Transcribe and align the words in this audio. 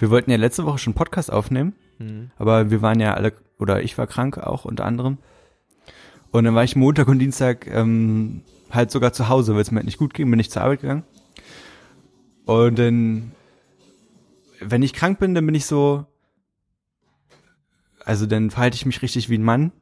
Wir 0.00 0.10
wollten 0.10 0.30
ja 0.30 0.36
letzte 0.36 0.64
Woche 0.64 0.78
schon 0.78 0.92
einen 0.92 0.98
Podcast 0.98 1.32
aufnehmen, 1.32 1.74
Mhm. 1.98 2.30
aber 2.38 2.70
wir 2.70 2.82
waren 2.82 3.00
ja 3.00 3.14
alle, 3.14 3.32
oder 3.58 3.82
ich 3.82 3.96
war 3.96 4.06
krank 4.06 4.38
auch 4.38 4.64
unter 4.64 4.84
anderem. 4.84 5.18
Und 6.30 6.44
dann 6.44 6.54
war 6.54 6.64
ich 6.64 6.76
Montag 6.76 7.08
und 7.08 7.18
Dienstag 7.18 7.66
ähm, 7.68 8.42
halt 8.70 8.90
sogar 8.90 9.12
zu 9.12 9.28
Hause, 9.28 9.54
weil 9.54 9.62
es 9.62 9.70
mir 9.70 9.76
halt 9.78 9.86
nicht 9.86 9.98
gut 9.98 10.12
ging, 10.12 10.30
bin 10.30 10.40
ich 10.40 10.50
zur 10.50 10.62
Arbeit 10.62 10.82
gegangen. 10.82 11.04
Und 12.44 12.78
dann, 12.78 13.32
wenn 14.60 14.82
ich 14.82 14.92
krank 14.92 15.18
bin, 15.18 15.34
dann 15.34 15.46
bin 15.46 15.54
ich 15.54 15.64
so, 15.66 16.04
also 18.04 18.26
dann 18.26 18.50
verhalte 18.50 18.74
ich 18.76 18.86
mich 18.86 19.00
richtig 19.02 19.28
wie 19.30 19.38
ein 19.38 19.42
Mann. 19.42 19.72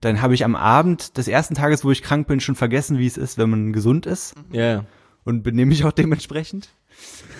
Dann 0.00 0.22
habe 0.22 0.34
ich 0.34 0.44
am 0.44 0.56
Abend 0.56 1.16
des 1.18 1.28
ersten 1.28 1.54
Tages, 1.54 1.84
wo 1.84 1.90
ich 1.90 2.02
krank 2.02 2.26
bin, 2.26 2.40
schon 2.40 2.54
vergessen, 2.56 2.98
wie 2.98 3.06
es 3.06 3.16
ist, 3.18 3.38
wenn 3.38 3.50
man 3.50 3.72
gesund 3.72 4.06
ist 4.06 4.34
Ja, 4.50 4.62
ja. 4.64 4.84
und 5.24 5.42
benehme 5.42 5.68
mich 5.68 5.84
auch 5.84 5.92
dementsprechend. 5.92 6.70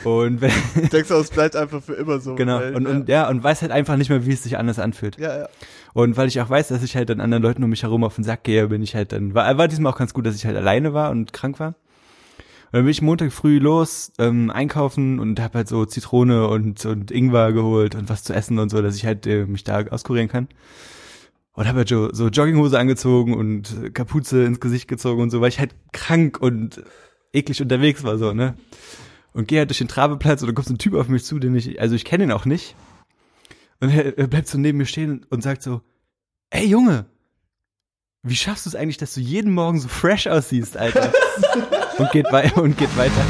Und 0.04 0.40
wenn, 0.40 0.50
Ich 0.82 0.88
denke, 0.88 1.14
es 1.14 1.30
bleibt 1.30 1.56
einfach 1.56 1.82
für 1.82 1.92
immer 1.94 2.20
so. 2.20 2.34
genau, 2.34 2.60
weil, 2.60 2.74
und, 2.74 2.86
und 2.86 3.08
ja, 3.08 3.28
und 3.28 3.42
weiß 3.42 3.62
halt 3.62 3.72
einfach 3.72 3.96
nicht 3.96 4.08
mehr, 4.08 4.24
wie 4.24 4.32
es 4.32 4.42
sich 4.42 4.56
anders 4.56 4.78
anfühlt. 4.78 5.18
ja, 5.18 5.40
ja. 5.40 5.48
Und 5.92 6.16
weil 6.16 6.28
ich 6.28 6.40
auch 6.40 6.48
weiß, 6.48 6.68
dass 6.68 6.82
ich 6.84 6.94
halt 6.94 7.10
dann 7.10 7.20
anderen 7.20 7.42
Leuten 7.42 7.64
um 7.64 7.70
mich 7.70 7.82
herum 7.82 8.04
auf 8.04 8.14
den 8.14 8.22
Sack 8.24 8.44
gehe, 8.44 8.68
bin 8.68 8.80
ich 8.80 8.94
halt 8.94 9.12
dann, 9.12 9.34
war, 9.34 9.58
war 9.58 9.66
diesmal 9.66 9.92
auch 9.92 9.98
ganz 9.98 10.14
gut, 10.14 10.24
dass 10.24 10.36
ich 10.36 10.46
halt 10.46 10.56
alleine 10.56 10.94
war 10.94 11.10
und 11.10 11.32
krank 11.32 11.58
war. 11.58 11.68
Und 11.68 12.76
dann 12.76 12.84
bin 12.84 12.92
ich 12.92 13.02
Montag 13.02 13.32
früh 13.32 13.58
los, 13.58 14.12
ähm, 14.18 14.50
einkaufen 14.50 15.18
und 15.18 15.40
habe 15.40 15.58
halt 15.58 15.68
so 15.68 15.84
Zitrone 15.84 16.46
und, 16.46 16.86
und 16.86 17.10
Ingwer 17.10 17.52
geholt 17.52 17.96
und 17.96 18.08
was 18.08 18.22
zu 18.22 18.32
essen 18.32 18.60
und 18.60 18.68
so, 18.68 18.80
dass 18.80 18.94
ich 18.94 19.04
halt 19.04 19.26
äh, 19.26 19.44
mich 19.46 19.64
da 19.64 19.84
auskurieren 19.88 20.28
kann. 20.28 20.48
Und 21.54 21.66
habe 21.66 21.78
halt 21.78 21.88
so, 21.88 22.12
so 22.12 22.28
Jogginghose 22.28 22.78
angezogen 22.78 23.34
und 23.34 23.92
Kapuze 23.92 24.44
ins 24.44 24.60
Gesicht 24.60 24.86
gezogen 24.86 25.20
und 25.20 25.30
so, 25.30 25.40
weil 25.40 25.48
ich 25.48 25.58
halt 25.58 25.74
krank 25.92 26.40
und 26.40 26.84
eklig 27.32 27.60
unterwegs 27.60 28.04
war, 28.04 28.16
so, 28.18 28.32
ne? 28.32 28.54
Und 29.32 29.48
gehe 29.48 29.60
halt 29.60 29.70
durch 29.70 29.78
den 29.78 29.88
Trabeplatz 29.88 30.42
und 30.42 30.48
dann 30.48 30.54
kommt 30.54 30.68
so 30.68 30.74
ein 30.74 30.78
Typ 30.78 30.94
auf 30.94 31.08
mich 31.08 31.24
zu, 31.24 31.38
den 31.38 31.54
ich, 31.54 31.80
also 31.80 31.94
ich 31.94 32.04
kenne 32.04 32.24
ihn 32.24 32.32
auch 32.32 32.44
nicht. 32.44 32.74
Und 33.80 33.90
er, 33.90 34.18
er 34.18 34.26
bleibt 34.26 34.48
so 34.48 34.58
neben 34.58 34.78
mir 34.78 34.86
stehen 34.86 35.24
und 35.30 35.42
sagt 35.42 35.62
so, 35.62 35.82
ey 36.50 36.66
Junge, 36.66 37.06
wie 38.22 38.36
schaffst 38.36 38.66
du 38.66 38.70
es 38.70 38.76
eigentlich, 38.76 38.98
dass 38.98 39.14
du 39.14 39.20
jeden 39.20 39.52
Morgen 39.52 39.80
so 39.80 39.88
fresh 39.88 40.26
aussiehst, 40.26 40.76
Alter? 40.76 41.12
und 41.98 42.10
geht 42.10 42.26
wei 42.30 42.52
und 42.54 42.76
geht 42.76 42.94
weiter. 42.96 43.24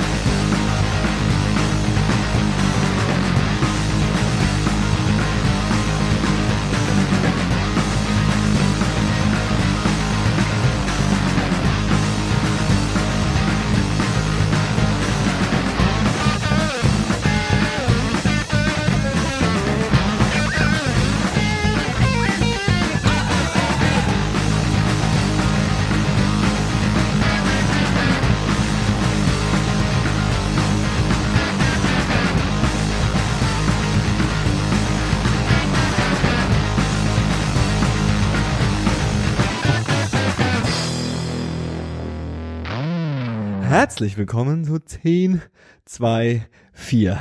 Herzlich 44.00 44.16
willkommen 44.16 44.64
zu 44.64 44.78
10, 44.78 45.42
2, 45.84 46.46
4. 46.72 47.18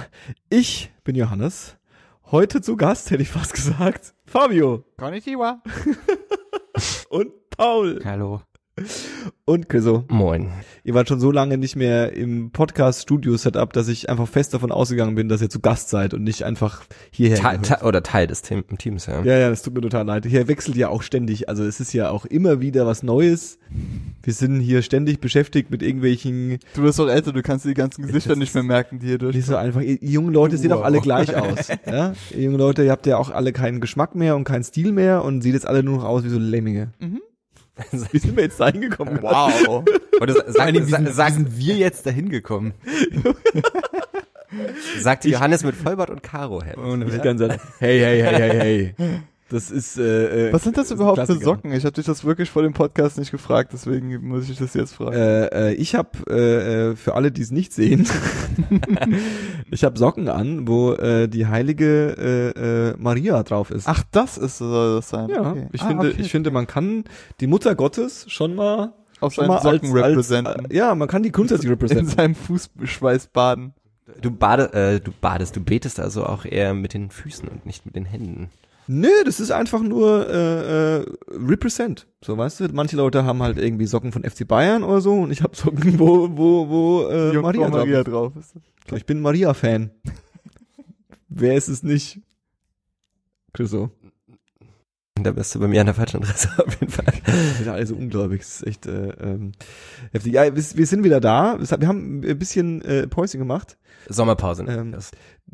Ich 0.49 0.93
bin 1.03 1.13
Johannes. 1.13 1.75
Heute 2.31 2.61
zu 2.61 2.77
Gast, 2.77 3.11
hätte 3.11 3.21
ich 3.21 3.27
fast 3.27 3.51
gesagt, 3.51 4.13
Fabio 4.25 4.85
Konnichiwa. 4.95 5.61
und 7.09 7.33
Paul 7.49 7.99
Hallo. 8.05 8.43
und 9.43 9.67
Chriso. 9.67 10.05
Moin. 10.07 10.53
Ihr 10.85 10.93
wart 10.93 11.09
schon 11.09 11.19
so 11.19 11.31
lange 11.31 11.57
nicht 11.57 11.75
mehr 11.75 12.13
im 12.13 12.51
Podcast-Studio-Setup, 12.51 13.73
dass 13.73 13.89
ich 13.89 14.07
einfach 14.07 14.29
fest 14.29 14.53
davon 14.53 14.71
ausgegangen 14.71 15.15
bin, 15.15 15.27
dass 15.27 15.41
ihr 15.41 15.49
zu 15.49 15.59
Gast 15.59 15.89
seid 15.89 16.13
und 16.13 16.23
nicht 16.23 16.43
einfach 16.43 16.83
hierher 17.11 17.35
Te 17.35 17.43
gehört. 17.43 17.65
te 17.65 17.85
oder 17.85 18.03
Teil 18.03 18.27
des 18.27 18.41
Team 18.41 18.63
Teams, 18.77 19.05
ja. 19.05 19.21
Ja, 19.23 19.37
ja, 19.37 19.49
das 19.49 19.63
tut 19.63 19.73
mir 19.73 19.81
total 19.81 20.05
leid. 20.05 20.25
Hier 20.25 20.47
wechselt 20.47 20.77
ja 20.77 20.87
auch 20.87 21.01
ständig. 21.01 21.49
Also 21.49 21.65
es 21.65 21.81
ist 21.81 21.91
ja 21.91 22.09
auch 22.09 22.23
immer 22.23 22.61
wieder 22.61 22.87
was 22.87 23.03
Neues. 23.03 23.59
Wir 24.29 24.35
sind 24.35 24.59
hier 24.59 24.83
ständig 24.83 25.21
beschäftigt 25.21 25.71
mit 25.71 25.81
irgendwelchen, 25.81 26.59
Du 26.75 26.83
wirst 26.83 26.99
doch 26.99 27.09
älter, 27.09 27.31
du 27.33 27.41
kannst 27.41 27.65
die 27.65 27.73
ganzen 27.73 28.05
Gesichter 28.05 28.35
nicht 28.35 28.53
mehr 28.53 28.61
merken, 28.61 28.99
die 28.99 29.07
hier 29.07 29.17
durch. 29.17 29.35
nicht 29.35 29.47
so 29.47 29.55
einfach. 29.55 29.81
Ihr, 29.81 29.99
ihr 30.03 30.09
jungen 30.11 30.31
Leute 30.31 30.55
sehen 30.55 30.71
auch 30.71 30.81
Wow. 30.81 30.85
alle 30.85 30.99
gleich 31.01 31.35
aus. 31.35 31.69
Ja? 31.87 32.13
Ihr 32.29 32.41
jungen 32.43 32.59
Leute, 32.59 32.83
ihr 32.83 32.91
habt 32.91 33.07
ja 33.07 33.17
auch 33.17 33.31
alle 33.31 33.53
keinen 33.53 33.81
Geschmack 33.81 34.13
mehr 34.13 34.35
und 34.35 34.43
keinen 34.43 34.63
Stil 34.63 34.91
mehr 34.91 35.23
und 35.23 35.41
seht 35.41 35.55
jetzt 35.55 35.65
alle 35.65 35.81
nur 35.81 35.97
noch 35.97 36.03
aus 36.03 36.23
wie 36.25 36.29
so 36.29 36.37
Lemminge. 36.37 36.91
Mhm. 36.99 37.21
Wie 38.11 38.19
sind 38.19 38.35
wir 38.35 38.43
jetzt 38.43 38.59
da 38.59 38.69
hingekommen? 38.69 39.17
Wow. 39.19 39.83
Oder 40.21 40.33
sa- 40.35 40.43
Vor 40.43 40.53
sag, 40.53 40.61
allen 40.61 40.73
Dingen, 40.75 40.85
wie 40.85 40.91
sa- 40.91 40.97
sind, 40.97 41.07
wie 41.07 41.11
sag, 41.13 41.33
sind 41.33 41.57
wir 41.57 41.75
jetzt 41.75 42.05
dahin 42.05 42.29
gekommen? 42.29 42.73
sagte 44.99 45.27
Johannes 45.29 45.63
mit 45.63 45.73
Vollbart 45.75 46.11
und 46.11 46.21
Ich 46.21 47.13
Witz. 47.13 47.23
kann 47.23 47.39
sagen, 47.39 47.59
hey, 47.79 47.99
hey, 47.99 48.21
hey, 48.21 48.35
hey, 48.35 48.93
hey. 48.97 49.09
Das 49.49 49.71
ist, 49.71 49.97
äh, 49.97 50.49
äh, 50.49 50.53
Was 50.53 50.63
sind 50.63 50.77
das 50.77 50.91
überhaupt 50.91 51.17
für 51.19 51.25
Klassiker. 51.25 51.45
Socken? 51.45 51.71
Ich 51.73 51.83
habe 51.83 51.93
dich 51.93 52.05
das 52.05 52.23
wirklich 52.23 52.49
vor 52.51 52.61
dem 52.61 52.73
Podcast 52.73 53.17
nicht 53.17 53.31
gefragt, 53.31 53.71
deswegen 53.73 54.27
muss 54.27 54.47
ich 54.49 54.57
das 54.59 54.75
jetzt 54.75 54.93
fragen. 54.93 55.13
Äh, 55.15 55.45
äh, 55.71 55.73
ich 55.73 55.95
habe 55.95 56.09
äh, 56.29 56.89
äh, 56.91 56.95
für 56.95 57.15
alle, 57.15 57.31
die 57.31 57.41
es 57.41 57.49
nicht 57.49 57.73
sehen, 57.73 58.05
ich 59.71 59.83
habe 59.83 59.97
Socken 59.97 60.29
an, 60.29 60.67
wo 60.67 60.93
äh, 60.93 61.27
die 61.27 61.47
heilige 61.47 62.15
äh, 62.55 62.89
äh, 62.91 62.95
Maria 62.97 63.41
drauf 63.43 63.71
ist. 63.71 63.87
Ach, 63.87 64.03
das 64.11 64.37
ist 64.37 64.57
soll 64.59 64.97
das 64.97 65.09
sein. 65.09 65.29
ja, 65.29 65.51
okay. 65.51 65.67
ich 65.71 65.81
Ah, 65.81 65.87
finde, 65.87 66.09
okay. 66.09 66.21
ich 66.21 66.31
finde, 66.31 66.51
man 66.51 66.67
kann 66.67 67.05
die 67.39 67.47
Mutter 67.47 67.75
Gottes 67.75 68.25
schon 68.29 68.55
mal 68.55 68.93
auf 69.19 69.33
schon 69.33 69.45
seinen 69.47 69.55
mal 69.55 69.61
Socken 69.61 69.89
als, 69.97 70.09
representen. 70.11 70.53
Als, 70.65 70.71
äh, 70.71 70.75
ja, 70.75 70.93
man 70.95 71.07
kann 71.07 71.23
die 71.23 71.31
grundsätzlich 71.31 71.65
in 71.67 71.73
representen. 71.73 72.07
seinem 72.07 72.35
Fußschweiß 72.35 73.27
baden. 73.27 73.73
Du, 74.21 74.31
bade, 74.31 74.73
äh, 74.73 74.99
du 74.99 75.11
badest, 75.21 75.55
du 75.55 75.61
betest 75.61 75.99
also 75.99 76.25
auch 76.25 76.43
eher 76.45 76.73
mit 76.73 76.93
den 76.93 77.09
Füßen 77.11 77.47
und 77.47 77.65
nicht 77.65 77.85
mit 77.85 77.95
den 77.95 78.05
Händen. 78.05 78.49
Nö, 78.91 79.23
das 79.23 79.39
ist 79.39 79.51
einfach 79.51 79.83
nur 79.83 80.27
äh, 80.27 80.97
äh, 80.97 81.05
represent. 81.29 82.07
So, 82.25 82.35
weißt 82.35 82.59
du, 82.59 82.69
manche 82.73 82.95
Leute 82.95 83.23
haben 83.23 83.43
halt 83.43 83.59
irgendwie 83.59 83.85
Socken 83.85 84.11
von 84.11 84.23
FC 84.23 84.47
Bayern 84.47 84.81
oder 84.81 84.99
so 84.99 85.13
und 85.13 85.29
ich 85.29 85.43
habe 85.43 85.55
Socken, 85.55 85.99
wo 85.99 86.27
wo 86.35 86.67
wo 86.67 87.07
äh, 87.07 87.33
Maria, 87.33 87.69
Maria, 87.69 88.03
drauf 88.03 88.33
drauf 88.33 88.43
ist. 88.43 88.55
ist. 88.55 88.97
Ich 88.97 89.05
bin 89.05 89.21
Maria 89.21 89.53
Fan. 89.53 89.91
Wer 91.27 91.53
ist 91.55 91.67
es 91.67 91.83
nicht? 91.83 92.21
Chriso. 93.53 93.91
Da 95.21 95.33
bist 95.33 95.53
du 95.53 95.59
bei 95.59 95.67
mir 95.67 95.81
an 95.81 95.85
der 95.85 95.93
falschen 95.93 96.23
Adresse 96.23 96.49
auf 96.65 96.79
jeden 96.79 96.91
Fall. 96.91 97.13
Wir 97.25 97.53
sind 97.57 97.67
alle 97.67 97.85
so 97.85 97.95
ungläubig. 97.95 98.39
Das 98.39 98.61
ist 98.61 98.67
echt 98.67 98.87
äh, 98.87 99.09
ähm, 99.19 99.51
heftig. 100.13 100.33
Ja, 100.33 100.45
wir, 100.45 100.55
wir 100.55 100.85
sind 100.87 101.03
wieder 101.03 101.19
da. 101.19 101.59
Wir 101.59 101.87
haben 101.87 102.21
ein 102.21 102.39
bisschen 102.39 102.81
äh, 102.81 103.05
Päuschen 103.05 103.39
gemacht. 103.39 103.77
Sommerpause. 104.07 104.63
ne? 104.63 104.77
Ähm, 104.77 104.91
Das- 104.91 105.11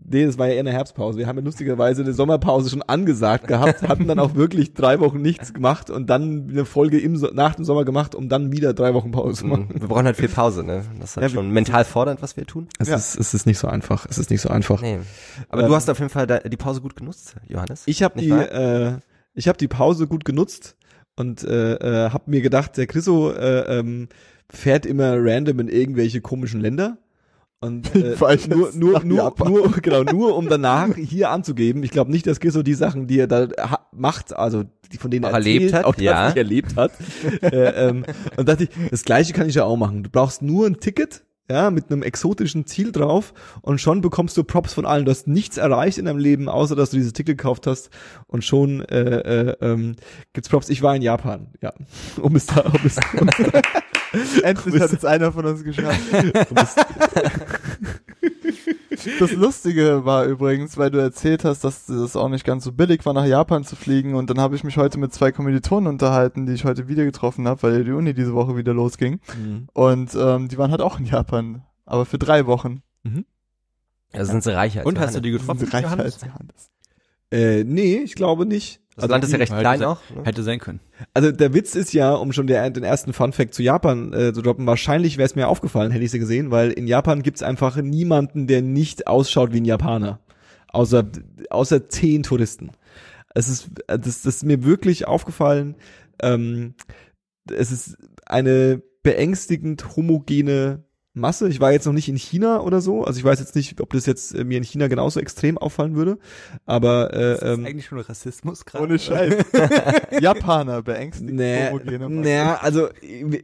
Nee, 0.08 0.26
das 0.26 0.38
war 0.38 0.48
ja 0.48 0.56
eher 0.56 0.60
eine 0.60 0.74
Herbstpause. 0.74 1.18
Wir 1.18 1.26
haben 1.26 1.38
ja 1.38 1.44
lustigerweise 1.46 2.02
eine 2.02 2.12
Sommerpause 2.12 2.70
schon 2.70 2.82
angesagt 2.82 3.48
gehabt, 3.48 3.82
hatten 3.88 4.08
dann 4.08 4.20
auch 4.20 4.36
wirklich 4.36 4.74
drei 4.74 5.00
Wochen 5.00 5.22
nichts 5.22 5.54
gemacht 5.54 5.90
und 5.90 6.10
dann 6.10 6.50
eine 6.50 6.66
Folge 6.66 7.00
im 7.00 7.16
so 7.16 7.28
nach 7.28 7.56
dem 7.56 7.64
Sommer 7.64 7.86
gemacht, 7.86 8.14
um 8.14 8.28
dann 8.28 8.52
wieder 8.52 8.74
drei 8.74 8.94
Wochen 8.94 9.12
Pause 9.12 9.36
zu 9.40 9.48
machen. 9.48 9.70
Mhm. 9.74 9.82
wir 9.82 9.88
brauchen 9.88 10.06
halt 10.06 10.18
viel 10.18 10.28
Pause, 10.28 10.66
ne? 10.66 10.84
Das 11.00 11.12
ist 11.12 11.16
halt 11.18 11.30
Ja, 11.32 11.34
schon 11.36 11.50
mental 11.50 11.86
fordernd, 11.86 12.22
was 12.22 12.36
wir 12.36 12.46
tun. 12.46 12.68
Es, 12.78 12.90
Ja. 12.90 12.98
ist, 12.98 13.18
es 13.18 13.34
ist 13.34 13.46
nicht 13.46 13.58
so 13.58 13.70
einfach. 13.70 14.06
Es 14.10 14.18
ist 14.18 14.30
nicht 14.32 14.42
so 14.42 14.50
einfach. 14.50 14.82
Nee. 14.82 15.00
Aber 15.48 15.62
Ähm, 15.64 15.70
du 15.70 15.76
hast 15.76 15.90
auf 15.90 15.98
jeden 16.00 16.12
Fall 16.12 16.28
die 16.28 16.58
Pause 16.58 16.82
gut 16.82 16.98
genutzt, 16.98 17.36
Johannes. 17.48 17.84
Ich 17.86 18.04
habe 18.04 18.16
Nicht 18.18 18.26
die, 18.28 18.32
wahr? 18.32 18.52
äh, 18.52 18.98
ich 19.34 19.48
habe 19.48 19.58
die 19.58 19.70
Pause 19.70 20.08
gut 20.08 20.26
genutzt 20.26 20.76
und 21.16 21.42
äh, 21.46 21.76
äh, 21.76 22.10
habe 22.10 22.30
mir 22.30 22.42
gedacht, 22.42 22.76
der 22.76 22.86
Chriso 22.88 23.32
äh, 23.32 23.80
ähm, 23.80 24.10
fährt 24.50 24.86
immer 24.86 25.16
random 25.18 25.62
in 25.62 25.68
irgendwelche 25.70 26.20
komischen 26.20 26.60
Länder. 26.60 26.98
Und 27.62 27.96
äh, 27.96 28.16
nur, 28.48 28.72
nur, 28.74 29.04
nur, 29.04 29.34
nur, 29.44 29.72
genau, 29.82 30.04
nur 30.04 30.36
um 30.36 30.50
danach 30.50 30.96
hier 30.96 31.30
anzugeben. 31.32 31.84
Ich 31.84 31.92
glaube 31.92 32.12
nicht, 32.12 32.28
dass 32.28 32.40
Chriso 32.40 32.64
die 32.64 32.74
Sachen, 32.74 33.08
die 33.08 33.20
er 33.20 33.28
da 33.28 33.48
macht, 33.92 34.36
also 34.36 34.64
die 34.92 34.98
von 34.98 35.10
denen 35.10 35.24
er 35.24 35.32
Auch 35.32 35.36
erlebt 35.36 35.66
erzählt, 35.66 35.74
hat, 35.76 35.86
auch 35.86 35.98
ja. 35.98 36.12
tatsächlich 36.14 36.44
erlebt 36.44 36.76
hat. 36.76 36.92
äh, 37.42 37.88
ähm, 37.88 38.06
und 38.38 38.48
dachte 38.48 38.66
ich, 38.66 38.70
das 38.92 39.04
gleiche 39.04 39.34
kann 39.34 39.50
ich 39.50 39.56
ja 39.56 39.64
auch 39.64 39.78
machen. 39.78 40.04
Du 40.04 40.10
brauchst 40.10 40.42
nur 40.42 40.68
ein 40.68 40.80
Ticket, 40.80 41.24
ja, 41.50 41.70
mit 41.70 41.92
einem 41.92 42.02
exotischen 42.02 42.66
Ziel 42.66 42.92
drauf 42.92 43.34
und 43.62 43.80
schon 43.80 44.02
bekommst 44.02 44.36
du 44.36 44.44
Props 44.44 44.74
von 44.74 44.86
allen. 44.86 45.06
Du 45.06 45.12
hast 45.12 45.28
nichts 45.28 45.58
erreicht 45.58 45.98
in 45.98 46.06
deinem 46.06 46.18
Leben, 46.18 46.50
außer 46.50 46.76
dass 46.76 46.90
du 46.90 46.98
dieses 46.98 47.14
Ticket 47.14 47.38
gekauft 47.38 47.68
hast 47.68 47.92
und 48.28 48.44
schon 48.44 48.82
äh, 48.86 49.50
äh, 49.50 49.56
ähm, 49.62 49.96
gibt's 50.34 50.50
Props. 50.50 50.70
Ich 50.70 50.82
war 50.82 50.96
in 50.96 51.04
Japan, 51.04 51.48
ja, 51.62 51.72
um 52.22 52.36
es 52.36 52.48
da, 52.48 52.62
um 52.62 52.80
es, 52.84 52.98
um, 53.20 53.30
Endlich 54.44 54.82
hat 54.82 54.94
es 54.94 55.06
einer 55.06 55.32
von 55.32 55.46
uns 55.46 55.64
geschafft. 55.64 56.00
Das 59.20 59.34
Lustige 59.34 60.06
war 60.06 60.26
übrigens, 60.26 60.78
weil 60.78 60.90
du 60.90 60.98
erzählt 61.00 61.44
hast, 61.44 61.64
dass 61.64 61.90
es 61.90 62.16
auch 62.16 62.30
nicht 62.30 62.46
ganz 62.46 62.64
so 62.64 62.72
billig 62.72 63.06
war, 63.06 63.14
nach 63.14 63.26
Japan 63.26 63.64
zu 63.64 63.76
fliegen. 63.76 64.16
Und 64.16 64.30
dann 64.30 64.40
habe 64.40 64.56
ich 64.56 64.64
mich 64.64 64.78
heute 64.78 64.98
mit 64.98 65.14
zwei 65.14 65.32
Kommilitonen 65.32 65.88
unterhalten, 65.88 66.46
die 66.46 66.54
ich 66.54 66.66
heute 66.66 66.88
wieder 66.88 67.04
getroffen 67.06 67.48
habe, 67.48 67.62
weil 67.64 67.84
die 67.84 67.92
Uni 67.92 68.14
diese 68.14 68.34
Woche 68.34 68.56
wieder 68.56 68.74
losging. 68.74 69.20
Und 69.74 70.16
ähm, 70.16 70.48
die 70.48 70.58
waren 70.58 70.72
halt 70.72 70.82
auch 70.82 71.00
in 71.00 71.06
Japan, 71.06 71.64
aber 71.86 72.06
für 72.06 72.18
drei 72.18 72.46
Wochen. 72.48 72.82
Mhm. 73.04 73.26
Also 74.14 74.32
sind 74.32 74.44
sie 74.44 74.56
reicher 74.56 74.80
als 74.80 74.88
Und 74.88 75.00
hast 75.00 75.16
du 75.16 75.20
die 75.20 75.32
Sind 75.32 75.42
getroffen? 75.42 75.60
sie 75.60 75.66
reicher 75.72 75.84
Johannes? 75.88 76.06
als 76.06 76.22
Johannes. 76.22 76.70
Äh, 77.32 77.64
nee, 77.64 77.98
ich 77.98 78.16
glaube 78.16 78.46
nicht. 78.46 78.82
Das 78.96 79.10
Land 79.10 79.24
ist 79.26 79.32
ja 79.32 79.38
recht 79.38 79.52
Hätte 79.52 79.62
klein 79.62 79.84
auch. 79.84 80.00
Ne? 80.16 80.24
Hätte 80.24 80.44
sein 80.44 80.60
können. 80.60 80.80
Also 81.14 81.32
der 81.32 81.54
Witz 81.54 81.76
ist 81.76 81.94
ja, 81.94 82.14
um 82.14 82.32
schon 82.32 82.48
der, 82.48 82.70
den 82.70 82.84
ersten 82.84 83.12
Fun 83.12 83.34
Fact 83.34 83.54
zu 83.54 83.62
Japan 83.62 84.14
äh, 84.14 84.34
zu 84.34 84.42
droppen, 84.42 84.66
wahrscheinlich 84.66 85.18
wäre 85.18 85.26
es 85.26 85.36
mir 85.36 85.50
aufgefallen, 85.50 85.92
hätte 85.92 86.06
ich 86.06 86.12
sie 86.12 86.20
gesehen, 86.20 86.50
weil 86.50 86.72
in 86.72 86.88
Japan 86.88 87.22
gibt's 87.22 87.44
einfach 87.44 87.76
niemanden, 87.76 88.48
der 88.48 88.62
nicht 88.62 89.08
ausschaut 89.08 89.52
wie 89.52 89.60
ein 89.60 89.66
Japaner. 89.66 90.20
Außer, 90.72 91.04
außer 91.50 91.90
zehn 91.90 92.24
Touristen. 92.24 92.72
Es 93.34 93.50
ist, 93.50 93.70
das, 93.88 93.98
das 93.98 94.26
ist 94.26 94.44
mir 94.46 94.64
wirklich 94.64 95.08
aufgefallen. 95.08 95.76
Ähm, 96.22 96.76
es 97.52 97.72
ist 97.72 97.98
eine 98.26 98.82
beängstigend 99.04 99.96
homogene 99.96 100.84
Masse. 101.16 101.48
Ich 101.50 101.60
war 101.60 101.72
jetzt 101.72 101.86
noch 101.86 101.94
nicht 101.94 102.10
in 102.10 102.18
China 102.18 102.60
oder 102.62 102.82
so. 102.82 103.04
Also 103.06 103.18
ich 103.18 103.24
weiß 103.24 103.40
jetzt 103.40 103.56
nicht, 103.56 103.82
ob 103.82 103.92
das 103.94 104.06
jetzt 104.06 104.36
äh, 104.36 104.44
mir 104.44 104.58
in 104.58 104.64
China 104.64 104.88
genauso 104.88 105.20
extrem 105.20 105.58
auffallen 105.58 105.96
würde. 105.96 106.18
Aber 106.66 107.14
äh, 107.14 107.18
Das 107.40 107.42
ähm, 107.42 107.62
ist 107.62 107.70
eigentlich 107.72 107.86
schon 107.86 108.00
Rassismus 108.00 108.66
gerade. 108.66 108.84
Ohne 108.84 109.00
Scheiß. 109.00 109.34
Japaner 110.22 110.82
beängstigt 110.84 111.34
Nee, 111.34 111.70
homogene 111.70 112.00
Masse. 112.00 112.14
nee, 112.22 112.40
also 112.40 112.90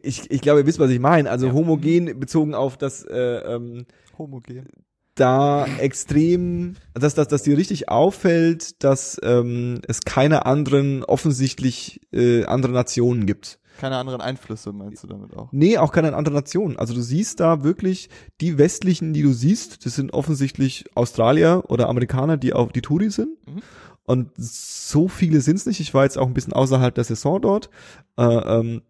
ich, 0.03 0.29
ich 0.29 0.41
glaube, 0.41 0.59
ihr 0.61 0.65
wisst, 0.67 0.79
was 0.79 0.91
ich 0.91 0.99
meine. 0.99 1.29
Also 1.29 1.47
Ja. 1.47 1.53
homogen 1.53 2.19
bezogen 2.19 2.53
auf 2.53 2.77
das 2.77 3.03
äh, 3.05 3.17
ähm, 3.17 3.85
Homogen. 4.17 4.67
da 5.15 5.65
extrem, 5.79 6.75
dass, 6.93 7.15
dass, 7.15 7.27
dass 7.27 7.43
dir 7.43 7.57
richtig 7.57 7.89
auffällt, 7.89 8.83
dass 8.83 9.19
ähm, 9.23 9.79
es 9.87 10.01
keine 10.01 10.45
anderen 10.45 11.03
offensichtlich 11.03 12.01
äh, 12.11 12.43
andere 12.45 12.73
Nationen 12.73 13.25
gibt. 13.25 13.59
Keine 13.81 13.97
anderen 13.97 14.21
Einflüsse 14.21 14.73
meinst 14.73 15.01
du 15.01 15.07
damit 15.07 15.35
auch? 15.35 15.49
Nee, 15.51 15.79
auch 15.79 15.91
keine 15.91 16.13
andere 16.15 16.35
Nation. 16.35 16.77
Also 16.77 16.93
du 16.93 17.01
siehst 17.01 17.39
da 17.39 17.63
wirklich 17.63 18.09
die 18.39 18.59
westlichen, 18.59 19.11
die 19.11 19.23
du 19.23 19.33
siehst, 19.33 19.87
das 19.87 19.95
sind 19.95 20.13
offensichtlich 20.13 20.85
Australier 20.93 21.63
oder 21.67 21.89
Amerikaner, 21.89 22.37
die 22.37 22.53
auf 22.53 22.71
die 22.71 22.83
Touri 22.83 23.09
sind. 23.09 23.29
Mhm. 23.47 23.61
Und 24.03 24.29
so 24.37 25.07
viele 25.07 25.41
sind's 25.41 25.65
nicht. 25.65 25.79
Ich 25.79 25.95
war 25.95 26.03
jetzt 26.03 26.19
auch 26.19 26.27
ein 26.27 26.35
bisschen 26.35 26.53
außerhalb 26.53 26.93
der 26.93 27.05
Saison 27.05 27.41
dort. 27.41 27.71
Äh, 28.17 28.23
ähm, 28.23 28.83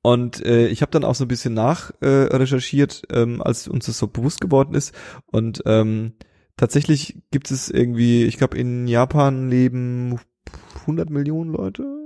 und 0.00 0.46
äh, 0.46 0.68
ich 0.68 0.80
habe 0.80 0.92
dann 0.92 1.04
auch 1.04 1.14
so 1.14 1.26
ein 1.26 1.28
bisschen 1.28 1.52
nach 1.52 1.90
äh, 2.00 2.06
recherchiert, 2.06 3.02
ähm, 3.12 3.42
als 3.42 3.68
uns 3.68 3.84
das 3.84 3.98
so 3.98 4.06
bewusst 4.06 4.40
geworden 4.40 4.74
ist. 4.74 4.94
Und 5.26 5.62
ähm, 5.66 6.14
tatsächlich 6.56 7.18
gibt 7.30 7.50
es 7.50 7.68
irgendwie, 7.68 8.24
ich 8.24 8.38
glaube, 8.38 8.56
in 8.56 8.88
Japan 8.88 9.50
leben 9.50 10.18
100 10.80 11.10
Millionen 11.10 11.52
Leute, 11.52 11.99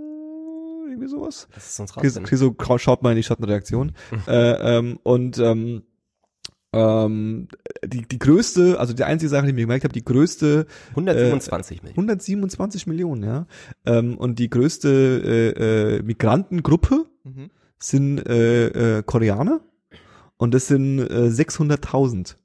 irgendwie 1.04 1.16
sowas. 1.18 1.48
Das 1.54 1.68
ist 1.70 1.80
uns 1.80 1.96
Okay, 1.96 2.06
raus. 2.08 2.16
okay, 2.16 2.36
so 2.36 2.52
grau- 2.52 2.78
schaut 2.78 3.02
mal 3.02 3.10
in 3.10 3.16
die 3.16 3.22
Schattenreaktion. 3.22 3.92
äh, 4.26 4.76
ähm, 4.78 4.98
und 5.02 5.38
ähm, 5.38 5.82
ähm, 6.72 7.46
die, 7.86 8.02
die 8.02 8.18
größte, 8.18 8.80
also 8.80 8.94
die 8.94 9.04
einzige 9.04 9.28
Sache, 9.28 9.42
die 9.44 9.50
ich 9.50 9.54
mir 9.54 9.60
gemerkt 9.62 9.84
habe, 9.84 9.92
die 9.94 10.04
größte 10.04 10.66
127 10.90 11.82
Millionen. 11.82 11.98
127 12.10 12.86
Millionen, 12.88 13.22
ja. 13.22 13.46
Ähm, 13.86 14.18
und 14.18 14.38
die 14.40 14.50
größte 14.50 14.88
äh, 15.56 15.96
äh, 15.98 16.02
Migrantengruppe 16.02 17.06
Mhm. 17.26 17.50
sind 17.78 18.18
äh, 18.28 18.98
äh, 18.98 19.02
Koreaner 19.02 19.60
und 20.36 20.52
das 20.52 20.66
sind 20.66 20.98
äh, 20.98 21.28
600.000. 21.30 22.36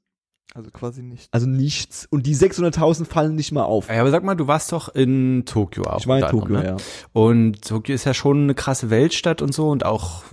Also 0.54 0.70
quasi 0.72 1.02
nicht. 1.02 1.28
Also 1.32 1.46
nichts. 1.46 2.06
Und 2.10 2.26
die 2.26 2.34
600.000 2.34 3.04
fallen 3.06 3.36
nicht 3.36 3.52
mal 3.52 3.62
auf. 3.64 3.88
Ja, 3.88 4.00
aber 4.00 4.10
sag 4.10 4.24
mal, 4.24 4.34
du 4.34 4.46
warst 4.48 4.72
doch 4.72 4.88
in 4.94 5.44
Tokio 5.46 5.84
auch. 5.84 6.00
Ich 6.00 6.06
war 6.08 6.18
in 6.18 6.24
unter 6.24 6.36
Tokio, 6.36 6.56
ne? 6.56 6.64
ja. 6.64 6.76
Und 7.12 7.62
Tokio 7.64 7.94
ist 7.94 8.04
ja 8.04 8.14
schon 8.14 8.42
eine 8.44 8.54
krasse 8.54 8.90
Weltstadt 8.90 9.42
und 9.42 9.54
so 9.54 9.68
und 9.70 9.84
auch, 9.84 10.24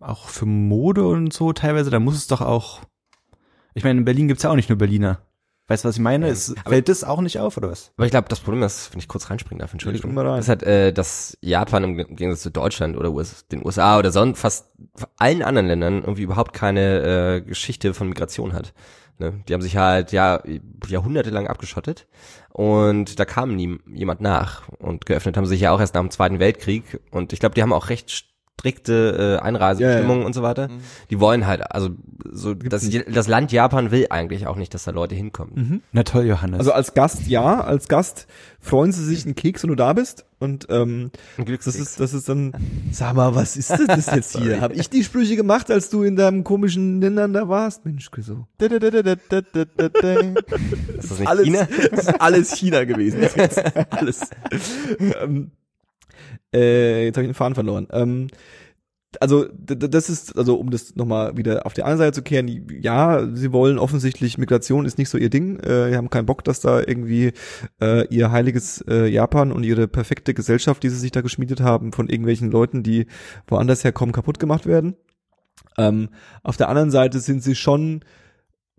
auch 0.00 0.28
für 0.28 0.46
Mode 0.46 1.06
und 1.06 1.32
so 1.32 1.52
teilweise, 1.52 1.90
da 1.90 2.00
muss 2.00 2.16
es 2.16 2.26
doch 2.26 2.42
auch, 2.42 2.80
ich 3.74 3.82
meine, 3.84 3.98
in 3.98 4.04
Berlin 4.04 4.28
gibt's 4.28 4.42
ja 4.42 4.50
auch 4.50 4.56
nicht 4.56 4.68
nur 4.68 4.78
Berliner. 4.78 5.20
Weißt 5.68 5.82
du, 5.82 5.88
was 5.88 5.96
ich 5.96 6.02
meine? 6.02 6.26
Ja, 6.26 6.32
Es, 6.32 6.54
aber- 6.56 6.70
fällt 6.70 6.88
das 6.88 7.02
auch 7.02 7.20
nicht 7.20 7.40
auf, 7.40 7.56
oder 7.56 7.70
was? 7.70 7.90
Aber 7.96 8.04
ich 8.04 8.12
glaube, 8.12 8.28
das 8.28 8.38
Problem 8.38 8.62
ist, 8.62 8.92
wenn 8.92 9.00
ich 9.00 9.08
kurz 9.08 9.30
reinspringen 9.30 9.58
darf, 9.58 9.72
Entschuldigung, 9.72 10.14
mal 10.14 10.24
rein. 10.24 10.38
ist 10.38 10.48
halt, 10.48 10.62
äh, 10.62 10.92
dass 10.92 11.36
Japan 11.40 11.82
im 11.82 11.96
Gegensatz 12.14 12.42
zu 12.42 12.50
Deutschland 12.50 12.96
oder 12.96 13.10
US, 13.10 13.46
den 13.48 13.64
USA 13.66 13.98
oder 13.98 14.12
sonst 14.12 14.38
fast 14.38 14.70
allen 15.16 15.42
anderen 15.42 15.66
Ländern 15.66 16.02
irgendwie 16.02 16.22
überhaupt 16.22 16.52
keine 16.52 17.36
äh, 17.36 17.40
Geschichte 17.40 17.94
von 17.94 18.08
Migration 18.08 18.52
hat. 18.52 18.74
Ne? 19.18 19.42
Die 19.48 19.54
haben 19.54 19.62
sich 19.62 19.76
halt 19.76 20.12
ja 20.12 20.42
jahrhundertelang 20.86 21.46
abgeschottet 21.46 22.06
und 22.52 23.18
da 23.18 23.24
kam 23.24 23.56
nie 23.56 23.78
jemand 23.86 24.20
nach 24.20 24.68
und 24.78 25.06
geöffnet 25.06 25.36
haben 25.36 25.46
sich 25.46 25.62
ja 25.62 25.72
auch 25.72 25.80
erst 25.80 25.94
nach 25.94 26.02
dem 26.02 26.10
Zweiten 26.10 26.38
Weltkrieg 26.38 27.00
und 27.10 27.32
ich 27.32 27.40
glaube, 27.40 27.54
die 27.54 27.62
haben 27.62 27.72
auch 27.72 27.88
recht 27.88 28.35
strikte 28.58 29.38
äh, 29.38 29.44
Einreisebestimmungen 29.44 30.24
und 30.24 30.32
so 30.32 30.42
weiter. 30.42 30.68
Mhm. 30.68 30.80
Die 31.10 31.20
wollen 31.20 31.46
halt, 31.46 31.70
also 31.72 31.90
so 32.24 32.54
das, 32.54 32.88
das 33.08 33.28
Land 33.28 33.52
Japan 33.52 33.90
will 33.90 34.06
eigentlich 34.10 34.46
auch 34.46 34.56
nicht, 34.56 34.72
dass 34.72 34.84
da 34.84 34.90
Leute 34.92 35.14
hinkommen. 35.14 35.82
Na 35.92 36.02
toll, 36.02 36.24
Johannes. 36.24 36.58
Also 36.60 36.72
als 36.72 36.94
Gast 36.94 37.26
ja, 37.28 37.60
als 37.60 37.88
Gast 37.88 38.26
freuen 38.58 38.92
sie 38.92 39.04
sich 39.04 39.24
einen 39.24 39.34
Keks, 39.34 39.62
wenn 39.62 39.68
du 39.68 39.76
da 39.76 39.92
bist. 39.92 40.24
Und 40.38 40.66
ähm, 40.70 41.10
Ein 41.38 41.46
das 41.46 41.66
ist, 41.66 42.00
das 42.00 42.12
ist 42.12 42.28
dann, 42.28 42.52
sag 42.92 43.14
mal, 43.14 43.34
was 43.34 43.56
ist 43.56 43.70
denn 43.70 43.86
das 43.86 44.06
jetzt 44.06 44.36
hier? 44.36 44.60
Hab 44.60 44.72
ich 44.72 44.90
die 44.90 45.04
Sprüche 45.04 45.36
gemacht, 45.36 45.70
als 45.70 45.88
du 45.88 46.02
in 46.02 46.16
deinem 46.16 46.44
komischen 46.44 47.00
Ländern 47.00 47.32
da 47.32 47.48
warst? 47.48 47.84
Mensch, 47.84 48.10
Chriso. 48.10 48.46
ist 50.98 51.10
das 51.10 51.18
nicht 51.18 51.28
alles, 51.28 51.44
China? 51.44 51.68
Das 51.90 52.00
ist 52.08 52.20
alles 52.20 52.52
China 52.52 52.84
gewesen. 52.84 53.20
Das 53.20 53.34
ist 53.36 53.62
alles. 53.90 54.30
Äh, 56.56 57.04
jetzt 57.04 57.16
habe 57.16 57.24
ich 57.24 57.30
den 57.30 57.34
Faden 57.34 57.54
verloren. 57.54 57.88
Ähm, 57.92 58.28
also 59.20 59.46
das 59.52 60.08
ist, 60.08 60.36
also 60.36 60.56
um 60.56 60.70
das 60.70 60.96
nochmal 60.96 61.36
wieder 61.36 61.66
auf 61.66 61.74
die 61.74 61.82
andere 61.82 61.98
Seite 61.98 62.12
zu 62.12 62.22
kehren, 62.22 62.66
ja, 62.80 63.26
sie 63.32 63.52
wollen 63.52 63.78
offensichtlich, 63.78 64.38
Migration 64.38 64.84
ist 64.84 64.98
nicht 64.98 65.08
so 65.08 65.18
ihr 65.18 65.30
Ding, 65.30 65.58
äh, 65.60 65.90
die 65.90 65.96
haben 65.96 66.10
keinen 66.10 66.26
Bock, 66.26 66.44
dass 66.44 66.60
da 66.60 66.80
irgendwie 66.80 67.32
äh, 67.80 68.06
ihr 68.08 68.30
heiliges 68.30 68.84
äh, 68.88 69.06
Japan 69.06 69.52
und 69.52 69.64
ihre 69.64 69.88
perfekte 69.88 70.34
Gesellschaft, 70.34 70.82
die 70.82 70.90
sie 70.90 70.98
sich 70.98 71.12
da 71.12 71.20
geschmiedet 71.20 71.60
haben, 71.60 71.92
von 71.92 72.08
irgendwelchen 72.08 72.50
Leuten, 72.50 72.82
die 72.82 73.06
woanders 73.46 73.84
herkommen, 73.84 74.12
kaputt 74.12 74.38
gemacht 74.38 74.66
werden. 74.66 74.96
Ähm, 75.78 76.08
auf 76.42 76.56
der 76.56 76.68
anderen 76.68 76.90
Seite 76.90 77.20
sind 77.20 77.42
sie 77.42 77.54
schon 77.54 78.00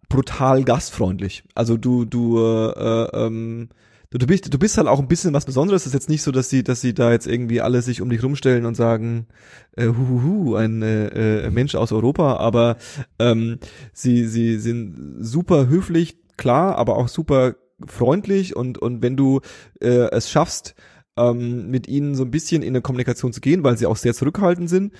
brutal 0.09 0.63
gastfreundlich. 0.63 1.43
Also 1.55 1.77
du, 1.77 2.05
du, 2.05 2.39
äh, 2.39 2.71
äh, 2.71 3.25
ähm, 3.25 3.69
du, 4.09 4.17
du 4.17 4.27
bist, 4.27 4.53
du 4.53 4.59
bist 4.59 4.77
halt 4.77 4.87
auch 4.87 4.99
ein 4.99 5.07
bisschen 5.07 5.33
was 5.33 5.45
Besonderes. 5.45 5.83
Es 5.83 5.87
ist 5.87 5.93
jetzt 5.93 6.09
nicht 6.09 6.21
so, 6.21 6.31
dass 6.31 6.49
sie, 6.49 6.63
dass 6.63 6.81
sie 6.81 6.93
da 6.93 7.11
jetzt 7.11 7.27
irgendwie 7.27 7.61
alle 7.61 7.81
sich 7.81 8.01
um 8.01 8.09
dich 8.09 8.23
rumstellen 8.23 8.65
und 8.65 8.75
sagen, 8.75 9.27
äh, 9.75 9.87
huhuhu, 9.87 10.55
ein 10.55 10.81
äh, 10.81 11.45
äh, 11.45 11.49
Mensch 11.49 11.75
aus 11.75 11.91
Europa, 11.91 12.37
aber 12.37 12.77
ähm, 13.19 13.59
sie, 13.93 14.25
sie 14.27 14.57
sind 14.57 15.17
super 15.19 15.67
höflich, 15.67 16.17
klar, 16.37 16.77
aber 16.77 16.97
auch 16.97 17.07
super 17.07 17.55
freundlich 17.85 18.55
und 18.55 18.79
und 18.79 19.03
wenn 19.03 19.15
du 19.15 19.41
äh, 19.81 20.09
es 20.11 20.31
schaffst, 20.31 20.73
ähm, 21.17 21.69
mit 21.69 21.87
ihnen 21.87 22.15
so 22.15 22.23
ein 22.23 22.31
bisschen 22.31 22.61
in 22.61 22.69
eine 22.69 22.81
Kommunikation 22.81 23.33
zu 23.33 23.41
gehen, 23.41 23.63
weil 23.63 23.77
sie 23.77 23.85
auch 23.85 23.97
sehr 23.97 24.13
zurückhaltend 24.13 24.69
sind, 24.69 24.93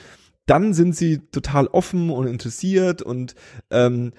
dann 0.45 0.73
sind 0.73 0.95
sie 0.95 1.19
total 1.31 1.67
offen 1.67 2.09
und 2.09 2.27
interessiert 2.27 3.01
und 3.01 3.35
ähm, 3.69 4.11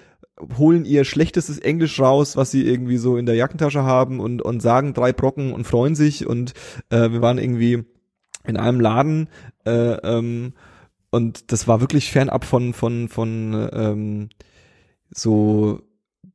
holen 0.57 0.85
ihr 0.85 1.03
schlechtestes 1.03 1.59
Englisch 1.59 1.99
raus, 1.99 2.37
was 2.37 2.51
sie 2.51 2.65
irgendwie 2.65 2.97
so 2.97 3.17
in 3.17 3.25
der 3.25 3.35
Jackentasche 3.35 3.83
haben 3.83 4.19
und, 4.19 4.41
und 4.41 4.61
sagen 4.61 4.93
drei 4.93 5.13
Brocken 5.13 5.53
und 5.53 5.65
freuen 5.65 5.95
sich. 5.95 6.27
Und 6.27 6.53
äh, 6.89 7.11
wir 7.11 7.21
waren 7.21 7.37
irgendwie 7.37 7.83
in 8.45 8.57
einem 8.57 8.79
Laden 8.79 9.29
äh, 9.65 9.71
ähm, 9.71 10.53
und 11.11 11.51
das 11.51 11.67
war 11.67 11.81
wirklich 11.81 12.11
fernab 12.11 12.45
von 12.45 12.73
von 12.73 13.09
von 13.09 13.69
ähm, 13.73 14.29
so 15.09 15.81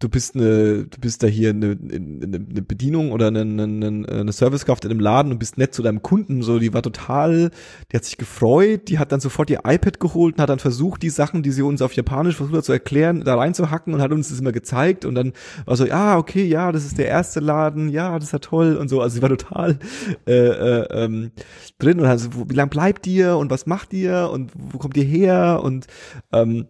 du 0.04 0.10
bist 0.10 0.34
eine, 0.36 0.84
du 0.84 1.00
bist 1.00 1.22
da 1.22 1.26
hier 1.26 1.50
eine, 1.50 1.78
eine, 1.80 2.62
Bedienung 2.62 3.10
oder 3.10 3.28
eine, 3.28 3.40
eine, 3.40 4.06
eine 4.06 4.32
Servicekraft 4.32 4.84
in 4.84 4.90
einem 4.90 5.00
Laden 5.00 5.32
und 5.32 5.38
bist 5.38 5.56
nett 5.56 5.72
zu 5.74 5.82
deinem 5.82 6.02
Kunden. 6.02 6.42
So, 6.42 6.58
die 6.58 6.74
war 6.74 6.82
total, 6.82 7.50
die 7.90 7.96
hat 7.96 8.04
sich 8.04 8.18
gefreut, 8.18 8.88
die 8.88 8.98
hat 8.98 9.12
dann 9.12 9.20
sofort 9.20 9.48
ihr 9.48 9.60
iPad 9.64 10.00
geholt 10.00 10.34
und 10.34 10.42
hat 10.42 10.50
dann 10.50 10.58
versucht, 10.58 11.02
die 11.02 11.08
Sachen, 11.08 11.42
die 11.42 11.50
sie 11.50 11.62
uns 11.62 11.80
auf 11.80 11.94
Japanisch 11.94 12.36
versucht 12.36 12.58
hat 12.58 12.64
zu 12.66 12.72
erklären, 12.72 13.24
da 13.24 13.36
reinzuhacken 13.36 13.94
und 13.94 14.02
hat 14.02 14.12
uns 14.12 14.28
das 14.28 14.40
immer 14.40 14.52
gezeigt 14.52 15.06
und 15.06 15.14
dann 15.14 15.32
war 15.64 15.76
so, 15.76 15.86
ja, 15.86 16.18
okay, 16.18 16.44
ja, 16.44 16.70
das 16.70 16.84
ist 16.84 16.98
der 16.98 17.08
erste 17.08 17.40
Laden, 17.40 17.88
ja, 17.88 18.14
das 18.18 18.24
ist 18.24 18.32
ja 18.32 18.40
toll 18.40 18.76
und 18.76 18.88
so. 18.88 19.00
Also 19.00 19.16
sie 19.16 19.22
war 19.22 19.30
total 19.30 19.78
äh, 20.26 20.32
äh, 20.34 21.04
ähm, 21.04 21.32
drin 21.78 21.98
und 21.98 22.08
hat 22.08 22.20
so, 22.20 22.28
wie 22.50 22.54
lang 22.54 22.68
bleibt 22.68 23.06
ihr 23.06 23.38
und 23.38 23.50
was 23.50 23.64
macht 23.64 23.94
ihr 23.94 24.28
und 24.30 24.52
wo 24.54 24.76
kommt 24.76 24.98
ihr 24.98 25.04
her 25.04 25.60
und 25.62 25.86
ähm, 26.30 26.66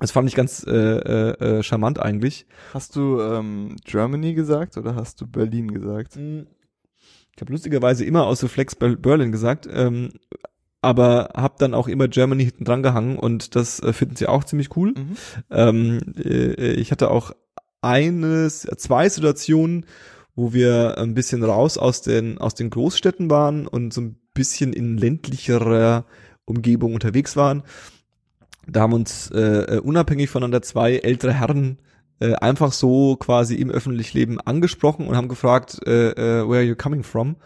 das 0.00 0.10
fand 0.10 0.28
ich 0.28 0.34
ganz 0.34 0.64
äh, 0.66 0.72
äh, 0.72 1.58
äh, 1.58 1.62
charmant 1.62 2.00
eigentlich. 2.00 2.46
Hast 2.74 2.96
du 2.96 3.20
ähm, 3.20 3.76
Germany 3.84 4.34
gesagt 4.34 4.76
oder 4.76 4.94
hast 4.94 5.20
du 5.20 5.26
Berlin 5.26 5.72
gesagt? 5.72 6.16
Ich 6.16 7.40
habe 7.40 7.52
lustigerweise 7.52 8.04
immer 8.04 8.26
aus 8.26 8.44
Flex 8.44 8.74
Berlin 8.74 9.32
gesagt, 9.32 9.68
ähm, 9.70 10.10
aber 10.82 11.30
habe 11.36 11.54
dann 11.58 11.74
auch 11.74 11.88
immer 11.88 12.08
Germany 12.08 12.44
hinten 12.44 12.64
dran 12.64 12.82
gehangen 12.82 13.18
und 13.18 13.54
das 13.54 13.80
äh, 13.80 13.92
finden 13.92 14.16
sie 14.16 14.26
auch 14.26 14.44
ziemlich 14.44 14.76
cool. 14.76 14.94
Mhm. 14.96 15.16
Ähm, 15.50 16.00
äh, 16.16 16.72
ich 16.72 16.90
hatte 16.90 17.10
auch 17.10 17.32
eines, 17.82 18.62
zwei 18.76 19.08
Situationen, 19.08 19.86
wo 20.34 20.52
wir 20.52 20.98
ein 20.98 21.14
bisschen 21.14 21.42
raus 21.42 21.76
aus 21.76 22.02
den 22.02 22.38
aus 22.38 22.54
den 22.54 22.70
Großstädten 22.70 23.30
waren 23.30 23.66
und 23.66 23.92
so 23.92 24.00
ein 24.00 24.16
bisschen 24.32 24.72
in 24.72 24.96
ländlicherer 24.96 26.06
Umgebung 26.44 26.94
unterwegs 26.94 27.36
waren. 27.36 27.62
Da 28.72 28.80
haben 28.80 28.92
uns 28.92 29.30
äh, 29.30 29.76
äh, 29.76 29.78
unabhängig 29.78 30.30
voneinander 30.30 30.62
zwei 30.62 30.96
ältere 30.96 31.32
Herren 31.32 31.78
äh, 32.20 32.34
einfach 32.34 32.72
so 32.72 33.16
quasi 33.16 33.54
im 33.54 33.70
öffentlichen 33.70 34.16
Leben 34.16 34.40
angesprochen 34.40 35.06
und 35.06 35.16
haben 35.16 35.28
gefragt, 35.28 35.78
äh, 35.86 36.10
äh, 36.10 36.48
where 36.48 36.58
are 36.58 36.62
you 36.62 36.76
coming 36.76 37.02
from? 37.02 37.36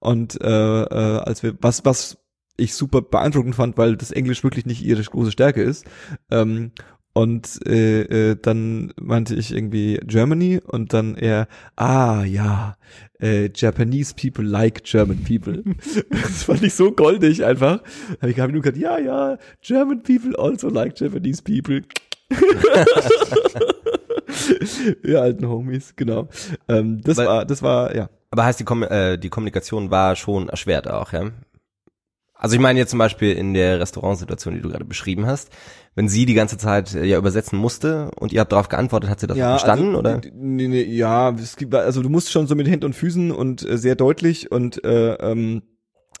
Und 0.00 0.40
äh, 0.40 0.82
äh, 0.82 1.18
als 1.18 1.42
wir 1.42 1.54
was 1.60 1.84
was 1.84 2.18
ich 2.56 2.74
super 2.74 3.02
beeindruckend 3.02 3.54
fand, 3.54 3.78
weil 3.78 3.96
das 3.96 4.10
Englisch 4.10 4.44
wirklich 4.44 4.66
nicht 4.66 4.82
ihre 4.82 5.02
große 5.02 5.32
Stärke 5.32 5.62
ist. 5.62 5.86
Ähm, 6.30 6.72
und 7.14 7.60
äh, 7.66 8.30
äh, 8.30 8.36
dann 8.40 8.92
meinte 9.00 9.34
ich 9.34 9.52
irgendwie 9.52 10.00
Germany 10.04 10.60
und 10.66 10.94
dann 10.94 11.14
er, 11.14 11.46
ah 11.76 12.24
ja, 12.24 12.76
äh, 13.20 13.50
Japanese 13.54 14.14
people 14.14 14.44
like 14.44 14.82
German 14.84 15.22
people. 15.22 15.62
das 16.10 16.44
fand 16.44 16.62
ich 16.62 16.74
so 16.74 16.92
goldig 16.92 17.44
einfach. 17.44 17.82
Habe 18.20 18.30
ich 18.30 18.40
hab 18.40 18.50
nur 18.50 18.62
gesagt, 18.62 18.78
ja, 18.78 18.98
ja, 18.98 19.36
German 19.60 20.02
people 20.02 20.38
also 20.38 20.70
like 20.70 20.98
Japanese 20.98 21.42
people. 21.42 21.82
Wir 25.02 25.20
alten 25.20 25.48
Homies, 25.48 25.94
genau. 25.96 26.28
Ähm, 26.68 27.00
das 27.02 27.18
Weil- 27.18 27.26
war, 27.26 27.44
das 27.44 27.62
war, 27.62 27.94
ja. 27.94 28.08
Aber 28.30 28.44
heißt 28.44 28.60
die, 28.60 28.64
Kom 28.64 28.82
äh, 28.82 29.18
die 29.18 29.28
Kommunikation 29.28 29.90
war 29.90 30.16
schon 30.16 30.48
erschwert 30.48 30.88
auch, 30.88 31.12
ja? 31.12 31.30
Also 32.34 32.56
ich 32.56 32.60
meine 32.60 32.78
jetzt 32.78 32.90
zum 32.90 32.98
Beispiel 32.98 33.36
in 33.36 33.54
der 33.54 33.78
Restaurantsituation, 33.78 34.54
die 34.54 34.62
du 34.62 34.70
gerade 34.70 34.84
beschrieben 34.84 35.26
hast, 35.26 35.50
wenn 35.94 36.08
sie 36.08 36.26
die 36.26 36.34
ganze 36.34 36.58
Zeit 36.58 36.94
äh, 36.94 37.04
ja 37.04 37.18
übersetzen 37.18 37.58
musste 37.58 38.10
und 38.18 38.32
ihr 38.32 38.40
habt 38.40 38.52
darauf 38.52 38.68
geantwortet, 38.68 39.10
hat 39.10 39.20
sie 39.20 39.26
das 39.26 39.36
verstanden 39.36 39.88
also, 39.88 39.98
oder? 39.98 40.20
Nee, 40.32 40.68
nee, 40.68 40.82
ja, 40.82 41.30
es 41.30 41.56
gibt, 41.56 41.74
also 41.74 42.02
du 42.02 42.08
musst 42.08 42.30
schon 42.30 42.46
so 42.46 42.54
mit 42.54 42.68
Händen 42.68 42.86
und 42.86 42.94
Füßen 42.94 43.30
und 43.30 43.68
äh, 43.68 43.76
sehr 43.76 43.94
deutlich 43.94 44.50
und 44.50 44.84
äh, 44.84 45.14
ähm, 45.14 45.62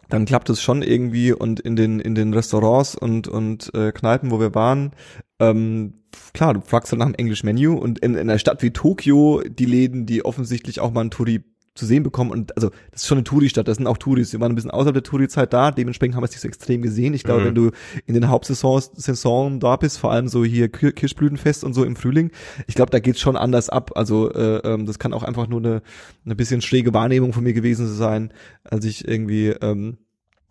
dann 0.08 0.26
klappt 0.26 0.50
es 0.50 0.60
schon 0.60 0.82
irgendwie 0.82 1.32
und 1.32 1.60
in 1.60 1.74
den 1.74 1.98
in 1.98 2.14
den 2.14 2.34
Restaurants 2.34 2.94
und 2.94 3.28
und 3.28 3.74
äh, 3.74 3.92
Kneipen, 3.92 4.30
wo 4.30 4.40
wir 4.40 4.54
waren, 4.54 4.92
ähm, 5.40 6.02
klar, 6.34 6.54
du 6.54 6.60
fragst 6.60 6.92
dann 6.92 6.98
nach 6.98 7.06
dem 7.06 7.14
englischen 7.14 7.46
Menü 7.46 7.68
und 7.68 7.98
in, 8.00 8.14
in 8.14 8.20
einer 8.20 8.38
Stadt 8.38 8.62
wie 8.62 8.72
Tokio 8.72 9.42
die 9.42 9.64
Läden, 9.64 10.04
die 10.04 10.24
offensichtlich 10.24 10.80
auch 10.80 10.92
mal 10.92 11.02
ein 11.02 11.10
Touri 11.10 11.42
zu 11.74 11.86
sehen 11.86 12.02
bekommen 12.02 12.30
und 12.30 12.54
also 12.56 12.70
das 12.90 13.02
ist 13.02 13.06
schon 13.08 13.18
eine 13.18 13.24
Touri-Stadt, 13.24 13.66
das 13.66 13.78
sind 13.78 13.86
auch 13.86 13.96
Touris, 13.96 14.32
wir 14.32 14.40
waren 14.40 14.52
ein 14.52 14.54
bisschen 14.54 14.70
außerhalb 14.70 14.94
der 14.94 15.02
Touri-Zeit 15.02 15.52
da, 15.52 15.70
dementsprechend 15.70 16.14
haben 16.14 16.22
wir 16.22 16.26
es 16.26 16.32
nicht 16.32 16.42
so 16.42 16.48
extrem 16.48 16.82
gesehen. 16.82 17.14
Ich 17.14 17.24
glaube, 17.24 17.40
Mhm. 17.40 17.46
wenn 17.46 17.54
du 17.54 17.70
in 18.06 18.14
den 18.14 18.28
Hauptsaisons 18.28 18.90
Saison 18.94 19.58
da 19.58 19.76
bist, 19.76 19.98
vor 19.98 20.12
allem 20.12 20.28
so 20.28 20.44
hier 20.44 20.68
Kir 20.68 20.92
Kirschblütenfest 20.92 21.64
und 21.64 21.72
so 21.72 21.84
im 21.84 21.96
Frühling, 21.96 22.30
ich 22.66 22.74
glaube, 22.74 22.90
da 22.90 22.98
geht's 22.98 23.20
schon 23.20 23.36
anders 23.36 23.70
ab. 23.70 23.92
Also 23.94 24.30
äh, 24.32 24.58
ähm, 24.64 24.84
das 24.84 24.98
kann 24.98 25.14
auch 25.14 25.22
einfach 25.22 25.48
nur 25.48 25.60
eine, 25.60 25.82
eine 26.26 26.36
bisschen 26.36 26.60
schräge 26.60 26.92
Wahrnehmung 26.92 27.32
von 27.32 27.42
mir 27.42 27.54
gewesen 27.54 27.86
sein, 27.88 28.32
als 28.64 28.84
ich 28.84 29.08
irgendwie 29.08 29.48
ähm, 29.48 29.96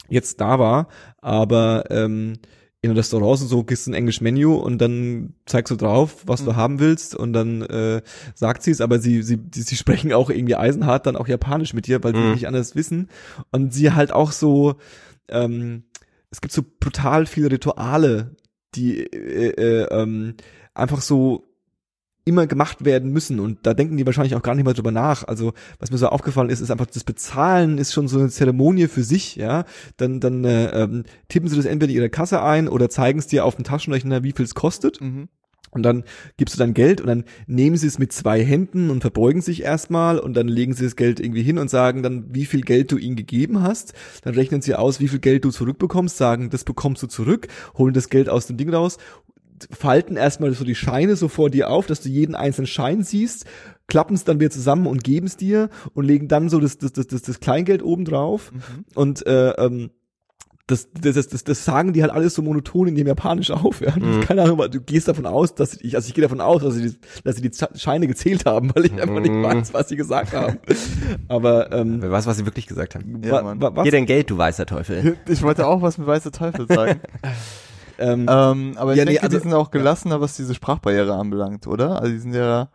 jetzt 0.10 0.42
da 0.42 0.58
war. 0.58 0.88
Aber 1.20 1.86
ähm, 1.92 2.34
in 2.84 2.92
Restaurants 2.92 3.44
und 3.44 3.48
so 3.48 3.64
gehst 3.64 3.86
du 3.86 3.92
ein 3.92 3.94
englisch 3.94 4.22
Menü 4.22 4.48
und 4.48 4.80
dann 4.80 5.34
zeigst 5.46 5.70
du 5.72 5.76
drauf, 5.76 6.24
was 6.26 6.44
du 6.44 6.52
Mhm. 6.52 6.56
haben 6.56 6.80
willst 6.80 7.14
und 7.16 7.32
dann 7.34 7.62
äh, 7.62 8.02
sagt 8.34 8.64
sie 8.64 8.72
es, 8.72 8.82
aber 8.82 8.98
sie, 9.00 9.22
sie, 9.22 9.40
sie, 9.54 9.62
sie 9.62 9.76
sprechen 9.76 10.12
auch 10.14 10.32
irgendwie 10.32 10.56
eisenhart 10.56 11.06
dann 11.06 11.16
auch 11.16 11.28
Japanisch 11.28 11.74
mit 11.76 11.86
dir, 11.86 12.04
weil 12.04 12.16
sie 12.16 12.22
Mhm. 12.22 12.32
nicht 12.32 12.48
anders 12.48 12.76
wissen. 12.76 13.10
Und 13.52 13.72
sie 13.72 13.92
halt 13.92 14.12
auch 14.12 14.32
so, 14.32 14.76
ähm, 15.30 15.84
es 16.32 16.42
gibt 16.42 16.54
so 16.54 16.64
brutal 16.80 17.28
viele 17.28 17.52
Rituale, 17.52 18.36
die 18.74 19.04
äh, 19.04 19.50
äh, 19.50 19.88
ähm, 19.92 20.36
einfach 20.74 21.02
so 21.02 21.46
immer 22.24 22.46
gemacht 22.46 22.86
werden 22.86 23.12
müssen 23.12 23.40
und 23.40 23.60
da 23.64 23.74
denken 23.74 23.98
die 23.98 24.06
wahrscheinlich 24.06 24.36
auch 24.36 24.44
gar 24.44 24.54
nicht 24.56 24.66
mal 24.66 24.74
drüber 24.74 24.92
nach. 24.92 25.28
Also 25.28 25.54
was 25.80 25.92
mir 25.92 25.98
so 25.98 26.08
aufgefallen 26.08 26.50
ist, 26.50 26.62
ist 26.62 26.70
einfach 26.70 26.86
das 26.86 27.04
Bezahlen 27.04 27.78
ist 27.78 27.94
schon 27.94 28.08
so 28.08 28.20
eine 28.20 28.30
Zeremonie 28.30 28.88
für 28.88 29.04
sich, 29.04 29.36
ja. 29.36 29.66
Dann 29.98 30.20
dann 30.20 30.46
äh, 30.46 30.84
ähm, 30.84 31.04
tippen 31.30 31.50
sie 31.50 31.56
das 31.56 31.66
entweder 31.66 31.92
in 31.92 31.98
ihre 31.98 32.10
Kasse 32.10 32.44
ein 32.44 32.68
oder 32.68 32.90
zeigen 32.90 33.20
es 33.20 33.28
dir 33.28 33.46
auf 33.46 33.56
dem 33.56 33.64
Taschenrechner, 33.64 34.24
wie 34.24 34.34
viel 34.34 34.46
es 34.46 34.54
kostet. 34.54 35.02
Mhm. 35.02 35.30
Und 35.72 35.84
dann 35.84 36.04
gibst 36.36 36.56
du 36.56 36.60
dann 36.60 36.74
Geld 36.74 37.00
und 37.00 37.08
dann 37.08 37.24
nehmen 37.48 37.78
sie 37.78 37.88
es 37.88 37.98
mit 37.98 38.12
zwei 38.12 38.44
Händen 38.44 38.90
und 38.90 39.02
verbeugen 39.02 39.42
sich 39.42 39.64
erstmal 39.64 40.20
und 40.20 40.34
dann 40.34 40.50
legen 40.50 40.74
sie 40.74 40.84
das 40.84 40.98
Geld 40.98 41.22
irgendwie 41.22 41.44
hin 41.44 41.58
und 41.58 41.70
sagen 41.70 42.04
dann, 42.04 42.26
wie 42.36 42.46
viel 42.46 42.62
Geld 42.62 42.92
du 42.92 42.98
ihnen 42.98 43.16
gegeben 43.16 43.62
hast. 43.62 43.94
Dann 44.24 44.36
rechnen 44.36 44.62
sie 44.62 44.76
aus, 44.76 45.00
wie 45.00 45.08
viel 45.08 45.20
Geld 45.20 45.46
du 45.46 45.50
zurückbekommst, 45.50 46.18
sagen, 46.18 46.50
das 46.50 46.66
bekommst 46.66 47.02
du 47.04 47.08
zurück, 47.08 47.48
holen 47.78 47.94
das 47.94 48.10
Geld 48.10 48.28
aus 48.28 48.48
dem 48.48 48.58
Ding 48.58 48.74
raus, 48.74 48.98
falten 49.72 50.18
erstmal 50.18 50.54
so 50.54 50.64
die 50.66 50.76
Scheine 50.76 51.16
so 51.16 51.28
vor 51.28 51.50
dir 51.50 51.70
auf, 51.70 51.86
dass 51.88 52.02
du 52.02 52.10
jeden 52.10 52.36
einzelnen 52.36 52.68
Schein 52.68 53.04
siehst, 53.04 53.46
klappen 53.88 54.16
es 54.16 54.24
dann 54.24 54.40
wieder 54.40 54.50
zusammen 54.52 54.88
und 54.88 55.04
geben 55.04 55.28
es 55.28 55.38
dir 55.38 55.70
und 55.94 56.06
legen 56.06 56.28
dann 56.28 56.50
so 56.50 56.60
das, 56.60 56.78
das, 56.78 56.94
das, 56.94 57.08
das, 57.08 57.22
das 57.24 57.40
Kleingeld 57.40 57.84
oben 57.84 58.06
drauf 58.06 58.52
Mhm. 58.52 58.86
und 58.96 59.26
äh, 59.28 59.52
ähm, 59.52 59.92
das, 60.68 60.88
das, 60.94 61.16
das, 61.16 61.28
das, 61.28 61.44
das 61.44 61.66
sagen 61.66 61.92
die 61.92 62.02
halt 62.02 62.14
alles 62.14 62.34
so 62.36 62.42
monoton 62.42 62.88
in 62.88 62.96
dem 62.96 63.06
Japanisch 63.06 63.52
auf. 63.52 63.82
Ja? 63.82 63.94
Mhm. 64.00 64.22
Keine 64.22 64.44
Ahnung, 64.44 64.54
aber 64.60 64.70
du 64.70 64.80
gehst 64.80 65.10
davon 65.10 65.26
aus, 65.26 65.54
dass 65.54 65.74
ich, 65.82 65.96
also 65.96 66.08
ich 66.08 66.14
gehe 66.14 66.22
davon 66.22 66.40
aus, 66.40 66.62
dass 66.62 66.76
sie, 66.76 66.92
die, 66.92 66.96
dass 67.26 67.36
sie 67.36 67.42
die 67.42 67.52
Scheine 67.78 68.08
gezählt 68.08 68.46
haben, 68.46 68.72
weil 68.74 68.86
ich 68.86 68.94
einfach 68.94 69.20
nicht 69.20 69.34
Mhm. 69.34 69.44
weiß, 69.44 69.74
was 69.74 69.90
sie 69.90 69.98
gesagt 69.98 70.32
haben. 70.32 70.60
Aber 71.28 71.74
ähm, 71.74 72.02
Wer 72.02 72.12
weiß, 72.12 72.26
was 72.26 72.38
sie 72.38 72.46
wirklich 72.46 72.68
gesagt 72.68 72.96
haben. 72.96 73.22
Ja, 73.22 73.44
wa, 73.44 73.56
wa, 73.58 73.76
was, 73.76 73.84
Hier 73.84 73.92
dein 73.92 74.06
Geld, 74.06 74.30
du 74.30 74.38
weißer 74.38 74.66
Teufel. 74.66 75.18
Ich 75.28 75.42
wollte 75.42 75.68
auch 75.68 75.82
was 75.82 75.98
mit 75.98 76.08
weißer 76.08 76.32
Teufel 76.32 76.66
sagen. 76.70 77.02
ähm, 78.02 78.26
ähm, 78.30 78.74
aber 78.78 78.92
ich 78.94 78.98
Ja, 78.98 79.06
nee, 79.06 79.12
denke, 79.12 79.24
also- 79.24 79.38
die 79.38 79.44
sind 79.44 79.54
auch 79.54 79.72
gelassener, 79.72 80.20
was 80.22 80.36
diese 80.36 80.54
Sprachbarriere 80.56 81.14
anbelangt, 81.14 81.68
oder? 81.68 82.02
Also 82.02 82.12
die 82.14 82.20
sind 82.20 82.34
ja, 82.34 82.70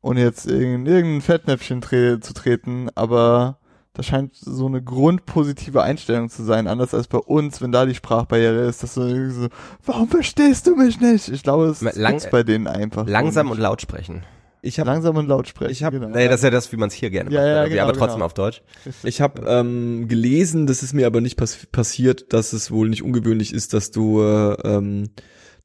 ohne 0.00 0.20
jetzt 0.20 0.46
in 0.46 0.86
irgendein 0.86 1.20
Fettnäpfchen 1.20 1.80
tre 1.80 2.18
zu 2.20 2.32
treten, 2.34 2.88
aber 2.94 3.58
da 3.94 4.02
scheint 4.02 4.34
so 4.34 4.66
eine 4.66 4.82
grundpositive 4.82 5.82
Einstellung 5.82 6.30
zu 6.30 6.42
sein, 6.44 6.66
anders 6.66 6.94
als 6.94 7.08
bei 7.08 7.18
uns, 7.18 7.60
wenn 7.60 7.72
da 7.72 7.84
die 7.84 7.94
Sprachbarriere 7.94 8.64
ist, 8.66 8.82
dass 8.82 8.94
du 8.94 9.02
irgendwie 9.02 9.34
so, 9.34 9.48
warum 9.84 10.08
verstehst 10.08 10.66
du 10.66 10.74
mich 10.76 10.98
nicht? 11.00 11.28
Ich 11.28 11.42
glaube, 11.42 11.66
es 11.66 11.80
gibt's 11.80 12.30
bei 12.30 12.42
denen 12.42 12.66
einfach. 12.68 13.06
Langsam 13.06 13.50
und 13.50 13.58
laut 13.58 13.82
sprechen. 13.82 14.22
Ich 14.62 14.78
habe 14.78 14.88
langsam 14.90 15.16
und 15.16 15.26
laut 15.26 15.48
sprechen. 15.48 15.72
Ich 15.72 15.82
hab- 15.84 15.92
genau. 15.92 16.08
Nee, 16.08 16.26
das 16.28 16.36
ist 16.36 16.44
ja 16.44 16.50
das, 16.50 16.70
wie 16.72 16.76
man 16.76 16.88
es 16.88 16.94
hier 16.94 17.10
gerne 17.10 17.30
Ja, 17.30 17.40
macht. 17.40 17.46
ja, 17.46 17.54
irgendwie, 17.56 17.70
genau, 17.72 17.82
aber 17.88 17.92
trotzdem 17.98 18.14
genau. 18.16 18.26
auf 18.26 18.34
Deutsch. 18.34 18.62
Ich 19.02 19.20
habe 19.20 19.42
ähm, 19.46 20.06
gelesen, 20.08 20.66
das 20.66 20.82
ist 20.82 20.92
mir 20.94 21.06
aber 21.06 21.20
nicht 21.20 21.36
pass 21.36 21.66
passiert, 21.72 22.32
dass 22.32 22.52
es 22.52 22.70
wohl 22.70 22.88
nicht 22.88 23.02
ungewöhnlich 23.02 23.52
ist, 23.52 23.74
dass 23.74 23.90
du, 23.90 24.22
äh, 24.22 24.52
ähm, 24.64 25.10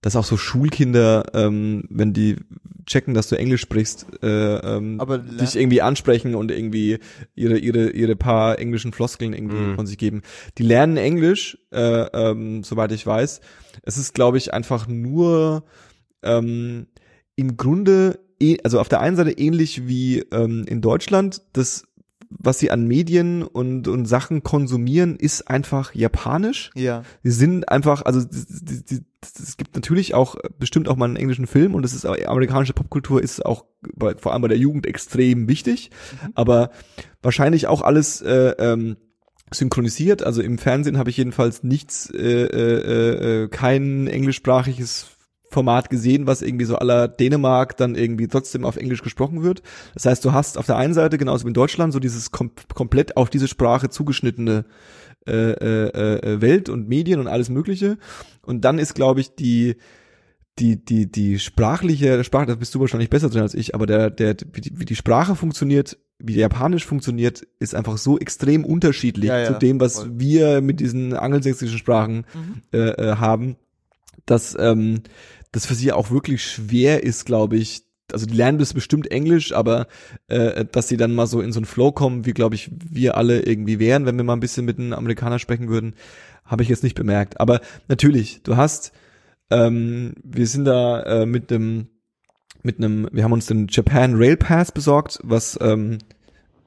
dass 0.01 0.15
auch 0.15 0.23
so 0.25 0.37
Schulkinder, 0.37 1.25
ähm, 1.33 1.83
wenn 1.89 2.13
die 2.13 2.35
checken, 2.85 3.13
dass 3.13 3.27
du 3.27 3.35
Englisch 3.37 3.61
sprichst, 3.61 4.05
äh, 4.23 4.27
ähm, 4.55 4.99
Aber 5.01 5.17
dich 5.17 5.55
irgendwie 5.57 5.81
ansprechen 5.81 6.35
und 6.35 6.51
irgendwie 6.51 6.99
ihre 7.35 7.57
ihre 7.57 7.89
ihre 7.89 8.15
paar 8.15 8.59
englischen 8.59 8.93
Floskeln 8.93 9.33
irgendwie 9.33 9.57
Mhm. 9.57 9.75
von 9.75 9.85
sich 9.87 9.97
geben. 9.97 10.21
Die 10.57 10.63
lernen 10.63 10.97
Englisch, 10.97 11.57
äh, 11.71 11.79
ähm, 12.13 12.63
soweit 12.63 12.91
ich 12.93 13.05
weiß. 13.05 13.41
Es 13.83 13.97
ist, 13.97 14.13
glaube 14.13 14.37
ich, 14.37 14.53
einfach 14.53 14.87
nur 14.87 15.63
ähm, 16.23 16.87
im 17.35 17.57
Grunde, 17.57 18.19
also 18.63 18.79
auf 18.79 18.89
der 18.89 18.99
einen 19.01 19.15
Seite 19.15 19.31
ähnlich 19.31 19.87
wie 19.87 20.19
ähm, 20.31 20.65
in 20.67 20.81
Deutschland, 20.81 21.41
das 21.53 21.83
was 22.29 22.59
sie 22.59 22.71
an 22.71 22.87
Medien 22.87 23.43
und, 23.43 23.87
und 23.87 24.05
Sachen 24.05 24.43
konsumieren, 24.43 25.15
ist 25.15 25.49
einfach 25.49 25.95
japanisch. 25.95 26.71
ja. 26.75 27.03
Sie 27.23 27.31
sind 27.31 27.69
einfach, 27.69 28.01
also 28.03 28.19
es 28.19 29.57
gibt 29.57 29.75
natürlich 29.75 30.13
auch 30.13 30.35
bestimmt 30.59 30.87
auch 30.89 30.95
mal 30.95 31.05
einen 31.05 31.15
englischen 31.15 31.47
Film 31.47 31.73
und 31.75 31.83
das 31.83 31.93
ist 31.93 32.05
auch- 32.05 32.17
amerikanische 32.25 32.73
Popkultur 32.73 33.21
ist 33.21 33.45
auch 33.45 33.65
bei, 33.95 34.15
vor 34.15 34.33
allem 34.33 34.41
bei 34.41 34.47
der 34.49 34.57
Jugend 34.57 34.85
extrem 34.85 35.47
wichtig, 35.47 35.91
aber 36.35 36.71
wahrscheinlich 37.21 37.67
auch 37.67 37.81
alles 37.81 38.21
äh, 38.21 38.53
ähm, 38.59 38.97
synchronisiert. 39.51 40.23
Also 40.23 40.41
im 40.41 40.57
Fernsehen 40.57 40.97
habe 40.97 41.09
ich 41.09 41.17
jedenfalls 41.17 41.63
nichts, 41.63 42.09
äh, 42.13 42.43
äh, 42.43 43.43
äh, 43.43 43.47
kein 43.47 44.07
englischsprachiges 44.07 45.07
Format 45.49 45.89
gesehen, 45.89 46.27
was 46.27 46.41
irgendwie 46.41 46.65
so 46.65 46.75
aller 46.75 47.07
Dänemark 47.07 47.77
dann 47.77 47.95
irgendwie 47.95 48.27
trotzdem 48.27 48.65
auf 48.65 48.77
Englisch 48.77 49.01
gesprochen 49.01 49.43
wird. 49.43 49.61
Das 49.93 50.05
heißt, 50.05 50.23
du 50.25 50.33
hast 50.33 50.57
auf 50.57 50.65
der 50.65 50.77
einen 50.77 50.93
Seite, 50.93 51.17
genauso 51.17 51.45
wie 51.45 51.49
in 51.49 51.53
Deutschland, 51.53 51.93
so 51.93 51.99
dieses 51.99 52.31
kom 52.31 52.51
komplett 52.73 53.15
auf 53.17 53.29
diese 53.29 53.47
Sprache 53.47 53.89
zugeschnittene 53.89 54.65
äh, 55.27 55.31
äh, 55.51 56.19
äh, 56.35 56.41
Welt 56.41 56.69
und 56.69 56.87
Medien 56.87 57.19
und 57.19 57.27
alles 57.27 57.49
Mögliche. 57.49 57.97
Und 58.41 58.63
dann 58.65 58.79
ist, 58.79 58.93
glaube 58.95 59.19
ich, 59.21 59.35
die 59.35 59.75
die 60.59 60.83
die 60.83 61.11
die 61.11 61.37
sprachliche 61.37 62.23
Sprache, 62.23 62.47
da 62.47 62.55
bist 62.55 62.73
du 62.73 62.79
wahrscheinlich 62.79 63.09
besser 63.11 63.29
drin 63.29 63.41
als 63.43 63.53
ich, 63.53 63.75
aber 63.75 63.85
der 63.85 64.09
der 64.09 64.35
wie 64.53 64.61
die, 64.61 64.71
wie 64.79 64.85
die 64.85 64.95
Sprache 64.95 65.35
funktioniert, 65.35 65.97
wie 66.17 66.33
der 66.33 66.41
Japanisch 66.41 66.85
funktioniert, 66.85 67.45
ist 67.59 67.75
einfach 67.75 67.97
so 67.97 68.17
extrem 68.17 68.65
unterschiedlich 68.65 69.27
Ja, 69.29 69.37
ja, 69.37 69.53
zu 69.53 69.59
dem, 69.59 69.79
was 69.79 69.99
voll. 69.99 70.11
wir 70.15 70.61
mit 70.61 70.79
diesen 70.79 71.13
angelsächsischen 71.13 71.77
Sprachen 71.77 72.25
Mhm. 72.33 72.61
äh, 72.73 72.77
äh, 72.89 73.15
haben, 73.17 73.55
dass 74.25 74.57
ähm, 74.59 75.01
das 75.51 75.65
für 75.65 75.75
sie 75.75 75.91
auch 75.91 76.11
wirklich 76.11 76.43
schwer 76.43 77.03
ist, 77.03 77.25
glaube 77.25 77.57
ich. 77.57 77.83
Also 78.11 78.25
die 78.25 78.35
lernen 78.35 78.57
das 78.57 78.73
bestimmt 78.73 79.11
Englisch, 79.11 79.51
aber 79.51 79.87
äh, 80.27 80.63
dass 80.71 80.87
sie 80.87 80.95
dann 80.95 81.13
mal 81.13 81.27
so 81.27 81.41
in 81.41 81.51
so 81.51 81.59
einen 81.59 81.65
Flow 81.65 81.91
kommen, 81.91 82.25
wie 82.25 82.31
glaube 82.31 82.55
ich 82.55 82.71
wir 82.71 83.17
alle 83.17 83.41
irgendwie 83.41 83.79
wären, 83.79 84.05
wenn 84.05 84.15
wir 84.15 84.23
mal 84.23 84.33
ein 84.33 84.39
bisschen 84.39 84.65
mit 84.65 84.79
einem 84.79 84.93
Amerikaner 84.93 85.39
sprechen 85.39 85.67
würden, 85.67 85.93
habe 86.45 86.63
ich 86.63 86.69
jetzt 86.69 86.83
nicht 86.83 86.95
bemerkt. 86.95 87.39
Aber 87.39 87.59
natürlich, 87.89 88.41
du 88.43 88.55
hast, 88.55 88.93
ähm, 89.49 90.13
wir 90.23 90.47
sind 90.47 90.65
da 90.65 91.03
äh, 91.03 91.25
mit 91.25 91.51
einem, 91.51 91.87
mit 92.63 92.77
einem, 92.77 93.09
wir 93.11 93.23
haben 93.23 93.33
uns 93.33 93.45
den 93.45 93.67
Japan 93.69 94.15
Rail 94.15 94.37
Pass 94.37 94.71
besorgt, 94.71 95.19
was 95.23 95.57
ähm, 95.61 95.97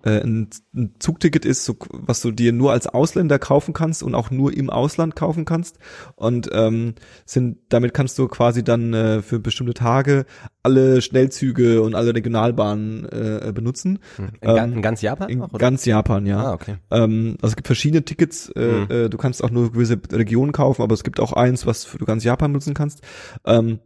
äh, 0.04 0.20
ein, 0.22 0.48
ein 0.74 0.94
Zugticket 0.98 1.44
ist, 1.44 1.64
so, 1.64 1.76
was 1.90 2.20
du 2.20 2.30
dir 2.30 2.52
nur 2.52 2.72
als 2.72 2.86
Ausländer 2.86 3.38
kaufen 3.38 3.72
kannst 3.74 4.02
und 4.02 4.14
auch 4.14 4.30
nur 4.30 4.52
im 4.56 4.70
Ausland 4.70 5.16
kaufen 5.16 5.44
kannst. 5.44 5.78
Und 6.16 6.48
ähm, 6.52 6.94
sind 7.26 7.58
damit 7.68 7.94
kannst 7.94 8.18
du 8.18 8.28
quasi 8.28 8.62
dann 8.64 8.94
äh, 8.94 9.22
für 9.22 9.38
bestimmte 9.40 9.74
Tage 9.74 10.24
alle 10.62 11.00
Schnellzüge 11.02 11.82
und 11.82 11.94
alle 11.94 12.14
Regionalbahnen 12.14 13.04
äh, 13.06 13.52
benutzen. 13.54 13.98
In, 14.18 14.30
ga- 14.40 14.64
Ähm, 14.64 14.72
in 14.74 14.82
ganz 14.82 15.00
Japan? 15.02 15.28
In 15.30 15.42
auch, 15.42 15.52
ganz 15.58 15.84
Japan, 15.84 16.26
ja. 16.26 16.44
Ah, 16.44 16.52
okay. 16.52 16.76
Ähm, 16.90 17.36
also 17.40 17.52
es 17.52 17.56
gibt 17.56 17.66
verschiedene 17.66 18.04
Tickets. 18.04 18.50
Äh, 18.56 18.60
Mhm. 18.60 18.90
äh, 18.90 19.08
du 19.08 19.16
kannst 19.18 19.42
auch 19.42 19.50
nur 19.50 19.72
gewisse 19.72 19.98
Regionen 20.12 20.52
kaufen, 20.52 20.82
aber 20.82 20.94
es 20.94 21.04
gibt 21.04 21.20
auch 21.20 21.32
eins, 21.32 21.66
was 21.66 21.84
für- 21.84 21.98
du 21.98 22.04
ganz 22.04 22.24
Japan 22.24 22.52
nutzen 22.52 22.74
kannst. 22.74 23.00
Ähm, 23.44 23.78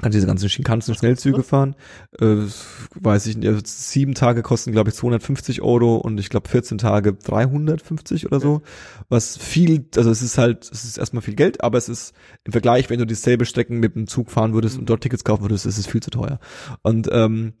kannst 0.00 0.16
diese 0.16 0.26
ganzen 0.26 0.48
Shinkansen 0.48 0.94
Schnellzüge 0.94 1.42
fahren. 1.42 1.76
Äh, 2.18 2.46
weiß 2.94 3.26
ich 3.26 3.36
nicht. 3.36 3.48
also 3.48 3.60
Sieben 3.64 4.14
Tage 4.14 4.42
kosten, 4.42 4.72
glaube 4.72 4.90
ich, 4.90 4.96
250 4.96 5.62
Euro 5.62 5.96
und 5.96 6.18
ich 6.18 6.28
glaube 6.28 6.48
14 6.48 6.78
Tage 6.78 7.14
350 7.14 8.26
oder 8.26 8.40
so. 8.40 8.62
Was 9.08 9.36
viel, 9.36 9.86
also 9.96 10.10
es 10.10 10.22
ist 10.22 10.38
halt, 10.38 10.70
es 10.70 10.84
ist 10.84 10.98
erstmal 10.98 11.22
viel 11.22 11.34
Geld, 11.34 11.62
aber 11.62 11.78
es 11.78 11.88
ist 11.88 12.14
im 12.44 12.52
Vergleich, 12.52 12.90
wenn 12.90 12.98
du 12.98 13.06
dieselbe 13.06 13.46
Strecken 13.46 13.78
mit 13.78 13.94
dem 13.94 14.06
Zug 14.06 14.30
fahren 14.30 14.54
würdest 14.54 14.78
und 14.78 14.88
dort 14.88 15.02
Tickets 15.02 15.24
kaufen 15.24 15.42
würdest, 15.42 15.66
ist 15.66 15.78
es 15.78 15.86
viel 15.86 16.02
zu 16.02 16.10
teuer. 16.10 16.40
Und 16.82 17.08
ähm, 17.12 17.54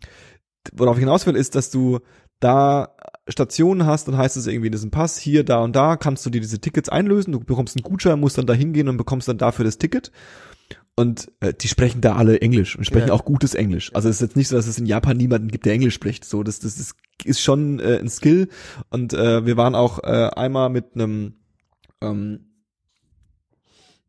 worauf 0.72 0.96
ich 0.96 1.00
hinaus 1.00 1.26
will, 1.26 1.36
ist, 1.36 1.54
dass 1.54 1.70
du 1.70 2.00
da 2.40 2.96
Stationen 3.28 3.86
hast, 3.86 4.08
dann 4.08 4.16
heißt 4.16 4.36
es 4.36 4.46
irgendwie 4.46 4.66
in 4.66 4.72
diesem 4.72 4.90
Pass, 4.90 5.18
hier, 5.18 5.44
da 5.44 5.62
und 5.62 5.76
da, 5.76 5.96
kannst 5.96 6.24
du 6.26 6.30
dir 6.30 6.40
diese 6.40 6.60
Tickets 6.60 6.88
einlösen, 6.88 7.32
du 7.32 7.40
bekommst 7.40 7.76
einen 7.76 7.82
Gutschein, 7.82 8.18
musst 8.18 8.38
dann 8.38 8.46
da 8.46 8.54
hingehen 8.54 8.88
und 8.88 8.96
bekommst 8.96 9.28
dann 9.28 9.38
dafür 9.38 9.64
das 9.64 9.78
Ticket. 9.78 10.10
Und 11.00 11.32
äh, 11.40 11.54
die 11.54 11.68
sprechen 11.68 12.02
da 12.02 12.16
alle 12.16 12.42
Englisch 12.42 12.76
und 12.76 12.84
sprechen 12.84 13.08
Ja. 13.08 13.14
auch 13.14 13.24
gutes 13.24 13.54
Englisch. 13.54 13.90
Also 13.94 14.10
es 14.10 14.16
ist 14.16 14.20
jetzt 14.20 14.36
nicht 14.36 14.48
so, 14.48 14.56
dass 14.56 14.66
es 14.66 14.78
in 14.78 14.84
Japan 14.84 15.16
niemanden 15.16 15.48
gibt, 15.48 15.64
der 15.64 15.72
Englisch 15.72 15.94
spricht. 15.94 16.26
So, 16.26 16.42
das, 16.42 16.58
das 16.60 16.78
ist, 16.78 16.94
ist 17.24 17.40
schon 17.40 17.80
äh, 17.80 17.98
ein 17.98 18.10
Skill. 18.10 18.48
Und 18.90 19.14
äh, 19.14 19.46
wir 19.46 19.56
waren 19.56 19.74
auch 19.74 20.04
äh, 20.04 20.28
einmal 20.36 20.68
mit 20.68 20.94
einem 20.94 21.36
ähm, 22.02 22.50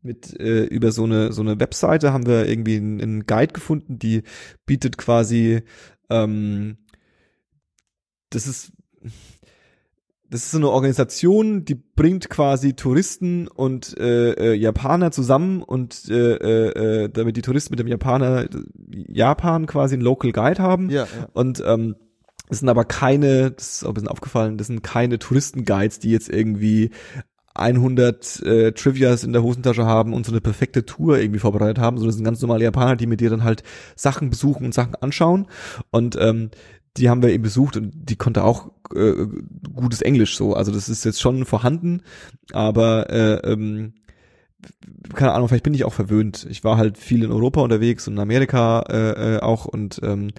mit 0.02 0.38
äh, 0.38 0.66
über 0.66 0.92
so 0.92 1.06
eine 1.06 1.32
so 1.32 1.42
eine 1.42 1.62
Webseite 1.62 2.12
haben 2.12 2.26
wir 2.26 2.46
irgendwie 2.50 2.76
einen, 2.76 3.00
einen 3.00 3.26
Guide 3.26 3.54
gefunden, 3.54 3.98
die 3.98 4.24
bietet 4.66 4.98
quasi 4.98 5.62
ähm, 6.10 6.78
das 8.32 8.48
ist 8.48 8.74
das 10.32 10.44
ist 10.46 10.52
so 10.52 10.58
eine 10.58 10.70
Organisation, 10.70 11.66
die 11.66 11.76
bringt 11.76 12.30
quasi 12.30 12.74
Touristen 12.74 13.50
und 13.50 13.98
äh, 14.00 14.32
äh, 14.32 14.54
Japaner 14.54 15.12
zusammen 15.12 15.62
und 15.62 16.10
äh, 16.10 16.36
äh, 16.36 17.04
äh, 17.04 17.10
damit 17.10 17.36
die 17.36 17.42
Touristen 17.42 17.74
mit 17.74 17.80
dem 17.80 17.88
Japaner 17.88 18.48
Japan 18.90 19.66
quasi 19.66 19.96
einen 19.96 20.04
Local 20.04 20.32
Guide 20.32 20.64
haben. 20.64 20.90
Ja, 20.90 21.04
ja. 21.04 21.28
Und 21.34 21.62
ähm, 21.68 21.98
das 22.48 22.60
sind 22.60 22.70
aber 22.70 22.86
keine, 22.86 23.52
das 23.52 23.76
ist 23.76 23.84
auch 23.84 23.90
ein 23.90 23.94
bisschen 23.96 24.08
aufgefallen, 24.08 24.58
das 24.58 24.68
sind 24.68 24.84
keine 24.84 25.20
Touristenguides, 25.20 26.00
die 26.00 26.12
jetzt 26.12 26.30
irgendwie 26.30 26.92
100 27.54 28.42
äh, 28.44 28.72
Trivias 28.72 29.26
in 29.26 29.34
der 29.34 29.44
Hosentasche 29.44 29.86
haben 29.86 30.14
und 30.14 30.26
so 30.26 30.32
eine 30.32 30.40
perfekte 30.40 30.86
Tour 30.86 31.20
irgendwie 31.20 31.40
vorbereitet 31.40 31.80
haben, 31.80 31.98
sondern 31.98 32.10
das 32.10 32.16
sind 32.16 32.24
ganz 32.24 32.42
normale 32.42 32.64
Japaner, 32.64 32.96
die 32.96 33.08
mit 33.08 33.20
dir 33.20 33.30
dann 33.30 33.44
halt 33.44 33.64
Sachen 33.98 34.30
besuchen 34.30 34.66
und 34.66 34.74
Sachen 34.74 34.96
anschauen. 34.96 35.48
Und 35.92 36.18
ähm, 36.18 36.52
die 36.98 37.10
haben 37.10 37.22
wir 37.22 37.30
eben 37.30 37.44
besucht 37.44 37.78
und 37.78 37.92
die 37.94 38.16
konnte 38.16 38.44
auch 38.44 38.72
äh, 38.94 39.26
gutes 39.74 40.02
Englisch 40.02 40.36
so. 40.36 40.54
Also 40.54 40.72
das 40.72 40.90
ist 40.90 41.06
jetzt 41.06 41.22
schon 41.22 41.46
vorhanden, 41.46 42.02
aber 42.52 43.10
äh, 43.10 43.52
ähm, 43.52 43.94
keine 45.16 45.32
Ahnung, 45.32 45.48
vielleicht 45.48 45.64
bin 45.64 45.74
ich 45.74 45.86
auch 45.86 45.94
verwöhnt. 45.94 46.46
Ich 46.50 46.64
war 46.64 46.78
halt 46.78 46.98
viel 46.98 47.24
in 47.24 47.32
Europa 47.32 47.62
unterwegs 47.62 48.08
und 48.08 48.14
in 48.16 48.20
Amerika 48.20 48.82
äh, 48.90 49.36
äh, 49.36 49.40
auch 49.40 49.66
und 49.66 50.00
ähm, 50.04 50.32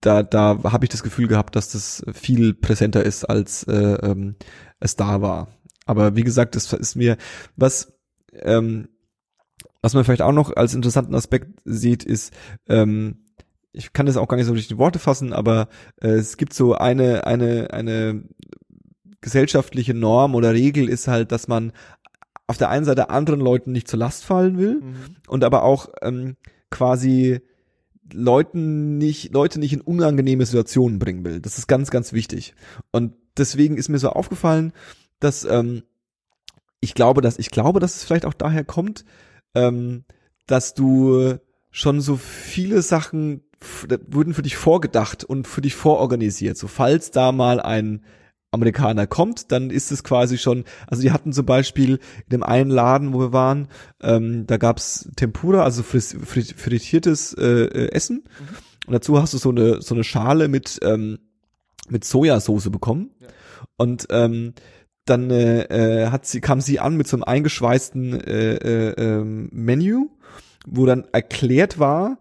da, 0.00 0.22
da 0.22 0.58
habe 0.64 0.84
ich 0.84 0.90
das 0.90 1.02
Gefühl 1.02 1.28
gehabt, 1.28 1.56
dass 1.56 1.70
das 1.70 2.04
viel 2.12 2.54
präsenter 2.54 3.04
ist, 3.04 3.24
als 3.24 3.62
äh, 3.64 3.94
ähm, 4.02 4.36
es 4.80 4.96
da 4.96 5.22
war. 5.22 5.48
Aber 5.86 6.16
wie 6.16 6.24
gesagt, 6.24 6.56
das 6.56 6.72
ist 6.72 6.96
mir, 6.96 7.16
was, 7.56 7.92
ähm, 8.34 8.88
was 9.80 9.94
man 9.94 10.04
vielleicht 10.04 10.22
auch 10.22 10.32
noch 10.32 10.54
als 10.56 10.74
interessanten 10.74 11.14
Aspekt 11.14 11.60
sieht, 11.64 12.04
ist, 12.04 12.32
ähm, 12.68 13.21
ich 13.72 13.92
kann 13.92 14.06
das 14.06 14.16
auch 14.16 14.28
gar 14.28 14.36
nicht 14.36 14.46
so 14.46 14.52
durch 14.52 14.68
die 14.68 14.78
Worte 14.78 14.98
fassen, 14.98 15.32
aber 15.32 15.68
äh, 16.00 16.08
es 16.08 16.36
gibt 16.36 16.52
so 16.52 16.74
eine, 16.74 17.26
eine, 17.26 17.72
eine 17.72 18.22
gesellschaftliche 19.20 19.94
Norm 19.94 20.34
oder 20.34 20.52
Regel 20.52 20.88
ist 20.88 21.08
halt, 21.08 21.32
dass 21.32 21.48
man 21.48 21.72
auf 22.46 22.58
der 22.58 22.68
einen 22.70 22.84
Seite 22.84 23.08
anderen 23.08 23.40
Leuten 23.40 23.72
nicht 23.72 23.88
zur 23.88 23.98
Last 23.98 24.24
fallen 24.24 24.58
will 24.58 24.80
Mhm. 24.80 24.94
und 25.28 25.44
aber 25.44 25.62
auch 25.62 25.88
ähm, 26.02 26.36
quasi 26.70 27.40
Leuten 28.12 28.98
nicht, 28.98 29.32
Leute 29.32 29.58
nicht 29.58 29.72
in 29.72 29.80
unangenehme 29.80 30.44
Situationen 30.44 30.98
bringen 30.98 31.24
will. 31.24 31.40
Das 31.40 31.56
ist 31.56 31.66
ganz, 31.66 31.90
ganz 31.90 32.12
wichtig. 32.12 32.54
Und 32.90 33.14
deswegen 33.38 33.78
ist 33.78 33.88
mir 33.88 33.98
so 33.98 34.10
aufgefallen, 34.10 34.72
dass 35.18 35.44
ähm, 35.44 35.82
ich 36.80 36.94
glaube, 36.94 37.22
dass 37.22 37.38
ich 37.38 37.50
glaube, 37.50 37.80
dass 37.80 37.96
es 37.96 38.04
vielleicht 38.04 38.26
auch 38.26 38.34
daher 38.34 38.64
kommt, 38.64 39.04
ähm, 39.54 40.04
dass 40.46 40.74
du 40.74 41.36
schon 41.70 42.00
so 42.00 42.16
viele 42.16 42.82
Sachen 42.82 43.44
wurden 44.08 44.34
für 44.34 44.42
dich 44.42 44.56
vorgedacht 44.56 45.24
und 45.24 45.46
für 45.46 45.60
dich 45.60 45.74
vororganisiert. 45.74 46.56
So 46.56 46.68
falls 46.68 47.10
da 47.10 47.32
mal 47.32 47.60
ein 47.60 48.04
Amerikaner 48.50 49.06
kommt, 49.06 49.50
dann 49.50 49.70
ist 49.70 49.90
es 49.92 50.04
quasi 50.04 50.36
schon, 50.36 50.64
also 50.86 51.02
die 51.02 51.10
hatten 51.10 51.32
zum 51.32 51.46
Beispiel 51.46 51.92
in 51.92 52.30
dem 52.32 52.42
einen 52.42 52.70
Laden, 52.70 53.14
wo 53.14 53.20
wir 53.20 53.32
waren, 53.32 53.68
ähm, 54.02 54.46
da 54.46 54.58
gab's 54.58 55.08
Tempura, 55.16 55.64
also 55.64 55.82
fris- 55.82 56.16
frit- 56.22 56.54
frittiertes 56.58 57.32
äh, 57.32 57.44
äh, 57.44 57.92
Essen. 57.92 58.24
Und 58.86 58.92
dazu 58.92 59.20
hast 59.20 59.32
du 59.32 59.38
so 59.38 59.50
eine 59.50 59.80
so 59.80 59.94
eine 59.94 60.04
Schale 60.04 60.48
mit 60.48 60.80
ähm, 60.82 61.18
mit 61.88 62.04
Sojasauce 62.04 62.68
bekommen. 62.70 63.10
Und 63.76 64.08
ähm, 64.10 64.54
dann 65.06 65.30
äh, 65.30 65.62
äh, 66.04 66.06
hat 66.10 66.26
sie 66.26 66.40
kam 66.40 66.60
sie 66.60 66.78
an 66.78 66.96
mit 66.96 67.08
so 67.08 67.16
einem 67.16 67.24
eingeschweißten 67.24 68.20
äh, 68.20 68.54
äh, 68.56 68.90
ähm, 68.98 69.48
Menü, 69.52 70.08
wo 70.66 70.84
dann 70.84 71.06
erklärt 71.12 71.78
war, 71.78 72.18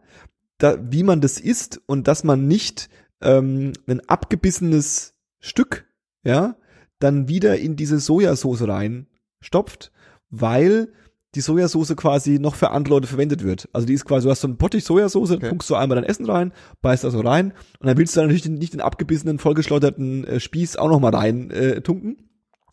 da, 0.64 0.78
wie 0.92 1.04
man 1.04 1.22
das 1.22 1.40
isst 1.40 1.82
und 1.86 2.08
dass 2.08 2.24
man 2.24 2.48
nicht 2.48 2.90
ähm, 3.22 3.74
ein 3.88 4.02
abgebissenes 4.08 5.14
Stück, 5.40 5.86
ja, 6.24 6.56
dann 7.00 7.28
wieder 7.28 7.58
in 7.58 7.76
diese 7.76 8.00
Sojasauce 8.00 8.68
reinstopft, 8.68 9.92
weil 10.30 10.94
die 11.34 11.42
Sojasauce 11.42 11.96
quasi 11.96 12.40
noch 12.40 12.56
für 12.56 12.72
andere 12.72 12.96
Leute 12.96 13.08
verwendet 13.08 13.44
wird. 13.44 13.70
Also 13.74 13.88
die 13.88 13.94
ist 13.94 14.06
quasi, 14.06 14.26
du 14.26 14.32
hast 14.32 14.42
so 14.42 14.48
einen 14.48 14.58
Bottich 14.58 14.84
Sojasauce, 14.84 15.32
Okay. 15.32 15.50
tunkst 15.50 15.70
du 15.70 15.76
einmal 15.76 15.96
dein 15.96 16.04
Essen 16.04 16.26
rein, 16.26 16.52
beißt 16.82 17.04
da 17.06 17.10
so 17.10 17.22
rein 17.22 17.54
und 17.80 17.88
dann 17.88 17.98
willst 17.98 18.16
du 18.16 18.20
dann 18.20 18.28
natürlich 18.28 18.50
nicht 18.50 18.74
den 18.74 18.82
abgebissenen, 18.82 19.40
vollgeschleuderten 19.40 20.26
äh, 20.26 20.40
Spieß 20.40 20.76
auch 20.78 20.90
noch 20.90 21.00
mal 21.00 21.16
rein 21.16 21.50
äh, 21.52 21.82
tunken. 21.82 22.18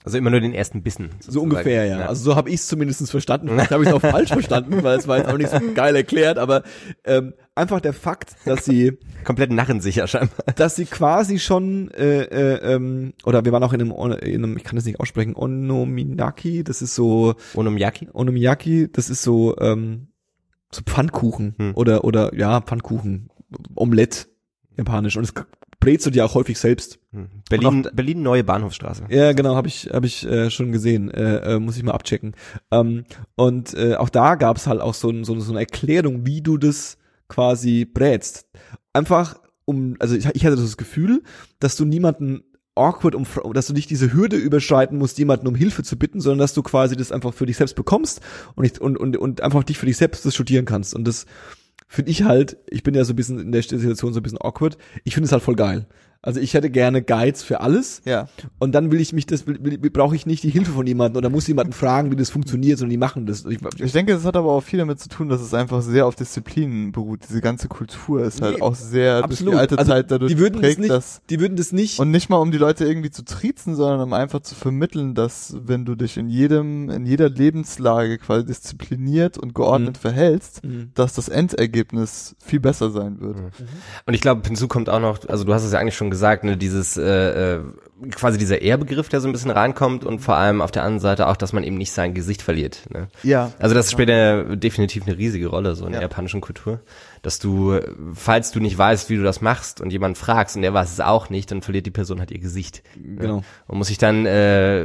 Also 0.05 0.17
immer 0.17 0.31
nur 0.31 0.41
den 0.41 0.55
ersten 0.55 0.83
Bissen. 0.83 1.11
So 1.21 1.33
sozusagen. 1.33 1.51
ungefähr, 1.51 1.85
ja. 1.87 2.07
Also 2.07 2.23
so 2.23 2.37
habe 2.37 2.49
ich 2.51 2.57
es 2.57 2.67
zumindest 2.69 3.11
verstanden. 3.11 3.49
Vielleicht 3.49 3.73
habe 3.73 3.83
ich 3.83 3.89
es 3.89 3.95
auch 3.95 4.01
falsch 4.01 4.29
verstanden, 4.31 4.83
weil 4.83 4.97
es 4.99 5.09
war 5.09 5.19
jetzt 5.19 5.29
auch 5.29 5.37
nicht 5.37 5.51
so 5.51 5.59
geil 5.75 5.97
erklärt, 5.97 6.39
aber 6.39 6.63
ähm, 7.05 7.35
einfach 7.57 7.81
der 7.81 7.93
Fakt, 7.93 8.37
dass 8.45 8.65
sie 8.65 8.99
komplett 9.25 9.51
narrensicher 9.51 10.07
scheinbar. 10.07 10.37
dass 10.57 10.77
sie 10.77 10.87
quasi 10.87 11.39
schon 11.39 11.91
äh, 11.91 12.23
äh, 12.23 12.75
ähm, 12.75 13.13
oder 13.25 13.45
wir 13.45 13.53
waren 13.53 13.65
auch 13.65 13.73
in 13.73 13.81
einem, 13.83 13.91
in 14.23 14.45
einem 14.45 14.57
ich 14.57 14.65
kann 14.65 14.77
das 14.77 14.85
nicht 14.85 15.01
aussprechen 15.01 15.35
Onominaki 15.35 16.63
das 16.65 16.81
ist 16.81 16.95
so 16.95 17.35
Onomiyaki? 17.55 18.09
Onomiyaki 18.13 18.89
das 18.93 19.11
ist 19.11 19.23
so 19.23 19.57
ähm, 19.59 20.09
so 20.73 20.83
Pfannkuchen 20.87 21.55
Hm. 21.59 21.73
oder 21.75 22.05
oder 22.05 22.35
ja 22.35 22.61
Pfannkuchen 22.61 23.31
Omelette 23.75 24.27
japanisch 24.77 25.17
und 25.17 25.25
das 25.27 25.35
brätst 25.81 26.07
du 26.07 26.11
dir 26.11 26.25
auch 26.25 26.35
häufig 26.35 26.59
selbst 26.59 26.99
Hm. 27.13 27.29
Berlin, 27.49 27.89
Berlin 27.95 28.23
neue 28.23 28.45
Bahnhofstraße. 28.45 29.05
ja, 29.09 29.33
genau, 29.33 29.57
habe 29.57 29.69
ich 29.69 29.89
hab 29.91 30.05
ich 30.05 30.27
äh, 30.27 30.51
schon 30.51 30.73
gesehen. 30.73 31.11
Äh, 31.11 31.55
äh, 31.55 31.59
muss 31.59 31.77
ich 31.79 31.83
mal 31.83 31.93
abchecken. 31.93 32.35
Ähm, 32.71 33.05
und 33.35 33.73
äh, 33.75 33.95
auch 33.95 34.11
da 34.11 34.35
gab's 34.35 34.67
halt 34.67 34.81
auch 34.83 34.93
so, 34.95 35.09
ein, 35.09 35.25
so, 35.25 35.39
so 35.41 35.53
eine 35.53 35.61
Erklärung, 35.61 36.27
wie 36.27 36.43
du 36.43 36.59
das 36.59 36.99
quasi 37.29 37.87
brätst. 37.87 38.47
Einfach 38.93 39.41
um, 39.65 39.97
also 40.01 40.17
ich, 40.17 40.27
ich 40.33 40.45
hatte 40.45 40.57
das 40.57 40.77
Gefühl, 40.77 41.23
dass 41.61 41.77
du 41.77 41.85
niemanden 41.85 42.43
awkward, 42.75 43.15
um, 43.15 43.27
dass 43.53 43.67
du 43.67 43.73
nicht 43.73 43.91
diese 43.91 44.13
Hürde 44.13 44.37
überschreiten 44.37 44.99
musst, 44.99 45.19
jemanden 45.19 45.47
um 45.47 45.55
Hilfe 45.55 45.83
zu 45.83 45.99
bitten, 45.99 46.21
sondern 46.21 46.39
dass 46.39 46.55
du 46.55 46.63
quasi 46.63 46.97
das 46.97 47.13
einfach 47.13 47.35
für 47.35 47.47
dich 47.47 47.57
selbst 47.57 47.75
bekommst 47.75 48.21
und, 48.55 48.63
nicht, 48.63 48.79
und, 48.79 48.97
und, 48.97 49.17
und 49.17 49.41
einfach 49.41 49.65
dich 49.65 49.79
für 49.79 49.87
dich 49.87 49.97
selbst 49.97 50.25
das 50.25 50.35
studieren 50.35 50.65
kannst. 50.65 50.95
Und 50.95 51.05
das 51.07 51.27
finde 51.89 52.11
ich 52.11 52.23
halt, 52.23 52.59
ich 52.69 52.83
bin 52.83 52.95
ja 52.95 53.05
so 53.05 53.15
ein 53.15 53.17
bisschen 53.17 53.41
in 53.41 53.53
der 53.53 53.63
Situation 53.63 54.13
so 54.13 54.21
ein 54.21 54.23
bisschen 54.23 54.41
awkward, 54.41 54.77
ich 55.05 55.15
finde 55.15 55.27
es 55.27 55.33
halt 55.33 55.43
voll 55.43 55.57
geil. 55.57 55.87
Also 56.21 56.41
ich 56.41 56.55
hätte 56.55 56.69
gerne 56.69 57.01
Guides 57.01 57.45
für 57.45 57.61
alles 57.61 58.03
Ja. 58.05 58.29
und 58.59 58.73
dann 58.73 58.91
will 58.91 59.01
ich 59.01 59.13
mich 59.13 59.25
das, 59.27 59.47
will, 59.47 59.59
will, 59.63 59.79
brauche 59.91 60.17
ich 60.17 60.27
nicht 60.27 60.43
die 60.43 60.51
Hilfe 60.51 60.73
von 60.73 60.85
jemandem 60.85 61.17
oder 61.19 61.31
muss 61.31 61.47
jemanden 61.47 61.73
fragen, 61.73 62.11
wie 62.11 62.17
das 62.17 62.29
funktioniert, 62.29 62.77
sondern 62.79 62.91
die 62.91 62.97
machen 62.97 63.25
das. 63.25 63.45
Ich, 63.45 63.61
Ich 63.81 63.93
denke, 63.93 64.15
es 64.15 64.25
hat 64.25 64.37
aber 64.37 64.51
auch 64.51 64.61
viel 64.63 64.81
damit 64.81 64.99
zu 64.99 65.09
tun, 65.09 65.29
dass 65.29 65.41
es 65.41 65.55
einfach 65.55 65.81
sehr 65.81 66.07
auf 66.07 66.17
Disziplinen 66.17 66.91
beruht. 66.91 67.21
Diese 67.29 67.41
ganze 67.41 67.69
Kultur 67.69 68.25
ist 68.25 68.43
halt 68.43 68.57
Nee, 68.57 68.63
auch 68.63 68.75
sehr 68.75 69.19
durch 69.23 69.25
absolut. 69.27 69.55
die 69.55 69.59
alte 69.59 69.79
Also, 69.79 69.93
Zeit 69.93 70.11
dadurch 70.11 70.33
die 70.33 70.39
würden 70.41 70.55
das 70.55 70.63
geprägt, 70.63 70.79
nicht- 70.81 70.91
dass 70.91 71.21
die 71.31 71.39
würden 71.39 71.57
das 71.57 71.71
nicht. 71.73 72.01
und 72.01 72.11
nicht 72.11 72.29
mal 72.29 72.39
um 72.39 72.51
die 72.51 72.59
Leute 72.59 72.85
irgendwie 72.85 73.11
zu 73.11 73.25
triezen, 73.25 73.77
sondern 73.77 74.01
um 74.01 74.13
einfach 74.13 74.41
zu 74.41 74.57
vermitteln, 74.57 75.15
dass 75.15 75.57
wenn 75.65 75.85
du 75.85 75.95
dich 75.95 76.17
in 76.17 76.29
jedem, 76.29 76.91
in 76.91 77.07
jeder 77.07 77.29
Lebenslage 77.31 78.19
quasi 78.19 78.45
diszipliniert 78.45 79.39
und 79.39 79.55
geordnet 79.55 79.95
Mhm. 79.99 80.01
verhältst, 80.01 80.65
Mhm. 80.65 80.91
dass 80.95 81.15
das 81.15 81.29
Endergebnis 81.29 82.35
viel 82.41 82.59
besser 82.61 82.91
sein 82.91 83.21
wird. 83.21 83.37
Und 84.07 84.15
ich 84.15 84.21
glaube, 84.21 84.43
hinzu 84.47 84.67
kommt 84.67 84.89
auch 84.91 85.01
noch, 85.01 85.19
also 85.29 85.45
du 85.45 85.55
hast 85.55 85.65
es 85.65 85.73
ja 85.73 85.79
eigentlich 85.79 85.95
schon 85.97 86.08
schon 86.09 86.11
gesagt, 86.11 86.45
ne, 86.45 86.57
dieses 86.57 86.97
äh, 86.97 87.57
äh, 87.57 87.61
quasi 88.13 88.39
dieser 88.39 88.63
Ehrbegriff, 88.63 89.09
der 89.09 89.21
so 89.21 89.29
ein 89.29 89.33
bisschen 89.33 89.51
reinkommt 89.51 90.05
und 90.05 90.21
vor 90.21 90.37
allem 90.37 90.61
auf 90.61 90.71
der 90.71 90.83
anderen 90.85 91.01
Seite 91.01 91.27
auch, 91.27 91.37
dass 91.37 91.53
man 91.53 91.65
eben 91.65 91.77
nicht 91.77 91.93
sein 91.93 92.15
Gesicht 92.15 92.43
verliert. 92.43 92.83
Ne? 92.93 93.09
Ja. 93.23 93.53
Also 93.59 93.75
das 93.75 93.91
spielt 93.91 94.09
ja 94.09 94.43
definitiv 94.57 95.07
eine 95.07 95.19
riesige 95.19 95.49
Rolle 95.49 95.75
so 95.75 95.85
in 95.87 95.93
Ja. 95.93 95.99
der 96.01 96.09
japanischen 96.09 96.41
Kultur, 96.41 96.81
dass 97.23 97.39
du, 97.41 97.79
falls 98.15 98.53
du 98.53 98.61
nicht 98.61 98.79
weißt, 98.79 99.11
wie 99.11 99.17
du 99.17 99.23
das 99.23 99.41
machst 99.41 99.81
und 99.81 99.91
jemand 99.93 100.17
fragst 100.17 100.55
und 100.57 100.63
der 100.63 100.73
weiß 100.73 100.93
es 100.93 101.01
auch 101.01 101.29
nicht, 101.31 101.51
dann 101.51 101.63
verliert 101.63 101.87
die 101.87 101.91
Person 101.91 102.21
halt 102.21 102.31
ihr 102.31 102.39
Gesicht. 102.39 102.83
Genau. 102.97 103.43
Und 103.67 103.79
muss 103.79 103.89
sich 103.89 103.99
dann 103.99 104.27
äh, 104.27 104.85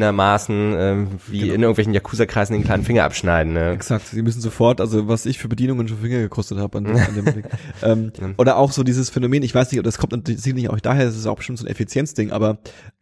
übertriebenermaßen 0.00 0.74
äh, 0.74 0.96
wie 1.28 1.40
Genau. 1.40 1.54
in 1.54 1.62
irgendwelchen 1.62 1.94
Yakuza-Kreisen 1.94 2.52
den 2.54 2.64
kleinen 2.64 2.84
Finger 2.84 3.04
abschneiden. 3.04 3.52
Ne? 3.54 3.70
Exakt, 3.70 4.06
sie 4.08 4.22
müssen 4.22 4.40
sofort, 4.40 4.80
also 4.80 5.08
was 5.08 5.26
ich 5.26 5.38
für 5.38 5.48
Bedienungen 5.48 5.88
schon 5.88 5.98
Finger 5.98 6.18
gekostet 6.20 6.58
habe 6.58 6.78
an, 6.78 6.86
an 6.86 7.14
dem 7.14 7.24
Ding. 7.24 7.44
ähm, 7.82 8.12
oder 8.36 8.56
auch 8.56 8.72
so 8.72 8.82
dieses 8.82 9.10
Phänomen, 9.10 9.42
ich 9.42 9.54
weiß 9.54 9.72
nicht, 9.72 9.84
das 9.84 9.98
kommt 9.98 10.12
natürlich 10.12 10.42
sicherlich 10.42 10.68
auch 10.70 10.78
daher, 10.80 11.06
das 11.06 11.16
ist 11.16 11.26
auch 11.26 11.36
bestimmt 11.36 11.58
so 11.58 11.64
ein 11.64 11.70
Effizienzding, 11.70 12.30
aber 12.30 12.49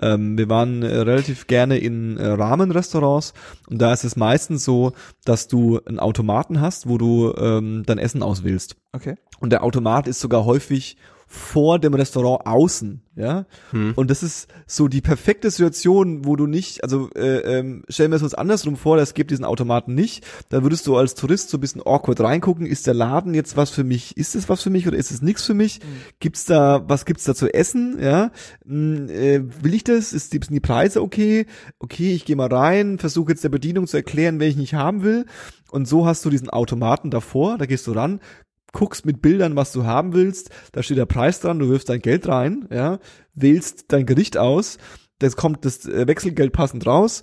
ähm, 0.01 0.37
wir 0.39 0.49
waren 0.49 0.83
äh, 0.83 0.97
relativ 0.99 1.47
gerne 1.47 1.79
in 1.79 2.17
äh, 2.17 2.27
Rahmenrestaurants 2.27 3.35
und 3.69 3.81
da 3.81 3.93
ist 3.93 4.05
es 4.05 4.17
meistens 4.17 4.65
so, 4.65 4.93
dass 5.25 5.49
du 5.49 5.81
einen 5.85 5.99
Automaten 5.99 6.61
hast, 6.61 6.89
wo 6.89 6.99
du 6.99 7.35
ähm, 7.37 7.83
dein 7.87 7.99
Essen 7.99 8.23
auswählst. 8.23 8.77
Okay. 8.93 9.17
Und 9.41 9.51
der 9.51 9.63
Automat 9.63 10.09
ist 10.09 10.21
sogar 10.21 10.45
häufig 10.45 10.97
vor 11.31 11.79
dem 11.79 11.93
Restaurant 11.93 12.47
außen, 12.47 13.03
ja. 13.15 13.45
Hm. 13.73 13.93
Und 13.97 14.11
das 14.11 14.23
ist 14.23 14.49
so 14.67 14.89
die 14.89 15.03
perfekte 15.03 15.51
Situation, 15.51 16.25
wo 16.25 16.37
du 16.37 16.47
nicht, 16.47 16.83
also 16.83 17.11
äh, 17.15 17.59
ähm, 17.59 17.85
stell 17.91 18.09
mir 18.09 18.15
das 18.15 18.23
uns 18.23 18.33
andersrum 18.33 18.77
vor, 18.79 18.97
das 18.97 19.13
gibt 19.13 19.31
diesen 19.31 19.45
Automaten 19.45 19.95
nicht, 19.95 20.27
dann 20.49 20.63
würdest 20.63 20.87
du 20.87 20.97
als 20.97 21.15
Tourist 21.15 21.51
so 21.51 21.59
ein 21.59 21.61
bisschen 21.61 21.83
awkward 21.83 22.21
reingucken, 22.21 22.65
ist 22.65 22.87
der 22.87 22.95
Laden 22.95 23.35
jetzt 23.35 23.59
was 23.59 23.69
für 23.69 23.85
mich, 23.85 24.17
ist 24.17 24.35
es 24.35 24.49
was 24.49 24.63
für 24.63 24.71
mich 24.71 24.89
oder 24.89 24.97
ist 24.97 25.11
es 25.11 25.21
nichts 25.21 25.45
für 25.45 25.53
mich? 25.53 25.81
Gibt's 26.19 26.47
da, 26.47 26.89
was 26.89 27.05
gibt's 27.05 27.25
da 27.25 27.35
zu 27.35 27.53
essen, 27.53 27.99
ja? 28.01 28.31
Hm, 28.67 29.11
äh, 29.11 29.43
will 29.63 29.75
ich 29.75 29.85
das? 29.85 30.15
Ist 30.15 30.33
die, 30.33 30.41
sind 30.43 30.55
die 30.55 30.61
Preise 30.61 31.03
okay? 31.03 31.45
Okay, 31.79 32.15
ich 32.15 32.25
gehe 32.25 32.37
mal 32.37 32.49
rein, 32.49 32.99
versuche 32.99 33.33
jetzt 33.33 33.45
der 33.45 33.51
Bedienung 33.51 33.87
zu 33.87 33.99
erklären, 33.99 34.41
welchen 34.41 34.63
ich 34.63 34.73
haben 34.73 35.03
will. 35.03 35.27
Und 35.71 35.87
so 35.87 36.07
hast 36.07 36.25
du 36.25 36.31
diesen 36.31 36.49
Automaten 36.49 37.11
davor, 37.11 37.59
da 37.59 37.67
gehst 37.67 37.87
du 37.87 37.93
ran, 37.93 38.21
guckst 38.73 39.07
mit 39.07 39.23
Bildern, 39.23 39.57
was 39.57 39.73
du 39.73 39.85
haben 39.85 40.13
willst, 40.13 40.51
da 40.73 40.83
steht 40.83 40.99
der 40.99 41.07
Preis 41.07 41.41
dran, 41.41 41.59
du 41.59 41.69
wirfst 41.69 41.89
dein 41.89 42.01
Geld 42.01 42.29
rein, 42.29 42.69
ja, 42.71 42.99
wählst 43.35 43.87
dein 43.93 44.07
Gericht 44.07 44.37
aus, 44.37 44.79
das 45.19 45.37
kommt 45.37 45.65
das 45.65 45.87
äh, 45.87 46.07
Wechselgeld 46.07 46.53
passend 46.53 46.87
raus 46.87 47.23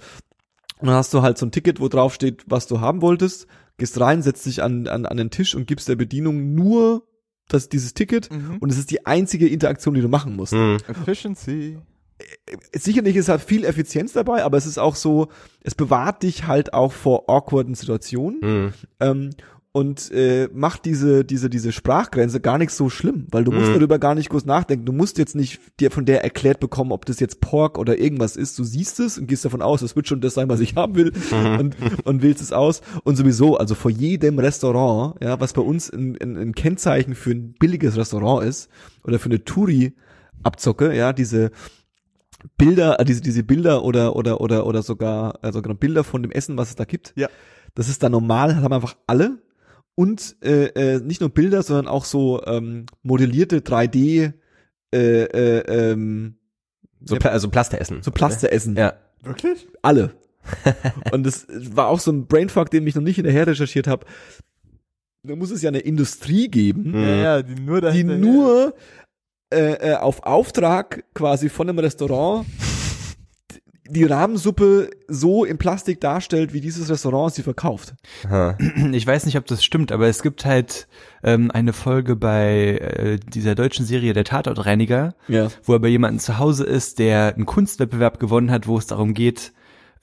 und 0.79 0.87
dann 0.87 0.95
hast 0.95 1.13
du 1.13 1.21
halt 1.21 1.37
so 1.37 1.45
ein 1.45 1.51
Ticket, 1.51 1.79
wo 1.79 1.87
drauf 1.87 2.13
steht, 2.13 2.43
was 2.47 2.67
du 2.67 2.81
haben 2.81 3.01
wolltest, 3.01 3.47
gehst 3.77 3.99
rein, 3.99 4.21
setzt 4.21 4.45
dich 4.45 4.63
an, 4.63 4.87
an, 4.87 5.05
an 5.05 5.17
den 5.17 5.29
Tisch 5.29 5.53
und 5.55 5.67
gibst 5.67 5.87
der 5.87 5.95
Bedienung 5.95 6.53
nur 6.55 7.07
das, 7.47 7.69
dieses 7.69 7.93
Ticket 7.93 8.31
Mhm. 8.31 8.57
und 8.59 8.71
es 8.71 8.77
ist 8.77 8.89
die 8.89 9.05
einzige 9.05 9.47
Interaktion, 9.47 9.93
die 9.93 10.01
du 10.01 10.09
machen 10.09 10.35
musst. 10.35 10.53
Hm. 10.53 10.77
Efficiency. 10.87 11.77
Sicherlich 12.73 13.17
ist 13.17 13.27
halt 13.29 13.41
viel 13.41 13.65
Effizienz 13.65 14.13
dabei, 14.13 14.43
aber 14.43 14.57
es 14.57 14.65
ist 14.65 14.77
auch 14.77 14.95
so, 14.95 15.27
es 15.61 15.75
bewahrt 15.75 16.23
dich 16.23 16.47
halt 16.47 16.73
auch 16.73 16.91
vor 16.93 17.29
awkwarden 17.29 17.75
Situationen 17.75 18.41
Hm. 18.41 18.73
ähm, 19.01 19.29
und 19.75 20.09
äh, 20.11 20.47
macht 20.53 20.85
diese 20.85 21.25
diese 21.25 21.49
diese 21.49 21.73
Sprachgrenze 21.73 22.39
gar 22.39 22.57
nicht 22.57 22.71
so 22.71 22.89
schlimm, 22.89 23.27
weil 23.31 23.43
du 23.43 23.51
musst 23.51 23.67
Mhm. 23.71 23.73
darüber 23.73 23.99
gar 23.99 24.15
nicht 24.15 24.29
groß 24.29 24.45
nachdenken. 24.45 24.85
Du 24.85 24.93
musst 24.93 25.17
jetzt 25.17 25.35
nicht 25.35 25.59
dir 25.81 25.91
von 25.91 26.05
der 26.05 26.23
erklärt 26.23 26.61
bekommen, 26.61 26.93
ob 26.93 27.05
das 27.05 27.19
jetzt 27.19 27.41
Pork 27.41 27.77
oder 27.77 27.97
irgendwas 27.99 28.37
ist. 28.37 28.57
Du 28.57 28.63
siehst 28.63 29.01
es 29.01 29.17
und 29.17 29.27
gehst 29.27 29.43
davon 29.43 29.61
aus, 29.61 29.81
es 29.81 29.93
wird 29.97 30.07
schon 30.07 30.21
das 30.21 30.33
sein, 30.33 30.47
was 30.47 30.61
ich 30.61 30.75
haben 30.77 30.95
will 30.95 31.11
und 31.59 31.75
und 32.05 32.21
wählst 32.21 32.41
es 32.41 32.53
aus 32.53 32.81
und 33.03 33.17
sowieso, 33.17 33.57
also 33.57 33.75
vor 33.75 33.91
jedem 33.91 34.39
Restaurant, 34.39 35.21
ja, 35.21 35.41
was 35.41 35.51
bei 35.51 35.61
uns 35.61 35.89
ein, 35.89 36.17
ein, 36.23 36.37
ein 36.37 36.55
Kennzeichen 36.55 37.13
für 37.13 37.31
ein 37.31 37.51
billiges 37.59 37.97
Restaurant 37.97 38.47
ist 38.47 38.69
oder 39.03 39.19
für 39.19 39.29
eine 39.29 39.43
Touri 39.43 39.93
Abzocke, 40.43 40.95
ja, 40.95 41.11
diese 41.11 41.51
Bilder, 42.57 42.99
äh, 42.99 43.03
diese, 43.03 43.19
diese 43.21 43.43
Bilder 43.43 43.83
oder, 43.83 44.15
oder, 44.15 44.39
oder, 44.39 44.65
oder 44.67 44.83
sogar, 44.83 45.39
äh, 45.43 45.51
sogar 45.51 45.73
Bilder 45.75 46.05
von 46.05 46.21
dem 46.21 46.31
Essen, 46.31 46.57
was 46.57 46.69
es 46.69 46.75
da 46.75 46.85
gibt. 46.85 47.13
Ja. 47.17 47.27
Das 47.73 47.89
ist 47.89 48.03
da 48.03 48.09
normal, 48.09 48.55
haben 48.61 48.71
einfach 48.73 48.95
alle. 49.07 49.39
Und 49.95 50.35
äh, 50.43 50.65
äh, 50.95 50.99
nicht 50.99 51.21
nur 51.21 51.29
Bilder, 51.29 51.63
sondern 51.63 51.87
auch 51.87 52.05
so 52.05 52.43
ähm, 52.45 52.85
modellierte 53.03 53.59
3D 53.61 54.33
äh, 54.93 54.97
äh, 55.23 55.59
ähm, 55.91 56.35
So, 57.03 57.15
Pla 57.15 57.31
also 57.31 57.49
Plasteressen. 57.49 58.03
so 58.03 58.11
Plasteressen. 58.11 58.75
Ja. 58.75 58.93
Wirklich? 59.23 59.67
Alle. 59.81 60.11
Und 61.11 61.25
das 61.25 61.47
war 61.49 61.87
auch 61.87 61.99
so 61.99 62.11
ein 62.11 62.27
Brainfuck, 62.27 62.69
den 62.69 62.85
ich 62.85 62.95
noch 62.95 63.01
nicht 63.01 63.15
hinterher 63.15 63.47
recherchiert 63.47 63.87
habe. 63.87 64.05
Da 65.23 65.35
muss 65.35 65.49
es 65.49 65.61
ja 65.63 65.69
eine 65.69 65.79
Industrie 65.79 66.49
geben, 66.49 66.91
Mhm. 66.91 67.03
Ja, 67.03 67.15
ja, 67.15 67.41
die 67.41 67.55
nur 67.55 67.77
die 67.81 67.85
dahinter. 67.87 68.17
nur 68.17 68.75
äh, 69.51 69.91
äh, 69.91 69.95
auf 69.95 70.23
Auftrag 70.23 71.03
quasi 71.15 71.49
von 71.49 71.69
einem 71.69 71.79
Restaurant 71.79 72.45
die 73.87 74.03
Rahmensuppe 74.03 74.89
so 75.07 75.45
in 75.45 75.57
Plastik 75.57 76.01
darstellt, 76.01 76.53
wie 76.53 76.61
dieses 76.61 76.89
Restaurant 76.89 77.33
sie 77.33 77.43
verkauft. 77.43 77.93
Ich 78.91 79.05
weiß 79.05 79.25
nicht, 79.25 79.37
ob 79.37 79.45
das 79.45 79.63
stimmt, 79.63 79.91
aber 79.91 80.07
es 80.07 80.23
gibt 80.23 80.45
halt 80.45 80.87
ähm, 81.23 81.51
eine 81.51 81.73
Folge 81.73 82.15
bei 82.15 82.77
äh, 82.77 83.19
dieser 83.19 83.53
deutschen 83.55 83.85
Serie 83.85 84.13
Der 84.13 84.23
Tatortreiniger, 84.23 85.13
Ja. 85.27 85.49
wo 85.63 85.73
er 85.73 85.79
bei 85.79 85.87
jemandem 85.89 86.19
zu 86.19 86.37
Hause 86.39 86.63
ist, 86.63 86.99
der 86.99 87.35
einen 87.35 87.45
Kunstwettbewerb 87.45 88.19
gewonnen 88.19 88.51
hat, 88.51 88.67
wo 88.67 88.77
es 88.77 88.87
darum 88.87 89.13
geht, 89.13 89.53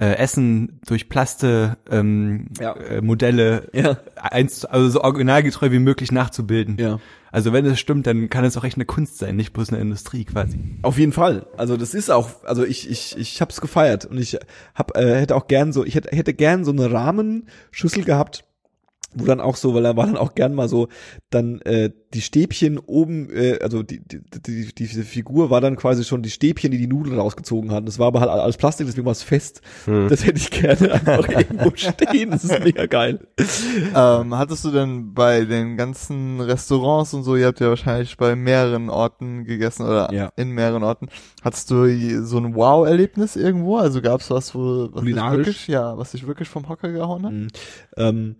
äh, 0.02 0.16
Essen 0.16 0.80
durch 0.86 1.08
Plaste 1.08 1.76
ähm, 1.90 2.46
Ja. 2.58 2.74
äh, 2.74 3.00
Modelle 3.00 3.68
Ja. 3.72 3.98
eins, 4.16 4.64
also 4.64 4.88
so 4.88 5.00
originalgetreu 5.02 5.70
wie 5.70 5.78
möglich 5.78 6.10
nachzubilden. 6.10 6.76
Ja. 6.78 6.98
Also 7.30 7.52
wenn 7.52 7.64
es 7.64 7.78
stimmt, 7.80 8.06
dann 8.06 8.28
kann 8.28 8.44
es 8.44 8.56
auch 8.58 8.64
echt 8.64 8.76
eine 8.76 8.84
Kunst 8.84 9.18
sein, 9.18 9.36
nicht 9.36 9.52
bloß 9.52 9.70
eine 9.70 9.80
Industrie 9.80 10.24
quasi. 10.24 10.58
Auf 10.82 10.98
jeden 10.98 11.12
Fall. 11.12 11.46
Also 11.56 11.76
das 11.76 11.94
ist 11.94 12.10
auch, 12.10 12.44
also 12.44 12.64
ich 12.64 12.90
ich 12.90 13.16
ich 13.16 13.40
hab's 13.40 13.60
gefeiert 13.60 14.04
und 14.04 14.18
ich 14.18 14.38
hab 14.74 14.96
äh, 14.96 15.20
hätte 15.20 15.34
auch 15.36 15.46
gern 15.46 15.72
so, 15.72 15.84
ich 15.84 15.94
hätte 15.94 16.14
hätte 16.14 16.34
gern 16.34 16.64
so 16.64 16.72
eine 16.72 16.90
Rahmenschüssel 16.92 18.04
gehabt, 18.04 18.44
wo 19.14 19.24
dann 19.24 19.40
auch 19.40 19.56
so, 19.56 19.74
weil 19.74 19.82
da 19.82 19.96
war 19.96 20.06
dann 20.06 20.16
auch 20.16 20.34
gern 20.34 20.54
mal 20.54 20.68
so 20.68 20.88
dann 21.30 21.60
äh, 21.62 21.90
die 22.14 22.20
Stäbchen 22.20 22.78
oben, 22.78 23.30
äh, 23.30 23.58
also 23.62 23.82
die, 23.82 24.00
die, 24.00 24.20
die, 24.46 24.74
diese 24.74 25.02
Figur 25.02 25.50
war 25.50 25.60
dann 25.60 25.76
quasi 25.76 26.04
schon 26.04 26.22
die 26.22 26.30
Stäbchen, 26.30 26.70
die 26.70 26.78
die 26.78 26.86
Nudeln 26.86 27.18
rausgezogen 27.18 27.70
hatten. 27.72 27.86
Das 27.86 27.98
war 27.98 28.08
aber 28.08 28.20
halt 28.20 28.30
alles 28.30 28.56
Plastik, 28.56 28.86
deswegen 28.86 29.06
war 29.06 29.12
es 29.12 29.22
fest. 29.22 29.62
Hm. 29.86 30.08
Das 30.08 30.24
hätte 30.26 30.38
ich 30.38 30.50
gerne 30.50 30.92
einfach 30.92 31.28
irgendwo 31.28 31.72
stehen. 31.74 32.30
Das 32.30 32.44
ist 32.44 32.62
mega 32.62 32.86
geil. 32.86 33.20
Ähm, 33.94 34.36
hattest 34.36 34.64
du 34.64 34.70
denn 34.70 35.14
bei 35.14 35.44
den 35.44 35.76
ganzen 35.76 36.40
Restaurants 36.40 37.14
und 37.14 37.22
so, 37.22 37.36
ihr 37.36 37.46
habt 37.46 37.60
ja 37.60 37.68
wahrscheinlich 37.68 38.16
bei 38.16 38.36
mehreren 38.36 38.90
Orten 38.90 39.44
gegessen 39.44 39.84
oder 39.86 40.12
Ja. 40.12 40.32
in 40.36 40.50
mehreren 40.50 40.82
Orten, 40.82 41.08
hattest 41.42 41.70
du 41.70 42.24
so 42.24 42.38
ein 42.38 42.54
Wow-Erlebnis 42.54 43.36
irgendwo? 43.36 43.76
Also 43.76 44.02
gab's 44.02 44.30
was, 44.30 44.54
wo 44.54 44.88
was 44.92 45.04
dich 45.04 45.14
wirklich, 45.16 45.66
ja, 45.68 45.96
was 45.96 46.12
dich 46.12 46.26
wirklich 46.26 46.48
vom 46.48 46.68
Hocker 46.68 46.90
gehauen 46.92 47.24
hat? 47.24 47.32
Mhm. 47.32 47.48
Ähm, 47.96 48.36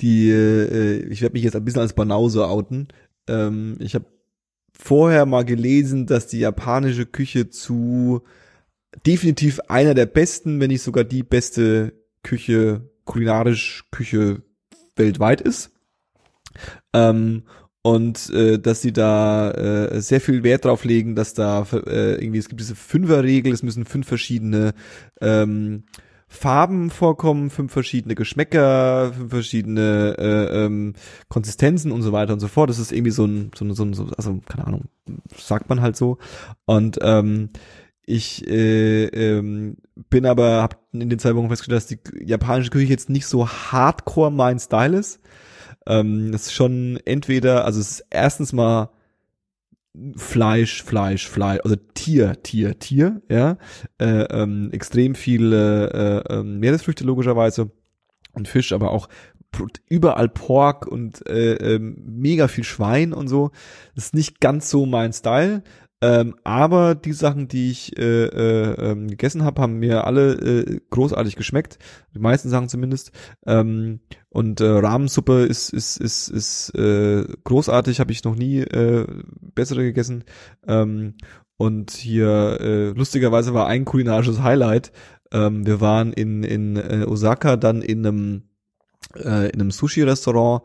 die, 0.00 0.30
äh, 0.30 1.04
ich 1.08 1.22
werde 1.22 1.34
mich 1.34 1.42
jetzt 1.42 1.56
ein 1.56 1.64
bisschen 1.64 1.82
als 1.82 1.94
Banause 1.94 2.46
outen. 2.48 2.88
Ähm, 3.28 3.76
ich 3.78 3.94
habe 3.94 4.06
vorher 4.72 5.26
mal 5.26 5.44
gelesen, 5.44 6.06
dass 6.06 6.26
die 6.26 6.40
japanische 6.40 7.06
Küche 7.06 7.50
zu 7.50 8.22
definitiv 9.06 9.60
einer 9.68 9.94
der 9.94 10.06
besten, 10.06 10.60
wenn 10.60 10.68
nicht 10.68 10.82
sogar 10.82 11.04
die 11.04 11.22
beste 11.22 11.92
Küche, 12.22 12.90
kulinarisch 13.04 13.84
Küche 13.90 14.42
weltweit 14.96 15.40
ist. 15.40 15.70
Ähm, 16.92 17.44
und 17.82 18.28
äh, 18.30 18.58
dass 18.58 18.82
sie 18.82 18.92
da 18.92 19.50
äh, 19.52 20.00
sehr 20.02 20.20
viel 20.20 20.42
Wert 20.42 20.66
drauf 20.66 20.84
legen, 20.84 21.14
dass 21.14 21.32
da 21.32 21.66
äh, 21.72 22.22
irgendwie, 22.22 22.38
es 22.38 22.48
gibt 22.48 22.60
diese 22.60 22.74
Fünferregel, 22.74 23.52
es 23.52 23.62
müssen 23.62 23.86
fünf 23.86 24.06
verschiedene 24.06 24.74
ähm, 25.20 25.84
Farben 26.32 26.90
vorkommen, 26.90 27.50
fünf 27.50 27.72
verschiedene 27.72 28.14
Geschmäcker, 28.14 29.12
fünf 29.12 29.30
verschiedene 29.30 30.14
äh, 30.16 30.64
ähm, 30.64 30.94
Konsistenzen 31.28 31.90
und 31.90 32.02
so 32.02 32.12
weiter 32.12 32.32
und 32.32 32.38
so 32.38 32.46
fort. 32.46 32.70
Das 32.70 32.78
ist 32.78 32.92
irgendwie 32.92 33.10
so 33.10 33.24
ein, 33.24 33.50
so 33.52 33.64
ein, 33.64 33.74
so 33.74 33.84
ein 33.84 33.94
so, 33.94 34.06
also 34.16 34.40
keine 34.46 34.64
Ahnung, 34.64 34.84
sagt 35.36 35.68
man 35.68 35.80
halt 35.80 35.96
so. 35.96 36.18
Und 36.66 36.98
ähm, 37.02 37.50
ich 38.06 38.46
äh, 38.46 39.06
ähm, 39.06 39.78
bin 40.08 40.24
aber, 40.24 40.62
hab 40.62 40.78
in 40.92 41.10
den 41.10 41.18
zwei 41.18 41.34
Wochen 41.34 41.48
festgestellt, 41.48 41.76
dass 41.76 41.86
die 41.88 41.98
japanische 42.24 42.70
Küche 42.70 42.86
jetzt 42.86 43.10
nicht 43.10 43.26
so 43.26 43.48
hardcore 43.48 44.30
mein 44.30 44.60
Style 44.60 44.96
ist. 44.96 45.20
Ähm, 45.84 46.30
das 46.30 46.42
ist 46.42 46.52
schon 46.52 47.00
entweder, 47.04 47.64
also 47.64 47.80
es 47.80 47.90
ist 47.90 48.06
erstens 48.08 48.52
mal 48.52 48.90
Fleisch, 50.16 50.82
Fleisch, 50.84 51.28
Fleisch, 51.28 51.60
also 51.64 51.76
Tier, 51.94 52.42
Tier, 52.42 52.78
Tier, 52.78 53.22
ja, 53.28 53.58
äh, 53.98 54.22
ähm, 54.30 54.70
extrem 54.72 55.14
viele 55.14 56.24
äh, 56.28 56.34
ähm, 56.34 56.60
Meeresfrüchte 56.60 57.04
logischerweise 57.04 57.70
und 58.32 58.46
Fisch, 58.48 58.72
aber 58.72 58.92
auch 58.92 59.08
überall 59.88 60.28
Pork 60.28 60.86
und 60.86 61.26
äh, 61.28 61.54
ähm, 61.54 61.96
mega 62.06 62.46
viel 62.46 62.62
Schwein 62.62 63.12
und 63.12 63.26
so. 63.26 63.50
Das 63.96 64.06
ist 64.06 64.14
nicht 64.14 64.40
ganz 64.40 64.70
so 64.70 64.86
mein 64.86 65.12
Style. 65.12 65.64
Ähm, 66.02 66.34
aber 66.44 66.94
die 66.94 67.12
Sachen, 67.12 67.48
die 67.48 67.70
ich 67.70 67.98
äh, 67.98 68.24
äh, 68.24 68.90
ähm, 68.90 69.08
gegessen 69.08 69.44
habe, 69.44 69.60
haben 69.60 69.78
mir 69.78 70.04
alle 70.06 70.32
äh, 70.32 70.80
großartig 70.88 71.36
geschmeckt. 71.36 71.78
Die 72.14 72.18
meisten 72.18 72.48
Sachen 72.48 72.70
zumindest. 72.70 73.12
Ähm, 73.46 74.00
und 74.30 74.60
äh, 74.60 74.66
Rahmensuppe 74.66 75.42
ist 75.42 75.70
ist 75.70 75.98
ist 75.98 76.28
ist 76.28 76.74
äh, 76.74 77.24
großartig. 77.44 78.00
Habe 78.00 78.12
ich 78.12 78.24
noch 78.24 78.34
nie 78.34 78.60
äh, 78.60 79.06
bessere 79.54 79.82
gegessen. 79.82 80.24
Ähm, 80.66 81.16
und 81.58 81.90
hier 81.90 82.58
äh, 82.60 82.88
lustigerweise 82.90 83.52
war 83.52 83.66
ein 83.66 83.84
kulinarisches 83.84 84.42
Highlight. 84.42 84.92
Ähm, 85.32 85.66
wir 85.66 85.82
waren 85.82 86.14
in 86.14 86.42
in 86.44 86.76
äh, 86.76 87.04
Osaka 87.06 87.56
dann 87.56 87.82
in 87.82 88.06
einem 88.06 88.49
äh, 89.14 89.50
in 89.50 89.60
einem 89.60 89.70
Sushi-Restaurant, 89.70 90.62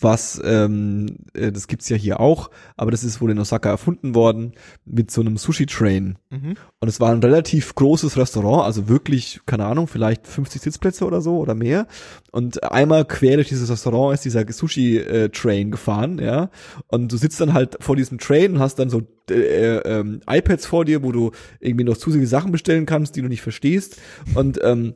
was, 0.00 0.40
ähm, 0.44 1.06
äh, 1.34 1.50
das 1.50 1.66
gibt's 1.66 1.88
ja 1.88 1.96
hier 1.96 2.20
auch, 2.20 2.50
aber 2.76 2.90
das 2.90 3.02
ist 3.02 3.20
wohl 3.20 3.30
in 3.30 3.38
Osaka 3.38 3.68
erfunden 3.68 4.14
worden, 4.14 4.52
mit 4.84 5.10
so 5.10 5.20
einem 5.20 5.36
Sushi-Train. 5.36 6.18
Mhm. 6.30 6.54
Und 6.78 6.88
es 6.88 7.00
war 7.00 7.10
ein 7.10 7.22
relativ 7.22 7.74
großes 7.74 8.16
Restaurant, 8.16 8.64
also 8.64 8.88
wirklich, 8.88 9.40
keine 9.46 9.64
Ahnung, 9.64 9.88
vielleicht 9.88 10.26
50 10.26 10.62
Sitzplätze 10.62 11.04
oder 11.04 11.20
so 11.20 11.38
oder 11.38 11.54
mehr. 11.54 11.86
Und 12.30 12.62
einmal 12.70 13.04
quer 13.06 13.36
durch 13.36 13.48
dieses 13.48 13.70
Restaurant 13.70 14.14
ist 14.14 14.24
dieser 14.24 14.44
Sushi-Train 14.50 15.70
gefahren, 15.72 16.18
ja. 16.20 16.50
Und 16.86 17.10
du 17.10 17.16
sitzt 17.16 17.40
dann 17.40 17.54
halt 17.54 17.78
vor 17.80 17.96
diesem 17.96 18.18
Train 18.18 18.54
und 18.54 18.58
hast 18.60 18.78
dann 18.78 18.90
so 18.90 19.02
äh, 19.30 19.78
äh, 19.78 20.20
iPads 20.28 20.66
vor 20.66 20.84
dir, 20.84 21.02
wo 21.02 21.10
du 21.10 21.32
irgendwie 21.58 21.84
noch 21.84 21.96
zusätzliche 21.96 22.28
Sachen 22.28 22.52
bestellen 22.52 22.86
kannst, 22.86 23.16
die 23.16 23.22
du 23.22 23.28
nicht 23.28 23.42
verstehst. 23.42 24.00
Und 24.34 24.60
ähm, 24.62 24.94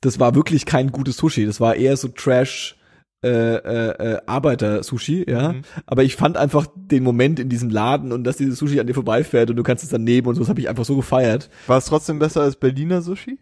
das 0.00 0.18
war 0.20 0.34
wirklich 0.34 0.66
kein 0.66 0.92
gutes 0.92 1.16
Sushi. 1.16 1.46
Das 1.46 1.60
war 1.60 1.76
eher 1.76 1.96
so 1.96 2.08
Trash. 2.08 2.74
Äh, 3.20 3.28
äh, 3.28 4.12
äh, 4.12 4.20
Arbeiter-Sushi, 4.26 5.28
ja. 5.28 5.54
Mhm. 5.54 5.62
Aber 5.86 6.04
ich 6.04 6.14
fand 6.14 6.36
einfach 6.36 6.68
den 6.76 7.02
Moment 7.02 7.40
in 7.40 7.48
diesem 7.48 7.68
Laden 7.68 8.12
und 8.12 8.22
dass 8.22 8.36
dieses 8.36 8.60
Sushi 8.60 8.78
an 8.78 8.86
dir 8.86 8.94
vorbeifährt 8.94 9.50
und 9.50 9.56
du 9.56 9.64
kannst 9.64 9.82
es 9.82 9.90
dann 9.90 10.04
nehmen 10.04 10.28
und 10.28 10.36
so, 10.36 10.40
das 10.42 10.48
habe 10.48 10.60
ich 10.60 10.68
einfach 10.68 10.84
so 10.84 10.94
gefeiert. 10.94 11.50
War 11.66 11.78
es 11.78 11.86
trotzdem 11.86 12.20
besser 12.20 12.42
als 12.42 12.54
Berliner 12.54 13.02
Sushi? 13.02 13.40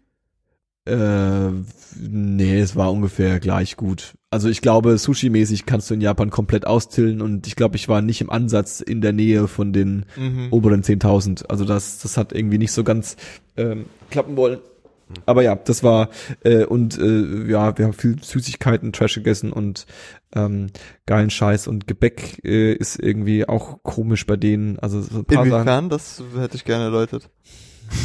Äh, 0.85 1.49
nee, 1.99 2.59
es 2.59 2.75
war 2.75 2.91
ungefähr 2.91 3.39
gleich 3.39 3.75
gut. 3.77 4.13
Also 4.31 4.49
ich 4.49 4.61
glaube, 4.61 4.97
Sushi-mäßig 4.97 5.65
kannst 5.65 5.89
du 5.89 5.93
in 5.93 6.01
Japan 6.01 6.29
komplett 6.31 6.65
austillen 6.65 7.21
und 7.21 7.45
ich 7.45 7.55
glaube, 7.55 7.75
ich 7.75 7.87
war 7.87 8.01
nicht 8.01 8.21
im 8.21 8.29
Ansatz 8.31 8.79
in 8.79 9.01
der 9.01 9.13
Nähe 9.13 9.47
von 9.47 9.73
den 9.73 10.05
Mhm. 10.15 10.47
oberen 10.49 10.81
10.000. 10.81 11.45
Also 11.49 11.65
das, 11.65 11.99
das 11.99 12.17
hat 12.17 12.33
irgendwie 12.33 12.57
nicht 12.57 12.71
so 12.71 12.83
ganz 12.83 13.15
ähm, 13.57 13.85
klappen 14.09 14.37
wollen. 14.37 14.57
Aber 15.25 15.41
ja, 15.41 15.55
das 15.55 15.83
war 15.83 16.09
äh, 16.43 16.65
und 16.65 16.97
äh, 16.97 17.49
ja, 17.49 17.77
wir 17.77 17.85
haben 17.85 17.93
viel 17.93 18.21
Süßigkeiten, 18.21 18.91
Trash 18.91 19.15
gegessen 19.15 19.53
und 19.53 19.85
ähm, 20.33 20.67
geilen 21.05 21.29
Scheiß 21.29 21.67
und 21.67 21.87
Gebäck 21.87 22.41
äh, 22.43 22.73
ist 22.73 22.99
irgendwie 22.99 23.47
auch 23.47 23.81
komisch 23.83 24.25
bei 24.25 24.35
denen. 24.35 24.79
Also 24.79 25.01
so 25.01 25.19
ein 25.19 25.25
paar 25.25 25.45
Sachen. 25.45 25.51
Inwiefern? 25.53 25.89
Das 25.89 26.23
hätte 26.37 26.55
ich 26.55 26.65
gerne 26.65 26.85
erläutert. 26.85 27.29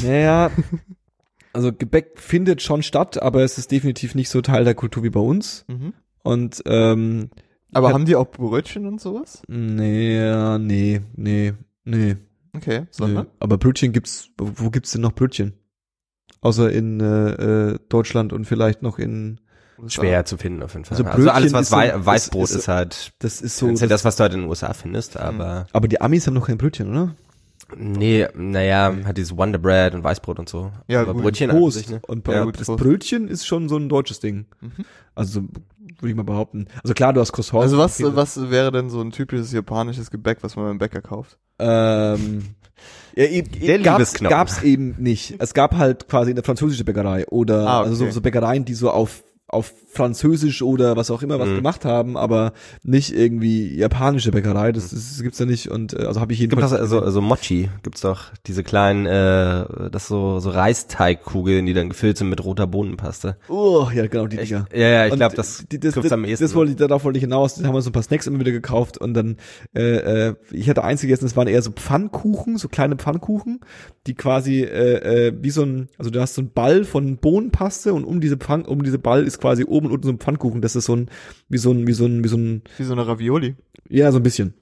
Naja, 0.05 0.51
also 1.53 1.73
Gebäck 1.73 2.19
findet 2.21 2.62
schon 2.62 2.83
statt, 2.83 3.21
aber 3.21 3.43
es 3.43 3.59
ist 3.59 3.71
definitiv 3.71 4.15
nicht 4.15 4.29
so 4.29 4.41
Teil 4.41 4.65
der 4.65 4.75
Kultur 4.75 5.03
wie 5.03 5.11
bei 5.11 5.21
uns. 5.21 5.65
Mhm. 5.69 5.95
Und 6.23 6.62
ähm, 6.67 7.31
Aber 7.73 7.88
ich 7.88 7.95
haben 7.95 8.07
die 8.07 8.15
auch 8.17 8.31
Brötchen 8.31 8.87
und 8.87 9.01
sowas? 9.01 9.43
nee, 9.49 10.59
nee, 10.59 11.01
nee, 11.17 11.53
nee, 11.85 12.17
Okay, 12.55 12.81
nee. 12.81 12.87
sondern? 12.91 13.27
Aber 13.41 13.59
Brötchen 13.59 13.93
gibt's. 13.93 14.31
Wo 14.38 14.71
gibt's 14.71 14.93
denn 14.93 15.01
noch 15.01 15.12
Brötchen? 15.15 15.55
Außer 16.43 16.71
in 16.71 17.01
äh, 17.01 17.31
äh, 17.73 17.79
Deutschland 17.89 18.33
und 18.35 18.45
vielleicht 18.45 18.83
noch 18.83 18.99
in. 18.99 19.41
Schwer 19.89 20.25
zu 20.25 20.37
finden 20.37 20.63
auf 20.63 20.75
jeden 20.75 20.85
Fall. 20.85 20.97
Also 20.99 21.11
Also, 21.11 21.31
alles, 21.31 21.53
was 21.53 21.63
ist 21.63 21.71
so- 21.71 21.77
Wei 21.77 21.89
ist- 21.89 22.07
Weißbrot 22.07 22.45
ist- 22.51 22.55
ist, 22.57 22.69
halt, 22.69 23.13
Das 23.19 23.41
ist 23.41 23.57
so. 23.59 23.67
so, 23.67 23.73
ist 23.73 23.81
ja 23.81 23.87
das, 23.89 24.03
das, 24.03 24.05
was 24.05 24.17
du 24.17 24.23
halt 24.23 24.35
in 24.35 24.41
den 24.43 24.49
USA 24.49 24.75
findest, 24.75 25.17
aber 25.17 25.67
aber 25.73 25.89
die 25.89 26.01
Amis 26.01 26.27
haben 26.27 26.35
noch 26.35 26.47
kein 26.47 26.59
Brötchen, 26.59 26.91
oder? 26.91 27.15
nee, 27.77 28.29
naja, 28.37 28.95
hat 29.05 29.17
dieses 29.17 29.35
Wonder 29.37 29.59
Bread 29.59 29.95
und 29.95 30.05
Weißbrot 30.05 30.39
und 30.39 30.49
so. 30.49 30.71
Ja, 30.89 31.01
aber 31.01 31.15
gut. 31.15 31.23
Brötchen 31.23 31.51
Toast. 31.51 31.79
sich, 31.79 31.89
ne? 31.91 32.01
Und 32.07 32.29
Ja, 32.29 32.45
gut, 32.45 32.61
das 32.61 32.67
Toast. 32.67 32.83
Brötchen 32.83 33.27
ist 33.29 33.47
schon 33.47 33.69
so 33.69 33.77
ein 33.79 33.89
deutsches 33.89 34.21
Ding. 34.21 34.45
Mhm. 34.61 34.73
Also 35.15 35.41
so 35.41 35.49
würde 35.99 36.11
ich 36.11 36.15
mal 36.15 36.23
behaupten. 36.23 36.67
Also 36.85 36.93
klar, 36.95 37.13
du 37.15 37.21
hast 37.21 37.33
Croissants. 37.33 37.63
Also 37.73 37.79
was, 37.79 38.01
was 38.15 38.51
wäre 38.51 38.71
denn 38.73 38.91
so 38.91 39.01
ein 39.01 39.11
typisches 39.11 39.53
japanisches 39.53 40.11
Gebäck, 40.11 40.39
was 40.43 40.55
man 40.57 40.67
beim 40.67 40.79
Bäcker 40.79 41.01
kauft? 41.01 41.39
Ähm, 41.59 42.43
ja, 43.16 43.25
eben, 43.25 43.51
Der 43.66 43.79
gab's, 43.79 44.14
gab's 44.14 44.62
eben 44.62 44.96
nicht. 44.98 45.35
Es 45.38 45.55
gab 45.55 45.77
halt 45.77 46.09
quasi 46.09 46.31
eine 46.31 46.42
französische 46.42 46.85
Bäckerei 46.85 47.27
oder 47.29 47.66
Ah, 47.66 47.81
okay. 47.81 47.90
also 47.90 48.07
so, 48.07 48.11
so 48.11 48.20
Bäckereien, 48.20 48.64
die 48.64 48.75
so 48.75 48.90
auf 48.90 49.25
auf 49.53 49.73
Französisch 49.93 50.62
oder 50.62 50.97
was 50.97 51.11
auch 51.11 51.23
immer 51.23 51.38
was 51.38 51.49
Mhm. 51.51 51.57
gemacht 51.57 51.85
haben, 51.85 52.17
aber 52.17 52.53
nicht 52.83 53.15
irgendwie 53.15 53.77
japanische 53.77 54.31
Bäckerei. 54.31 54.73
Das, 54.73 54.88
das 54.91 55.23
gibt's 55.23 55.38
ja 55.38 55.45
nicht 55.45 55.69
und 55.71 55.93
äh, 55.93 56.07
also 56.07 56.21
habe 56.21 56.33
ich 56.33 56.38
Gibt 56.38 56.53
jedenfalls 56.53 56.73
das 56.73 56.81
also, 56.81 57.01
also 57.01 57.21
Mochi 57.21 57.69
gibt's 57.83 58.01
doch 58.01 58.31
diese 58.47 58.62
kleinen 58.65 59.05
äh, 59.05 59.91
das 59.91 60.09
so 60.09 60.38
so 60.41 60.51
Reisteigkugeln, 60.51 61.67
die 61.67 61.75
dann 61.75 61.91
gefüllt 61.91 62.17
sind 62.17 62.31
mit 62.31 62.43
roter 62.43 62.67
Bohnenpaste. 62.67 63.37
Oh, 63.49 63.88
ja 63.95 64.07
genau 64.07 64.27
die 64.27 64.38
Dinger. 64.38 64.67
Ja, 64.75 64.88
ja, 64.88 65.07
ich 65.07 65.15
glaube, 65.15 65.37
das 65.37 65.65
die, 65.71 65.79
das, 65.79 65.95
trifft's 65.95 66.12
am 66.12 66.25
ehesten. 66.25 66.45
das 66.45 66.55
wollte 66.55 66.73
ich, 66.73 66.79
darauf 66.79 67.05
wollte 67.05 67.19
ich 67.19 67.25
hinaus. 67.25 67.57
Da 67.57 67.67
haben 67.67 67.75
wir 67.75 67.83
so 67.83 67.91
ein 67.91 67.93
paar 67.93 68.03
Snacks 68.03 68.27
immer 68.27 68.41
wieder 68.41 68.53
gekauft 68.53 68.97
und 68.99 69.12
dann, 69.15 69.37
äh, 69.77 70.29
äh, 70.29 70.35
ich 70.51 70.69
hatte 70.71 70.83
eins 70.85 71.03
gegessen, 71.03 71.25
das 71.25 71.37
waren 71.37 71.49
eher 71.49 71.61
so 71.62 71.71
Pfannkuchen, 71.71 72.57
so 72.57 72.69
kleine 72.69 72.97
Pfannkuchen, 72.97 73.61
die 74.07 74.15
quasi 74.15 74.62
äh, 74.62 75.29
äh, 75.29 75.33
wie 75.41 75.51
so 75.51 75.62
ein, 75.62 75.88
also 75.99 76.11
du 76.11 76.21
hast 76.21 76.35
so 76.35 76.41
einen 76.41 76.51
Ball 76.53 76.85
von 76.85 77.19
Bohnenpaste 77.19 77.93
und 77.93 78.05
um 78.05 78.21
diese 78.23 78.37
Pfann, 78.38 78.65
um 78.65 78.83
diese 78.83 78.99
Ball 78.99 79.25
ist 79.25 79.41
quasi 79.43 79.65
oben 79.65 79.89
und 79.89 79.93
unten 79.93 80.07
so 80.07 80.13
ein 80.13 80.19
Pfannkuchen. 80.19 80.63
Das 80.63 80.77
ist 80.77 80.85
so 80.85 80.95
ein, 80.95 81.11
wie 81.49 81.59
so 81.59 81.73
ein, 81.73 81.87
wie 81.87 81.93
so 81.93 82.07
ein, 82.07 82.23
wie 82.23 82.29
so 82.29 82.37
ein, 82.37 82.63
Wie 82.79 82.85
so 82.85 82.93
eine 82.93 83.07
Ravioli. 83.07 83.57
ja, 83.89 84.11
so 84.13 84.19
ein 84.19 84.23
bisschen. 84.23 84.55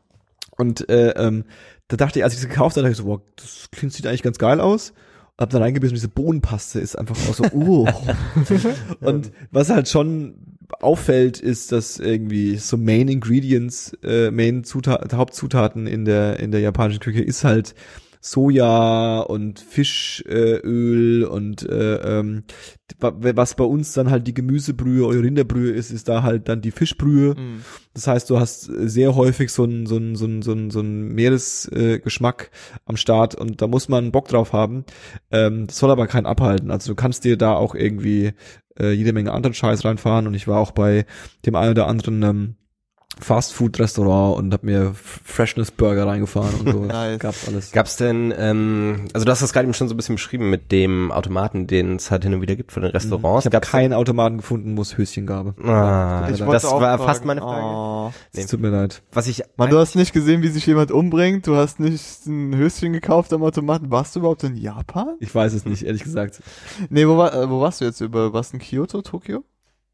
Und 0.57 0.89
äh, 0.89 1.11
ähm, 1.11 1.45
da 1.89 1.97
dachte 1.97 2.19
ich, 2.19 2.25
als 2.25 2.35
ich 2.35 2.41
das 2.41 2.49
gekauft 2.49 2.77
habe, 2.77 2.83
dachte 2.83 2.93
ich 2.93 2.99
so, 2.99 3.07
wow, 3.07 3.21
das 3.37 3.69
klingt, 3.71 3.93
sieht 3.93 4.07
eigentlich 4.07 4.23
ganz 4.23 4.39
geil 4.39 4.61
aus. 4.61 4.93
Hab 5.39 5.51
dann 5.51 5.63
reingebissen, 5.63 5.95
diese 5.95 6.09
Bohnenpaste 6.09 6.81
ist 6.81 6.97
einfach 6.97 7.17
auch 7.29 7.35
so, 7.35 7.45
uh. 7.53 7.87
Und 9.01 9.33
was 9.51 9.71
halt 9.71 9.89
schon 9.89 10.35
auffällt, 10.81 11.41
ist, 11.41 11.73
dass 11.73 11.99
irgendwie 11.99 12.57
so 12.57 12.77
Main 12.77 13.09
Ingredients, 13.09 13.93
äh, 14.03 14.31
Main 14.31 14.65
Zutat, 14.65 15.13
Hauptzutaten 15.13 15.87
in 15.87 16.05
der 16.05 16.39
in 16.41 16.53
der 16.53 16.61
japanischen 16.61 17.01
Küche 17.01 17.23
ist 17.23 17.45
halt 17.45 17.75
Soja 18.21 19.21
und 19.21 19.61
Fischöl 19.61 21.23
äh, 21.23 21.25
und 21.25 21.63
äh, 21.69 22.19
ähm, 22.19 22.45
wa- 22.99 23.15
was 23.19 23.55
bei 23.55 23.65
uns 23.65 23.93
dann 23.95 24.11
halt 24.11 24.27
die 24.27 24.35
Gemüsebrühe 24.35 25.07
oder 25.07 25.23
Rinderbrühe 25.23 25.71
ist, 25.71 25.91
ist 25.91 26.09
da 26.09 26.23
halt 26.23 26.49
dann 26.49 26.61
die 26.61 26.71
Fischbrühe. 26.71 27.35
Mhm. 27.35 27.63
Das 27.95 28.07
heißt, 28.07 28.29
du 28.29 28.39
hast 28.39 28.65
sehr 28.65 29.15
häufig 29.17 29.51
so 29.51 29.65
einen 29.65 29.87
so 29.87 29.97
einen 29.97 30.17
so 30.17 30.27
einen 30.27 30.43
so 30.43 30.53
einen, 30.53 30.71
so 30.71 30.81
einen 30.81 31.09
Meeresgeschmack 31.15 32.51
äh, 32.53 32.79
am 32.85 32.97
Start 32.97 33.35
und 33.35 33.63
da 33.63 33.67
muss 33.67 33.89
man 33.89 34.13
Bock 34.13 34.29
drauf 34.29 34.53
haben. 34.53 34.85
Ähm, 35.31 35.67
das 35.67 35.79
soll 35.79 35.91
aber 35.91 36.07
keinen 36.07 36.27
abhalten. 36.27 36.71
Also 36.71 36.93
du 36.93 36.97
kannst 36.97 37.25
dir 37.25 37.37
da 37.39 37.55
auch 37.55 37.75
irgendwie 37.75 38.33
äh, 38.79 38.93
jede 38.93 39.13
Menge 39.13 39.33
anderen 39.33 39.55
Scheiß 39.55 39.85
reinfahren 39.85 40.27
und 40.27 40.35
ich 40.35 40.47
war 40.47 40.61
auch 40.61 40.73
bei 40.73 41.07
dem 41.47 41.55
einen 41.55 41.71
oder 41.73 41.87
anderen 41.87 42.23
ähm, 42.23 42.55
Fast-Food-Restaurant 43.19 44.39
und 44.39 44.53
hab 44.55 44.63
mir 44.63 44.93
Freshness-Burger 44.95 46.07
reingefahren 46.07 46.55
und 46.61 46.73
so. 46.73 46.81
Nice. 46.91 47.19
Gab's 47.19 47.49
alles. 47.49 47.73
Gab's 47.73 47.97
denn, 47.97 48.33
ähm, 48.37 49.09
also 49.13 49.25
du 49.25 49.31
hast 49.31 49.43
das 49.43 49.53
gerade 49.53 49.65
eben 49.67 49.75
schon 49.75 49.89
so 49.89 49.95
ein 49.95 49.97
bisschen 49.97 50.15
beschrieben 50.17 50.49
mit 50.51 50.73
dem 50.73 51.13
Automaten, 51.13 51.67
den 51.67 51.97
es 51.97 52.11
halt 52.11 52.25
hin 52.25 52.35
und 52.35 52.41
wieder 52.43 52.57
gibt 52.57 52.73
für 52.73 52.81
den 52.81 52.91
Restaurants. 52.91 53.47
ich 53.47 53.55
habe 53.55 53.67
keinen 53.67 53.93
Automaten 53.93 54.39
gefunden, 54.39 54.77
wo 54.77 54.83
es 54.83 54.97
Höschen 54.97 55.27
gab. 55.27 55.59
Ah, 55.65 56.29
Ich 56.31 56.39
das 56.39 56.47
war 56.65 56.81
fragen. 56.81 57.03
fast 57.05 57.25
meine 57.25 57.41
Frage. 57.41 57.65
Oh. 57.65 58.13
Es 58.33 58.47
tut 58.47 58.61
mir 58.61 58.71
leid. 58.71 59.03
Was 59.13 59.27
ich 59.27 59.43
Mann, 59.57 59.71
du 59.71 59.79
hast 59.79 59.95
nicht 59.97 60.13
gesehen, 60.13 60.43
wie 60.43 60.49
sich 60.49 60.67
jemand 60.67 60.91
umbringt, 60.91 61.47
du 61.47 61.57
hast 61.57 61.79
nicht 61.81 62.27
ein 62.27 62.57
Höschen 62.57 62.93
gekauft 62.93 63.33
am 63.33 63.43
Automaten. 63.43 63.91
Warst 63.91 64.15
du 64.17 64.21
überhaupt 64.21 64.45
in 64.45 64.57
Japan? 64.57 65.17
Ich 65.21 65.35
weiß 65.35 65.53
es 65.53 65.65
nicht, 65.67 65.83
ehrlich 65.85 66.03
gesagt. 66.05 66.41
Nee, 66.89 67.07
wo, 67.07 67.17
war, 67.17 67.35
äh, 67.35 67.51
wo 67.51 67.61
warst 67.61 67.81
du 67.81 67.85
jetzt 67.85 68.01
über, 68.01 68.33
warst 68.33 68.53
du 68.53 68.57
in 68.57 68.63
Kyoto, 68.63 69.03
Tokio? 69.03 69.45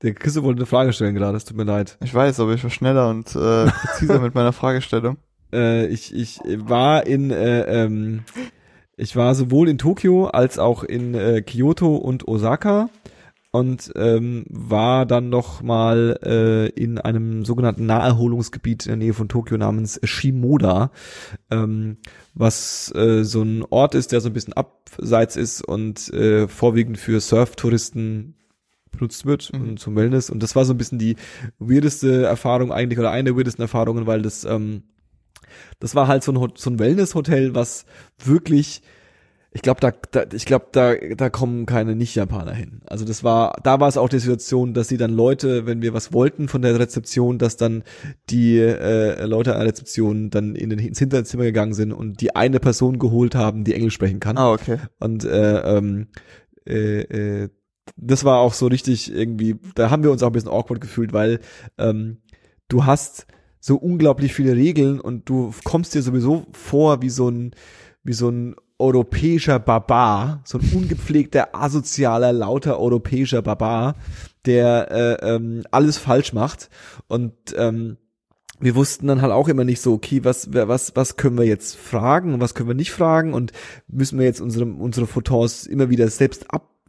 Der 0.02 0.14
Küsse 0.14 0.42
wollte 0.42 0.58
eine 0.58 0.66
Frage 0.66 0.92
stellen 0.92 1.14
gerade, 1.14 1.36
es 1.36 1.44
tut 1.44 1.56
mir 1.56 1.64
leid. 1.64 1.96
Ich 2.04 2.12
weiß, 2.12 2.40
aber 2.40 2.52
ich 2.52 2.62
war 2.62 2.70
schneller 2.70 3.08
und 3.08 3.34
äh, 3.34 3.66
präziser 3.66 4.20
mit 4.20 4.34
meiner 4.34 4.52
Fragestellung. 4.52 5.16
Äh, 5.52 5.86
ich, 5.86 6.12
ich 6.12 6.40
war 6.44 7.06
in, 7.06 7.30
äh, 7.30 7.60
ähm, 7.84 8.24
ich 8.96 9.14
war 9.14 9.32
sowohl 9.36 9.68
in 9.68 9.78
Tokio 9.78 10.26
als 10.26 10.58
auch 10.58 10.82
in 10.82 11.14
äh, 11.14 11.40
Kyoto 11.40 11.94
und 11.94 12.26
Osaka 12.26 12.90
und 13.52 13.92
ähm, 13.94 14.44
war 14.50 15.06
dann 15.06 15.28
noch 15.28 15.62
mal 15.62 16.18
äh, 16.22 16.68
in 16.70 16.98
einem 16.98 17.44
sogenannten 17.44 17.86
Naherholungsgebiet 17.86 18.86
in 18.86 18.90
der 18.90 18.96
Nähe 18.96 19.14
von 19.14 19.28
Tokio 19.28 19.56
namens 19.56 20.00
Shimoda, 20.02 20.90
ähm, 21.50 21.98
was 22.34 22.92
äh, 22.96 23.22
so 23.22 23.42
ein 23.42 23.64
Ort 23.70 23.94
ist, 23.94 24.10
der 24.10 24.20
so 24.20 24.28
ein 24.28 24.34
bisschen 24.34 24.54
abseits 24.54 25.36
ist 25.36 25.62
und 25.62 26.12
äh, 26.12 26.48
vorwiegend 26.48 26.98
für 26.98 27.20
Surftouristen 27.20 28.34
benutzt 28.96 29.26
wird 29.26 29.52
Mhm. 29.52 29.60
und 29.60 29.78
zum 29.80 29.96
Wellness 29.96 30.30
und 30.30 30.42
das 30.42 30.56
war 30.56 30.64
so 30.64 30.74
ein 30.74 30.78
bisschen 30.78 30.98
die 30.98 31.16
weirdeste 31.58 32.24
Erfahrung 32.24 32.72
eigentlich 32.72 32.98
oder 32.98 33.10
eine 33.10 33.24
der 33.30 33.36
weirdesten 33.36 33.62
Erfahrungen, 33.62 34.06
weil 34.06 34.22
das 34.22 34.44
ähm, 34.44 34.82
das 35.78 35.94
war 35.94 36.08
halt 36.08 36.22
so 36.24 36.32
ein, 36.32 36.52
so 36.56 36.70
ein 36.70 36.78
Wellness-Hotel, 36.78 37.54
was 37.54 37.86
wirklich 38.22 38.82
Ich 39.52 39.62
glaube, 39.62 39.80
da, 39.80 39.92
da, 40.10 40.24
ich 40.34 40.44
glaube, 40.44 40.66
da, 40.72 40.94
da 41.16 41.30
kommen 41.30 41.64
keine 41.64 41.94
Nicht-Japaner 41.96 42.52
hin. 42.52 42.82
Also 42.86 43.06
das 43.06 43.24
war, 43.24 43.56
da 43.62 43.80
war 43.80 43.88
es 43.88 43.96
auch 43.96 44.10
die 44.10 44.18
Situation, 44.18 44.74
dass 44.74 44.88
sie 44.88 44.98
dann 44.98 45.12
Leute, 45.14 45.64
wenn 45.64 45.80
wir 45.80 45.94
was 45.94 46.12
wollten 46.12 46.48
von 46.48 46.60
der 46.60 46.78
Rezeption, 46.78 47.38
dass 47.38 47.56
dann 47.56 47.82
die 48.28 48.58
äh, 48.58 49.24
Leute 49.24 49.52
an 49.54 49.60
der 49.60 49.68
Rezeption 49.68 50.28
dann 50.28 50.56
in 50.56 50.68
den, 50.68 50.78
ins 50.78 50.98
Hinterzimmer 50.98 51.44
gegangen 51.44 51.72
sind 51.72 51.92
und 51.92 52.20
die 52.20 52.36
eine 52.36 52.60
Person 52.60 52.98
geholt 52.98 53.34
haben, 53.34 53.64
die 53.64 53.72
Englisch 53.72 53.94
sprechen 53.94 54.20
kann. 54.20 54.36
Ah, 54.36 54.52
okay. 54.52 54.76
Und 55.00 55.24
äh, 55.24 55.76
ähm, 55.78 56.08
äh, 56.66 57.00
äh, 57.44 57.48
das 57.96 58.24
war 58.24 58.38
auch 58.38 58.52
so 58.52 58.66
richtig 58.66 59.12
irgendwie, 59.12 59.56
da 59.74 59.90
haben 59.90 60.02
wir 60.02 60.10
uns 60.10 60.22
auch 60.22 60.28
ein 60.28 60.32
bisschen 60.32 60.50
awkward 60.50 60.80
gefühlt, 60.80 61.12
weil 61.12 61.40
ähm, 61.78 62.18
du 62.68 62.84
hast 62.84 63.26
so 63.60 63.76
unglaublich 63.76 64.34
viele 64.34 64.54
Regeln 64.54 65.00
und 65.00 65.28
du 65.28 65.52
kommst 65.64 65.94
dir 65.94 66.02
sowieso 66.02 66.46
vor 66.52 67.02
wie 67.02 67.10
so 67.10 67.28
ein 67.28 67.54
wie 68.02 68.12
so 68.12 68.28
ein 68.28 68.54
europäischer 68.78 69.58
Barbar, 69.58 70.42
so 70.44 70.58
ein 70.58 70.70
ungepflegter, 70.72 71.54
asozialer, 71.54 72.32
lauter 72.32 72.78
europäischer 72.78 73.42
Barbar, 73.42 73.96
der 74.44 74.90
äh, 74.90 75.34
ähm, 75.34 75.64
alles 75.70 75.98
falsch 75.98 76.32
macht. 76.32 76.68
Und 77.08 77.34
ähm, 77.56 77.96
wir 78.60 78.74
wussten 78.74 79.06
dann 79.06 79.22
halt 79.22 79.32
auch 79.32 79.48
immer 79.48 79.64
nicht 79.64 79.80
so, 79.80 79.94
okay, 79.94 80.24
was, 80.24 80.52
was, 80.52 80.94
was 80.94 81.16
können 81.16 81.38
wir 81.38 81.44
jetzt 81.44 81.76
fragen 81.76 82.34
und 82.34 82.40
was 82.40 82.54
können 82.54 82.68
wir 82.68 82.74
nicht 82.74 82.92
fragen 82.92 83.34
und 83.34 83.52
müssen 83.88 84.18
wir 84.18 84.26
jetzt 84.26 84.40
unsere, 84.40 84.66
unsere 84.66 85.06
Photons 85.06 85.66
immer 85.66 85.90
wieder 85.90 86.08
selbst 86.08 86.46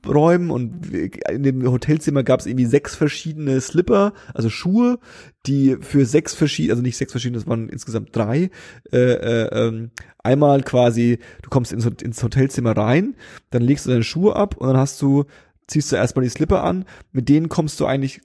abräumen 0.08 0.50
und 0.50 0.93
in 0.93 1.43
dem 1.43 1.70
Hotelzimmer 1.70 2.24
gab 2.24 2.39
es 2.39 2.46
irgendwie 2.46 2.65
sechs 2.65 2.96
verschiedene 2.96 3.60
Slipper, 3.62 4.13
also 4.34 4.50
Schuhe, 4.50 5.00
die 5.46 5.78
für 5.82 6.06
sechs 6.06 6.34
verschiedene, 6.34 6.74
also 6.74 6.84
nicht 6.84 6.98
sechs 6.98 7.12
verschiedene, 7.12 7.39
das 7.39 7.48
waren 7.48 7.70
insgesamt 7.70 8.15
drei, 8.15 8.50
äh, 8.91 8.98
äh, 8.98 9.67
ähm, 9.67 9.91
einmal 10.20 10.63
quasi, 10.63 11.20
du 11.41 11.50
kommst 11.50 11.74
ins, 11.74 11.86
ins 11.86 12.24
Hotelzimmer 12.24 12.76
rein, 12.76 13.15
dann 13.50 13.62
legst 13.62 13.86
du 13.86 13.91
deine 13.91 14.04
Schuhe 14.04 14.36
ab 14.36 14.58
und 14.58 14.67
dann 14.67 14.78
hast 14.78 15.02
du, 15.02 15.26
ziehst 15.67 15.91
du 15.91 15.98
erstmal 15.98 16.24
die 16.24 16.30
Slipper 16.30 16.63
an, 16.63 16.86
mit 17.12 17.30
denen 17.30 17.50
kommst 17.50 17.80
du 17.80 17.86
eigentlich, 17.86 18.22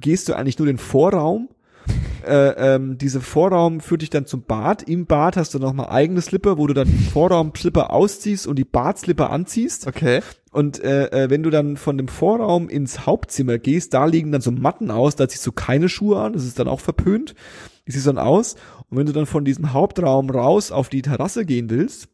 gehst 0.00 0.28
du 0.28 0.34
eigentlich 0.34 0.58
nur 0.58 0.66
den 0.66 0.78
Vorraum 0.78 1.48
äh, 2.26 2.74
ähm, 2.74 2.98
diese 2.98 3.20
Vorraum 3.20 3.80
führt 3.80 4.02
dich 4.02 4.10
dann 4.10 4.26
zum 4.26 4.42
Bad. 4.42 4.82
Im 4.82 5.06
Bad 5.06 5.36
hast 5.38 5.54
du 5.54 5.58
nochmal 5.58 5.88
eigene 5.88 6.20
Slipper, 6.20 6.58
wo 6.58 6.66
du 6.66 6.74
dann 6.74 6.86
die 6.86 7.04
Vorraum-Slipper 7.04 7.90
ausziehst 7.90 8.46
und 8.46 8.56
die 8.56 8.64
Badslipper 8.64 9.30
anziehst. 9.30 9.86
Okay. 9.86 10.20
Und 10.50 10.82
äh, 10.82 11.06
äh, 11.06 11.30
wenn 11.30 11.42
du 11.42 11.50
dann 11.50 11.76
von 11.76 11.96
dem 11.96 12.08
Vorraum 12.08 12.68
ins 12.68 13.06
Hauptzimmer 13.06 13.58
gehst, 13.58 13.94
da 13.94 14.04
liegen 14.06 14.32
dann 14.32 14.40
so 14.40 14.50
Matten 14.50 14.90
aus, 14.90 15.14
da 15.14 15.28
ziehst 15.28 15.46
du 15.46 15.52
keine 15.52 15.88
Schuhe 15.88 16.20
an, 16.20 16.32
das 16.32 16.44
ist 16.44 16.58
dann 16.58 16.68
auch 16.68 16.80
verpönt. 16.80 17.34
Die 17.86 17.92
siehst 17.92 18.06
dann 18.06 18.18
aus. 18.18 18.56
Und 18.88 18.98
wenn 18.98 19.06
du 19.06 19.12
dann 19.12 19.26
von 19.26 19.44
diesem 19.44 19.72
Hauptraum 19.72 20.28
raus 20.28 20.72
auf 20.72 20.88
die 20.88 21.02
Terrasse 21.02 21.44
gehen 21.44 21.70
willst, 21.70 22.08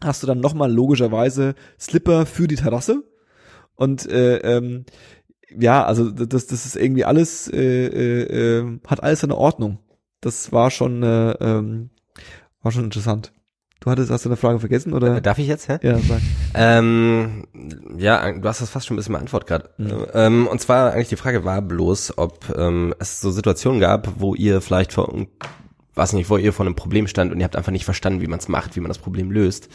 hast 0.00 0.22
du 0.22 0.26
dann 0.26 0.40
nochmal 0.40 0.72
logischerweise 0.72 1.54
Slipper 1.78 2.24
für 2.24 2.46
die 2.46 2.56
Terrasse. 2.56 3.02
Und 3.74 4.08
äh, 4.08 4.36
ähm, 4.38 4.84
ja, 5.58 5.84
also 5.84 6.10
das, 6.10 6.46
das 6.46 6.66
ist 6.66 6.76
irgendwie 6.76 7.04
alles, 7.04 7.48
äh, 7.52 7.86
äh, 7.86 8.60
äh, 8.60 8.78
hat 8.86 9.02
alles 9.02 9.24
eine 9.24 9.36
Ordnung. 9.36 9.78
Das 10.20 10.52
war 10.52 10.70
schon, 10.70 11.02
äh, 11.02 11.32
ähm, 11.32 11.90
war 12.62 12.70
schon 12.70 12.84
interessant. 12.84 13.32
Du 13.82 13.90
hattest, 13.90 14.12
hast 14.12 14.24
du 14.24 14.28
eine 14.28 14.36
Frage 14.36 14.60
vergessen 14.60 14.92
oder? 14.92 15.20
Darf 15.20 15.38
ich 15.38 15.48
jetzt, 15.48 15.68
hä? 15.68 15.78
Ja, 15.82 15.98
sag. 15.98 16.20
Ähm, 16.54 17.48
ja, 17.98 18.30
du 18.30 18.48
hast 18.48 18.60
das 18.60 18.70
fast 18.70 18.86
schon 18.86 18.94
ein 18.94 18.98
bisschen 18.98 19.14
beantwortet 19.14 19.48
gerade. 19.48 19.70
Mhm. 19.76 20.06
Ähm, 20.14 20.46
und 20.46 20.60
zwar 20.60 20.92
eigentlich 20.92 21.08
die 21.08 21.16
Frage 21.16 21.44
war 21.44 21.60
bloß, 21.62 22.16
ob 22.16 22.56
ähm, 22.56 22.94
es 23.00 23.20
so 23.20 23.32
Situationen 23.32 23.80
gab, 23.80 24.20
wo 24.20 24.36
ihr 24.36 24.60
vielleicht 24.60 24.92
vor, 24.92 25.12
weiß 25.96 26.12
nicht, 26.12 26.30
wo 26.30 26.36
ihr 26.36 26.52
vor 26.52 26.64
einem 26.64 26.76
Problem 26.76 27.08
stand 27.08 27.32
und 27.32 27.40
ihr 27.40 27.44
habt 27.44 27.56
einfach 27.56 27.72
nicht 27.72 27.84
verstanden, 27.84 28.20
wie 28.20 28.28
man 28.28 28.38
es 28.38 28.46
macht, 28.46 28.76
wie 28.76 28.80
man 28.80 28.88
das 28.88 28.98
Problem 28.98 29.32
löst. 29.32 29.68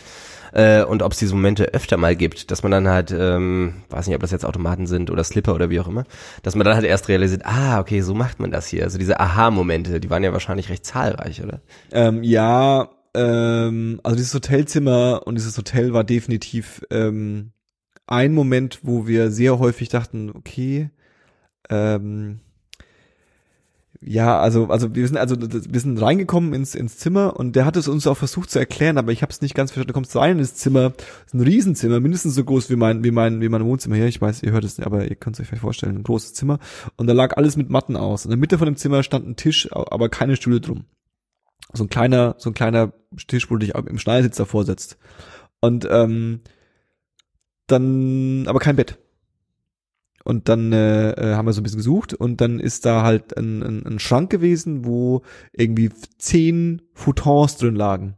Äh, 0.54 0.86
und 0.86 1.04
ob 1.04 1.12
es 1.12 1.20
diese 1.20 1.36
Momente 1.36 1.74
öfter 1.74 1.98
mal 1.98 2.16
gibt, 2.16 2.50
dass 2.50 2.64
man 2.64 2.72
dann 2.72 2.88
halt, 2.88 3.12
ähm, 3.12 3.84
weiß 3.90 4.08
nicht, 4.08 4.16
ob 4.16 4.22
das 4.22 4.32
jetzt 4.32 4.46
Automaten 4.46 4.88
sind 4.88 5.12
oder 5.12 5.26
Slipper 5.26 5.54
oder 5.54 5.70
wie 5.70 5.82
auch 5.82 5.88
immer, 5.90 6.06
dass 6.44 6.56
man 6.56 6.64
dann 6.64 6.76
halt 6.76 6.86
erst 6.86 7.10
realisiert, 7.10 7.46
ah, 7.46 7.82
okay, 7.82 8.00
so 8.00 8.14
macht 8.14 8.40
man 8.40 8.52
das 8.52 8.68
hier. 8.68 8.84
Also 8.84 8.98
diese 8.98 9.20
Aha-Momente, 9.20 10.00
die 10.00 10.10
waren 10.10 10.24
ja 10.24 10.32
wahrscheinlich 10.32 10.70
recht 10.70 10.86
zahlreich, 10.86 11.44
oder? 11.44 11.60
Ähm, 11.92 12.24
ja, 12.24 12.88
ähm, 13.18 14.00
also 14.04 14.16
dieses 14.16 14.34
Hotelzimmer 14.34 15.24
und 15.26 15.36
dieses 15.36 15.58
Hotel 15.58 15.92
war 15.94 16.04
definitiv 16.04 16.86
ähm, 16.92 17.52
ein 18.06 18.34
Moment, 18.34 18.80
wo 18.84 19.08
wir 19.08 19.32
sehr 19.32 19.60
häufig 19.60 19.90
dachten, 19.90 20.32
okay, 20.34 20.92
ähm, 21.70 22.40
ja, 24.00 24.40
also, 24.40 24.68
also 24.68 24.94
wir 24.94 25.08
sind 25.08 25.18
also 25.18 25.36
wir 25.40 25.80
sind 25.80 26.00
reingekommen 26.00 26.54
ins 26.54 26.76
ins 26.76 26.98
Zimmer 27.00 27.36
und 27.36 27.56
der 27.56 27.66
hat 27.66 27.76
es 27.78 27.88
uns 27.88 28.06
auch 28.06 28.16
versucht 28.16 28.52
zu 28.52 28.60
erklären, 28.60 29.00
aber 29.00 29.12
ich 29.12 29.24
habe 29.24 29.32
es 29.32 29.42
nicht 29.42 29.56
ganz 29.56 29.72
verstanden. 29.72 29.88
Du 29.88 29.94
kommst 29.96 30.16
rein 30.16 30.38
ins 30.38 30.54
Zimmer, 30.54 30.94
ist 31.26 31.34
ein 31.34 31.42
Riesenzimmer, 31.42 32.00
mindestens 32.00 32.36
so 32.36 32.44
groß 32.44 32.70
wie 32.70 32.76
mein 32.76 33.04
wie 33.04 33.10
mein 33.10 33.42
wie 33.42 33.50
mein 33.50 33.66
Wohnzimmer 33.66 33.96
hier. 33.96 34.06
Ich 34.06 34.22
weiß, 34.22 34.44
ihr 34.44 34.52
hört 34.52 34.66
es, 34.66 34.80
aber 34.80 35.10
ihr 35.10 35.16
könnt 35.16 35.36
es 35.36 35.40
euch 35.40 35.48
vielleicht 35.48 35.64
vorstellen, 35.64 35.96
ein 35.98 36.04
großes 36.04 36.36
Zimmer 36.36 36.60
und 36.96 37.08
da 37.08 37.14
lag 37.14 37.38
alles 37.38 37.58
mit 37.58 37.72
Matten 37.72 37.96
aus. 37.96 38.26
In 38.26 38.30
der 38.30 38.38
Mitte 38.38 38.60
von 38.60 38.68
dem 38.68 38.76
Zimmer 38.76 39.02
stand 39.02 39.28
ein 39.28 39.36
Tisch, 39.36 39.68
aber 39.72 40.10
keine 40.10 40.36
Stühle 40.36 40.62
drum. 40.62 40.86
So 41.74 41.84
ein 41.84 41.90
kleiner 41.90 42.36
so 42.38 42.50
ein 42.50 42.54
kleiner 42.54 42.94
Tisch, 43.28 43.50
wo 43.50 43.56
du 43.56 43.66
dich 43.66 43.76
im 43.76 44.00
Schneidersitz 44.00 44.38
davor 44.38 44.64
setzt. 44.64 44.98
Und 45.60 45.88
ähm, 45.90 46.42
dann 47.68 48.48
aber 48.48 48.60
kein 48.60 48.76
Bett. 48.76 48.98
Und 50.24 50.50
dann 50.50 50.74
äh, 50.74 51.12
äh, 51.12 51.36
haben 51.36 51.46
wir 51.46 51.54
so 51.54 51.62
ein 51.62 51.64
bisschen 51.64 51.78
gesucht 51.80 52.14
und 52.14 52.42
dann 52.42 52.60
ist 52.60 52.86
da 52.86 53.02
halt 53.02 53.38
ein, 53.38 53.64
ein, 53.64 53.86
ein 53.86 54.00
Schrank 54.00 54.30
gewesen, 54.30 54.84
wo 54.84 55.22
irgendwie 55.54 55.90
zehn 56.18 56.82
Futons 56.94 57.56
drin 57.56 57.76
lagen. 57.76 58.16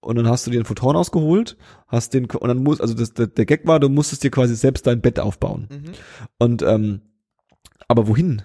Und 0.00 0.16
dann 0.16 0.28
hast 0.28 0.46
du 0.46 0.50
dir 0.50 0.56
einen 0.56 0.64
Futon 0.64 0.96
ausgeholt, 0.96 1.58
hast 1.88 2.14
den 2.14 2.24
und 2.24 2.48
dann 2.48 2.62
muss 2.62 2.80
also 2.80 2.94
das, 2.94 3.12
der, 3.12 3.26
der 3.26 3.44
Gag 3.44 3.66
war, 3.66 3.80
du 3.80 3.90
musstest 3.90 4.24
dir 4.24 4.30
quasi 4.30 4.56
selbst 4.56 4.86
dein 4.86 5.02
Bett 5.02 5.20
aufbauen. 5.20 5.68
Mhm. 5.70 5.92
Und 6.38 6.62
ähm, 6.62 7.02
aber 7.86 8.08
wohin? 8.08 8.42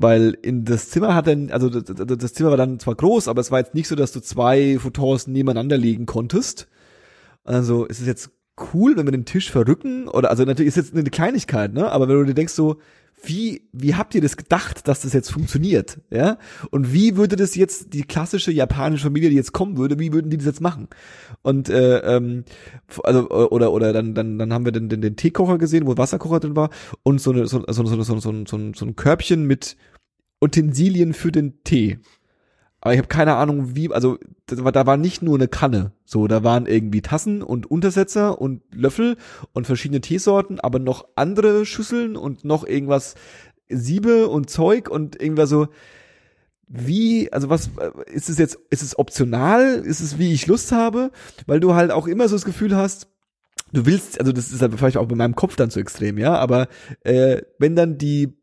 Weil 0.00 0.38
in 0.40 0.64
das 0.64 0.88
Zimmer 0.88 1.14
hat 1.14 1.26
dann, 1.26 1.50
also 1.50 1.68
das, 1.68 2.32
Zimmer 2.32 2.48
war 2.48 2.56
dann 2.56 2.80
zwar 2.80 2.94
groß, 2.94 3.28
aber 3.28 3.42
es 3.42 3.50
war 3.50 3.58
jetzt 3.58 3.74
nicht 3.74 3.86
so, 3.86 3.94
dass 3.94 4.12
du 4.12 4.20
zwei 4.20 4.78
Futons 4.78 5.26
nebeneinander 5.26 5.76
legen 5.76 6.06
konntest. 6.06 6.68
Also 7.44 7.84
ist 7.84 8.00
es 8.00 8.06
jetzt 8.06 8.30
cool, 8.72 8.96
wenn 8.96 9.06
wir 9.06 9.12
den 9.12 9.26
Tisch 9.26 9.50
verrücken 9.50 10.08
oder 10.08 10.30
also 10.30 10.44
natürlich 10.44 10.68
ist 10.68 10.76
jetzt 10.76 10.94
eine 10.94 11.10
Kleinigkeit, 11.10 11.74
ne? 11.74 11.92
Aber 11.92 12.08
wenn 12.08 12.16
du 12.16 12.24
dir 12.24 12.34
denkst 12.34 12.54
so, 12.54 12.78
wie 13.22 13.68
wie 13.72 13.94
habt 13.94 14.14
ihr 14.14 14.22
das 14.22 14.38
gedacht, 14.38 14.88
dass 14.88 15.02
das 15.02 15.12
jetzt 15.12 15.30
funktioniert, 15.30 16.00
ja? 16.10 16.38
Und 16.70 16.94
wie 16.94 17.16
würde 17.16 17.36
das 17.36 17.54
jetzt 17.54 17.92
die 17.92 18.04
klassische 18.04 18.52
japanische 18.52 19.04
Familie, 19.04 19.28
die 19.28 19.36
jetzt 19.36 19.52
kommen 19.52 19.76
würde, 19.76 19.98
wie 19.98 20.12
würden 20.12 20.30
die 20.30 20.38
das 20.38 20.46
jetzt 20.46 20.60
machen? 20.60 20.88
Und 21.42 21.68
äh, 21.68 21.98
ähm, 21.98 22.44
also 23.04 23.28
oder 23.28 23.72
oder 23.72 23.92
dann 23.92 24.14
dann 24.14 24.38
dann 24.38 24.52
haben 24.52 24.64
wir 24.64 24.72
den 24.72 24.88
den, 24.88 25.02
den 25.02 25.16
Teekocher 25.16 25.58
gesehen, 25.58 25.86
wo 25.86 25.96
Wasserkocher 25.98 26.40
drin 26.40 26.56
war 26.56 26.70
und 27.02 27.20
so 27.20 27.32
eine 27.32 27.46
so 27.46 27.62
so 27.68 27.84
so 27.84 27.84
so 27.84 28.02
so, 28.02 28.20
so, 28.20 28.44
so, 28.46 28.72
so 28.74 28.86
ein 28.86 28.96
Körbchen 28.96 29.46
mit 29.46 29.76
Utensilien 30.40 31.14
für 31.14 31.32
den 31.32 31.62
Tee. 31.64 31.98
Aber 32.80 32.94
ich 32.94 32.98
habe 32.98 33.08
keine 33.08 33.36
Ahnung, 33.36 33.76
wie, 33.76 33.92
also 33.92 34.18
da 34.46 34.86
war 34.86 34.96
nicht 34.96 35.22
nur 35.22 35.36
eine 35.36 35.48
Kanne, 35.48 35.92
so, 36.06 36.26
da 36.26 36.42
waren 36.44 36.64
irgendwie 36.64 37.02
Tassen 37.02 37.42
und 37.42 37.70
Untersetzer 37.70 38.40
und 38.40 38.62
Löffel 38.72 39.16
und 39.52 39.66
verschiedene 39.66 40.00
Teesorten, 40.00 40.60
aber 40.60 40.78
noch 40.78 41.06
andere 41.14 41.66
Schüsseln 41.66 42.16
und 42.16 42.44
noch 42.44 42.66
irgendwas 42.66 43.16
Siebe 43.68 44.28
und 44.28 44.48
Zeug 44.48 44.88
und 44.88 45.20
irgendwas 45.20 45.50
so, 45.50 45.68
wie, 46.68 47.30
also 47.32 47.50
was, 47.50 47.70
ist 48.06 48.30
es 48.30 48.38
jetzt, 48.38 48.58
ist 48.70 48.82
es 48.82 48.98
optional, 48.98 49.74
ist 49.74 50.00
es 50.00 50.18
wie 50.18 50.32
ich 50.32 50.46
Lust 50.46 50.72
habe, 50.72 51.10
weil 51.46 51.60
du 51.60 51.74
halt 51.74 51.90
auch 51.90 52.06
immer 52.06 52.28
so 52.28 52.36
das 52.36 52.44
Gefühl 52.44 52.76
hast, 52.76 53.08
du 53.72 53.84
willst, 53.84 54.20
also 54.20 54.32
das 54.32 54.52
ist 54.52 54.62
halt 54.62 54.72
vielleicht 54.76 54.96
auch 54.96 55.06
bei 55.06 55.16
meinem 55.16 55.34
Kopf 55.34 55.56
dann 55.56 55.70
so 55.70 55.80
extrem, 55.80 56.16
ja, 56.16 56.36
aber 56.36 56.68
äh, 57.02 57.42
wenn 57.58 57.76
dann 57.76 57.98
die 57.98 58.39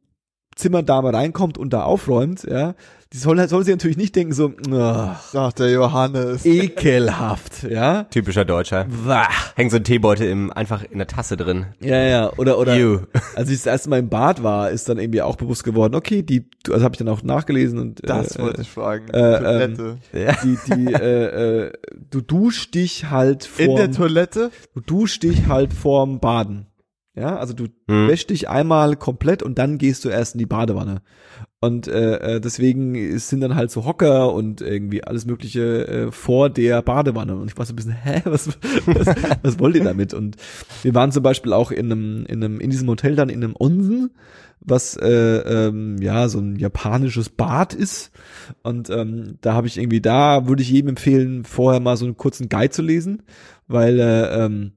Zimmerdame 0.58 1.14
reinkommt 1.14 1.58
und 1.58 1.72
da 1.72 1.84
aufräumt, 1.84 2.44
ja, 2.44 2.76
die 3.14 3.18
soll, 3.20 3.48
soll 3.48 3.64
sie 3.64 3.72
natürlich 3.72 3.96
nicht 3.96 4.16
denken 4.18 4.34
so, 4.34 4.52
ach, 4.74 5.34
Ach, 5.34 5.54
der 5.54 5.72
Johannes. 5.72 6.46
ekelhaft, 6.46 7.64
ja. 7.64 8.04
Typischer 8.04 8.44
Deutscher. 8.44 8.86
Wah. 8.90 9.28
Hängt 9.56 9.72
so 9.72 9.78
ein 9.78 9.84
Teebeutel 9.86 10.28
im, 10.30 10.52
einfach 10.52 10.84
in 10.84 10.98
der 10.98 11.08
Tasse 11.08 11.38
drin. 11.38 11.68
Ja, 11.80 12.02
ja, 12.02 12.34
oder, 12.38 12.58
oder, 12.60 12.76
Ew. 12.78 13.00
als 13.36 13.50
ich 13.50 13.58
das 13.60 13.66
erste 13.66 13.90
Mal 13.90 14.00
im 14.00 14.10
Bad 14.10 14.44
war, 14.44 14.72
ist 14.72 14.90
dann 14.90 14.98
irgendwie 15.00 15.22
auch 15.22 15.38
bewusst 15.38 15.64
geworden, 15.64 15.96
okay, 15.96 16.22
die, 16.22 16.50
also 16.70 16.84
habe 16.84 16.94
ich 16.96 17.00
dann 17.00 17.08
auch 17.08 17.24
nachgelesen 17.24 17.80
und, 17.80 18.02
Das 18.08 18.36
äh, 18.36 18.42
wollte 18.42 18.62
ich 18.62 18.70
fragen. 18.70 19.08
äh, 19.10 19.40
Toilette. 19.40 19.98
die, 20.44 20.58
die, 20.68 20.94
äh, 20.94 21.66
äh, 21.68 21.72
du 22.12 22.22
duschst 22.22 22.76
dich 22.76 23.10
halt 23.10 23.48
In 23.58 23.76
der 23.78 23.92
Toilette? 23.92 24.52
du 24.76 24.82
duschst 24.82 25.24
dich 25.24 25.48
halt 25.48 25.74
vorm 25.74 26.20
Baden. 26.20 26.67
Ja, 27.18 27.38
also 27.38 27.54
du 27.54 27.66
Hm. 27.90 28.08
wäschst 28.08 28.30
dich 28.30 28.48
einmal 28.48 28.96
komplett 28.96 29.42
und 29.42 29.58
dann 29.58 29.78
gehst 29.80 30.06
du 30.06 30.10
erst 30.10 30.36
in 30.36 30.40
die 30.40 30.46
Badewanne. 30.46 31.02
Und 31.60 31.88
äh, 31.88 32.36
äh, 32.36 32.40
deswegen 32.40 33.18
sind 33.18 33.42
dann 33.42 33.56
halt 33.56 33.72
so 33.72 33.86
Hocker 33.86 34.32
und 34.34 34.62
irgendwie 34.62 35.04
alles 35.04 35.26
Mögliche 35.26 35.88
äh, 35.88 36.12
vor 36.12 36.52
der 36.52 36.84
Badewanne. 36.84 37.36
Und 37.36 37.50
ich 37.50 37.58
war 37.58 37.66
so 37.66 37.74
ein 37.74 37.76
bisschen, 37.76 37.94
hä, 37.94 38.22
was, 38.26 38.50
was, 38.86 39.08
was 39.42 39.60
wollt 39.60 39.76
ihr 39.76 39.84
damit? 39.84 40.14
Und 40.14 40.36
wir 40.84 40.94
waren 40.94 41.12
zum 41.12 41.24
Beispiel 41.24 41.54
auch 41.54 41.72
in 41.72 41.92
einem, 41.92 42.26
in 42.28 42.44
einem, 42.44 42.60
in 42.60 42.70
diesem 42.70 42.88
Hotel 42.88 43.16
dann 43.16 43.30
in 43.30 43.44
einem 43.44 43.56
Onsen, 43.58 44.12
was 44.60 44.96
äh, 44.98 45.08
ähm, 45.10 45.98
ja 46.00 46.30
so 46.30 46.38
ein 46.38 46.58
japanisches 46.58 47.30
Bad 47.30 47.74
ist. 47.74 48.12
Und 48.62 48.92
ähm, 48.92 49.38
da 49.42 49.54
habe 49.54 49.66
ich 49.66 49.80
irgendwie, 49.80 50.02
da 50.02 50.48
würde 50.48 50.62
ich 50.62 50.70
jedem 50.70 50.90
empfehlen, 50.90 51.44
vorher 51.46 51.80
mal 51.80 51.98
so 51.98 52.06
einen 52.06 52.18
kurzen 52.18 52.50
Guide 52.50 52.70
zu 52.70 52.84
lesen, 52.84 53.24
weil 53.68 54.00
äh, 54.00 54.46
ähm, 54.46 54.74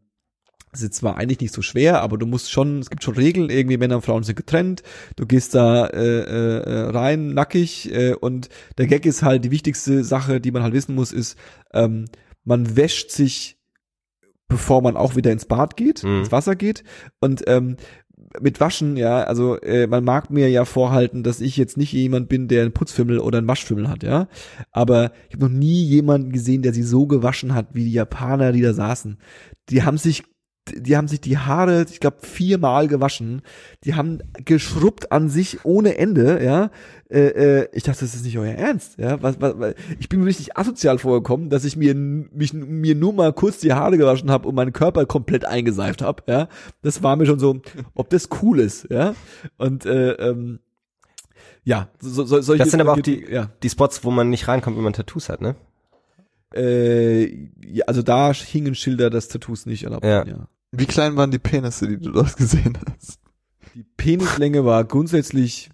Das 0.73 0.83
ist 0.83 0.95
zwar 0.95 1.17
eigentlich 1.17 1.41
nicht 1.41 1.53
so 1.55 1.63
schwer, 1.63 2.01
aber 2.01 2.17
du 2.17 2.27
musst 2.27 2.51
schon, 2.53 2.79
es 2.79 2.91
gibt 2.91 3.03
schon 3.03 3.15
Regeln, 3.17 3.51
irgendwie 3.51 3.77
Männer 3.77 3.97
und 3.97 4.03
Frauen 4.05 4.23
sind 4.23 4.37
getrennt, 4.37 4.83
du 5.17 5.27
gehst 5.27 5.55
da 5.55 5.87
äh, 5.87 6.21
äh, 6.21 6.91
rein, 6.91 7.35
nackig 7.35 7.93
äh, 7.93 8.15
und 8.15 8.49
der 8.79 8.87
Gag 8.87 9.05
ist 9.05 9.23
halt, 9.23 9.45
die 9.45 9.51
wichtigste 9.51 10.05
Sache, 10.05 10.41
die 10.41 10.53
man 10.53 10.63
halt 10.63 10.73
wissen 10.75 10.95
muss, 10.95 11.11
ist, 11.13 11.37
ähm, 11.73 12.05
man 12.45 12.77
wäscht 12.77 13.11
sich, 13.11 13.59
bevor 14.49 14.81
man 14.83 14.97
auch 14.97 15.17
wieder 15.17 15.33
ins 15.33 15.45
Bad 15.47 15.77
geht, 15.77 16.05
Mhm. 16.05 16.21
ins 16.21 16.33
Wasser 16.33 16.55
geht 16.55 16.85
und 17.21 17.43
ähm, 17.49 17.77
mit 18.41 18.61
Waschen, 18.61 18.97
ja, 18.97 19.25
also 19.25 19.61
äh, 19.61 19.89
man 19.89 20.05
mag 20.05 20.31
mir 20.31 20.49
ja 20.51 20.65
vorhalten, 20.65 21.25
dass 21.25 21.41
ich 21.41 21.57
jetzt 21.57 21.77
nicht 21.77 21.93
jemand 21.93 22.29
bin, 22.29 22.47
der 22.47 22.63
einen 22.63 22.73
Putzfimmel 22.73 23.19
oder 23.19 23.39
einen 23.39 23.49
Waschfimmel 23.49 23.89
hat, 23.89 24.05
ja. 24.05 24.29
Aber 24.71 25.11
ich 25.29 25.35
habe 25.35 25.47
noch 25.47 25.59
nie 25.59 25.83
jemanden 25.83 26.31
gesehen, 26.31 26.63
der 26.63 26.73
sie 26.73 26.85
so 26.85 27.07
gewaschen 27.09 27.55
hat, 27.57 27.75
wie 27.75 27.83
die 27.85 27.93
Japaner, 27.93 28.53
die 28.53 28.61
da 28.63 28.73
saßen. 28.73 29.19
Die 29.71 29.83
haben 29.83 29.99
sich, 29.99 30.23
die 30.77 30.97
haben 30.97 31.09
sich 31.09 31.21
die 31.21 31.39
Haare, 31.39 31.87
ich 31.91 32.01
glaube, 32.01 32.19
viermal 32.21 32.89
gewaschen. 32.89 33.43
Die 33.85 33.95
haben 33.95 34.21
geschrubbt 34.45 35.13
an 35.13 35.29
sich 35.29 35.65
ohne 35.65 35.99
Ende, 35.99 36.43
ja. 36.45 36.71
Äh, 37.09 37.61
äh, 37.63 37.69
ich 37.73 37.83
dachte, 37.83 38.01
das 38.01 38.15
ist 38.15 38.25
nicht 38.25 38.39
euer 38.39 38.55
Ernst, 38.55 38.99
ja. 38.99 39.23
Was, 39.23 39.41
was, 39.41 39.59
was, 39.59 39.75
ich 39.99 40.09
bin 40.09 40.21
mir 40.21 40.27
richtig 40.27 40.57
asozial 40.57 40.99
vorgekommen, 40.99 41.51
dass 41.51 41.65
ich 41.65 41.77
mir 41.77 41.95
mich 41.95 42.53
mir 42.53 42.95
nur 42.95 43.13
mal 43.13 43.33
kurz 43.33 43.59
die 43.59 43.73
Haare 43.73 43.99
gewaschen 43.99 44.31
habe 44.31 44.49
und 44.49 44.55
meinen 44.55 44.73
Körper 44.73 45.07
komplett 45.07 45.45
eingeseift 45.45 46.03
habe, 46.03 46.23
ja. 46.27 46.49
Das 46.83 47.03
war 47.03 47.17
mir 47.17 47.27
schon 47.27 47.39
so, 47.39 47.61
ob 47.95 48.11
das 48.11 48.29
cool 48.43 48.61
ist, 48.61 48.89
ja. 48.91 49.15
Und 49.59 49.87
äh, 49.87 50.13
ähm, 50.13 50.61
ja, 51.65 51.89
so, 52.01 52.25
so, 52.25 52.41
solche 52.41 52.63
Das 52.63 52.71
sind 52.71 52.81
aber 52.81 52.93
auch 52.93 53.01
die, 53.01 53.25
ja. 53.31 53.51
die 53.63 53.69
Spots, 53.69 54.05
wo 54.05 54.11
man 54.11 54.31
nicht 54.31 54.49
reinkommt, 54.49 54.77
wenn 54.77 54.85
man 54.85 54.93
Tattoos 54.93 55.29
hat, 55.29 55.41
ne? 55.41 55.57
Äh, 56.55 57.49
ja, 57.65 57.85
also 57.87 58.03
da 58.03 58.33
hingen 58.33 58.75
Schilder, 58.75 59.11
dass 59.11 59.29
Tattoos 59.29 59.67
nicht 59.67 59.85
erlaubt 59.85 60.05
Ja. 60.05 60.25
sind, 60.25 60.37
ja. 60.37 60.49
Wie 60.73 60.87
klein 60.87 61.17
waren 61.17 61.31
die 61.31 61.39
Penisse, 61.39 61.89
die 61.89 61.99
du 61.99 62.13
dort 62.13 62.37
gesehen 62.37 62.79
hast? 62.93 63.19
Die 63.75 63.85
Penislänge 63.97 64.65
war 64.65 64.85
grundsätzlich 64.85 65.71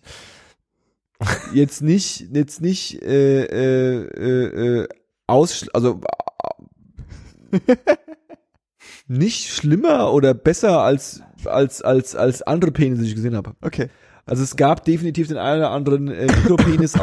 jetzt 1.53 1.83
nicht, 1.83 2.29
jetzt 2.33 2.61
nicht 2.61 3.03
äh, 3.03 3.45
äh, 3.45 4.07
äh, 4.17 4.81
äh, 4.83 4.89
aus, 5.27 5.67
also 5.73 6.01
äh, 7.51 7.77
nicht 9.09 9.53
schlimmer 9.53 10.13
oder 10.13 10.35
besser 10.35 10.81
als 10.81 11.23
als 11.45 11.83
als 11.83 12.17
als 12.17 12.43
andere 12.43 12.73
Penisse, 12.73 13.03
die 13.03 13.09
ich 13.09 13.15
gesehen 13.15 13.37
habe. 13.37 13.55
Okay. 13.61 13.89
Also 14.25 14.43
es 14.43 14.57
gab 14.57 14.85
definitiv 14.85 15.29
den 15.29 15.37
einen 15.39 15.61
oder 15.61 15.71
anderen 15.71 16.09
äh, 16.09 16.27
Mikropenis 16.27 16.99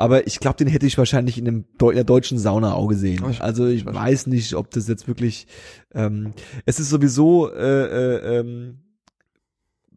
aber 0.00 0.26
ich 0.26 0.40
glaube, 0.40 0.56
den 0.56 0.66
hätte 0.66 0.86
ich 0.86 0.96
wahrscheinlich 0.96 1.36
in, 1.36 1.46
einem 1.46 1.64
in 1.78 1.94
der 1.94 2.04
deutschen 2.04 2.38
Sauna 2.38 2.72
auch 2.72 2.88
gesehen. 2.88 3.22
Also 3.40 3.66
ich 3.66 3.84
weiß 3.84 4.28
nicht, 4.28 4.54
ob 4.54 4.70
das 4.70 4.88
jetzt 4.88 5.06
wirklich. 5.08 5.46
Ähm, 5.94 6.32
es 6.64 6.80
ist 6.80 6.88
sowieso, 6.88 7.52
äh, 7.52 7.84
äh, 7.84 8.38
ähm, 8.38 8.78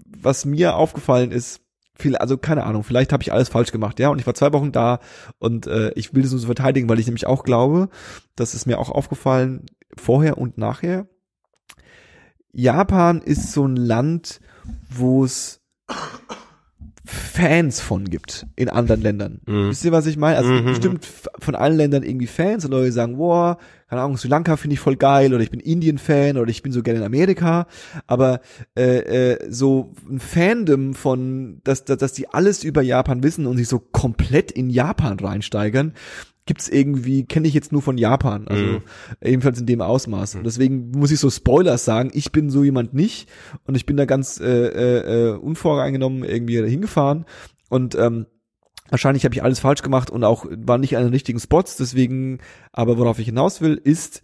was 0.06 0.44
mir 0.44 0.76
aufgefallen 0.76 1.32
ist. 1.32 1.62
Viel, 1.96 2.18
also 2.18 2.38
keine 2.38 2.64
Ahnung, 2.64 2.84
vielleicht 2.84 3.14
habe 3.14 3.24
ich 3.24 3.32
alles 3.32 3.50
falsch 3.50 3.72
gemacht, 3.72 3.98
ja. 4.00 4.10
Und 4.10 4.20
ich 4.20 4.28
war 4.28 4.34
zwei 4.34 4.52
Wochen 4.52 4.74
da 4.74 5.00
und 5.40 5.68
äh, 5.68 5.92
ich 5.94 6.14
will 6.14 6.24
das 6.24 6.32
nur 6.32 6.40
so 6.40 6.48
verteidigen, 6.48 6.90
weil 6.90 7.00
ich 7.00 7.06
nämlich 7.06 7.28
auch 7.28 7.44
glaube, 7.44 7.88
das 8.36 8.56
ist 8.56 8.66
mir 8.66 8.80
auch 8.80 8.90
aufgefallen 8.90 9.68
vorher 9.96 10.38
und 10.38 10.58
nachher. 10.58 11.08
Japan 12.52 13.22
ist 13.22 13.54
so 13.54 13.66
ein 13.66 13.78
Land, 13.78 14.42
wo 14.90 15.24
es 15.24 15.62
Fans 17.14 17.80
von 17.80 18.06
gibt 18.06 18.46
in 18.56 18.70
anderen 18.70 19.02
Ländern. 19.02 19.42
Mhm. 19.46 19.70
Wisst 19.70 19.86
ihr, 19.86 19.92
was 19.92 20.06
ich 20.06 20.18
meine? 20.18 20.38
Also 20.38 20.52
Mhm. 20.52 20.66
bestimmt 20.66 21.08
von 21.40 21.56
allen 21.56 21.78
Ländern 21.78 22.04
irgendwie 22.04 22.28
Fans 22.28 22.66
und 22.66 22.72
Leute 22.72 22.92
sagen, 22.92 23.18
wow, 23.18 23.58
keine 23.90 24.02
Ahnung, 24.02 24.18
Sri 24.18 24.28
Lanka 24.28 24.58
finde 24.58 24.74
ich 24.74 24.80
voll 24.80 24.96
geil 24.96 25.34
oder 25.34 25.44
ich 25.44 25.52
bin 25.52 25.60
Indien-Fan 25.60 26.38
oder 26.38 26.50
ich 26.50 26.64
bin 26.64 26.72
so 26.72 26.82
gerne 26.82 27.00
in 27.00 27.06
Amerika. 27.06 27.68
Aber 28.08 28.42
äh, 28.76 29.34
äh, 29.34 29.52
so 29.52 29.94
ein 30.10 30.20
Fandom 30.20 30.94
von, 30.96 31.62
dass, 31.64 31.86
dass, 31.86 31.98
dass 32.00 32.14
die 32.14 32.28
alles 32.30 32.64
über 32.64 32.82
Japan 32.82 33.22
wissen 33.24 33.46
und 33.46 33.58
sich 33.58 33.68
so 33.68 33.80
komplett 33.80 34.52
in 34.52 34.70
Japan 34.70 35.20
reinsteigern, 35.20 35.94
gibt's 36.46 36.68
irgendwie, 36.68 37.26
kenne 37.26 37.48
ich 37.48 37.54
jetzt 37.54 37.72
nur 37.72 37.82
von 37.82 37.98
Japan, 37.98 38.48
also 38.48 38.66
Mhm. 38.66 38.82
ebenfalls 39.22 39.60
in 39.60 39.66
dem 39.66 39.82
Ausmaß. 39.82 40.36
Und 40.36 40.44
deswegen 40.44 40.92
muss 40.92 41.12
ich 41.12 41.20
so 41.20 41.30
Spoilers 41.30 41.86
sagen, 41.86 42.12
ich 42.14 42.32
bin 42.32 42.50
so 42.50 42.64
jemand 42.64 42.94
nicht 42.94 43.30
und 43.66 43.76
ich 43.76 43.86
bin 43.86 43.96
da 43.98 44.06
ganz 44.06 44.40
äh, 44.40 44.46
äh, 44.68 45.30
äh, 45.30 45.38
unvoreingenommen 45.38 46.24
irgendwie 46.24 46.62
hingefahren 46.68 47.26
und 47.70 47.96
ähm, 47.96 48.26
wahrscheinlich 48.90 49.24
habe 49.24 49.34
ich 49.34 49.42
alles 49.44 49.60
falsch 49.60 49.82
gemacht 49.82 50.10
und 50.10 50.24
auch 50.24 50.46
war 50.50 50.78
nicht 50.78 50.98
an 50.98 51.04
den 51.04 51.14
richtigen 51.14 51.40
Spots, 51.40 51.78
deswegen, 51.78 52.40
aber 52.74 52.98
worauf 52.98 53.20
ich 53.20 53.26
hinaus 53.26 53.62
will, 53.62 53.80
ist, 53.82 54.22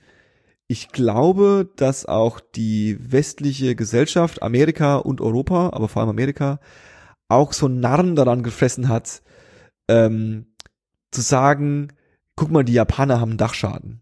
ich 0.68 0.90
glaube, 0.90 1.70
dass 1.78 2.06
auch 2.06 2.40
die 2.40 2.98
westliche 3.00 3.76
Gesellschaft, 3.76 4.44
Amerika 4.44 4.98
und 4.98 5.22
Europa, 5.22 5.70
aber 5.74 5.88
vor 5.88 6.02
allem 6.02 6.10
Amerika, 6.10 6.60
auch 7.30 7.54
so 7.54 7.68
Narren 7.68 8.16
daran 8.16 8.44
gefressen 8.44 8.90
hat, 8.90 9.24
ähm, 9.88 10.48
zu 11.12 11.22
sagen, 11.22 11.88
guck 12.40 12.52
mal, 12.52 12.64
die 12.64 12.74
Japaner 12.74 13.20
haben 13.20 13.38
Dachschaden. 13.38 14.00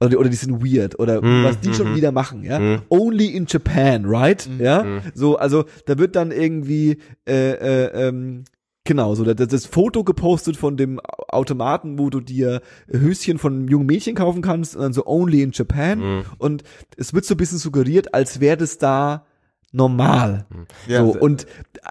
Oder 0.00 0.10
die, 0.10 0.16
oder 0.16 0.28
die 0.28 0.36
sind 0.36 0.62
weird. 0.62 0.98
Oder 1.00 1.22
Mhm, 1.22 1.42
was 1.42 1.58
die 1.58 1.74
schon 1.74 1.92
mhm. 1.92 1.96
wieder 1.96 2.12
machen, 2.12 2.44
ja. 2.44 2.58
Mhm. 2.58 2.82
Only 2.88 3.26
in 3.28 3.46
Japan, 3.48 4.04
right? 4.04 4.48
Ja. 4.58 5.00
So, 5.14 5.38
also 5.38 5.64
da 5.86 5.98
wird 5.98 6.14
dann 6.14 6.30
irgendwie 6.30 6.98
äh, 7.28 7.52
äh, 7.52 8.08
ähm, 8.08 8.44
Genau, 8.84 9.14
so 9.14 9.22
das, 9.22 9.48
das 9.48 9.66
Foto 9.66 10.02
gepostet 10.02 10.56
von 10.56 10.78
dem 10.78 10.98
Automaten, 11.28 11.98
wo 11.98 12.08
du 12.08 12.20
dir 12.20 12.62
Höschen 12.90 13.36
von 13.36 13.52
einem 13.52 13.68
jungen 13.68 13.84
Mädchen 13.84 14.14
kaufen 14.14 14.40
kannst 14.40 14.76
und 14.76 14.82
dann 14.82 14.94
so 14.94 15.06
only 15.06 15.42
in 15.42 15.50
Japan. 15.52 16.24
Und 16.38 16.62
es 16.96 17.12
wird 17.12 17.26
so 17.26 17.34
ein 17.34 17.36
bisschen 17.36 17.58
suggeriert, 17.58 18.14
als 18.14 18.40
wäre 18.40 18.56
das 18.56 18.78
da 18.78 19.26
normal. 19.72 20.46
Ja, 20.86 21.04
so, 21.04 21.10
und 21.18 21.46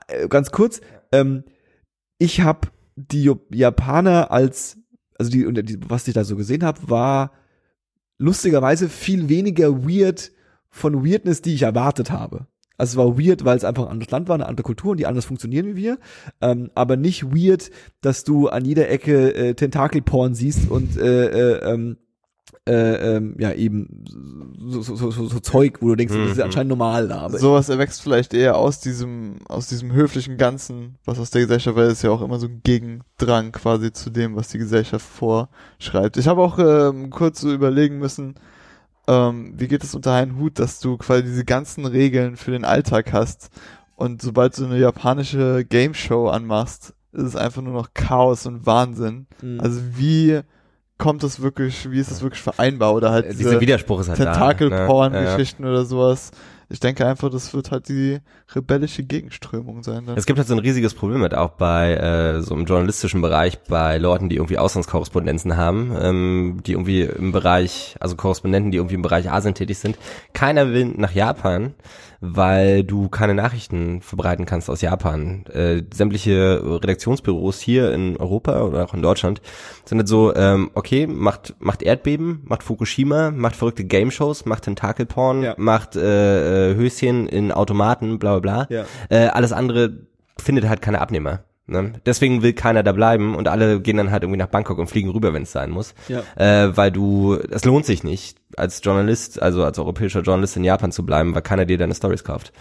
äh, 0.07 0.27
ganz 0.27 0.49
kurz, 0.51 0.81
ähm, 1.11 1.43
ich 2.17 2.41
habe 2.41 2.69
die 2.95 3.31
Japaner 3.51 4.31
als, 4.31 4.77
also 5.18 5.32
die, 5.32 5.45
und 5.45 5.55
die, 5.70 5.80
was 5.88 6.07
ich 6.07 6.13
da 6.13 6.24
so 6.24 6.36
gesehen 6.36 6.63
habe, 6.63 6.89
war 6.89 7.32
lustigerweise 8.18 8.89
viel 8.89 9.30
weniger 9.30 9.84
weird 9.84 10.32
von 10.70 11.05
Weirdness, 11.05 11.41
die 11.41 11.53
ich 11.53 11.63
erwartet 11.63 12.11
habe. 12.11 12.47
Also 12.78 12.91
es 12.91 12.97
war 12.97 13.18
weird, 13.20 13.43
weil 13.43 13.57
es 13.57 13.63
einfach 13.63 13.86
ein 13.86 13.91
anderes 13.91 14.11
Land 14.11 14.28
war, 14.28 14.36
eine 14.36 14.45
andere 14.45 14.63
Kultur 14.63 14.91
und 14.91 14.97
die 14.97 15.07
anders 15.07 15.26
funktionieren 15.26 15.68
wie 15.68 15.76
wir. 15.76 15.97
Ähm, 16.41 16.70
aber 16.76 16.95
nicht 16.95 17.36
weird, 17.36 17.72
dass 18.01 18.24
du 18.24 18.49
an 18.49 18.65
jeder 18.65 18.89
Ecke 18.89 19.34
äh, 19.34 19.53
Tentakelporn 19.55 20.36
siehst 20.36 20.70
und 20.70 20.97
äh, 20.97 21.26
äh, 21.28 21.74
ähm, 21.74 21.97
äh, 22.67 23.15
ähm, 23.15 23.35
ja 23.39 23.51
eben 23.53 24.03
so, 24.67 24.81
so, 24.81 24.95
so, 24.95 25.11
so, 25.11 25.39
Zeug, 25.39 25.77
wo 25.81 25.89
du 25.89 25.95
denkst, 25.95 26.13
das 26.13 26.31
ist 26.31 26.37
Mhm. 26.37 26.43
anscheinend 26.43 26.69
normal 26.69 27.07
da. 27.07 27.21
Aber 27.21 27.37
sowas 27.37 27.69
erwächst 27.69 28.01
vielleicht 28.01 28.33
eher 28.33 28.57
aus 28.57 28.79
diesem, 28.79 29.37
aus 29.47 29.67
diesem 29.67 29.91
höflichen 29.91 30.37
Ganzen, 30.37 30.95
was 31.05 31.19
aus 31.19 31.31
der 31.31 31.41
Gesellschaft, 31.41 31.77
weil 31.77 31.87
es 31.87 32.01
ja 32.01 32.11
auch 32.11 32.21
immer 32.21 32.39
so 32.39 32.47
ein 32.47 32.61
Gegendrang 32.63 33.51
quasi 33.51 33.91
zu 33.91 34.09
dem, 34.09 34.35
was 34.35 34.49
die 34.49 34.57
Gesellschaft 34.57 35.05
vorschreibt. 35.05 36.17
Ich 36.17 36.27
habe 36.27 36.41
auch 36.41 36.59
ähm, 36.59 37.09
kurz 37.09 37.41
so 37.41 37.53
überlegen 37.53 37.99
müssen, 37.99 38.35
ähm, 39.07 39.53
wie 39.55 39.67
geht 39.67 39.83
es 39.83 39.95
unter 39.95 40.13
einen 40.13 40.37
Hut, 40.37 40.59
dass 40.59 40.79
du 40.79 40.97
quasi 40.97 41.23
diese 41.23 41.45
ganzen 41.45 41.85
Regeln 41.85 42.35
für 42.35 42.51
den 42.51 42.65
Alltag 42.65 43.13
hast 43.13 43.49
und 43.95 44.21
sobald 44.21 44.57
du 44.57 44.65
eine 44.65 44.77
japanische 44.77 45.65
Game 45.65 45.93
Show 45.93 46.27
anmachst, 46.27 46.93
ist 47.13 47.23
es 47.23 47.35
einfach 47.35 47.61
nur 47.61 47.73
noch 47.73 47.93
Chaos 47.93 48.45
und 48.45 48.65
Wahnsinn. 48.65 49.25
Mhm. 49.41 49.59
Also 49.59 49.79
wie 49.95 50.41
kommt 50.97 51.23
das 51.23 51.41
wirklich, 51.41 51.89
wie 51.91 51.99
ist 51.99 52.11
das 52.11 52.21
wirklich 52.21 52.41
vereinbar 52.41 52.93
oder 52.93 53.11
halt 53.11 53.25
Äh, 53.25 53.33
Dieser 53.35 53.61
Widerspruch 53.61 54.01
ist 54.01 54.09
halt 54.09 54.19
ne? 54.19 54.25
Tentakelporn-Geschichten 54.25 55.65
oder 55.65 55.85
sowas. 55.85 56.31
Ich 56.69 56.81
denke 56.81 57.05
einfach, 57.05 57.29
das 57.29 57.53
wird 57.53 57.71
halt 57.71 57.87
die 57.87 58.19
rebellische 58.53 59.01
Gegenströmung 59.03 59.83
sein. 59.83 60.05
Dann. 60.05 60.17
Es 60.17 60.25
gibt 60.25 60.37
halt 60.37 60.49
so 60.49 60.53
ein 60.53 60.59
riesiges 60.59 60.93
Problem 60.93 61.21
mit 61.21 61.33
auch 61.33 61.51
bei 61.51 61.93
äh, 61.93 62.41
so 62.41 62.55
im 62.55 62.65
journalistischen 62.65 63.21
Bereich 63.21 63.57
bei 63.69 63.97
Leuten, 63.97 64.27
die 64.27 64.35
irgendwie 64.35 64.57
Auslandskorrespondenzen 64.57 65.55
haben, 65.55 65.95
ähm, 65.97 66.59
die 66.65 66.73
irgendwie 66.73 67.03
im 67.03 67.31
Bereich, 67.31 67.95
also 68.01 68.17
Korrespondenten, 68.17 68.71
die 68.71 68.77
irgendwie 68.77 68.95
im 68.95 69.01
Bereich 69.01 69.31
Asien 69.31 69.53
tätig 69.53 69.77
sind. 69.77 69.97
Keiner 70.33 70.73
will 70.73 70.93
nach 70.97 71.13
Japan, 71.13 71.73
weil 72.20 72.84
du 72.84 73.09
keine 73.09 73.34
Nachrichten 73.34 74.01
verbreiten 74.01 74.45
kannst 74.45 74.70
aus 74.70 74.82
Japan. 74.82 75.45
Äh, 75.47 75.84
sämtliche 75.93 76.61
Redaktionsbüros 76.82 77.59
hier 77.59 77.93
in 77.93 78.18
Europa 78.18 78.61
oder 78.63 78.84
auch 78.86 78.93
in 78.93 79.01
Deutschland 79.01 79.41
sind 79.86 79.99
halt 79.99 80.07
so, 80.07 80.34
ähm, 80.36 80.72
okay, 80.74 81.07
macht 81.07 81.55
macht 81.59 81.84
Erdbeben, 81.84 82.41
macht 82.45 82.63
Fukushima, 82.63 83.32
macht 83.32 83.55
verrückte 83.55 83.86
Game-Shows, 83.86 84.45
macht 84.45 84.63
Tentakelporn, 84.63 85.43
Ja. 85.43 85.55
macht 85.57 85.95
äh, 85.95 86.72
äh, 86.72 86.76
Höschen 86.76 87.28
in 87.28 87.51
Automaten, 87.51 88.20
bla 88.20 88.39
bla 88.39 88.65
bla. 88.65 88.76
Ja. 88.78 88.86
Äh, 89.09 89.28
alles 89.28 89.51
andere 89.53 89.97
findet 90.39 90.68
halt 90.68 90.82
keine 90.82 91.01
Abnehmer. 91.01 91.43
Ne? 91.70 91.93
Deswegen 92.05 92.43
will 92.43 92.53
keiner 92.53 92.82
da 92.82 92.93
bleiben 92.93 93.36
und 93.36 93.49
alle 93.49 93.82
gehen 93.82 93.97
dann 93.97 94.09
halt 94.09 94.24
irgendwie 94.24 94.38
nach 94.39 94.47
Bangkok 94.47 94.78
und 94.78 94.88
fliegen 94.88 95.09
rüber, 95.09 95.34
wenn 95.34 95.43
es 95.43 95.51
sein 95.51 95.70
muss. 95.70 95.93
Ja. 96.07 96.22
Äh, 96.38 96.78
weil 96.78 96.91
du, 96.91 97.38
es 97.51 97.65
lohnt 97.65 97.86
sich 97.86 98.05
nicht, 98.05 98.38
als 98.58 98.82
Journalist, 98.84 99.41
also 99.41 99.64
als 99.64 99.80
europäischer 99.80 100.22
Journalist 100.22 100.58
in 100.58 100.64
Japan 100.64 100.91
zu 100.91 101.05
bleiben, 101.05 101.36
weil 101.36 101.41
keiner 101.41 101.66
dir 101.66 101.78
deine 101.78 101.95
Stories 101.95 102.24
kauft. 102.24 102.51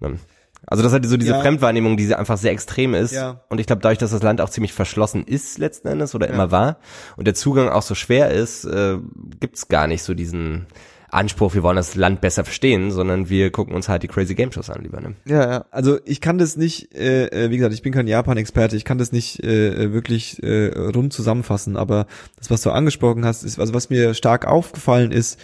Ne? 0.00 0.18
Also 0.66 0.82
das 0.82 0.92
halt 0.92 1.04
so 1.06 1.16
diese 1.16 1.32
Ja. 1.32 1.40
Fremdwahrnehmung, 1.40 1.96
die 1.96 2.14
einfach 2.14 2.38
sehr 2.38 2.52
extrem 2.52 2.94
ist. 2.94 3.12
Ja. 3.12 3.40
Und 3.48 3.58
ich 3.58 3.66
glaube, 3.66 3.82
dadurch, 3.82 3.98
dass 3.98 4.12
das 4.12 4.22
Land 4.22 4.40
auch 4.40 4.48
ziemlich 4.48 4.72
verschlossen 4.72 5.24
ist 5.24 5.58
letzten 5.58 5.88
Endes 5.88 6.14
oder 6.14 6.28
immer 6.28 6.50
war 6.50 6.76
und 7.16 7.26
der 7.26 7.34
Zugang 7.34 7.68
auch 7.68 7.82
so 7.82 7.94
schwer 7.94 8.30
ist, 8.30 8.64
äh, 8.64 8.98
gibt's 9.40 9.68
gar 9.68 9.88
nicht 9.88 10.04
so 10.04 10.14
diesen 10.14 10.66
Anspruch, 11.12 11.54
wir 11.54 11.62
wollen 11.62 11.76
das 11.76 11.94
Land 11.94 12.22
besser 12.22 12.42
verstehen, 12.44 12.90
sondern 12.90 13.28
wir 13.28 13.50
gucken 13.52 13.74
uns 13.74 13.88
halt 13.88 14.02
die 14.02 14.08
Crazy 14.08 14.34
Game 14.34 14.50
Shows 14.50 14.70
an, 14.70 14.82
lieber. 14.82 15.00
Ne? 15.00 15.14
Ja, 15.26 15.50
ja. 15.50 15.64
Also 15.70 15.98
ich 16.06 16.22
kann 16.22 16.38
das 16.38 16.56
nicht, 16.56 16.94
äh, 16.94 17.26
äh, 17.26 17.50
wie 17.50 17.58
gesagt, 17.58 17.74
ich 17.74 17.82
bin 17.82 17.92
kein 17.92 18.06
Japan-Experte, 18.06 18.76
ich 18.76 18.84
kann 18.84 18.96
das 18.96 19.12
nicht 19.12 19.44
äh, 19.44 19.92
wirklich 19.92 20.42
äh, 20.42 20.68
rund 20.68 21.12
zusammenfassen, 21.12 21.76
aber 21.76 22.06
das, 22.38 22.50
was 22.50 22.62
du 22.62 22.70
angesprochen 22.70 23.26
hast, 23.26 23.44
ist, 23.44 23.60
also 23.60 23.74
was 23.74 23.90
mir 23.90 24.14
stark 24.14 24.46
aufgefallen 24.46 25.12
ist, 25.12 25.38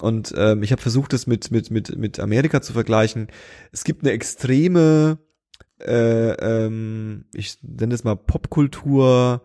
und 0.00 0.34
ähm, 0.36 0.62
ich 0.62 0.72
habe 0.72 0.82
versucht, 0.82 1.12
das 1.12 1.26
mit, 1.26 1.50
mit, 1.50 1.70
mit, 1.70 1.96
mit 1.96 2.18
Amerika 2.18 2.60
zu 2.60 2.72
vergleichen. 2.72 3.28
Es 3.70 3.84
gibt 3.84 4.02
eine 4.02 4.12
extreme, 4.12 5.18
äh, 5.78 6.32
ähm, 6.32 7.26
ich 7.34 7.58
nenne 7.62 7.94
es 7.94 8.02
mal 8.02 8.16
Popkultur, 8.16 9.42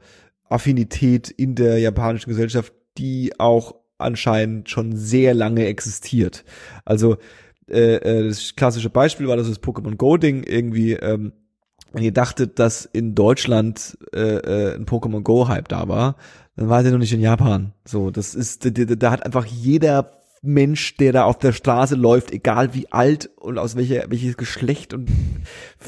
Affinität 0.49 1.29
in 1.29 1.53
der 1.53 1.77
japanischen 1.79 2.29
Gesellschaft, 2.29 2.73
die 2.97 3.33
auch 3.37 3.75
anscheinend 3.97 4.69
schon 4.69 4.95
sehr 4.95 5.33
lange 5.33 5.65
existiert. 5.65 6.43
Also 6.85 7.17
äh, 7.69 7.95
äh, 7.95 8.27
das 8.27 8.55
klassische 8.55 8.89
Beispiel 8.89 9.27
war 9.27 9.37
das, 9.37 9.47
das 9.47 9.61
Pokémon 9.61 9.95
Go 9.95 10.17
Ding 10.17 10.43
irgendwie. 10.43 10.93
Ähm, 10.93 11.33
wenn 11.93 12.03
ihr 12.03 12.13
dachtet, 12.13 12.59
dass 12.59 12.85
in 12.85 13.15
Deutschland 13.15 13.97
äh, 14.13 14.19
äh, 14.19 14.75
ein 14.75 14.85
Pokémon 14.85 15.21
Go 15.21 15.47
Hype 15.47 15.69
da 15.69 15.87
war, 15.87 16.15
dann 16.55 16.69
war 16.69 16.83
der 16.83 16.91
noch 16.91 16.99
nicht 16.99 17.13
in 17.13 17.21
Japan. 17.21 17.73
So, 17.85 18.11
das 18.11 18.35
ist, 18.35 18.65
da, 18.65 18.69
da, 18.69 18.95
da 18.95 19.11
hat 19.11 19.25
einfach 19.25 19.45
jeder 19.45 20.16
Mensch, 20.41 20.95
der 20.97 21.11
da 21.13 21.23
auf 21.23 21.37
der 21.39 21.51
Straße 21.51 21.95
läuft, 21.95 22.31
egal 22.31 22.73
wie 22.73 22.91
alt 22.91 23.29
und 23.37 23.57
aus 23.57 23.75
welcher, 23.75 24.05
welches 24.09 24.37
Geschlecht 24.37 24.93
und 24.93 25.09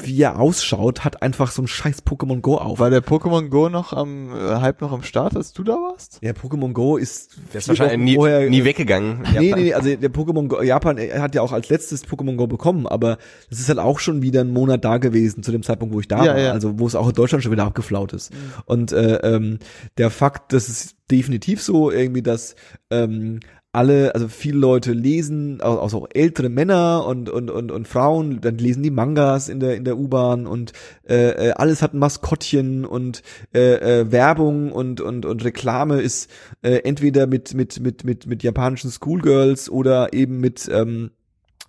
wie 0.02 0.20
er 0.20 0.38
ausschaut, 0.38 1.04
hat 1.04 1.22
einfach 1.22 1.50
so 1.50 1.62
ein 1.62 1.68
scheiß 1.68 2.04
Pokémon 2.04 2.40
Go 2.40 2.56
auf. 2.56 2.78
War 2.78 2.90
der 2.90 3.02
Pokémon 3.02 3.48
Go 3.48 3.68
noch 3.68 3.92
am 3.92 4.30
äh, 4.34 4.60
Hype 4.60 4.80
noch 4.80 4.92
am 4.92 5.02
Start, 5.02 5.36
als 5.36 5.52
du 5.52 5.62
da 5.62 5.74
warst? 5.74 6.18
Ja, 6.22 6.32
Pokémon 6.32 6.72
Go 6.72 6.96
ist, 6.96 7.38
Der 7.52 7.58
ist 7.58 7.68
wahrscheinlich 7.68 7.98
nie, 7.98 8.14
vorher, 8.16 8.48
nie 8.48 8.64
weggegangen. 8.64 9.22
Nee, 9.32 9.38
nee, 9.38 9.54
nee, 9.54 9.74
also 9.74 9.94
der 9.94 10.10
Pokémon 10.12 10.48
Go, 10.48 10.62
Japan 10.62 10.98
er 10.98 11.22
hat 11.22 11.34
ja 11.34 11.42
auch 11.42 11.52
als 11.52 11.68
letztes 11.68 12.04
Pokémon 12.06 12.36
Go 12.36 12.46
bekommen, 12.46 12.86
aber 12.86 13.18
das 13.48 13.60
ist 13.60 13.68
halt 13.68 13.78
auch 13.78 13.98
schon 13.98 14.22
wieder 14.22 14.40
einen 14.40 14.52
Monat 14.52 14.84
da 14.84 14.98
gewesen 14.98 15.42
zu 15.42 15.52
dem 15.52 15.62
Zeitpunkt, 15.62 15.94
wo 15.94 16.00
ich 16.00 16.08
da 16.08 16.24
Ja, 16.24 16.32
war, 16.32 16.40
ja. 16.40 16.52
also 16.52 16.78
wo 16.78 16.86
es 16.86 16.94
auch 16.94 17.08
in 17.08 17.14
Deutschland 17.14 17.42
schon 17.42 17.52
wieder 17.52 17.64
abgeflaut 17.64 18.12
ist. 18.12 18.32
Und 18.66 18.92
äh, 18.92 19.16
ähm, 19.16 19.58
der 19.98 20.10
Fakt, 20.10 20.52
das 20.52 20.68
ist 20.68 20.96
definitiv 21.10 21.62
so 21.62 21.90
irgendwie, 21.90 22.22
dass 22.22 22.54
ähm, 22.90 23.40
alle, 23.72 24.14
also 24.14 24.26
viele 24.28 24.58
Leute 24.58 24.92
lesen, 24.92 25.60
auch, 25.60 25.78
auch 25.78 25.90
so 25.90 26.08
ältere 26.08 26.48
Männer 26.48 27.06
und 27.06 27.28
und 27.28 27.50
und 27.50 27.70
und 27.70 27.86
Frauen, 27.86 28.40
dann 28.40 28.58
lesen 28.58 28.82
die 28.82 28.90
Mangas 28.90 29.48
in 29.48 29.60
der 29.60 29.76
in 29.76 29.84
der 29.84 29.96
U-Bahn 29.96 30.46
und 30.46 30.72
äh, 31.08 31.48
äh, 31.48 31.50
alles 31.52 31.80
hat 31.80 31.94
ein 31.94 32.00
Maskottchen 32.00 32.84
und 32.84 33.22
äh, 33.54 34.00
äh, 34.00 34.10
Werbung 34.10 34.72
und 34.72 35.00
und 35.00 35.24
und 35.24 35.44
Reklame 35.44 36.00
ist 36.00 36.28
äh, 36.62 36.78
entweder 36.78 37.28
mit 37.28 37.54
mit 37.54 37.78
mit 37.78 38.02
mit 38.02 38.26
mit 38.26 38.42
japanischen 38.42 38.90
Schoolgirls 38.90 39.70
oder 39.70 40.12
eben 40.12 40.40
mit 40.40 40.68
ähm, 40.72 41.10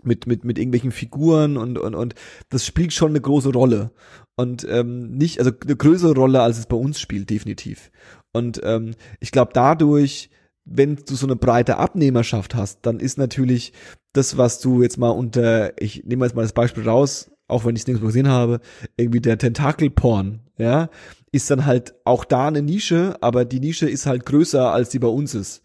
mit 0.01 0.25
mit 0.25 0.43
mit 0.43 0.57
irgendwelchen 0.57 0.91
Figuren 0.91 1.55
und 1.55 1.77
und 1.77 1.93
und 1.93 2.15
das 2.49 2.65
spielt 2.65 2.93
schon 2.93 3.11
eine 3.11 3.21
große 3.21 3.51
Rolle. 3.51 3.91
Und 4.35 4.65
ähm, 4.67 5.11
nicht 5.11 5.37
also 5.37 5.51
eine 5.63 5.75
größere 5.75 6.15
Rolle 6.15 6.41
als 6.41 6.57
es 6.57 6.65
bei 6.65 6.77
uns 6.77 6.99
spielt 6.99 7.29
definitiv. 7.29 7.91
Und 8.33 8.59
ähm, 8.63 8.95
ich 9.19 9.31
glaube 9.31 9.51
dadurch 9.53 10.31
wenn 10.73 10.95
du 10.95 11.15
so 11.15 11.25
eine 11.25 11.35
breite 11.35 11.77
Abnehmerschaft 11.77 12.55
hast, 12.55 12.79
dann 12.83 12.99
ist 12.99 13.17
natürlich 13.17 13.73
das, 14.13 14.37
was 14.37 14.59
du 14.59 14.81
jetzt 14.81 14.97
mal 14.97 15.09
unter, 15.09 15.79
ich 15.81 16.03
nehme 16.05 16.25
jetzt 16.25 16.35
mal 16.35 16.41
das 16.43 16.53
Beispiel 16.53 16.87
raus, 16.87 17.31
auch 17.47 17.65
wenn 17.65 17.75
ich 17.75 17.81
es 17.81 17.87
nirgendwo 17.87 18.07
gesehen 18.07 18.27
habe, 18.29 18.59
irgendwie 18.97 19.19
der 19.21 19.37
Tentakelporn, 19.37 20.39
ja, 20.57 20.89
ist 21.33 21.49
dann 21.49 21.65
halt 21.65 21.93
auch 22.03 22.25
da 22.25 22.47
eine 22.47 22.61
Nische, 22.61 23.15
aber 23.21 23.45
die 23.45 23.59
Nische 23.59 23.89
ist 23.89 24.05
halt 24.05 24.25
größer, 24.25 24.71
als 24.71 24.89
die 24.89 24.99
bei 24.99 25.07
uns 25.07 25.33
ist. 25.33 25.61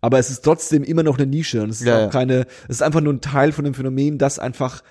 Aber 0.00 0.18
es 0.18 0.30
ist 0.30 0.42
trotzdem 0.42 0.82
immer 0.82 1.02
noch 1.02 1.18
eine 1.18 1.26
Nische 1.26 1.62
und 1.62 1.70
es 1.70 1.80
ist 1.80 1.86
Ja, 1.86 1.96
auch 1.96 2.00
ja. 2.02 2.08
keine, 2.08 2.46
es 2.64 2.76
ist 2.76 2.82
einfach 2.82 3.00
nur 3.02 3.12
ein 3.12 3.20
Teil 3.20 3.52
von 3.52 3.64
dem 3.64 3.74
Phänomen, 3.74 4.16
dass 4.18 4.38
einfach 4.38 4.82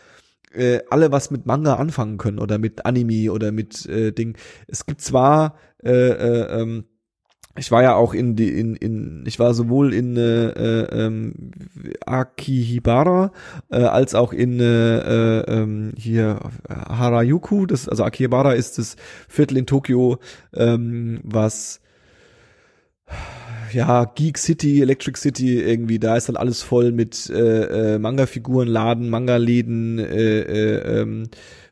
äh, 0.53 0.79
alle 0.89 1.11
was 1.11 1.31
mit 1.31 1.45
Manga 1.45 1.75
anfangen 1.75 2.17
können 2.17 2.39
oder 2.39 2.57
mit 2.57 2.85
Anime 2.85 3.31
oder 3.31 3.51
mit 3.51 3.85
äh, 3.87 4.11
Ding. 4.11 4.37
Es 4.67 4.85
gibt 4.85 5.01
zwar 5.01 5.55
äh, 5.83 5.91
äh, 5.91 6.61
ähm, 6.61 6.85
ich 7.59 7.71
war 7.71 7.83
ja 7.83 7.95
auch 7.95 8.13
in 8.13 8.35
die 8.35 8.49
in 8.49 8.75
in 8.75 9.23
ich 9.27 9.37
war 9.39 9.53
sowohl 9.53 9.93
in 9.93 10.17
äh, 10.17 10.47
äh, 10.47 11.05
ähm, 11.05 11.33
Akihibara 12.05 13.31
äh, 13.69 13.83
als 13.83 14.15
auch 14.15 14.33
in 14.33 14.59
äh, 14.59 14.63
äh, 14.63 15.43
ähm, 15.47 15.93
hier 15.97 16.39
Harajuku 16.69 17.65
das 17.65 17.87
also 17.87 18.03
Akihibara 18.03 18.53
ist 18.53 18.77
das 18.77 18.95
Viertel 19.27 19.57
in 19.57 19.65
Tokio 19.65 20.19
ähm, 20.53 21.19
was 21.23 21.81
ja, 23.73 24.05
Geek 24.05 24.37
City, 24.37 24.81
Electric 24.81 25.19
City 25.19 25.59
irgendwie, 25.61 25.99
da 25.99 26.17
ist 26.17 26.29
dann 26.29 26.37
alles 26.37 26.61
voll 26.63 26.91
mit 26.91 27.29
äh, 27.29 27.95
äh, 27.95 27.99
Manga-Figuren, 27.99 28.67
Laden, 28.67 29.09
Manga-Läden, 29.09 29.99
äh, 29.99 30.39
äh, 30.39 31.01
ähm, 31.01 31.29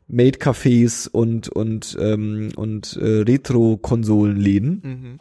Maid-Cafés 0.08 1.08
und 1.08 1.48
und 1.48 1.96
ähm, 2.00 2.50
und 2.56 2.96
äh, 2.96 3.22
Retro-Konsolenläden. 3.22 4.82
Mhm. 4.82 5.18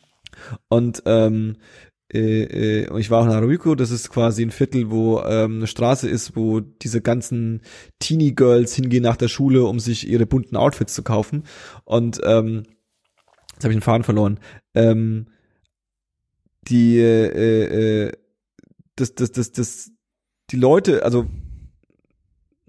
Und 0.69 1.03
ähm, 1.05 1.57
äh, 2.13 2.43
äh, 2.83 2.99
ich 2.99 3.09
war 3.09 3.21
auch 3.21 3.25
in 3.25 3.33
Haruiko, 3.33 3.75
das 3.75 3.91
ist 3.91 4.09
quasi 4.09 4.41
ein 4.41 4.51
Viertel, 4.51 4.89
wo 4.89 5.19
ähm, 5.21 5.57
eine 5.57 5.67
Straße 5.67 6.07
ist, 6.09 6.35
wo 6.35 6.61
diese 6.61 7.01
ganzen 7.01 7.61
Teenie 7.99 8.33
Girls 8.33 8.75
hingehen 8.75 9.03
nach 9.03 9.17
der 9.17 9.27
Schule, 9.27 9.65
um 9.65 9.79
sich 9.79 10.07
ihre 10.07 10.25
bunten 10.25 10.55
Outfits 10.55 10.93
zu 10.93 11.03
kaufen. 11.03 11.43
Und 11.83 12.21
ähm, 12.23 12.63
jetzt 13.53 13.63
habe 13.63 13.73
ich 13.73 13.77
den 13.77 13.81
Faden 13.81 14.03
verloren. 14.03 14.39
Ähm, 14.73 15.27
die 16.69 16.97
äh, 16.99 18.07
äh, 18.07 18.11
das, 18.95 19.13
das, 19.15 19.31
das, 19.31 19.51
das, 19.51 19.91
die 20.49 20.57
Leute, 20.57 21.03
also 21.03 21.27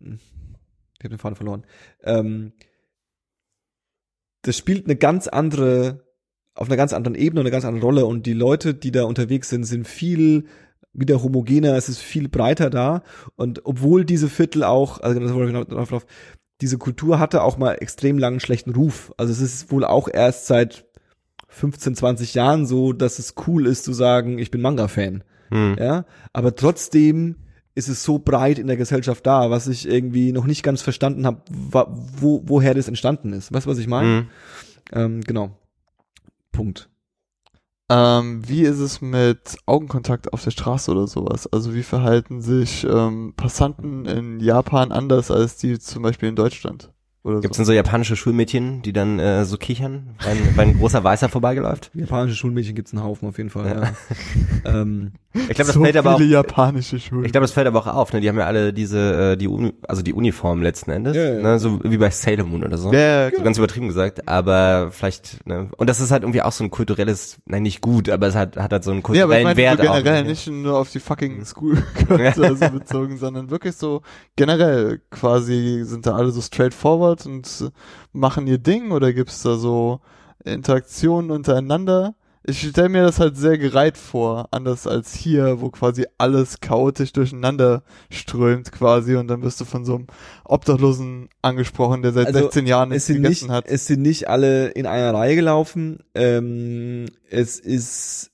ich 0.01 1.05
habe 1.05 1.11
den 1.11 1.19
Faden 1.19 1.37
verloren. 1.37 1.65
Ähm, 2.03 2.53
das 4.43 4.57
spielt 4.57 4.87
eine 4.87 4.97
ganz 4.97 5.29
andere 5.29 6.08
auf 6.59 6.69
einer 6.69 6.77
ganz 6.77 6.93
anderen 6.93 7.15
Ebene 7.15 7.41
und 7.41 7.47
eine 7.47 7.53
ganz 7.53 7.65
andere 7.65 7.85
Rolle 7.85 8.05
und 8.05 8.27
die 8.27 8.33
Leute, 8.33 8.75
die 8.75 8.91
da 8.91 9.05
unterwegs 9.05 9.49
sind, 9.49 9.65
sind 9.65 9.87
viel 9.87 10.47
wieder 10.93 11.23
homogener, 11.23 11.77
es 11.77 11.89
ist 11.89 12.01
viel 12.01 12.29
breiter 12.29 12.69
da 12.69 13.03
und 13.37 13.65
obwohl 13.65 14.05
diese 14.05 14.29
Viertel 14.29 14.65
auch, 14.65 15.01
also 15.01 15.21
das 15.21 15.33
wollte 15.35 15.53
ich 15.53 15.55
noch 15.55 15.65
drauf, 15.67 15.89
drauf, 15.89 16.07
diese 16.61 16.77
Kultur 16.77 17.21
hatte 17.21 17.43
auch 17.43 17.59
mal 17.59 17.75
extrem 17.75 18.19
langen 18.19 18.41
schlechten 18.41 18.73
Ruf. 18.73 19.13
Also 19.17 19.33
es 19.33 19.41
ist 19.41 19.71
wohl 19.71 19.85
auch 19.85 20.09
erst 20.13 20.47
seit 20.47 20.87
15, 21.47 21.95
20 21.95 22.35
Jahren 22.35 22.67
so, 22.67 22.93
dass 22.93 23.21
es 23.21 23.35
cool 23.47 23.67
ist 23.69 23.85
zu 23.85 23.93
sagen, 23.93 24.41
ich 24.41 24.51
bin 24.51 24.61
Manga-Fan. 24.61 25.23
Hm. 25.51 25.77
Ja, 25.79 26.07
aber 26.33 26.57
trotzdem 26.57 27.37
ist 27.77 27.89
es 27.89 28.03
so 28.03 28.19
breit 28.19 28.59
in 28.59 28.67
der 28.67 28.77
Gesellschaft 28.77 29.25
da, 29.25 29.51
was 29.51 29.69
ich 29.69 29.89
irgendwie 29.89 30.33
noch 30.33 30.47
nicht 30.47 30.65
ganz 30.65 30.83
verstanden 30.83 31.25
habe, 31.25 31.43
wo, 31.49 32.43
woher 32.45 32.75
das 32.75 32.89
entstanden 32.89 33.33
ist. 33.33 33.53
Weißt 33.53 33.67
du, 33.67 33.71
was 33.71 33.79
ich 33.79 33.87
meine? 33.87 34.09
Hm. 34.09 34.27
Ähm, 34.93 35.21
genau. 35.21 35.57
Punkt. 36.53 36.89
Ähm, 37.91 38.47
wie 38.47 38.63
ist 38.63 38.81
es 38.81 39.01
mit 39.01 39.57
Augenkontakt 39.65 40.33
auf 40.33 40.45
der 40.45 40.51
Straße 40.51 40.91
oder 40.91 41.07
sowas? 41.07 41.47
Also 41.47 41.75
wie 41.75 41.83
verhalten 41.83 42.43
sich 42.43 42.85
ähm, 42.85 43.33
Passanten 43.35 44.05
in 44.05 44.41
Japan 44.41 44.93
anders 44.93 45.31
als 45.31 45.57
die 45.57 45.79
zum 45.79 46.03
Beispiel 46.03 46.29
in 46.29 46.37
Deutschland? 46.37 46.93
Oder 47.25 47.41
Gibt 47.41 47.53
es 47.53 47.57
so? 47.57 47.63
denn 47.63 47.67
so 47.67 47.73
japanische 47.73 48.15
Schulmädchen, 48.15 48.83
die 48.83 48.93
dann 48.93 49.19
äh, 49.19 49.45
so 49.45 49.57
kichern, 49.57 50.15
wenn, 50.23 50.57
wenn 50.57 50.69
ein 50.71 50.79
großer 50.79 51.03
Weißer 51.03 51.29
vorbeigeläuft? 51.29 51.91
Japanische 51.95 52.37
Schulmädchen 52.37 52.75
gibt's 52.75 52.93
einen 52.93 53.03
Haufen 53.03 53.29
auf 53.29 53.39
jeden 53.39 53.51
Fall. 53.51 53.95
Ja. 54.65 54.81
ähm, 54.81 55.13
Ich 55.35 55.45
glaube, 55.49 55.65
das 55.65 55.75
so 55.75 55.83
fällt 55.83 55.97
aber 55.97 56.15
auch. 56.15 56.21
japanische 56.21 56.99
Schulen. 56.99 57.25
Ich 57.27 57.33
glaube, 57.33 57.45
das 57.45 57.53
fällt 57.53 57.67
aber 57.67 57.79
auch 57.81 57.87
auf, 57.87 58.13
ne? 58.15 58.21
Die 58.23 58.29
haben 58.31 58.39
ja 58.39 58.47
alle 58.47 58.73
diese, 58.73 59.33
äh, 59.33 59.37
die 59.37 59.47
Uni, 59.47 59.75
also 59.87 60.01
die 60.01 60.15
Uniform 60.15 60.63
letzten 60.63 60.91
Endes, 60.91 61.15
Ja, 61.17 61.35
ja. 61.35 61.43
ne? 61.43 61.59
So 61.59 61.81
wie 61.85 61.99
bei 61.99 62.09
Sailor 62.09 62.47
Moon 62.47 62.65
oder 62.65 62.79
so. 62.79 62.91
ja, 62.93 63.29
ja, 63.29 63.31
So 63.37 63.43
ganz 63.43 63.59
übertrieben 63.59 63.89
gesagt, 63.89 64.27
aber 64.27 64.89
vielleicht, 64.91 65.47
ne? 65.47 65.69
Und 65.77 65.91
das 65.91 66.01
ist 66.01 66.11
halt 66.13 66.23
irgendwie 66.23 66.41
auch 66.41 66.53
so 66.53 66.65
ein 66.65 66.71
kulturelles, 66.71 67.39
nein, 67.45 67.63
nicht 67.63 67.83
gut, 67.83 68.09
aber 68.09 68.27
es 68.27 68.35
hat, 68.37 68.57
hat 68.57 68.73
halt 68.73 68.83
so 68.85 68.91
einen 68.91 69.01
Nee, 69.07 69.21
aber 69.21 69.35
kulturellen 69.35 69.41
ich 69.41 69.45
meine 69.45 69.57
Wert 69.59 69.77
so 69.77 69.83
generell 69.83 70.21
auch. 70.21 70.23
ne? 70.25 70.29
nicht 70.31 70.47
nur 70.49 70.79
auf 70.79 70.91
die 70.91 71.01
fucking 71.01 71.45
School 71.45 71.77
oder 72.09 72.57
so 72.57 72.69
bezogen, 72.71 73.19
sondern 73.19 73.51
wirklich 73.51 73.77
so 73.77 74.01
generell 74.35 75.03
quasi 75.11 75.83
sind 75.85 76.07
da 76.07 76.15
alle 76.17 76.31
so 76.31 76.41
straightforward 76.41 77.27
und 77.27 77.71
machen 78.13 78.47
ihr 78.47 78.59
Ding 78.59 78.93
oder 78.93 79.13
gibt's 79.13 79.43
da 79.43 79.57
so 79.57 80.01
Interaktionen 80.45 81.31
untereinander? 81.31 82.15
Ich 82.49 82.67
stelle 82.67 82.89
mir 82.89 83.03
das 83.03 83.21
halt 83.21 83.37
sehr 83.37 83.59
gereiht 83.59 83.99
vor, 83.99 84.49
anders 84.53 84.87
als 84.87 85.15
hier, 85.15 85.61
wo 85.61 85.69
quasi 85.69 86.07
alles 86.17 86.61
chaotisch 86.61 87.13
durcheinander 87.13 87.83
strömt 88.11 88.73
quasi 88.73 89.17
und 89.17 89.29
dann 89.29 89.43
wirst 89.43 89.61
du 89.61 89.67
von 89.67 89.85
so 89.85 89.97
einem 89.97 90.07
Obdachlosen 90.45 91.29
angesprochen, 91.43 92.01
der 92.01 92.13
seit 92.13 92.29
Also, 92.29 92.41
16 92.41 92.67
Jahren 92.67 92.89
nichts 92.89 93.09
gegessen 93.09 93.49
nicht, 93.49 93.51
hat. 93.51 93.67
es 93.69 93.87
sind 93.87 94.01
nicht 94.01 94.31
alle 94.31 94.69
in 94.69 94.87
einer 94.87 95.13
Reihe 95.13 95.37
gelaufen. 95.37 95.99
Ähm, 96.15 97.11
es 97.29 97.61
ist 97.61 98.31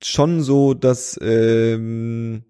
schon 0.00 0.40
so, 0.40 0.72
dass 0.72 1.18
ähm, 1.20 2.44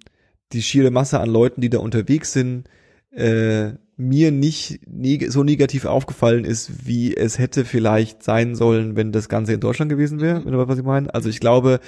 die 0.52 0.60
schiere 0.60 0.90
Masse 0.90 1.18
an 1.18 1.30
Leuten, 1.30 1.62
die 1.62 1.70
da 1.70 1.78
unterwegs 1.78 2.34
sind, 2.34 2.68
äh, 3.10 3.70
mir 4.00 4.32
nicht 4.32 4.80
neg 4.88 5.30
so 5.30 5.44
negativ 5.44 5.84
aufgefallen 5.84 6.44
ist, 6.44 6.86
wie 6.86 7.16
es 7.16 7.38
hätte 7.38 7.64
vielleicht 7.64 8.22
sein 8.22 8.54
sollen, 8.54 8.96
wenn 8.96 9.12
das 9.12 9.28
Ganze 9.28 9.52
in 9.52 9.60
Deutschland 9.60 9.90
gewesen 9.90 10.20
wäre, 10.20 10.44
wenn 10.44 10.52
du 10.52 10.58
weißt, 10.58 10.68
was 10.68 10.78
ich 10.78 10.84
meine. 10.84 11.14
Also 11.14 11.28
ich 11.28 11.40
glaube, 11.40 11.80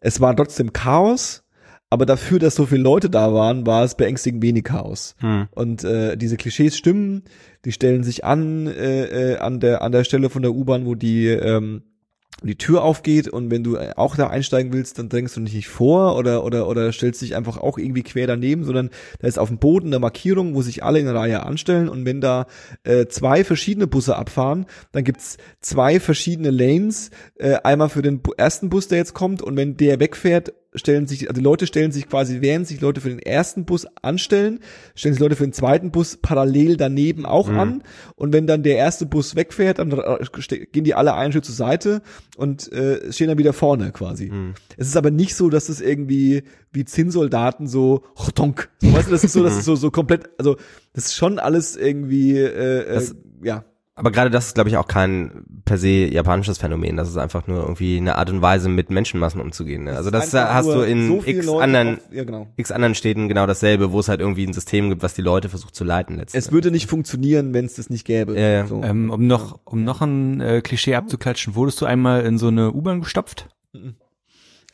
es 0.00 0.20
war 0.20 0.34
trotzdem 0.34 0.72
Chaos, 0.72 1.44
Aber 1.90 2.04
dafür, 2.04 2.38
dass 2.38 2.54
so 2.54 2.66
viele 2.66 2.82
Leute 2.82 3.08
da 3.08 3.32
waren, 3.32 3.66
war 3.66 3.82
es 3.82 3.94
beängstigend 3.94 4.42
wenig 4.42 4.64
Chaos. 4.64 5.14
Hm. 5.20 5.48
Und 5.54 5.84
äh, 5.84 6.16
diese 6.16 6.36
Klischees 6.36 6.76
stimmen, 6.76 7.22
die 7.64 7.72
stellen 7.72 8.04
sich 8.04 8.24
an 8.24 8.66
äh, 8.66 9.32
äh, 9.34 9.38
an 9.38 9.58
der 9.58 9.80
an 9.80 9.92
der 9.92 10.04
Stelle 10.04 10.28
von 10.28 10.42
der 10.42 10.52
U-Bahn, 10.52 10.84
wo 10.84 10.94
die 10.94 11.28
ähm, 11.28 11.82
die 12.42 12.56
Tür 12.56 12.82
aufgeht 12.82 13.28
und 13.28 13.50
wenn 13.50 13.64
du 13.64 13.76
äh, 13.76 13.94
auch 13.96 14.14
da 14.14 14.28
einsteigen 14.28 14.72
willst, 14.72 14.98
dann 14.98 15.08
drängst 15.08 15.36
du 15.36 15.40
dich 15.40 15.54
nicht 15.54 15.68
vor 15.68 16.16
oder 16.16 16.44
oder 16.44 16.68
oder 16.68 16.92
stellst 16.92 17.20
dich 17.20 17.34
einfach 17.34 17.56
auch 17.56 17.78
irgendwie 17.78 18.04
quer 18.04 18.26
daneben, 18.26 18.64
sondern 18.64 18.90
da 19.18 19.26
ist 19.26 19.38
auf 19.38 19.48
dem 19.48 19.58
Boden 19.58 19.88
eine 19.88 19.98
Markierung, 19.98 20.54
wo 20.54 20.62
sich 20.62 20.84
alle 20.84 21.00
in 21.00 21.08
Reihe 21.08 21.42
anstellen 21.44 21.88
und 21.88 22.04
wenn 22.04 22.20
da 22.20 22.46
äh, 22.84 23.06
zwei 23.06 23.42
verschiedene 23.42 23.88
Busse 23.88 24.16
abfahren, 24.16 24.66
dann 24.92 25.04
gibt's 25.04 25.36
zwei 25.60 25.98
verschiedene 25.98 26.50
Lanes, 26.50 27.10
äh, 27.36 27.54
einmal 27.64 27.88
für 27.88 28.02
den 28.02 28.20
ersten 28.36 28.68
Bus, 28.68 28.86
der 28.86 28.98
jetzt 28.98 29.14
kommt 29.14 29.42
und 29.42 29.56
wenn 29.56 29.76
der 29.76 29.98
wegfährt, 29.98 30.52
stellen 30.78 31.06
sich, 31.06 31.28
also 31.28 31.42
Leute 31.42 31.66
stellen 31.66 31.92
sich 31.92 32.08
quasi, 32.08 32.40
während 32.40 32.66
sich 32.66 32.80
Leute 32.80 33.00
für 33.00 33.08
den 33.10 33.18
ersten 33.18 33.64
Bus 33.64 33.86
anstellen, 34.02 34.60
stellen 34.94 35.14
sich 35.14 35.20
Leute 35.20 35.36
für 35.36 35.44
den 35.44 35.52
zweiten 35.52 35.90
Bus 35.90 36.16
parallel 36.16 36.76
daneben 36.76 37.26
auch 37.26 37.48
an. 37.48 37.82
Und 38.16 38.32
wenn 38.32 38.46
dann 38.46 38.62
der 38.62 38.76
erste 38.76 39.06
Bus 39.06 39.36
wegfährt, 39.36 39.78
dann 39.78 39.90
äh, 39.92 40.66
gehen 40.72 40.84
die 40.84 40.94
alle 40.94 41.14
einen 41.14 41.32
Schritt 41.32 41.44
zur 41.44 41.54
Seite 41.54 42.02
und 42.36 42.72
äh, 42.72 43.12
stehen 43.12 43.28
dann 43.28 43.38
wieder 43.38 43.52
vorne 43.52 43.92
quasi. 43.92 44.30
Es 44.76 44.86
ist 44.88 44.96
aber 44.96 45.10
nicht 45.10 45.34
so, 45.34 45.50
dass 45.50 45.68
es 45.68 45.80
irgendwie 45.80 46.42
wie 46.72 46.84
Zinnsoldaten 46.84 47.66
so 47.66 48.02
chtonk. 48.16 48.68
So, 48.80 48.92
weißt 48.92 49.08
du, 49.08 49.12
das 49.12 49.24
ist 49.24 49.32
so, 49.32 49.42
das 49.42 49.56
ist 49.58 49.64
so, 49.64 49.74
so 49.76 49.90
komplett, 49.90 50.30
also 50.38 50.56
das 50.92 51.06
ist 51.06 51.14
schon 51.14 51.38
alles 51.38 51.76
irgendwie, 51.76 52.36
äh, 52.38 52.80
äh, 52.80 52.94
Das- 52.94 53.14
ja. 53.42 53.64
Aber 53.98 54.12
gerade 54.12 54.30
das 54.30 54.46
ist, 54.46 54.54
glaube 54.54 54.70
ich, 54.70 54.76
auch 54.76 54.86
kein 54.86 55.44
per 55.64 55.76
se 55.76 55.88
japanisches 56.06 56.58
Phänomen. 56.58 56.96
Das 56.96 57.08
ist 57.08 57.16
einfach 57.16 57.46
nur 57.48 57.60
irgendwie 57.62 57.96
eine 57.96 58.14
Art 58.16 58.30
und 58.30 58.40
Weise, 58.42 58.68
mit 58.68 58.90
Menschenmassen 58.90 59.40
umzugehen. 59.40 59.84
Ne? 59.84 59.96
Also 59.96 60.10
das 60.10 60.32
Einfach 60.34 60.54
hast 60.54 60.66
du 60.68 60.80
in 60.82 61.08
so 61.08 61.22
x 61.26 61.44
Leute 61.46 61.62
anderen, 61.64 61.96
auf- 61.96 62.12
ja, 62.12 62.24
genau. 62.24 62.46
x 62.56 62.70
anderen 62.70 62.94
Städten 62.94 63.28
genau 63.28 63.46
dasselbe, 63.46 63.90
wo 63.92 63.98
es 64.00 64.08
halt 64.08 64.20
irgendwie 64.20 64.46
ein 64.46 64.52
System 64.52 64.88
gibt, 64.88 65.02
was 65.02 65.14
die 65.14 65.22
Leute 65.22 65.48
versucht 65.48 65.74
zu 65.74 65.82
leiten 65.84 66.16
letztendlich. 66.16 66.46
Es 66.46 66.52
würde 66.52 66.70
nicht 66.70 66.88
funktionieren, 66.88 67.52
wenn 67.54 67.64
es 67.64 67.74
das 67.74 67.90
nicht 67.90 68.04
gäbe. 68.06 68.34
Ja, 68.38 68.48
ja. 68.48 68.66
So. 68.66 68.82
Ähm, 68.82 69.10
um 69.10 69.26
noch, 69.26 69.58
um 69.64 69.82
noch 69.84 70.00
ein 70.00 70.40
äh, 70.40 70.60
Klischee 70.62 70.94
abzuklatschen, 70.94 71.54
wurdest 71.56 71.80
du 71.80 71.86
einmal 71.86 72.24
in 72.24 72.38
so 72.38 72.46
eine 72.48 72.72
U-Bahn 72.72 73.00
gestopft? 73.00 73.48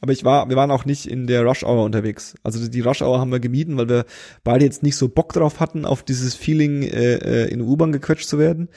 Aber 0.05 0.12
ich 0.12 0.22
war, 0.22 0.50
wir 0.50 0.57
waren 0.57 0.70
auch 0.70 0.84
nicht 0.84 1.07
in 1.07 1.26
der 1.26 1.46
Rush 1.46 1.62
Hour 1.64 1.82
unterwegs. 1.82 2.34
Also 2.42 2.68
die 2.68 2.80
Rush 2.82 3.00
Hour 3.00 3.20
haben 3.20 3.32
wir 3.32 3.40
gemieden, 3.40 3.78
weil 3.78 3.88
wir 3.88 4.05
beide 4.44 4.66
jetzt 4.66 4.82
nicht 4.82 4.96
so 4.96 5.09
Bock 5.09 5.32
drauf 5.32 5.61
hatten, 5.61 5.86
auf 5.86 6.02
dieses 6.02 6.34
Feeling, 6.34 6.82
äh, 6.82 7.14
äh, 7.14 7.48
in 7.50 7.62
U-Bahn 7.62 7.90
gequetscht 7.90 8.28
zu 8.28 8.38
werden. 8.38 8.68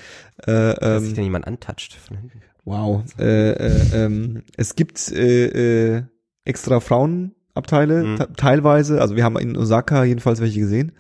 Äh, 0.44 0.46
Dass 0.76 1.02
sich 1.02 1.10
ähm, 1.10 1.16
denn 1.16 1.24
jemand 1.26 1.46
antatscht 1.48 1.96
von 1.96 2.16
hinten. 2.16 2.42
wow. 2.64 3.04
Äh, 3.20 3.52
äh, 3.52 4.06
ähm, 4.06 4.44
es 4.56 4.76
gibt 4.76 5.12
äh, 5.12 5.96
äh, 5.98 6.04
extra 6.46 6.80
Frauenabteile, 6.80 8.04
Mhm. 8.06 8.16
te- 8.16 8.30
teilweise. 8.38 9.02
Also 9.02 9.18
wir 9.18 9.26
haben 9.26 9.38
in 9.38 9.58
Osaka 9.58 10.06
jedenfalls 10.06 10.40
welche 10.40 10.62
gesehen, 10.62 10.94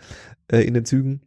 äh, 0.51 0.59
in 0.63 0.73
den 0.73 0.83
Zügen. 0.83 1.21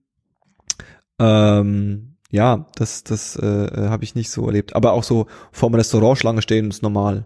Ähm, 1.18 2.16
ja, 2.30 2.66
das, 2.76 3.02
das 3.04 3.36
äh, 3.36 3.46
äh, 3.46 3.88
habe 3.88 4.04
ich 4.04 4.14
nicht 4.14 4.30
so 4.30 4.46
erlebt. 4.46 4.76
Aber 4.76 4.92
auch 4.92 5.04
so 5.04 5.26
vor 5.52 5.70
dem 5.70 5.74
Restaurant 5.76 6.18
Schlange 6.18 6.42
stehen 6.42 6.68
ist 6.68 6.82
normal. 6.82 7.24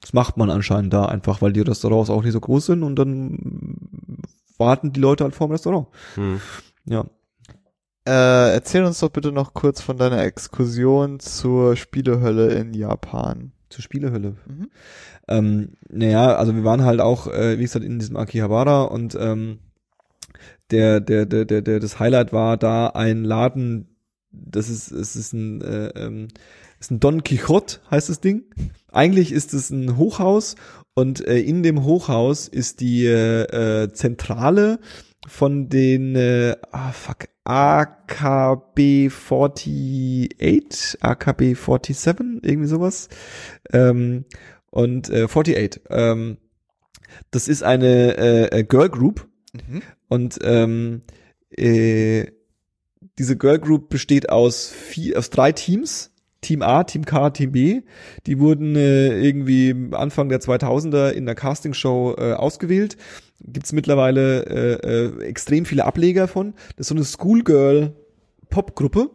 Das 0.00 0.12
macht 0.12 0.36
man 0.36 0.50
anscheinend 0.50 0.92
da 0.92 1.06
einfach, 1.06 1.42
weil 1.42 1.52
die 1.52 1.60
Restaurants 1.60 2.10
auch 2.10 2.22
nicht 2.22 2.32
so 2.32 2.40
groß 2.40 2.66
sind 2.66 2.82
und 2.82 2.96
dann 2.96 4.18
warten 4.56 4.92
die 4.92 5.00
Leute 5.00 5.24
halt 5.24 5.34
vor 5.34 5.48
dem 5.48 5.52
Restaurant. 5.52 5.88
Hm. 6.14 6.40
Ja. 6.84 7.04
Äh, 8.06 8.54
erzähl 8.54 8.84
uns 8.84 9.00
doch 9.00 9.10
bitte 9.10 9.32
noch 9.32 9.54
kurz 9.54 9.82
von 9.82 9.98
deiner 9.98 10.22
Exkursion 10.22 11.20
zur 11.20 11.76
Spielehölle 11.76 12.54
in 12.54 12.72
Japan. 12.72 13.52
Zur 13.68 13.82
Spielehölle. 13.82 14.36
Mhm. 14.46 14.70
Ähm, 15.28 15.72
naja, 15.90 16.36
also 16.36 16.54
wir 16.54 16.64
waren 16.64 16.84
halt 16.84 17.00
auch, 17.00 17.26
äh, 17.26 17.58
wie 17.58 17.62
gesagt, 17.62 17.84
in 17.84 17.98
diesem 17.98 18.16
Akihabara 18.16 18.84
und 18.84 19.14
ähm, 19.20 19.58
der, 20.70 21.00
der, 21.00 21.26
der, 21.26 21.44
der, 21.44 21.60
der, 21.60 21.80
das 21.80 22.00
Highlight 22.00 22.32
war 22.32 22.56
da 22.56 22.88
ein 22.88 23.24
Laden, 23.24 23.94
das 24.30 24.70
ist, 24.70 24.90
es 24.90 25.16
ist 25.16 25.34
ein, 25.34 25.60
äh, 25.60 25.88
ähm, 25.88 26.28
ist 26.80 26.90
ein 26.90 27.00
Don 27.00 27.24
Quixote, 27.24 27.80
heißt 27.90 28.08
das 28.08 28.20
Ding. 28.20 28.44
Eigentlich 28.90 29.32
ist 29.32 29.54
es 29.54 29.70
ein 29.70 29.96
Hochhaus 29.96 30.54
und 30.94 31.26
äh, 31.26 31.38
in 31.38 31.62
dem 31.62 31.84
Hochhaus 31.84 32.48
ist 32.48 32.80
die 32.80 33.06
äh, 33.06 33.42
äh, 33.84 33.92
Zentrale 33.92 34.78
von 35.26 35.68
den 35.68 36.16
äh, 36.16 36.56
ah, 36.72 36.92
fuck, 36.92 37.28
AKB 37.44 39.08
48, 39.10 40.98
AKB 41.00 41.54
47, 41.54 42.42
irgendwie 42.42 42.68
sowas. 42.68 43.08
Ähm, 43.72 44.24
und 44.70 45.10
äh, 45.10 45.24
48. 45.24 45.82
Ähm, 45.90 46.38
das 47.30 47.48
ist 47.48 47.62
eine 47.62 48.16
äh, 48.16 48.60
äh, 48.60 48.64
Girl 48.64 48.88
Group 48.88 49.28
Mhm. 49.54 49.82
und 50.08 50.38
ähm, 50.42 51.02
äh, 51.50 52.26
diese 53.18 53.36
Girl 53.36 53.58
Group 53.58 53.88
besteht 53.88 54.28
aus 54.30 54.70
vier, 54.70 55.18
aus 55.18 55.30
drei 55.30 55.52
Teams. 55.52 56.12
Team 56.40 56.62
A, 56.62 56.84
Team 56.84 57.04
K, 57.04 57.30
Team 57.30 57.52
B. 57.52 57.82
Die 58.26 58.38
wurden 58.38 58.76
äh, 58.76 59.20
irgendwie 59.20 59.74
Anfang 59.92 60.28
der 60.28 60.40
2000er 60.40 61.10
in 61.10 61.26
der 61.26 61.34
Castingshow 61.34 62.14
äh, 62.16 62.32
ausgewählt. 62.34 62.96
Gibt's 63.40 63.72
mittlerweile 63.72 64.46
äh, 64.46 65.22
äh, 65.22 65.24
extrem 65.24 65.64
viele 65.64 65.84
Ableger 65.84 66.28
von. 66.28 66.54
Das 66.76 66.84
ist 66.84 66.88
so 66.88 66.94
eine 66.94 67.04
Schoolgirl 67.04 67.94
Popgruppe, 68.50 69.10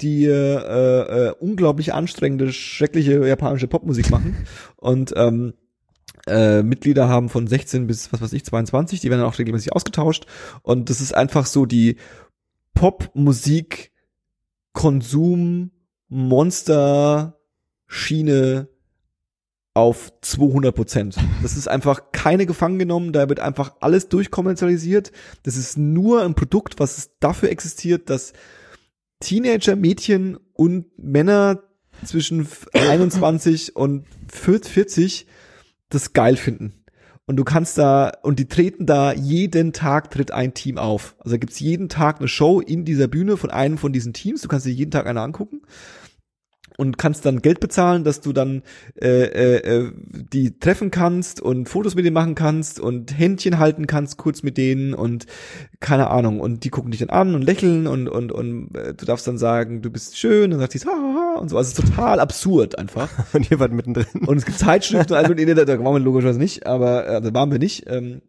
die 0.00 0.24
äh, 0.26 0.30
äh, 0.30 1.34
unglaublich 1.38 1.94
anstrengende, 1.94 2.52
schreckliche 2.52 3.26
japanische 3.26 3.68
Popmusik 3.68 4.10
machen. 4.10 4.46
Und 4.76 5.12
ähm, 5.16 5.54
äh, 6.26 6.62
Mitglieder 6.62 7.08
haben 7.08 7.28
von 7.28 7.46
16 7.46 7.86
bis, 7.86 8.12
was 8.12 8.20
weiß 8.20 8.32
ich, 8.32 8.44
22, 8.44 9.00
die 9.00 9.10
werden 9.10 9.20
dann 9.20 9.28
auch 9.28 9.38
regelmäßig 9.38 9.72
ausgetauscht. 9.72 10.26
Und 10.62 10.90
das 10.90 11.00
ist 11.00 11.14
einfach 11.14 11.46
so 11.46 11.66
die 11.66 11.96
Popmusik, 12.74 13.90
Konsum, 16.12 16.28
Monster, 16.28 17.38
Schiene 17.86 18.68
auf 19.74 20.12
200 20.20 20.74
Prozent. 20.74 21.16
Das 21.42 21.56
ist 21.56 21.66
einfach 21.66 22.12
keine 22.12 22.44
gefangen 22.44 22.78
genommen, 22.78 23.12
da 23.12 23.28
wird 23.28 23.40
einfach 23.40 23.76
alles 23.80 24.08
durchkommerzialisiert. 24.08 25.12
Das 25.44 25.56
ist 25.56 25.78
nur 25.78 26.22
ein 26.22 26.34
Produkt, 26.34 26.78
was 26.78 27.10
dafür 27.20 27.48
existiert, 27.48 28.10
dass 28.10 28.34
Teenager, 29.20 29.76
Mädchen 29.76 30.36
und 30.52 30.86
Männer 30.98 31.62
zwischen 32.04 32.46
21 32.74 33.76
und 33.76 34.04
40 34.28 35.26
das 35.88 36.12
geil 36.12 36.36
finden. 36.36 36.74
Und 37.24 37.36
du 37.36 37.44
kannst 37.44 37.78
da, 37.78 38.12
und 38.22 38.38
die 38.40 38.48
treten 38.48 38.84
da, 38.84 39.12
jeden 39.12 39.72
Tag 39.72 40.10
tritt 40.10 40.32
ein 40.32 40.54
Team 40.54 40.76
auf. 40.76 41.14
Also 41.20 41.38
gibt's 41.38 41.60
jeden 41.60 41.88
Tag 41.88 42.18
eine 42.18 42.28
Show 42.28 42.60
in 42.60 42.84
dieser 42.84 43.06
Bühne 43.06 43.36
von 43.36 43.50
einem 43.50 43.78
von 43.78 43.92
diesen 43.92 44.12
Teams. 44.12 44.42
Du 44.42 44.48
kannst 44.48 44.66
dir 44.66 44.72
jeden 44.72 44.90
Tag 44.90 45.06
eine 45.06 45.20
angucken 45.20 45.62
und 46.78 46.98
kannst 46.98 47.26
dann 47.26 47.42
Geld 47.42 47.60
bezahlen, 47.60 48.04
dass 48.04 48.20
du 48.20 48.32
dann 48.32 48.62
äh, 49.00 49.24
äh, 49.24 49.56
äh, 49.56 49.92
die 50.12 50.58
treffen 50.58 50.90
kannst 50.90 51.40
und 51.40 51.68
Fotos 51.68 51.94
mit 51.94 52.04
denen 52.04 52.14
machen 52.14 52.34
kannst 52.34 52.80
und 52.80 53.16
Händchen 53.18 53.58
halten 53.58 53.86
kannst 53.86 54.16
kurz 54.16 54.42
mit 54.42 54.56
denen 54.56 54.94
und 54.94 55.26
keine 55.80 56.08
Ahnung 56.08 56.40
und 56.40 56.64
die 56.64 56.70
gucken 56.70 56.90
dich 56.90 57.00
dann 57.00 57.10
an 57.10 57.34
und 57.34 57.42
lächeln 57.42 57.86
und 57.86 58.08
und 58.08 58.32
und 58.32 58.74
äh, 58.74 58.94
du 58.94 59.06
darfst 59.06 59.26
dann 59.26 59.38
sagen, 59.38 59.82
du 59.82 59.90
bist 59.90 60.16
schön 60.16 60.52
und 60.52 60.58
sagt 60.58 60.72
sie 60.72 60.80
haha 60.80 61.38
und 61.38 61.48
so. 61.48 61.56
Also 61.56 61.72
es 61.72 61.78
ist 61.78 61.90
total 61.90 62.20
absurd 62.20 62.78
einfach. 62.78 63.10
Und 63.32 63.50
ihr 63.50 63.58
wart 63.58 63.72
mittendrin. 63.72 64.26
Und 64.26 64.36
es 64.36 64.44
gibt 64.44 64.58
Zeitschriften, 64.58 65.14
also 65.14 65.34
da, 65.34 65.64
da 65.64 65.84
waren 65.84 65.94
wir 65.94 66.00
logischerweise 66.00 66.38
nicht, 66.38 66.66
aber 66.66 67.06
äh, 67.06 67.20
da 67.20 67.34
waren 67.34 67.50
wir 67.50 67.58
nicht. 67.58 67.84
Ähm, 67.88 68.22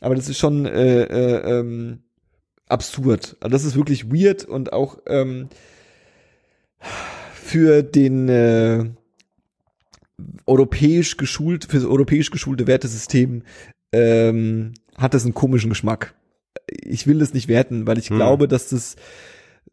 aber 0.00 0.14
das 0.14 0.28
ist 0.28 0.38
schon 0.38 0.66
äh, 0.66 1.02
äh, 1.02 1.58
ähm, 1.58 2.02
absurd. 2.68 3.36
Also 3.40 3.52
das 3.52 3.64
ist 3.64 3.76
wirklich 3.76 4.12
weird 4.12 4.44
und 4.44 4.72
auch 4.72 4.98
ähm, 5.06 5.48
für 6.80 7.82
den 7.82 8.28
äh, 8.28 8.84
europäisch 10.46 11.16
geschult, 11.16 11.66
für 11.66 11.76
das 11.76 11.86
europäisch 11.86 12.30
geschulte 12.30 12.66
Wertesystem 12.66 13.42
ähm, 13.92 14.74
hat 14.96 15.14
das 15.14 15.24
einen 15.24 15.34
komischen 15.34 15.70
Geschmack. 15.70 16.14
Ich 16.70 17.06
will 17.06 17.18
das 17.18 17.34
nicht 17.34 17.48
werten, 17.48 17.86
weil 17.86 17.98
ich 17.98 18.10
Hm. 18.10 18.16
glaube, 18.16 18.48
dass 18.48 18.68
das 18.68 18.96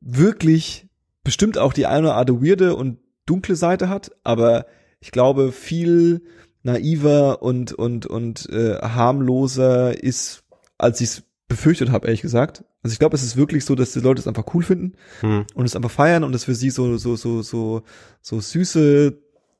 wirklich 0.01 0.87
bestimmt 1.23 1.57
auch 1.57 1.73
die 1.73 1.87
eine 1.87 2.07
oder 2.07 2.15
andere 2.17 2.45
weirde 2.45 2.75
und 2.75 2.99
dunkle 3.25 3.55
Seite 3.55 3.89
hat, 3.89 4.11
aber 4.23 4.67
ich 4.99 5.11
glaube 5.11 5.51
viel 5.51 6.21
naiver 6.63 7.41
und 7.41 7.73
und 7.73 8.05
und 8.05 8.49
äh, 8.49 8.77
harmloser 8.81 10.01
ist, 10.01 10.43
als 10.77 11.01
ich 11.01 11.09
es 11.09 11.23
befürchtet 11.47 11.91
habe, 11.91 12.07
ehrlich 12.07 12.21
gesagt. 12.21 12.63
Also 12.81 12.93
ich 12.93 12.99
glaube, 12.99 13.15
es 13.15 13.23
ist 13.23 13.37
wirklich 13.37 13.65
so, 13.65 13.75
dass 13.75 13.93
die 13.93 13.99
Leute 13.99 14.19
es 14.19 14.27
einfach 14.27 14.45
cool 14.53 14.63
finden 14.63 14.93
Hm. 15.21 15.45
und 15.53 15.65
es 15.65 15.75
einfach 15.75 15.91
feiern 15.91 16.23
und 16.23 16.33
es 16.33 16.43
für 16.45 16.55
sie 16.55 16.69
so 16.69 16.97
so 16.97 17.15
so 17.15 17.41
so 17.41 17.83
so 18.21 18.39
süße 18.39 19.17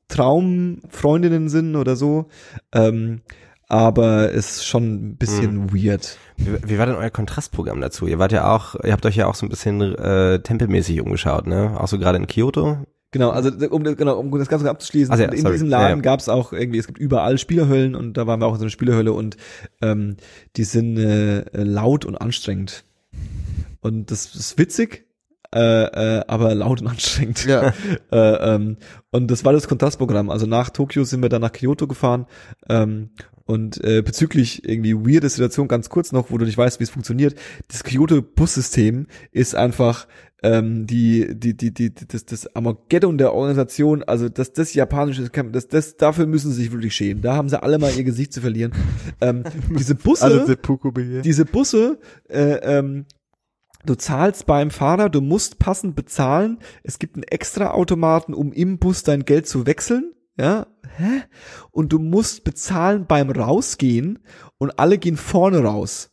Traumfreundinnen 0.08 1.48
sind 1.48 1.76
oder 1.76 1.96
so. 1.96 2.26
Ähm, 2.72 3.22
aber 3.68 4.32
es 4.32 4.58
ist 4.58 4.66
schon 4.66 4.94
ein 4.94 5.16
bisschen 5.16 5.72
weird. 5.74 6.18
Wie, 6.36 6.56
wie 6.70 6.78
war 6.78 6.86
denn 6.86 6.94
euer 6.94 7.10
Kontrastprogramm 7.10 7.80
dazu? 7.80 8.06
Ihr 8.06 8.18
wart 8.20 8.30
ja 8.30 8.54
auch, 8.54 8.76
ihr 8.84 8.92
habt 8.92 9.04
euch 9.06 9.16
ja 9.16 9.26
auch 9.26 9.34
so 9.34 9.44
ein 9.44 9.48
bisschen 9.48 9.80
äh, 9.80 10.40
tempelmäßig 10.40 11.00
umgeschaut, 11.00 11.46
ne? 11.48 11.76
Auch 11.80 11.88
so 11.88 11.98
gerade 11.98 12.18
in 12.18 12.28
Kyoto. 12.28 12.78
Genau, 13.16 13.30
also 13.30 13.50
um, 13.70 13.82
genau, 13.82 14.18
um 14.18 14.30
das 14.38 14.48
Ganze 14.48 14.68
abzuschließen, 14.68 15.14
Ach 15.14 15.18
ja, 15.18 15.30
in 15.30 15.40
sorry. 15.40 15.54
diesem 15.54 15.70
Ja, 15.70 15.80
Laden 15.80 15.98
ja. 15.98 16.02
gab's 16.02 16.28
auch 16.28 16.52
irgendwie, 16.52 16.78
es 16.78 16.86
gibt 16.86 16.98
überall 16.98 17.38
Spielerhöllen 17.38 17.94
und 17.94 18.18
da 18.18 18.26
waren 18.26 18.40
wir 18.40 18.46
auch 18.46 18.52
in 18.52 18.58
so 18.58 18.64
einer 18.64 18.70
Spielerhölle 18.70 19.14
und 19.14 19.38
ähm, 19.80 20.16
die 20.56 20.64
sind 20.64 20.98
äh, 20.98 21.38
äh, 21.38 21.62
laut 21.62 22.04
und 22.04 22.16
anstrengend. 22.16 22.84
Und 23.80 24.10
das 24.10 24.34
ist 24.34 24.58
witzig, 24.58 25.06
äh, 25.54 26.18
äh, 26.18 26.24
aber 26.28 26.54
laut 26.54 26.82
und 26.82 26.88
anstrengend. 26.88 27.46
Ja. 27.46 27.72
äh, 28.12 28.54
ähm, 28.54 28.76
und 29.12 29.30
das 29.30 29.46
war 29.46 29.54
das 29.54 29.66
Kontrastprogramm. 29.66 30.28
Also 30.28 30.44
nach 30.44 30.68
Tokio 30.68 31.04
sind 31.04 31.22
wir 31.22 31.30
dann 31.30 31.40
nach 31.40 31.52
Kyoto 31.52 31.86
gefahren. 31.86 32.26
Ähm, 32.68 33.10
und 33.46 33.82
äh, 33.84 34.02
bezüglich 34.02 34.68
irgendwie 34.68 34.94
weirde 34.94 35.28
Situation 35.28 35.68
ganz 35.68 35.88
kurz 35.88 36.10
noch, 36.10 36.30
wo 36.30 36.36
du 36.38 36.44
nicht 36.44 36.58
weißt, 36.58 36.80
wie 36.80 36.84
es 36.84 36.90
funktioniert. 36.90 37.36
Das 37.68 37.84
Kyoto-Bussystem 37.84 39.06
ist 39.30 39.54
einfach 39.54 40.08
ähm, 40.46 40.86
die, 40.86 41.26
die, 41.34 41.56
die, 41.56 41.74
die, 41.74 41.92
das, 41.92 42.24
das 42.24 42.54
Armageddon 42.54 43.18
der 43.18 43.34
Organisation, 43.34 44.04
also 44.04 44.28
das, 44.28 44.52
das 44.52 44.74
japanische, 44.74 45.28
das, 45.28 45.66
das, 45.66 45.96
dafür 45.96 46.26
müssen 46.26 46.52
sie 46.52 46.62
sich 46.62 46.72
wirklich 46.72 46.94
schämen. 46.94 47.20
Da 47.20 47.34
haben 47.34 47.48
sie 47.48 47.60
alle 47.60 47.78
mal 47.78 47.92
ihr 47.92 48.04
Gesicht 48.04 48.32
zu 48.32 48.40
verlieren. 48.40 48.72
Ähm, 49.20 49.42
diese 49.76 49.96
Busse, 49.96 50.46
begehen. 50.92 51.22
diese 51.22 51.44
Busse, 51.46 51.98
äh, 52.28 52.58
ähm, 52.62 53.06
du 53.84 53.96
zahlst 53.96 54.46
beim 54.46 54.70
Fahrer, 54.70 55.08
du 55.08 55.20
musst 55.20 55.58
passend 55.58 55.96
bezahlen. 55.96 56.58
Es 56.84 57.00
gibt 57.00 57.16
einen 57.16 57.24
extra 57.24 57.72
Automaten, 57.72 58.32
um 58.32 58.52
im 58.52 58.78
Bus 58.78 59.02
dein 59.02 59.24
Geld 59.24 59.48
zu 59.48 59.66
wechseln. 59.66 60.12
Ja, 60.38 60.68
hä? 60.96 61.22
Und 61.72 61.92
du 61.92 61.98
musst 61.98 62.44
bezahlen 62.44 63.06
beim 63.08 63.30
Rausgehen 63.30 64.20
und 64.58 64.78
alle 64.78 64.98
gehen 64.98 65.16
vorne 65.16 65.64
raus. 65.64 66.12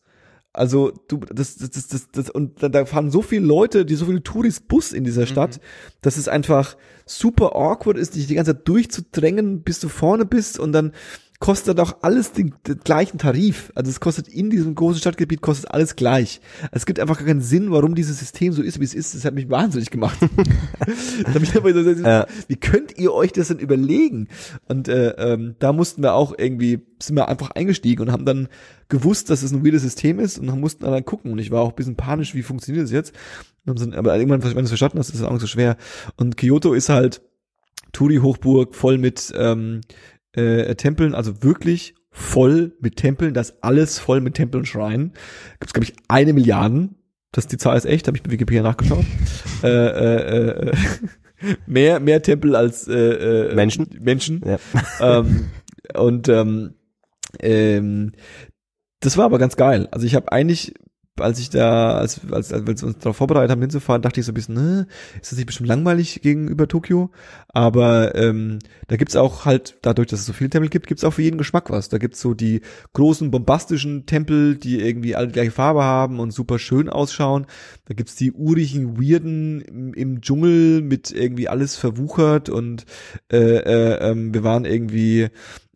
Also 0.54 0.93
du, 1.08 1.18
das, 1.18 1.56
das, 1.56 1.72
das, 1.72 1.88
das, 1.88 2.12
das 2.12 2.30
und 2.30 2.62
da, 2.62 2.70
da 2.70 2.86
fahren 2.86 3.10
so 3.10 3.24
viele 3.24 3.45
Leute, 3.45 3.86
die 3.86 3.95
so 3.95 4.06
viele 4.06 4.22
Touris 4.22 4.60
Bus 4.60 4.93
in 4.93 5.04
dieser 5.04 5.26
Stadt, 5.26 5.60
dass 6.01 6.18
es 6.18 6.28
einfach 6.28 6.78
super 7.08 7.56
awkward 7.56 7.97
ist, 7.97 8.16
dich 8.16 8.28
die 8.28 8.36
ganze 8.36 8.56
Zeit 8.56 8.68
durchzudrängen, 8.68 9.64
bis 9.64 9.80
du 9.80 9.89
vorne 9.89 10.26
bist 10.26 10.60
und 10.60 10.72
dann 10.72 10.93
kostet 11.39 11.79
auch 11.79 11.97
alles 12.01 12.31
den, 12.31 12.53
den 12.67 12.79
gleichen 12.79 13.17
Tarif. 13.17 13.71
Also 13.75 13.89
es 13.91 13.99
kostet 13.99 14.27
in 14.29 14.49
diesem 14.49 14.75
großen 14.75 15.01
Stadtgebiet 15.01 15.41
kostet 15.41 15.71
alles 15.71 15.95
gleich. 15.97 16.39
Es 16.71 16.86
gibt 16.86 16.99
einfach 16.99 17.17
gar 17.17 17.27
keinen 17.27 17.41
Sinn, 17.41 17.69
warum 17.71 17.95
dieses 17.95 18.19
System 18.19 18.53
so 18.53 18.61
ist, 18.61 18.79
wie 18.79 18.86
es 18.86 18.93
ist. 18.93 19.13
Das 19.13 19.25
hat 19.25 19.34
mich 19.34 19.49
wahnsinnig 19.49 19.89
gemacht. 19.89 20.17
Da 21.25 21.34
hab 21.34 21.41
ich 21.43 21.55
aber 21.55 21.73
so, 21.73 21.81
Ja. 21.89 22.27
Wie 22.47 22.55
könnt 22.55 22.97
ihr 22.97 23.13
euch 23.13 23.31
das 23.31 23.47
denn 23.49 23.59
überlegen? 23.59 24.27
Und 24.67 24.88
äh, 24.88 25.09
ähm, 25.17 25.55
da 25.59 25.73
mussten 25.73 26.01
wir 26.01 26.13
auch 26.13 26.34
irgendwie, 26.38 26.79
sind 27.01 27.15
wir 27.15 27.27
einfach 27.29 27.51
eingestiegen 27.51 28.01
und 28.03 28.11
haben 28.11 28.25
dann 28.25 28.47
gewusst, 28.89 29.29
dass 29.29 29.43
es 29.43 29.51
ein 29.51 29.65
weirdes 29.65 29.81
System 29.84 30.19
ist 30.19 30.38
und 30.39 30.47
dann 30.47 30.59
mussten 30.59 30.84
dann 30.86 31.05
gucken. 31.05 31.31
Und 31.31 31.39
ich 31.39 31.51
war 31.51 31.61
auch 31.61 31.69
ein 31.69 31.75
bisschen 31.75 31.95
panisch, 31.95 32.36
wie 32.36 32.43
funktioniert 32.43 32.84
das 32.86 32.91
jetzt? 32.91 33.13
So- 33.65 33.91
Aber 33.93 34.15
irgendwann, 34.17 34.43
wenn 34.43 34.53
du 34.55 34.59
es 34.61 34.69
verstanden 34.69 34.99
hast, 34.99 35.09
ist 35.09 35.15
es 35.15 35.23
auch 35.23 35.31
nicht 35.31 35.41
so 35.41 35.47
schwer. 35.47 35.77
Und 36.17 36.38
Kyoto 36.38 36.73
ist 36.73 36.89
halt 36.89 37.21
Touri-Hochburg 37.91 38.75
voll 38.75 38.97
mit 38.97 39.31
ähm, 39.38 39.81
äh, 40.34 40.75
Tempeln, 40.75 41.15
also 41.15 41.43
wirklich 41.43 41.95
voll 42.11 42.75
mit 42.79 42.95
Tempeln, 42.97 43.34
das 43.34 43.63
alles 43.63 43.99
voll 43.99 44.21
mit 44.21 44.36
Tempeln 44.36 44.61
und 44.61 44.65
Schreinen. 44.67 45.13
Gibt 45.59 45.67
es, 45.67 45.73
glaube 45.73 45.86
ich, 45.86 45.95
eine 46.07 46.34
Milliarden. 46.34 46.95
Das 47.31 47.47
die 47.47 47.57
Zahl 47.57 47.75
ist 47.75 47.86
echt, 47.86 48.07
habe 48.07 48.15
ich 48.15 48.23
bei 48.23 48.31
Wikipedia 48.31 48.61
nachgeschaut. 48.61 49.05
äh, 49.63 49.67
äh, 49.67 50.69
äh, 50.69 50.71
mehr, 51.65 51.99
mehr 51.99 52.21
Tempel 52.21 52.55
als 52.55 52.88
äh, 52.88 52.93
äh, 52.93 53.55
Menschen. 53.55 53.88
Menschen. 53.99 54.41
Ja. 54.45 54.59
ähm, 55.19 55.49
und 55.95 56.29
ähm, 56.29 56.75
ähm, 57.39 58.11
das 58.99 59.17
war 59.17 59.25
aber 59.25 59.39
ganz 59.39 59.55
geil. 59.55 59.88
Also 59.91 60.05
ich 60.05 60.15
habe 60.15 60.31
eigentlich, 60.31 60.75
als 61.20 61.39
ich 61.39 61.49
da, 61.49 61.95
als, 61.95 62.22
als, 62.32 62.51
als 62.51 62.66
wir 62.66 62.88
uns 62.88 62.97
darauf 62.97 63.18
vorbereitet 63.18 63.51
haben 63.51 63.61
hinzufahren, 63.61 64.01
dachte 64.01 64.20
ich 64.20 64.26
so 64.26 64.32
ein 64.32 64.36
bisschen, 64.36 64.55
ne, 64.55 64.88
ist 65.22 65.32
das 65.32 65.38
nicht 65.38 65.45
bestimmt 65.45 65.70
langweilig 65.70 66.22
gegenüber 66.22 66.68
Tokio? 66.68 67.11
Aber 67.49 68.16
ähm, 68.16 68.59
da 68.88 68.95
gibt's 68.95 69.16
auch 69.16 69.45
halt, 69.45 69.78
dadurch, 69.84 70.07
dass 70.07 70.22
es 70.22 70.26
so 70.26 70.34
viele 70.34 70.49
Tempel 70.49 70.70
gibt, 70.70 70.88
gibt's 70.88 71.03
auch 71.03 71.14
für 71.14 71.22
jeden 71.22 71.38
Geschmack 71.38 71.70
was. 71.70 71.89
Da 71.89 71.99
gibt's 71.99 72.20
so 72.20 72.34
die 72.34 72.61
großen 72.93 73.30
bombastischen 73.30 74.07
Tempel, 74.07 74.55
die 74.55 74.80
irgendwie 74.80 75.16
alle 75.16 75.28
die 75.28 75.34
gleiche 75.34 75.51
Farbe 75.51 75.84
haben 75.84 76.20
und 76.20 76.32
super 76.32 76.57
schön 76.57 76.89
ausschauen. 76.89 77.45
Da 77.86 77.93
gibt's 77.93 78.16
die 78.16 78.32
urigen, 78.32 78.99
weirden 78.99 79.61
im, 79.61 79.93
im 79.93 80.22
Dschungel 80.22 80.82
mit 80.82 81.11
irgendwie 81.11 81.47
alles 81.47 81.76
verwuchert 81.76 82.49
und 82.49 82.86
äh, 83.32 83.38
äh, 83.38 84.11
ähm, 84.11 84.34
wir 84.34 84.43
waren 84.43 84.66
irgendwie 84.66 85.30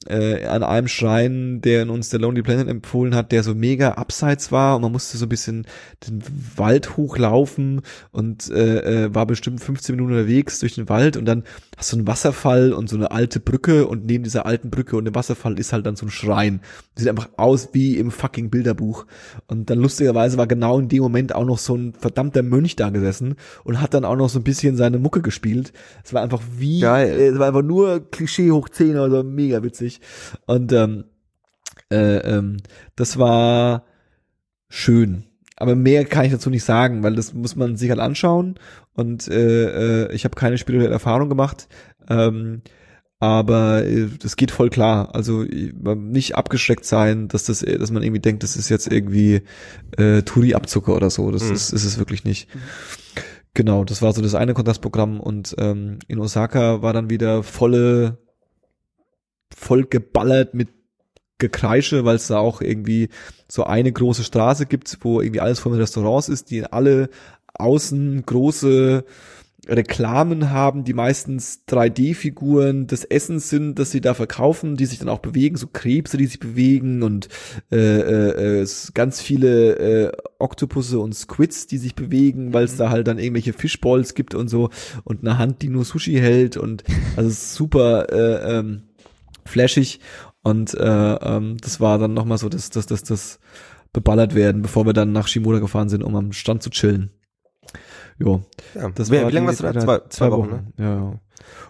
äh, 0.06 0.46
an 0.46 0.64
einem 0.64 0.88
Schrein, 0.88 1.62
der 1.62 1.90
uns 1.90 2.10
der 2.10 2.20
Lonely 2.20 2.44
Planet 2.44 2.68
empfohlen 2.68 3.16
hat, 3.16 3.32
der 3.32 3.44
so 3.44 3.56
mega 3.56 3.94
abseits 3.94 4.52
war 4.52 4.76
und 4.76 4.84
man 4.84 4.92
musste 4.92 5.18
so 5.18 5.26
ein 5.26 5.30
bisschen 5.30 5.66
den 6.08 6.22
Wald 6.56 6.98
hochlaufen 6.98 7.82
und 8.12 8.50
äh, 8.50 9.06
äh, 9.06 9.16
war 9.16 9.26
bestimmt 9.26 9.62
15 9.62 9.96
Minuten 9.96 10.14
unterwegs 10.14 10.60
durch 10.60 10.76
den 10.76 10.90
Wald 10.90 11.18
und 11.18 11.26
dann 11.26 11.44
hast 11.78 11.94
du 11.94 11.98
einen 11.98 12.08
Wasserfall 12.08 12.74
und 12.74 12.90
so 12.90 12.96
eine 12.96 13.12
alte 13.12 13.40
Brücke 13.40 13.88
und 13.88 14.06
neben 14.06 14.24
dieser 14.24 14.48
alten 14.48 14.72
Brücke 14.72 14.98
und 14.98 15.06
dem 15.06 15.14
Wasserfall 15.14 15.60
ist 15.60 15.72
halt 15.74 15.86
dann 15.86 15.96
so 15.96 16.08
ein 16.08 16.10
Schrein. 16.10 16.60
Sieht 16.96 17.08
einfach 17.08 17.30
aus 17.38 17.70
wie 17.74 17.98
im 17.98 18.10
fucking 18.10 18.50
Bilderbuch. 18.50 19.06
Und 19.46 19.70
dann 19.70 19.80
lustigerweise 19.80 20.38
war 20.38 20.48
genau 20.48 20.80
in 20.80 20.90
dem 20.90 21.04
Moment 21.04 21.36
auch 21.36 21.46
noch 21.46 21.60
so 21.60 21.76
ein 21.76 21.94
verdammter 21.94 22.42
Mönch 22.42 22.76
da 22.76 22.90
gesessen 22.90 23.36
und 23.64 23.80
hat 23.80 23.94
dann 23.94 24.06
auch 24.06 24.16
noch 24.16 24.28
so 24.28 24.40
ein 24.40 24.44
bisschen 24.44 24.76
seine 24.76 24.98
Mucke 24.98 25.22
gespielt. 25.22 25.72
Es 26.04 26.14
war 26.16 26.24
einfach 26.24 26.42
wie, 26.58 26.80
Geil. 26.80 27.10
äh, 27.10 27.28
es 27.28 27.38
war 27.40 27.48
einfach 27.48 27.62
nur 27.62 28.10
Klischee 28.10 28.50
hoch 28.50 28.70
10 28.70 28.98
oder 28.98 29.12
so, 29.12 29.24
mega 29.24 29.62
witzig. 29.62 30.02
Und 30.48 30.74
ähm, 30.74 31.04
äh, 31.92 32.18
ähm, 32.18 32.58
das 32.96 33.20
war 33.20 33.86
schön. 34.68 35.27
Aber 35.60 35.76
mehr 35.76 36.06
kann 36.06 36.26
ich 36.26 36.32
dazu 36.32 36.50
nicht 36.50 36.64
sagen, 36.64 37.04
weil 37.04 37.16
das 37.16 37.34
muss 37.34 37.56
man 37.56 37.76
sich 37.76 37.90
halt 37.90 38.00
anschauen. 38.00 38.56
Und 38.94 39.28
äh, 39.28 40.06
äh, 40.06 40.14
ich 40.14 40.24
habe 40.24 40.36
keine 40.36 40.58
spirituelle 40.58 40.94
Erfahrung 40.94 41.30
gemacht. 41.30 41.68
Ähm, 42.10 42.62
aber 43.20 43.84
äh, 43.84 44.08
das 44.22 44.36
geht 44.36 44.52
voll 44.52 44.70
klar. 44.70 45.16
Also 45.16 45.44
nicht 45.44 46.36
abgeschreckt 46.36 46.86
sein, 46.86 47.28
dass 47.28 47.46
das, 47.46 47.62
dass 47.62 47.90
man 47.90 48.04
irgendwie 48.04 48.22
denkt, 48.22 48.44
das 48.44 48.56
ist 48.56 48.70
jetzt 48.70 48.92
irgendwie 48.92 49.42
äh, 49.98 50.22
Touri-Abzucker 50.22 50.96
oder 50.96 51.10
so. 51.10 51.32
Das 51.32 51.44
Mhm. 51.44 51.54
ist, 51.54 51.72
ist 51.74 51.84
es 51.86 51.98
wirklich 51.98 52.24
nicht. 52.24 52.48
Genau, 53.56 53.84
das 53.84 54.04
war 54.04 54.14
so 54.14 54.22
das 54.22 54.36
eine 54.36 54.54
Kontrastprogramm 54.54 55.20
und 55.20 55.56
ähm, 55.58 55.98
in 56.08 56.20
Osaka 56.20 56.84
war 56.84 56.94
dann 56.94 57.10
wieder 57.10 57.42
volle, 57.42 58.20
voll 59.56 59.86
geballert 59.86 60.54
mit 60.54 60.70
Gekreische, 61.38 62.06
weil 62.06 62.16
es 62.16 62.28
da 62.28 62.40
auch 62.40 62.62
irgendwie 62.62 63.10
so 63.48 63.64
eine 63.64 63.92
große 63.92 64.24
Straße 64.24 64.66
gibt, 64.66 64.98
wo 65.02 65.22
irgendwie 65.22 65.42
alles 65.42 65.60
voll 65.60 65.74
mit 65.74 65.82
Restaurants 65.82 66.30
ist, 66.30 66.50
die 66.50 66.66
alle 66.66 67.10
außen 67.54 68.26
große 68.26 69.04
Reklamen 69.68 70.50
haben, 70.50 70.84
die 70.84 70.94
meistens 70.94 71.64
3D-Figuren 71.68 72.88
des 72.88 73.04
Essens 73.04 73.50
sind, 73.50 73.78
das 73.80 73.92
sie 73.92 74.02
da 74.02 74.14
verkaufen, 74.14 74.78
die 74.78 74.86
sich 74.86 75.00
dann 75.00 75.10
auch 75.10 75.20
bewegen, 75.20 75.58
so 75.58 75.68
Krebse, 75.68 76.18
die 76.18 76.26
sich 76.26 76.40
bewegen 76.40 77.04
und 77.04 77.28
äh, 77.72 77.78
äh, 77.78 78.62
äh, 78.62 78.68
ganz 78.94 79.22
viele 79.22 79.76
äh, 79.78 80.12
Oktopusse 80.40 81.00
und 81.00 81.14
Squids, 81.14 81.68
die 81.68 81.78
sich 81.78 81.96
bewegen, 81.96 82.54
weil 82.54 82.64
es 82.64 82.78
da 82.78 82.90
halt 82.90 83.08
dann 83.08 83.20
irgendwelche 83.20 83.54
Fishballs 83.54 84.14
gibt 84.14 84.36
und 84.36 84.48
so 84.48 84.70
und 85.04 85.22
eine 85.22 85.38
Hand, 85.38 85.62
die 85.62 85.70
nur 85.70 85.84
Sushi 85.84 86.14
hält 86.14 86.56
und 86.56 86.84
also 87.16 87.30
super 87.30 88.08
äh, 88.12 88.60
ähm, 88.60 88.84
flashig 89.46 90.00
und 90.50 90.74
äh, 90.74 91.14
ähm, 91.16 91.58
das 91.62 91.80
war 91.80 91.98
dann 92.00 92.14
nochmal 92.14 92.38
so, 92.38 92.50
dass 92.50 92.70
das, 92.70 92.86
das, 92.86 93.04
das 93.04 93.40
beballert 93.94 94.36
werden, 94.36 94.62
bevor 94.62 94.86
wir 94.86 94.94
dann 94.94 95.12
nach 95.12 95.28
Shimoda 95.28 95.60
gefahren 95.60 95.90
sind, 95.90 96.04
um 96.04 96.16
am 96.16 96.32
Strand 96.34 96.62
zu 96.64 96.70
chillen. 96.70 97.12
Jo, 98.20 98.44
Ja. 98.76 98.90
das 98.90 99.12
wie, 99.12 99.22
war 99.22 99.30
wie 99.30 99.34
lange 99.34 99.48
warst 99.48 99.60
du 99.60 99.64
da? 99.72 99.80
Zwei, 99.80 100.00
zwei 100.10 100.32
Wochen, 100.32 100.50
ne? 100.50 100.64
Ja, 100.78 100.96
ja. 100.96 101.20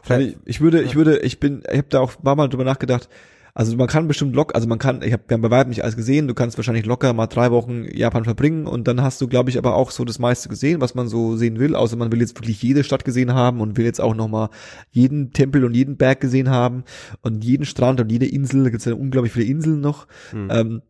Vielleicht- 0.03 0.37
Ich, 0.45 0.55
ich 0.55 0.61
würde, 0.61 0.81
ich 0.81 0.95
würde, 0.95 1.19
ich 1.19 1.39
bin, 1.39 1.61
ich 1.69 1.77
habe 1.77 1.87
da 1.89 1.99
auch 1.99 2.15
ein 2.17 2.23
paar 2.23 2.35
Mal 2.35 2.47
drüber 2.47 2.63
nachgedacht. 2.63 3.09
Also 3.57 3.75
man 3.75 3.87
kann 3.87 4.07
bestimmt 4.07 4.35
locker, 4.35 4.53
also 4.53 4.67
man 4.67 4.77
kann, 4.77 5.01
ich 5.01 5.11
habe 5.11 5.23
ja 5.31 5.37
bei 5.37 5.49
weitem 5.49 5.69
nicht 5.69 5.83
alles 5.83 5.95
gesehen, 5.95 6.27
du 6.27 6.35
kannst 6.35 6.57
wahrscheinlich 6.57 6.85
locker 6.85 7.11
mal 7.13 7.25
drei 7.25 7.49
Wochen 7.49 7.85
Japan 7.91 8.23
verbringen 8.23 8.67
und 8.67 8.87
dann 8.87 9.01
hast 9.01 9.19
du, 9.19 9.27
glaube 9.27 9.49
ich, 9.49 9.57
aber 9.57 9.73
auch 9.73 9.89
so 9.89 10.05
das 10.05 10.19
meiste 10.19 10.47
gesehen, 10.47 10.79
was 10.79 10.93
man 10.93 11.07
so 11.07 11.35
sehen 11.37 11.57
will, 11.57 11.73
außer 11.73 11.95
man 11.95 12.11
will 12.11 12.21
jetzt 12.21 12.37
wirklich 12.37 12.61
jede 12.61 12.83
Stadt 12.83 13.03
gesehen 13.03 13.33
haben 13.33 13.59
und 13.59 13.75
will 13.75 13.85
jetzt 13.85 13.99
auch 13.99 14.13
nochmal 14.13 14.49
jeden 14.91 15.33
Tempel 15.33 15.65
und 15.65 15.73
jeden 15.73 15.97
Berg 15.97 16.21
gesehen 16.21 16.51
haben 16.51 16.83
und 17.23 17.43
jeden 17.43 17.65
Strand 17.65 17.99
und 17.99 18.11
jede 18.11 18.27
Insel, 18.27 18.63
da 18.63 18.69
gibt's 18.69 18.85
ja 18.85 18.93
unglaublich 18.93 19.33
viele 19.33 19.47
Inseln 19.47 19.81
noch. 19.81 20.05
Hm. 20.29 20.49
Ähm, 20.51 20.81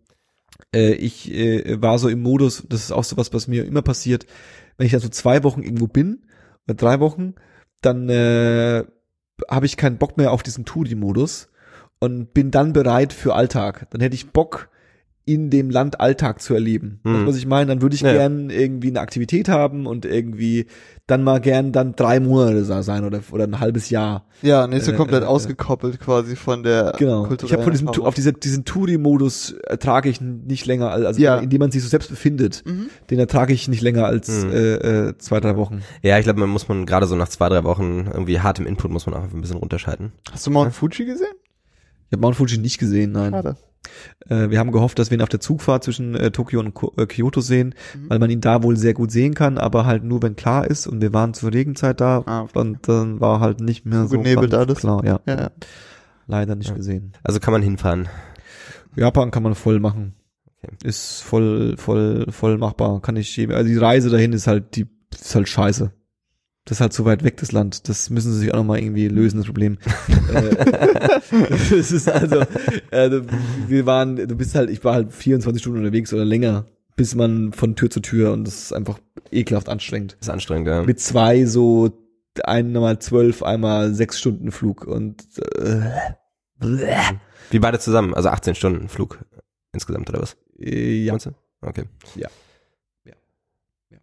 äh, 0.76 0.92
ich 0.92 1.32
äh, 1.34 1.82
war 1.82 1.98
so 2.00 2.10
im 2.10 2.22
Modus, 2.22 2.66
das 2.68 2.82
ist 2.82 2.92
auch 2.92 3.06
so 3.06 3.16
was, 3.16 3.32
was 3.32 3.48
mir 3.48 3.64
immer 3.64 3.82
passiert, 3.82 4.26
wenn 4.76 4.88
ich 4.88 4.92
dann 4.92 5.00
so 5.00 5.08
zwei 5.08 5.46
Wochen 5.46 5.64
irgendwo 5.64 5.88
bin, 5.88 6.26
oder 6.68 6.76
drei 6.76 7.00
Wochen, 7.00 7.36
dann 7.80 8.10
äh, 8.10 8.84
habe 9.50 9.66
ich 9.66 9.78
keinen 9.78 10.00
Bock 10.00 10.18
mehr 10.18 10.34
auf 10.34 10.44
diesen 10.44 10.66
Touri-Modus 10.66 11.48
und 12.00 12.34
bin 12.34 12.52
dann 12.52 12.74
bereit 12.74 13.14
für 13.14 13.34
Alltag. 13.36 13.88
Dann 13.92 14.02
hätte 14.02 14.16
ich 14.16 14.32
Bock, 14.32 14.70
in 15.30 15.50
dem 15.50 15.70
Land 15.70 16.00
Alltag 16.00 16.42
zu 16.42 16.54
erleben. 16.54 17.02
Mhm. 17.04 17.26
Du, 17.26 17.28
was 17.28 17.36
ich 17.36 17.46
meine? 17.46 17.66
Dann 17.66 17.82
würde 17.82 17.94
ich 17.96 18.00
Ja. 18.02 18.14
gern 18.14 18.50
irgendwie 18.50 18.88
eine 18.88 19.02
Aktivität 19.02 19.50
haben 19.50 19.86
und 19.86 20.06
irgendwie 20.06 20.68
dann 21.06 21.22
mal 21.22 21.42
gern 21.42 21.74
dann 21.74 21.98
drei 21.98 22.22
Monate 22.22 22.64
da 22.64 22.82
sein 22.82 23.04
oder, 23.04 23.20
oder 23.32 23.44
ein 23.44 23.60
halbes 23.60 23.90
Jahr. 23.90 24.26
Ja, 24.42 24.68
nicht 24.68 24.86
so 24.86 24.94
Äh, 24.94 24.96
komplett 24.96 25.24
äh, 25.24 25.26
äh. 25.26 25.28
ausgekoppelt 25.28 26.00
quasi 26.00 26.38
von 26.38 26.64
der 26.64 26.94
Genau. 26.98 27.30
Ich 27.44 27.52
habe 27.52 27.62
von 27.64 27.74
diesem, 27.74 27.90
auf 27.90 28.14
dieser, 28.16 28.32
diesen 28.32 28.64
Touri-Modus 28.64 29.52
ertrage 29.66 30.08
ich 30.08 30.22
nicht 30.22 30.66
länger, 30.66 30.92
als- 30.92 31.06
also 31.06 31.22
Ja. 31.22 31.40
in 31.40 31.50
dem 31.50 31.60
man 31.60 31.72
sich 31.72 31.84
so 31.84 31.90
selbst 31.90 32.10
befindet. 32.10 32.64
Mhm. 32.66 32.90
Den 33.10 33.20
ertrage 33.20 33.52
ich 33.52 33.68
nicht 33.68 33.82
länger 33.82 34.06
als 34.06 34.30
Mhm. 34.46 34.52
äh, 34.52 34.76
äh, 35.10 35.18
zwei, 35.18 35.42
drei 35.42 35.58
Wochen. 35.58 35.82
Ja, 36.04 36.18
ich 36.18 36.24
glaube, 36.24 36.40
man 36.40 36.50
muss 36.50 36.70
man 36.70 36.86
gerade 36.86 37.06
so 37.06 37.18
nach 37.18 37.28
zwei, 37.28 37.50
drei 37.50 37.66
Wochen 37.66 38.08
irgendwie 38.14 38.40
hartem 38.40 38.66
Input 38.66 38.92
muss 38.92 39.06
man 39.06 39.16
auch 39.16 39.24
ein 39.24 39.42
bisschen 39.42 39.58
runterschalten. 39.58 40.14
Hast 40.32 40.48
du 40.48 40.52
Mount 40.52 40.74
Fuji 40.74 41.04
gesehen? 41.06 41.28
Ich 42.08 42.14
habe 42.14 42.22
Mount 42.22 42.36
Fuji 42.36 42.58
nicht 42.58 42.78
gesehen, 42.78 43.12
nein. 43.12 43.32
Schade. 43.32 43.58
Äh, 44.30 44.50
wir 44.50 44.60
haben 44.60 44.72
gehofft, 44.72 45.00
dass 45.00 45.12
wir 45.12 45.18
ihn 45.18 45.22
auf 45.22 45.30
der 45.30 45.40
Zugfahrt 45.40 45.84
zwischen 45.84 46.16
äh, 46.16 46.32
Tokio 46.32 46.60
und 46.60 46.74
Ko 46.74 46.94
äh, 46.98 47.06
Kyoto 47.06 47.40
sehen, 47.42 47.74
Mhm. 47.96 48.10
weil 48.10 48.20
man 48.20 48.30
ihn 48.30 48.42
da 48.42 48.64
wohl 48.64 48.76
sehr 48.78 48.94
gut 48.94 49.12
sehen 49.12 49.34
kann, 49.34 49.58
aber 49.58 49.86
halt 49.86 50.04
nur, 50.04 50.22
wenn 50.22 50.36
klar 50.36 50.68
ist. 50.68 50.88
Und 50.88 51.02
wir 51.02 51.14
waren 51.14 51.34
zur 51.34 51.54
Regenzeit 51.54 52.02
da 52.02 52.24
Ah, 52.26 52.42
okay. 52.42 52.60
und 52.60 52.88
dann 52.88 53.20
war 53.22 53.40
halt 53.40 53.62
nicht 53.62 53.86
mehr 53.86 54.04
so 54.04 54.16
Zugenebelt 54.18 54.52
ganz 54.52 54.64
alles. 54.66 54.78
klar. 54.80 55.04
Ja, 55.06 55.20
Ja, 55.26 55.40
ja. 55.40 55.52
leider 56.28 56.56
nicht 56.56 56.70
Ja. 56.70 56.76
gesehen. 56.76 57.14
Also 57.24 57.40
kann 57.40 57.54
man 57.54 57.62
hinfahren. 57.62 58.10
Japan 58.96 59.32
kann 59.32 59.44
man 59.44 59.56
voll 59.56 59.80
machen. 59.80 60.16
Okay. 60.64 60.76
Ist 60.84 61.22
voll, 61.22 61.76
voll, 61.78 62.26
voll 62.32 62.58
machbar. 62.58 63.02
Kann 63.02 63.16
ich 63.16 63.38
also 63.52 63.68
die 63.68 63.78
Reise 63.78 64.10
dahin 64.10 64.34
ist 64.34 64.48
halt, 64.48 64.76
die 64.76 64.88
ist 65.14 65.36
halt 65.36 65.48
scheiße. 65.48 65.92
Das 66.68 66.78
ist 66.78 66.82
halt 66.82 66.92
zu 66.92 67.06
weit 67.06 67.24
weg, 67.24 67.38
das 67.38 67.54
Land. 67.54 67.88
Das 67.88 68.10
müssen 68.10 68.34
sie 68.34 68.40
sich 68.40 68.54
auch 68.54 68.58
nochmal 68.58 68.80
irgendwie 68.80 69.08
lösen, 69.08 69.38
das 69.38 69.46
Problem. 69.46 69.78
äh, 70.34 70.66
das 71.70 71.92
ist 71.92 72.10
also, 72.10 72.42
äh, 72.92 73.22
wir 73.68 73.86
waren, 73.86 74.18
du 74.18 74.36
bist 74.36 74.54
halt, 74.54 74.70
ich 74.70 74.84
war 74.84 74.94
halt 74.94 75.14
24 75.14 75.62
Stunden 75.62 75.80
unterwegs 75.80 76.14
oder 76.14 76.26
länger, 76.26 76.66
bis 76.98 77.16
man 77.16 77.54
von 77.54 77.78
Tür 77.78 77.90
zu 77.90 78.02
Tür 78.02 78.34
und 78.34 78.46
das 78.46 78.64
ist 78.64 78.74
einfach 78.74 79.00
ekelhaft 79.32 79.70
anstrengend. 79.70 80.18
ist 80.20 80.30
anstrengend, 80.30 80.68
ja. 80.68 80.84
Mit 80.84 81.00
zwei 81.00 81.46
so 81.46 81.92
einmal 82.44 83.00
zwölf, 83.00 83.44
einmal 83.44 83.94
sechs 83.94 84.20
Stunden 84.20 84.52
Flug 84.52 84.86
und 84.86 85.24
äh, 85.58 85.82
Wie 87.50 87.60
beide 87.60 87.80
zusammen, 87.80 88.14
also 88.14 88.28
18 88.28 88.56
Stunden 88.56 88.90
Flug 88.90 89.20
insgesamt 89.72 90.10
oder 90.10 90.22
was? 90.22 90.36
äh, 90.60 91.06
ja. 91.06 91.14
Meinst 91.14 91.28
du? 91.28 91.32
Okay. 91.62 91.86
Ja. 92.16 92.28
Ja. 93.06 93.14
Ja. 93.92 93.98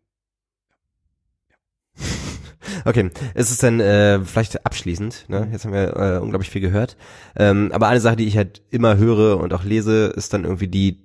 Okay, 2.84 3.10
ist 3.34 3.50
es 3.50 3.58
denn 3.58 3.80
äh, 3.80 4.20
vielleicht 4.24 4.64
abschließend, 4.64 5.26
ne? 5.28 5.48
Jetzt 5.52 5.64
haben 5.64 5.72
wir 5.72 5.96
äh, 5.96 6.18
unglaublich 6.18 6.50
viel 6.50 6.60
gehört. 6.60 6.96
Ähm, 7.36 7.70
aber 7.72 7.88
eine 7.88 8.00
Sache, 8.00 8.16
die 8.16 8.26
ich 8.26 8.36
halt 8.36 8.62
immer 8.70 8.96
höre 8.96 9.38
und 9.38 9.52
auch 9.52 9.64
lese, 9.64 10.06
ist 10.16 10.32
dann 10.32 10.44
irgendwie 10.44 10.68
die 10.68 11.04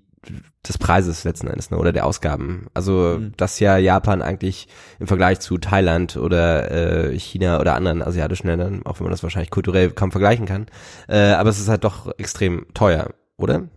des 0.68 0.78
Preises 0.78 1.24
letzten 1.24 1.48
Endes, 1.48 1.72
ne? 1.72 1.78
Oder 1.78 1.94
der 1.94 2.06
Ausgaben. 2.06 2.68
Also, 2.74 3.18
Mhm. 3.20 3.32
dass 3.38 3.60
ja 3.62 3.78
Japan 3.78 4.22
eigentlich 4.22 4.68
im 5.00 5.08
Vergleich 5.08 5.40
zu 5.40 5.58
Thailand 5.58 6.18
oder 6.18 7.10
äh, 7.12 7.18
China 7.18 7.60
oder 7.62 7.74
anderen 7.76 8.02
asiatischen 8.02 8.48
Ländern, 8.48 8.82
auch 8.86 9.00
wenn 9.00 9.06
man 9.06 9.12
das 9.12 9.24
wahrscheinlich 9.24 9.50
kulturell 9.50 9.92
kaum 9.92 10.12
vergleichen 10.12 10.46
kann, 10.46 10.66
äh, 11.08 11.32
aber 11.32 11.50
es 11.50 11.60
ist 11.60 11.70
halt 11.70 11.86
doch 11.86 12.12
extrem 12.18 12.66
teuer, 12.74 13.12
oder? 13.38 13.70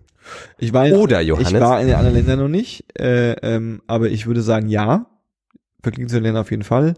Ich 0.59 0.73
war, 0.73 0.87
Oder 0.87 1.21
Johannes? 1.21 1.53
ich 1.53 1.61
war 1.61 1.81
in 1.81 1.87
den 1.89 1.97
anderen 1.97 2.17
Ländern 2.17 2.39
noch 2.41 2.49
nicht, 2.49 2.85
äh, 2.99 3.33
ähm, 3.43 3.83
aber 3.87 4.09
ich 4.09 4.27
würde 4.27 4.43
sagen, 4.43 4.69
ja. 4.69 5.07
Verglichen 5.83 6.09
zu 6.09 6.17
den 6.17 6.25
Ländern 6.25 6.43
auf 6.43 6.51
jeden 6.51 6.65
Fall. 6.65 6.95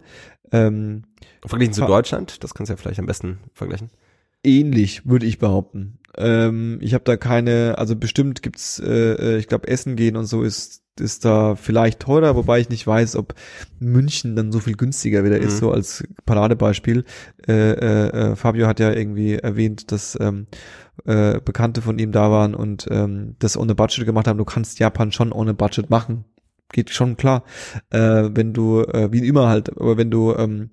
Ähm, 0.51 1.03
Verglichen 1.45 1.73
zu 1.73 1.85
Deutschland, 1.85 2.43
das 2.43 2.53
kannst 2.53 2.69
du 2.69 2.73
ja 2.73 2.77
vielleicht 2.77 2.99
am 2.99 3.05
besten 3.05 3.39
vergleichen. 3.53 3.89
ähnlich, 4.43 5.05
würde 5.07 5.25
ich 5.25 5.39
behaupten. 5.39 5.99
Ähm, 6.17 6.77
ich 6.81 6.93
habe 6.93 7.03
da 7.03 7.17
keine, 7.17 7.75
also 7.77 7.95
bestimmt 7.95 8.41
gibt's, 8.41 8.79
äh, 8.79 9.13
äh, 9.13 9.37
ich 9.37 9.47
glaube, 9.47 9.67
Essen 9.67 9.95
gehen 9.95 10.15
und 10.15 10.25
so 10.25 10.43
ist 10.43 10.81
ist 10.97 11.25
da 11.25 11.55
vielleicht 11.55 11.99
teurer, 11.99 12.37
wobei 12.37 12.61
ich 12.61 12.69
nicht 12.69 12.87
weiß, 12.87 13.17
ob 13.17 13.33
München 13.79 14.37
dann 14.37 14.53
so 14.53 14.61
viel 14.61 14.77
günstiger 14.77 15.25
wieder 15.25 15.37
ist, 15.37 15.55
Mhm. 15.55 15.59
so 15.59 15.71
als 15.73 16.05
Paradebeispiel. 16.25 17.03
Äh, 17.45 17.51
äh, 17.71 18.07
äh, 18.31 18.35
Fabio 18.37 18.65
hat 18.67 18.79
ja 18.79 18.93
irgendwie 18.93 19.33
erwähnt, 19.33 19.91
dass 19.91 20.17
ähm, 20.21 20.47
äh, 21.03 21.41
Bekannte 21.41 21.81
von 21.81 21.99
ihm 21.99 22.13
da 22.13 22.31
waren 22.31 22.55
und 22.55 22.87
ähm, 22.91 23.35
das 23.39 23.57
ohne 23.57 23.75
Budget 23.75 24.05
gemacht 24.05 24.25
haben. 24.29 24.37
Du 24.37 24.45
kannst 24.45 24.79
Japan 24.79 25.11
schon 25.11 25.33
ohne 25.33 25.53
Budget 25.53 25.89
machen. 25.89 26.23
Geht 26.75 26.89
schon 26.89 27.15
klar. 27.15 27.45
Äh, 27.89 28.31
wenn 28.33 28.51
du, 28.51 28.81
äh, 28.81 29.09
wie 29.13 29.25
immer 29.25 29.47
halt, 29.47 29.69
aber 29.79 29.95
wenn 29.95 30.11
du 30.11 30.33
ähm, 30.35 30.71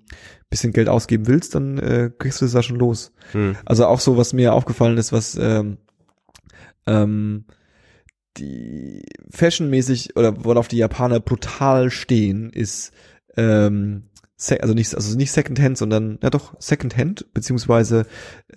bisschen 0.49 0.73
Geld 0.73 0.89
ausgeben 0.89 1.27
willst, 1.27 1.55
dann 1.55 1.77
äh, 1.77 2.11
kriegst 2.19 2.41
du 2.41 2.45
es 2.45 2.51
da 2.51 2.61
schon 2.61 2.75
los. 2.75 3.13
Hm. 3.31 3.55
Also 3.63 3.85
auch 3.85 4.01
so, 4.01 4.17
was 4.17 4.33
mir 4.33 4.53
aufgefallen 4.53 4.97
ist, 4.97 5.13
was 5.13 5.37
ähm, 5.39 5.77
ähm, 6.87 7.45
die 8.35 9.05
fashionmäßig 9.31 10.17
oder 10.17 10.43
worauf 10.43 10.67
die 10.67 10.75
Japaner 10.75 11.21
brutal 11.21 11.89
stehen, 11.89 12.49
ist 12.49 12.91
ähm, 13.37 14.03
also 14.59 14.73
nicht 14.73 14.93
also 14.93 15.15
nicht 15.17 15.31
Secondhand, 15.31 15.77
sondern 15.77 16.19
ja 16.21 16.29
doch 16.29 16.53
Secondhand 16.59 17.33
beziehungsweise 17.33 18.05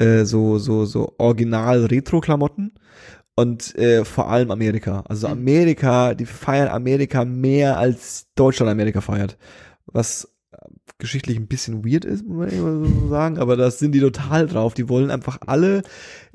äh, 0.01 0.25
so 0.25 0.59
so 0.59 0.85
so 0.85 1.15
Original 1.19 1.85
Retro 1.85 2.21
Klamotten 2.21 2.73
und 3.37 3.77
äh, 3.77 4.05
vor 4.05 4.29
allem 4.29 4.51
Amerika. 4.51 5.05
Also 5.09 5.29
Amerika, 5.29 6.15
die 6.15 6.27
feiern 6.27 6.69
Amerika 6.69 7.25
mehr 7.25 7.79
als 7.79 8.27
Deutschland 8.35 8.71
Amerika 8.71 9.01
feiert, 9.01 9.37
was 9.87 10.35
äh, 10.53 10.57
geschichtlich 10.99 11.37
ein 11.37 11.47
bisschen 11.47 11.85
weird 11.85 12.05
ist, 12.05 12.27
muss 12.27 12.53
man 12.53 12.85
so 12.85 13.09
sagen, 13.09 13.39
aber 13.39 13.57
das 13.57 13.79
sind 13.79 13.93
die 13.93 14.01
total 14.01 14.47
drauf. 14.47 14.75
Die 14.75 14.89
wollen 14.89 15.11
einfach 15.11 15.39
alle 15.47 15.83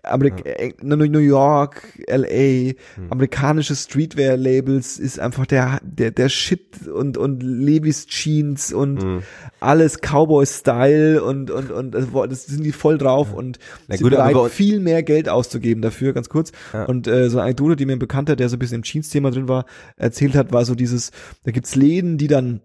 Amerik 0.03 0.45
äh, 0.45 0.73
New 0.81 1.19
York, 1.19 1.83
LA, 2.07 2.71
Hm. 2.95 3.07
amerikanische 3.09 3.75
Streetwear-Labels 3.75 4.97
ist 4.97 5.19
einfach 5.19 5.45
der, 5.45 5.79
der, 5.83 6.11
der 6.11 6.29
Shit 6.29 6.87
und, 6.87 7.17
und 7.17 7.43
Levi's 7.43 8.07
Jeans 8.07 8.73
und 8.73 9.01
Hm. 9.03 9.23
alles 9.59 9.99
Cowboy-Style 9.99 11.23
und, 11.23 11.51
und, 11.51 11.71
und 11.71 11.91
das 11.93 12.45
sind 12.45 12.63
die 12.63 12.71
voll 12.71 12.97
drauf 12.97 13.33
und 13.33 13.59
Na 13.87 13.97
sind 13.97 14.03
gut, 14.03 14.11
bereit, 14.11 14.51
viel 14.51 14.79
mehr 14.79 15.03
Geld 15.03 15.29
auszugeben 15.29 15.81
dafür, 15.81 16.13
ganz 16.13 16.29
kurz. 16.29 16.51
Ja. 16.73 16.85
Und 16.85 17.07
äh, 17.07 17.29
so 17.29 17.37
eine 17.37 17.45
Anekdote, 17.45 17.75
die 17.75 17.85
mir 17.85 17.93
ein 17.93 17.99
Bekannter, 17.99 18.35
der 18.35 18.49
so 18.49 18.55
ein 18.55 18.59
bisschen 18.59 18.77
im 18.77 18.83
Jeans-Thema 18.83 19.31
drin 19.31 19.47
war, 19.47 19.65
erzählt 19.97 20.35
hat, 20.35 20.51
war 20.51 20.65
so 20.65 20.75
dieses, 20.75 21.11
da 21.43 21.51
gibt's 21.51 21.75
Läden, 21.75 22.17
die 22.17 22.27
dann 22.27 22.61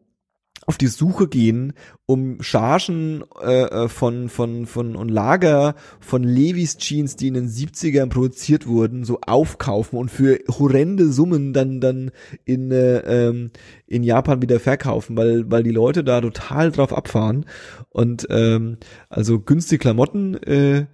auf 0.67 0.79
die 0.79 0.89
Suche 0.89 1.29
gehen, 1.29 1.75
um 2.07 2.43
Chargen 2.43 3.25
äh, 3.41 3.62
äh, 3.62 3.89
von 3.89 4.29
von 4.29 4.67
von 4.67 4.97
und 4.97 5.09
Lager 5.09 5.77
von 6.01 6.25
Levi's 6.25 6.77
Jeans, 6.77 7.14
die 7.14 7.29
in 7.29 7.35
den 7.35 7.49
70ern 7.49 8.09
produziert 8.09 8.67
wurden, 8.67 9.05
so 9.05 9.21
aufkaufen 9.21 9.97
und 9.97 10.11
für 10.11 10.41
horrende 10.49 11.11
Summen 11.12 11.53
dann 11.53 11.81
dann 11.81 12.11
in 12.45 12.73
äh, 12.73 12.99
ähm, 12.99 13.51
in 13.87 14.03
Japan 14.03 14.43
wieder 14.43 14.59
verkaufen, 14.59 15.17
weil 15.17 15.49
weil 15.51 15.62
die 15.62 15.71
Leute 15.71 16.03
da 16.03 16.21
total 16.21 16.73
drauf 16.73 16.93
abfahren 16.93 17.47
und 17.91 18.27
ähm, 18.31 18.79
also 19.09 19.39
günstige 19.39 19.79
Klamotten 19.79 20.35
äh, 20.43 20.87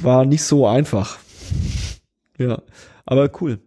war 0.00 0.24
nicht 0.24 0.44
so 0.44 0.68
einfach. 0.68 1.18
Ja, 2.38 2.62
aber 3.04 3.30
cool. 3.40 3.58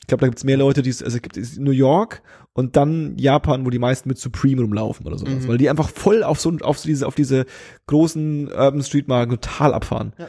Ich 0.00 0.06
glaube, 0.06 0.22
da 0.22 0.28
gibt's 0.28 0.44
mehr 0.44 0.56
Leute, 0.56 0.80
die 0.80 0.90
es, 0.90 1.02
also 1.02 1.16
es 1.16 1.22
gibt 1.22 1.58
New 1.58 1.72
York 1.72 2.22
und 2.58 2.74
dann 2.76 3.16
Japan, 3.18 3.64
wo 3.64 3.70
die 3.70 3.78
meisten 3.78 4.08
mit 4.08 4.18
Supreme 4.18 4.60
rumlaufen 4.62 5.06
oder 5.06 5.16
sowas, 5.16 5.44
Mhm. 5.44 5.48
weil 5.48 5.58
die 5.58 5.70
einfach 5.70 5.88
voll 5.88 6.22
auf 6.24 6.40
so 6.40 6.50
auf 6.62 6.78
so 6.78 6.88
diese 6.88 7.06
auf 7.06 7.14
diese 7.14 7.46
großen 7.86 8.48
Urban 8.48 8.82
Street 8.82 9.06
Marken 9.08 9.30
total 9.40 9.72
abfahren. 9.74 10.12
Ja. 10.18 10.26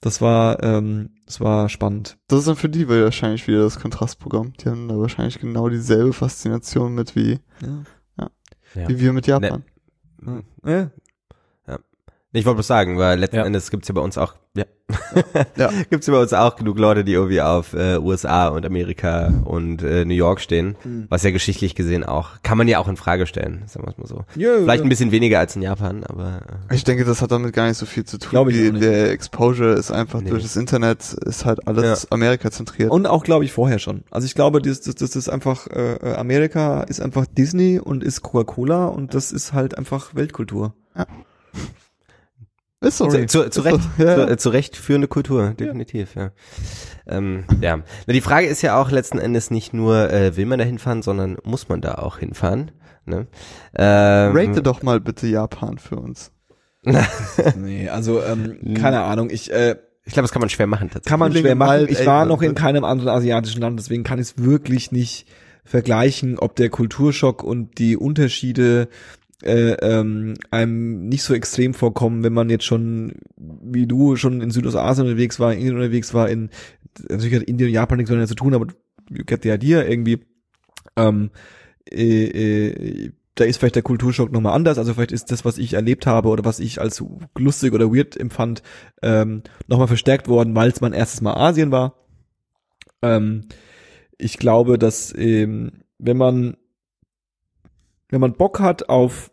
Das 0.00 0.20
war 0.20 0.62
ähm, 0.62 1.10
das 1.26 1.40
war 1.40 1.68
spannend. 1.68 2.18
Das 2.28 2.40
ist 2.40 2.48
dann 2.48 2.56
für 2.56 2.68
die 2.68 2.88
wahrscheinlich 2.88 3.48
wieder 3.48 3.62
das 3.62 3.80
Kontrastprogramm. 3.80 4.52
Die 4.60 4.68
haben 4.68 4.88
da 4.88 4.98
wahrscheinlich 4.98 5.38
genau 5.40 5.68
dieselbe 5.68 6.12
Faszination 6.12 6.94
mit 6.94 7.16
wie, 7.16 7.38
Ja. 7.62 8.30
Ja. 8.74 8.88
wie 8.88 9.00
wir 9.00 9.12
mit 9.12 9.26
Japan. 9.26 9.64
Hm. 10.22 10.44
Ja. 10.64 10.90
Ich 12.38 12.46
wollte 12.46 12.56
bloß 12.56 12.66
sagen, 12.66 12.98
weil 12.98 13.18
letzten 13.18 13.36
Ja. 13.36 13.44
Endes 13.44 13.70
gibt's 13.70 13.88
ja 13.88 13.94
bei 13.94 14.00
uns 14.00 14.16
auch, 14.16 14.34
ja, 14.54 14.64
Ja. 15.56 15.70
gibt's 15.90 16.06
ja 16.06 16.12
bei 16.14 16.20
uns 16.20 16.32
auch 16.32 16.56
genug 16.56 16.78
Leute, 16.78 17.04
die 17.04 17.12
irgendwie 17.12 17.40
auf 17.42 17.74
äh, 17.74 17.98
USA 17.98 18.48
und 18.48 18.64
Amerika 18.64 19.32
und 19.44 19.82
äh, 19.82 20.04
New 20.04 20.14
York 20.14 20.40
stehen, 20.40 20.76
Mhm. 20.84 21.06
was 21.08 21.22
ja 21.24 21.30
geschichtlich 21.30 21.74
gesehen 21.74 22.04
auch, 22.04 22.42
kann 22.42 22.56
man 22.58 22.68
ja 22.68 22.78
auch 22.78 22.88
in 22.88 22.96
Frage 22.96 23.26
stellen, 23.26 23.62
sagen 23.66 23.86
wir 23.86 23.90
es 23.92 23.98
mal 23.98 24.06
so. 24.06 24.24
Ja, 24.40 24.56
Vielleicht 24.58 24.80
ja. 24.80 24.86
ein 24.86 24.88
bisschen 24.88 25.10
weniger 25.10 25.38
als 25.40 25.56
in 25.56 25.62
Japan, 25.62 26.04
aber 26.04 26.42
äh, 26.70 26.74
Ich 26.74 26.84
denke, 26.84 27.04
das 27.04 27.20
hat 27.22 27.32
damit 27.32 27.52
gar 27.52 27.66
nicht 27.66 27.76
so 27.76 27.86
viel 27.86 28.04
zu 28.04 28.18
tun. 28.18 28.30
Glaub 28.30 28.48
ich 28.48 28.56
Die, 28.56 28.70
der 28.72 29.10
Exposure 29.10 29.72
ist 29.74 29.90
einfach 29.90 30.20
Nee. 30.20 30.30
durch 30.30 30.42
das 30.44 30.56
Internet, 30.56 31.12
ist 31.12 31.44
halt 31.44 31.66
alles 31.66 32.10
Amerika 32.12 32.50
zentriert. 32.50 32.90
Und 32.90 33.06
auch, 33.06 33.24
glaube 33.24 33.44
ich, 33.44 33.52
vorher 33.52 33.78
schon. 33.78 34.04
Also 34.10 34.26
ich 34.26 34.34
glaube, 34.34 34.62
das, 34.62 34.80
das, 34.80 34.94
das 34.94 35.16
ist 35.16 35.28
einfach, 35.28 35.66
äh, 35.68 36.14
Amerika 36.16 36.82
ist 36.84 37.00
einfach 37.00 37.26
Disney 37.26 37.78
und 37.78 38.02
ist 38.04 38.22
Coca-Cola 38.22 38.86
und 38.86 39.14
das 39.14 39.32
ist 39.32 39.52
halt 39.52 39.76
einfach 39.76 40.14
Weltkultur. 40.14 40.72
Ist 42.80 42.98
so. 42.98 43.08
zu, 43.08 43.26
zu, 43.26 43.50
zu 43.50 43.60
Recht, 43.62 43.80
Ja. 43.98 44.14
zu, 44.14 44.30
äh, 44.32 44.36
zu 44.36 44.48
Recht 44.50 44.76
führende 44.76 45.08
Kultur, 45.08 45.50
definitiv, 45.58 46.14
ja. 46.14 46.30
Ähm, 47.06 47.44
ja. 47.60 47.78
Na, 48.06 48.12
die 48.12 48.20
Frage 48.20 48.46
ist 48.46 48.62
ja 48.62 48.80
auch 48.80 48.90
letzten 48.90 49.18
Endes 49.18 49.50
nicht 49.50 49.74
nur, 49.74 50.12
äh, 50.12 50.36
will 50.36 50.46
man 50.46 50.58
da 50.58 50.64
hinfahren, 50.64 51.02
sondern 51.02 51.38
muss 51.44 51.68
man 51.68 51.80
da 51.80 51.96
auch 51.96 52.18
hinfahren. 52.18 52.70
Ne? 53.04 53.26
Ähm, 53.74 54.32
Rate 54.36 54.62
doch 54.62 54.82
mal 54.82 55.00
bitte 55.00 55.26
Japan 55.26 55.78
für 55.78 55.96
uns. 55.96 56.30
nee, 57.56 57.88
also 57.88 58.22
ähm, 58.22 58.74
keine 58.74 59.00
Ahnung. 59.02 59.30
Ich, 59.30 59.52
äh, 59.52 59.76
Ich 60.04 60.12
glaube, 60.12 60.24
das 60.24 60.32
kann 60.32 60.40
man 60.40 60.48
schwer 60.50 60.66
machen 60.66 60.88
tatsächlich. 60.88 61.08
Kann 61.10 61.18
man 61.20 61.32
schwer 61.32 61.54
machen. 61.54 61.86
Ich 61.88 62.06
war 62.06 62.24
noch 62.26 62.42
in 62.42 62.50
wird- 62.50 62.58
keinem 62.58 62.84
anderen 62.84 63.10
asiatischen 63.10 63.60
Land, 63.60 63.78
deswegen 63.78 64.04
kann 64.04 64.18
ich 64.18 64.28
es 64.28 64.38
wirklich 64.38 64.92
nicht 64.92 65.26
vergleichen, 65.64 66.38
ob 66.38 66.56
der 66.56 66.70
Kulturschock 66.70 67.42
und 67.42 67.78
die 67.78 67.96
Unterschiede 67.96 68.88
äh, 69.42 69.72
ähm, 69.74 70.34
einem 70.50 71.08
nicht 71.08 71.22
so 71.22 71.34
extrem 71.34 71.74
vorkommen, 71.74 72.24
wenn 72.24 72.32
man 72.32 72.50
jetzt 72.50 72.64
schon, 72.64 73.12
wie 73.36 73.86
du, 73.86 74.16
schon 74.16 74.40
in 74.40 74.50
Südostasien 74.50 75.06
unterwegs 75.06 75.38
war, 75.38 75.52
in 75.52 75.58
Indien 75.58 75.76
unterwegs 75.76 76.12
war, 76.14 76.28
in 76.28 76.50
natürlich 77.08 77.34
hat 77.34 77.42
Indien 77.44 77.68
und 77.68 77.74
Japan 77.74 77.98
nichts 77.98 78.10
miteinander 78.10 78.28
zu 78.28 78.34
tun, 78.34 78.54
aber 78.54 78.66
you 79.10 79.24
get 79.24 79.42
the 79.42 79.50
idea 79.50 79.82
irgendwie. 79.82 80.20
Ähm, 80.96 81.30
äh, 81.90 82.24
äh, 82.24 83.12
da 83.36 83.44
ist 83.44 83.58
vielleicht 83.58 83.76
der 83.76 83.82
Kulturschock 83.82 84.32
nochmal 84.32 84.54
anders, 84.54 84.78
also 84.78 84.94
vielleicht 84.94 85.12
ist 85.12 85.30
das, 85.30 85.44
was 85.44 85.58
ich 85.58 85.74
erlebt 85.74 86.06
habe 86.06 86.28
oder 86.28 86.44
was 86.44 86.58
ich 86.58 86.80
als 86.80 87.04
lustig 87.36 87.72
oder 87.72 87.94
weird 87.94 88.16
empfand, 88.16 88.64
ähm, 89.00 89.42
nochmal 89.68 89.86
verstärkt 89.86 90.26
worden, 90.26 90.56
weil 90.56 90.70
es 90.70 90.80
mein 90.80 90.92
erstes 90.92 91.20
Mal 91.20 91.34
Asien 91.34 91.70
war. 91.70 91.94
Ähm, 93.00 93.42
ich 94.18 94.38
glaube, 94.38 94.76
dass 94.76 95.14
ähm, 95.16 95.84
wenn 95.98 96.16
man 96.16 96.56
wenn 98.08 98.20
man 98.20 98.34
Bock 98.34 98.60
hat 98.60 98.88
auf 98.88 99.30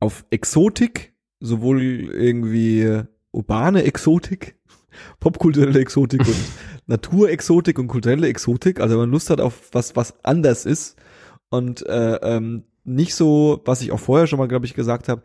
auf 0.00 0.24
Exotik, 0.30 1.12
sowohl 1.40 1.82
irgendwie 1.82 3.02
urbane 3.32 3.82
Exotik, 3.82 4.56
popkulturelle 5.20 5.80
Exotik 5.80 6.20
und 6.20 6.36
Naturexotik 6.86 7.78
und 7.78 7.88
kulturelle 7.88 8.28
Exotik, 8.28 8.80
also 8.80 8.94
wenn 8.94 9.02
man 9.02 9.10
Lust 9.10 9.30
hat 9.30 9.40
auf 9.40 9.68
was 9.72 9.96
was 9.96 10.24
anders 10.24 10.66
ist 10.66 10.96
und 11.50 11.84
äh, 11.86 12.14
ähm, 12.22 12.64
nicht 12.84 13.14
so, 13.14 13.60
was 13.64 13.82
ich 13.82 13.92
auch 13.92 14.00
vorher 14.00 14.26
schon 14.26 14.38
mal 14.38 14.48
glaube 14.48 14.66
ich 14.66 14.74
gesagt 14.74 15.08
habe, 15.08 15.22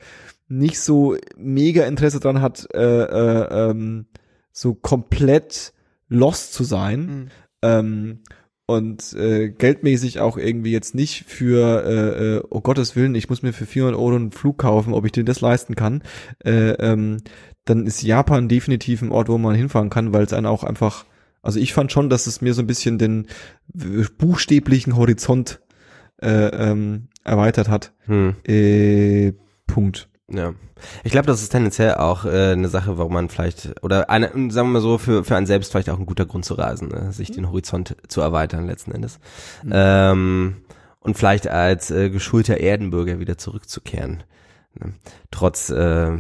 nicht 0.48 0.80
so 0.80 1.16
mega 1.38 1.86
Interesse 1.86 2.20
dran 2.20 2.42
hat, 2.42 2.68
äh, 2.74 2.80
äh, 2.82 3.70
ähm, 3.70 4.08
so 4.52 4.74
komplett 4.76 5.74
lost 6.10 6.54
zu 6.54 6.64
sein, 6.64 7.06
Mhm. 7.06 7.30
ähm, 7.62 8.20
und 8.66 9.14
äh, 9.14 9.50
geldmäßig 9.50 10.20
auch 10.20 10.38
irgendwie 10.38 10.72
jetzt 10.72 10.96
nicht 10.96 11.26
für, 11.26 11.84
äh, 11.86 12.36
äh, 12.38 12.44
oh 12.50 12.62
Gottes 12.62 12.96
Willen, 12.96 13.16
ich 13.16 13.30
muss 13.30 13.44
mir 13.44 13.54
für 13.54 13.66
400 13.66 14.00
Euro 14.00 14.16
einen 14.16 14.32
Flug 14.32 14.58
kaufen, 14.60 14.94
ob 14.94 15.06
ich 15.06 15.12
den 15.12 15.26
das 15.26 15.42
leisten 15.42 15.76
kann, 15.76 16.02
äh, 16.46 16.72
ähm, 16.72 17.18
dann 17.66 17.86
ist 17.86 18.04
Japan 18.04 18.48
definitiv 18.48 19.02
ein 19.02 19.12
Ort, 19.12 19.30
wo 19.30 19.38
man 19.38 19.56
hinfahren 19.56 19.90
kann, 19.90 20.14
weil 20.14 20.24
es 20.24 20.34
einen 20.34 20.46
auch 20.46 20.64
einfach, 20.64 21.06
also 21.42 21.60
ich 21.60 21.74
fand 21.74 21.92
schon, 21.92 22.10
dass 22.10 22.28
es 22.28 22.42
mir 22.42 22.54
so 22.54 22.62
ein 22.62 22.68
bisschen 22.68 22.98
den 22.98 23.28
buchstäblichen 24.18 24.96
Horizont 24.96 25.62
äh, 26.22 26.48
ähm, 26.48 27.10
erweitert 27.24 27.68
hat. 27.70 27.94
Hm. 28.06 28.36
Äh, 28.46 29.34
Punkt. 29.68 30.10
Ja. 30.34 30.54
Ich 31.04 31.12
glaube, 31.12 31.28
das 31.28 31.42
ist 31.42 31.50
tendenziell 31.50 31.96
auch 31.96 32.26
äh, 32.26 32.52
eine 32.52 32.68
Sache, 32.68 32.98
warum 32.98 33.14
man 33.14 33.30
vielleicht, 33.30 33.84
oder 33.84 34.10
eine, 34.10 34.28
sagen 34.28 34.68
wir 34.68 34.74
mal 34.74 34.82
so, 34.82 34.98
für, 34.98 35.24
für 35.24 35.36
einen 35.36 35.46
selbst 35.46 35.72
vielleicht 35.72 35.90
auch 35.90 36.00
ein 36.00 36.06
guter 36.06 36.26
Grund 36.26 36.44
zu 36.44 36.56
reisen, 36.56 36.90
ne? 36.90 37.12
sich 37.12 37.32
den 37.32 37.48
Horizont 37.50 37.96
zu 38.08 38.22
erweitern 38.22 38.66
letzten 38.66 38.92
Endes. 38.92 39.20
Ähm, 39.70 40.58
und 41.00 41.18
vielleicht 41.18 41.48
als 41.48 41.92
äh, 41.92 42.10
geschulter 42.10 42.58
Erdenbürger 42.58 43.20
wieder 43.20 43.38
zurückzukehren. 43.38 44.24
Ne? 44.80 44.94
Trotz, 45.30 45.70
äh, 45.70 46.12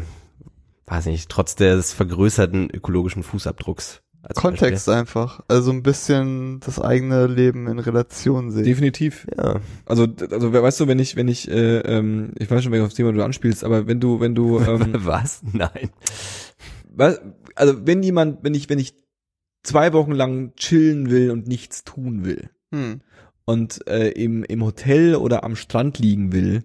weiß 0.86 1.05
nicht, 1.07 1.30
trotz 1.30 1.55
des 1.55 1.91
vergrößerten 1.93 2.70
ökologischen 2.70 3.24
Fußabdrucks. 3.24 4.03
Als 4.24 4.39
Kontext 4.39 4.88
einfach. 4.88 5.41
Also 5.49 5.71
ein 5.71 5.84
bisschen 5.84 6.61
das 6.61 6.80
eigene 6.80 7.28
Leben 7.28 7.67
in 7.67 7.78
Relation 7.80 8.51
sehen. 8.51 8.63
Definitiv. 8.63 9.26
Beispiel. 9.28 9.43
Ja. 9.45 9.59
Also, 9.86 10.07
also 10.32 10.53
weißt 10.53 10.80
du, 10.80 10.88
wenn 10.88 10.99
ich, 10.99 11.15
wenn 11.17 11.28
ich, 11.28 11.51
äh, 11.51 11.80
ähm, 11.80 12.32
ich 12.39 12.49
weiß 12.49 12.63
schon, 12.63 12.71
welches 12.71 12.93
Thema 12.93 13.11
du 13.11 13.24
anspielst, 13.24 13.63
aber 13.65 13.86
wenn 13.86 13.99
du, 13.99 14.21
wenn 14.21 14.34
du, 14.34 14.59
ähm, 14.67 14.93
Was? 14.93 15.41
Nein. 15.51 15.89
was, 16.89 17.19
also 17.55 17.86
wenn 17.86 18.01
jemand, 18.01 18.43
wenn 18.43 18.53
ich, 18.53 18.69
wenn 18.69 18.80
ich 18.80 18.95
zwei 19.63 19.91
Wochen 19.93 20.13
lang 20.13 20.53
chillen 20.55 21.09
will 21.09 21.30
und 21.32 21.47
nichts 21.47 21.84
tun 21.84 22.24
will 22.26 22.49
Hm. 22.74 23.01
und 23.45 23.86
äh, 23.88 24.09
im, 24.09 24.43
im 24.43 24.63
Hotel 24.63 25.15
oder 25.15 25.43
am 25.43 25.55
Strand 25.55 25.99
liegen 25.99 26.32
will, 26.32 26.63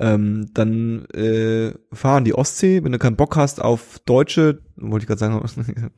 ähm, 0.00 0.46
dann 0.54 1.06
äh, 1.06 1.72
fahr 1.92 2.18
an 2.18 2.24
die 2.24 2.34
Ostsee, 2.34 2.84
wenn 2.84 2.92
du 2.92 2.98
keinen 2.98 3.16
Bock 3.16 3.36
hast 3.36 3.60
auf 3.60 3.98
Deutsche, 4.06 4.60
wollte 4.76 5.04
ich 5.04 5.08
gerade 5.08 5.18
sagen, 5.18 5.42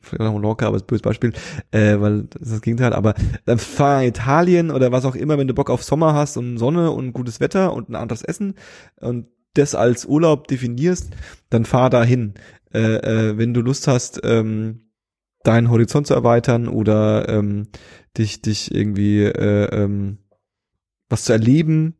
vielleicht 0.01 0.21
auch 0.21 0.33
Mallorca, 0.33 0.67
aber 0.67 0.77
das 0.77 0.81
ist 0.81 0.85
ein 0.85 0.87
böses 0.87 1.01
Beispiel, 1.03 1.33
äh, 1.71 1.99
weil 1.99 2.23
das 2.23 2.41
ist 2.41 2.51
das 2.53 2.61
Gegenteil, 2.61 2.93
aber 2.93 3.13
dann 3.45 3.59
fahr 3.59 4.01
in 4.01 4.09
Italien 4.09 4.71
oder 4.71 4.91
was 4.91 5.05
auch 5.05 5.15
immer, 5.15 5.37
wenn 5.37 5.47
du 5.47 5.53
Bock 5.53 5.69
auf 5.69 5.83
Sommer 5.83 6.13
hast 6.13 6.37
und 6.37 6.57
Sonne 6.57 6.91
und 6.91 7.13
gutes 7.13 7.39
Wetter 7.39 7.73
und 7.73 7.89
ein 7.89 7.95
anderes 7.95 8.23
Essen 8.23 8.55
und 8.99 9.27
das 9.53 9.75
als 9.75 10.05
Urlaub 10.05 10.47
definierst, 10.47 11.13
dann 11.49 11.65
fahr 11.65 11.89
dahin. 11.89 12.33
Äh, 12.73 12.79
äh, 12.79 13.37
wenn 13.37 13.53
du 13.53 13.61
Lust 13.61 13.87
hast, 13.87 14.21
ähm, 14.23 14.91
deinen 15.43 15.69
Horizont 15.69 16.07
zu 16.07 16.13
erweitern 16.13 16.67
oder 16.67 17.27
ähm, 17.27 17.67
dich, 18.17 18.41
dich 18.41 18.73
irgendwie 18.73 19.23
äh, 19.23 19.65
ähm, 19.75 20.19
was 21.09 21.25
zu 21.25 21.33
erleben, 21.33 21.95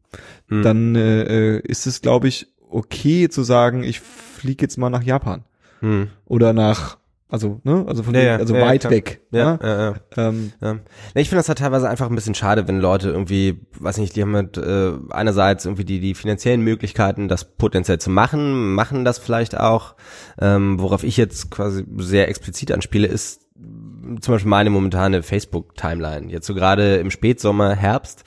Hm. 0.49 0.63
dann 0.63 0.95
äh, 0.95 1.55
äh, 1.55 1.59
ist 1.59 1.87
es, 1.87 2.01
glaube 2.01 2.27
ich, 2.27 2.47
okay 2.69 3.29
zu 3.29 3.43
sagen, 3.43 3.83
ich 3.83 3.99
fliege 4.01 4.63
jetzt 4.63 4.77
mal 4.77 4.89
nach 4.89 5.03
Japan 5.03 5.43
Hm. 5.79 6.09
oder 6.25 6.53
nach, 6.53 6.97
also 7.27 7.59
ne, 7.63 7.85
also 7.87 8.03
von 8.03 8.13
Ja, 8.13 8.21
ja, 8.21 8.35
also 8.37 8.55
ja, 8.55 8.61
weit 8.61 8.89
weg. 8.89 9.21
Ja, 9.31 9.57
Ja. 9.61 9.79
ja. 9.81 9.95
Ähm, 10.17 10.51
Ja. 10.61 10.79
Ich 11.15 11.29
finde 11.29 11.39
das 11.39 11.47
halt 11.47 11.59
teilweise 11.59 11.89
einfach 11.89 12.09
ein 12.09 12.15
bisschen 12.15 12.35
schade, 12.35 12.67
wenn 12.67 12.79
Leute 12.79 13.09
irgendwie, 13.09 13.59
weiß 13.79 13.97
nicht, 13.97 14.15
die 14.15 14.21
haben 14.21 14.35
halt 14.35 14.57
äh, 14.57 14.91
einerseits 15.09 15.65
irgendwie 15.65 15.85
die, 15.85 15.99
die 15.99 16.13
finanziellen 16.13 16.61
Möglichkeiten, 16.61 17.27
das 17.29 17.55
potenziell 17.55 17.99
zu 17.99 18.09
machen, 18.09 18.73
machen 18.75 19.05
das 19.05 19.17
vielleicht 19.17 19.57
auch. 19.57 19.95
Ähm, 20.39 20.79
worauf 20.79 21.03
ich 21.03 21.17
jetzt 21.17 21.49
quasi 21.51 21.85
sehr 21.97 22.27
explizit 22.27 22.71
anspiele, 22.71 23.07
ist 23.07 23.41
zum 24.19 24.33
Beispiel 24.33 24.49
meine 24.49 24.69
momentane 24.69 25.23
Facebook-Timeline. 25.23 26.31
Jetzt 26.31 26.47
so 26.47 26.53
gerade 26.53 26.97
im 26.97 27.11
Spätsommer, 27.11 27.75
Herbst. 27.75 28.23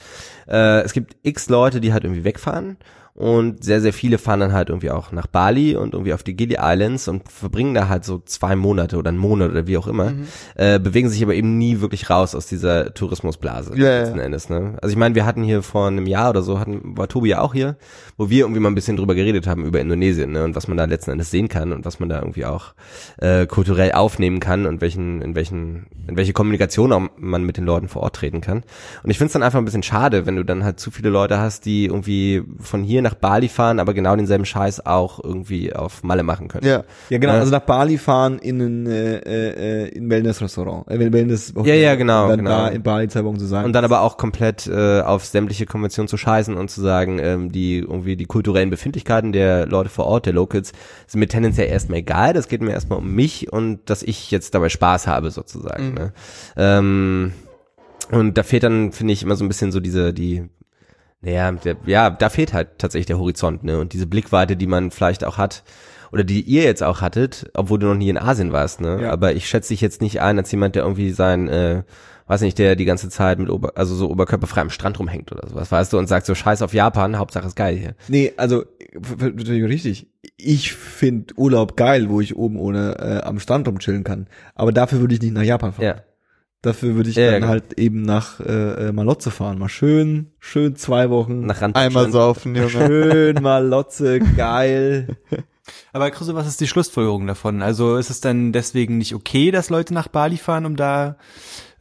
Äh, 0.47 0.81
es 0.81 0.93
gibt 0.93 1.15
x 1.23 1.49
Leute, 1.49 1.81
die 1.81 1.93
halt 1.93 2.03
irgendwie 2.03 2.23
wegfahren 2.23 2.77
und 3.15 3.63
sehr, 3.63 3.79
sehr 3.79 3.93
viele 3.93 4.17
fahren 4.17 4.41
dann 4.41 4.51
halt 4.51 4.67
irgendwie 4.67 4.91
auch 4.91 5.13
nach 5.13 5.25
Bali 5.25 5.77
und 5.77 5.93
irgendwie 5.93 6.11
auf 6.11 6.21
die 6.21 6.35
Gili 6.35 6.57
Islands 6.59 7.07
und 7.07 7.31
verbringen 7.31 7.73
da 7.73 7.87
halt 7.87 8.03
so 8.03 8.21
zwei 8.25 8.57
Monate 8.57 8.97
oder 8.97 9.07
einen 9.07 9.17
Monat 9.17 9.51
oder 9.51 9.67
wie 9.67 9.77
auch 9.77 9.87
immer, 9.87 10.11
äh, 10.55 10.79
bewegen 10.79 11.07
sich 11.07 11.23
aber 11.23 11.33
eben 11.33 11.57
nie 11.57 11.79
wirklich 11.79 12.09
raus 12.09 12.35
aus 12.35 12.45
dieser 12.47 12.93
Tourismusblase 12.93 13.71
Ja, 13.77 13.85
ja. 13.85 13.99
letzten 14.01 14.19
Endes. 14.19 14.49
Ne? 14.49 14.77
Also 14.81 14.91
ich 14.91 14.97
meine, 14.97 15.15
wir 15.15 15.25
hatten 15.25 15.43
hier 15.43 15.63
vor 15.63 15.87
einem 15.87 16.07
Jahr 16.07 16.31
oder 16.31 16.41
so, 16.41 16.59
hatten, 16.59 16.97
war 16.97 17.07
Tobi 17.07 17.29
ja 17.29 17.39
auch 17.39 17.53
hier, 17.53 17.77
wo 18.17 18.29
wir 18.29 18.41
irgendwie 18.41 18.59
mal 18.59 18.69
ein 18.69 18.75
bisschen 18.75 18.97
drüber 18.97 19.15
geredet 19.15 19.47
haben 19.47 19.63
über 19.63 19.79
Indonesien 19.79 20.33
ne? 20.33 20.43
und 20.43 20.57
was 20.57 20.67
man 20.67 20.75
da 20.75 20.83
letzten 20.83 21.11
Endes 21.11 21.31
sehen 21.31 21.47
kann 21.47 21.71
und 21.71 21.85
was 21.85 22.01
man 22.01 22.09
da 22.09 22.19
irgendwie 22.19 22.43
auch 22.43 22.73
äh, 23.19 23.45
kulturell 23.45 23.93
aufnehmen 23.93 24.41
kann 24.41 24.65
und 24.65 24.81
welchen, 24.81 25.21
in 25.21 25.35
welchen, 25.35 25.85
in 26.09 26.17
welche 26.17 26.33
Kommunikation 26.33 26.91
auch 26.91 27.03
man 27.15 27.45
mit 27.45 27.55
den 27.55 27.65
Leuten 27.65 27.87
vor 27.87 28.03
Ort 28.03 28.17
treten 28.17 28.41
kann. 28.41 28.63
Und 29.03 29.09
ich 29.09 29.17
finde 29.17 29.27
es 29.27 29.33
dann 29.33 29.43
einfach 29.43 29.59
ein 29.59 29.65
bisschen 29.65 29.83
schade, 29.83 30.25
wenn 30.25 30.35
du 30.35 30.43
dann 30.43 30.65
halt 30.65 30.81
zu 30.81 30.91
viele 30.91 31.09
Leute 31.09 31.39
hast, 31.39 31.65
die 31.65 31.85
irgendwie 31.85 32.43
von 32.59 32.83
hier 32.83 33.04
nach 33.05 33.13
Bali 33.13 33.47
fahren, 33.47 33.79
aber 33.79 33.93
genau 33.93 34.15
denselben 34.15 34.45
Scheiß 34.45 34.85
auch 34.85 35.23
irgendwie 35.23 35.73
auf 35.73 36.03
Malle 36.03 36.23
machen 36.23 36.47
können. 36.49 36.65
Ja. 36.67 36.83
ja, 37.09 37.17
genau, 37.17 37.33
Ja. 37.33 37.39
also 37.39 37.51
nach 37.51 37.61
Bali 37.61 37.97
fahren 37.97 38.39
in 38.39 38.59
ein 38.59 38.87
äh, 38.87 39.85
äh, 39.85 39.87
in 39.89 40.09
Wellness-Restaurant, 40.09 40.89
äh, 40.89 41.13
Wellness 41.13 41.53
Ja, 41.63 41.73
ja, 41.75 41.95
genau, 41.95 42.23
und 42.23 42.29
dann 42.31 42.39
genau. 42.39 42.67
in 42.67 42.83
Bali 42.83 43.07
zwei 43.07 43.23
Wochen 43.23 43.39
zu 43.39 43.45
sein. 43.45 43.63
Und 43.65 43.73
dann 43.73 43.85
aber 43.85 44.01
auch 44.01 44.17
komplett 44.17 44.67
äh, 44.67 45.01
auf 45.01 45.23
sämtliche 45.25 45.65
Konventionen 45.65 46.07
zu 46.07 46.17
scheißen 46.17 46.55
und 46.57 46.69
zu 46.69 46.81
sagen, 46.81 47.19
ähm, 47.19 47.51
die 47.51 47.77
irgendwie 47.77 48.15
die 48.15 48.25
kulturellen 48.25 48.69
Befindlichkeiten 48.69 49.31
der 49.31 49.67
Leute 49.67 49.89
vor 49.89 50.05
Ort, 50.05 50.25
der 50.25 50.33
Locals, 50.33 50.73
sind 51.07 51.19
mir 51.19 51.27
tendenziell 51.27 51.69
erstmal 51.69 51.99
egal. 51.99 52.33
Das 52.33 52.47
geht 52.47 52.61
mir 52.61 52.71
erstmal 52.71 52.99
um 52.99 53.13
mich 53.13 53.53
und 53.53 53.89
dass 53.89 54.03
ich 54.03 54.31
jetzt 54.31 54.55
dabei 54.55 54.69
Spaß 54.69 55.07
habe 55.07 55.31
sozusagen. 55.31 55.93
Ne? 55.93 56.11
Ähm, 56.57 57.31
und 58.11 58.37
da 58.37 58.43
fehlt 58.43 58.63
dann, 58.63 58.91
finde 58.91 59.13
ich, 59.13 59.23
immer 59.23 59.35
so 59.35 59.45
ein 59.45 59.47
bisschen 59.47 59.71
so 59.71 59.79
diese, 59.79 60.13
die, 60.13 60.43
naja, 61.25 61.51
der, 61.51 61.77
ja, 61.87 62.09
da 62.11 62.29
fehlt 62.29 62.53
halt 62.53 62.77
tatsächlich 62.77 63.07
der 63.07 63.17
Horizont, 63.17 63.63
ne? 63.63 63.79
Und 63.79 63.93
diese 63.93 64.05
Blickweite, 64.05 64.55
die 64.55 64.67
man 64.67 64.91
vielleicht 64.91 65.25
auch 65.25 65.37
hat, 65.39 65.63
oder 66.11 66.23
die 66.23 66.41
ihr 66.41 66.63
jetzt 66.63 66.83
auch 66.83 67.01
hattet, 67.01 67.49
obwohl 67.55 67.79
du 67.79 67.87
noch 67.87 67.95
nie 67.95 68.09
in 68.09 68.17
Asien 68.17 68.53
warst, 68.53 68.79
ne? 68.79 69.01
Ja. 69.01 69.11
Aber 69.11 69.33
ich 69.33 69.49
schätze 69.49 69.69
dich 69.69 69.81
jetzt 69.81 70.01
nicht 70.01 70.21
ein 70.21 70.37
als 70.37 70.51
jemand, 70.51 70.75
der 70.75 70.83
irgendwie 70.83 71.11
sein, 71.11 71.47
äh, 71.47 71.81
weiß 72.27 72.41
nicht, 72.41 72.59
der 72.59 72.75
die 72.75 72.85
ganze 72.85 73.09
Zeit 73.09 73.39
mit 73.39 73.49
Ober, 73.49 73.73
also 73.75 73.95
so 73.95 74.09
oberkörperfrei 74.11 74.61
am 74.61 74.69
Strand 74.69 74.99
rumhängt 74.99 75.31
oder 75.31 75.49
sowas, 75.49 75.71
weißt 75.71 75.93
du, 75.93 75.97
und 75.97 76.07
sagt 76.07 76.27
so 76.27 76.35
Scheiß 76.35 76.61
auf 76.61 76.75
Japan, 76.75 77.17
Hauptsache 77.17 77.47
ist 77.47 77.55
geil 77.55 77.75
hier. 77.75 77.95
Nee, 78.07 78.33
also 78.37 78.63
richtig. 79.49 80.07
Ich 80.37 80.73
finde 80.73 81.33
Urlaub 81.37 81.75
geil, 81.75 82.09
wo 82.09 82.21
ich 82.21 82.35
oben 82.35 82.59
ohne 82.59 82.97
äh, 82.99 83.25
am 83.25 83.39
Strand 83.39 83.67
rumchillen 83.67 84.03
kann. 84.03 84.27
Aber 84.53 84.71
dafür 84.71 84.99
würde 84.99 85.15
ich 85.15 85.21
nicht 85.21 85.33
nach 85.33 85.41
Japan 85.41 85.73
fahren. 85.73 85.85
Ja. 85.85 85.95
Dafür 86.65 86.95
würde 86.95 87.11
ich 87.11 87.15
Ja, 87.15 87.25
ja, 87.25 87.31
dann 87.31 87.41
genau. 87.41 87.51
halt 87.51 87.77
eben 87.77 88.01
nach 88.01 88.39
äh, 88.39 88.87
äh, 88.87 88.91
Malotze 88.91 89.29
fahren. 89.29 89.59
Mal 89.59 89.69
schön, 89.69 90.31
schön 90.39 90.75
zwei 90.75 91.11
Wochen. 91.11 91.45
Nach 91.45 91.61
Rand 91.61 91.75
Einmal 91.75 92.11
saufen, 92.11 92.55
Junge. 92.55 92.69
schön 92.69 93.35
Malotze, 93.43 94.19
geil. 94.19 95.15
Aber 95.93 96.09
Chris, 96.11 96.33
was 96.33 96.47
ist 96.47 96.61
die 96.61 96.67
Schlussfolgerung 96.67 97.27
davon? 97.27 97.61
Also 97.61 97.97
ist 97.97 98.09
es 98.09 98.19
dann 98.19 98.51
deswegen 98.51 98.97
nicht 98.97 99.13
okay, 99.15 99.51
dass 99.51 99.69
Leute 99.69 99.93
nach 99.93 100.07
Bali 100.07 100.37
fahren, 100.37 100.65
um 100.65 100.75
da 100.75 101.17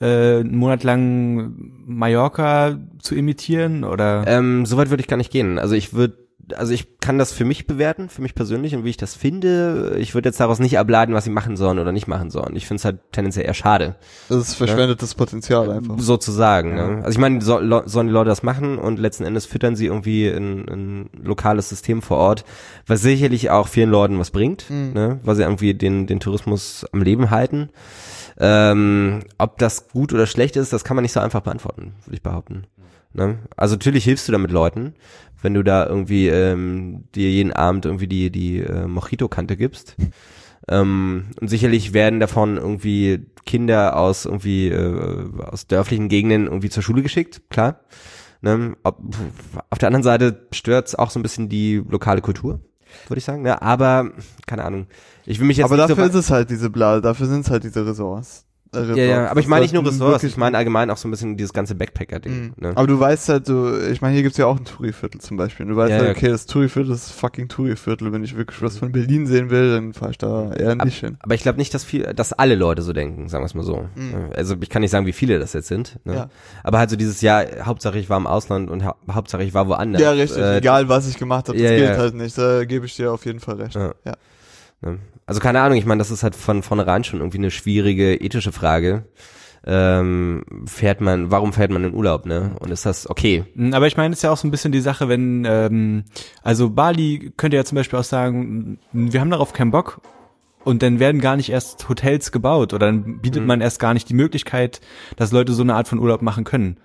äh, 0.00 0.40
einen 0.40 0.56
Monat 0.56 0.84
lang 0.84 1.54
Mallorca 1.86 2.78
zu 3.00 3.14
imitieren? 3.14 3.84
Oder 3.84 4.24
Ähm, 4.26 4.66
Soweit 4.66 4.90
würde 4.90 5.02
ich 5.02 5.08
gar 5.08 5.16
nicht 5.16 5.30
gehen. 5.32 5.58
Also 5.58 5.74
ich 5.74 5.94
würde 5.94 6.23
also 6.56 6.72
ich 6.72 6.98
kann 7.00 7.18
das 7.18 7.32
für 7.32 7.44
mich 7.44 7.66
bewerten, 7.66 8.08
für 8.08 8.22
mich 8.22 8.34
persönlich 8.34 8.74
und 8.74 8.84
wie 8.84 8.90
ich 8.90 8.96
das 8.96 9.14
finde. 9.14 9.96
Ich 9.98 10.14
würde 10.14 10.28
jetzt 10.28 10.40
daraus 10.40 10.58
nicht 10.58 10.78
ableiten, 10.78 11.14
was 11.14 11.24
sie 11.24 11.30
machen 11.30 11.56
sollen 11.56 11.78
oder 11.78 11.92
nicht 11.92 12.06
machen 12.08 12.30
sollen. 12.30 12.56
Ich 12.56 12.66
finde 12.66 12.78
es 12.78 12.84
halt 12.84 12.98
tendenziell 13.12 13.46
eher 13.46 13.54
schade, 13.54 13.96
Das 14.28 14.38
ist 14.38 14.54
verschwendetes 14.54 15.14
Potenzial 15.14 15.70
einfach. 15.70 15.98
sozusagen. 15.98 16.74
Ne? 16.74 17.00
Also 17.04 17.10
ich 17.10 17.18
meine, 17.18 17.40
so, 17.40 17.58
sollen 17.86 18.06
die 18.06 18.12
Leute 18.12 18.28
das 18.28 18.42
machen 18.42 18.78
und 18.78 18.98
letzten 18.98 19.24
Endes 19.24 19.46
füttern 19.46 19.76
sie 19.76 19.86
irgendwie 19.86 20.28
ein, 20.28 20.68
ein 20.68 21.10
lokales 21.22 21.68
System 21.68 22.02
vor 22.02 22.18
Ort, 22.18 22.44
was 22.86 23.02
sicherlich 23.02 23.50
auch 23.50 23.68
vielen 23.68 23.90
Leuten 23.90 24.18
was 24.18 24.30
bringt, 24.30 24.70
ne? 24.70 25.20
weil 25.22 25.34
sie 25.34 25.42
irgendwie 25.42 25.74
den, 25.74 26.06
den 26.06 26.20
Tourismus 26.20 26.86
am 26.92 27.02
Leben 27.02 27.30
halten. 27.30 27.70
Ähm, 28.38 29.22
ob 29.38 29.58
das 29.58 29.88
gut 29.88 30.12
oder 30.12 30.26
schlecht 30.26 30.56
ist, 30.56 30.72
das 30.72 30.82
kann 30.84 30.96
man 30.96 31.02
nicht 31.02 31.12
so 31.12 31.20
einfach 31.20 31.40
beantworten, 31.40 31.94
würde 32.04 32.16
ich 32.16 32.22
behaupten. 32.22 32.64
Ne? 33.14 33.38
Also 33.56 33.76
natürlich 33.76 34.04
hilfst 34.04 34.28
du 34.28 34.32
damit 34.32 34.50
Leuten, 34.50 34.94
wenn 35.40 35.54
du 35.54 35.62
da 35.62 35.86
irgendwie 35.86 36.28
ähm, 36.28 37.04
dir 37.14 37.30
jeden 37.30 37.52
Abend 37.52 37.86
irgendwie 37.86 38.08
die 38.08 38.30
die 38.30 38.58
äh, 38.58 38.86
Mojito-Kante 38.86 39.56
gibst. 39.56 39.96
Ähm, 40.68 41.26
und 41.40 41.48
sicherlich 41.48 41.92
werden 41.92 42.20
davon 42.20 42.56
irgendwie 42.56 43.26
Kinder 43.44 43.96
aus 43.96 44.24
irgendwie 44.24 44.68
äh, 44.68 45.28
aus 45.44 45.66
dörflichen 45.66 46.08
Gegenden 46.08 46.46
irgendwie 46.46 46.70
zur 46.70 46.82
Schule 46.82 47.02
geschickt, 47.02 47.42
klar. 47.50 47.80
Ne? 48.40 48.76
Ob, 48.82 48.98
auf 49.70 49.78
der 49.78 49.88
anderen 49.88 50.02
Seite 50.02 50.46
stört's 50.52 50.94
auch 50.94 51.10
so 51.10 51.18
ein 51.18 51.22
bisschen 51.22 51.48
die 51.48 51.82
lokale 51.88 52.20
Kultur, 52.20 52.60
würde 53.08 53.18
ich 53.18 53.24
sagen. 53.24 53.42
Ne? 53.42 53.60
Aber 53.60 54.10
keine 54.46 54.64
Ahnung. 54.64 54.86
Ich 55.26 55.38
will 55.38 55.46
mich 55.46 55.58
jetzt 55.58 55.66
Aber 55.66 55.76
dafür 55.76 55.96
so 55.96 56.10
ist 56.10 56.14
es 56.14 56.30
halt 56.30 56.50
diese 56.50 56.70
Blase, 56.70 57.02
dafür 57.02 57.26
sind 57.26 57.40
es 57.40 57.50
halt 57.50 57.64
diese 57.64 57.86
Ressorts. 57.86 58.46
Ressorts. 58.80 58.98
ja, 58.98 59.04
ja, 59.04 59.28
aber 59.30 59.40
ich 59.40 59.46
meine 59.46 59.62
nicht 59.62 59.74
nur 59.74 59.82
du 59.82 59.90
Ressorts, 59.90 60.24
ich 60.24 60.36
meine 60.36 60.56
allgemein 60.56 60.90
auch 60.90 60.96
so 60.96 61.08
ein 61.08 61.10
bisschen 61.10 61.36
dieses 61.36 61.52
ganze 61.52 61.74
Backpacker-Ding. 61.74 62.32
Mhm. 62.32 62.52
Ne? 62.56 62.72
Aber 62.74 62.86
du 62.86 62.98
weißt 62.98 63.28
halt 63.28 63.46
so, 63.46 63.78
ich 63.78 64.00
meine, 64.00 64.14
hier 64.14 64.22
gibt's 64.22 64.38
ja 64.38 64.46
auch 64.46 64.58
ein 64.58 64.64
Touri-Viertel 64.64 65.20
zum 65.20 65.36
Beispiel. 65.36 65.66
Du 65.66 65.76
weißt 65.76 65.90
Ja, 65.90 65.96
halt, 65.98 66.06
ja. 66.08 66.12
okay, 66.14 66.28
das 66.28 66.46
Touri-Viertel 66.46 66.92
ist 66.92 67.10
fucking 67.12 67.48
Touri-Viertel. 67.48 68.12
Wenn 68.12 68.24
ich 68.24 68.36
wirklich 68.36 68.60
was 68.62 68.78
von 68.78 68.92
Berlin 68.92 69.26
sehen 69.26 69.50
will, 69.50 69.72
dann 69.74 69.92
fahr 69.92 70.10
ich 70.10 70.18
da 70.18 70.52
eher 70.52 70.74
nicht 70.76 71.00
hin. 71.00 71.16
Aber 71.20 71.34
ich 71.34 71.42
glaube 71.42 71.58
nicht, 71.58 71.72
dass 71.74 71.84
viel, 71.84 72.02
dass 72.14 72.32
alle 72.32 72.54
Leute 72.54 72.82
so 72.82 72.92
denken, 72.92 73.28
sagen 73.28 73.42
wir 73.42 73.46
es 73.46 73.54
mal 73.54 73.64
so. 73.64 73.88
Mhm. 73.94 74.30
Also 74.34 74.56
ich 74.60 74.70
kann 74.70 74.82
nicht 74.82 74.90
sagen, 74.90 75.06
wie 75.06 75.12
viele 75.12 75.38
das 75.38 75.52
jetzt 75.52 75.68
sind. 75.68 75.98
Ne? 76.04 76.14
Ja. 76.14 76.30
Aber 76.62 76.78
halt 76.78 76.90
so 76.90 76.96
dieses 76.96 77.20
Jahr, 77.20 77.44
Hauptsache 77.62 77.98
ich 77.98 78.08
war 78.10 78.16
im 78.18 78.26
Ausland 78.26 78.70
und 78.70 78.84
hau 78.84 78.94
Hauptsache 79.10 79.42
ich 79.44 79.54
war 79.54 79.68
woanders. 79.68 80.00
Ja, 80.02 80.10
richtig. 80.10 80.42
Äh, 80.42 80.58
Egal, 80.58 80.88
was 80.88 81.08
ich 81.08 81.16
gemacht 81.18 81.48
habe, 81.48 81.58
das 81.58 81.70
ja, 81.70 81.76
gilt 81.76 81.98
halt 81.98 82.14
nicht. 82.14 82.36
Da 82.36 82.64
gebe 82.64 82.86
ich 82.86 82.96
dir 82.96 83.12
auf 83.12 83.24
jeden 83.26 83.40
Fall 83.40 83.56
recht. 83.56 83.74
Ja. 83.74 83.92
Ja. 84.04 84.14
Ne? 84.80 84.98
Also 85.26 85.40
keine 85.40 85.60
Ahnung, 85.60 85.78
ich 85.78 85.86
meine, 85.86 85.98
das 86.00 86.10
ist 86.10 86.22
halt 86.22 86.36
von 86.36 86.62
vornherein 86.62 87.04
schon 87.04 87.20
irgendwie 87.20 87.38
eine 87.38 87.50
schwierige 87.50 88.14
ethische 88.20 88.52
Frage. 88.52 89.06
Ähm, 89.66 90.44
fährt 90.66 91.00
man, 91.00 91.30
warum 91.30 91.54
fährt 91.54 91.70
man 91.70 91.84
in 91.84 91.94
Urlaub, 91.94 92.26
ne? 92.26 92.54
Und 92.60 92.70
ist 92.70 92.84
das 92.84 93.08
okay? 93.08 93.44
Mm, 93.54 93.72
Aber 93.72 93.86
ich 93.86 93.96
meine, 93.96 94.12
es 94.12 94.18
ist 94.18 94.22
ja 94.22 94.30
auch 94.30 94.36
so 94.36 94.46
ein 94.46 94.50
bisschen 94.50 94.72
die 94.72 94.80
Sache, 94.80 95.08
wenn, 95.08 95.46
ähm, 95.48 96.04
also 96.42 96.68
Bali 96.68 97.32
könnte 97.38 97.56
ja 97.56 97.64
zum 97.64 97.76
Beispiel 97.76 97.98
auch 97.98 98.04
sagen, 98.04 98.78
mm, 98.92 99.12
wir 99.12 99.20
haben 99.22 99.30
darauf 99.30 99.54
keinen 99.54 99.70
Bock 99.70 100.02
und 100.64 100.82
dann 100.82 101.00
werden 101.00 101.22
gar 101.22 101.36
nicht 101.36 101.48
erst 101.50 101.88
Hotels 101.88 102.30
gebaut 102.30 102.74
oder 102.74 102.86
dann 102.86 103.20
bietet 103.22 103.40
Mhm. 103.40 103.48
man 103.48 103.60
erst 103.62 103.80
gar 103.80 103.94
nicht 103.94 104.08
die 104.10 104.14
Möglichkeit, 104.14 104.82
dass 105.16 105.32
Leute 105.32 105.54
so 105.54 105.62
eine 105.62 105.74
Art 105.74 105.88
von 105.88 105.98
Urlaub 105.98 106.20
machen 106.20 106.44
können. 106.44 106.76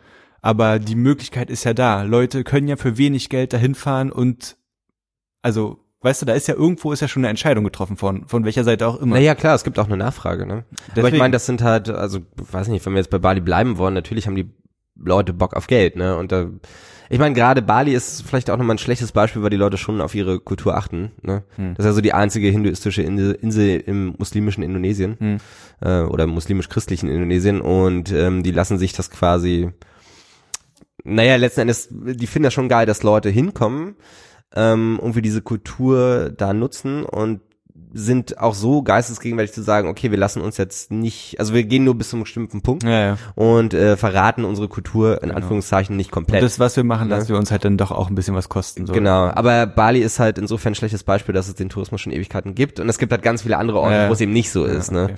Aber 0.41 0.79
die 0.79 0.95
Möglichkeit 0.95 1.49
ist 1.49 1.65
ja 1.65 1.73
da. 1.73 2.03
Leute 2.03 2.45
können 2.45 2.69
ja 2.69 2.77
für 2.77 2.97
wenig 2.97 3.27
Geld 3.27 3.51
dahin 3.51 3.75
fahren 3.75 4.09
und, 4.09 4.55
also, 5.41 5.79
weißt 6.01 6.21
du, 6.21 6.25
da 6.25 6.33
ist 6.33 6.47
ja 6.47 6.53
irgendwo 6.55 6.91
ist 6.91 7.01
ja 7.01 7.07
schon 7.07 7.21
eine 7.21 7.29
Entscheidung 7.29 7.63
getroffen 7.63 7.97
von, 7.97 8.27
von 8.27 8.45
welcher 8.45 8.63
Seite 8.63 8.87
auch 8.87 8.99
immer. 9.01 9.15
Naja, 9.15 9.35
klar, 9.35 9.55
es 9.55 9.63
gibt 9.63 9.79
auch 9.79 9.87
eine 9.87 9.97
Nachfrage, 9.97 10.45
ne? 10.45 10.53
Aber 10.53 10.63
ich 10.87 10.93
Deswegen. 10.95 11.17
meine, 11.17 11.31
das 11.33 11.45
sind 11.45 11.61
halt, 11.61 11.89
also, 11.89 12.19
weiß 12.37 12.67
nicht, 12.69 12.85
wenn 12.85 12.93
wir 12.93 12.99
jetzt 12.99 13.09
bei 13.09 13.17
Bali 13.19 13.41
bleiben 13.41 13.77
wollen, 13.77 13.93
natürlich 13.93 14.27
haben 14.27 14.35
die 14.35 14.49
Leute 14.95 15.33
Bock 15.33 15.55
auf 15.55 15.67
Geld, 15.67 15.95
ne? 15.95 16.15
Und 16.17 16.31
da, 16.31 16.47
ich 17.09 17.19
meine, 17.19 17.33
gerade 17.33 17.61
Bali 17.61 17.93
ist 17.93 18.21
vielleicht 18.23 18.49
auch 18.49 18.57
nochmal 18.57 18.75
ein 18.75 18.79
schlechtes 18.79 19.11
Beispiel, 19.11 19.41
weil 19.41 19.49
die 19.49 19.57
Leute 19.57 19.77
schon 19.77 19.99
auf 20.01 20.13
ihre 20.15 20.39
Kultur 20.39 20.75
achten, 20.77 21.11
ne? 21.21 21.43
Hm. 21.55 21.73
Das 21.75 21.85
ist 21.85 21.89
ja 21.89 21.93
so 21.93 22.01
die 22.01 22.13
einzige 22.13 22.47
hinduistische 22.49 23.01
Insel, 23.01 23.33
Insel 23.33 23.79
im 23.79 24.15
muslimischen 24.17 24.63
Indonesien, 24.63 25.17
Hm. 25.19 25.37
äh, 25.81 26.01
oder 26.03 26.27
muslimisch-christlichen 26.27 27.09
Indonesien 27.09 27.61
und 27.61 28.11
ähm, 28.11 28.43
die 28.43 28.51
lassen 28.51 28.77
sich 28.77 28.93
das 28.93 29.09
quasi, 29.09 29.71
naja, 31.03 31.35
letzten 31.37 31.61
Endes, 31.61 31.87
die 31.91 32.27
finden 32.27 32.43
das 32.45 32.53
schon 32.53 32.69
geil, 32.69 32.85
dass 32.85 33.03
Leute 33.03 33.29
hinkommen, 33.29 33.95
ähm, 34.55 34.97
irgendwie 34.99 35.21
diese 35.21 35.41
Kultur 35.41 36.31
da 36.35 36.53
nutzen 36.53 37.03
und 37.05 37.41
sind 37.91 38.37
auch 38.37 38.53
so 38.53 38.83
geistesgegenwärtig 38.83 39.51
zu 39.53 39.63
sagen, 39.63 39.87
okay, 39.89 40.11
wir 40.11 40.17
lassen 40.19 40.41
uns 40.41 40.57
jetzt 40.57 40.91
nicht, 40.91 41.39
also 41.39 41.55
wir 41.55 41.63
gehen 41.63 41.83
nur 41.85 41.95
bis 41.97 42.09
zu 42.09 42.17
einem 42.17 42.23
bestimmten 42.23 42.61
Punkt 42.61 42.83
Ja, 42.83 42.99
ja. 42.99 43.17
und 43.33 43.73
äh, 43.73 43.97
verraten 43.97 44.45
unsere 44.45 44.67
Kultur 44.67 45.23
in 45.23 45.31
Anführungszeichen 45.31 45.95
nicht 45.95 46.09
Und 46.09 46.13
komplett. 46.13 46.43
das, 46.43 46.59
was 46.59 46.75
wir 46.75 46.83
machen, 46.83 47.07
Ne? 47.07 47.15
lassen 47.15 47.29
wir 47.29 47.37
uns 47.37 47.49
halt 47.49 47.65
dann 47.65 47.77
doch 47.77 47.89
auch 47.91 48.09
ein 48.09 48.13
bisschen 48.15 48.35
was 48.35 48.47
kosten. 48.47 48.85
So. 48.85 48.93
Genau, 48.93 49.29
aber 49.29 49.65
Bali 49.65 50.01
ist 50.01 50.19
halt 50.19 50.37
insofern 50.37 50.73
ein 50.73 50.75
schlechtes 50.75 51.03
Beispiel, 51.03 51.33
dass 51.33 51.47
es 51.47 51.55
den 51.55 51.69
Tourismus 51.69 52.01
schon 52.01 52.13
Ewigkeiten 52.13 52.53
gibt 52.53 52.79
und 52.79 52.89
es 52.89 52.99
gibt 52.99 53.11
halt 53.11 53.23
ganz 53.23 53.41
viele 53.41 53.57
andere 53.57 53.79
Orte, 53.79 53.95
Ja. 53.95 54.09
wo 54.09 54.13
es 54.13 54.21
eben 54.21 54.33
nicht 54.33 54.51
so 54.51 54.67
Ja, 54.67 54.73
ist. 54.73 54.91
Ne? 54.91 55.15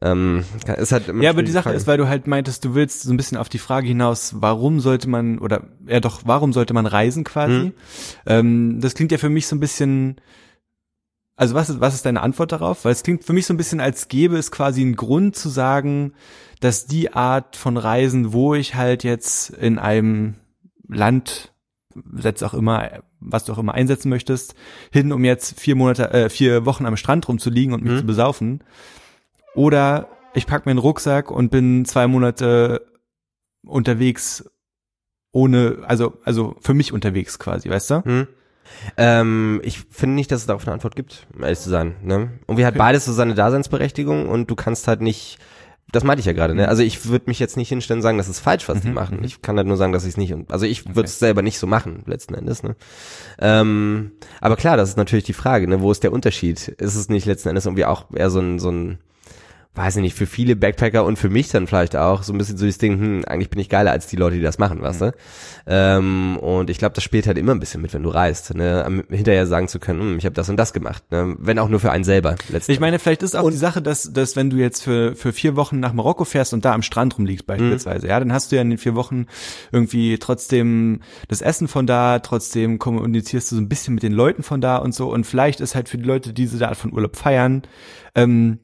Ähm, 0.00 0.44
ist 0.76 0.92
halt 0.92 1.08
Ja, 1.20 1.30
aber 1.30 1.42
die 1.42 1.50
Sache 1.50 1.64
Frage. 1.64 1.76
ist, 1.76 1.86
weil 1.88 1.98
du 1.98 2.06
halt 2.08 2.26
meintest, 2.28 2.64
du 2.64 2.74
willst 2.74 3.02
so 3.02 3.12
ein 3.12 3.16
bisschen 3.16 3.36
auf 3.36 3.48
die 3.48 3.58
Frage 3.58 3.88
hinaus, 3.88 4.34
warum 4.38 4.78
sollte 4.80 5.08
man, 5.08 5.38
oder 5.38 5.64
ja 5.86 5.98
doch, 6.00 6.20
warum 6.24 6.52
sollte 6.52 6.72
man 6.74 6.86
reisen 6.86 7.24
quasi? 7.24 7.52
Mhm. 7.58 7.72
Ähm, 8.26 8.80
das 8.80 8.94
klingt 8.94 9.10
ja 9.10 9.18
für 9.18 9.28
mich 9.28 9.46
so 9.48 9.56
ein 9.56 9.60
bisschen, 9.60 10.16
also 11.36 11.54
was 11.54 11.68
ist, 11.70 11.80
was 11.80 11.94
ist 11.94 12.06
deine 12.06 12.20
Antwort 12.22 12.52
darauf? 12.52 12.84
Weil 12.84 12.92
es 12.92 13.02
klingt 13.02 13.24
für 13.24 13.32
mich 13.32 13.46
so 13.46 13.54
ein 13.54 13.56
bisschen, 13.56 13.80
als 13.80 14.08
gäbe 14.08 14.36
es 14.36 14.50
quasi 14.52 14.82
einen 14.82 14.96
Grund 14.96 15.34
zu 15.36 15.48
sagen, 15.48 16.12
dass 16.60 16.86
die 16.86 17.12
Art 17.12 17.56
von 17.56 17.76
Reisen, 17.76 18.32
wo 18.32 18.54
ich 18.54 18.74
halt 18.76 19.02
jetzt 19.04 19.50
in 19.50 19.78
einem 19.78 20.34
Land, 20.88 21.52
setz 22.14 22.42
auch 22.44 22.54
immer, 22.54 22.88
was 23.20 23.44
du 23.44 23.52
auch 23.52 23.58
immer 23.58 23.74
einsetzen 23.74 24.08
möchtest, 24.10 24.54
hin, 24.92 25.12
um 25.12 25.24
jetzt 25.24 25.58
vier 25.58 25.74
Monate, 25.74 26.12
äh, 26.12 26.28
vier 26.28 26.64
Wochen 26.66 26.86
am 26.86 26.96
Strand 26.96 27.26
rumzuliegen 27.28 27.74
und 27.74 27.82
mich 27.82 27.94
Mhm. 27.94 27.98
zu 27.98 28.06
besaufen. 28.06 28.60
Oder 29.54 30.08
ich 30.34 30.46
pack 30.46 30.66
mir 30.66 30.70
einen 30.70 30.78
Rucksack 30.78 31.30
und 31.30 31.50
bin 31.50 31.84
zwei 31.84 32.06
Monate 32.06 32.86
unterwegs 33.66 34.44
ohne, 35.32 35.78
also, 35.86 36.14
also 36.24 36.56
für 36.60 36.74
mich 36.74 36.92
unterwegs 36.92 37.38
quasi, 37.38 37.68
weißt 37.68 37.90
du? 37.90 38.04
Hm. 38.04 38.26
Ähm, 38.96 39.60
ich 39.64 39.80
finde 39.90 40.14
nicht, 40.14 40.30
dass 40.30 40.40
es 40.42 40.46
darauf 40.46 40.64
eine 40.66 40.72
Antwort 40.74 40.94
gibt, 40.96 41.26
um 41.34 41.42
ehrlich 41.42 41.58
zu 41.58 41.70
sein. 41.70 41.96
Ne? 42.02 42.30
Und 42.46 42.56
wir 42.56 42.66
hat 42.66 42.72
Okay. 42.74 42.78
beides 42.78 43.04
so 43.04 43.12
seine 43.12 43.34
Daseinsberechtigung 43.34 44.28
und 44.28 44.50
du 44.50 44.54
kannst 44.56 44.88
halt 44.88 45.00
nicht, 45.00 45.38
das 45.90 46.04
meinte 46.04 46.20
ich 46.20 46.26
ja 46.26 46.34
gerade, 46.34 46.54
ne? 46.54 46.68
Also 46.68 46.82
ich 46.82 47.06
würde 47.06 47.24
mich 47.28 47.38
jetzt 47.38 47.56
nicht 47.56 47.70
hinstellen 47.70 47.98
und 47.98 48.02
sagen, 48.02 48.18
das 48.18 48.28
ist 48.28 48.40
falsch, 48.40 48.68
was 48.68 48.80
die 48.82 48.88
Mhm, 48.88 48.94
machen. 48.94 49.18
mhm. 49.18 49.24
Ich 49.24 49.40
kann 49.40 49.56
halt 49.56 49.66
nur 49.66 49.78
sagen, 49.78 49.92
dass 49.94 50.04
ich 50.04 50.10
es 50.10 50.16
nicht, 50.18 50.34
also 50.50 50.66
ich 50.66 50.94
würde 50.94 51.06
es 51.08 51.18
selber 51.18 51.40
nicht 51.40 51.58
so 51.58 51.66
machen, 51.66 52.02
letzten 52.06 52.34
Endes, 52.34 52.62
ne? 52.62 52.76
Ähm, 53.38 54.12
aber 54.42 54.56
klar, 54.56 54.76
das 54.76 54.90
ist 54.90 54.96
natürlich 54.98 55.24
die 55.24 55.32
Frage, 55.32 55.66
ne? 55.66 55.80
Wo 55.80 55.90
ist 55.90 56.02
der 56.02 56.12
Unterschied? 56.12 56.68
Ist 56.68 56.94
es 56.94 57.08
nicht 57.08 57.24
letzten 57.26 57.48
Endes 57.48 57.64
irgendwie 57.64 57.86
auch 57.86 58.04
eher 58.14 58.28
so 58.28 58.40
ein, 58.40 58.58
so 58.58 58.70
ein, 58.70 58.98
weiß 59.78 59.96
ich 59.96 60.02
nicht, 60.02 60.16
für 60.16 60.26
viele 60.26 60.56
Backpacker 60.56 61.04
und 61.04 61.18
für 61.18 61.28
mich 61.30 61.48
dann 61.48 61.66
vielleicht 61.66 61.96
auch 61.96 62.22
so 62.22 62.32
ein 62.32 62.38
bisschen 62.38 62.58
so 62.58 62.66
das 62.66 62.78
Ding, 62.78 62.98
hm, 63.00 63.24
eigentlich 63.26 63.48
bin 63.50 63.60
ich 63.60 63.68
geiler 63.68 63.92
als 63.92 64.06
die 64.08 64.16
Leute, 64.16 64.36
die 64.36 64.42
das 64.42 64.58
machen, 64.58 64.82
weißt 64.82 65.00
du? 65.00 65.12
Ähm, 65.66 66.36
und 66.38 66.70
ich 66.70 66.78
glaube, 66.78 66.94
das 66.94 67.04
spielt 67.04 67.26
halt 67.26 67.38
immer 67.38 67.52
ein 67.52 67.60
bisschen 67.60 67.82
mit, 67.82 67.92
wenn 67.94 68.02
du 68.02 68.08
reist, 68.08 68.54
ne? 68.54 68.84
Am- 68.84 69.04
Hinterher 69.10 69.46
sagen 69.46 69.68
zu 69.68 69.78
können, 69.78 70.00
hm, 70.00 70.18
ich 70.18 70.24
habe 70.24 70.34
das 70.34 70.48
und 70.48 70.56
das 70.56 70.72
gemacht, 70.72 71.02
ne? 71.10 71.36
Wenn 71.38 71.58
auch 71.58 71.68
nur 71.68 71.80
für 71.80 71.90
einen 71.92 72.04
selber. 72.04 72.36
letzten 72.48 72.72
Ich 72.72 72.80
meine, 72.80 72.98
vielleicht 72.98 73.22
ist 73.22 73.36
auch 73.36 73.44
Und- 73.44 73.52
die 73.52 73.58
Sache, 73.58 73.82
dass, 73.82 74.12
dass 74.12 74.36
wenn 74.36 74.50
du 74.50 74.56
jetzt 74.56 74.82
für, 74.82 75.14
für 75.14 75.32
vier 75.32 75.56
Wochen 75.56 75.80
nach 75.80 75.92
Marokko 75.92 76.24
fährst 76.24 76.52
und 76.54 76.64
da 76.64 76.72
am 76.74 76.82
Strand 76.82 77.16
rumliegst 77.18 77.46
beispielsweise, 77.46 78.08
ja, 78.08 78.18
dann 78.18 78.32
hast 78.32 78.50
du 78.52 78.56
ja 78.56 78.62
in 78.62 78.70
den 78.70 78.78
vier 78.78 78.94
Wochen 78.94 79.26
irgendwie 79.72 80.18
trotzdem 80.18 81.00
das 81.28 81.40
Essen 81.42 81.68
von 81.68 81.86
da, 81.86 82.18
trotzdem 82.20 82.78
kommunizierst 82.78 83.50
du 83.52 83.56
so 83.56 83.60
ein 83.62 83.68
bisschen 83.68 83.94
mit 83.94 84.02
den 84.02 84.12
Leuten 84.12 84.42
von 84.42 84.60
da 84.60 84.76
und 84.76 84.94
so 84.94 85.12
und 85.12 85.24
vielleicht 85.24 85.60
ist 85.60 85.74
halt 85.74 85.88
für 85.88 85.98
die 85.98 86.04
Leute, 86.04 86.32
die 86.32 86.46
diese 86.48 86.66
Art 86.68 86.76
von 86.76 86.92
Urlaub 86.92 87.16
feiern, 87.16 87.62
ähm, 88.14 88.58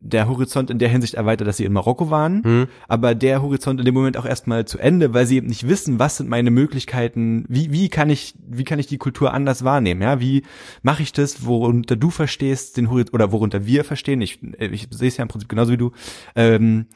der 0.00 0.28
Horizont 0.28 0.70
in 0.70 0.78
der 0.78 0.88
Hinsicht 0.88 1.14
erweitert, 1.14 1.46
dass 1.46 1.58
sie 1.58 1.66
in 1.66 1.74
Marokko 1.74 2.10
waren, 2.10 2.42
Hm? 2.42 2.66
aber 2.88 3.14
der 3.14 3.42
Horizont 3.42 3.78
in 3.80 3.84
dem 3.84 3.94
Moment 3.94 4.16
auch 4.16 4.24
erstmal 4.24 4.64
zu 4.64 4.78
Ende, 4.78 5.12
weil 5.12 5.26
sie 5.26 5.36
eben 5.36 5.46
nicht 5.46 5.68
wissen, 5.68 5.98
was 5.98 6.16
sind 6.16 6.28
meine 6.28 6.50
Möglichkeiten, 6.50 7.44
wie, 7.48 7.70
wie 7.70 7.90
kann 7.90 8.08
ich, 8.08 8.34
wie 8.48 8.64
kann 8.64 8.78
ich 8.78 8.86
die 8.86 8.98
Kultur 8.98 9.34
anders 9.34 9.62
wahrnehmen, 9.62 10.00
ja, 10.00 10.18
wie 10.18 10.42
mache 10.82 11.02
ich 11.02 11.12
das, 11.12 11.44
worunter 11.44 11.96
du 11.96 12.10
verstehst, 12.10 12.78
den 12.78 12.88
Horizont, 12.88 13.12
oder 13.14 13.30
worunter 13.30 13.66
wir 13.66 13.84
verstehen, 13.84 14.22
ich, 14.22 14.42
ich 14.58 14.88
sehe 14.90 15.08
es 15.08 15.18
ja 15.18 15.22
im 15.22 15.28
Prinzip 15.28 15.50
genauso 15.50 15.72
wie 15.72 15.76
du, 15.76 15.92
ähm, 16.34 16.86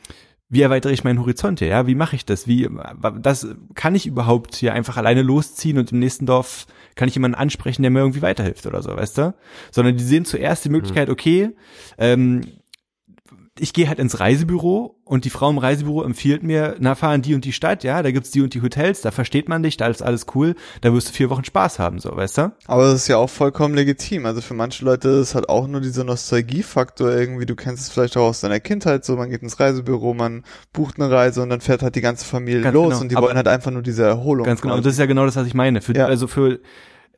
wie 0.48 0.62
erweitere 0.62 0.92
ich 0.92 1.04
meinen 1.04 1.20
Horizont 1.20 1.58
hier, 1.58 1.68
ja, 1.68 1.86
wie 1.86 1.94
mache 1.94 2.16
ich 2.16 2.24
das, 2.24 2.46
wie, 2.48 2.70
das, 3.20 3.46
kann 3.74 3.94
ich 3.94 4.06
überhaupt 4.06 4.54
hier 4.54 4.72
einfach 4.72 4.96
alleine 4.96 5.22
losziehen 5.22 5.78
und 5.78 5.92
im 5.92 5.98
nächsten 5.98 6.24
Dorf 6.26 6.66
kann 6.94 7.08
ich 7.08 7.14
jemanden 7.14 7.36
ansprechen, 7.36 7.82
der 7.82 7.90
mir 7.90 7.98
irgendwie 7.98 8.22
weiterhilft 8.22 8.66
oder 8.66 8.80
so, 8.80 8.96
weißt 8.96 9.18
du, 9.18 9.34
sondern 9.72 9.96
die 9.96 10.04
sehen 10.04 10.24
zuerst 10.24 10.64
die 10.64 10.70
Möglichkeit, 10.70 11.10
okay, 11.10 11.50
ähm, 11.98 12.42
ich 13.56 13.72
gehe 13.72 13.86
halt 13.88 14.00
ins 14.00 14.18
Reisebüro 14.18 14.96
und 15.04 15.24
die 15.24 15.30
Frau 15.30 15.48
im 15.48 15.58
Reisebüro 15.58 16.02
empfiehlt 16.02 16.42
mir, 16.42 16.74
na, 16.80 16.96
fahren 16.96 17.22
die 17.22 17.36
und 17.36 17.44
die 17.44 17.52
Stadt, 17.52 17.84
ja, 17.84 18.02
da 18.02 18.10
gibt's 18.10 18.32
die 18.32 18.42
und 18.42 18.52
die 18.52 18.62
Hotels, 18.62 19.00
da 19.00 19.12
versteht 19.12 19.48
man 19.48 19.62
dich, 19.62 19.76
da 19.76 19.86
ist 19.86 20.02
alles 20.02 20.26
cool, 20.34 20.56
da 20.80 20.92
wirst 20.92 21.08
du 21.10 21.12
vier 21.12 21.30
Wochen 21.30 21.44
Spaß 21.44 21.78
haben, 21.78 22.00
so, 22.00 22.16
weißt 22.16 22.38
du? 22.38 22.52
Aber 22.66 22.82
das 22.86 22.94
ist 23.02 23.08
ja 23.08 23.16
auch 23.16 23.30
vollkommen 23.30 23.74
legitim. 23.76 24.26
Also 24.26 24.40
für 24.40 24.54
manche 24.54 24.84
Leute 24.84 25.08
ist 25.08 25.28
es 25.28 25.34
halt 25.36 25.48
auch 25.48 25.68
nur 25.68 25.80
dieser 25.80 26.02
Nostalgiefaktor 26.02 27.12
irgendwie. 27.12 27.46
Du 27.46 27.54
kennst 27.54 27.84
es 27.84 27.90
vielleicht 27.92 28.16
auch 28.16 28.26
aus 28.28 28.40
deiner 28.40 28.58
Kindheit 28.58 29.04
so, 29.04 29.14
man 29.16 29.30
geht 29.30 29.42
ins 29.42 29.60
Reisebüro, 29.60 30.14
man 30.14 30.42
bucht 30.72 30.98
eine 31.00 31.08
Reise 31.10 31.40
und 31.42 31.50
dann 31.50 31.60
fährt 31.60 31.82
halt 31.82 31.94
die 31.94 32.00
ganze 32.00 32.24
Familie 32.24 32.62
Ganz 32.62 32.74
los 32.74 32.88
genau. 32.88 33.00
und 33.02 33.10
die 33.12 33.16
Aber- 33.16 33.26
wollen 33.28 33.36
halt 33.36 33.48
einfach 33.48 33.70
nur 33.70 33.82
diese 33.82 34.02
Erholung. 34.04 34.46
Ganz 34.46 34.62
genau, 34.62 34.74
und 34.74 34.84
das 34.84 34.94
ist 34.94 34.98
ja 34.98 35.06
genau 35.06 35.26
das, 35.26 35.36
was 35.36 35.46
ich 35.46 35.54
meine. 35.54 35.80
Für, 35.80 35.94
Ja. 35.94 36.06
Also 36.06 36.26
für, 36.26 36.58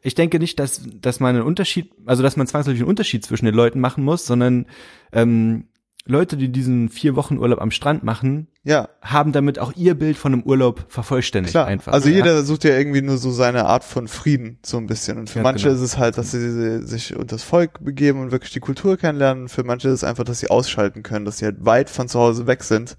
ich 0.03 0.15
denke 0.15 0.39
nicht, 0.39 0.59
dass, 0.61 0.83
dass 1.01 1.19
man 1.19 1.35
einen 1.35 1.45
Unterschied, 1.47 1.93
also 2.05 2.23
dass 2.23 2.37
man 2.37 2.47
zwangsläufig 2.47 2.83
einen 2.83 2.91
Unterschied 2.91 3.25
zwischen 3.25 3.47
den 3.47 3.55
Leuten 3.55 3.81
machen 3.81 4.05
muss, 4.05 4.27
sondern 4.27 4.67
ähm, 5.13 5.65
Leute, 6.07 6.37
die 6.37 6.49
diesen 6.49 6.89
vier 6.89 7.17
Wochen 7.17 7.39
Urlaub 7.39 7.61
am 7.61 7.71
Strand 7.71 8.05
machen, 8.05 8.47
ja, 8.63 8.89
haben 9.03 9.33
damit 9.33 9.59
auch 9.59 9.73
ihr 9.77 9.95
Bild 9.95 10.17
von 10.17 10.33
einem 10.33 10.43
Urlaub 10.43 10.87
vervollständigt 10.89 11.53
klar. 11.53 11.67
einfach. 11.67 11.93
also 11.93 12.09
ja? 12.09 12.17
jeder 12.17 12.43
sucht 12.43 12.65
ja 12.65 12.77
irgendwie 12.77 13.03
nur 13.03 13.19
so 13.19 13.31
seine 13.31 13.67
Art 13.67 13.85
von 13.85 14.09
Frieden, 14.09 14.59
so 14.65 14.77
ein 14.77 14.87
bisschen. 14.87 15.19
Und 15.19 15.31
für 15.31 15.41
Ja, 15.41 15.43
manche 15.43 15.69
genau. 15.69 15.77
ist 15.77 15.83
es 15.83 15.99
halt, 15.99 16.17
dass 16.19 16.31
sie 16.31 16.81
sich 16.87 17.15
unter 17.15 17.37
das 17.37 17.43
Volk 17.43 17.85
begeben 17.85 18.21
und 18.21 18.33
wirklich 18.33 18.53
die 18.53 18.61
Kultur 18.61 18.97
kennenlernen. 18.97 19.49
Für 19.49 19.65
manche 19.65 19.89
ist 19.89 19.95
es 19.95 20.05
einfach, 20.05 20.25
dass 20.25 20.41
sie 20.41 20.49
ausschalten 20.49 21.03
können, 21.03 21.25
dass 21.25 21.39
sie 21.39 21.45
halt 21.45 21.65
weit 21.65 21.91
von 21.91 22.09
zu 22.09 22.19
Hause 22.19 22.47
weg 22.47 22.63
sind 22.63 22.97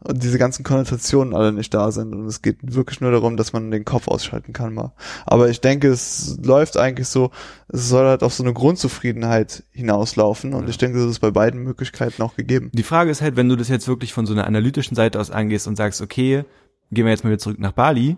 und 0.00 0.22
diese 0.22 0.38
ganzen 0.38 0.62
Konnotationen 0.62 1.34
alle 1.34 1.52
nicht 1.52 1.74
da 1.74 1.90
sind. 1.90 2.14
Und 2.14 2.26
es 2.26 2.40
geht 2.40 2.58
wirklich 2.62 3.00
nur 3.00 3.10
darum, 3.10 3.36
dass 3.36 3.52
man 3.52 3.70
den 3.70 3.84
Kopf 3.84 4.06
ausschalten 4.06 4.52
kann 4.52 4.72
mal. 4.72 4.92
Aber 5.26 5.48
ich 5.48 5.60
denke, 5.60 5.88
es 5.88 6.38
läuft 6.42 6.76
eigentlich 6.76 7.08
so, 7.08 7.30
es 7.68 7.88
soll 7.88 8.06
halt 8.06 8.22
auf 8.22 8.32
so 8.32 8.44
eine 8.44 8.52
Grundzufriedenheit 8.52 9.64
hinauslaufen. 9.72 10.54
Und 10.54 10.68
ich 10.68 10.78
denke, 10.78 10.98
das 10.98 11.10
ist 11.10 11.18
bei 11.18 11.32
beiden 11.32 11.62
Möglichkeiten 11.62 12.22
auch 12.22 12.36
gegeben. 12.36 12.70
Die 12.72 12.84
Frage 12.84 13.10
ist 13.10 13.22
halt, 13.22 13.36
wenn 13.36 13.48
du 13.48 13.56
das 13.56 13.68
jetzt 13.68 13.88
wirklich 13.88 14.12
von 14.12 14.24
so 14.24 14.32
einer 14.32 14.46
analytischen 14.46 14.94
Seite 14.94 15.18
aus 15.18 15.30
angehst 15.32 15.66
und 15.66 15.76
sagst, 15.76 16.00
okay, 16.00 16.44
gehen 16.92 17.04
wir 17.04 17.10
jetzt 17.10 17.24
mal 17.24 17.30
wieder 17.30 17.40
zurück 17.40 17.58
nach 17.58 17.72
Bali, 17.72 18.16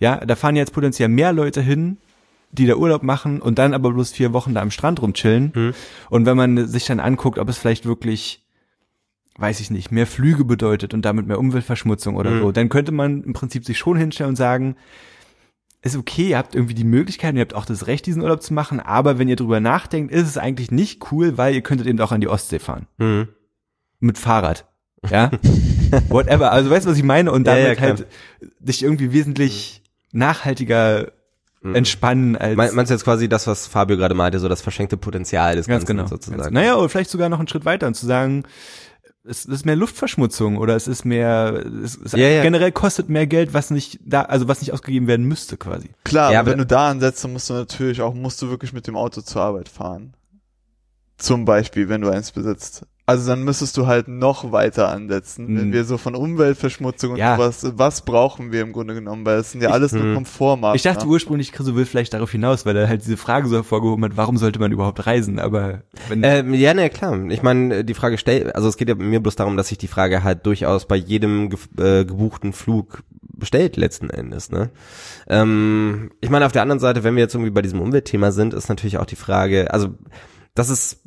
ja, 0.00 0.16
da 0.24 0.36
fahren 0.36 0.56
jetzt 0.56 0.72
potenziell 0.72 1.08
mehr 1.08 1.32
Leute 1.32 1.60
hin, 1.60 1.98
die 2.52 2.66
da 2.66 2.76
Urlaub 2.76 3.02
machen 3.02 3.40
und 3.40 3.58
dann 3.58 3.74
aber 3.74 3.92
bloß 3.92 4.12
vier 4.12 4.32
Wochen 4.32 4.54
da 4.54 4.62
am 4.62 4.70
Strand 4.70 5.02
rumchillen. 5.02 5.52
Hm. 5.54 5.74
Und 6.08 6.26
wenn 6.26 6.36
man 6.36 6.66
sich 6.66 6.86
dann 6.86 7.00
anguckt, 7.00 7.38
ob 7.38 7.48
es 7.48 7.58
vielleicht 7.58 7.84
wirklich, 7.84 8.42
weiß 9.38 9.60
ich 9.60 9.70
nicht, 9.70 9.90
mehr 9.92 10.06
Flüge 10.06 10.44
bedeutet 10.44 10.92
und 10.94 11.02
damit 11.04 11.26
mehr 11.26 11.38
Umweltverschmutzung 11.38 12.16
oder 12.16 12.30
Mhm. 12.30 12.40
so, 12.40 12.52
dann 12.52 12.68
könnte 12.68 12.92
man 12.92 13.22
im 13.22 13.32
Prinzip 13.32 13.64
sich 13.64 13.78
schon 13.78 13.96
hinstellen 13.96 14.30
und 14.30 14.36
sagen, 14.36 14.76
ist 15.80 15.96
okay, 15.96 16.30
ihr 16.30 16.38
habt 16.38 16.54
irgendwie 16.56 16.74
die 16.74 16.84
Möglichkeit, 16.84 17.34
ihr 17.36 17.40
habt 17.40 17.54
auch 17.54 17.64
das 17.64 17.86
Recht, 17.86 18.04
diesen 18.06 18.20
Urlaub 18.22 18.42
zu 18.42 18.52
machen, 18.52 18.80
aber 18.80 19.18
wenn 19.18 19.28
ihr 19.28 19.36
drüber 19.36 19.60
nachdenkt, 19.60 20.12
ist 20.12 20.26
es 20.26 20.36
eigentlich 20.36 20.70
nicht 20.72 21.12
cool, 21.12 21.38
weil 21.38 21.54
ihr 21.54 21.62
könntet 21.62 21.86
eben 21.86 22.00
auch 22.00 22.10
an 22.12 22.20
die 22.20 22.28
Ostsee 22.28 22.58
fahren 22.58 22.86
Hm. 22.98 23.28
mit 24.00 24.18
Fahrrad. 24.18 24.66
Ja, 25.08 25.30
whatever. 26.08 26.50
Also 26.50 26.70
weißt 26.70 26.84
du, 26.84 26.90
was 26.90 26.98
ich 26.98 27.04
meine? 27.04 27.30
Und 27.30 27.46
Ja, 27.46 27.52
damit 27.54 27.68
ja, 27.68 27.74
klar. 27.76 27.88
halt 27.90 28.06
dich 28.58 28.82
irgendwie 28.82 29.12
wesentlich 29.12 29.82
nachhaltiger 30.10 31.12
Mhm. 31.62 31.74
entspannen 31.76 32.36
als 32.36 32.56
Me- 32.56 32.70
Meinst 32.72 32.90
du 32.90 32.94
jetzt 32.94 33.04
quasi 33.04 33.28
das, 33.28 33.46
was 33.46 33.66
Fabio 33.68 33.96
gerade 33.96 34.14
meinte, 34.14 34.38
so 34.40 34.48
das 34.48 34.60
verschenkte 34.60 34.96
Potenzial 34.96 35.56
des 35.56 35.66
ganz 35.66 35.82
Ganzen 35.82 35.96
genau. 35.96 36.08
sozusagen? 36.08 36.40
Ganz, 36.42 36.52
naja, 36.52 36.76
oder 36.76 36.88
vielleicht 36.88 37.10
sogar 37.10 37.28
noch 37.28 37.38
einen 37.38 37.48
Schritt 37.48 37.64
weiter 37.64 37.86
und 37.88 37.94
zu 37.94 38.06
sagen, 38.06 38.42
es 39.28 39.44
ist 39.44 39.66
mehr 39.66 39.76
Luftverschmutzung 39.76 40.56
oder 40.56 40.74
es 40.74 40.88
ist 40.88 41.04
mehr, 41.04 41.64
es 41.84 41.94
ist 41.96 42.16
Ja, 42.16 42.28
ja. 42.28 42.42
generell 42.42 42.72
kostet 42.72 43.08
mehr 43.08 43.26
Geld, 43.26 43.54
was 43.54 43.70
nicht 43.70 44.00
da, 44.04 44.22
also 44.22 44.48
was 44.48 44.60
nicht 44.60 44.72
ausgegeben 44.72 45.06
werden 45.06 45.26
müsste 45.26 45.56
quasi. 45.56 45.90
Klar, 46.04 46.32
Ja, 46.32 46.40
aber 46.40 46.52
wenn 46.52 46.58
du 46.58 46.66
da 46.66 46.90
ansetzt, 46.90 47.22
dann 47.24 47.32
musst 47.32 47.50
du 47.50 47.54
natürlich 47.54 48.00
auch, 48.00 48.14
musst 48.14 48.40
du 48.42 48.48
wirklich 48.48 48.72
mit 48.72 48.86
dem 48.86 48.96
Auto 48.96 49.20
zur 49.20 49.42
Arbeit 49.42 49.68
fahren. 49.68 50.14
Zum 51.18 51.44
Beispiel, 51.44 51.88
wenn 51.88 52.00
du 52.00 52.08
eins 52.10 52.30
besitzt. 52.30 52.86
Also 53.08 53.26
dann 53.30 53.42
müsstest 53.42 53.74
du 53.78 53.86
halt 53.86 54.06
noch 54.06 54.52
weiter 54.52 54.88
ansetzen, 54.90 55.48
wenn 55.56 55.68
Mhm. 55.68 55.72
wir 55.72 55.84
so 55.84 55.96
von 55.96 56.14
Umweltverschmutzung 56.14 57.12
und 57.12 57.16
Ja. 57.16 57.36
sowas, 57.36 57.66
was 57.76 58.02
brauchen 58.02 58.52
wir 58.52 58.60
im 58.60 58.72
Grunde 58.72 58.92
genommen, 58.92 59.24
weil 59.24 59.38
es 59.38 59.50
sind 59.52 59.62
ja 59.62 59.70
alles 59.70 59.92
nur 59.92 60.04
Mhm. 60.04 60.14
Komfortmaßnahmen. 60.14 60.76
Ich 60.76 60.82
dachte 60.82 61.06
ursprünglich, 61.06 61.52
Chris 61.52 61.74
will 61.74 61.86
vielleicht 61.86 62.12
darauf 62.12 62.30
hinaus, 62.30 62.66
weil 62.66 62.76
er 62.76 62.86
halt 62.86 63.02
diese 63.06 63.16
Frage 63.16 63.48
so 63.48 63.56
hervorgehoben 63.56 64.04
hat, 64.04 64.16
warum 64.18 64.36
sollte 64.36 64.58
man 64.58 64.72
überhaupt 64.72 65.06
reisen? 65.06 65.38
Aber 65.38 65.84
wenn, 66.08 66.22
Ähm, 66.22 66.52
ja, 66.52 66.74
ne, 66.74 66.90
klar. 66.90 67.18
Ich 67.30 67.42
meine, 67.42 67.82
die 67.82 67.94
Frage 67.94 68.18
stellt, 68.18 68.54
also 68.54 68.68
es 68.68 68.76
geht 68.76 68.90
ja 68.90 68.94
mir 68.94 69.20
bloß 69.20 69.36
darum, 69.36 69.56
dass 69.56 69.68
sich 69.68 69.78
die 69.78 69.88
Frage 69.88 70.22
halt 70.22 70.44
durchaus 70.44 70.86
bei 70.86 70.96
jedem 70.96 71.48
ge 71.48 71.58
äh, 71.78 72.04
gebuchten 72.04 72.52
Flug 72.52 73.04
stellt 73.42 73.78
letzten 73.78 74.10
Endes. 74.10 74.50
Ne? 74.50 74.68
Ähm, 75.28 76.10
ich 76.20 76.28
meine, 76.30 76.46
auf 76.46 76.52
der 76.52 76.62
anderen 76.62 76.80
Seite, 76.80 77.04
wenn 77.04 77.14
wir 77.16 77.22
jetzt 77.22 77.34
irgendwie 77.34 77.50
bei 77.52 77.62
diesem 77.62 77.80
Umweltthema 77.80 78.32
sind, 78.32 78.54
ist 78.54 78.68
natürlich 78.68 78.98
auch 78.98 79.06
die 79.06 79.16
Frage, 79.16 79.72
also 79.72 79.94
das 80.54 80.70
ist 80.70 81.04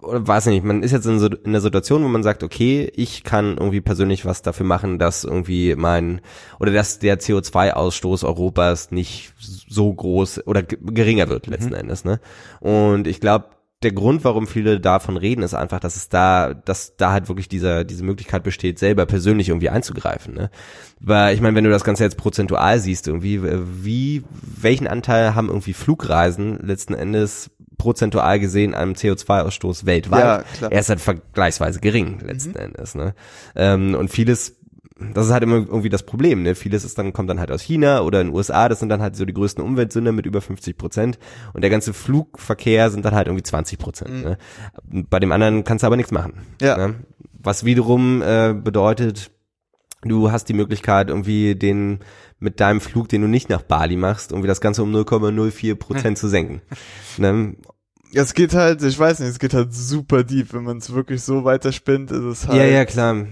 oder 0.00 0.26
weiß 0.26 0.46
nicht, 0.46 0.64
man 0.64 0.82
ist 0.82 0.92
jetzt 0.92 1.06
in, 1.06 1.18
so, 1.18 1.26
in 1.28 1.52
der 1.52 1.60
Situation, 1.60 2.04
wo 2.04 2.08
man 2.08 2.22
sagt, 2.22 2.42
okay, 2.42 2.90
ich 2.94 3.24
kann 3.24 3.56
irgendwie 3.56 3.80
persönlich 3.80 4.24
was 4.24 4.42
dafür 4.42 4.66
machen, 4.66 4.98
dass 4.98 5.24
irgendwie 5.24 5.74
mein 5.76 6.20
oder 6.60 6.72
dass 6.72 6.98
der 6.98 7.18
CO2-Ausstoß 7.20 8.24
Europas 8.24 8.90
nicht 8.90 9.32
so 9.38 9.92
groß 9.92 10.46
oder 10.46 10.62
ge- 10.62 10.78
geringer 10.82 11.28
wird 11.28 11.46
letzten 11.46 11.74
Endes, 11.74 12.04
ne? 12.04 12.20
Und 12.60 13.06
ich 13.06 13.20
glaube, 13.20 13.46
der 13.82 13.92
Grund, 13.92 14.22
warum 14.24 14.46
viele 14.46 14.78
davon 14.78 15.16
reden, 15.16 15.42
ist 15.42 15.54
einfach, 15.54 15.80
dass 15.80 15.96
es 15.96 16.08
da, 16.08 16.54
dass 16.54 16.96
da 16.96 17.10
halt 17.10 17.28
wirklich 17.28 17.48
dieser, 17.48 17.82
diese 17.82 18.04
Möglichkeit 18.04 18.44
besteht, 18.44 18.78
selber 18.78 19.06
persönlich 19.06 19.48
irgendwie 19.48 19.70
einzugreifen, 19.70 20.34
ne? 20.34 20.50
Weil 21.00 21.34
ich 21.34 21.40
meine, 21.40 21.56
wenn 21.56 21.64
du 21.64 21.70
das 21.70 21.82
Ganze 21.84 22.04
jetzt 22.04 22.16
prozentual 22.16 22.78
siehst, 22.78 23.08
irgendwie, 23.08 23.36
äh, 23.36 23.58
wie, 23.82 24.22
welchen 24.60 24.86
Anteil 24.86 25.34
haben 25.34 25.48
irgendwie 25.48 25.72
Flugreisen 25.72 26.58
letzten 26.58 26.94
Endes 26.94 27.50
prozentual 27.78 28.40
gesehen 28.40 28.74
am 28.74 28.92
CO2-Ausstoß 28.92 29.86
weltweit? 29.86 30.24
Ja, 30.24 30.44
klar. 30.56 30.72
Er 30.72 30.80
ist 30.80 30.88
halt 30.88 31.00
vergleichsweise 31.00 31.80
gering 31.80 32.20
letzten 32.20 32.56
Endes, 32.56 32.94
ne? 32.94 33.14
Ähm, 33.54 33.94
und 33.94 34.08
vieles, 34.08 34.56
das 35.14 35.26
ist 35.26 35.32
halt 35.32 35.42
immer 35.42 35.56
irgendwie 35.56 35.88
das 35.88 36.04
Problem, 36.04 36.42
ne? 36.42 36.54
Vieles 36.54 36.84
ist 36.84 36.98
dann, 36.98 37.12
kommt 37.12 37.30
dann 37.30 37.40
halt 37.40 37.50
aus 37.50 37.62
China 37.62 38.02
oder 38.02 38.20
in 38.20 38.28
den 38.28 38.36
USA, 38.36 38.68
das 38.68 38.80
sind 38.80 38.88
dann 38.88 39.02
halt 39.02 39.16
so 39.16 39.24
die 39.24 39.34
größten 39.34 39.62
Umweltsünder 39.62 40.12
mit 40.12 40.26
über 40.26 40.40
50 40.40 40.76
Prozent. 40.76 41.18
Und 41.52 41.62
der 41.62 41.70
ganze 41.70 41.92
Flugverkehr 41.92 42.90
sind 42.90 43.04
dann 43.04 43.14
halt 43.14 43.26
irgendwie 43.26 43.44
20 43.44 43.78
Prozent. 43.78 44.12
Mhm. 44.12 44.22
Ne? 44.22 44.38
Bei 45.10 45.18
dem 45.18 45.32
anderen 45.32 45.64
kannst 45.64 45.82
du 45.82 45.86
aber 45.86 45.96
nichts 45.96 46.12
machen. 46.12 46.34
Ja. 46.60 46.76
Ne? 46.76 46.94
Was 47.32 47.64
wiederum 47.64 48.22
äh, 48.22 48.54
bedeutet, 48.54 49.30
du 50.02 50.30
hast 50.30 50.48
die 50.48 50.54
Möglichkeit, 50.54 51.08
irgendwie 51.08 51.54
den 51.54 52.00
mit 52.42 52.60
deinem 52.60 52.80
Flug, 52.80 53.08
den 53.08 53.22
du 53.22 53.28
nicht 53.28 53.48
nach 53.48 53.62
Bali 53.62 53.96
machst, 53.96 54.32
irgendwie 54.32 54.48
das 54.48 54.60
Ganze 54.60 54.82
um 54.82 54.94
0,04 54.94 55.74
Prozent 55.76 56.18
zu 56.18 56.28
senken. 56.28 56.60
Ne? 57.18 57.54
es 58.14 58.34
geht 58.34 58.54
halt, 58.54 58.82
ich 58.82 58.98
weiß 58.98 59.20
nicht, 59.20 59.30
es 59.30 59.38
geht 59.38 59.54
halt 59.54 59.72
super 59.72 60.22
deep, 60.22 60.52
wenn 60.52 60.64
man 60.64 60.78
es 60.78 60.92
wirklich 60.92 61.22
so 61.22 61.44
weiterspinnt, 61.44 62.10
ist 62.10 62.24
es 62.24 62.48
halt. 62.48 62.58
Ja, 62.58 62.64
ja, 62.64 62.84
klar. 62.84 63.26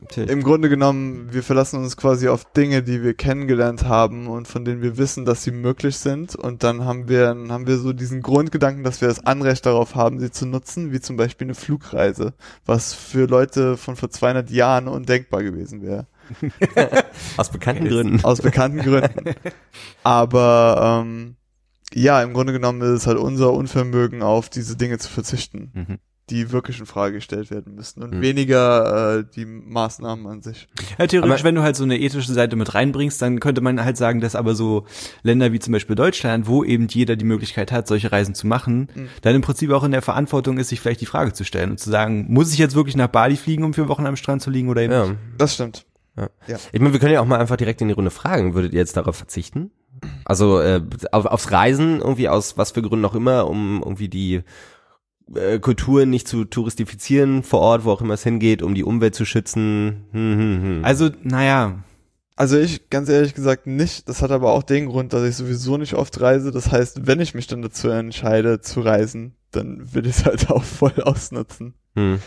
Natürlich. 0.00 0.30
Im 0.30 0.42
Grunde 0.42 0.68
genommen, 0.68 1.28
wir 1.32 1.42
verlassen 1.42 1.78
uns 1.82 1.96
quasi 1.96 2.28
auf 2.28 2.44
Dinge, 2.52 2.82
die 2.82 3.02
wir 3.02 3.14
kennengelernt 3.14 3.84
haben 3.84 4.28
und 4.28 4.46
von 4.48 4.64
denen 4.64 4.82
wir 4.82 4.96
wissen, 4.96 5.24
dass 5.24 5.42
sie 5.42 5.50
möglich 5.50 5.98
sind. 5.98 6.36
Und 6.36 6.62
dann 6.62 6.84
haben 6.84 7.08
wir, 7.08 7.26
dann 7.26 7.50
haben 7.50 7.66
wir 7.66 7.76
so 7.78 7.92
diesen 7.92 8.22
Grundgedanken, 8.22 8.84
dass 8.84 9.00
wir 9.00 9.08
das 9.08 9.26
Anrecht 9.26 9.66
darauf 9.66 9.94
haben, 9.94 10.20
sie 10.20 10.30
zu 10.30 10.46
nutzen, 10.46 10.92
wie 10.92 11.00
zum 11.00 11.16
Beispiel 11.16 11.46
eine 11.46 11.54
Flugreise, 11.54 12.34
was 12.64 12.94
für 12.94 13.26
Leute 13.26 13.76
von 13.76 13.96
vor 13.96 14.10
200 14.10 14.48
Jahren 14.50 14.88
undenkbar 14.88 15.42
gewesen 15.42 15.82
wäre. 15.82 16.06
Aus 17.36 17.50
bekannten 17.50 17.88
Gründen. 17.88 18.24
Aus 18.24 18.40
bekannten 18.40 18.78
Gründen. 18.80 19.34
Aber 20.02 21.02
ähm, 21.04 21.36
ja, 21.92 22.22
im 22.22 22.32
Grunde 22.32 22.52
genommen 22.52 22.80
ist 22.82 22.88
es 23.02 23.06
halt 23.06 23.18
unser 23.18 23.52
Unvermögen, 23.52 24.22
auf 24.22 24.48
diese 24.48 24.76
Dinge 24.76 24.98
zu 24.98 25.08
verzichten, 25.10 25.70
Mhm. 25.74 25.98
die 26.30 26.50
wirklich 26.50 26.80
in 26.80 26.86
Frage 26.86 27.16
gestellt 27.16 27.50
werden 27.50 27.74
müssten 27.74 28.02
und 28.02 28.14
Mhm. 28.14 28.20
weniger 28.22 29.18
äh, 29.18 29.24
die 29.36 29.44
Maßnahmen 29.44 30.26
an 30.26 30.42
sich. 30.42 30.66
Ja, 30.98 31.06
theoretisch, 31.06 31.40
Aber- 31.40 31.44
wenn 31.44 31.54
du 31.54 31.62
halt 31.62 31.76
so 31.76 31.84
eine 31.84 31.98
ethische 32.00 32.32
Seite 32.32 32.56
mit 32.56 32.74
reinbringst, 32.74 33.20
dann 33.22 33.38
könnte 33.40 33.60
man 33.60 33.84
halt 33.84 33.96
sagen, 33.96 34.20
dass 34.20 34.34
aber 34.34 34.54
so 34.54 34.86
Länder 35.22 35.52
wie 35.52 35.60
zum 35.60 35.72
Beispiel 35.72 35.94
Deutschland, 35.94 36.46
wo 36.48 36.64
eben 36.64 36.88
jeder 36.88 37.14
die 37.16 37.26
Möglichkeit 37.26 37.70
hat, 37.70 37.86
solche 37.86 38.10
Reisen 38.10 38.34
zu 38.34 38.46
machen, 38.46 38.88
Mhm. 38.94 39.08
dann 39.22 39.34
im 39.36 39.42
Prinzip 39.42 39.70
auch 39.70 39.84
in 39.84 39.92
der 39.92 40.02
Verantwortung 40.02 40.58
ist, 40.58 40.70
sich 40.70 40.80
vielleicht 40.80 41.02
die 41.02 41.06
Frage 41.06 41.32
zu 41.34 41.44
stellen 41.44 41.70
und 41.72 41.78
zu 41.78 41.90
sagen, 41.90 42.26
muss 42.28 42.52
ich 42.52 42.58
jetzt 42.58 42.74
wirklich 42.74 42.96
nach 42.96 43.08
Bali 43.08 43.36
fliegen, 43.36 43.62
um 43.62 43.74
vier 43.74 43.88
Wochen 43.88 44.06
am 44.06 44.16
Strand 44.16 44.40
zu 44.42 44.50
liegen 44.50 44.68
oder 44.70 44.80
eben 44.82 44.92
Ja. 44.92 45.06
nicht? 45.06 45.18
Das 45.38 45.54
stimmt. 45.54 45.84
Ich 46.72 46.80
meine, 46.80 46.92
wir 46.92 47.00
können 47.00 47.12
ja 47.12 47.20
auch 47.20 47.26
mal 47.26 47.40
einfach 47.40 47.56
direkt 47.56 47.80
in 47.80 47.88
die 47.88 47.94
Runde 47.94 48.10
fragen. 48.10 48.54
Würdet 48.54 48.72
ihr 48.72 48.78
jetzt 48.78 48.96
darauf 48.96 49.16
verzichten? 49.16 49.70
Also 50.24 50.60
äh, 50.60 50.82
auf, 51.12 51.26
aufs 51.26 51.50
Reisen 51.50 52.00
irgendwie 52.00 52.28
aus 52.28 52.56
was 52.58 52.72
für 52.72 52.82
Gründen 52.82 53.04
auch 53.04 53.14
immer, 53.14 53.48
um 53.48 53.82
irgendwie 53.84 54.08
die 54.08 54.42
äh, 55.34 55.58
Kultur 55.58 56.04
nicht 56.06 56.28
zu 56.28 56.44
touristifizieren 56.44 57.42
vor 57.42 57.60
Ort, 57.60 57.84
wo 57.84 57.90
auch 57.92 58.00
immer 58.02 58.14
es 58.14 58.22
hingeht, 58.22 58.62
um 58.62 58.74
die 58.74 58.84
Umwelt 58.84 59.14
zu 59.14 59.24
schützen. 59.24 60.04
Hm, 60.12 60.38
hm, 60.38 60.62
hm. 60.62 60.84
Also, 60.84 61.10
naja, 61.22 61.78
Also 62.36 62.58
ich, 62.58 62.90
ganz 62.90 63.08
ehrlich 63.08 63.34
gesagt, 63.34 63.66
nicht. 63.66 64.08
Das 64.08 64.20
hat 64.20 64.30
aber 64.32 64.52
auch 64.52 64.64
den 64.64 64.86
Grund, 64.86 65.12
dass 65.12 65.22
ich 65.26 65.36
sowieso 65.36 65.76
nicht 65.78 65.94
oft 65.94 66.20
reise. 66.20 66.50
Das 66.50 66.72
heißt, 66.72 67.06
wenn 67.06 67.20
ich 67.20 67.34
mich 67.34 67.46
dann 67.46 67.62
dazu 67.62 67.88
entscheide, 67.88 68.60
zu 68.60 68.80
reisen, 68.80 69.36
dann 69.52 69.94
will 69.94 70.06
ich 70.06 70.16
es 70.18 70.24
halt 70.24 70.50
auch 70.50 70.64
voll 70.64 71.00
ausnutzen. 71.02 71.74
hm. 71.96 72.20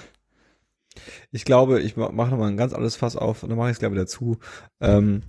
Ich 1.32 1.46
glaube, 1.46 1.82
ich 1.82 1.96
ma- 1.98 2.12
mache 2.12 2.32
nochmal 2.32 2.50
ein 2.50 2.58
ganz 2.58 2.74
anderes 2.74 2.96
Fass 2.96 3.16
auf 3.16 3.44
und 3.44 3.50
dann 3.50 3.58
mache 3.58 3.70
ich 3.70 3.74
es 3.74 3.80
gleich 3.80 3.92
wieder 3.92 4.08
zu. 4.08 4.38
Ähm, 4.82 5.24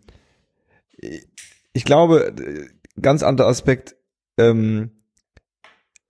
ich 1.72 1.84
glaube, 1.84 2.28
äh, 2.38 2.68
ganz 3.00 3.22
anderer 3.22 3.48
Aspekt, 3.48 3.96
ähm, 4.38 4.90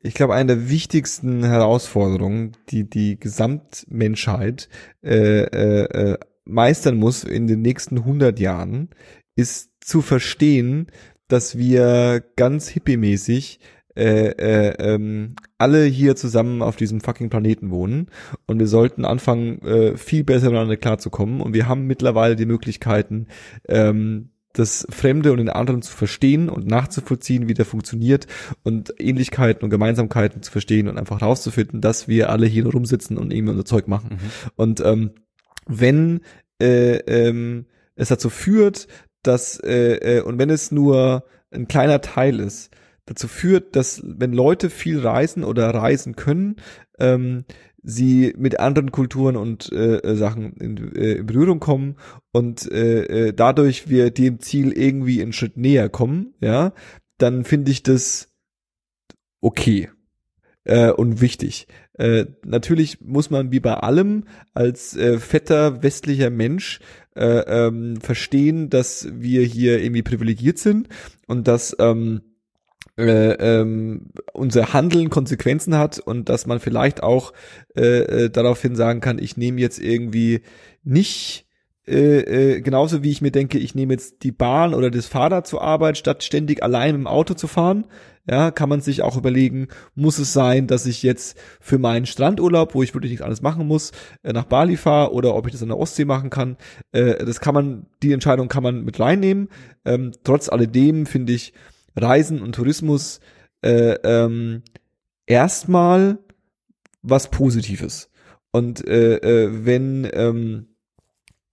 ich 0.01 0.15
glaube, 0.15 0.35
eine 0.35 0.55
der 0.57 0.69
wichtigsten 0.70 1.45
Herausforderungen, 1.45 2.53
die 2.69 2.89
die 2.89 3.19
Gesamtmenschheit 3.19 4.69
äh, 5.03 5.43
äh, 5.43 6.12
äh, 6.12 6.19
meistern 6.45 6.97
muss 6.97 7.24
in 7.24 7.47
den 7.47 7.62
nächsten 7.62 7.99
100 7.99 8.39
Jahren, 8.39 8.90
ist 9.35 9.73
zu 9.81 10.01
verstehen, 10.01 10.86
dass 11.27 11.59
wir 11.59 12.24
ganz 12.36 12.69
hippiemäßig 12.69 13.61
äh, 13.99 14.29
äh, 14.39 14.75
ähm, 14.79 15.35
alle 15.59 15.85
hier 15.85 16.15
zusammen 16.15 16.62
auf 16.62 16.77
diesem 16.77 17.01
fucking 17.01 17.31
Planeten 17.31 17.70
wohnen 17.70 18.07
und 18.47 18.61
wir 18.61 18.69
sollten 18.69 19.05
anfangen, 19.05 19.61
äh, 19.62 19.97
viel 19.97 20.23
besser 20.23 20.47
miteinander 20.51 20.77
klarzukommen 20.77 21.41
und 21.41 21.53
wir 21.53 21.66
haben 21.66 21.87
mittlerweile 21.87 22.37
die 22.37 22.47
Möglichkeiten, 22.47 23.27
ähm, 23.69 24.31
das 24.53 24.87
Fremde 24.91 25.33
und 25.33 25.39
den 25.39 25.51
anderen 25.51 25.83
zu 25.83 25.95
verstehen 25.95 26.49
und 26.49 26.66
nachzuvollziehen, 26.66 27.49
wie 27.49 27.55
der 27.55 27.65
funktioniert 27.65 28.27
und 28.62 28.95
Ähnlichkeiten 28.99 29.65
und 29.65 29.70
Gemeinsamkeiten 29.70 30.43
zu 30.43 30.53
verstehen 30.53 30.89
und 30.89 30.97
einfach 30.97 31.20
rauszufinden, 31.20 31.81
dass 31.81 32.07
wir 32.07 32.31
alle 32.31 32.47
hier 32.47 32.66
rumsitzen 32.66 33.19
und 33.19 33.33
irgendwie 33.33 33.51
unser 33.51 33.65
Zeug 33.65 33.89
machen. 33.89 34.11
Mhm. 34.12 34.51
Und 34.57 34.81
ähm, 34.81 35.11
wenn 35.66 36.20
äh, 36.62 36.99
ähm, 36.99 37.66
es 37.95 38.09
dazu 38.09 38.31
führt, 38.31 38.87
dass 39.23 39.59
äh, 39.59 40.19
äh, 40.19 40.20
und 40.23 40.39
wenn 40.39 40.51
es 40.51 40.70
nur 40.70 41.25
ein 41.51 41.66
kleiner 41.66 42.01
Teil 42.01 42.41
ist, 42.41 42.70
dazu 43.09 43.28
führt, 43.28 43.76
dass 43.76 44.02
wenn 44.05 44.32
Leute 44.32 44.70
viel 44.70 45.01
reisen 45.01 45.44
oder 45.44 45.68
reisen 45.70 46.16
können, 46.16 46.56
ähm, 46.98 47.44
sie 47.82 48.35
mit 48.36 48.60
anderen 48.60 48.93
Kulturen 48.93 49.36
und 49.36 49.72
äh, 49.72 49.98
äh, 49.98 50.16
Sachen 50.16 50.52
in, 50.55 50.94
äh, 50.97 51.12
in 51.12 51.26
Berührung 51.26 51.60
kommen 51.60 51.97
und 52.32 52.70
äh, 52.70 53.28
äh, 53.28 53.32
dadurch 53.32 53.89
wir 53.89 54.10
dem 54.10 54.40
Ziel 54.40 54.72
irgendwie 54.72 55.22
einen 55.22 55.32
Schritt 55.32 55.56
näher 55.56 55.89
kommen, 55.89 56.35
ja, 56.40 56.72
dann 57.18 57.44
finde 57.44 57.70
ich 57.70 57.82
das 57.82 58.35
okay 59.40 59.90
äh, 60.64 60.90
und 60.90 61.20
wichtig. 61.20 61.66
Äh, 61.94 62.26
natürlich 62.44 63.01
muss 63.01 63.30
man 63.30 63.51
wie 63.51 63.60
bei 63.60 63.74
allem 63.74 64.24
als 64.55 64.97
äh, 64.97 65.18
fetter 65.18 65.82
westlicher 65.82 66.30
Mensch 66.30 66.80
äh, 67.16 67.66
ähm, 67.66 68.01
verstehen, 68.01 68.70
dass 68.70 69.09
wir 69.12 69.43
hier 69.43 69.82
irgendwie 69.82 70.02
privilegiert 70.02 70.59
sind 70.59 70.89
und 71.26 71.48
dass 71.48 71.76
ähm, 71.80 72.22
äh, 72.99 73.33
ähm, 73.35 74.11
unser 74.33 74.73
Handeln 74.73 75.09
Konsequenzen 75.09 75.77
hat 75.79 75.99
und 75.99 76.29
dass 76.29 76.47
man 76.47 76.59
vielleicht 76.61 77.03
auch 77.03 77.33
äh, 77.77 78.25
äh, 78.25 78.31
daraufhin 78.31 78.75
sagen 78.75 79.01
kann, 79.01 79.19
ich 79.19 79.37
nehme 79.37 79.61
jetzt 79.61 79.79
irgendwie 79.79 80.43
nicht 80.83 81.47
äh, 81.87 82.57
äh, 82.57 82.61
genauso 82.61 83.03
wie 83.03 83.11
ich 83.11 83.23
mir 83.23 83.31
denke, 83.31 83.59
ich 83.59 83.75
nehme 83.75 83.95
jetzt 83.95 84.23
die 84.23 84.33
Bahn 84.33 84.75
oder 84.75 84.91
das 84.91 85.07
Fahrrad 85.07 85.47
zur 85.47 85.62
Arbeit, 85.62 85.97
statt 85.97 86.23
ständig 86.23 86.62
allein 86.62 86.95
im 86.95 87.07
Auto 87.07 87.33
zu 87.33 87.47
fahren, 87.47 87.87
ja, 88.29 88.51
kann 88.51 88.69
man 88.69 88.83
sich 88.83 89.01
auch 89.01 89.16
überlegen, 89.16 89.69
muss 89.95 90.19
es 90.19 90.35
sein, 90.35 90.66
dass 90.66 90.85
ich 90.85 91.03
jetzt 91.03 91.39
für 91.61 91.79
meinen 91.79 92.05
Strandurlaub, 92.05 92.75
wo 92.75 92.83
ich 92.83 92.93
wirklich 92.93 93.12
nichts 93.12 93.23
anderes 93.23 93.41
machen 93.41 93.66
muss, 93.66 93.93
nach 94.23 94.45
Bali 94.45 94.77
fahre 94.77 95.15
oder 95.15 95.35
ob 95.35 95.47
ich 95.47 95.53
das 95.53 95.62
an 95.62 95.69
der 95.69 95.79
Ostsee 95.79 96.05
machen 96.05 96.29
kann. 96.29 96.59
Äh, 96.93 97.25
das 97.25 97.41
kann 97.41 97.55
man, 97.55 97.87
die 98.03 98.12
Entscheidung 98.12 98.49
kann 98.49 98.62
man 98.62 98.85
mit 98.85 99.01
reinnehmen. 99.01 99.49
Ähm, 99.87 100.12
trotz 100.25 100.51
alledem 100.51 101.07
finde 101.07 101.33
ich 101.33 101.55
Reisen 102.01 102.41
und 102.43 102.55
Tourismus 102.55 103.20
äh, 103.62 103.95
ähm, 104.05 104.62
erstmal 105.27 106.19
was 107.03 107.31
Positives. 107.31 108.11
Und 108.51 108.87
äh, 108.87 109.16
äh, 109.16 109.65
wenn 109.65 110.09
ähm, 110.12 110.69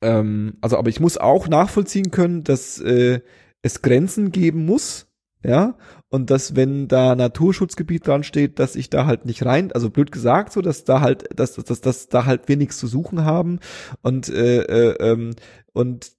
ähm, 0.01 0.57
also 0.61 0.77
aber 0.77 0.89
ich 0.89 0.99
muss 0.99 1.17
auch 1.17 1.47
nachvollziehen 1.47 2.11
können, 2.11 2.43
dass 2.43 2.79
äh, 2.79 3.21
es 3.61 3.81
Grenzen 3.81 4.31
geben 4.31 4.65
muss, 4.65 5.07
ja, 5.43 5.77
und 6.09 6.29
dass 6.29 6.55
wenn 6.55 6.87
da 6.87 7.15
Naturschutzgebiet 7.15 8.07
dran 8.07 8.23
steht, 8.23 8.59
dass 8.59 8.75
ich 8.75 8.89
da 8.89 9.05
halt 9.05 9.25
nicht 9.25 9.45
rein, 9.45 9.71
also 9.71 9.89
blöd 9.89 10.11
gesagt, 10.11 10.53
so 10.53 10.61
dass 10.61 10.83
da 10.83 11.01
halt, 11.01 11.27
dass, 11.37 11.53
dass, 11.53 11.65
dass, 11.65 11.81
dass 11.81 12.07
da 12.07 12.25
halt 12.25 12.47
wir 12.47 12.57
nichts 12.57 12.77
zu 12.77 12.87
suchen 12.87 13.25
haben 13.25 13.59
und 14.01 14.29
äh, 14.29 14.61
äh, 14.61 14.95
ähm, 14.99 15.35
und 15.73 16.13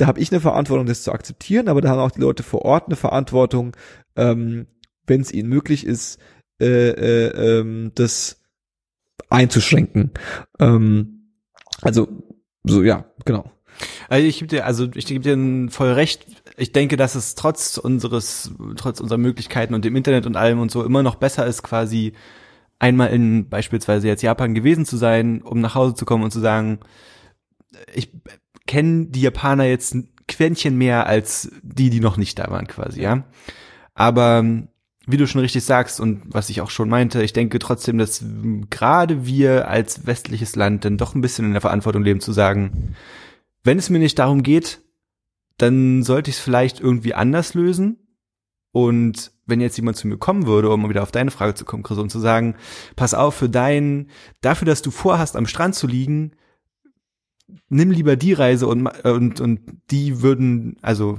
da 0.00 0.06
habe 0.06 0.20
ich 0.20 0.32
eine 0.32 0.40
Verantwortung, 0.40 0.86
das 0.86 1.02
zu 1.02 1.12
akzeptieren, 1.12 1.68
aber 1.68 1.80
da 1.80 1.90
haben 1.90 2.00
auch 2.00 2.10
die 2.10 2.20
Leute 2.20 2.42
vor 2.42 2.62
Ort 2.62 2.86
eine 2.86 2.96
Verantwortung, 2.96 3.76
ähm, 4.16 4.66
wenn 5.06 5.20
es 5.20 5.32
ihnen 5.32 5.48
möglich 5.48 5.86
ist, 5.86 6.18
äh, 6.60 6.90
äh, 6.90 7.58
ähm, 7.60 7.92
das 7.94 8.40
einzuschränken. 9.28 10.12
Ähm, 10.58 11.32
also 11.82 12.08
so 12.64 12.82
ja, 12.82 13.04
genau. 13.24 13.50
Also 14.08 14.26
ich 14.26 14.38
gebe 14.38 14.48
dir, 14.48 14.66
also 14.66 14.88
ich 14.94 15.06
gebe 15.06 15.22
dir 15.22 15.70
voll 15.70 15.92
recht. 15.92 16.26
Ich 16.56 16.72
denke, 16.72 16.96
dass 16.96 17.14
es 17.14 17.34
trotz 17.34 17.76
unseres, 17.76 18.52
trotz 18.76 19.00
unserer 19.00 19.18
Möglichkeiten 19.18 19.74
und 19.74 19.84
dem 19.84 19.94
Internet 19.94 20.26
und 20.26 20.36
allem 20.36 20.60
und 20.60 20.70
so 20.70 20.84
immer 20.84 21.02
noch 21.02 21.16
besser 21.16 21.46
ist, 21.46 21.62
quasi 21.62 22.12
einmal 22.78 23.10
in 23.10 23.48
beispielsweise 23.48 24.08
jetzt 24.08 24.22
Japan 24.22 24.54
gewesen 24.54 24.84
zu 24.84 24.96
sein, 24.96 25.42
um 25.42 25.60
nach 25.60 25.74
Hause 25.74 25.94
zu 25.94 26.04
kommen 26.04 26.24
und 26.24 26.30
zu 26.32 26.40
sagen, 26.40 26.80
ich 27.94 28.12
kenne 28.68 29.06
die 29.06 29.22
Japaner 29.22 29.64
jetzt 29.64 29.94
ein 29.94 30.08
Quäntchen 30.28 30.76
mehr 30.76 31.06
als 31.06 31.50
die, 31.62 31.90
die 31.90 32.00
noch 32.00 32.16
nicht 32.16 32.38
da 32.38 32.48
waren, 32.50 32.68
quasi, 32.68 33.02
ja. 33.02 33.24
Aber 33.94 34.44
wie 35.06 35.16
du 35.16 35.26
schon 35.26 35.40
richtig 35.40 35.64
sagst 35.64 36.00
und 36.00 36.22
was 36.26 36.50
ich 36.50 36.60
auch 36.60 36.70
schon 36.70 36.90
meinte, 36.90 37.22
ich 37.22 37.32
denke 37.32 37.58
trotzdem, 37.58 37.96
dass 37.98 38.22
gerade 38.68 39.26
wir 39.26 39.68
als 39.68 40.06
westliches 40.06 40.54
Land 40.54 40.84
dann 40.84 40.98
doch 40.98 41.14
ein 41.14 41.22
bisschen 41.22 41.46
in 41.46 41.52
der 41.52 41.62
Verantwortung 41.62 42.04
leben 42.04 42.20
zu 42.20 42.32
sagen, 42.32 42.94
wenn 43.64 43.78
es 43.78 43.90
mir 43.90 43.98
nicht 43.98 44.18
darum 44.18 44.42
geht, 44.42 44.82
dann 45.56 46.02
sollte 46.02 46.30
ich 46.30 46.36
es 46.36 46.42
vielleicht 46.42 46.78
irgendwie 46.78 47.14
anders 47.14 47.54
lösen. 47.54 47.96
Und 48.70 49.32
wenn 49.46 49.62
jetzt 49.62 49.78
jemand 49.78 49.96
zu 49.96 50.06
mir 50.06 50.18
kommen 50.18 50.46
würde, 50.46 50.70
um 50.70 50.88
wieder 50.88 51.02
auf 51.02 51.10
deine 51.10 51.30
Frage 51.30 51.54
zu 51.54 51.64
kommen, 51.64 51.82
Chris, 51.82 51.98
und 51.98 52.10
zu 52.10 52.20
sagen, 52.20 52.54
pass 52.94 53.14
auf, 53.14 53.34
für 53.34 53.48
dein, 53.48 54.10
dafür, 54.42 54.66
dass 54.66 54.82
du 54.82 54.90
vorhast, 54.90 55.36
am 55.36 55.46
Strand 55.46 55.74
zu 55.74 55.86
liegen, 55.86 56.32
nimm 57.68 57.90
lieber 57.90 58.16
die 58.16 58.32
Reise 58.32 58.66
und, 58.66 58.86
und, 59.04 59.40
und 59.40 59.60
die 59.90 60.22
würden, 60.22 60.76
also, 60.82 61.18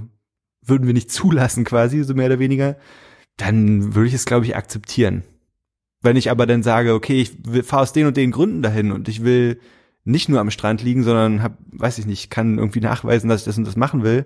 würden 0.64 0.88
wir 0.88 0.94
nicht 0.94 1.12
zulassen 1.12 1.64
quasi, 1.64 2.04
so 2.04 2.14
mehr 2.14 2.28
oder 2.28 2.40
weniger, 2.40 2.78
dann 3.38 3.96
würde 3.96 4.08
ich 4.08 4.14
es, 4.14 4.26
glaube 4.26 4.46
ich, 4.46 4.56
akzeptieren. 4.56 5.24
Wenn 6.02 6.16
ich 6.16 6.32
aber 6.32 6.46
dann 6.46 6.64
sage, 6.64 6.94
okay, 6.94 7.22
ich 7.22 7.66
fahre 7.66 7.84
aus 7.84 7.94
den 7.94 8.08
und 8.08 8.18
den 8.18 8.32
Gründen 8.32 8.62
dahin 8.62 8.92
und 8.92 9.10
ich 9.10 9.24
will 9.24 9.60
nicht 10.06 10.30
nur 10.30 10.40
am 10.40 10.52
Strand 10.52 10.82
liegen, 10.82 11.04
sondern 11.04 11.44
hab, 11.44 11.58
weiß 11.72 11.98
ich 12.00 12.06
nicht, 12.06 12.30
kann 12.30 12.58
irgendwie 12.58 12.80
nachweisen, 12.80 13.30
dass 13.30 13.42
ich 13.42 13.46
das 13.46 13.58
und 13.58 13.66
das 13.66 13.76
machen 13.76 14.04
will, 14.04 14.26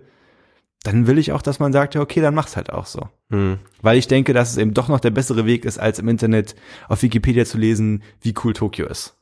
dann 0.83 1.07
will 1.07 1.17
ich 1.17 1.31
auch, 1.31 1.41
dass 1.41 1.59
man 1.59 1.73
sagt, 1.73 1.95
ja, 1.95 2.01
okay, 2.01 2.21
dann 2.21 2.35
mach's 2.35 2.55
halt 2.55 2.71
auch 2.71 2.85
so. 2.85 3.09
Hm. 3.29 3.57
Weil 3.81 3.97
ich 3.97 4.07
denke, 4.07 4.33
dass 4.33 4.51
es 4.51 4.57
eben 4.57 4.73
doch 4.73 4.87
noch 4.87 4.99
der 4.99 5.11
bessere 5.11 5.45
Weg 5.45 5.65
ist, 5.65 5.79
als 5.79 5.99
im 5.99 6.09
Internet 6.09 6.55
auf 6.89 7.01
Wikipedia 7.01 7.45
zu 7.45 7.57
lesen, 7.57 8.03
wie 8.21 8.33
cool 8.43 8.53
Tokio 8.53 8.87
ist. 8.87 9.17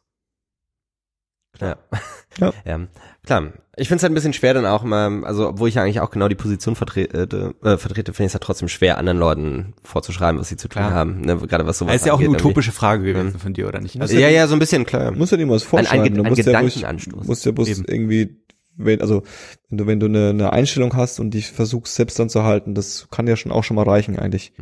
Ja. 1.60 1.78
Ja. 2.40 2.54
ja. 2.66 2.80
Klar. 3.26 3.52
Ich 3.76 3.90
finde 3.90 3.98
es 3.98 4.04
halt 4.04 4.12
ein 4.12 4.16
bisschen 4.16 4.32
schwer 4.32 4.54
dann 4.54 4.66
auch 4.66 4.84
immer, 4.86 5.22
also 5.26 5.50
obwohl 5.50 5.68
ich 5.68 5.76
ja 5.76 5.84
eigentlich 5.84 6.00
auch 6.00 6.12
genau 6.12 6.30
die 6.30 6.36
Position 6.36 6.78
vertrete, 6.78 7.54
äh, 7.62 7.78
vertrete 7.78 8.14
finde 8.14 8.28
ich 8.28 8.30
es 8.30 8.34
halt 8.36 8.44
trotzdem 8.44 8.70
schwer, 8.70 8.98
anderen 8.98 9.20
Leuten 9.20 9.74
vorzuschreiben, 9.84 10.40
was 10.40 10.48
sie 10.48 10.56
zu 10.56 10.70
tun 10.70 10.82
Klar. 10.82 10.94
haben. 10.94 11.20
Ne? 11.22 11.36
Gerade 11.36 11.68
was 11.68 11.78
sowas 11.78 11.92
Das 11.92 12.02
ist 12.04 12.08
ja 12.08 12.14
auch 12.14 12.20
eine 12.20 12.28
irgendwie. 12.28 12.40
utopische 12.46 12.72
Frage 12.72 13.04
gewesen 13.04 13.38
von 13.38 13.54
dir, 13.54 13.68
oder 13.68 13.82
nicht? 13.82 14.00
Also, 14.00 14.18
Ja, 14.18 14.30
ja, 14.30 14.48
so 14.48 14.54
ein 14.56 14.60
bisschen, 14.60 14.86
klar. 14.86 15.12
Du 15.12 15.18
musst 15.18 15.34
ja 15.34 15.38
mal 15.40 15.50
was 15.56 15.64
Ein- 15.64 15.68
vorschreiben. 15.70 16.06
ein, 16.06 16.14
du 16.14 16.24
ein 16.24 16.30
musst 16.30 16.46
ja 16.46 16.60
ruhig, 16.60 16.74
Gedankenanstoß. 16.76 17.28
musst 17.28 17.46
ja 17.46 17.52
bloß 17.52 17.68
Eben. 17.68 17.86
irgendwie, 17.86 18.38
wenn, 18.78 19.02
also 19.02 19.24
wenn 19.70 19.78
du, 19.78 19.88
wenn 19.88 20.00
du 20.00 20.06
eine, 20.06 20.30
eine 20.30 20.54
Einstellung 20.54 20.96
hast 20.96 21.20
und 21.20 21.32
die 21.32 21.42
versuchst 21.42 21.94
selbst 21.96 22.18
dann 22.18 22.30
zu 22.30 22.44
halten, 22.44 22.76
das 22.76 23.10
kann 23.12 23.28
ja 23.28 23.36
schon 23.36 23.52
auch 23.52 23.66
schon 23.66 23.76
mal 23.76 23.84
reichen 23.84 24.18
eigentlich. 24.18 24.54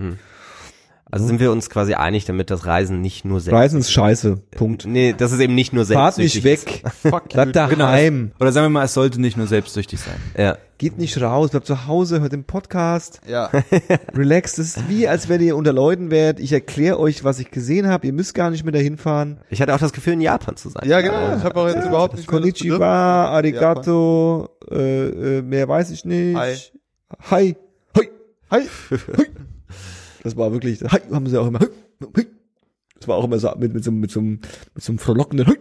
Also 1.12 1.26
sind 1.26 1.40
wir 1.40 1.52
uns 1.52 1.72
quasi 1.72 1.96
einig 1.96 2.26
damit, 2.26 2.52
dass 2.52 2.68
Reisen 2.68 3.02
nicht 3.02 3.26
nur 3.26 3.40
selbst. 3.42 3.58
Reisen 3.58 3.80
ist 3.80 3.92
scheiße. 3.92 4.38
Punkt. 4.52 4.86
Nee, 4.86 5.16
das 5.18 5.32
ist 5.32 5.40
eben 5.40 5.56
nicht 5.56 5.74
nur 5.74 5.86
Fahrt 5.86 6.16
selbstsüchtig 6.16 6.44
nicht 6.68 6.84
weg. 6.84 6.92
fuck, 7.02 7.30
Bleib 7.30 7.52
daheim. 7.54 8.32
Oder 8.40 8.52
sagen 8.52 8.66
wir 8.66 8.70
mal, 8.70 8.86
es 8.86 8.94
sollte 8.94 9.20
nicht 9.20 9.36
nur 9.36 9.48
selbstsüchtig 9.48 10.00
sein. 10.00 10.16
Ja. 10.38 10.58
Geht 10.78 10.98
nicht 11.00 11.20
raus, 11.20 11.50
bleibt 11.50 11.66
zu 11.66 11.88
Hause, 11.88 12.22
hört 12.22 12.32
den 12.32 12.44
Podcast, 12.44 13.22
Ja. 13.28 13.50
relax. 14.16 14.56
Das 14.56 14.68
ist 14.78 14.88
wie, 14.88 15.08
als 15.08 15.28
wenn 15.28 15.42
ihr 15.42 15.58
unter 15.58 15.74
Leuten 15.74 16.12
wärt. 16.12 16.40
Ich 16.40 16.54
erkläre 16.54 17.00
euch, 17.00 17.24
was 17.24 17.40
ich 17.40 17.50
gesehen 17.50 17.88
habe. 17.88 18.06
Ihr 18.06 18.14
müsst 18.14 18.36
gar 18.36 18.52
nicht 18.52 18.64
mehr 18.64 18.72
dahin 18.72 18.98
fahren. 18.98 19.40
Ich 19.50 19.62
hatte 19.62 19.74
auch 19.74 19.80
das 19.80 19.92
Gefühl, 19.94 20.14
in 20.14 20.22
Japan 20.22 20.58
zu 20.58 20.70
sein. 20.70 20.88
ja, 20.88 21.02
genau. 21.02 21.36
Ich 21.38 21.44
habe 21.44 21.60
auch 21.60 21.68
jetzt 21.68 21.86
überhaupt 21.88 22.16
nicht 22.18 22.28
Konnichiwa, 22.28 23.26
arigato, 23.30 24.48
äh, 24.72 25.38
äh, 25.38 25.42
mehr 25.42 25.68
weiß 25.68 25.90
ich 25.90 26.06
nicht. 26.06 26.38
Hi. 26.38 26.56
Hi. 27.32 27.56
Hi. 27.98 28.10
Hi. 28.52 28.64
Das 30.24 30.36
war 30.38 30.52
wirklich, 30.52 30.82
haben 30.84 31.28
sie 31.28 31.38
auch 31.40 31.48
immer. 31.48 31.60
Das 33.00 33.08
war 33.08 33.18
auch 33.18 33.24
immer 33.24 33.40
so 33.40 33.54
mit, 33.58 33.74
mit, 33.74 33.84
so, 33.84 33.92
mit, 33.92 34.12
so, 34.12 34.20
einem- 34.20 34.40
mit 34.74 34.84
so 34.84 34.92
einem 34.92 35.00
frohlockenden. 35.00 35.56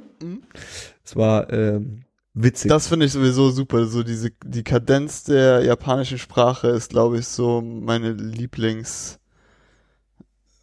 Das 1.04 1.14
war 1.16 1.52
ähm, 1.52 2.02
witzig. 2.34 2.68
Das 2.68 2.88
finde 2.88 3.06
ich 3.06 3.12
sowieso 3.12 3.50
super. 3.50 3.86
So 3.86 4.02
diese 4.02 4.30
die 4.44 4.64
Kadenz 4.64 5.24
der 5.24 5.62
japanischen 5.64 6.18
Sprache 6.18 6.68
ist, 6.68 6.90
glaube 6.90 7.18
ich, 7.18 7.26
so 7.28 7.60
meine 7.62 8.12
Lieblings 8.12 9.18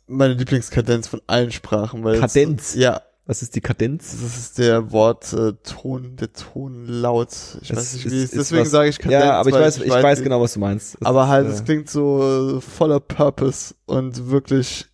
meine 0.07 0.33
Lieblingskadenz 0.35 1.07
von 1.07 1.21
allen 1.27 1.51
Sprachen. 1.51 2.03
Weil 2.03 2.15
es- 2.15 2.21
Kadenz? 2.21 2.75
ja, 2.75 3.01
Was 3.27 3.41
ist 3.41 3.55
die 3.55 3.61
Kadenz? 3.61 4.11
das 4.21 4.37
ist 4.37 4.57
der 4.59 4.91
Wort 4.91 5.33
äh, 5.33 5.53
Ton, 5.63 6.15
der 6.15 6.31
Tonlaut. 6.31 7.29
Ich 7.61 7.69
Das 7.69 7.77
weiß 7.77 7.93
nicht, 7.95 8.05
ist- 8.05 8.11
wie 8.11 8.17
es 8.17 8.23
ist 8.25 8.35
deswegen 8.35 8.61
was- 8.61 8.69
sage 8.71 8.89
ich 8.89 8.99
Kadenz. 8.99 9.23
Ja, 9.23 9.33
aber 9.39 9.49
ich 9.49 9.55
weiß, 9.55 9.77
ich 9.79 9.89
weiß 9.91 10.21
genau, 10.21 10.41
was 10.41 10.53
du 10.53 10.59
meinst. 10.59 10.95
Das 10.99 11.07
Aber 11.07 11.23
ist, 11.23 11.29
halt, 11.29 11.47
äh, 11.47 11.49
es 11.51 11.63
klingt 11.63 11.89
so 11.89 12.61
voller 12.61 12.99
Purpose 12.99 13.73
und 13.85 14.29
wirklich 14.29 14.85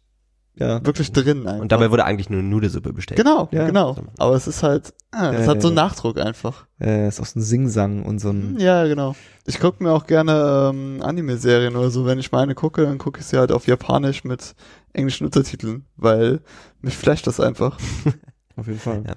Ja. 0.62 0.86
wirklich 0.86 1.12
drin 1.12 1.48
einfach. 1.48 1.62
Und 1.62 1.72
dabei 1.72 1.92
wurde 1.92 2.06
eigentlich 2.06 2.30
nur 2.30 2.42
Nudelsuppe 2.42 2.94
bestellt. 2.94 3.18
genau, 3.18 3.50
Ja. 3.52 3.66
genau. 3.66 3.96
Aber 4.18 4.36
es 4.36 4.48
ist 4.48 4.64
halt, 4.64 4.94
ah, 5.12 5.32
es 5.32 5.46
Ja, 5.46 5.52
hat 5.52 5.62
so 5.62 5.68
einen 5.70 5.78
ja. 5.78 5.84
Nachdruck 5.84 6.20
einfach. 6.20 6.66
Äh, 6.80 7.08
ist 7.08 7.20
auch 7.20 7.26
so 7.26 7.40
ein 7.40 7.44
Singsang 7.44 8.04
und 8.04 8.20
so 8.20 8.30
ein. 8.30 8.58
Ja, 8.60 8.86
genau. 8.86 9.16
Ich 9.46 9.60
gucke 9.60 9.84
mir 9.84 9.92
auch 9.92 10.06
gerne 10.08 10.70
ähm, 10.74 11.00
Anime-Serien 11.02 11.76
oder 11.76 11.90
so. 11.90 12.06
Wenn 12.06 12.20
ich 12.20 12.32
meine 12.32 12.56
gucke, 12.56 12.84
dann 12.84 12.98
gucke 12.98 13.20
ich 13.20 13.26
sie 13.26 13.38
halt 13.38 13.52
auf 13.52 13.68
Japanisch 13.68 14.24
mit 14.24 14.56
englischen 14.94 15.26
Untertiteln, 15.26 15.86
weil 15.98 16.40
mich 16.82 16.96
flasht 16.98 17.28
das 17.28 17.40
einfach. 17.40 17.78
Auf 18.58 18.68
jeden 18.68 18.80
Fall. 18.80 19.04
Ja. 19.08 19.14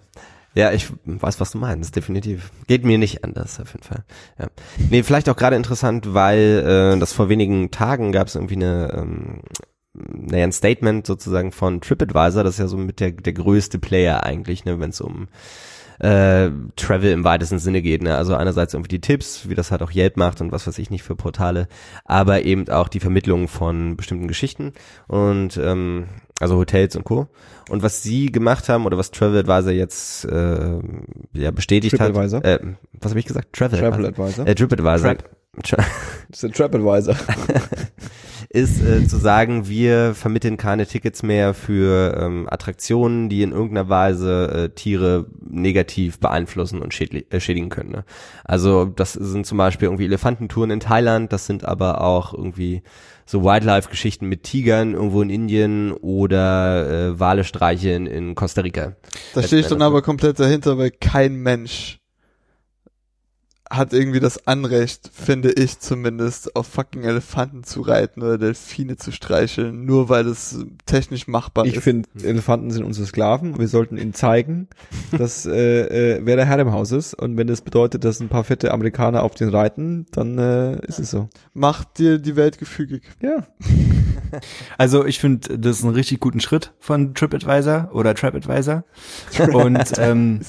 Ja, 0.57 0.71
ich 0.71 0.87
weiß, 1.05 1.41
was 1.41 1.51
du 1.51 1.59
meinst, 1.59 1.97
definitiv. 1.97 2.53
Geht 2.69 2.85
mir 2.85 2.97
nicht 2.97 3.25
anders, 3.25 3.59
auf 3.59 3.73
jeden 3.73 3.83
Fall. 3.83 4.05
Ja. 4.39 4.47
Nee, 4.89 5.03
vielleicht 5.03 5.29
auch 5.29 5.35
gerade 5.35 5.57
interessant, 5.57 6.15
weil 6.15 6.95
äh, 6.95 6.99
das 7.01 7.13
vor 7.13 7.29
wenigen 7.29 7.73
Tagen 7.73 8.13
gab 8.13 8.29
es 8.29 8.37
irgendwie 8.37 8.55
eine, 8.55 8.93
ähm, 8.97 9.41
naja, 9.95 10.45
ein 10.45 10.53
Statement 10.53 11.07
sozusagen 11.07 11.53
von 11.53 11.81
TripAdvisor, 11.81 12.45
das 12.45 12.55
ist 12.55 12.61
ja 12.61 12.67
so 12.67 12.77
mit 12.77 13.01
der, 13.01 13.13
der 13.13 13.33
größte 13.33 13.79
Player 13.79 14.25
eigentlich, 14.25 14.65
ne, 14.65 14.81
wenn 14.81 14.91
es 14.91 15.01
um 15.01 15.29
äh, 16.01 16.51
Travel 16.77 17.13
im 17.13 17.25
weitesten 17.25 17.59
Sinne 17.59 17.81
geht. 17.83 18.03
Ne? 18.03 18.17
Also 18.17 18.35
einerseits 18.35 18.75
irgendwie 18.75 18.89
die 18.89 19.01
Tipps, 19.01 19.49
wie 19.49 19.55
das 19.55 19.71
halt 19.71 19.83
auch 19.83 19.93
Yelp 19.93 20.17
macht 20.17 20.41
und 20.41 20.51
was 20.51 20.67
weiß 20.67 20.79
ich 20.79 20.91
nicht 20.91 21.05
für 21.05 21.15
Portale, 21.15 21.69
aber 22.05 22.45
eben 22.45 22.69
auch 22.69 22.89
die 22.89 23.01
Vermittlung 23.01 23.47
von 23.49 23.97
bestimmten 23.97 24.27
Geschichten 24.29 24.73
und 25.07 25.57
ähm, 25.57 26.07
also 26.41 26.57
Hotels 26.57 26.97
und 26.97 27.05
Co. 27.05 27.29
Und 27.71 27.83
was 27.83 28.03
sie 28.03 28.33
gemacht 28.33 28.69
haben 28.69 28.87
oder 28.87 28.99
was 28.99 29.13
TravelAdvisor 29.13 29.73
jetzt 29.73 30.25
äh, 30.25 30.79
ja 31.33 31.51
bestätigt 31.53 31.97
TripAdvisor? 31.97 32.41
hat, 32.41 32.45
äh, 32.45 32.75
was 33.01 33.13
habe 33.13 33.21
ich 33.21 33.27
gesagt? 33.27 33.53
Travel, 33.53 33.79
Travel 33.79 34.07
Advisor. 34.07 34.47
Äh, 34.47 34.55
TripAdvisor. 34.55 35.17
Tra 35.63 35.77
Das 35.77 35.87
ist 36.31 36.43
der 36.43 36.51
Trap 36.53 36.75
Advisor. 36.75 37.15
ist 38.55 38.81
äh, 38.81 39.05
zu 39.09 39.17
sagen, 39.17 39.69
wir 39.69 40.15
vermitteln 40.15 40.57
keine 40.57 40.87
Tickets 40.87 41.25
mehr 41.25 41.55
für 41.55 42.17
ähm, 42.17 42.47
Attraktionen, 42.49 43.29
die 43.29 43.43
in 43.43 43.51
irgendeiner 43.51 43.89
Weise 43.89 44.49
äh, 44.49 44.69
Tiere 44.69 45.27
negativ 45.45 46.21
beeinflussen 46.21 46.81
und 46.81 46.95
schädli 46.95 47.27
äh, 47.31 47.41
schädigen 47.41 47.69
können. 47.69 47.91
Ne? 47.91 48.05
Also 48.45 48.85
das 48.85 49.15
sind 49.15 49.45
zum 49.45 49.59
Beispiel 49.59 49.87
irgendwie 49.87 50.05
Elefantentouren 50.05 50.71
in 50.71 50.79
Thailand, 50.79 51.33
das 51.33 51.47
sind 51.47 51.65
aber 51.65 52.01
auch 52.01 52.33
irgendwie 52.33 52.83
so 53.27 53.43
Wildlife-Geschichten 53.43 54.29
mit 54.29 54.45
Tigern 54.45 54.95
irgendwo 54.95 55.21
in 55.21 55.31
Indien 55.31 55.91
oder 55.91 57.09
äh, 57.09 57.19
Wale 57.19 57.43
streicheln 57.43 58.07
in 58.07 58.37
Costa 58.37 58.61
Rica. 58.61 58.95
Da 59.35 59.43
stehe 59.43 59.63
ich 59.63 59.67
dann 59.67 59.83
aber 59.83 60.01
komplett 60.01 60.39
dahinter, 60.39 60.79
weil 60.79 60.93
kein 60.93 61.35
Mensch 61.35 61.99
hat 63.77 63.93
irgendwie 63.93 64.21
das 64.21 64.47
Anrecht, 64.47 65.11
finde 65.13 65.53
ich 65.53 65.79
zumindest, 65.79 66.55
auf 66.57 66.67
fucking 66.67 67.03
Elefanten 67.05 67.65
zu 67.65 67.81
reiten 67.83 68.23
oder 68.23 68.39
Delfine 68.39 68.97
zu 68.97 69.13
streicheln, 69.13 69.85
nur 69.85 70.09
weil 70.09 70.27
es 70.27 70.65
technisch 70.87 71.27
machbar 71.27 71.65
Ich 71.67 71.77
ist. 71.77 71.85
finde, 71.85 72.09
Elefanten 72.23 72.71
sind 72.71 72.85
unsere 72.85 73.07
Sklaven. 73.07 73.59
Wir 73.59 73.69
sollten 73.69 73.97
ihnen 73.97 74.15
zeigen, 74.15 74.69
dass 75.19 75.47
äh, 75.47 76.17
äh, 76.17 76.21
wer 76.25 76.37
der 76.37 76.47
Herr 76.47 76.59
im 76.59 76.73
Haus 76.73 76.93
ist. 76.93 77.15
Und 77.15 77.37
wenn 77.37 77.47
das 77.47 77.61
bedeutet, 77.61 78.05
dass 78.05 78.21
ein 78.21 78.29
paar 78.29 78.45
fette 78.45 78.73
Amerikaner 78.73 79.23
auf 79.23 79.35
den 79.35 79.49
reiten, 79.49 80.07
dann 80.13 80.39
äh, 80.39 80.85
ist 80.87 80.99
es 80.99 81.11
so. 81.11 81.29
Macht 81.53 81.99
dir 81.99 82.19
die 82.19 82.37
Welt 82.37 82.59
gefügig. 82.59 83.03
Ja. 83.21 83.47
Also 84.79 85.05
ich 85.05 85.21
finde, 85.21 85.59
das 85.59 85.79
ist 85.79 85.85
ein 85.85 85.91
richtig 85.91 86.19
guten 86.19 86.41
Schritt 86.41 86.73
von 86.81 87.15
TripAdvisor 87.15 87.91
oder 87.93 88.15
TrapAdvisor. 88.15 88.83
Und 89.53 89.93
ähm, 89.99 90.41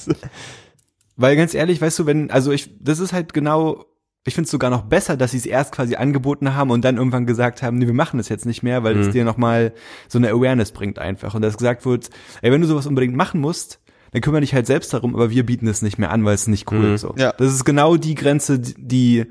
weil 1.16 1.36
ganz 1.36 1.54
ehrlich, 1.54 1.82
weißt 1.82 2.00
du, 2.00 2.06
wenn, 2.06 2.32
also 2.32 2.52
ich, 2.52 2.72
das 2.80 3.00
ist 3.00 3.14
halt 3.14 3.34
genau, 3.34 3.86
ich 4.28 4.34
finde 4.34 4.46
es 4.46 4.52
sogar 4.52 4.70
noch 4.70 4.84
besser, 4.84 5.18
dass 5.18 5.32
sie 5.32 5.38
es 5.38 5.46
erst 5.46 5.72
quasi 5.74 5.96
angeboten 5.96 6.56
haben 6.56 6.72
und 6.72 6.84
dann 6.84 6.98
irgendwann 6.98 7.26
gesagt 7.26 7.62
haben, 7.62 7.78
nee, 7.78 7.86
wir 7.86 7.94
machen 7.94 8.18
das 8.18 8.28
jetzt 8.30 8.46
nicht 8.46 8.64
mehr, 8.64 8.84
weil 8.84 8.98
es 8.98 9.08
Mhm. 9.08 9.12
dir 9.12 9.24
nochmal 9.26 9.74
so 10.08 10.18
eine 10.18 10.30
Awareness 10.30 10.72
bringt 10.72 10.98
einfach. 11.00 11.36
Und 11.36 11.42
dass 11.44 11.58
gesagt 11.58 11.86
wird, 11.86 12.10
ey, 12.42 12.52
wenn 12.52 12.62
du 12.62 12.68
sowas 12.68 12.88
unbedingt 12.88 13.16
machen 13.16 13.40
musst, 13.40 13.80
dann 14.12 14.22
kümmere 14.22 14.42
dich 14.42 14.54
halt 14.54 14.66
selbst 14.66 14.94
darum, 14.94 15.14
aber 15.14 15.30
wir 15.30 15.46
bieten 15.46 15.68
es 15.68 15.82
nicht 15.82 15.98
mehr 16.00 16.10
an, 16.12 16.26
weil 16.26 16.34
es 16.36 16.48
nicht 16.48 16.72
cool 16.72 16.88
Mhm. 16.90 16.94
ist. 16.96 17.02
So. 17.02 17.14
Ja. 17.18 17.34
Das 17.38 17.54
ist 17.54 17.66
genau 17.66 17.98
die 17.98 18.16
Grenze, 18.16 18.60
die, 18.60 19.26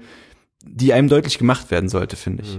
die 0.63 0.93
einem 0.93 1.09
deutlich 1.09 1.39
gemacht 1.39 1.71
werden 1.71 1.89
sollte, 1.89 2.17
finde 2.17 2.43
ich. 2.45 2.59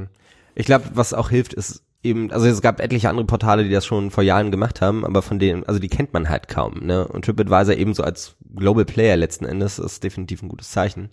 Ich 0.55 0.65
glaube, 0.65 0.85
was 0.93 1.13
auch 1.13 1.29
hilft, 1.29 1.53
ist 1.53 1.83
eben, 2.05 2.31
also 2.31 2.47
es 2.47 2.61
gab 2.61 2.79
etliche 2.79 3.09
andere 3.09 3.25
Portale, 3.25 3.63
die 3.63 3.71
das 3.71 3.85
schon 3.85 4.11
vor 4.11 4.23
Jahren 4.23 4.51
gemacht 4.51 4.79
haben, 4.79 5.03
aber 5.03 5.21
von 5.21 5.39
denen, 5.39 5.65
also 5.65 5.79
die 5.79 5.89
kennt 5.89 6.13
man 6.13 6.29
halt 6.29 6.47
kaum, 6.47 6.85
ne? 6.85 7.07
Und 7.07 7.25
TripAdvisor 7.25 7.75
ebenso 7.75 8.03
als 8.03 8.35
Global 8.55 8.85
Player 8.85 9.17
letzten 9.17 9.45
Endes 9.45 9.79
ist 9.79 10.03
definitiv 10.03 10.41
ein 10.41 10.47
gutes 10.47 10.71
Zeichen. 10.71 11.09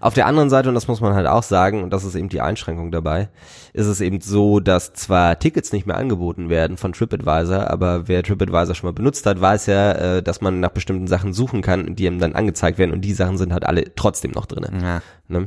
Auf 0.00 0.14
der 0.14 0.26
anderen 0.26 0.50
Seite, 0.50 0.68
und 0.68 0.74
das 0.74 0.88
muss 0.88 1.00
man 1.00 1.14
halt 1.14 1.26
auch 1.26 1.42
sagen, 1.42 1.82
und 1.82 1.92
das 1.92 2.04
ist 2.04 2.14
eben 2.14 2.28
die 2.28 2.40
Einschränkung 2.40 2.90
dabei, 2.90 3.28
ist 3.72 3.86
es 3.86 4.00
eben 4.00 4.20
so, 4.20 4.60
dass 4.60 4.92
zwar 4.92 5.38
Tickets 5.38 5.72
nicht 5.72 5.86
mehr 5.86 5.96
angeboten 5.96 6.50
werden 6.50 6.76
von 6.76 6.92
TripAdvisor, 6.92 7.70
aber 7.70 8.08
wer 8.08 8.22
TripAdvisor 8.22 8.74
schon 8.74 8.88
mal 8.88 8.92
benutzt 8.92 9.24
hat, 9.24 9.40
weiß 9.40 9.66
ja, 9.66 9.92
äh, 9.92 10.22
dass 10.22 10.40
man 10.40 10.60
nach 10.60 10.70
bestimmten 10.70 11.06
Sachen 11.06 11.32
suchen 11.32 11.62
kann, 11.62 11.94
die 11.94 12.04
ihm 12.04 12.18
dann 12.18 12.34
angezeigt 12.34 12.78
werden 12.78 12.92
und 12.92 13.02
die 13.02 13.14
Sachen 13.14 13.38
sind 13.38 13.52
halt 13.52 13.64
alle 13.64 13.94
trotzdem 13.94 14.32
noch 14.32 14.46
drin. 14.46 14.66
Ja. 14.82 15.02
Ne? 15.28 15.46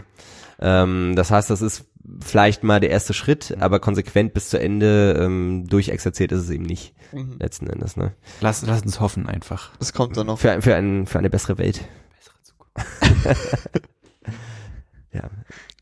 Ähm, 0.59 1.13
das 1.15 1.31
heißt, 1.31 1.49
das 1.49 1.61
ist 1.61 1.85
vielleicht 2.21 2.63
mal 2.63 2.79
der 2.79 2.89
erste 2.89 3.13
Schritt, 3.13 3.55
aber 3.59 3.79
konsequent 3.79 4.33
bis 4.33 4.49
zu 4.49 4.59
Ende 4.59 5.17
ähm, 5.19 5.65
durchexerziert 5.67 6.31
ist 6.31 6.41
es 6.41 6.49
eben 6.49 6.65
nicht, 6.65 6.93
Mhm. 7.11 7.37
letzten 7.39 7.67
Endes. 7.67 7.97
Ne? 7.97 8.13
Lass, 8.41 8.65
lass 8.65 8.81
uns 8.81 8.99
hoffen 8.99 9.27
einfach. 9.27 9.75
Das 9.77 9.93
kommt 9.93 10.17
dann 10.17 10.27
noch. 10.27 10.39
Für, 10.39 10.61
für, 10.61 10.75
ein, 10.75 11.05
für 11.07 11.19
eine 11.19 11.29
bessere 11.29 11.57
Welt. 11.57 11.81
ja. 15.13 15.29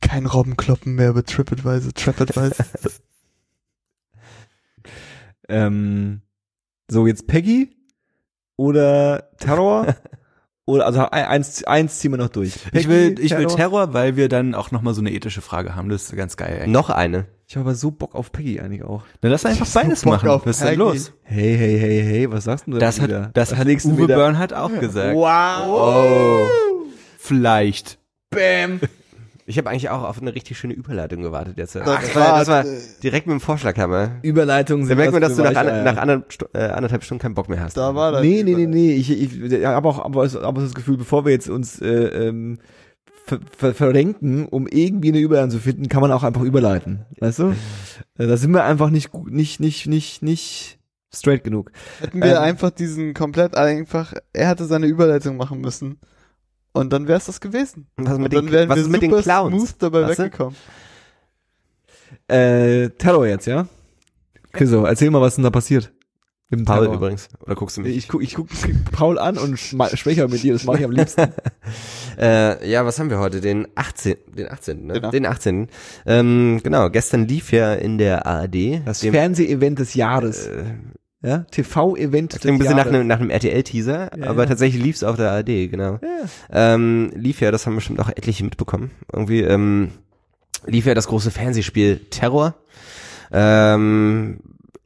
Kein 0.01 0.25
Robbenkloppen 0.25 0.95
mehr 0.95 1.09
über 1.09 1.23
TripAdvisor, 1.23 1.93
TrapAdvisor. 1.93 2.65
Ähm, 5.49 6.21
so, 6.89 7.05
jetzt 7.05 7.27
Peggy 7.27 7.75
oder 8.55 9.29
Terror? 9.39 9.95
oder, 10.65 10.85
also 10.85 11.01
ein- 11.09 11.25
eins, 11.25 11.63
eins 11.65 11.99
ziehen 11.99 12.11
wir 12.11 12.17
noch 12.17 12.29
durch. 12.29 12.53
Ich 12.71 12.87
will, 12.87 13.15
ich 13.19 13.35
will 13.37 13.47
Terror, 13.47 13.93
weil 13.93 14.15
wir 14.15 14.29
dann 14.29 14.55
auch 14.55 14.71
nochmal 14.71 14.93
so 14.93 15.01
eine 15.01 15.11
ethische 15.11 15.41
Frage 15.41 15.75
haben. 15.75 15.89
Das 15.89 16.03
ist 16.03 16.15
ganz 16.15 16.37
geil. 16.37 16.59
Ey. 16.61 16.67
Noch 16.67 16.89
eine. 16.89 17.25
Ich 17.47 17.55
habe 17.57 17.65
aber 17.69 17.75
so 17.75 17.91
Bock 17.91 18.15
auf 18.15 18.31
Peggy 18.31 18.59
eigentlich 18.61 18.83
auch. 18.83 19.03
Dann 19.21 19.31
lass 19.31 19.45
einfach 19.45 19.65
so 19.65 19.79
beides 19.79 20.01
Bock 20.03 20.13
machen. 20.13 20.29
auf 20.29 20.45
Was 20.45 20.57
ist 20.57 20.59
denn 20.61 20.69
Peggy. 20.69 20.79
los? 20.79 21.11
Hey, 21.23 21.55
hey, 21.57 21.79
hey, 21.79 22.03
hey, 22.03 22.31
was 22.31 22.45
sagst 22.45 22.65
du 22.67 22.71
denn 22.71 22.79
Das 22.79 23.01
wieder? 23.01 23.23
hat, 23.25 23.37
das 23.37 23.53
hat 23.55 23.67
Uwe 23.67 23.97
wieder? 24.03 24.15
Bernhardt 24.15 24.53
auch 24.53 24.71
gesagt. 24.79 25.15
Wow. 25.15 26.49
Vielleicht. 27.17 27.99
Bam. 28.29 28.79
Ich 29.53 29.57
habe 29.59 29.69
eigentlich 29.69 29.89
auch 29.91 30.01
auf 30.01 30.19
eine 30.19 30.33
richtig 30.33 30.57
schöne 30.57 30.73
Überleitung 30.73 31.21
gewartet 31.21 31.57
jetzt. 31.57 31.75
Das 31.75 31.85
das, 31.85 32.15
war- 32.15 32.39
das 32.39 32.47
war 32.47 32.65
äh, 32.65 32.77
direkt 33.03 33.27
mit 33.27 33.33
dem 33.35 33.39
Vorschlaghammer. 33.39 34.13
Überleitung 34.23 34.87
Da 34.87 34.95
merkt 34.95 35.11
man, 35.13 35.21
dass 35.21 35.35
du 35.35 35.43
nach, 35.43 35.55
an, 35.55 35.83
nach 35.83 36.25
äh, 36.53 36.59
anderthalb 36.69 37.03
Stunden 37.03 37.21
keinen 37.21 37.35
Bock 37.35 37.49
mehr 37.49 37.59
hast. 37.59 37.77
Da 37.77 37.93
war 37.93 38.13
das. 38.13 38.21
Nee, 38.23 38.41
nee, 38.41 38.55
nee, 38.55 38.65
nee. 38.65 38.93
Ich, 38.93 39.11
ich, 39.11 39.39
ich 39.39 39.65
habe 39.65 39.87
auch 39.87 40.03
aber, 40.03 40.27
aber 40.41 40.61
das 40.61 40.73
Gefühl, 40.73 40.97
bevor 40.97 41.23
wir 41.25 41.31
jetzt 41.33 41.49
uns 41.49 41.79
äh, 41.81 41.87
ähm, 41.87 42.57
ver, 43.25 43.37
ver, 43.55 43.73
verrenken, 43.75 44.47
um 44.47 44.65
irgendwie 44.65 45.09
eine 45.09 45.19
Überleitung 45.19 45.51
zu 45.51 45.59
finden, 45.59 45.87
kann 45.87 46.01
man 46.01 46.11
auch 46.11 46.23
einfach 46.23 46.41
überleiten. 46.41 47.05
Weißt 47.19 47.37
du? 47.37 47.49
Äh, 48.17 48.25
Da 48.25 48.35
sind 48.37 48.53
wir 48.53 48.63
einfach 48.63 48.89
nicht 48.89 49.11
gut, 49.11 49.31
nicht, 49.31 49.59
nicht, 49.59 49.85
nicht, 49.85 50.23
nicht 50.23 50.79
straight 51.13 51.43
genug. 51.43 51.71
Hätten 51.99 52.23
wir 52.23 52.31
Ähm, 52.37 52.41
einfach 52.41 52.71
diesen 52.71 53.13
komplett 53.13 53.55
einfach, 53.55 54.13
er 54.33 54.49
hätte 54.49 54.65
seine 54.65 54.87
Überleitung 54.87 55.37
machen 55.37 55.61
müssen. 55.61 55.99
Und 56.73 56.91
dann 56.91 57.07
wäre 57.07 57.17
es 57.19 57.25
das 57.25 57.39
gewesen. 57.39 57.87
Was, 57.97 58.17
mit 58.17 58.25
Und 58.25 58.33
dann 58.33 58.45
den, 58.47 58.51
wären 58.51 58.69
was 58.69 58.75
wir 58.77 58.83
ist 58.83 58.89
mit 58.89 59.01
den 59.01 59.11
super 59.11 59.23
Clowns? 59.23 59.55
smooth 59.55 59.75
dabei 59.79 60.01
Weißt 60.07 60.19
du? 60.19 60.23
weggekommen. 60.23 60.55
Äh, 62.27 62.89
Terror 62.97 63.27
jetzt, 63.27 63.45
ja? 63.47 63.67
Chriso, 64.51 64.85
erzähl 64.85 65.09
mal, 65.11 65.21
was 65.21 65.35
denn 65.35 65.43
da 65.43 65.49
passiert. 65.49 65.91
Mit 66.49 66.59
dem 66.59 66.65
Paul 66.65 66.81
Terror. 66.81 66.95
übrigens. 66.95 67.29
Oder 67.41 67.55
guckst 67.55 67.77
du 67.77 67.81
mich? 67.81 67.95
Ich 67.97 68.07
guck, 68.07 68.21
ich 68.21 68.35
guck 68.35 68.47
Paul 68.91 69.17
an 69.17 69.37
und 69.39 69.57
schwächer 69.57 70.27
mit 70.27 70.43
dir, 70.43 70.53
das 70.53 70.65
mache 70.65 70.79
ich 70.79 70.85
am 70.85 70.91
liebsten. 70.91 71.31
Äh, 72.15 72.69
ja, 72.69 72.85
was 72.85 72.99
haben 72.99 73.09
wir 73.09 73.17
heute? 73.17 73.41
Den 73.41 73.67
18. 73.73 74.15
Den 74.37 74.47
18. 74.51 74.85
Ne? 74.85 74.93
Genau. 74.93 75.09
Den 75.09 75.25
18. 75.25 75.67
Ähm, 76.05 76.61
genau, 76.63 76.91
gestern 76.91 77.27
lief 77.27 77.51
ja 77.51 77.73
in 77.73 77.97
der 77.97 78.27
ARD. 78.27 78.85
Das 78.85 79.01
Fernseh-Event 79.01 79.79
des 79.79 79.95
Jahres. 79.95 80.45
äh, 80.45 80.63
Ja, 81.23 81.45
TV-Event 81.51 82.37
klingt 82.41 82.55
ein 82.55 82.59
bisschen 82.59 82.75
nach 82.75 82.85
Jahres. 82.85 82.99
einem, 82.99 83.07
nach 83.07 83.19
einem 83.19 83.29
RTL-Teaser, 83.29 84.11
Ja, 84.17 84.27
aber 84.27 84.43
ja. 84.43 84.49
tatsächlich 84.49 84.83
lief's 84.83 85.03
auf 85.03 85.15
der 85.15 85.31
ARD, 85.31 85.71
genau. 85.71 85.99
Ja. 86.01 86.73
Ähm, 86.73 87.11
lief 87.15 87.39
ja, 87.39 87.49
das 87.49 87.65
haben 87.65 87.75
bestimmt 87.75 88.01
auch 88.01 88.09
etliche 88.09 88.43
mitbekommen. 88.43 88.91
Irgendwie 89.11 89.41
ähm, 89.41 89.91
lief 90.65 90.85
ja 90.85 90.93
das 90.93 91.07
große 91.07 91.31
Fernsehspiel 91.31 92.01
Terror. 92.09 92.55
Ähm, 93.31 94.39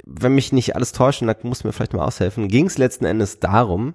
wenn 0.06 0.36
mich 0.36 0.54
nicht 0.54 0.76
alles 0.76 0.92
täuschen, 0.94 1.28
da 1.28 1.36
muss 1.44 1.64
mir 1.64 1.74
vielleicht 1.74 1.94
mal 1.94 2.06
aushelfen, 2.06 2.48
ging 2.48 2.68
es 2.68 2.78
letzten 2.78 3.06
Endes 3.06 3.40
darum, 3.40 3.94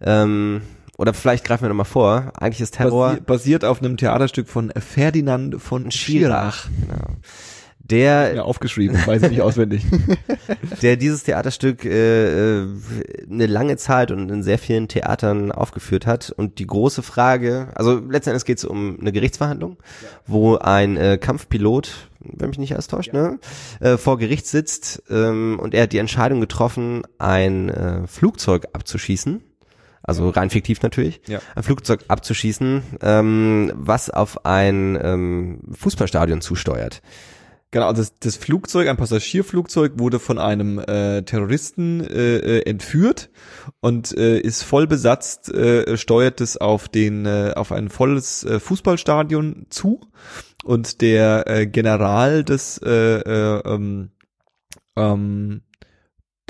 ähm, 0.00 0.62
oder 0.98 1.14
vielleicht 1.14 1.44
greifen 1.44 1.62
wir 1.64 1.68
nochmal 1.68 1.84
vor, 1.86 2.32
eigentlich 2.38 2.60
ist 2.60 2.74
Terror 2.74 3.10
Basi 3.10 3.20
basiert 3.20 3.64
auf 3.64 3.80
einem 3.80 3.96
Theaterstück 3.96 4.48
von 4.48 4.72
Ferdinand 4.78 5.60
von 5.60 5.90
Schirach. 5.90 6.68
genau, 6.80 7.16
der 7.90 8.34
Ja, 8.34 8.42
aufgeschrieben, 8.42 8.96
weiß 9.06 9.22
ich 9.22 9.30
nicht 9.30 9.42
auswendig. 9.42 9.84
der 10.82 10.96
dieses 10.96 11.22
Theaterstück 11.24 11.84
äh, 11.84 12.62
äh, 12.62 12.66
eine 13.30 13.46
lange 13.46 13.76
Zeit 13.76 14.10
und 14.10 14.30
in 14.30 14.42
sehr 14.42 14.58
vielen 14.58 14.88
Theatern 14.88 15.52
aufgeführt 15.52 16.06
hat. 16.06 16.30
Und 16.36 16.58
die 16.58 16.66
große 16.66 17.02
Frage, 17.02 17.68
also 17.74 17.98
letzten 17.98 18.30
Endes 18.30 18.44
geht 18.44 18.58
es 18.58 18.64
um 18.64 18.98
eine 19.00 19.12
Gerichtsverhandlung, 19.12 19.76
wo 20.26 20.56
ein 20.56 20.96
äh, 20.96 21.18
Kampfpilot, 21.18 22.08
wenn 22.20 22.48
mich 22.48 22.58
nicht 22.58 22.72
alles 22.74 22.88
täuscht, 22.88 23.12
ne, 23.12 23.38
äh, 23.80 23.96
vor 23.96 24.18
Gericht 24.18 24.46
sitzt 24.46 25.02
ähm, 25.10 25.58
und 25.60 25.74
er 25.74 25.84
hat 25.84 25.92
die 25.92 25.98
Entscheidung 25.98 26.40
getroffen, 26.40 27.02
ein 27.18 27.68
äh, 27.68 28.06
Flugzeug 28.06 28.66
abzuschießen. 28.72 29.42
Also 30.02 30.28
rein 30.30 30.50
fiktiv 30.50 30.82
natürlich, 30.82 31.20
Ja. 31.26 31.40
ein 31.56 31.64
Flugzeug 31.64 32.04
abzuschießen, 32.06 32.82
ähm, 33.02 33.72
was 33.74 34.08
auf 34.08 34.46
ein 34.46 34.96
ähm, 35.02 35.58
Fußballstadion 35.72 36.40
zusteuert. 36.40 37.02
Genau, 37.72 37.88
also 37.88 38.02
das, 38.02 38.14
das 38.20 38.36
Flugzeug, 38.36 38.88
ein 38.88 38.96
Passagierflugzeug, 38.96 39.98
wurde 39.98 40.18
von 40.20 40.38
einem 40.38 40.78
äh, 40.78 41.22
Terroristen 41.22 42.00
äh, 42.00 42.36
äh, 42.36 42.62
entführt 42.62 43.28
und 43.80 44.16
äh, 44.16 44.38
ist 44.38 44.62
voll 44.62 44.86
besetzt, 44.86 45.52
äh, 45.52 45.96
steuert 45.96 46.40
es 46.40 46.56
auf 46.56 46.88
den 46.88 47.26
äh, 47.26 47.52
auf 47.56 47.72
ein 47.72 47.88
volles 47.88 48.44
äh, 48.44 48.60
Fußballstadion 48.60 49.66
zu 49.68 50.00
und 50.64 51.00
der 51.00 51.48
äh, 51.48 51.66
General 51.66 52.44
des 52.44 52.78
äh, 52.84 52.90
äh, 52.90 53.62
ähm, 53.64 54.10
ähm, 54.96 55.62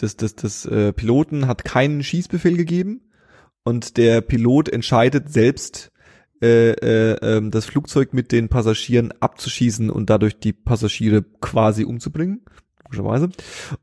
des, 0.00 0.16
des, 0.16 0.36
des 0.36 0.66
äh, 0.66 0.92
Piloten 0.92 1.46
hat 1.48 1.64
keinen 1.64 2.02
Schießbefehl 2.02 2.56
gegeben 2.56 3.10
und 3.64 3.96
der 3.96 4.20
Pilot 4.20 4.68
entscheidet 4.68 5.32
selbst 5.32 5.90
äh, 6.42 6.70
äh, 6.72 7.16
ähm, 7.22 7.50
das 7.50 7.64
Flugzeug 7.66 8.12
mit 8.12 8.32
den 8.32 8.48
Passagieren 8.48 9.12
abzuschießen 9.20 9.90
und 9.90 10.10
dadurch 10.10 10.38
die 10.38 10.52
Passagiere 10.52 11.22
quasi 11.40 11.84
umzubringen, 11.84 12.42
logischerweise, 12.84 13.30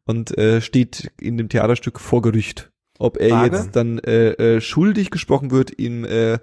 und 0.06 0.38
äh, 0.38 0.62
steht 0.62 1.12
in 1.20 1.38
dem 1.38 1.50
Theaterstück 1.50 2.00
vor 2.00 2.22
Gericht. 2.22 2.70
Ob 3.00 3.18
er 3.18 3.30
Frage? 3.30 3.58
jetzt 3.58 3.76
dann 3.76 3.98
äh, 4.00 4.30
äh, 4.34 4.62
schuldig 4.62 5.10
gesprochen 5.10 5.50
wird 5.52 5.72
im 5.72 6.06
äh, 6.06 6.38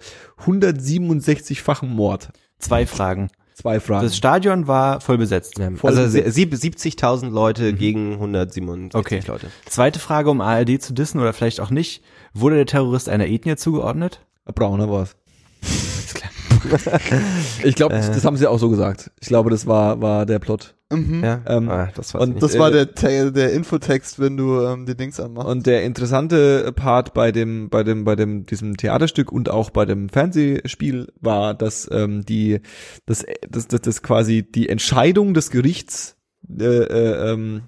167-fachen 0.45 1.89
Mord. 1.89 2.31
Zwei 2.59 2.87
Fragen. 2.87 3.31
Zwei 3.55 3.79
Fragen. 3.81 4.05
Das 4.07 4.17
Stadion 4.17 4.67
war 4.67 5.01
voll 5.01 5.19
besetzt. 5.19 5.59
Ja, 5.59 5.71
Voll 5.73 5.91
also 5.91 6.03
besetzt. 6.03 6.35
sieb- 6.35 6.55
70.000 6.55 7.31
Leute 7.31 7.73
gegen 7.75 8.15
167 8.15 8.95
Okay. 8.99 9.23
Leute. 9.27 9.49
Zweite 9.67 9.99
Frage, 9.99 10.31
um 10.31 10.41
ARD 10.41 10.81
zu 10.83 10.95
dissen 10.95 11.21
oder 11.21 11.33
vielleicht 11.33 11.61
auch 11.61 11.71
nicht. 11.71 12.03
Wurde 12.33 12.57
der 12.57 12.67
Terrorist 12.67 13.09
einer 13.09 13.27
Ethnie 13.29 13.57
zugeordnet? 13.57 14.25
Brauner 14.47 14.89
war's. 14.91 15.15
Ich 17.65 17.75
glaube, 17.75 17.95
das 17.95 18.25
haben 18.25 18.37
sie 18.37 18.47
auch 18.47 18.59
so 18.59 18.69
gesagt. 18.69 19.11
Ich 19.21 19.29
glaube, 19.29 19.51
das 19.51 19.67
war 19.67 20.01
war 20.01 20.27
der 20.27 20.39
Plot. 20.39 20.75
Mhm. 20.93 21.23
Ja, 21.23 21.41
Ähm, 21.47 21.69
ah, 21.69 21.89
das 21.95 22.15
und 22.15 22.31
nicht. 22.31 22.43
Das 22.43 22.59
war 22.59 22.75
Äh, 22.75 22.87
der, 22.87 23.31
der 23.31 23.53
Infotext, 23.53 24.19
wenn 24.19 24.37
du 24.37 24.61
ähm, 24.61 24.87
die 24.87 24.97
Dings 24.97 25.21
anmachst. 25.21 25.49
Und 25.49 25.67
der 25.67 25.85
interessante 25.85 26.73
Part 26.75 27.15
bei 27.15 27.31
dem, 27.31 27.71
bei 27.71 27.85
dem, 27.85 28.05
bei 28.05 28.17
dem, 28.17 28.45
diesem 28.45 28.77
Theaterstück 28.77 29.31
und 29.31 29.49
auch 29.49 29.71
bei 29.71 29.85
dem 29.85 30.09
Fernsehspiel 30.09 31.13
war, 31.21 31.55
dass 31.55 31.89
ähm, 31.93 32.25
die, 32.25 32.61
das, 33.07 33.25
das, 33.49 33.69
das, 33.69 33.83
das 33.83 34.03
quasi 34.03 34.43
die 34.43 34.69
Entscheidung 34.69 35.33
des 35.33 35.51
Gerichts 35.51 36.17
äh, 36.59 36.65
äh, 36.65 37.33
ähm, 37.33 37.63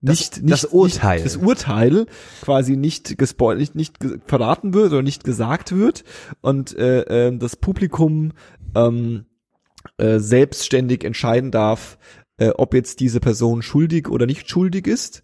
nicht, 0.00 0.42
nicht 0.42 0.50
das 0.52 0.64
Urteil. 0.64 1.16
nicht, 1.16 1.26
das 1.26 1.36
Urteil 1.36 2.06
quasi 2.42 2.76
nicht 2.76 3.18
gespoilt, 3.18 3.58
nicht, 3.58 3.74
nicht 3.74 3.96
verraten 4.26 4.72
wird 4.72 4.92
oder 4.92 5.02
nicht 5.02 5.24
gesagt 5.24 5.72
wird 5.72 6.04
und 6.40 6.76
äh, 6.76 7.28
äh, 7.28 7.36
das 7.36 7.56
Publikum 7.56 8.32
ähm, 8.74 9.26
äh, 9.98 10.18
selbstständig 10.18 11.04
entscheiden 11.04 11.50
darf, 11.50 11.98
äh, 12.38 12.50
ob 12.50 12.74
jetzt 12.74 13.00
diese 13.00 13.20
Person 13.20 13.62
schuldig 13.62 14.08
oder 14.08 14.26
nicht 14.26 14.48
schuldig 14.48 14.86
ist. 14.86 15.22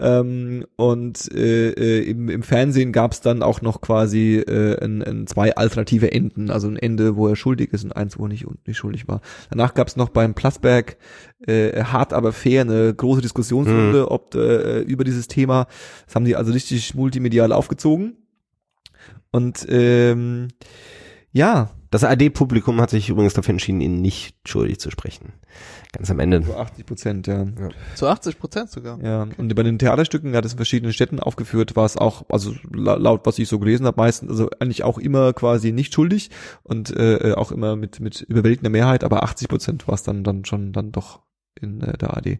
Ähm, 0.00 0.64
und 0.76 1.32
äh, 1.34 1.70
äh, 1.70 2.08
im, 2.08 2.28
im 2.28 2.44
Fernsehen 2.44 2.92
gab 2.92 3.12
es 3.12 3.20
dann 3.20 3.42
auch 3.42 3.62
noch 3.62 3.80
quasi 3.80 4.36
äh, 4.36 4.82
ein, 4.82 5.02
ein, 5.02 5.26
zwei 5.26 5.56
alternative 5.56 6.12
Enden, 6.12 6.50
also 6.50 6.68
ein 6.68 6.76
Ende, 6.76 7.16
wo 7.16 7.26
er 7.26 7.34
schuldig 7.34 7.72
ist 7.72 7.82
und 7.82 7.96
eins, 7.96 8.16
wo 8.16 8.26
er 8.26 8.28
nicht, 8.28 8.46
nicht 8.66 8.76
schuldig 8.76 9.08
war. 9.08 9.20
Danach 9.50 9.74
gab 9.74 9.88
es 9.88 9.96
noch 9.96 10.10
beim 10.10 10.34
Plasberg 10.34 10.98
äh, 11.46 11.82
hart 11.82 12.12
aber 12.12 12.32
fair 12.32 12.60
eine 12.60 12.94
große 12.94 13.22
Diskussionsrunde 13.22 14.10
ob 14.10 14.34
äh, 14.36 14.80
über 14.82 15.02
dieses 15.02 15.26
Thema. 15.26 15.66
Das 16.06 16.14
haben 16.14 16.24
die 16.24 16.36
also 16.36 16.52
richtig 16.52 16.94
multimedial 16.94 17.52
aufgezogen. 17.52 18.16
Und 19.32 19.66
ähm, 19.68 20.48
ja, 21.32 21.70
Das 21.90 22.04
AD-Publikum 22.04 22.80
hat 22.82 22.90
sich 22.90 23.08
übrigens 23.08 23.32
dafür 23.34 23.52
entschieden, 23.52 23.80
ihn 23.80 24.02
nicht 24.02 24.36
schuldig 24.46 24.78
zu 24.78 24.90
sprechen. 24.90 25.32
Ganz 25.92 26.10
am 26.10 26.18
Ende. 26.20 26.42
so 26.42 26.54
80 26.54 26.84
Prozent, 26.86 27.26
ja. 27.26 27.46
Zu 27.94 28.06
80 28.08 28.38
Prozent 28.38 28.70
sogar. 28.70 29.02
Ja, 29.02 29.26
und 29.38 29.54
bei 29.54 29.62
den 29.62 29.78
Theaterstücken 29.78 30.36
hat 30.36 30.44
es 30.44 30.52
in 30.52 30.58
verschiedenen 30.58 30.92
Städten 30.92 31.18
aufgeführt, 31.18 31.76
war 31.76 31.86
es 31.86 31.96
auch, 31.96 32.26
also 32.28 32.54
la- 32.72 32.96
laut 32.96 33.24
was 33.24 33.38
ich 33.38 33.48
so 33.48 33.58
gelesen 33.58 33.86
habe, 33.86 33.96
meistens, 34.00 34.30
also 34.30 34.50
eigentlich 34.60 34.84
auch 34.84 34.98
immer 34.98 35.32
quasi 35.32 35.72
nicht 35.72 35.94
schuldig 35.94 36.30
und 36.62 36.94
äh, 36.94 37.32
auch 37.34 37.52
immer 37.52 37.74
mit 37.76 38.00
mit 38.00 38.20
überwältigender 38.20 38.70
Mehrheit, 38.70 39.02
aber 39.02 39.22
80 39.22 39.48
Prozent 39.48 39.88
war 39.88 39.94
es 39.94 40.02
dann 40.02 40.24
dann 40.24 40.44
schon 40.44 40.72
dann 40.74 40.92
doch 40.92 41.22
in 41.58 41.80
äh, 41.80 41.96
der 41.96 42.16
AD. 42.16 42.38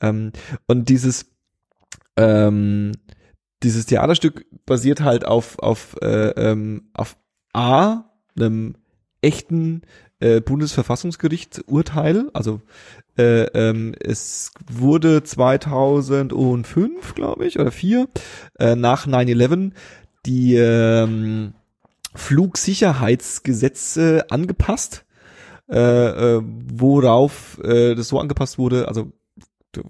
Ähm, 0.00 0.32
und 0.66 0.88
dieses 0.88 1.26
ähm, 2.16 2.92
dieses 3.62 3.86
Theaterstück 3.86 4.46
basiert 4.66 5.00
halt 5.00 5.24
auf 5.24 5.58
auf 5.60 5.96
äh, 6.02 6.30
ähm, 6.30 6.90
auf 6.94 7.16
A 7.52 8.04
einem 8.40 8.76
echten 9.22 9.82
äh, 10.20 10.40
Bundesverfassungsgericht 10.40 11.64
Urteil, 11.66 12.30
also 12.32 12.62
äh, 13.18 13.42
ähm, 13.54 13.94
es 14.00 14.52
wurde 14.70 15.22
2005, 15.22 17.14
glaube 17.14 17.46
ich, 17.46 17.58
oder 17.58 17.70
4, 17.70 18.08
äh, 18.58 18.76
nach 18.76 19.06
9-11 19.06 19.72
die 20.26 20.56
ähm, 20.56 21.54
Flugsicherheitsgesetze 22.14 24.26
angepasst, 24.30 25.06
äh, 25.70 26.36
äh, 26.36 26.42
worauf 26.44 27.58
äh, 27.62 27.94
das 27.94 28.08
so 28.08 28.20
angepasst 28.20 28.58
wurde, 28.58 28.88
also 28.88 29.12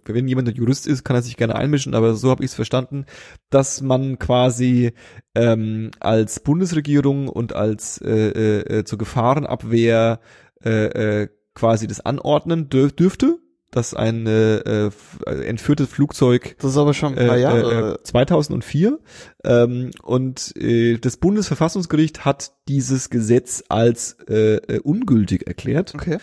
wenn 0.05 0.29
jemand 0.29 0.49
ein 0.49 0.55
Jurist 0.55 0.87
ist, 0.87 1.05
kann 1.05 1.17
er 1.17 1.23
sich 1.23 1.37
gerne 1.37 1.55
einmischen, 1.55 1.95
aber 1.95 2.15
so 2.15 2.31
habe 2.31 2.45
ich 2.45 2.51
es 2.51 2.55
verstanden, 2.55 3.07
dass 3.51 3.81
man 3.81 4.19
quasi 4.19 4.93
ähm, 5.35 5.91
als 6.01 6.41
Bundesregierung 6.41 7.29
und 7.29 7.55
als 7.55 8.01
äh, 8.03 8.11
äh, 8.11 8.79
äh, 8.79 8.85
zur 8.85 8.99
Gefahrenabwehr 8.99 10.21
äh, 10.65 11.23
äh, 11.23 11.29
quasi 11.55 11.87
das 11.87 12.01
anordnen 12.01 12.69
dür 12.69 12.89
dürfte, 12.91 13.39
dass 13.71 13.95
ein 13.95 14.27
äh, 14.27 14.57
äh, 14.57 14.91
äh, 15.27 15.45
entführtes 15.47 15.89
Flugzeug 15.89 16.57
Das 16.59 16.73
ist 16.73 16.77
aber 16.77 16.93
schon 16.93 17.17
ein 17.17 17.27
paar 17.27 17.37
äh, 17.37 17.41
Jahre. 17.41 17.95
äh, 18.01 18.03
2004 18.03 18.99
ähm, 19.45 19.91
und 20.03 20.57
äh, 20.57 20.99
das 20.99 21.17
Bundesverfassungsgericht 21.19 22.25
hat 22.25 22.53
dieses 22.69 23.11
Gesetz 23.11 23.63
als 23.69 24.17
äh, 24.29 24.57
äh, 24.57 24.81
ungültig 24.81 25.47
erklärt. 25.47 25.95
okay. 25.95 26.19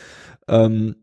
Ähm, 0.50 0.96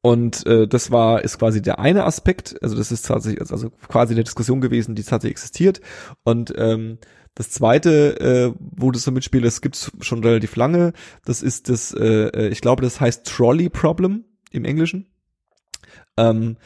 und 0.00 0.46
äh, 0.46 0.68
das 0.68 0.90
war 0.90 1.24
ist 1.24 1.38
quasi 1.38 1.60
der 1.60 1.78
eine 1.78 2.04
Aspekt, 2.04 2.56
also 2.62 2.76
das 2.76 2.92
ist 2.92 3.06
tatsächlich 3.06 3.40
also 3.40 3.70
quasi 3.70 4.14
eine 4.14 4.24
Diskussion 4.24 4.60
gewesen, 4.60 4.94
die 4.94 5.02
tatsächlich 5.02 5.32
existiert. 5.32 5.80
Und 6.24 6.52
ähm, 6.56 6.98
das 7.34 7.50
zweite, 7.50 8.20
äh, 8.20 8.52
wo 8.58 8.90
das 8.90 9.02
so 9.02 9.12
mitspielt, 9.12 9.44
das 9.44 9.60
gibt's 9.60 9.92
schon 10.00 10.24
relativ 10.24 10.56
lange. 10.56 10.92
Das 11.24 11.42
ist 11.42 11.68
das, 11.68 11.92
äh, 11.92 12.28
äh, 12.28 12.48
ich 12.48 12.60
glaube, 12.60 12.82
das 12.82 13.00
heißt 13.00 13.26
Trolley 13.26 13.68
Problem 13.68 14.24
im 14.50 14.64
Englischen. 14.64 15.06
Ähm, 16.16 16.56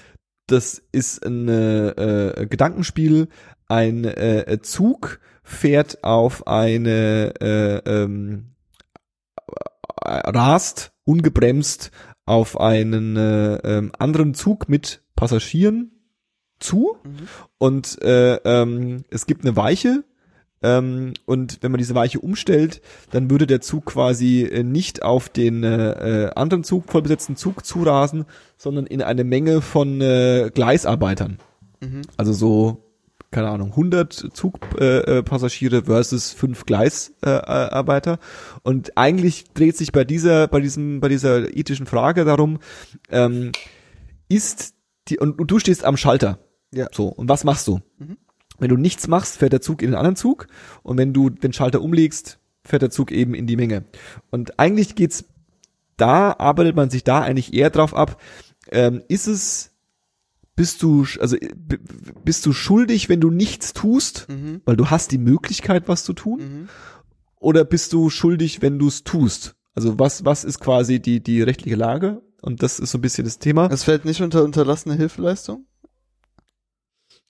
das 0.47 0.83
ist 0.93 1.25
ein 1.27 1.49
äh, 1.49 2.47
Gedankenspiel. 2.49 3.29
Ein 3.69 4.05
äh, 4.05 4.59
Zug 4.63 5.21
fährt 5.43 6.05
auf 6.05 6.47
eine 6.47 7.35
äh, 7.41 7.77
ähm, 7.91 8.55
äh, 10.05 10.11
rast 10.31 10.93
ungebremst 11.05 11.91
auf 12.33 12.59
einen 12.61 13.17
äh, 13.17 13.55
ähm, 13.57 13.93
anderen 13.99 14.35
Zug 14.35 14.69
mit 14.69 15.03
Passagieren 15.17 15.91
zu 16.59 16.97
Mhm. 17.05 17.29
und 17.59 18.03
äh, 18.03 18.37
ähm, 18.45 19.05
es 19.11 19.27
gibt 19.27 19.45
eine 19.45 19.57
Weiche 19.57 20.05
ähm, 20.63 21.15
und 21.27 21.59
wenn 21.61 21.73
man 21.73 21.79
diese 21.79 21.95
Weiche 21.97 22.21
umstellt, 22.21 22.81
dann 23.11 23.31
würde 23.31 23.47
der 23.47 23.61
Zug 23.61 23.87
quasi 23.87 24.43
äh, 24.43 24.63
nicht 24.63 25.03
auf 25.03 25.29
den 25.29 25.65
äh, 25.65 26.27
äh, 26.27 26.31
anderen 26.35 26.63
Zug, 26.63 26.91
vollbesetzten 26.91 27.37
Zug 27.37 27.67
zurasen, 27.67 28.27
sondern 28.57 28.87
in 28.87 29.03
eine 29.03 29.25
Menge 29.25 29.61
von 29.61 30.01
äh, 30.01 30.51
Gleisarbeitern. 30.55 31.39
Mhm. 31.81 32.03
Also 32.17 32.33
so, 32.33 32.92
keine 33.33 33.49
Ahnung, 33.49 33.71
100 33.71 34.13
Zugpassagiere 34.13 35.23
Passagiere 35.25 35.83
versus 35.85 36.33
fünf 36.33 36.67
Gleisarbeiter. 36.67 37.73
Arbeiter. 37.73 38.19
und 38.63 38.97
eigentlich 38.97 39.45
dreht 39.55 39.77
sich 39.77 39.91
bei 39.91 40.05
dieser, 40.05 40.47
bei 40.47 40.61
diesem, 40.61 41.01
bei 41.01 41.09
dieser 41.09 41.57
ethischen 41.57 41.87
Frage 41.87 42.25
darum, 42.25 42.61
ähm, 43.11 43.51
ist 44.29 44.75
die, 45.09 45.19
und, 45.19 45.41
und 45.41 45.51
du 45.51 45.59
stehst 45.59 45.85
am 45.85 45.97
Schalter. 45.97 46.39
Ja. 46.73 46.87
So, 46.93 47.09
und 47.09 47.29
was 47.29 47.45
machst 47.45 47.67
du? 47.67 47.81
Mhm. 47.99 48.19
Wenn 48.59 48.69
du 48.69 48.77
nichts 48.77 49.09
machst, 49.09 49.39
fährt 49.39 49.53
der 49.53 49.61
Zug 49.61 49.83
in 49.83 49.91
den 49.91 49.97
anderen 49.97 50.17
Zug 50.17 50.47
und 50.83 50.99
wenn 50.99 51.13
du 51.13 51.31
den 51.31 51.53
Schalter 51.53 51.81
umlegst, 51.81 52.39
fährt 52.65 52.83
der 52.83 52.91
Zug 52.91 53.11
eben 53.11 53.35
in 53.35 53.47
die 53.47 53.57
Menge. 53.57 53.85
Und 54.31 54.59
eigentlich 54.59 54.95
geht's 54.95 55.25
da, 55.97 56.33
arbeitet 56.39 56.77
man 56.77 56.91
sich 56.91 57.03
da 57.03 57.23
eigentlich 57.23 57.55
eher 57.55 57.71
drauf 57.71 57.95
ab, 57.95 58.21
ähm, 58.71 59.03
ist 59.09 59.27
es, 59.27 59.72
bist 60.57 60.83
du, 60.83 61.03
sch- 61.05 61.19
also 61.21 61.37
äh, 61.37 61.49
bist 62.25 62.45
du 62.47 62.53
schuldig, 62.53 63.09
wenn 63.09 63.21
du 63.21 63.31
nichts 63.31 63.73
tust, 63.73 64.27
Mhm. 64.29 64.61
weil 64.65 64.77
du 64.77 64.91
hast 64.91 65.11
die 65.13 65.19
Möglichkeit, 65.19 65.89
was 65.89 66.05
zu 66.05 66.13
tun, 66.13 66.41
Mhm. 66.41 66.69
oder 67.41 67.65
bist 67.65 67.93
du 67.93 68.11
schuldig, 68.11 68.63
wenn 68.63 68.79
du 68.79 68.89
es 68.89 69.05
tust? 69.05 69.55
Also 69.75 69.99
was, 69.99 70.25
was 70.25 70.45
ist 70.45 70.61
quasi 70.61 71.01
die, 71.01 71.23
die 71.23 71.41
rechtliche 71.43 71.77
Lage? 71.77 72.21
Und 72.43 72.63
das 72.63 72.79
ist 72.81 72.91
so 72.91 72.99
ein 72.99 73.01
bisschen 73.01 73.25
das 73.25 73.39
Thema. 73.39 73.69
Es 73.71 73.85
fällt 73.85 74.05
nicht 74.05 74.21
unter 74.21 74.43
unterlassene 74.45 74.95
Hilfeleistung? 74.97 75.65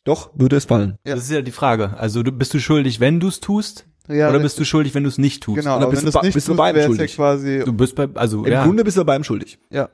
Doch, 0.04 0.30
würde 0.34 0.56
es 0.56 0.64
fallen. 0.64 0.98
Ja. 1.06 1.14
Das 1.14 1.24
ist 1.24 1.30
ja 1.30 1.42
die 1.42 1.52
Frage. 1.52 1.96
Also 1.96 2.22
du, 2.22 2.32
bist 2.32 2.52
du 2.54 2.58
schuldig, 2.60 2.98
wenn 2.98 3.20
du 3.20 3.28
es 3.28 3.38
tust? 3.40 3.86
Ja, 4.08 4.30
oder 4.30 4.40
bist 4.40 4.58
du 4.58 4.64
schuldig, 4.64 4.94
wenn 4.96 5.04
du 5.04 5.08
es 5.08 5.18
nicht 5.18 5.44
tust? 5.44 5.60
Genau, 5.60 5.78
bist 5.88 6.02
wenn 6.04 6.10
du 6.10 6.18
du 6.18 6.24
nicht 6.26 6.34
bist 6.34 6.48
du 6.48 6.54
tust, 6.54 6.58
wär's 6.64 6.76
ja 6.76 6.86
schuldig? 6.86 7.14
quasi, 7.14 7.62
Du 7.64 7.72
bist 7.72 7.94
bei, 7.94 8.08
also 8.14 8.44
Im 8.44 8.52
ja. 8.52 8.64
Grunde 8.64 8.82
bist 8.82 8.96
du 8.96 9.02
bei 9.02 9.12
beidem 9.12 9.22
schuldig. 9.22 9.60
ja. 9.70 9.90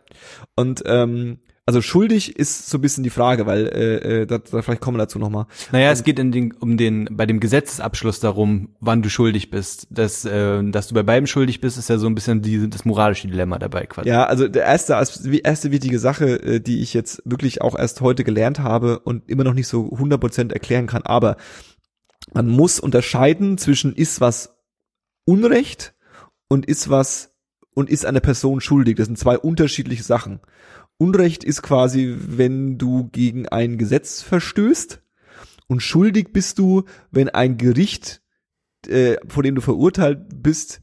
Und 0.57 0.83
ähm, 0.87 1.41
also 1.69 1.83
schuldig 1.83 2.35
ist 2.39 2.71
so 2.71 2.79
ein 2.79 2.81
bisschen 2.81 3.05
die 3.05 3.11
Frage, 3.11 3.45
weil 3.45 3.67
äh, 3.67 4.23
äh, 4.23 4.27
da, 4.27 4.39
da 4.39 4.63
vielleicht 4.63 4.81
kommen 4.81 4.97
wir 4.97 5.03
dazu 5.03 5.19
nochmal. 5.19 5.45
Naja, 5.71 5.91
es 5.91 6.03
geht 6.03 6.19
in 6.19 6.33
den, 6.33 6.53
um 6.53 6.79
den, 6.79 7.11
bei 7.11 7.27
dem 7.27 7.41
Gesetzesabschluss 7.41 8.21
darum, 8.21 8.71
wann 8.81 9.03
du 9.03 9.11
schuldig 9.11 9.51
bist. 9.51 9.87
Das, 9.91 10.25
äh, 10.25 10.65
dass 10.71 10.89
du 10.89 10.95
bei 10.95 11.03
beidem 11.03 11.27
schuldig 11.27 11.61
bist, 11.61 11.77
ist 11.77 11.91
ja 11.91 11.99
so 11.99 12.07
ein 12.07 12.15
bisschen 12.15 12.41
die, 12.41 12.71
das 12.71 12.87
moralische 12.87 13.29
Dilemma 13.29 13.59
dabei 13.59 13.85
quasi. 13.85 14.09
Ja, 14.09 14.25
also 14.25 14.49
der 14.49 14.65
erste, 14.65 14.95
erste 14.95 15.71
wichtige 15.71 15.99
Sache, 15.99 16.43
äh, 16.43 16.59
die 16.59 16.81
ich 16.81 16.95
jetzt 16.95 17.21
wirklich 17.27 17.61
auch 17.61 17.79
erst 17.79 18.01
heute 18.01 18.25
gelernt 18.25 18.61
habe 18.61 19.01
und 19.01 19.29
immer 19.29 19.45
noch 19.45 19.53
nicht 19.53 19.69
so 19.69 19.93
100% 19.93 20.55
erklären 20.55 20.87
kann, 20.87 21.03
aber 21.03 21.37
man 22.33 22.49
muss 22.49 22.81
unterscheiden 22.81 23.59
zwischen 23.59 23.95
ist 23.95 24.23
was 24.23 24.57
Unrecht 25.27 25.93
und 26.49 26.65
ist 26.65 26.89
was 26.89 27.35
und 27.75 27.91
ist 27.91 28.07
eine 28.07 28.23
Person 28.23 28.63
schuldig. 28.63 28.97
Das 28.97 29.07
sind 29.07 29.19
zwei 29.19 29.39
unterschiedliche 29.39 30.03
Sachen. 30.03 30.41
Unrecht 30.99 31.45
ist 31.45 31.63
quasi, 31.63 32.15
wenn 32.19 32.77
du 32.77 33.09
gegen 33.11 33.49
ein 33.49 33.79
Gesetz 33.79 34.21
verstößt 34.23 35.01
und 35.69 35.81
schuldig 35.81 36.33
bist 36.33 36.59
du, 36.59 36.85
wenn 37.11 37.29
ein 37.29 37.57
Gericht, 37.57 38.21
äh, 38.87 39.17
vor 39.29 39.43
dem 39.43 39.55
du 39.55 39.61
verurteilt 39.61 40.43
bist, 40.43 40.81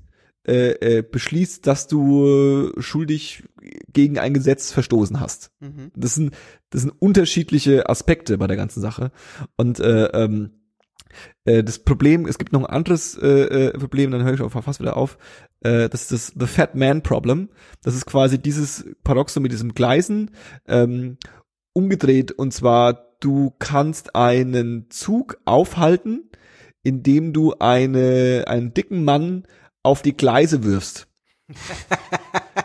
äh, 0.48 0.98
äh, 0.98 1.02
beschließt, 1.02 1.66
dass 1.66 1.88
du 1.88 2.72
äh, 2.78 2.82
schuldig 2.82 3.44
gegen 3.92 4.20
ein 4.20 4.36
Gesetz 4.36 4.72
verstoßen 4.72 5.20
hast. 5.20 5.52
Mhm. 5.60 5.92
Das 5.96 6.14
sind, 6.16 6.36
das 6.70 6.82
sind 6.82 6.92
unterschiedliche 6.92 7.90
Aspekte 7.90 8.38
bei 8.38 8.46
der 8.46 8.58
ganzen 8.58 8.80
Sache. 8.80 9.12
Und 9.58 9.80
äh, 9.80 10.06
ähm, 10.06 10.52
äh, 11.46 11.64
das 11.64 11.80
Problem, 11.80 12.26
es 12.26 12.38
gibt 12.38 12.54
noch 12.54 12.62
ein 12.62 12.66
anderes 12.74 13.18
äh, 13.18 13.28
äh, 13.68 13.78
Problem, 13.78 14.12
dann 14.12 14.24
höre 14.24 14.34
ich 14.34 14.42
auch 14.42 14.52
fast 14.52 14.80
wieder 14.80 14.98
auf. 14.98 15.18
Äh, 15.62 15.90
das 15.90 16.04
ist 16.04 16.12
das 16.12 16.34
The 16.40 16.48
Fat 16.48 16.76
Man 16.76 17.02
Problem. 17.04 17.50
Das 17.84 17.96
ist 17.96 18.06
quasi 18.06 18.40
dieses 18.40 18.86
Paradoxon 19.04 19.44
mit 19.44 19.52
diesem 19.52 19.74
Gleisen 19.74 20.32
ähm, 20.68 21.18
umgedreht. 21.74 22.32
Und 22.32 22.54
zwar, 22.54 23.16
du 23.20 23.54
kannst 23.60 24.16
einen 24.16 24.90
Zug 24.90 25.38
aufhalten, 25.46 26.30
indem 26.84 27.34
du 27.34 27.54
eine, 27.60 28.46
einen 28.48 28.74
dicken 28.74 29.04
Mann 29.04 29.46
auf 29.84 30.02
die 30.02 30.16
Gleise 30.16 30.64
wirfst. 30.64 31.08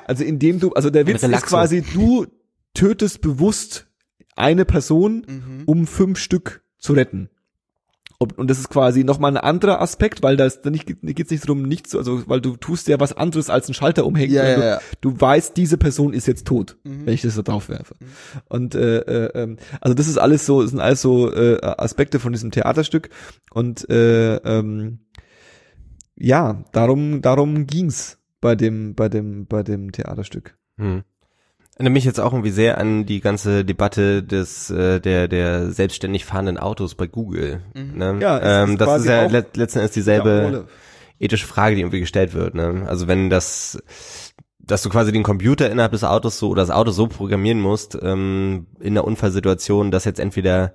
Also 0.07 0.25
indem 0.25 0.59
du, 0.59 0.73
also 0.73 0.91
der 0.91 1.07
Witz 1.07 1.23
ist 1.23 1.47
quasi, 1.47 1.83
du 1.83 2.27
tötest 2.75 3.21
bewusst 3.21 3.87
eine 4.35 4.65
Person, 4.65 5.25
Mhm. 5.27 5.63
um 5.67 5.87
fünf 5.87 6.19
Stück 6.19 6.65
zu 6.79 6.95
retten. 6.95 7.31
Ob- 8.23 8.39
Und 8.39 8.51
das 8.51 8.59
ist 8.59 8.69
quasi 8.69 9.03
nochmal 9.03 9.33
ein 9.35 9.43
anderer 9.43 9.81
Aspekt, 9.81 10.23
weil 10.23 10.37
da 10.37 10.45
ist, 10.45 10.61
da 10.63 10.69
nicht, 10.71 10.85
geht's 11.03 11.31
nicht 11.31 11.43
darum, 11.45 11.63
nichts 11.63 11.89
zu, 11.91 11.99
also, 11.99 12.23
weil 12.29 12.43
du 12.43 12.55
tust 12.57 12.87
ja 12.89 13.01
was 13.01 13.15
anderes 13.17 13.49
als 13.49 13.67
einen 13.67 13.75
Schalter 13.75 14.05
umhängen. 14.05 14.35
Ja, 14.35 14.43
sondern 14.45 14.61
ja, 14.61 14.69
ja. 14.75 14.81
Du, 15.01 15.13
du 15.13 15.21
weißt, 15.23 15.57
diese 15.57 15.79
Person 15.79 16.13
ist 16.13 16.27
jetzt 16.27 16.47
tot, 16.47 16.77
Mhm. 16.85 17.07
wenn 17.07 17.15
ich 17.15 17.23
das 17.23 17.35
da 17.35 17.41
drauf 17.43 17.71
werfe. 17.71 17.97
Und, 18.51 18.75
äh, 18.75 18.99
äh, 18.99 19.31
ähm, 19.43 19.57
also 19.81 19.95
das 19.95 20.07
ist 20.07 20.19
alles 20.19 20.45
so, 20.45 20.61
das 20.61 20.71
sind 20.71 20.81
alles 20.81 21.01
so, 21.01 21.33
äh, 21.33 21.59
Aspekte 21.63 22.21
von 22.21 22.33
diesem 22.33 22.51
Theaterstück 22.51 23.09
und, 23.53 23.89
äh, 23.89 24.37
ähm, 24.37 24.99
ja, 26.17 26.63
darum, 26.73 27.23
darum 27.23 27.67
ging's 27.67 28.19
bei 28.43 28.55
dem, 28.55 28.95
bei 28.95 29.09
dem, 29.09 29.47
bei 29.47 29.63
dem 29.63 29.93
Theaterstück. 29.93 30.59
Hm. 30.77 31.05
Erinnert 31.81 31.95
mich 31.95 32.05
jetzt 32.05 32.21
auch 32.21 32.35
irgendwie 32.35 32.51
sehr 32.51 32.77
an 32.77 33.07
die 33.07 33.23
ganze 33.23 33.65
Debatte 33.65 34.23
des 34.23 34.69
äh, 34.69 35.01
der 35.01 35.29
der 35.29 35.71
selbstständig 35.71 36.27
fahrenden 36.27 36.59
Autos 36.59 36.95
bei 36.95 37.07
Google. 37.07 37.63
Mhm. 37.73 37.97
Ne? 37.97 38.19
Ja, 38.21 38.65
ähm, 38.65 38.73
ist 38.73 38.83
das 38.83 39.01
ist 39.01 39.07
ja 39.07 39.25
auch- 39.25 39.31
let 39.31 39.57
letzten 39.57 39.79
Endes 39.79 39.93
dieselbe 39.93 40.67
ethische 41.19 41.47
Frage, 41.47 41.77
die 41.77 41.81
irgendwie 41.81 42.01
gestellt 42.01 42.35
wird. 42.35 42.55
Ne? 42.55 42.85
Also 42.87 43.09
wenn 43.09 43.31
das, 43.31 43.83
dass 44.59 44.83
du 44.83 44.91
quasi 44.91 45.11
den 45.11 45.23
Computer 45.23 45.71
innerhalb 45.71 45.93
des 45.93 46.05
Autos 46.05 46.39
so 46.39 46.51
oder 46.51 46.61
das 46.61 46.71
Auto 46.71 46.91
so 46.91 47.07
programmieren 47.07 47.61
musst 47.61 47.97
ähm, 48.03 48.67
in 48.79 48.93
der 48.93 49.05
Unfallsituation, 49.07 49.91
dass 49.91 50.05
jetzt 50.05 50.21
entweder 50.21 50.75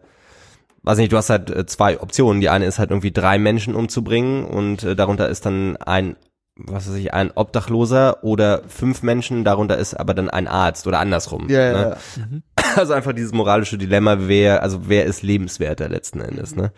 weiß 0.82 0.98
nicht, 0.98 1.12
du 1.12 1.18
hast 1.18 1.30
halt 1.30 1.52
äh, 1.52 1.68
zwei 1.68 2.02
Optionen. 2.02 2.42
Die 2.42 2.50
eine 2.50 2.66
ist 2.66 2.80
halt 2.80 2.90
irgendwie 2.90 3.12
drei 3.12 3.38
Menschen 3.38 3.76
umzubringen 3.76 4.44
und 4.44 4.82
äh, 4.84 4.96
darunter 4.96 5.30
ist 5.30 5.46
dann 5.46 5.78
ein 5.78 6.16
was 6.58 6.88
weiß 6.90 6.96
ich, 6.96 7.14
ein 7.14 7.32
Obdachloser 7.36 8.24
oder 8.24 8.62
fünf 8.68 9.04
Menschen, 9.04 9.44
darunter 9.44 9.78
ist 9.78 9.94
aber 9.94 10.14
dann 10.14 10.30
ein 10.30 10.48
Arzt 10.48 10.88
oder 10.88 11.00
andersrum. 11.00 11.50
Ja, 11.50 11.62
ja, 11.62 11.72
ne? 11.74 11.98
ja. 12.18 12.64
Also 12.78 12.94
einfach 12.94 13.14
dieses 13.14 13.32
moralische 13.34 13.78
Dilemma, 13.78 14.18
wer, 14.28 14.64
also 14.64 14.88
wer 14.90 15.06
ist 15.06 15.22
lebenswerter 15.24 15.88
letzten 15.90 16.20
Endes, 16.22 16.56
ne? 16.56 16.72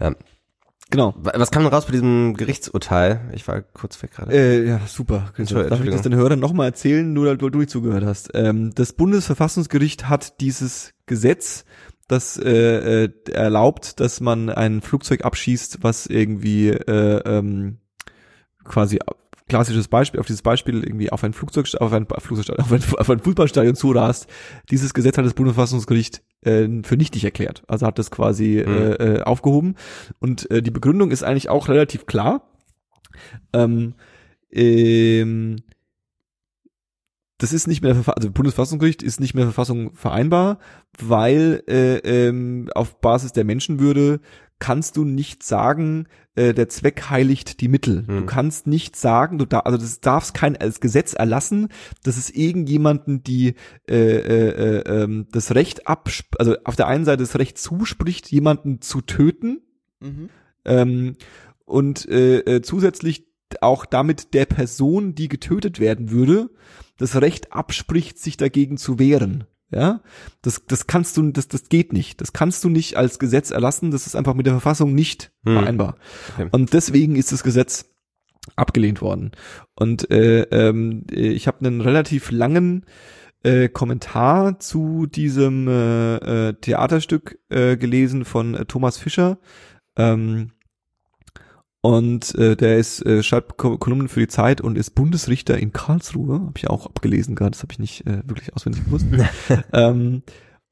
Ja. 0.00 0.12
Genau. 0.90 1.14
Wa- 1.18 1.32
Was 1.36 1.50
kam 1.52 1.62
denn 1.62 1.72
raus 1.72 1.86
bei 1.86 1.92
diesem 1.92 2.34
Gerichtsurteil? 2.36 3.20
Ich 3.32 3.46
war 3.46 3.60
kurz 3.62 4.02
weg 4.02 4.10
gerade. 4.12 4.32
Äh, 4.32 4.66
ja, 4.66 4.80
super. 4.86 5.32
Entschuldigung, 5.36 5.70
Darf 5.70 5.84
ich 5.84 5.90
das 5.92 6.02
den 6.02 6.14
Hörern 6.16 6.40
nochmal 6.40 6.66
erzählen, 6.66 7.12
nur 7.12 7.26
weil 7.26 7.36
du 7.38 7.48
nicht 7.58 7.70
zugehört 7.70 8.04
hast? 8.04 8.30
Ähm, 8.34 8.72
das 8.74 8.92
Bundesverfassungsgericht 8.94 10.08
hat 10.08 10.40
dieses 10.40 10.92
Gesetz, 11.06 11.64
das 12.08 12.36
äh, 12.38 13.04
äh, 13.04 13.10
erlaubt, 13.30 14.00
dass 14.00 14.20
man 14.20 14.50
ein 14.50 14.80
Flugzeug 14.80 15.24
abschießt, 15.24 15.78
was 15.82 16.06
irgendwie 16.06 16.70
äh, 16.70 17.20
ähm, 17.24 17.78
quasi 18.70 18.98
klassisches 19.48 19.88
Beispiel, 19.88 20.20
auf 20.20 20.26
dieses 20.26 20.42
Beispiel 20.42 20.82
irgendwie 20.84 21.10
auf 21.10 21.24
ein 21.24 21.32
Flugzeug, 21.32 21.66
auf 21.80 21.92
ein 21.92 22.06
Flugzeugstadion, 22.06 22.64
auf 22.64 22.72
ein, 22.72 22.82
auf 22.98 23.10
ein 23.10 23.18
Fußballstadion 23.18 23.74
zurast. 23.74 24.28
Dieses 24.70 24.94
Gesetz 24.94 25.18
hat 25.18 25.26
das 25.26 25.34
Bundesverfassungsgericht 25.34 26.22
äh, 26.42 26.68
für 26.84 26.96
nichtig 26.96 27.24
erklärt. 27.24 27.62
Also 27.66 27.86
hat 27.86 27.98
das 27.98 28.10
quasi 28.10 28.64
Mhm. 28.64 28.72
äh, 28.72 28.92
äh, 28.92 29.22
aufgehoben. 29.22 29.74
Und 30.20 30.50
äh, 30.50 30.62
die 30.62 30.70
Begründung 30.70 31.10
ist 31.10 31.24
eigentlich 31.24 31.48
auch 31.48 31.68
relativ 31.68 32.06
klar. 32.06 32.48
Ähm, 33.52 33.94
ähm, 34.52 35.56
das 37.38 37.52
ist 37.52 37.66
nicht 37.66 37.82
mehr, 37.82 37.96
also 38.06 38.30
Bundesverfassungsgericht 38.30 39.02
ist 39.02 39.18
nicht 39.18 39.34
mehr 39.34 39.44
Verfassung 39.44 39.94
vereinbar, 39.94 40.58
weil 40.98 41.62
äh, 41.66 41.96
ähm, 41.98 42.68
auf 42.74 43.00
Basis 43.00 43.32
der 43.32 43.44
Menschenwürde 43.44 44.20
kannst 44.60 44.96
du 44.96 45.04
nicht 45.04 45.42
sagen, 45.42 46.06
äh, 46.36 46.54
der 46.54 46.68
Zweck 46.68 47.10
heiligt 47.10 47.60
die 47.60 47.68
Mittel. 47.68 48.04
Du 48.04 48.18
Hm. 48.18 48.26
kannst 48.26 48.66
nicht 48.68 48.94
sagen, 48.94 49.38
du 49.38 49.46
da, 49.46 49.60
also 49.60 49.76
das 49.78 50.00
darfst 50.00 50.34
kein 50.34 50.56
als 50.56 50.80
Gesetz 50.80 51.14
erlassen, 51.14 51.68
dass 52.04 52.16
es 52.16 52.30
irgendjemanden 52.30 53.24
die 53.24 53.54
äh, 53.88 53.96
äh, 53.96 54.48
äh, 54.78 55.02
ähm, 55.02 55.26
das 55.32 55.54
Recht 55.54 55.88
ab, 55.88 56.08
also 56.38 56.54
auf 56.64 56.76
der 56.76 56.86
einen 56.86 57.04
Seite 57.04 57.22
das 57.24 57.38
Recht 57.38 57.58
zuspricht, 57.58 58.30
jemanden 58.30 58.80
zu 58.80 59.00
töten, 59.00 59.62
Mhm. 60.00 60.28
ähm, 60.64 61.16
und 61.66 62.08
äh, 62.08 62.38
äh, 62.38 62.62
zusätzlich 62.62 63.26
auch 63.60 63.84
damit 63.84 64.32
der 64.34 64.46
Person, 64.46 65.14
die 65.14 65.28
getötet 65.28 65.78
werden 65.80 66.10
würde, 66.10 66.50
das 66.96 67.20
Recht 67.20 67.52
abspricht, 67.52 68.18
sich 68.18 68.36
dagegen 68.36 68.76
zu 68.76 68.98
wehren. 68.98 69.44
Ja, 69.72 70.00
das, 70.42 70.64
das 70.66 70.86
kannst 70.88 71.16
du, 71.16 71.30
das, 71.30 71.46
das 71.46 71.68
geht 71.68 71.92
nicht. 71.92 72.20
Das 72.20 72.32
kannst 72.32 72.64
du 72.64 72.68
nicht 72.68 72.96
als 72.96 73.18
Gesetz 73.20 73.50
erlassen. 73.52 73.90
Das 73.92 74.06
ist 74.06 74.16
einfach 74.16 74.34
mit 74.34 74.46
der 74.46 74.54
Verfassung 74.54 74.94
nicht 74.94 75.30
Hm. 75.44 75.54
vereinbar. 75.54 75.96
Okay. 76.34 76.48
Und 76.50 76.72
deswegen 76.72 77.14
ist 77.16 77.30
das 77.32 77.42
Gesetz 77.44 77.86
abgelehnt 78.56 79.00
worden. 79.00 79.30
Und 79.76 80.10
äh, 80.10 80.42
ähm, 80.50 81.04
äh, 81.10 81.28
ich 81.28 81.46
habe 81.46 81.64
einen 81.64 81.80
relativ 81.80 82.30
langen 82.30 82.84
äh, 83.42 83.68
Kommentar 83.68 84.58
zu 84.58 85.06
diesem 85.06 85.68
äh, 85.68 86.48
äh, 86.48 86.52
Theaterstück 86.54 87.38
äh, 87.48 87.76
gelesen 87.76 88.24
von 88.24 88.54
äh, 88.54 88.64
Thomas 88.66 88.98
Fischer. 88.98 89.38
Ähm, 89.96 90.52
und 91.82 92.34
äh, 92.34 92.56
der 92.56 92.78
ist 92.78 93.04
äh, 93.06 93.22
schreibt 93.22 93.56
Ko- 93.56 93.78
Kolumnen 93.78 94.08
für 94.08 94.20
die 94.20 94.28
Zeit 94.28 94.60
und 94.60 94.76
ist 94.76 94.94
Bundesrichter 94.94 95.58
in 95.58 95.72
Karlsruhe. 95.72 96.34
Habe 96.34 96.52
ich 96.56 96.68
auch 96.68 96.86
abgelesen 96.86 97.34
gerade. 97.34 97.52
Das 97.52 97.62
habe 97.62 97.72
ich 97.72 97.78
nicht 97.78 98.06
äh, 98.06 98.22
wirklich 98.26 98.54
auswendig 98.54 98.84
gewusst. 98.84 99.06
ähm, 99.72 100.22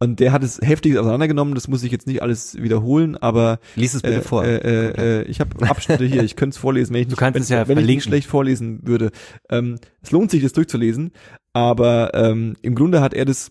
und 0.00 0.20
der 0.20 0.32
hat 0.32 0.44
es 0.44 0.60
heftig 0.62 0.96
auseinandergenommen. 0.98 1.54
Das 1.54 1.66
muss 1.66 1.82
ich 1.82 1.90
jetzt 1.90 2.06
nicht 2.06 2.22
alles 2.22 2.54
wiederholen, 2.62 3.16
aber 3.16 3.58
Lies 3.74 3.94
es 3.94 4.02
bitte 4.02 4.16
äh, 4.16 4.22
vor. 4.22 4.44
Äh, 4.44 4.56
äh, 4.58 5.20
äh, 5.20 5.22
ich 5.22 5.40
habe 5.40 5.68
Abschnitte 5.68 6.04
hier, 6.04 6.22
ich 6.22 6.36
könnte 6.36 6.54
es 6.54 6.58
vorlesen, 6.58 6.94
wenn 6.94 7.02
ich 7.02 7.08
nicht, 7.08 7.20
wenn, 7.20 7.34
es 7.42 7.48
ja 7.48 7.66
wenn 7.66 7.78
ich 7.78 7.86
nicht 7.86 8.04
schlecht 8.04 8.28
vorlesen 8.28 8.86
würde. 8.86 9.10
Ähm, 9.50 9.78
es 10.02 10.12
lohnt 10.12 10.30
sich, 10.30 10.42
das 10.42 10.52
durchzulesen, 10.52 11.12
aber 11.52 12.14
ähm, 12.14 12.54
im 12.62 12.74
Grunde 12.76 13.00
hat 13.00 13.12
er 13.14 13.24
das 13.24 13.50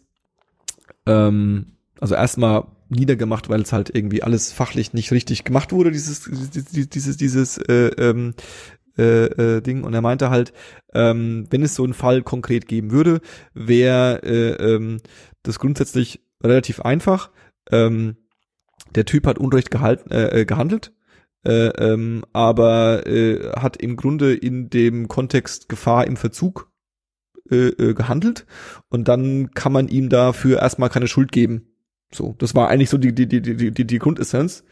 ähm, 1.06 1.74
also 2.00 2.16
erstmal 2.16 2.66
niedergemacht, 2.90 3.50
weil 3.50 3.62
es 3.62 3.74
halt 3.74 3.94
irgendwie 3.94 4.24
alles 4.24 4.52
fachlich 4.52 4.94
nicht 4.94 5.12
richtig 5.12 5.44
gemacht 5.44 5.72
wurde, 5.72 5.92
dieses, 5.92 6.24
dieses, 6.24 6.90
dieses, 6.90 7.18
dieses 7.18 7.58
äh, 7.58 7.88
ähm, 7.98 8.34
äh, 8.98 9.26
äh, 9.58 9.62
Ding. 9.62 9.84
Und 9.84 9.94
er 9.94 10.02
meinte 10.02 10.30
halt, 10.30 10.54
ähm, 10.94 11.48
wenn 11.50 11.64
es 11.64 11.76
so 11.76 11.84
einen 11.84 11.94
Fall 11.94 12.24
konkret 12.24 12.68
geben 12.68 12.92
würde, 12.92 13.22
wäre 13.54 14.24
äh, 14.24 14.76
ähm, 14.76 15.00
das 15.44 15.60
grundsätzlich 15.60 16.22
relativ 16.44 16.82
einfach. 16.82 17.32
Ähm, 17.72 18.18
der 18.96 19.06
Typ 19.06 19.28
hat 19.28 19.38
Unrecht 19.38 19.72
gehalten, 19.72 20.12
äh, 20.12 20.42
äh, 20.42 20.46
gehandelt, 20.46 20.94
äh, 21.46 21.68
ähm, 21.68 22.24
aber 22.34 23.06
äh, 23.08 23.52
hat 23.52 23.78
im 23.78 23.96
Grunde 23.98 24.34
in 24.34 24.70
dem 24.70 25.08
Kontext 25.08 25.70
Gefahr 25.70 26.08
im 26.08 26.18
Verzug 26.18 26.72
äh, 27.50 27.68
äh, 27.68 27.94
gehandelt 27.94 28.46
und 28.90 29.08
dann 29.08 29.52
kann 29.52 29.72
man 29.72 29.88
ihm 29.88 30.10
dafür 30.10 30.60
erstmal 30.60 30.90
keine 30.90 31.08
Schuld 31.08 31.32
geben. 31.32 31.77
So, 32.14 32.36
das 32.38 32.56
war 32.56 32.70
eigentlich 32.70 32.90
so 32.90 32.98
die 32.98 33.14
die 33.14 33.28
die 33.28 33.42
die 33.42 33.72
die, 33.72 33.86
die 33.86 34.00
Grundessenz. 34.00 34.64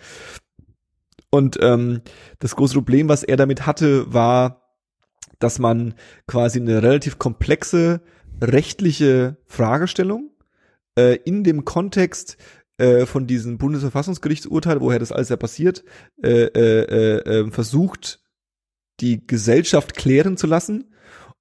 Und 1.29 1.57
ähm, 1.61 2.01
das 2.39 2.55
große 2.55 2.73
Problem, 2.75 3.09
was 3.09 3.23
er 3.23 3.35
damit 3.35 3.65
hatte, 3.65 4.13
war, 4.13 4.61
dass 5.39 5.59
man 5.59 5.95
quasi 6.27 6.59
eine 6.59 6.81
relativ 6.81 7.19
komplexe 7.19 8.01
rechtliche 8.41 9.37
Fragestellung 9.45 10.31
äh, 10.97 11.17
in 11.25 11.43
dem 11.43 11.65
Kontext 11.65 12.37
äh, 12.77 13.05
von 13.05 13.27
diesem 13.27 13.57
Bundesverfassungsgerichtsurteil, 13.57 14.81
woher 14.81 14.99
das 14.99 15.11
alles 15.11 15.29
ja 15.29 15.37
passiert, 15.37 15.83
äh, 16.21 16.45
äh, 16.45 17.19
äh, 17.19 17.51
versucht, 17.51 18.21
die 18.99 19.25
Gesellschaft 19.25 19.95
klären 19.95 20.37
zu 20.37 20.47
lassen 20.47 20.93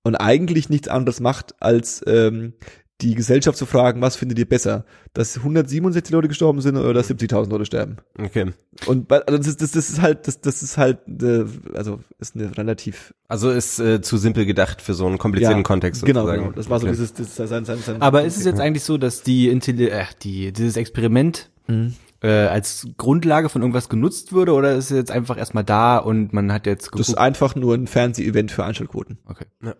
und 0.03 0.16
eigentlich 0.16 0.69
nichts 0.69 0.89
anderes 0.89 1.21
macht, 1.21 1.61
als 1.62 2.03
ähm, 2.07 2.55
die 3.01 3.15
Gesellschaft 3.16 3.59
zu 3.59 3.66
fragen, 3.66 4.01
was 4.01 4.15
findet 4.15 4.39
ihr 4.39 4.49
besser? 4.49 4.85
Dass 5.15 5.37
167 5.39 6.12
Leute 6.12 6.29
gestorben 6.29 6.61
sind 6.61 6.77
oder 6.77 6.95
dass 6.95 7.11
70.000 7.11 7.51
Leute 7.51 7.65
sterben? 7.66 7.97
Okay. 8.19 8.53
Und 8.87 9.09
bei- 9.09 9.21
also 9.23 9.37
das, 9.37 9.57
das, 9.57 9.73
das 9.73 9.91
ist 9.91 10.01
halt, 10.01 10.29
das, 10.29 10.41
das 10.41 10.62
ist 10.62 10.77
halt, 10.79 10.99
äh, 11.21 11.45
also 11.75 12.01
ist 12.21 12.37
eine 12.37 12.57
relativ 12.57 13.12
Also 13.27 13.51
ist 13.51 13.81
äh, 13.81 14.01
zu 14.01 14.16
simpel 14.16 14.47
gedacht 14.47 14.81
für 14.81 14.95
so 14.95 15.07
einen 15.07 15.19
komplizierten 15.19 15.65
Kontext 15.65 16.05
Genau, 16.05 16.21
sozusagen. 16.21 16.43
genau. 16.45 16.55
Das 16.57 16.71
war 16.71 16.79
so 16.79 16.87
Okay. 16.87 16.95
dieses, 16.95 17.12
das, 17.15 17.35
sein, 17.35 17.65
sein, 17.65 17.79
sein, 17.79 18.01
Aber 18.01 18.23
ist 18.25 18.37
es 18.37 18.45
jetzt 18.45 18.61
eigentlich 18.61 18.85
so, 18.85 18.97
dass 18.97 19.23
die, 19.23 19.49
Intelli 19.49 19.89
äh, 19.89 20.05
die 20.23 20.53
dieses 20.53 20.77
Experiment 20.77 21.51
Mhm. 21.66 21.95
äh, 22.23 22.29
als 22.29 22.87
Grundlage 22.99 23.49
von 23.49 23.62
irgendwas 23.62 23.89
genutzt 23.89 24.33
würde 24.35 24.53
oder 24.53 24.75
ist 24.75 24.91
es 24.91 24.97
jetzt 24.97 25.11
einfach 25.11 25.37
erstmal 25.39 25.65
da 25.65 25.97
und 25.99 26.33
man 26.33 26.53
hat 26.53 26.66
jetzt 26.66 26.91
Das 26.93 27.01
ist 27.01 27.07
geguckt, 27.07 27.19
einfach 27.19 27.55
nur 27.57 27.75
ein 27.75 27.87
Fernseh-Event 27.89 28.53
für 28.53 28.65
Einschaltquoten. 28.65 29.19
okay. 29.27 29.47
Ja. 29.65 29.75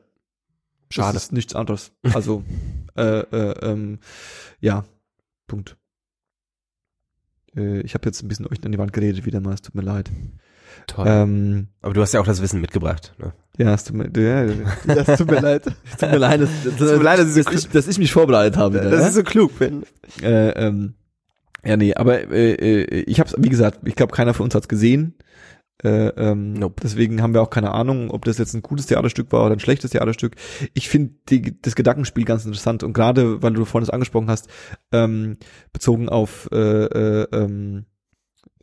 Schade. 0.91 1.15
Das 1.15 1.25
ist 1.25 1.33
nichts 1.33 1.55
anderes. 1.55 1.93
Also, 2.13 2.45
äh, 2.97 3.21
äh, 3.21 3.55
ähm, 3.63 3.99
ja, 4.61 4.85
Punkt. 5.47 5.77
Äh, 7.57 7.81
ich 7.81 7.95
habe 7.95 8.07
jetzt 8.07 8.23
ein 8.23 8.29
bisschen 8.29 8.47
euch 8.47 8.65
an 8.65 8.73
die 8.73 8.79
Wand 8.79 8.93
geredet 8.93 9.27
wieder 9.27 9.41
mal, 9.41 9.55
es 9.55 9.63
tut 9.63 9.75
mir 9.75 9.83
leid. 9.83 10.11
Toll. 10.87 11.07
Ähm, 11.09 11.69
Aber 11.81 11.95
du 11.95 12.01
hast 12.03 12.13
ja 12.13 12.21
auch 12.21 12.27
das 12.27 12.43
Wissen 12.43 12.61
mitgebracht. 12.61 13.15
Ne? 13.19 13.33
ja, 13.57 13.75
es 13.75 13.85
tut 13.85 13.97
mir, 13.97 14.11
ja, 14.21 14.95
Das 14.95 15.19
tut 15.19 15.31
mir 15.31 15.41
leid. 15.41 15.63
es 15.91 15.97
tut 15.99 16.11
mir 16.11 16.19
leid, 16.19 16.41
dass, 16.41 16.51
dass, 16.65 16.77
tut 16.77 16.99
mir 16.99 17.03
leid, 17.03 17.19
dass 17.21 17.37
ich 17.37 17.45
so 17.45 17.51
dass, 17.51 17.65
ich, 17.65 17.71
dass 17.71 17.89
ich 17.89 17.99
mich 17.99 18.13
vorbereitet 18.13 18.57
habe. 18.57 18.81
Wieder, 18.81 18.91
Das 18.91 19.01
ja? 19.01 19.09
ist 19.09 19.15
so 19.15 19.23
klug, 19.23 19.59
Ben. 19.59 19.85
Äh, 20.23 20.51
ähm, 20.51 20.95
ja, 21.65 21.77
nee, 21.77 21.95
aber 21.95 22.31
äh, 22.31 22.53
äh, 22.55 23.01
ich 23.03 23.21
habe 23.21 23.31
wie 23.39 23.49
gesagt, 23.49 23.81
ich 23.87 23.97
glaube, 23.97 24.15
keiner 24.15 24.35
von 24.35 24.45
uns 24.45 24.55
hat's 24.55 24.69
gesehen. 24.69 25.15
Äh, 25.83 26.09
ähm, 26.09 26.53
Nope. 26.55 26.81
Deswegen 26.83 27.21
haben 27.21 27.35
wir 27.35 27.43
auch 27.43 27.51
keine 27.51 27.73
Ahnung, 27.73 28.11
ob 28.11 28.25
das 28.25 28.39
jetzt 28.39 28.55
ein 28.55 28.63
gutes 28.63 28.87
Theaterstück 28.87 29.33
war 29.33 29.45
oder 29.45 29.55
ein 29.55 29.61
schlechtes 29.61 29.91
Theaterstück. 29.91 30.37
Ich 30.73 30.89
finde 30.89 31.15
das 31.63 31.75
Gedankenspiel 31.75 32.25
ganz 32.25 32.45
interessant 32.45 32.83
und 32.85 32.93
gerade, 32.93 33.43
weil 33.43 33.53
du 33.53 33.65
vorhin 33.65 33.85
das 33.87 33.93
angesprochen 33.93 34.31
hast, 34.31 34.49
ähm, 34.93 35.37
bezogen 35.73 36.09
auf 36.09 36.49
äh, 36.53 36.85
äh, 36.85 37.27
ähm, 37.33 37.87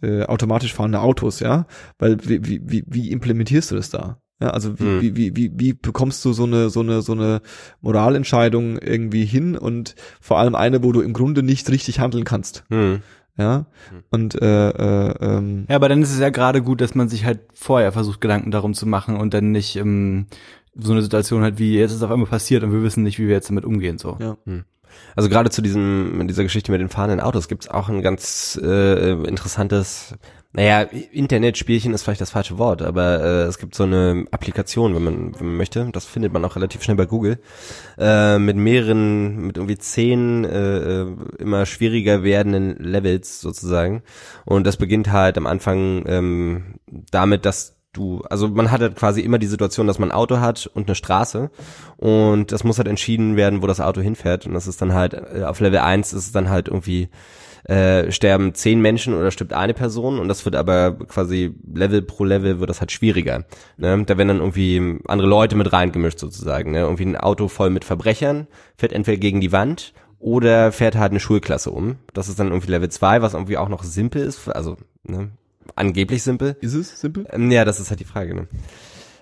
äh, 0.01 0.23
automatisch 0.23 0.73
fahrende 0.73 1.01
Autos, 1.01 1.41
ja, 1.41 1.67
weil 1.99 2.17
wie, 2.23 2.43
wie, 2.47 2.61
wie, 2.63 2.83
wie 2.87 3.11
implementierst 3.11 3.71
du 3.71 3.75
das 3.75 3.89
da? 3.89 4.21
Ja, 4.41 4.49
also 4.49 4.79
wie, 4.79 4.83
Hm. 4.83 5.01
wie, 5.01 5.15
wie, 5.15 5.35
wie, 5.35 5.51
wie 5.55 5.73
bekommst 5.73 6.25
du 6.25 6.33
so 6.33 6.45
eine, 6.45 6.71
so 6.71 6.79
eine, 6.79 7.03
so 7.03 7.11
eine 7.11 7.41
Moralentscheidung 7.81 8.79
irgendwie 8.79 9.25
hin 9.25 9.55
und 9.55 9.95
vor 10.19 10.39
allem 10.39 10.55
eine, 10.55 10.83
wo 10.83 10.91
du 10.91 11.01
im 11.01 11.13
Grunde 11.13 11.43
nicht 11.43 11.69
richtig 11.69 11.99
handeln 11.99 12.23
kannst. 12.23 12.63
Hm. 12.69 13.03
Ja. 13.41 13.65
Hm. 13.89 14.03
Und 14.11 14.41
äh, 14.41 14.69
äh, 14.69 15.15
ähm, 15.19 15.65
Ja, 15.69 15.75
aber 15.75 15.89
dann 15.89 16.01
ist 16.01 16.13
es 16.13 16.19
ja 16.19 16.29
gerade 16.29 16.61
gut, 16.61 16.81
dass 16.81 16.95
man 16.95 17.09
sich 17.09 17.25
halt 17.25 17.39
vorher 17.53 17.91
versucht, 17.91 18.21
Gedanken 18.21 18.51
darum 18.51 18.73
zu 18.73 18.85
machen 18.85 19.17
und 19.17 19.33
dann 19.33 19.51
nicht 19.51 19.75
ähm, 19.75 20.27
so 20.75 20.93
eine 20.93 21.01
Situation 21.01 21.43
hat 21.43 21.59
wie 21.59 21.77
jetzt 21.77 21.91
ist 21.91 21.97
es 21.97 22.03
auf 22.03 22.11
einmal 22.11 22.29
passiert 22.29 22.63
und 22.63 22.71
wir 22.71 22.83
wissen 22.83 23.03
nicht, 23.03 23.19
wie 23.19 23.27
wir 23.27 23.35
jetzt 23.35 23.49
damit 23.49 23.65
umgehen. 23.65 23.97
So. 23.97 24.17
Ja. 24.19 24.37
Also 25.15 25.29
gerade 25.29 25.49
zu 25.49 25.61
diesem, 25.61 26.27
dieser 26.27 26.43
Geschichte 26.43 26.71
mit 26.71 26.81
den 26.81 26.89
fahrenden 26.89 27.19
Autos 27.19 27.47
gibt's 27.47 27.67
auch 27.67 27.89
ein 27.89 28.01
ganz 28.01 28.59
äh, 28.61 29.11
interessantes, 29.11 30.15
naja, 30.53 30.81
Internetspielchen 30.81 31.93
ist 31.93 32.03
vielleicht 32.03 32.19
das 32.19 32.31
falsche 32.31 32.57
Wort, 32.57 32.81
aber 32.81 33.23
äh, 33.23 33.43
es 33.43 33.57
gibt 33.57 33.73
so 33.73 33.83
eine 33.83 34.25
Applikation, 34.31 34.93
wenn 34.93 35.03
man, 35.03 35.39
wenn 35.39 35.47
man 35.47 35.57
möchte, 35.57 35.87
das 35.93 36.05
findet 36.05 36.33
man 36.33 36.43
auch 36.43 36.57
relativ 36.57 36.83
schnell 36.83 36.97
bei 36.97 37.05
Google, 37.05 37.39
äh, 37.97 38.37
mit 38.37 38.57
mehreren, 38.57 39.47
mit 39.47 39.55
irgendwie 39.55 39.77
zehn 39.77 40.43
äh, 40.43 41.03
äh, 41.03 41.15
immer 41.39 41.65
schwieriger 41.65 42.23
werdenden 42.23 42.75
Levels 42.83 43.39
sozusagen. 43.39 44.03
Und 44.43 44.67
das 44.67 44.75
beginnt 44.75 45.11
halt 45.11 45.37
am 45.37 45.47
Anfang 45.47 46.03
ähm, 46.07 46.75
damit, 47.11 47.45
dass 47.45 47.77
du, 47.93 48.21
also 48.29 48.47
man 48.47 48.71
hat 48.71 48.81
halt 48.81 48.95
quasi 48.95 49.21
immer 49.21 49.39
die 49.39 49.47
Situation, 49.47 49.87
dass 49.87 49.99
man 49.99 50.11
ein 50.11 50.15
Auto 50.15 50.39
hat 50.39 50.69
und 50.73 50.87
eine 50.87 50.95
Straße. 50.95 51.49
Und 51.97 52.51
das 52.51 52.63
muss 52.63 52.77
halt 52.77 52.87
entschieden 52.87 53.35
werden, 53.35 53.61
wo 53.61 53.67
das 53.67 53.81
Auto 53.81 54.01
hinfährt. 54.01 54.45
Und 54.45 54.53
das 54.53 54.67
ist 54.67 54.81
dann 54.81 54.93
halt, 54.93 55.13
äh, 55.13 55.43
auf 55.43 55.59
Level 55.59 55.79
1 55.79 56.13
ist 56.13 56.25
es 56.25 56.31
dann 56.31 56.49
halt 56.49 56.67
irgendwie, 56.67 57.09
äh, 57.65 58.11
sterben 58.11 58.53
zehn 58.53 58.81
Menschen 58.81 59.13
oder 59.13 59.31
stirbt 59.31 59.53
eine 59.53 59.73
Person 59.73 60.19
und 60.19 60.27
das 60.27 60.45
wird 60.45 60.55
aber 60.55 60.97
quasi 61.07 61.53
Level 61.73 62.01
pro 62.01 62.25
Level 62.25 62.59
wird 62.59 62.69
das 62.69 62.79
halt 62.79 62.91
schwieriger. 62.91 63.45
Ne? 63.77 64.03
Da 64.05 64.17
werden 64.17 64.27
dann 64.27 64.39
irgendwie 64.39 64.99
andere 65.07 65.27
Leute 65.27 65.55
mit 65.55 65.71
reingemischt 65.71 66.19
sozusagen. 66.19 66.71
Ne? 66.71 66.79
Irgendwie 66.79 67.05
ein 67.05 67.17
Auto 67.17 67.47
voll 67.47 67.69
mit 67.69 67.85
Verbrechern 67.85 68.47
fährt 68.77 68.93
entweder 68.93 69.17
gegen 69.17 69.41
die 69.41 69.51
Wand 69.51 69.93
oder 70.19 70.71
fährt 70.71 70.95
halt 70.95 71.11
eine 71.11 71.19
Schulklasse 71.19 71.71
um. 71.71 71.97
Das 72.13 72.29
ist 72.29 72.39
dann 72.39 72.47
irgendwie 72.47 72.71
Level 72.71 72.89
2, 72.89 73.21
was 73.21 73.33
irgendwie 73.33 73.57
auch 73.57 73.69
noch 73.69 73.83
simpel 73.83 74.21
ist, 74.23 74.47
also 74.49 74.77
ne? 75.03 75.31
angeblich 75.75 76.23
simpel. 76.23 76.57
ist 76.61 76.73
es 76.73 76.99
simpel? 76.99 77.25
Ähm, 77.31 77.51
ja, 77.51 77.65
das 77.65 77.79
ist 77.79 77.89
halt 77.89 77.99
die 77.99 78.05
Frage, 78.05 78.35
ne? 78.35 78.47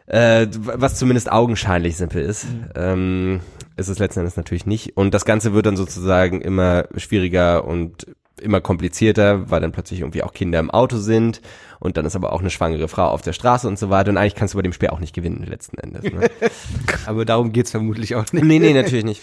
Äh, 0.07 0.48
was 0.60 0.95
zumindest 0.95 1.32
augenscheinlich 1.32 1.95
simpel 1.95 2.24
ist, 2.24 2.48
ähm, 2.74 3.41
ist 3.78 3.90
es 3.90 3.99
letzten 3.99 4.22
Endes 4.22 4.38
natürlich 4.38 4.66
nicht. 4.66 4.98
Und 4.98 5.14
das 5.14 5.24
Ganze 5.24 5.53
wird 5.53 5.68
dann 5.68 5.78
sozusagen 5.78 6.41
immer 6.41 6.86
schwieriger 6.98 7.64
und 7.64 8.07
immer 8.40 8.61
komplizierter, 8.61 9.49
weil 9.49 9.61
dann 9.61 9.72
plötzlich 9.72 9.99
irgendwie 10.02 10.24
auch 10.24 10.34
Kinder 10.34 10.60
im 10.60 10.70
Auto 10.72 10.98
sind 10.98 11.41
und 11.80 11.98
dann 11.98 12.06
ist 12.06 12.16
aber 12.16 12.34
auch 12.34 12.41
eine 12.41 12.49
schwangere 12.49 12.88
Frau 12.88 13.07
auf 13.07 13.22
der 13.22 13.34
Straße 13.34 13.68
und 13.68 13.80
so 13.80 13.90
weiter. 13.90 14.10
Und 14.11 14.18
eigentlich 14.18 14.36
kannst 14.36 14.53
du 14.53 14.57
bei 14.57 14.61
dem 14.64 14.74
Spiel 14.74 14.90
auch 14.90 14.99
nicht 14.99 15.14
gewinnen, 15.16 15.45
letzten 15.48 15.78
Endes. 15.78 16.03
Ne? 16.03 16.30
Aber 17.06 17.24
darum 17.26 17.52
geht's 17.53 17.72
vermutlich 17.72 18.16
auch 18.16 18.32
nicht. 18.34 18.44
nee, 18.44 18.60
nee, 18.60 18.74
natürlich 18.74 19.06
nicht. 19.06 19.22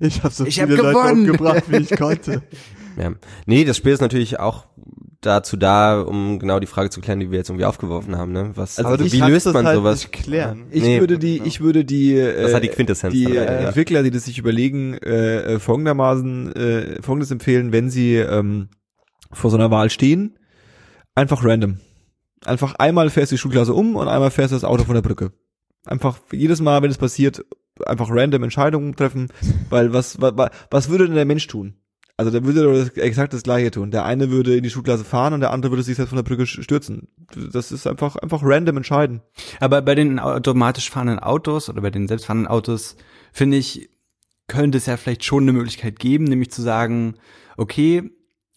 Ich 0.00 0.22
habe 0.22 0.32
so 0.34 0.44
Ich 0.44 0.56
viele 0.56 0.76
hab 0.76 0.82
Leute 0.82 0.92
gewonnen. 0.98 1.20
umgebracht, 1.30 1.64
wie 1.68 1.76
ich 1.78 1.90
konnte. 1.96 2.42
Ja. 2.96 3.12
Nee, 3.46 3.64
das 3.64 3.76
Spiel 3.76 3.92
ist 3.92 4.00
natürlich 4.00 4.40
auch 4.40 4.66
dazu 5.20 5.56
da, 5.56 6.00
um 6.00 6.38
genau 6.38 6.60
die 6.60 6.66
Frage 6.66 6.90
zu 6.90 7.00
klären, 7.00 7.20
die 7.20 7.30
wir 7.30 7.38
jetzt 7.38 7.50
irgendwie 7.50 7.66
aufgeworfen 7.66 8.16
haben. 8.16 8.32
Ne? 8.32 8.52
Was, 8.54 8.78
Also 8.78 8.90
also 8.90 9.04
ich 9.04 9.12
wie 9.12 9.20
löst 9.20 9.46
das 9.46 9.52
man 9.52 9.66
halt 9.66 9.76
sowas? 9.76 9.98
Nicht 10.00 10.12
klären. 10.12 10.66
Ich 10.70 10.82
Nee. 10.82 11.00
würde 11.00 11.18
die, 11.18 11.42
ich 11.44 11.60
würde 11.60 11.84
die, 11.84 12.14
äh, 12.14 12.42
Das 12.42 12.54
hat 12.54 12.62
die 12.62 12.68
Quintessenz 12.68 13.12
die 13.12 13.36
äh. 13.36 13.44
Entwickler, 13.66 14.02
die 14.02 14.10
das 14.10 14.24
sich 14.24 14.38
überlegen, 14.38 14.94
äh, 14.94 15.54
äh, 15.54 15.58
folgendermaßen 15.58 16.56
äh, 16.56 17.02
folgendes 17.02 17.30
empfehlen, 17.30 17.72
wenn 17.72 17.90
sie 17.90 18.16
ähm, 18.16 18.68
vor 19.32 19.50
so 19.50 19.56
einer 19.56 19.70
Wahl 19.70 19.90
stehen, 19.90 20.38
einfach 21.14 21.44
random. 21.44 21.80
Einfach 22.46 22.74
einmal 22.76 23.10
fährst 23.10 23.32
du 23.32 23.34
die 23.34 23.38
Schulklasse 23.40 23.74
um 23.74 23.96
und 23.96 24.08
einmal 24.08 24.30
fährst 24.30 24.52
du 24.52 24.56
das 24.56 24.64
Auto 24.64 24.84
von 24.84 24.94
der 24.94 25.02
Brücke. 25.02 25.32
Einfach 25.84 26.18
jedes 26.32 26.60
Mal, 26.60 26.82
wenn 26.82 26.90
es 26.90 26.98
passiert, 26.98 27.44
einfach 27.84 28.08
random 28.10 28.42
Entscheidungen 28.44 28.96
treffen, 28.96 29.28
weil 29.68 29.92
was, 29.92 30.20
was, 30.20 30.50
was 30.70 30.88
würde 30.88 31.06
denn 31.06 31.14
der 31.14 31.24
Mensch 31.26 31.46
tun? 31.46 31.74
Also 32.20 32.30
der 32.30 32.44
würde 32.44 32.62
doch 32.62 32.74
das- 32.74 32.90
exakt 33.02 33.32
das 33.32 33.44
gleiche 33.44 33.70
tun. 33.70 33.90
Der 33.90 34.04
eine 34.04 34.30
würde 34.30 34.54
in 34.54 34.62
die 34.62 34.68
Schulklasse 34.68 35.04
fahren 35.04 35.32
und 35.32 35.40
der 35.40 35.52
andere 35.52 35.72
würde 35.72 35.82
sich 35.82 35.96
selbst 35.96 36.10
von 36.10 36.16
der 36.16 36.22
Brücke 36.22 36.46
stürzen. 36.46 37.08
Das 37.50 37.72
ist 37.72 37.86
einfach, 37.86 38.16
einfach 38.16 38.42
random 38.42 38.76
entscheiden. 38.76 39.22
Aber 39.58 39.80
bei 39.80 39.94
den 39.94 40.18
automatisch 40.18 40.90
fahrenden 40.90 41.18
Autos 41.18 41.70
oder 41.70 41.80
bei 41.80 41.88
den 41.88 42.08
selbstfahrenden 42.08 42.46
Autos, 42.46 42.96
finde 43.32 43.56
ich, 43.56 43.88
könnte 44.48 44.76
es 44.76 44.84
ja 44.84 44.98
vielleicht 44.98 45.24
schon 45.24 45.44
eine 45.44 45.54
Möglichkeit 45.54 45.98
geben, 45.98 46.24
nämlich 46.24 46.50
zu 46.50 46.60
sagen, 46.60 47.14
okay, 47.56 48.10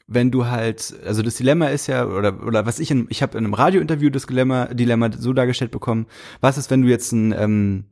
wenn 0.08 0.30
du 0.30 0.48
halt, 0.48 0.96
also 1.06 1.22
das 1.22 1.36
Dilemma 1.36 1.68
ist 1.68 1.88
ja, 1.88 2.06
oder, 2.06 2.46
oder 2.46 2.66
was 2.66 2.80
ich 2.80 2.92
in, 2.92 3.08
ich 3.10 3.22
habe 3.22 3.38
in 3.38 3.46
einem 3.46 3.54
Radiointerview 3.54 4.10
das 4.10 4.26
Dilemma, 4.26 4.66
Dilemma 4.74 5.10
so 5.18 5.32
dargestellt 5.32 5.72
bekommen, 5.72 6.08
was 6.42 6.58
ist, 6.58 6.70
wenn 6.70 6.82
du 6.82 6.90
jetzt 6.90 7.14
ein, 7.14 7.34
ähm, 7.38 7.86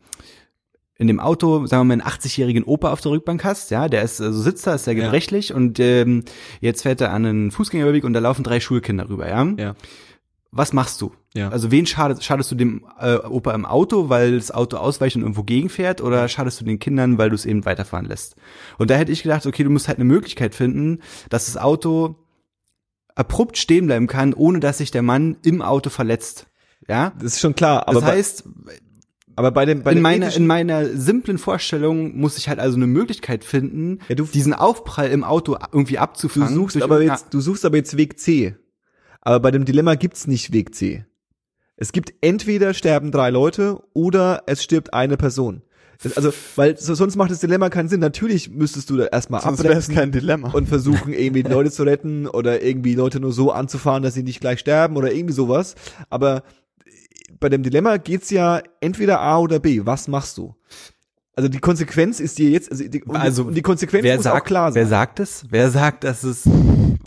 in 1.02 1.08
dem 1.08 1.20
Auto, 1.20 1.66
sagen 1.66 1.82
wir 1.82 1.96
mal, 1.96 2.02
einen 2.04 2.14
80-jährigen 2.14 2.64
Opa 2.64 2.92
auf 2.94 3.02
der 3.02 3.12
Rückbank 3.12 3.44
hast, 3.44 3.72
ja, 3.72 3.90
der 3.90 4.04
ist, 4.04 4.22
also 4.22 4.40
sitzt 4.40 4.68
da, 4.68 4.76
ist 4.76 4.86
sehr 4.86 4.94
Ja. 4.94 5.06
gebrechlich 5.06 5.52
und 5.54 5.80
ähm, 5.80 6.24
jetzt 6.60 6.84
fährt 6.84 7.02
er 7.02 7.12
an 7.12 7.26
einen 7.26 7.52
Fußgängerüberweg 7.52 8.04
und 8.04 8.14
da 8.14 8.20
laufen 8.20 8.44
drei 8.44 8.60
Schulkinder 8.60 9.10
rüber, 9.10 9.28
ja. 9.28 9.44
Ja. 9.58 9.76
Was 10.52 10.74
machst 10.74 11.02
du? 11.02 11.12
Ja. 11.34 11.50
Also 11.50 11.72
wen 11.72 11.86
schadest, 11.88 12.24
schadest 12.24 12.52
du 12.52 12.56
dem 12.56 12.86
äh, 13.00 13.16
Opa 13.16 13.54
im 13.56 13.66
Auto, 13.66 14.10
weil 14.10 14.36
das 14.36 14.52
Auto 14.52 14.78
ausweicht 14.78 15.16
und 15.16 15.22
irgendwo 15.24 15.44
gegenfährt 15.44 16.02
oder 16.02 16.28
schadest 16.28 16.60
du 16.62 16.66
den 16.66 16.78
Kindern, 16.78 17.18
weil 17.18 17.30
du 17.30 17.36
es 17.36 17.46
eben 17.46 17.66
weiterfahren 17.66 18.06
lässt? 18.06 18.36
Und 18.78 18.92
da 18.92 18.96
hätte 18.96 19.12
ich 19.12 19.24
gedacht, 19.24 19.46
okay, 19.48 19.64
du 19.64 19.70
musst 19.70 19.88
halt 19.88 19.98
eine 19.98 20.06
Möglichkeit 20.06 20.54
finden, 20.54 21.00
dass 21.30 21.46
das 21.48 21.58
Auto 21.58 22.16
abrupt 23.16 23.58
stehen 23.58 23.88
bleiben 23.88 24.08
kann, 24.08 24.34
ohne 24.34 24.60
dass 24.60 24.78
sich 24.80 24.92
der 24.92 25.02
Mann 25.02 25.38
im 25.44 25.62
Auto 25.62 25.90
verletzt. 25.90 26.48
Ja? 26.88 27.14
Das 27.18 27.34
ist 27.34 27.40
schon 27.40 27.56
klar, 27.56 27.88
aber 27.88 28.02
Das 28.02 28.10
heißt, 28.10 28.44
aber 29.36 29.52
bei 29.52 29.66
dem 29.66 29.84
bei 29.84 29.92
in 29.92 29.98
dem 29.98 30.02
meiner, 30.04 30.36
in 30.36 30.48
meiner 30.48 30.86
simplen 30.86 31.38
Vorstellung 31.38 32.18
muss 32.18 32.38
ich 32.38 32.50
halt 32.50 32.60
also 32.60 32.76
eine 32.78 32.88
Möglichkeit 32.88 33.44
finden, 33.44 34.00
Ja, 34.10 34.16
du- 34.16 34.26
diesen 34.26 34.54
Aufprall 34.54 35.10
im 35.10 35.24
Auto 35.24 35.58
irgendwie 35.72 35.96
du 35.96 36.02
abzufangen. 36.02 36.54
suchst 36.56 36.76
durch 36.76 36.84
aber 36.84 37.02
jetzt 37.02 37.28
du 37.34 37.42
suchst 37.42 37.66
aber 37.66 37.78
jetzt 37.78 37.98
Weg 37.98 38.20
C. 38.20 38.56
Aber 39.22 39.40
bei 39.40 39.52
dem 39.52 39.66
Dilemma 39.66 39.96
gibt's 39.96 40.28
nicht 40.28 40.52
Weg 40.54 40.74
C. 40.76 41.06
Es 41.78 41.92
gibt 41.92 42.14
entweder 42.22 42.74
sterben 42.74 43.12
drei 43.12 43.30
Leute 43.30 43.80
oder 43.94 44.44
es 44.48 44.64
stirbt 44.64 44.94
eine 44.94 45.18
Person. 45.18 45.62
Das- 46.04 46.18
Also, 46.18 46.34
weil 46.56 46.78
so, 46.78 46.96
sonst 46.96 47.16
macht 47.16 47.30
das 47.30 47.40
Dilemma 47.40 47.70
keinen 47.70 47.88
Sinn. 47.88 48.00
Natürlich 48.00 48.50
müsstest 48.50 48.90
du 48.90 48.98
da 48.98 49.06
erstmal 49.06 49.42
Dilemma. 50.12 50.50
und 50.52 50.68
versuchen, 50.68 51.14
irgendwie 51.14 51.44
Leute 51.44 51.70
zu 51.70 51.84
retten 51.84 52.26
oder 52.28 52.64
irgendwie 52.64 52.96
Leute 52.96 53.20
nur 53.20 53.32
so 53.32 53.52
anzufahren, 53.52 54.02
dass 54.02 54.16
sie 54.16 54.24
nicht 54.24 54.40
gleich 54.42 54.60
sterben 54.60 54.96
oder 54.98 55.12
irgendwie 55.14 55.34
sowas. 55.36 55.76
Aber 56.10 56.42
bei 57.40 57.50
dem 57.50 57.64
Dilemma 57.64 57.98
geht's 57.98 58.30
ja 58.30 58.62
entweder 58.80 59.20
A 59.22 59.40
oder 59.40 59.60
B. 59.60 59.82
Was 59.86 60.08
machst 60.08 60.38
du? 60.38 60.56
Also 61.36 61.48
die 61.50 61.60
Konsequenz 61.60 62.20
ist 62.20 62.38
dir 62.38 62.50
jetzt, 62.50 62.72
also 62.72 62.88
die, 62.88 63.04
Also, 63.08 63.50
die, 63.50 63.62
Konsequenz 63.62 64.04
Wer 64.04 64.18
muss 64.18 64.28
auch 64.28 64.34
sagt, 64.34 64.48
klar 64.48 64.76
wer 64.76 64.84
sein. 64.84 64.90
sagt 64.90 65.20
es? 65.22 65.46
Wer 65.50 65.72
sagt, 65.72 66.04
dass 66.04 66.24
es 66.24 66.48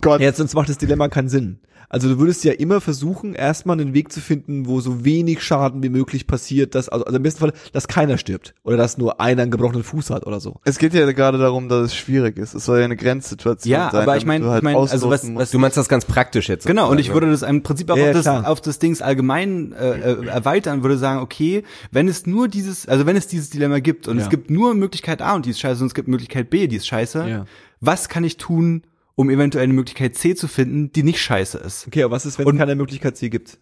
Gott. 0.01 0.19
Ja, 0.19 0.33
sonst 0.33 0.55
macht 0.55 0.69
das 0.69 0.77
Dilemma 0.77 1.07
keinen 1.09 1.29
Sinn. 1.29 1.59
Also 1.95 2.09
du 2.09 2.19
würdest 2.19 2.43
ja 2.43 2.51
immer 2.51 2.81
versuchen, 2.81 3.35
erstmal 3.35 3.79
einen 3.79 3.93
Weg 3.93 4.11
zu 4.11 4.19
finden, 4.19 4.65
wo 4.67 4.81
so 4.81 5.05
wenig 5.05 5.41
Schaden 5.41 5.81
wie 5.81 5.87
möglich 5.87 6.27
passiert, 6.27 6.75
dass, 6.75 6.89
also, 6.89 7.05
also 7.05 7.15
im 7.15 7.23
besten 7.23 7.39
Fall, 7.39 7.53
dass 7.71 7.87
keiner 7.87 8.17
stirbt. 8.17 8.53
Oder 8.65 8.75
dass 8.75 8.97
nur 8.97 9.21
einer 9.21 9.43
einen 9.43 9.51
gebrochenen 9.51 9.83
Fuß 9.85 10.09
hat 10.09 10.27
oder 10.27 10.41
so. 10.41 10.57
Es 10.65 10.77
geht 10.77 10.93
ja 10.93 11.09
gerade 11.13 11.37
darum, 11.37 11.69
dass 11.69 11.85
es 11.85 11.95
schwierig 11.95 12.37
ist. 12.37 12.53
Es 12.53 12.65
soll 12.65 12.79
ja 12.79 12.83
eine 12.83 12.97
Grenzsituation 12.97 13.71
Ja, 13.71 13.91
sein. 13.91 14.01
aber 14.01 14.17
ich 14.17 14.23
damit 14.23 14.27
mein- 14.27 14.41
du 14.41 14.49
halt 14.49 14.59
ich 14.59 14.63
mein, 14.65 14.75
also 14.75 15.09
was- 15.09 15.35
was- 15.35 15.51
Du 15.51 15.57
meinst 15.59 15.77
das 15.77 15.87
ganz 15.87 16.03
praktisch 16.03 16.49
jetzt. 16.49 16.67
Genau, 16.67 16.91
und 16.91 16.99
ich 16.99 17.13
würde 17.13 17.31
das 17.31 17.43
im 17.43 17.63
Prinzip 17.63 17.89
auch 17.89 17.95
Ja, 17.95 18.03
auf, 18.03 18.07
ja, 18.07 18.13
das, 18.13 18.23
klar. 18.23 18.45
auf 18.49 18.59
das 18.59 18.77
Dings 18.79 19.01
allgemein 19.01 19.71
äh, 19.71 19.91
äh, 20.11 20.25
erweitern, 20.27 20.83
würde 20.83 20.97
sagen, 20.97 21.21
okay, 21.21 21.63
wenn 21.91 22.09
es 22.09 22.25
nur 22.27 22.49
dieses, 22.49 22.89
also 22.89 23.05
wenn 23.05 23.15
es 23.15 23.27
dieses 23.27 23.51
Dilemma 23.51 23.79
gibt 23.79 24.09
und 24.09 24.17
Ja. 24.17 24.23
es 24.25 24.29
gibt 24.29 24.49
nur 24.51 24.73
Möglichkeit 24.73 25.21
A 25.21 25.33
und 25.35 25.45
die 25.45 25.51
ist 25.51 25.61
scheiße 25.61 25.79
und 25.79 25.87
es 25.87 25.93
gibt 25.93 26.09
Möglichkeit 26.09 26.49
B, 26.49 26.67
die 26.67 26.75
ist 26.75 26.87
scheiße, 26.87 27.25
Ja. 27.25 27.45
was 27.79 28.09
kann 28.09 28.25
ich 28.25 28.35
tun, 28.35 28.81
um 29.15 29.29
eventuell 29.29 29.63
eine 29.63 29.73
Möglichkeit 29.73 30.15
C 30.15 30.35
zu 30.35 30.47
finden, 30.47 30.91
die 30.91 31.03
nicht 31.03 31.19
scheiße 31.21 31.57
ist? 31.57 31.87
Okay, 31.87 32.03
aber 32.03 32.15
was 32.15 32.25
ist, 32.25 32.37
wenn 32.39 32.47
es 32.47 32.57
keine 32.57 32.75
Möglichkeit 32.75 33.17
C 33.17 33.29
gibt? 33.29 33.57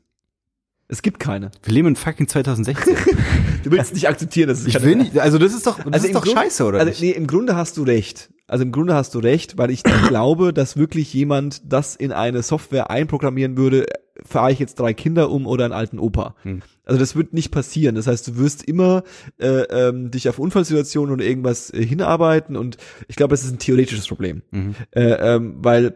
Es 0.89 1.01
gibt 1.01 1.19
keine. 1.19 1.49
Wir 1.63 1.73
leben 1.73 1.87
in 1.87 1.95
fucking 1.95 2.27
2016. 2.27 2.95
Du 3.63 3.71
willst 3.71 3.93
nicht 3.93 4.09
akzeptieren, 4.09 4.49
dass 4.49 4.59
es 4.59 4.65
ich 4.67 4.73
keine 4.73 4.85
will 4.85 4.95
nicht, 4.97 5.17
also 5.17 5.37
das 5.37 5.53
ist 5.53 5.65
doch, 5.65 5.77
das 5.81 5.93
Also 5.93 6.07
ist 6.07 6.13
doch 6.15 6.23
Grund- 6.25 6.37
scheiße, 6.37 6.65
oder 6.65 6.79
also, 6.79 6.89
nicht? 6.89 7.01
Nee, 7.01 7.11
im 7.11 7.27
Grunde 7.27 7.55
hast 7.55 7.77
du 7.77 7.83
recht. 7.83 8.29
Also 8.45 8.65
im 8.65 8.73
Grunde 8.73 8.93
hast 8.93 9.15
du 9.15 9.19
recht, 9.19 9.57
weil 9.57 9.71
ich 9.71 9.83
glaube, 10.09 10.51
dass 10.51 10.75
wirklich 10.75 11.13
jemand 11.13 11.61
das 11.71 11.95
in 11.95 12.11
eine 12.11 12.43
Software 12.43 12.89
einprogrammieren 12.91 13.55
würde, 13.55 13.85
fahre 14.25 14.51
ich 14.51 14.59
jetzt 14.59 14.79
drei 14.79 14.93
Kinder 14.93 15.29
um 15.29 15.45
oder 15.47 15.65
einen 15.65 15.73
alten 15.73 15.99
Opa. 15.99 16.35
Hm. 16.43 16.61
Also 16.85 16.99
das 16.99 17.15
wird 17.15 17.33
nicht 17.33 17.51
passieren. 17.51 17.95
Das 17.95 18.07
heißt, 18.07 18.27
du 18.27 18.37
wirst 18.37 18.63
immer 18.63 19.03
äh, 19.39 19.47
ähm, 19.63 20.11
dich 20.11 20.27
auf 20.29 20.39
Unfallsituationen 20.39 21.13
oder 21.13 21.25
irgendwas 21.25 21.69
äh, 21.73 21.85
hinarbeiten 21.85 22.55
und 22.55 22.77
ich 23.07 23.15
glaube, 23.15 23.31
das 23.33 23.43
ist 23.43 23.51
ein 23.51 23.59
theoretisches 23.59 24.07
Problem. 24.07 24.41
Mhm. 24.51 24.75
Äh, 24.91 25.01
ähm, 25.35 25.55
weil 25.59 25.95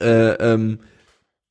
äh, 0.00 0.32
ähm, 0.34 0.78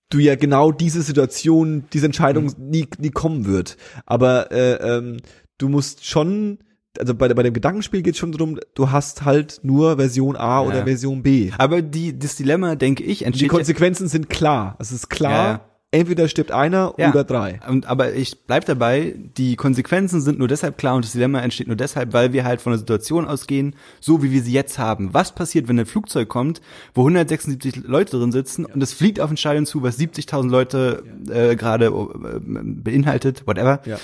du 0.10 0.20
ja 0.20 0.36
genau 0.36 0.72
diese 0.72 1.02
Situation, 1.02 1.84
diese 1.92 2.06
Entscheidung 2.06 2.52
nie, 2.58 2.88
nie 2.98 3.10
kommen 3.12 3.46
wird. 3.46 3.76
Aber 4.06 4.52
äh, 4.52 4.76
ähm, 4.76 5.18
du 5.58 5.68
musst 5.68 6.06
schon, 6.06 6.60
also 6.98 7.14
bei, 7.14 7.28
bei 7.34 7.44
dem 7.44 7.54
Gedankenspiel 7.54 8.02
geht 8.02 8.14
es 8.14 8.20
schon 8.20 8.32
darum, 8.32 8.58
du 8.74 8.92
hast 8.92 9.26
halt 9.26 9.60
nur 9.64 9.98
Version 9.98 10.38
A 10.38 10.62
oder 10.62 10.86
Version 10.86 11.24
B. 11.24 11.52
Aber 11.58 11.82
die, 11.82 12.18
das 12.18 12.36
Dilemma, 12.38 12.76
denke 12.76 13.04
ich, 13.04 13.20
Die 13.20 13.26
entsteht 13.26 13.48
ja- 13.52 13.54
Konsequenzen 13.54 14.08
sind 14.08 14.30
klar. 14.30 14.78
Es 14.80 14.92
ist 14.94 15.10
klar, 15.10 15.32
Ja, 15.32 15.52
ja. 15.52 15.66
Entweder 15.91 16.27
stirbt 16.27 16.51
einer 16.51 16.93
Ja. 16.97 17.09
oder 17.09 17.23
drei. 17.23 17.59
Und, 17.68 17.85
aber 17.85 18.14
ich 18.14 18.45
bleib 18.45 18.65
dabei, 18.65 19.15
die 19.38 19.55
Konsequenzen 19.55 20.22
sind 20.22 20.38
nur 20.39 20.47
deshalb 20.47 20.77
klar 20.77 20.95
und 20.95 21.05
das 21.05 21.14
Dilemma 21.14 21.39
entsteht 21.39 21.68
nur 21.68 21.76
deshalb, 21.77 22.14
weil 22.14 22.34
wir 22.34 22.43
halt 22.43 22.61
von 22.61 22.73
der 22.73 22.80
Situation 22.80 23.26
ausgehen, 23.26 23.76
so 24.01 24.22
wie 24.22 24.31
wir 24.31 24.41
sie 24.41 24.51
jetzt 24.51 24.77
haben. 24.80 25.14
Was 25.14 25.34
passiert, 25.34 25.68
wenn 25.68 25.80
ein 25.80 25.85
Flugzeug 25.85 26.27
kommt, 26.27 26.61
wo 26.93 27.01
176 27.01 27.84
Leute 27.85 28.18
drin 28.18 28.31
sitzen 28.31 28.65
und 28.65 28.81
es 28.84 28.93
fliegt 28.93 29.19
auf 29.19 29.30
ein 29.31 29.38
Stadion 29.38 29.65
zu, 29.65 29.81
was 29.81 29.97
70.000 29.97 30.49
Leute 30.49 31.03
äh, 31.30 31.55
gerade 31.55 31.85
äh, 31.85 32.39
beinhaltet, 32.41 33.47
whatever. 33.47 33.81
Ja. 33.85 33.97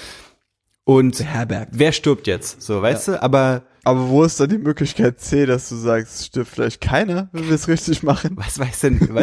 Und 0.85 1.23
wer 1.71 1.91
stirbt 1.91 2.27
jetzt? 2.27 2.61
So, 2.61 2.81
weißt 2.81 3.07
du? 3.09 3.21
Aber 3.23 3.63
aber 3.83 4.07
wo 4.09 4.23
ist 4.23 4.39
da 4.39 4.47
die 4.47 4.57
Möglichkeit 4.57 5.19
C, 5.19 5.45
dass 5.45 5.69
du 5.69 5.75
sagst, 5.75 6.25
stirbt 6.25 6.49
vielleicht 6.49 6.81
keiner, 6.81 7.29
wenn 7.33 7.47
wir 7.47 7.55
es 7.55 7.67
richtig 7.67 8.03
machen? 8.03 8.31
was 8.35 8.57
weiß 8.59 8.79
denn, 8.81 8.99
du? 8.99 9.13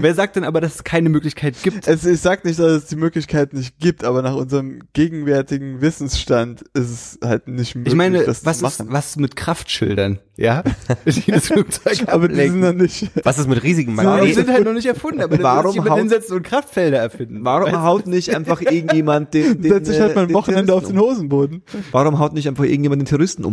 wer 0.00 0.14
sagt 0.14 0.36
denn 0.36 0.44
aber, 0.44 0.60
dass 0.60 0.76
es 0.76 0.84
keine 0.84 1.08
Möglichkeit 1.08 1.56
gibt? 1.62 1.86
Es, 1.86 2.04
ich 2.04 2.20
sag 2.20 2.44
nicht, 2.44 2.58
dass 2.58 2.72
es 2.82 2.86
die 2.86 2.96
Möglichkeit 2.96 3.52
nicht 3.52 3.78
gibt, 3.78 4.04
aber 4.04 4.22
nach 4.22 4.34
unserem 4.34 4.80
gegenwärtigen 4.92 5.80
Wissensstand 5.80 6.62
ist 6.74 6.90
es 6.90 7.18
halt 7.22 7.48
nicht 7.48 7.74
möglich, 7.74 7.92
Ich 7.92 7.96
meine, 7.96 8.24
das 8.24 8.44
was 8.44 8.58
zu 8.60 8.66
ist, 8.66 8.80
was 8.92 9.16
mit 9.16 9.36
Kraftschildern? 9.36 10.18
Ja? 10.36 10.62
Die 11.04 11.30
das 11.30 11.48
Flugzeug 11.48 12.04
aber 12.06 12.28
die 12.28 12.48
sind 12.48 12.62
dann 12.62 12.78
nicht. 12.78 13.10
Was 13.24 13.38
ist 13.38 13.46
mit 13.46 13.62
riesigen 13.62 13.90
Die 13.90 13.96
Magneten? 14.02 14.34
sind 14.34 14.48
halt 14.50 14.64
noch 14.64 14.72
nicht 14.72 14.86
erfunden, 14.86 15.20
aber 15.20 15.38
Warum 15.42 15.74
jemand 15.74 15.90
haut- 15.90 15.98
hinsetzen 15.98 16.36
und 16.36 16.42
Kraftfelder 16.44 16.96
erfinden. 16.98 17.40
Warum 17.44 17.82
haut 17.82 18.06
nicht 18.06 18.34
einfach 18.34 18.62
irgendjemand 18.62 19.34
den, 19.34 19.60
den 19.62 19.70
Setzt 19.74 19.88
sich 19.88 20.00
halt 20.00 20.12
äh, 20.12 20.14
mal 20.14 20.22
ein 20.22 20.28
den 20.28 20.34
Wochenende 20.34 20.72
auf 20.74 20.86
den? 20.86 20.98
Hosenboden. 20.98 21.62
Warum 21.92 22.18
haut 22.18 22.32
nicht 22.32 22.48
einfach 22.48 22.64
irgendjemand 22.64 23.02
den 23.02 23.06
Terroristen 23.06 23.44
um? 23.44 23.49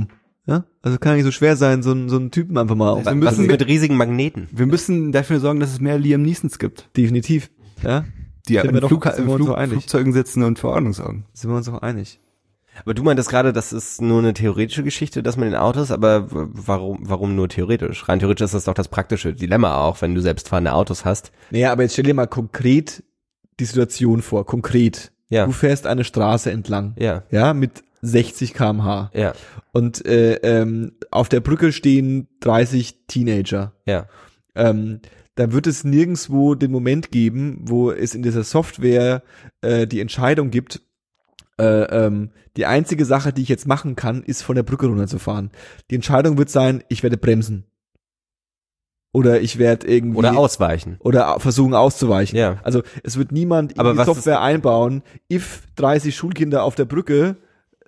Ja? 0.48 0.66
Also 0.82 0.98
kann 0.98 1.16
nicht 1.16 1.26
so 1.26 1.32
schwer 1.32 1.56
sein, 1.58 1.84
so 1.84 1.92
einen, 1.92 2.10
so 2.10 2.16
einen 2.16 2.32
Typen 2.32 2.58
einfach 2.58 2.76
mal 2.76 2.90
auf. 2.90 3.00
Wir 3.00 3.06
Was 3.06 3.16
müssen, 3.16 3.42
ist 3.46 3.52
mit 3.52 3.68
riesigen 3.68 3.98
Magneten? 3.98 4.48
wir 4.52 4.66
müssen 4.66 5.12
dafür 5.12 5.40
sorgen, 5.40 5.60
dass 5.60 5.72
es 5.72 5.80
mehr 5.82 6.00
Liam 6.00 6.22
Neesons 6.24 6.58
gibt, 6.58 6.90
Definitiv. 6.98 7.52
Ja? 7.84 8.06
die 8.48 8.56
Sind 8.56 8.76
in 8.76 8.88
Flug, 8.88 9.06
uns 9.06 9.16
Flug. 9.16 9.58
Flugzeugen 9.58 10.14
sitzen 10.14 10.44
und 10.44 10.58
für 10.58 10.70
Ordnung 10.70 10.94
sorgen. 10.94 11.26
Sind 11.34 11.52
wir 11.52 11.58
uns 11.58 11.68
auch 11.68 11.82
einig. 11.82 12.20
Aber 12.84 12.94
du 12.94 13.04
meintest 13.04 13.30
gerade, 13.30 13.54
das 13.54 13.74
ist 13.74 14.02
nur 14.02 14.20
eine 14.20 14.34
theoretische 14.34 14.84
Geschichte, 14.84 15.24
das 15.24 15.36
mit 15.36 15.48
den 15.48 15.56
Autos, 15.56 15.92
aber 15.92 16.28
warum, 16.30 17.00
warum 17.02 17.36
nur 17.36 17.50
theoretisch? 17.50 18.08
Rein 18.08 18.20
theoretisch 18.20 18.46
ist 18.46 18.54
das 18.54 18.66
doch 18.66 18.76
das 18.76 18.88
praktische 18.88 19.34
Dilemma 19.34 19.82
auch, 19.82 20.02
wenn 20.02 20.14
du 20.16 20.22
selbstfahrende 20.22 20.74
Autos 20.74 21.04
hast. 21.04 21.32
Naja, 21.50 21.72
aber 21.72 21.84
jetzt 21.84 21.94
stell 21.94 22.06
dir 22.06 22.14
mal 22.14 22.28
konkret 22.28 23.04
die 23.60 23.66
Situation 23.66 24.22
vor. 24.22 24.46
Konkret. 24.46 25.12
Ja. 25.30 25.46
Du 25.46 25.52
fährst 25.52 25.88
eine 25.88 26.04
Straße 26.04 26.52
entlang. 26.52 26.94
Ja, 26.98 27.24
Ja, 27.32 27.54
mit 27.54 27.84
60 28.02 28.54
kmh. 28.54 29.12
ja, 29.14 29.34
Und 29.72 30.06
äh, 30.06 30.36
ähm, 30.36 30.94
auf 31.12 31.30
der 31.30 31.40
Brücke 31.40 31.72
stehen 31.72 32.28
30 32.42 33.06
Teenager. 33.08 33.74
ja. 33.86 34.08
ähm, 34.56 35.02
da 35.36 35.52
wird 35.52 35.68
es 35.68 35.84
nirgendswo 35.84 36.56
den 36.56 36.72
Moment 36.72 37.12
geben, 37.12 37.60
wo 37.62 37.92
es 37.92 38.16
in 38.16 38.24
dieser 38.24 38.44
Software 38.44 39.22
äh, 39.62 39.86
die 39.86 40.00
Entscheidung 40.00 40.50
gibt, 40.50 40.82
äh, 41.60 41.84
ähm, 41.84 42.32
die 42.58 42.66
einzige 42.66 43.06
Sache, 43.06 43.32
die 43.32 43.44
ich 43.44 43.50
jetzt 43.50 43.68
machen 43.68 43.96
kann, 43.96 44.24
ist 44.24 44.42
von 44.42 44.56
der 44.56 44.64
Brücke 44.64 44.88
runterzufahren. 44.88 45.52
Die 45.92 45.96
Entscheidung 45.96 46.40
wird 46.40 46.50
sein, 46.50 46.84
ich 46.90 47.04
werde 47.04 47.18
bremsen. 47.18 47.66
Oder 49.14 49.40
ich 49.42 49.58
werde 49.60 49.88
irgendwie 49.88 50.18
Oder 50.18 50.38
ausweichen. 50.38 50.98
oder 51.00 51.40
versuchen 51.40 51.74
auszuweichen. 51.76 52.38
Ja. 52.38 52.60
Also 52.64 52.82
es 53.04 53.18
wird 53.18 53.32
niemand 53.32 53.74
in 53.74 53.80
Aber 53.80 53.94
die 53.94 54.04
Software 54.04 54.42
einbauen, 54.42 55.02
if 55.32 55.64
30 55.76 56.16
Schulkinder 56.16 56.64
auf 56.64 56.74
der 56.76 56.86
Brücke, 56.86 57.38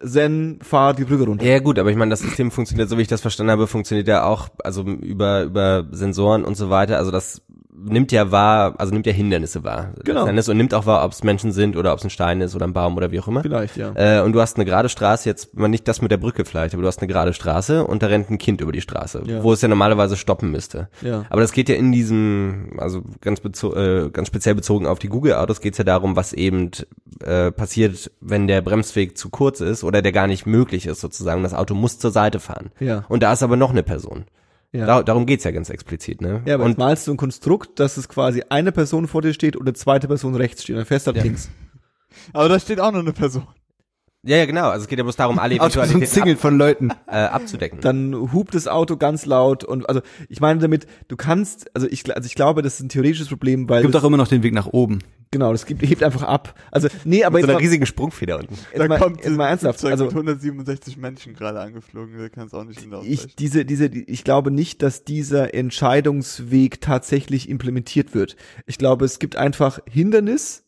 then 0.01 0.59
fahr 0.61 0.93
die 0.93 1.05
Brücke 1.05 1.25
runter. 1.25 1.45
Ja 1.45 1.59
gut, 1.59 1.79
aber 1.79 1.89
ich 1.89 1.97
meine, 1.97 2.09
das 2.11 2.19
System 2.21 2.51
funktioniert, 2.51 2.89
so 2.89 2.97
wie 2.97 3.01
ich 3.01 3.07
das 3.07 3.21
verstanden 3.21 3.51
habe, 3.51 3.67
funktioniert 3.67 4.07
ja 4.07 4.23
auch, 4.23 4.49
also 4.63 4.83
über 4.83 5.43
über 5.43 5.85
Sensoren 5.91 6.45
und 6.45 6.55
so 6.55 6.69
weiter. 6.69 6.97
Also 6.97 7.11
das 7.11 7.41
nimmt 7.81 8.11
ja 8.11 8.31
wahr, 8.31 8.75
also 8.77 8.91
nimmt 8.93 9.05
ja 9.05 9.13
Hindernisse 9.13 9.63
wahr. 9.63 9.93
Genau. 10.03 10.25
Und 10.25 10.57
nimmt 10.57 10.73
auch 10.73 10.85
wahr, 10.85 11.05
ob 11.05 11.11
es 11.11 11.23
Menschen 11.23 11.51
sind 11.51 11.77
oder 11.77 11.93
ob 11.93 11.99
es 11.99 12.03
ein 12.03 12.09
Stein 12.09 12.41
ist 12.41 12.55
oder 12.55 12.67
ein 12.67 12.73
Baum 12.73 12.97
oder 12.97 13.11
wie 13.11 13.19
auch 13.19 13.27
immer. 13.27 13.41
Vielleicht, 13.41 13.77
ja. 13.77 13.93
Äh, 13.95 14.21
und 14.21 14.33
du 14.33 14.41
hast 14.41 14.57
eine 14.57 14.65
gerade 14.65 14.89
Straße, 14.89 15.29
jetzt 15.29 15.57
mal 15.57 15.67
nicht 15.69 15.87
das 15.87 16.01
mit 16.01 16.11
der 16.11 16.17
Brücke 16.17 16.43
vielleicht, 16.45 16.73
aber 16.73 16.81
du 16.81 16.87
hast 16.87 16.99
eine 16.99 17.07
gerade 17.07 17.33
Straße 17.33 17.85
und 17.85 18.03
da 18.03 18.07
rennt 18.07 18.29
ein 18.29 18.37
Kind 18.37 18.59
über 18.61 18.71
die 18.71 18.81
Straße, 18.81 19.23
Ja. 19.25 19.43
wo 19.43 19.53
es 19.53 19.61
ja 19.61 19.67
normalerweise 19.69 20.17
stoppen 20.17 20.51
müsste. 20.51 20.89
Ja. 21.01 21.25
Aber 21.29 21.41
das 21.41 21.53
geht 21.53 21.69
ja 21.69 21.75
in 21.75 21.91
diesem, 21.91 22.71
also 22.77 23.01
ganz, 23.21 23.39
bezo 23.39 23.73
äh, 23.75 24.09
ganz 24.11 24.27
speziell 24.27 24.55
bezogen 24.55 24.85
auf 24.85 24.99
die 24.99 25.07
Google-Autos, 25.07 25.61
geht 25.61 25.73
es 25.73 25.77
ja 25.77 25.85
darum, 25.85 26.15
was 26.17 26.33
eben 26.33 26.71
äh, 27.23 27.51
passiert, 27.51 28.11
wenn 28.21 28.47
der 28.47 28.61
Bremsweg 28.61 29.17
zu 29.17 29.29
kurz 29.29 29.61
ist 29.61 29.83
oder 29.83 30.01
der 30.01 30.11
gar 30.11 30.27
nicht 30.27 30.45
möglich 30.45 30.85
ist 30.85 31.01
sozusagen. 31.01 31.43
Das 31.43 31.53
Auto 31.53 31.75
muss 31.75 31.99
zur 31.99 32.11
Seite 32.11 32.39
fahren. 32.39 32.71
Ja. 32.79 33.05
Und 33.09 33.23
da 33.23 33.33
ist 33.33 33.43
aber 33.43 33.55
noch 33.57 33.71
eine 33.71 33.83
Person. 33.83 34.25
Ja. 34.71 34.85
Da, 34.85 35.03
darum 35.03 35.25
geht's 35.25 35.43
ja 35.43 35.51
ganz 35.51 35.69
explizit. 35.69 36.21
Ne? 36.21 36.41
Ja, 36.45 36.55
aber 36.55 36.65
und 36.65 36.77
malst 36.77 37.07
du 37.07 37.11
ein 37.11 37.17
Konstrukt, 37.17 37.79
dass 37.79 37.97
es 37.97 38.07
quasi 38.07 38.43
eine 38.49 38.71
Person 38.71 39.07
vor 39.07 39.21
dir 39.21 39.33
steht 39.33 39.55
und 39.55 39.63
eine 39.67 39.73
zweite 39.73 40.07
Person 40.07 40.35
rechts 40.35 40.63
steht. 40.63 40.77
Dann 40.77 40.85
fährst 40.85 41.07
du 41.07 41.09
halt 41.09 41.17
Ja. 41.17 41.23
links. 41.23 41.49
Aber 42.33 42.49
da 42.49 42.59
steht 42.59 42.79
auch 42.79 42.91
noch 42.91 42.99
eine 42.99 43.13
Person. 43.13 43.47
Ja, 44.23 44.37
ja, 44.37 44.45
genau. 44.45 44.69
Also 44.69 44.83
es 44.83 44.87
geht 44.89 44.97
ja 44.99 45.03
bloß 45.03 45.15
darum, 45.15 45.39
alle 45.39 45.55
Auto 45.61 45.69
so 45.73 45.79
ein 45.81 45.85
Eventualitäten 45.89 46.13
Single 46.13 46.33
ab, 46.35 46.39
von 46.41 46.57
Leuten. 46.57 46.89
äh, 47.07 47.15
abzudecken. 47.15 47.79
Dann 47.81 48.31
hupt 48.33 48.53
das 48.55 48.67
Auto 48.67 48.97
ganz 48.97 49.25
laut 49.25 49.63
und 49.63 49.87
also 49.87 50.01
ich 50.27 50.39
meine 50.41 50.59
damit, 50.59 50.87
du 51.07 51.15
kannst, 51.15 51.73
also 51.75 51.87
ich, 51.89 52.13
also 52.15 52.25
ich 52.27 52.35
glaube, 52.35 52.61
das 52.61 52.75
ist 52.75 52.79
ein 52.81 52.89
theoretisches 52.89 53.27
Problem, 53.29 53.69
weil 53.69 53.81
Gibt 53.83 53.95
das, 53.95 54.03
auch 54.03 54.07
immer 54.07 54.17
noch 54.17 54.27
den 54.27 54.43
Weg 54.43 54.53
nach 54.53 54.67
oben. 54.67 54.99
genau, 55.31 55.51
das 55.51 55.65
gibt, 55.65 55.81
hebt 55.83 56.03
einfach 56.03 56.23
ab. 56.23 56.53
Also 56.71 56.89
nee, 57.05 57.23
aber 57.23 57.35
Mit 57.37 57.43
so 57.45 57.47
einer 57.51 57.53
mal, 57.59 57.59
riesigen 57.63 57.85
Sprungfeder 57.85 58.39
unten. 58.39 58.55
jetzt 58.75 58.89
mal, 58.89 58.99
jetzt 59.23 59.29
mal 59.29 59.47
ernsthaft. 59.47 59.85
Also 59.85 60.05
mit 60.05 60.13
167 60.13 60.97
Menschen 60.97 61.33
gerade 61.33 61.59
angeflogen, 61.61 62.17
wir 62.17 62.29
können 62.29 62.47
es 62.47 62.53
auch 62.53 62.63
nicht 62.65 62.81
hinaus. 62.81 63.05
ich 63.07 63.35
diese 63.35 63.63
diese 63.63 63.89
die- 63.89 64.03
ich 64.09 64.23
glaube 64.23 64.51
nicht, 64.51 64.81
dass 64.81 65.03
dieser 65.05 65.53
Entscheidungsweg 65.53 66.81
tatsächlich 66.81 67.49
implementiert 67.49 68.13
wird. 68.13 68.35
Ich 68.65 68.77
glaube, 68.77 69.05
es 69.05 69.19
gibt 69.19 69.35
einfach 69.35 69.79
Hindernis. 69.89 70.63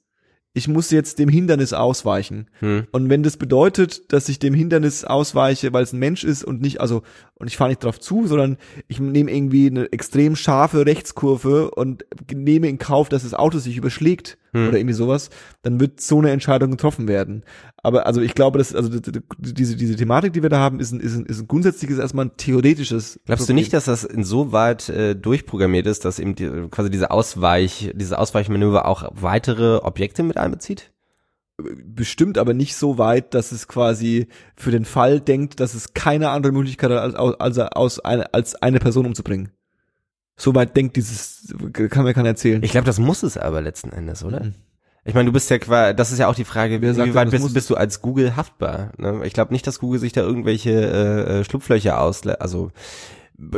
Ich 0.54 0.68
muss 0.68 0.92
jetzt 0.92 1.18
dem 1.20 1.30
Hindernis 1.30 1.72
ausweichen. 1.72 2.50
Hm. 2.60 2.86
Und 2.92 3.10
wenn 3.10 3.24
das 3.24 3.38
bedeutet, 3.38 4.12
dass 4.12 4.28
ich 4.28 4.38
dem 4.38 4.54
Hindernis 4.54 5.06
ausweiche, 5.06 5.72
weil 5.72 5.84
es 5.84 5.94
ein 5.94 6.00
Mensch 6.00 6.26
ist 6.26 6.44
und 6.44 6.62
nicht, 6.62 6.82
also, 6.82 7.04
und 7.36 7.48
ich 7.48 7.56
fahre 7.56 7.70
nicht 7.70 7.84
drauf 7.84 8.00
zu, 8.00 8.28
sondern 8.28 8.58
ich 8.90 9.00
nehme 9.00 9.32
irgendwie 9.32 9.68
eine 9.68 9.92
extrem 9.94 10.36
scharfe 10.36 10.86
Rechtskurve 10.86 11.72
und 11.72 12.06
nehme 12.34 12.68
in 12.68 12.80
Kauf, 12.80 13.08
dass 13.08 13.24
das 13.24 13.34
Auto 13.34 13.60
sich 13.60 13.78
überschlägt 13.78 14.38
Hm. 14.54 14.68
oder 14.68 14.78
irgendwie 14.78 14.94
sowas, 14.94 15.30
dann 15.62 15.80
wird 15.80 16.02
so 16.02 16.20
eine 16.20 16.32
Entscheidung 16.32 16.72
getroffen 16.72 17.08
werden. 17.08 17.44
Aber 17.78 18.06
also 18.06 18.22
ich 18.22 18.36
glaube, 18.36 18.58
dass 18.58 18.76
also 18.76 18.90
diese 19.38 19.76
diese 19.78 19.96
Thematik, 19.96 20.34
die 20.34 20.44
wir 20.44 20.50
da 20.50 20.60
haben, 20.60 20.80
ist 20.80 20.92
ein, 20.92 21.00
ist 21.00 21.16
ein, 21.16 21.26
ist 21.26 21.40
ein 21.40 21.48
grundsätzliches 21.48 22.00
erstmal 22.00 22.26
ein 22.26 22.38
theoretisches. 22.38 23.20
Glaubst 23.26 23.48
du 23.48 23.54
nicht, 23.54 23.72
dass 23.72 23.86
das 23.86 24.04
insoweit 24.04 24.90
äh, 24.90 25.16
durchprogrammiert 25.16 25.88
ist, 25.88 26.04
dass 26.04 26.20
eben 26.20 26.36
die, 26.36 26.50
quasi 26.70 26.90
diese 26.90 27.12
Ausweich, 27.12 27.92
diese 27.96 28.20
Ausweichmanöver 28.20 28.86
auch 28.86 29.10
weitere 29.14 29.78
Objekte 29.78 30.24
mit 30.24 30.38
einbezieht? 30.38 30.92
bestimmt, 31.64 32.38
aber 32.38 32.54
nicht 32.54 32.76
so 32.76 32.98
weit, 32.98 33.34
dass 33.34 33.52
es 33.52 33.68
quasi 33.68 34.28
für 34.56 34.72
den 34.72 34.86
Fall 34.86 35.20
denkt, 35.20 35.60
dass 35.60 35.74
es 35.74 35.94
keine 35.94 36.30
andere 36.30 36.54
Möglichkeit 36.54 36.92
hat, 36.92 37.16
als, 37.16 37.16
als, 37.40 37.60
als, 37.60 38.00
eine, 38.00 38.34
als 38.34 38.56
eine 38.56 38.80
Person 38.80 39.06
umzubringen. 39.06 39.52
So 40.42 40.56
weit 40.56 40.76
denkt 40.76 40.96
dieses, 40.96 41.54
kann 41.72 42.04
mir 42.04 42.16
keiner 42.16 42.30
erzählen. 42.30 42.64
Ich 42.64 42.72
glaube, 42.72 42.88
das 42.88 42.98
muss 42.98 43.22
es 43.22 43.38
aber 43.38 43.62
letzten 43.62 43.92
Endes, 43.92 44.24
oder? 44.24 44.44
Mhm. 44.44 44.56
Ich 45.06 45.14
meine, 45.14 45.28
du 45.28 45.32
bist 45.32 45.52
ja 45.52 45.60
quasi, 45.60 45.96
das 45.96 46.12
ist 46.12 46.18
ja 46.18 46.28
auch 46.28 46.34
die 46.34 46.46
Frage, 46.46 46.80
sagt 46.94 47.10
wie 47.10 47.14
weit 47.14 47.30
bist, 47.30 47.54
bist 47.54 47.70
du 47.70 47.76
als 47.76 48.02
Google 48.02 48.36
haftbar? 48.36 48.92
Ne? 48.98 49.22
Ich 49.24 49.34
glaube 49.34 49.54
nicht, 49.54 49.68
dass 49.68 49.80
Google 49.80 50.00
sich 50.00 50.14
da 50.14 50.22
irgendwelche 50.22 50.72
äh, 50.72 51.40
äh, 51.40 51.44
Schlupflöcher 51.44 52.02
auslässt, 52.02 52.42
also 52.42 52.72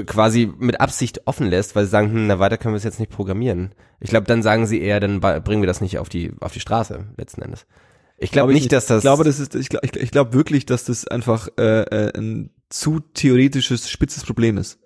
quasi 0.05 0.51
mit 0.57 0.81
Absicht 0.81 1.25
offen 1.25 1.47
lässt, 1.47 1.73
weil 1.75 1.85
sie 1.85 1.91
sagen, 1.91 2.11
hm, 2.11 2.27
na 2.27 2.39
weiter 2.39 2.57
können 2.57 2.73
wir 2.73 2.77
es 2.77 2.83
jetzt 2.83 2.99
nicht 2.99 3.11
programmieren. 3.11 3.73
Ich 4.01 4.09
glaube, 4.09 4.27
dann 4.27 4.43
sagen 4.43 4.67
sie 4.67 4.81
eher, 4.81 4.99
dann 4.99 5.21
bringen 5.21 5.61
wir 5.61 5.67
das 5.67 5.79
nicht 5.79 5.99
auf 5.99 6.09
die 6.09 6.33
auf 6.41 6.51
die 6.51 6.59
Straße 6.59 7.05
letzten 7.15 7.41
Endes. 7.41 7.65
Ich 8.17 8.31
glaube 8.31 8.47
Glaub 8.47 8.57
ich 8.57 8.63
nicht, 8.63 8.73
dass 8.73 8.87
das. 8.87 8.99
Ich 8.99 9.03
glaube, 9.03 9.23
das 9.23 9.39
ist, 9.39 9.55
ich 9.55 9.69
glaube, 9.69 9.85
ich, 9.85 9.95
ich 9.95 10.11
glaube 10.11 10.33
wirklich, 10.33 10.65
dass 10.65 10.83
das 10.83 11.07
einfach 11.07 11.47
äh, 11.57 11.81
äh, 11.81 12.17
ein 12.17 12.51
zu 12.69 12.99
theoretisches, 12.99 13.89
spitzes 13.89 14.23
Problem 14.23 14.57
ist. 14.57 14.79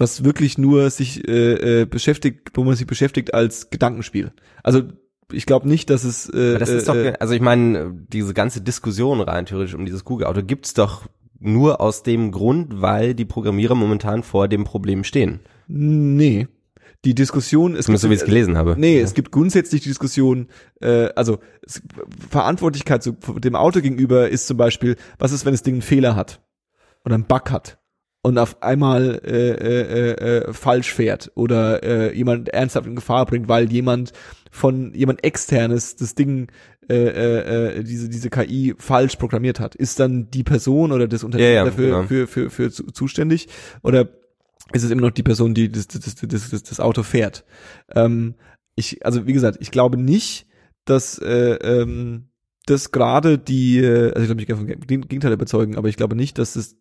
Was 0.00 0.24
wirklich 0.24 0.56
nur 0.56 0.88
sich 0.88 1.28
äh, 1.28 1.82
äh, 1.82 1.84
beschäftigt, 1.84 2.48
wo 2.54 2.64
man 2.64 2.74
sich 2.74 2.86
beschäftigt 2.86 3.34
als 3.34 3.68
Gedankenspiel. 3.68 4.32
Also 4.62 4.84
ich 5.30 5.44
glaube 5.44 5.68
nicht, 5.68 5.90
dass 5.90 6.04
es. 6.04 6.32
Äh, 6.32 6.50
Aber 6.50 6.58
das 6.58 6.70
ist 6.70 6.88
doch, 6.88 6.94
äh, 6.94 7.12
also 7.20 7.34
ich 7.34 7.42
meine, 7.42 7.94
diese 8.08 8.32
ganze 8.32 8.62
Diskussion 8.62 9.20
rein 9.20 9.44
theoretisch 9.44 9.74
um 9.74 9.84
dieses 9.84 10.04
Google-Auto 10.04 10.42
gibt's 10.42 10.72
doch 10.72 11.06
nur 11.38 11.82
aus 11.82 12.02
dem 12.02 12.32
Grund, 12.32 12.80
weil 12.80 13.14
die 13.14 13.26
Programmierer 13.26 13.74
momentan 13.74 14.22
vor 14.22 14.48
dem 14.48 14.64
Problem 14.64 15.04
stehen. 15.04 15.40
nee. 15.68 16.48
Die 17.06 17.14
Diskussion, 17.14 17.76
es 17.76 17.86
Zumindest 17.86 18.02
so 18.02 18.10
wie 18.10 18.14
ich 18.14 18.20
es 18.20 18.26
gelesen 18.26 18.58
habe. 18.58 18.74
Nee, 18.78 19.00
es 19.00 19.14
gibt 19.14 19.32
grundsätzlich 19.32 19.80
die 19.80 19.88
Diskussion, 19.88 20.48
äh, 20.82 21.08
also 21.16 21.38
es, 21.66 21.80
Verantwortlichkeit 22.28 23.02
zu 23.02 23.12
dem 23.38 23.54
Auto 23.54 23.80
gegenüber 23.80 24.28
ist 24.28 24.46
zum 24.46 24.58
Beispiel, 24.58 24.96
was 25.18 25.32
ist, 25.32 25.46
wenn 25.46 25.54
das 25.54 25.62
Ding 25.62 25.76
einen 25.76 25.82
Fehler 25.82 26.14
hat 26.14 26.42
oder 27.02 27.14
einen 27.14 27.24
Bug 27.24 27.50
hat 27.50 27.79
und 28.22 28.38
auf 28.38 28.62
einmal 28.62 29.20
äh, 29.24 29.50
äh, 29.50 30.10
äh, 30.48 30.52
falsch 30.52 30.92
fährt 30.92 31.30
oder 31.34 31.82
äh, 31.82 32.14
jemand 32.16 32.48
ernsthaft 32.50 32.86
in 32.86 32.94
Gefahr 32.96 33.24
bringt, 33.26 33.48
weil 33.48 33.72
jemand 33.72 34.12
von 34.50 34.92
jemand 34.94 35.24
externes 35.24 35.96
das 35.96 36.14
Ding 36.14 36.48
äh, 36.88 36.94
äh, 36.94 37.78
äh, 37.78 37.84
diese 37.84 38.08
diese 38.08 38.30
KI 38.30 38.74
falsch 38.78 39.16
programmiert 39.16 39.60
hat. 39.60 39.74
Ist 39.74 40.00
dann 40.00 40.30
die 40.30 40.42
Person 40.42 40.92
oder 40.92 41.08
das 41.08 41.24
Unternehmen 41.24 41.48
Ja, 41.48 41.54
ja, 41.54 41.64
dafür 41.64 41.86
genau. 41.86 42.02
für, 42.04 42.26
für, 42.26 42.50
für 42.50 42.70
zu, 42.70 42.86
zuständig 42.90 43.48
oder 43.82 44.08
ist 44.72 44.84
es 44.84 44.90
immer 44.90 45.02
noch 45.02 45.10
die 45.10 45.22
Person, 45.22 45.54
die 45.54 45.70
das, 45.70 45.88
das, 45.88 46.14
das, 46.16 46.50
das, 46.50 46.62
das 46.62 46.80
Auto 46.80 47.02
fährt? 47.02 47.44
Ähm, 47.94 48.34
ich, 48.76 49.04
also 49.04 49.26
wie 49.26 49.32
gesagt, 49.32 49.58
ich 49.60 49.70
glaube 49.70 49.96
nicht, 49.96 50.46
dass 50.84 51.18
äh, 51.18 51.54
ähm, 51.54 52.28
das 52.66 52.92
gerade 52.92 53.38
die, 53.38 53.78
äh, 53.78 54.12
also 54.12 54.20
ich 54.20 54.26
glaube, 54.26 54.40
ich 54.42 54.46
kann 54.46 54.56
vom 54.58 54.66
Geg- 54.66 55.08
Gegenteil 55.08 55.32
überzeugen, 55.32 55.76
aber 55.76 55.88
ich 55.88 55.96
glaube 55.96 56.14
nicht, 56.16 56.38
dass 56.38 56.54
es, 56.56 56.76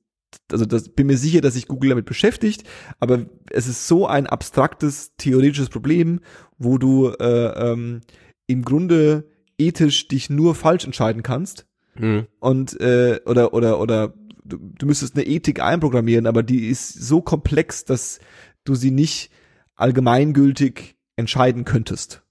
also 0.51 0.65
das 0.65 0.89
bin 0.89 1.07
mir 1.07 1.17
sicher, 1.17 1.41
dass 1.41 1.55
sich 1.55 1.67
Google 1.67 1.89
damit 1.89 2.05
beschäftigt, 2.05 2.63
aber 2.99 3.25
es 3.51 3.67
ist 3.67 3.87
so 3.87 4.07
ein 4.07 4.27
abstraktes 4.27 5.15
theoretisches 5.17 5.69
Problem, 5.69 6.19
wo 6.57 6.77
du 6.77 7.09
äh, 7.09 7.71
ähm, 7.71 8.01
im 8.47 8.63
Grunde 8.63 9.29
ethisch 9.57 10.07
dich 10.07 10.29
nur 10.29 10.55
falsch 10.55 10.85
entscheiden 10.85 11.23
kannst 11.23 11.65
Hm. 11.99 12.27
und 12.39 12.79
äh, 12.79 13.19
oder 13.25 13.53
oder 13.53 13.79
oder 13.79 14.13
du, 14.45 14.57
du 14.57 14.85
müsstest 14.85 15.15
eine 15.15 15.25
Ethik 15.25 15.61
einprogrammieren, 15.61 16.27
aber 16.27 16.43
die 16.43 16.67
ist 16.67 16.93
so 16.93 17.21
komplex, 17.21 17.83
dass 17.83 18.19
du 18.63 18.73
sie 18.75 18.91
nicht 18.91 19.31
allgemeingültig 19.75 20.95
entscheiden 21.17 21.65
könntest. 21.65 22.23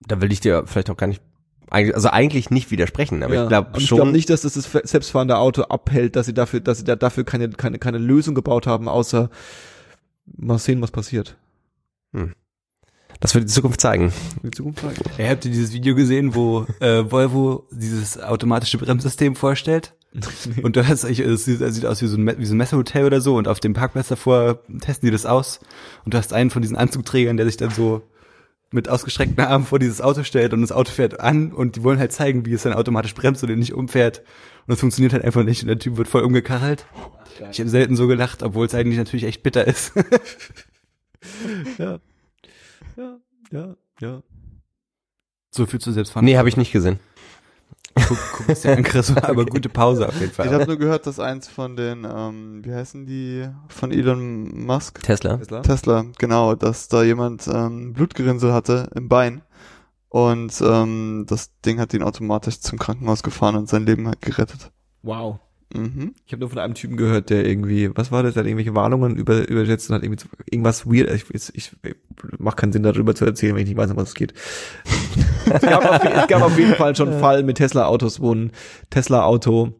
Da 0.00 0.20
will 0.22 0.32
ich 0.32 0.40
dir 0.40 0.66
vielleicht 0.66 0.88
auch 0.88 0.96
gar 0.96 1.06
nicht, 1.06 1.22
also 1.70 2.08
eigentlich 2.10 2.50
nicht 2.50 2.70
widersprechen, 2.70 3.22
aber 3.22 3.34
Ja. 3.34 3.42
ich 3.44 3.48
glaube 3.48 3.70
Und 3.74 3.80
ich 3.80 3.86
schon. 3.88 3.96
glaube 3.96 4.12
nicht, 4.12 4.30
dass 4.30 4.42
das 4.42 4.54
das 4.54 4.70
selbstfahrende 4.70 5.36
Auto 5.38 5.62
abhält, 5.62 6.16
dass 6.16 6.26
sie 6.26 6.34
dafür, 6.34 6.60
dass 6.60 6.78
sie 6.78 6.84
da 6.84 6.96
dafür 6.96 7.24
keine 7.24 7.48
keine 7.50 7.78
keine 7.78 7.98
Lösung 7.98 8.34
gebaut 8.34 8.66
haben, 8.66 8.88
außer 8.88 9.30
mal 10.36 10.58
sehen, 10.58 10.80
was 10.82 10.90
passiert. 10.90 11.36
das 13.20 13.34
wird 13.34 13.44
die 13.44 13.52
Zukunft 13.52 13.80
zeigen. 13.80 14.12
Die 14.42 14.50
Zukunft 14.50 14.80
zeigen. 14.80 15.00
Ey, 15.18 15.28
habt 15.28 15.44
ihr 15.44 15.50
dieses 15.50 15.72
Video 15.72 15.94
gesehen, 15.94 16.34
wo 16.34 16.66
äh, 16.80 17.10
Volvo 17.10 17.66
dieses 17.70 18.20
automatische 18.20 18.78
Bremssystem 18.78 19.34
vorstellt? 19.36 19.94
Und 20.62 20.76
du 20.76 20.86
hast, 20.86 21.02
ich, 21.04 21.18
es 21.18 21.44
sieht, 21.44 21.60
es 21.60 21.74
sieht 21.74 21.86
aus 21.86 22.00
wie 22.00 22.06
so, 22.06 22.16
ein, 22.16 22.38
wie 22.38 22.44
so 22.46 22.54
ein 22.54 22.58
Messehotel 22.58 23.04
oder 23.04 23.20
so 23.20 23.34
und 23.36 23.48
auf 23.48 23.58
dem 23.58 23.72
Parkplatz 23.74 24.06
davor 24.06 24.60
testen 24.80 25.08
die 25.08 25.10
das 25.10 25.26
aus 25.26 25.58
und 26.04 26.14
du 26.14 26.18
hast 26.18 26.32
einen 26.32 26.50
von 26.50 26.62
diesen 26.62 26.76
Anzugträgern, 26.76 27.36
der 27.36 27.46
sich 27.46 27.56
dann 27.56 27.70
so 27.70 28.02
mit 28.74 28.88
ausgestreckten 28.88 29.42
Armen 29.42 29.64
vor 29.64 29.78
dieses 29.78 30.00
Auto 30.00 30.24
stellt 30.24 30.52
und 30.52 30.60
das 30.60 30.72
Auto 30.72 30.90
fährt 30.90 31.20
an 31.20 31.52
und 31.52 31.76
die 31.76 31.82
wollen 31.84 31.98
halt 31.98 32.12
zeigen, 32.12 32.44
wie 32.44 32.52
es 32.52 32.64
dann 32.64 32.74
automatisch 32.74 33.14
bremst 33.14 33.42
und 33.42 33.48
den 33.48 33.60
nicht 33.60 33.72
umfährt 33.72 34.22
und 34.66 34.74
es 34.74 34.80
funktioniert 34.80 35.12
halt 35.12 35.24
einfach 35.24 35.44
nicht 35.44 35.62
und 35.62 35.68
der 35.68 35.78
Typ 35.78 35.96
wird 35.96 36.08
voll 36.08 36.22
umgekachelt. 36.22 36.84
Ich 37.50 37.60
habe 37.60 37.70
selten 37.70 37.96
so 37.96 38.06
gelacht, 38.06 38.42
obwohl 38.42 38.66
es 38.66 38.74
eigentlich 38.74 38.98
natürlich 38.98 39.24
echt 39.24 39.42
bitter 39.42 39.66
ist. 39.66 39.92
Ja. 41.78 42.00
Ja, 42.98 43.16
ja, 43.50 43.76
ja. 43.98 44.22
so 45.50 45.64
viel 45.64 45.80
zu 45.80 45.90
selbstfahren. 45.90 46.26
Nee, 46.26 46.36
habe 46.36 46.50
ich 46.50 46.58
nicht 46.58 46.70
gesehen. 46.70 47.00
Guck, 47.94 48.18
guck 48.46 48.60
dir 48.60 48.76
an, 48.76 48.82
Chris, 48.82 49.14
war 49.14 49.28
aber 49.28 49.46
gute 49.46 49.68
Pause 49.68 50.08
auf 50.08 50.14
jeden 50.14 50.26
Ich 50.26 50.32
Fall. 50.32 50.52
habe 50.52 50.66
nur 50.66 50.76
gehört, 50.76 51.06
dass 51.06 51.18
eins 51.20 51.48
von 51.48 51.76
den, 51.76 52.04
ähm, 52.08 52.64
wie 52.64 52.72
heißen 52.74 53.06
die, 53.06 53.48
von 53.68 53.92
Elon 53.92 54.64
Musk, 54.66 55.02
Tesla. 55.02 55.36
Tesla? 55.38 55.60
Tesla, 55.62 56.04
genau, 56.18 56.54
dass 56.54 56.88
da 56.88 57.02
jemand 57.02 57.46
ähm, 57.48 57.92
Blutgerinnsel 57.92 58.52
hatte 58.52 58.90
im 58.94 59.08
Bein 59.08 59.42
und 60.08 60.60
ähm, 60.60 61.24
das 61.28 61.50
Ding 61.64 61.80
hat 61.80 61.92
ihn 61.94 62.02
automatisch 62.02 62.60
zum 62.60 62.78
Krankenhaus 62.78 63.22
gefahren 63.22 63.56
und 63.56 63.68
sein 63.68 63.84
Leben 63.86 64.06
hat 64.08 64.20
gerettet. 64.22 64.70
Wow. 65.02 65.38
Mhm. 65.72 66.14
Ich 66.26 66.32
habe 66.32 66.40
nur 66.40 66.50
von 66.50 66.58
einem 66.58 66.74
Typen 66.74 66.96
gehört, 66.96 67.30
der 67.30 67.46
irgendwie, 67.46 67.90
was 67.94 68.12
war 68.12 68.22
das, 68.22 68.34
der 68.34 68.42
hat 68.42 68.46
irgendwelche 68.46 68.74
Warnungen 68.74 69.16
über, 69.16 69.48
übersetzt 69.48 69.88
und 69.88 69.96
hat 69.96 70.02
irgendwie 70.02 70.24
irgendwas 70.50 70.86
weird, 70.86 71.10
ich, 71.10 71.24
ich, 71.32 71.50
ich 71.54 71.72
macht 72.38 72.56
keinen 72.56 72.72
Sinn 72.72 72.82
darüber 72.82 73.14
zu 73.14 73.24
erzählen, 73.24 73.54
wenn 73.54 73.62
ich 73.62 73.68
nicht 73.68 73.78
weiß, 73.78 73.90
um 73.90 73.96
was 73.96 74.08
es 74.08 74.14
geht. 74.14 74.34
es, 75.52 75.62
gab 75.62 75.84
auf, 75.84 76.04
es 76.04 76.26
gab 76.28 76.42
auf 76.42 76.58
jeden 76.58 76.74
Fall 76.74 76.94
schon 76.94 77.08
einen 77.08 77.20
Fall 77.20 77.42
mit 77.42 77.56
Tesla-Autos, 77.56 78.20
wo 78.20 78.34
ein 78.34 78.52
Tesla-Auto 78.90 79.74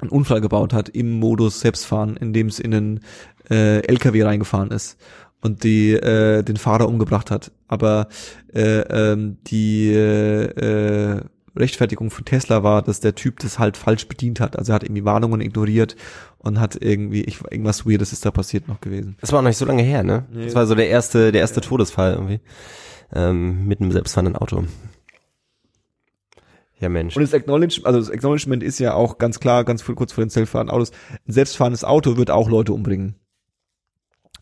einen 0.00 0.10
Unfall 0.10 0.40
gebaut 0.40 0.72
hat 0.72 0.88
im 0.90 1.18
Modus 1.18 1.60
Selbstfahren, 1.60 2.16
in 2.16 2.32
dem 2.32 2.48
es 2.48 2.58
in 2.58 2.74
einen 2.74 3.00
äh, 3.50 3.78
LKW 3.86 4.22
reingefahren 4.22 4.70
ist 4.70 4.98
und 5.40 5.64
die 5.64 5.92
äh, 5.92 6.42
den 6.42 6.56
Fahrer 6.56 6.88
umgebracht 6.88 7.30
hat. 7.30 7.52
Aber 7.68 8.08
äh, 8.54 8.80
ähm, 8.80 9.38
die 9.46 9.92
äh, 9.92 10.44
äh, 10.44 11.20
Rechtfertigung 11.54 12.10
von 12.10 12.24
Tesla 12.24 12.62
war, 12.62 12.82
dass 12.82 13.00
der 13.00 13.14
Typ 13.14 13.38
das 13.40 13.58
halt 13.58 13.76
falsch 13.76 14.08
bedient 14.08 14.40
hat. 14.40 14.58
Also 14.58 14.72
er 14.72 14.76
hat 14.76 14.84
irgendwie 14.84 15.04
Warnungen 15.04 15.40
ignoriert 15.40 15.96
und 16.38 16.58
hat 16.60 16.76
irgendwie, 16.80 17.22
ich, 17.22 17.40
irgendwas 17.42 17.86
Weirdes 17.86 18.12
ist 18.12 18.24
da 18.24 18.30
passiert 18.30 18.68
noch 18.68 18.80
gewesen. 18.80 19.16
Das 19.20 19.32
war 19.32 19.38
auch 19.38 19.42
noch 19.42 19.50
nicht 19.50 19.58
so 19.58 19.66
lange 19.66 19.82
her, 19.82 20.02
ne? 20.02 20.24
Nee. 20.32 20.46
Das 20.46 20.54
war 20.54 20.66
so 20.66 20.74
der 20.74 20.88
erste, 20.88 21.30
der 21.32 21.40
erste 21.42 21.60
Todesfall 21.60 22.14
irgendwie. 22.14 22.40
Ähm, 23.14 23.66
mit 23.66 23.80
einem 23.80 23.92
selbstfahrenden 23.92 24.36
Auto. 24.36 24.64
Ja, 26.78 26.88
Mensch. 26.88 27.14
Und 27.16 27.22
das 27.22 27.34
Acknowledgement, 27.34 27.86
also 27.86 28.00
das 28.00 28.10
Acknowledgement 28.10 28.62
ist 28.62 28.78
ja 28.80 28.94
auch 28.94 29.18
ganz 29.18 29.38
klar, 29.38 29.64
ganz 29.64 29.82
viel- 29.82 29.94
kurz 29.94 30.12
vor 30.12 30.24
den 30.24 30.30
selbstfahrenden 30.30 30.74
Autos, 30.74 30.90
ein 31.28 31.32
selbstfahrendes 31.32 31.84
Auto 31.84 32.16
wird 32.16 32.30
auch 32.30 32.48
Leute 32.48 32.72
umbringen. 32.72 33.16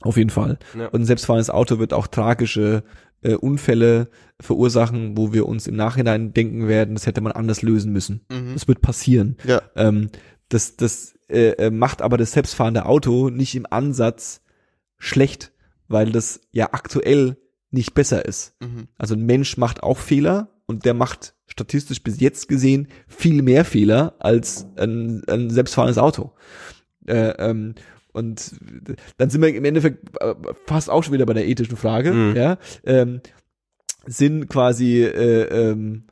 Auf 0.00 0.16
jeden 0.16 0.30
Fall. 0.30 0.58
Ja. 0.78 0.86
Und 0.86 1.02
ein 1.02 1.04
selbstfahrendes 1.04 1.50
Auto 1.50 1.78
wird 1.78 1.92
auch 1.92 2.06
tragische 2.06 2.84
äh, 3.22 3.34
Unfälle 3.34 4.08
verursachen, 4.40 5.16
wo 5.16 5.32
wir 5.32 5.46
uns 5.46 5.66
im 5.66 5.76
Nachhinein 5.76 6.32
denken 6.32 6.68
werden, 6.68 6.94
das 6.94 7.06
hätte 7.06 7.20
man 7.20 7.32
anders 7.32 7.62
lösen 7.62 7.92
müssen. 7.92 8.22
Mhm. 8.30 8.54
Das 8.54 8.68
wird 8.68 8.80
passieren. 8.80 9.36
Ja. 9.44 9.62
Ähm, 9.76 10.10
das 10.48 10.76
das 10.76 11.14
äh, 11.28 11.50
äh, 11.50 11.70
macht 11.70 12.02
aber 12.02 12.16
das 12.16 12.32
selbstfahrende 12.32 12.86
Auto 12.86 13.30
nicht 13.30 13.54
im 13.54 13.66
Ansatz 13.68 14.42
schlecht, 14.98 15.52
weil 15.88 16.12
das 16.12 16.40
ja 16.52 16.70
aktuell 16.72 17.36
nicht 17.70 17.94
besser 17.94 18.24
ist. 18.24 18.54
Mhm. 18.60 18.88
Also 18.98 19.14
ein 19.14 19.26
Mensch 19.26 19.56
macht 19.56 19.82
auch 19.82 19.98
Fehler 19.98 20.48
und 20.66 20.84
der 20.84 20.94
macht 20.94 21.34
statistisch 21.46 22.02
bis 22.02 22.20
jetzt 22.20 22.48
gesehen 22.48 22.88
viel 23.06 23.42
mehr 23.42 23.64
Fehler 23.64 24.14
als 24.18 24.66
ein, 24.76 25.22
ein 25.28 25.50
selbstfahrendes 25.50 25.98
Auto. 25.98 26.32
Äh, 27.06 27.30
ähm, 27.38 27.74
und 28.12 28.54
dann 29.16 29.30
sind 29.30 29.40
wir 29.42 29.54
im 29.54 29.64
Endeffekt 29.64 30.20
äh, 30.20 30.34
fast 30.66 30.90
auch 30.90 31.02
schon 31.02 31.14
wieder 31.14 31.26
bei 31.26 31.34
der 31.34 31.46
ethischen 31.46 31.76
Frage. 31.76 32.12
Mhm. 32.12 32.36
Ja, 32.36 32.58
ähm, 32.84 33.20
sind 34.06 34.48
quasi 34.48 35.02
äh, 35.02 35.70
ähm, 35.70 36.04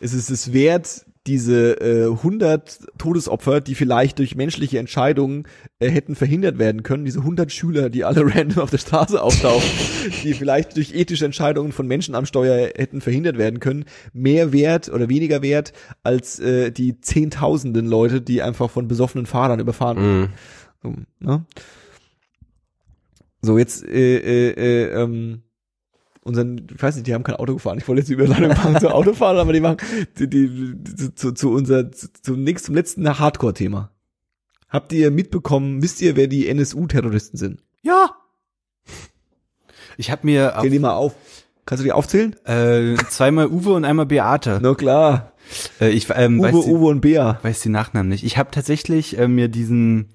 ist 0.00 0.12
es 0.12 0.30
es 0.30 0.52
wert, 0.52 1.06
diese 1.26 1.80
äh, 1.80 2.04
100 2.04 2.86
Todesopfer, 2.98 3.60
die 3.60 3.74
vielleicht 3.74 4.18
durch 4.18 4.36
menschliche 4.36 4.78
Entscheidungen 4.78 5.44
äh, 5.80 5.90
hätten 5.90 6.14
verhindert 6.14 6.58
werden 6.58 6.82
können, 6.82 7.04
diese 7.04 7.20
100 7.20 7.50
Schüler, 7.50 7.90
die 7.90 8.04
alle 8.04 8.22
random 8.34 8.62
auf 8.62 8.70
der 8.70 8.78
Straße 8.78 9.20
auftauchen, 9.20 9.68
die 10.22 10.34
vielleicht 10.34 10.76
durch 10.76 10.94
ethische 10.94 11.24
Entscheidungen 11.24 11.72
von 11.72 11.86
Menschen 11.86 12.14
am 12.14 12.26
Steuer 12.26 12.70
hätten 12.76 13.00
verhindert 13.00 13.38
werden 13.38 13.60
können, 13.60 13.86
mehr 14.12 14.52
wert 14.52 14.88
oder 14.88 15.08
weniger 15.08 15.42
wert 15.42 15.72
als 16.02 16.38
äh, 16.38 16.70
die 16.70 17.00
Zehntausenden 17.00 17.86
Leute, 17.86 18.20
die 18.20 18.42
einfach 18.42 18.70
von 18.70 18.88
besoffenen 18.88 19.26
Fahrern 19.26 19.60
überfahren 19.60 19.96
Mhm. 19.96 20.28
So, 20.82 20.94
ne? 21.20 21.44
so 23.42 23.58
jetzt 23.58 23.84
äh, 23.84 24.16
äh, 24.18 24.50
äh, 24.50 25.02
ähm, 25.02 25.42
unseren, 26.22 26.66
ich 26.74 26.82
weiß 26.82 26.96
nicht, 26.96 27.06
die 27.06 27.14
haben 27.14 27.22
kein 27.22 27.36
Auto 27.36 27.54
gefahren. 27.54 27.78
Ich 27.78 27.86
wollte 27.86 28.00
jetzt 28.00 28.08
die 28.08 28.14
Überleitung 28.14 28.48
machen 28.48 28.78
zu 28.80 28.92
Autofahren, 28.92 29.38
aber 29.38 29.52
die 29.52 29.60
machen 29.60 29.78
die, 30.18 30.28
die, 30.28 30.74
die, 30.76 31.14
zu, 31.14 31.32
zu 31.32 31.52
unser 31.52 31.90
zu, 31.92 32.08
zum 32.20 32.42
nächsten, 32.42 32.66
zum 32.66 32.74
letzten 32.74 33.18
Hardcore-Thema. 33.18 33.90
Habt 34.68 34.92
ihr 34.92 35.10
mitbekommen, 35.10 35.82
wisst 35.82 36.02
ihr, 36.02 36.16
wer 36.16 36.26
die 36.26 36.48
NSU-Terroristen 36.48 37.36
sind? 37.38 37.62
Ja. 37.82 38.10
Ich 39.96 40.10
habe 40.10 40.26
mir 40.26 40.56
auf, 40.56 40.62
Zähl 40.62 40.70
die 40.70 40.78
mal 40.80 40.94
auf. 40.94 41.14
Kannst 41.64 41.80
du 41.80 41.84
die 41.84 41.92
aufzählen? 41.92 42.34
äh, 42.44 42.96
zweimal 43.08 43.46
Uwe 43.46 43.72
und 43.72 43.84
einmal 43.84 44.06
Beate. 44.06 44.58
Na 44.60 44.74
klar. 44.74 45.32
Äh, 45.80 45.90
ich 45.90 46.08
ähm, 46.14 46.40
Uwe, 46.40 46.48
weiß, 46.52 46.64
die, 46.64 46.70
Uwe 46.70 46.86
und 46.86 47.00
Bea. 47.00 47.38
weiß 47.42 47.60
die 47.60 47.68
Nachnamen 47.68 48.08
nicht. 48.08 48.24
Ich 48.24 48.36
habe 48.36 48.50
tatsächlich 48.50 49.18
äh, 49.18 49.28
mir 49.28 49.48
diesen, 49.48 50.10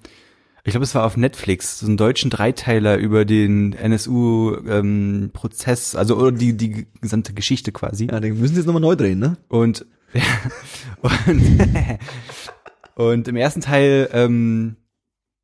ich 0.64 0.70
glaube, 0.70 0.84
es 0.84 0.94
war 0.94 1.04
auf 1.04 1.16
Netflix, 1.16 1.80
so 1.80 1.86
einen 1.86 1.96
deutschen 1.96 2.30
Dreiteiler 2.30 2.96
über 2.96 3.24
den 3.24 3.72
NSU-Prozess, 3.72 4.36
also 5.96 6.16
oder 6.16 6.30
die 6.30 6.56
die 6.56 6.86
gesamte 7.00 7.34
Geschichte 7.34 7.72
quasi. 7.72 8.06
Ja, 8.06 8.20
den 8.20 8.38
müssen 8.38 8.54
sie 8.54 8.60
jetzt 8.60 8.66
nochmal 8.66 8.82
neu 8.82 8.94
drehen, 8.94 9.18
ne? 9.18 9.38
Und, 9.48 9.86
und, 11.02 11.58
und 12.94 13.26
im 13.26 13.36
ersten 13.36 13.60
Teil 13.60 14.08
ähm, 14.12 14.76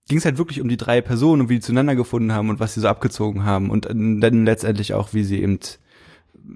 ging 0.08 0.18
es 0.18 0.24
halt 0.24 0.38
wirklich 0.38 0.60
um 0.60 0.68
die 0.68 0.76
drei 0.76 1.00
Personen 1.00 1.42
und 1.42 1.48
wie 1.48 1.56
die 1.56 1.60
zueinander 1.60 1.96
gefunden 1.96 2.32
haben 2.32 2.48
und 2.48 2.60
was 2.60 2.74
sie 2.74 2.80
so 2.80 2.86
abgezogen 2.88 3.44
haben 3.44 3.70
und 3.70 3.86
dann 3.86 4.44
letztendlich 4.44 4.94
auch, 4.94 5.14
wie 5.14 5.24
sie 5.24 5.42
eben 5.42 5.58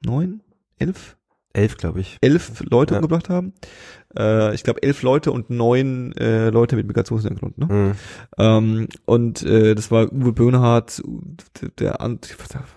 neun, 0.05 0.41
elf, 0.79 1.17
Elf, 1.53 1.77
glaube 1.79 1.99
ich. 2.01 2.17
elf 2.21 2.63
Leute 2.71 2.95
Ja. 2.95 3.01
umgebracht 3.01 3.29
haben. 3.29 3.55
Äh, 4.17 4.55
ich 4.55 4.63
glaube 4.63 4.85
elf 4.85 5.03
Leute 5.03 5.33
und 5.33 5.51
neun 5.51 6.13
äh, 6.13 6.49
Leute 6.51 6.77
mit 6.77 6.87
Migrationshintergrund. 6.87 7.59
Ne? 7.59 7.67
Mhm. 7.67 7.93
Ähm, 8.39 8.89
und 9.05 9.43
äh, 9.43 9.75
das 9.75 9.91
war 9.91 10.13
Uwe 10.13 10.33
Böhnhardt, 10.33 11.03
der 11.81 12.01
an, 12.01 12.21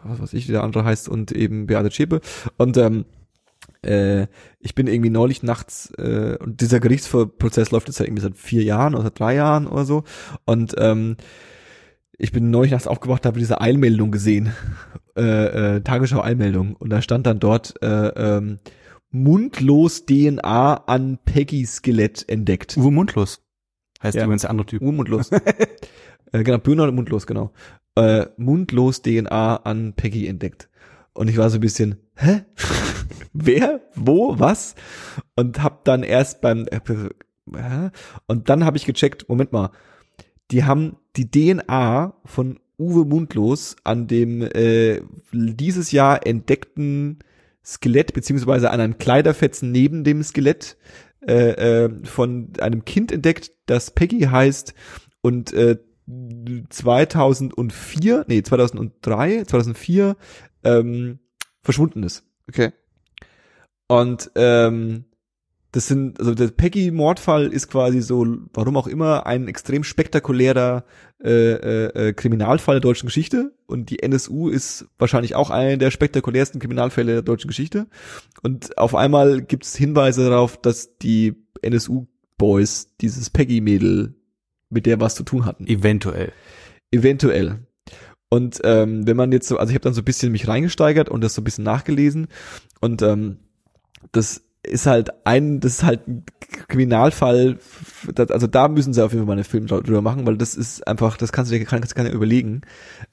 was 0.03 0.19
weiß 0.21 0.33
ich, 0.33 0.47
wie 0.47 0.53
der 0.53 0.63
andere 0.63 0.85
heißt, 0.85 1.07
und 1.07 1.31
eben 1.31 1.67
Beate 1.67 1.91
Zschäpe. 1.91 2.19
Und 2.57 2.75
ähm, 2.77 3.05
äh, 3.83 4.27
ich 4.59 4.75
bin 4.75 4.87
irgendwie 4.87 5.09
neulich 5.09 5.43
nachts, 5.43 5.91
äh, 5.97 6.37
und 6.39 6.61
dieser 6.61 6.79
Gerichtsprozess 6.79 7.71
läuft 7.71 7.87
jetzt 7.87 7.99
ja 7.99 8.05
irgendwie 8.05 8.23
seit 8.23 8.37
vier 8.37 8.63
Jahren 8.63 8.95
oder 8.95 9.03
seit 9.03 9.19
drei 9.19 9.35
Jahren 9.35 9.67
oder 9.67 9.85
so. 9.85 10.03
Und 10.45 10.73
ähm, 10.77 11.17
ich 12.17 12.31
bin 12.31 12.49
neulich 12.51 12.71
nachts 12.71 12.87
aufgewacht, 12.87 13.25
habe 13.25 13.39
diese 13.39 13.59
Eilmeldung 13.61 14.11
gesehen, 14.11 14.53
äh, 15.17 15.75
äh, 15.77 15.81
Tagesschau-Eilmeldung. 15.81 16.75
Und 16.75 16.89
da 16.89 17.01
stand 17.01 17.25
dann 17.27 17.39
dort 17.39 17.81
äh, 17.81 18.07
ähm, 18.09 18.59
mundlos 19.09 20.05
DNA 20.05 20.75
an 20.85 21.19
Peggy-Skelett 21.23 22.27
entdeckt. 22.29 22.77
Uwe 22.77 22.91
Mundlos. 22.91 23.41
Heißt 24.01 24.15
Ja. 24.15 24.23
übrigens 24.23 24.41
der 24.41 24.49
andere 24.51 24.65
Typ. 24.65 24.81
Uwe 24.81 24.91
mundlos. 24.91 25.31
äh, 26.31 26.43
genau, 26.43 26.57
Böhner 26.57 26.83
und 26.83 26.95
mundlos, 26.95 27.27
genau. 27.27 27.51
Äh, 27.95 28.25
mundlos 28.37 29.01
DNA 29.01 29.57
an 29.57 29.93
Peggy 29.93 30.27
entdeckt. 30.27 30.69
Und 31.13 31.29
ich 31.29 31.37
war 31.37 31.49
so 31.51 31.57
ein 31.57 31.61
bisschen, 31.61 31.97
hä? 32.15 32.41
Wer? 33.33 33.81
Wo? 33.95 34.39
Was? 34.39 34.75
Und 35.35 35.61
hab 35.61 35.85
dann 35.85 36.03
erst 36.03 36.41
beim, 36.41 36.67
äh, 36.67 37.89
und 38.27 38.49
dann 38.49 38.65
habe 38.65 38.77
ich 38.77 38.85
gecheckt, 38.85 39.27
Moment 39.29 39.51
mal, 39.51 39.71
die 40.51 40.63
haben 40.63 40.97
die 41.15 41.29
DNA 41.29 42.13
von 42.25 42.59
Uwe 42.79 43.05
Mundlos 43.05 43.75
an 43.83 44.07
dem 44.07 44.41
äh, 44.41 45.01
dieses 45.31 45.91
Jahr 45.91 46.25
entdeckten 46.25 47.19
Skelett 47.63 48.13
beziehungsweise 48.13 48.71
an 48.71 48.81
einem 48.81 48.97
Kleiderfetzen 48.97 49.71
neben 49.71 50.03
dem 50.03 50.21
Skelett 50.23 50.77
äh, 51.25 51.85
äh, 51.85 52.05
von 52.05 52.51
einem 52.59 52.83
Kind 52.83 53.11
entdeckt, 53.11 53.51
das 53.67 53.91
Peggy 53.91 54.21
heißt 54.21 54.73
und 55.21 55.53
äh, 55.53 55.77
2004, 56.69 58.25
nee 58.27 58.43
2003, 58.43 59.45
2004 59.45 60.17
ähm, 60.65 61.19
verschwunden 61.61 62.03
ist. 62.03 62.25
Okay. 62.49 62.73
Und 63.87 64.31
ähm, 64.35 65.05
das 65.73 65.87
sind, 65.87 66.19
also 66.19 66.35
der 66.35 66.49
Peggy-Mordfall 66.49 67.51
ist 67.51 67.67
quasi 67.67 68.01
so, 68.01 68.25
warum 68.53 68.77
auch 68.77 68.85
immer, 68.85 69.25
ein 69.25 69.47
extrem 69.47 69.83
spektakulärer 69.83 70.85
äh, 71.23 71.29
äh, 71.53 72.09
äh, 72.09 72.13
Kriminalfall 72.13 72.75
der 72.75 72.81
deutschen 72.81 73.07
Geschichte. 73.07 73.55
Und 73.65 73.89
die 73.89 74.03
NSU 74.03 74.49
ist 74.49 74.85
wahrscheinlich 74.99 75.33
auch 75.33 75.49
einer 75.49 75.77
der 75.77 75.89
spektakulärsten 75.89 76.59
Kriminalfälle 76.59 77.13
der 77.13 77.21
deutschen 77.23 77.47
Geschichte. 77.47 77.87
Und 78.43 78.77
auf 78.77 78.93
einmal 78.93 79.41
gibt 79.41 79.65
es 79.65 79.75
Hinweise 79.75 80.29
darauf, 80.29 80.61
dass 80.61 80.99
die 80.99 81.33
NSU-Boys 81.63 82.95
dieses 83.01 83.31
Peggy-Mädel 83.31 84.13
mit 84.69 84.85
der 84.85 84.99
was 84.99 85.15
zu 85.15 85.23
tun 85.23 85.45
hatten. 85.45 85.65
Eventuell. 85.65 86.33
Eventuell. 86.91 87.65
Und 88.29 88.61
ähm, 88.63 89.07
wenn 89.07 89.17
man 89.17 89.31
jetzt 89.31 89.47
so, 89.47 89.57
also 89.57 89.71
ich 89.71 89.75
habe 89.75 89.83
dann 89.83 89.93
so 89.95 90.01
ein 90.01 90.05
bisschen 90.05 90.31
mich 90.31 90.47
reingesteigert 90.47 91.09
und 91.09 91.21
das 91.21 91.33
so 91.33 91.41
ein 91.41 91.45
bisschen 91.45 91.63
nachgelesen 91.63 92.27
und 92.79 93.01
ähm, 93.01 93.37
das 94.11 94.43
ist 94.65 94.85
halt 94.85 95.25
ein, 95.25 95.59
das 95.59 95.73
ist 95.73 95.83
halt 95.83 96.07
ein 96.07 96.23
Kriminalfall, 96.69 97.59
also 98.17 98.47
da 98.47 98.67
müssen 98.67 98.93
sie 98.93 99.03
auf 99.03 99.11
jeden 99.11 99.23
Fall 99.23 99.27
mal 99.27 99.33
einen 99.33 99.43
Film 99.43 99.67
drüber 99.67 100.01
machen, 100.01 100.25
weil 100.25 100.37
das 100.37 100.55
ist 100.55 100.87
einfach, 100.87 101.17
das 101.17 101.31
kannst 101.31 101.51
du 101.51 101.59
dir 101.59 101.65
kannst, 101.65 101.97
du 101.97 102.07
überlegen. 102.09 102.61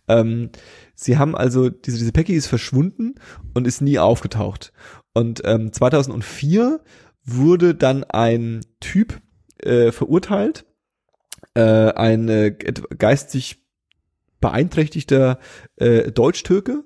Ähm, 0.08 0.50
sie 0.94 1.18
haben 1.18 1.34
also, 1.34 1.68
diese, 1.68 1.98
diese 1.98 2.12
Peggy 2.12 2.34
ist 2.34 2.46
verschwunden 2.46 3.14
und 3.54 3.66
ist 3.66 3.80
nie 3.80 3.98
aufgetaucht. 3.98 4.72
Und 5.12 5.42
ähm, 5.44 5.72
2004 5.72 6.80
wurde 7.24 7.74
dann 7.74 8.04
ein 8.04 8.60
Typ 8.78 9.20
äh, 9.58 9.90
verurteilt, 9.90 10.66
äh, 11.54 11.60
ein 11.92 12.28
äh, 12.28 12.52
geistig 12.52 13.64
beeinträchtigter 14.40 15.38
äh, 15.76 16.12
Deutsch-Türke, 16.12 16.84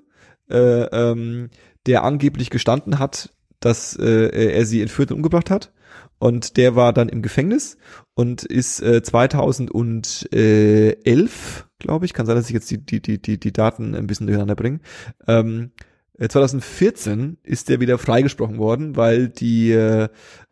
äh, 0.49 0.55
ähm, 0.57 1.49
der 1.85 2.03
angeblich 2.03 2.49
gestanden 2.49 2.99
hat, 2.99 3.34
dass 3.65 3.97
äh, 3.97 4.51
er 4.51 4.65
sie 4.65 4.81
entführt 4.81 5.11
und 5.11 5.17
umgebracht 5.17 5.49
hat. 5.49 5.73
Und 6.17 6.57
der 6.57 6.75
war 6.75 6.91
dann 6.93 7.09
im 7.09 7.21
Gefängnis 7.21 7.77
und 8.13 8.43
ist 8.43 8.81
äh, 8.81 9.03
2011, 9.03 11.67
glaube 11.79 12.05
ich, 12.05 12.13
kann 12.13 12.25
sein, 12.25 12.35
dass 12.35 12.47
ich 12.47 12.53
jetzt 12.53 12.71
die, 12.71 12.77
die, 12.77 13.01
die, 13.01 13.21
die, 13.21 13.39
die 13.39 13.51
Daten 13.51 13.95
ein 13.95 14.07
bisschen 14.07 14.27
durcheinander 14.27 14.55
bringe. 14.55 14.79
Ähm, 15.27 15.71
äh, 16.17 16.29
2014 16.29 17.37
ist 17.43 17.69
der 17.69 17.79
wieder 17.79 17.97
freigesprochen 17.97 18.59
worden, 18.59 18.95
weil 18.95 19.29
die 19.29 19.71
äh, 19.71 20.09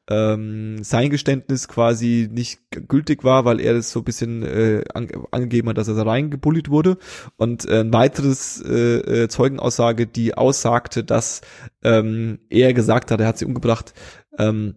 ähm, 0.10 0.84
sein 0.84 1.10
Geständnis 1.10 1.68
quasi 1.68 2.28
nicht 2.32 2.60
gültig 2.88 3.24
war, 3.24 3.46
weil 3.46 3.62
er 3.62 3.74
das 3.74 3.92
so 3.92 4.00
ein 4.00 4.06
bisschen 4.06 4.44
äh, 4.44 4.84
an, 4.94 5.08
angegeben 5.32 5.70
hat, 5.70 5.78
dass 5.78 5.88
er 5.88 5.96
da 5.96 6.04
reingebullied 6.04 6.70
wurde. 6.70 6.98
Und 7.38 7.66
äh, 7.70 7.82
ein 7.82 7.94
weiteres 7.94 8.62
äh, 8.62 9.24
äh, 9.24 9.28
Zeugenaussage, 9.30 10.08
die 10.08 10.36
aussagte, 10.36 11.04
dass 11.04 11.42
ähm, 11.84 12.40
er 12.50 12.74
gesagt 12.74 13.12
hat, 13.12 13.22
er 13.22 13.28
hat 13.28 13.38
sie 13.38 13.46
umgebracht, 13.46 13.94
ähm, 14.38 14.76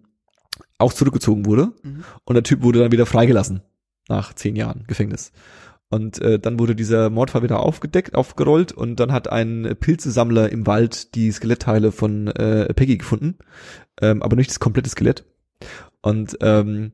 auch 0.79 0.93
zurückgezogen 0.93 1.47
wurde. 1.47 1.73
Und 2.25 2.35
der 2.35 2.45
Typ 2.45 2.63
wurde 2.63 2.81
dann 2.81 2.93
wieder 2.93 3.07
freigelassen 3.07 3.63
nach 4.09 4.35
zehn 4.35 4.55
Jahren 4.55 4.85
Gefängnis. 4.87 5.33
Und 5.89 6.21
äh, 6.21 6.39
dann 6.39 6.59
wurde 6.59 6.75
dieser 6.75 7.11
Mordfall 7.11 7.45
wieder 7.45 7.61
aufgedeckt, 7.61 8.15
aufgerollt 8.15 8.73
und 8.73 8.99
dann 8.99 9.13
hat 9.13 9.31
ein 9.31 9.77
Pilzesammler 9.79 10.51
im 10.51 10.67
Wald 10.67 11.15
die 11.15 11.31
Skelettteile 11.31 11.93
von 11.93 12.27
äh, 12.27 12.73
Peggy 12.75 12.99
gefunden, 12.99 13.39
ähm, 14.01 14.23
aber 14.23 14.35
nicht 14.35 14.51
das 14.51 14.59
komplette 14.59 14.91
Skelett. 14.91 15.25
Und 16.03 16.39
ähm, 16.41 16.93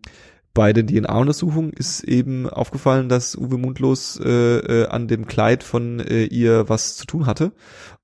bei 0.55 0.75
den 0.75 0.87
DNA-Untersuchungen 0.87 1.73
ist 1.73 2.05
eben 2.05 2.49
aufgefallen, 2.49 3.09
dass 3.09 3.37
Uwe 3.37 3.57
Mundlos 3.57 4.21
äh, 4.23 4.59
äh, 4.59 4.87
an 4.89 5.09
dem 5.09 5.27
Kleid 5.27 5.65
von 5.65 5.99
äh, 6.01 6.25
ihr 6.25 6.69
was 6.69 6.97
zu 6.97 7.07
tun 7.07 7.25
hatte. 7.25 7.53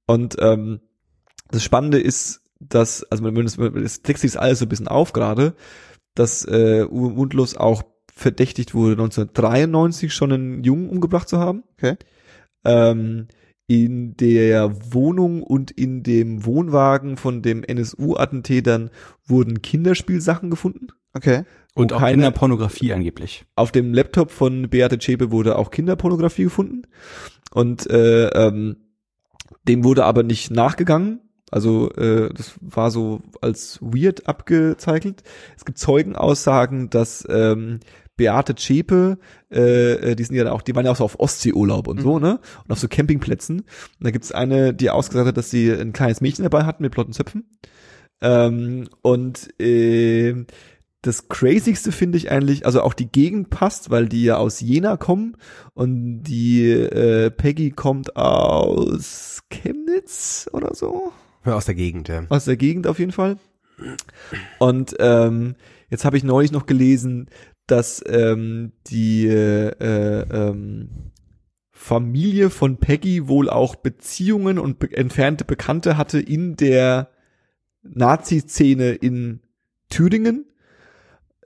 Und 0.06 0.36
ähm, 0.40 0.80
das 1.50 1.62
Spannende 1.62 2.00
ist, 2.00 2.40
dass, 2.60 3.04
also 3.04 3.22
wenn 3.24 3.34
das, 3.34 3.56
das 3.56 4.00
sich 4.20 4.32
das 4.32 4.36
alles 4.36 4.60
so 4.60 4.64
ein 4.64 4.68
bisschen 4.70 4.88
auf 4.88 5.12
gerade, 5.12 5.54
dass 6.14 6.44
äh, 6.46 6.86
Uwe 6.90 7.10
Mundlos 7.10 7.56
auch 7.56 7.82
verdächtigt 8.18 8.74
wurde, 8.74 8.92
1993 8.92 10.12
schon 10.12 10.32
einen 10.32 10.64
Jungen 10.64 10.90
umgebracht 10.90 11.28
zu 11.28 11.38
haben. 11.38 11.62
Okay. 11.76 11.96
Ähm, 12.64 13.28
in 13.68 14.16
der 14.16 14.72
Wohnung 14.92 15.42
und 15.42 15.70
in 15.70 16.02
dem 16.02 16.44
Wohnwagen 16.44 17.16
von 17.16 17.42
dem 17.42 17.62
NSU-Attentätern 17.62 18.90
wurden 19.26 19.62
Kinderspielsachen 19.62 20.50
gefunden. 20.50 20.88
Okay. 21.12 21.44
Und 21.74 21.92
auch 21.92 22.00
keine- 22.00 22.14
Kinderpornografie 22.14 22.92
angeblich. 22.92 23.44
Auf 23.54 23.70
dem 23.70 23.94
Laptop 23.94 24.30
von 24.30 24.68
Beate 24.68 24.98
Zschäpe 24.98 25.30
wurde 25.30 25.56
auch 25.56 25.70
Kinderpornografie 25.70 26.44
gefunden. 26.44 26.82
Und 27.52 27.88
äh, 27.88 28.28
ähm, 28.28 28.76
dem 29.68 29.84
wurde 29.84 30.04
aber 30.04 30.22
nicht 30.22 30.50
nachgegangen. 30.50 31.20
Also 31.50 31.90
äh, 31.92 32.30
das 32.34 32.54
war 32.60 32.90
so 32.90 33.20
als 33.40 33.78
weird 33.80 34.26
abgezeichnet. 34.26 35.22
Es 35.56 35.64
gibt 35.64 35.78
Zeugenaussagen, 35.78 36.90
dass 36.90 37.26
ähm, 37.30 37.80
Beate 38.18 38.54
Zschäpe, 38.54 39.18
äh, 39.50 39.92
äh, 39.92 40.14
die 40.14 40.24
sind 40.24 40.36
ja 40.36 40.52
auch, 40.52 40.60
die 40.60 40.74
waren 40.74 40.84
ja 40.84 40.92
auch 40.92 40.96
so 40.96 41.04
auf 41.04 41.18
Ostseeurlaub 41.18 41.88
und 41.88 42.02
so, 42.02 42.18
ne? 42.18 42.40
Und 42.64 42.72
auf 42.72 42.78
so 42.78 42.88
Campingplätzen. 42.88 43.60
Und 43.60 43.66
da 44.00 44.10
gibt's 44.10 44.32
eine, 44.32 44.74
die 44.74 44.90
ausgesagt 44.90 45.28
hat, 45.28 45.36
dass 45.38 45.50
sie 45.50 45.72
ein 45.72 45.94
kleines 45.94 46.20
Mädchen 46.20 46.42
dabei 46.42 46.64
hatten 46.64 46.82
mit 46.82 46.92
blotten 46.92 47.14
Zöpfen. 47.14 47.44
Ähm, 48.20 48.88
und 49.00 49.48
äh, 49.58 50.44
das 51.02 51.28
Crazigste 51.28 51.92
finde 51.92 52.18
ich 52.18 52.30
eigentlich, 52.30 52.66
also 52.66 52.82
auch 52.82 52.92
die 52.92 53.10
Gegend 53.10 53.50
passt, 53.50 53.90
weil 53.90 54.08
die 54.08 54.24
ja 54.24 54.36
aus 54.36 54.60
Jena 54.60 54.96
kommen 54.96 55.36
und 55.74 56.24
die 56.24 56.68
äh, 56.70 57.30
Peggy 57.30 57.70
kommt 57.70 58.16
aus 58.16 59.42
Chemnitz 59.48 60.50
oder 60.52 60.74
so, 60.74 61.12
Aus 61.44 61.66
der 61.66 61.76
Gegend, 61.76 62.08
ja. 62.08 62.24
aus 62.28 62.46
der 62.46 62.56
Gegend 62.56 62.88
auf 62.88 62.98
jeden 62.98 63.12
Fall. 63.12 63.38
Und 64.58 64.96
ähm, 64.98 65.54
jetzt 65.88 66.04
habe 66.04 66.16
ich 66.16 66.24
neulich 66.24 66.50
noch 66.50 66.66
gelesen, 66.66 67.28
dass 67.68 68.02
ähm, 68.06 68.72
die 68.88 69.28
äh, 69.28 69.68
äh, 69.68 70.26
ähm, 70.30 71.12
Familie 71.70 72.50
von 72.50 72.78
Peggy 72.78 73.28
wohl 73.28 73.48
auch 73.48 73.76
Beziehungen 73.76 74.58
und 74.58 74.80
be 74.80 74.94
entfernte 74.96 75.44
Bekannte 75.44 75.96
hatte 75.96 76.18
in 76.18 76.56
der 76.56 77.10
Nazi-Szene 77.82 78.92
in 78.92 79.40
Thüringen. 79.88 80.46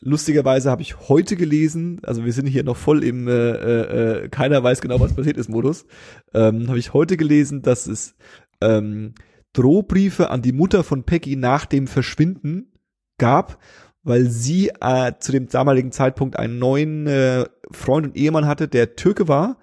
Lustigerweise 0.01 0.71
habe 0.71 0.83
ich 0.83 1.09
heute 1.09 1.37
gelesen, 1.37 2.01
also 2.05 2.25
wir 2.25 2.33
sind 2.33 2.47
hier 2.47 2.65
noch 2.65 2.77
voll 2.77 3.05
im 3.05 3.29
äh, 3.29 3.33
äh, 3.33 4.25
äh, 4.25 4.29
keiner 4.31 4.63
weiß 4.63 4.81
genau, 4.81 4.99
was 5.01 5.15
passiert 5.15 5.37
ist 5.37 5.49
Modus, 5.49 5.87
ähm, 6.35 6.69
habe 6.69 6.79
ich 6.79 6.93
heute 6.93 7.17
gelesen, 7.17 7.63
dass 7.63 7.87
es 7.87 8.17
ähm, 8.61 9.15
Drohbriefe 9.53 10.31
an 10.31 10.43
die 10.43 10.53
Mutter 10.53 10.83
von 10.83 11.05
Peggy 11.05 11.37
nach 11.37 11.67
dem 11.67 11.87
Verschwinden 11.87 12.73
gab, 13.19 13.59
weil 14.05 14.29
sie 14.31 14.71
äh, 14.81 15.13
zu 15.21 15.33
dem 15.33 15.49
damaligen 15.49 15.93
Zeitpunkt 15.93 16.39
einen 16.39 16.59
neuen 16.59 17.07
äh, 17.07 17.45
Freund 17.71 18.07
und 18.07 18.17
Ehemann 18.17 18.47
hatte, 18.47 18.69
der 18.69 18.97
Türke 18.97 19.29
war 19.29 19.57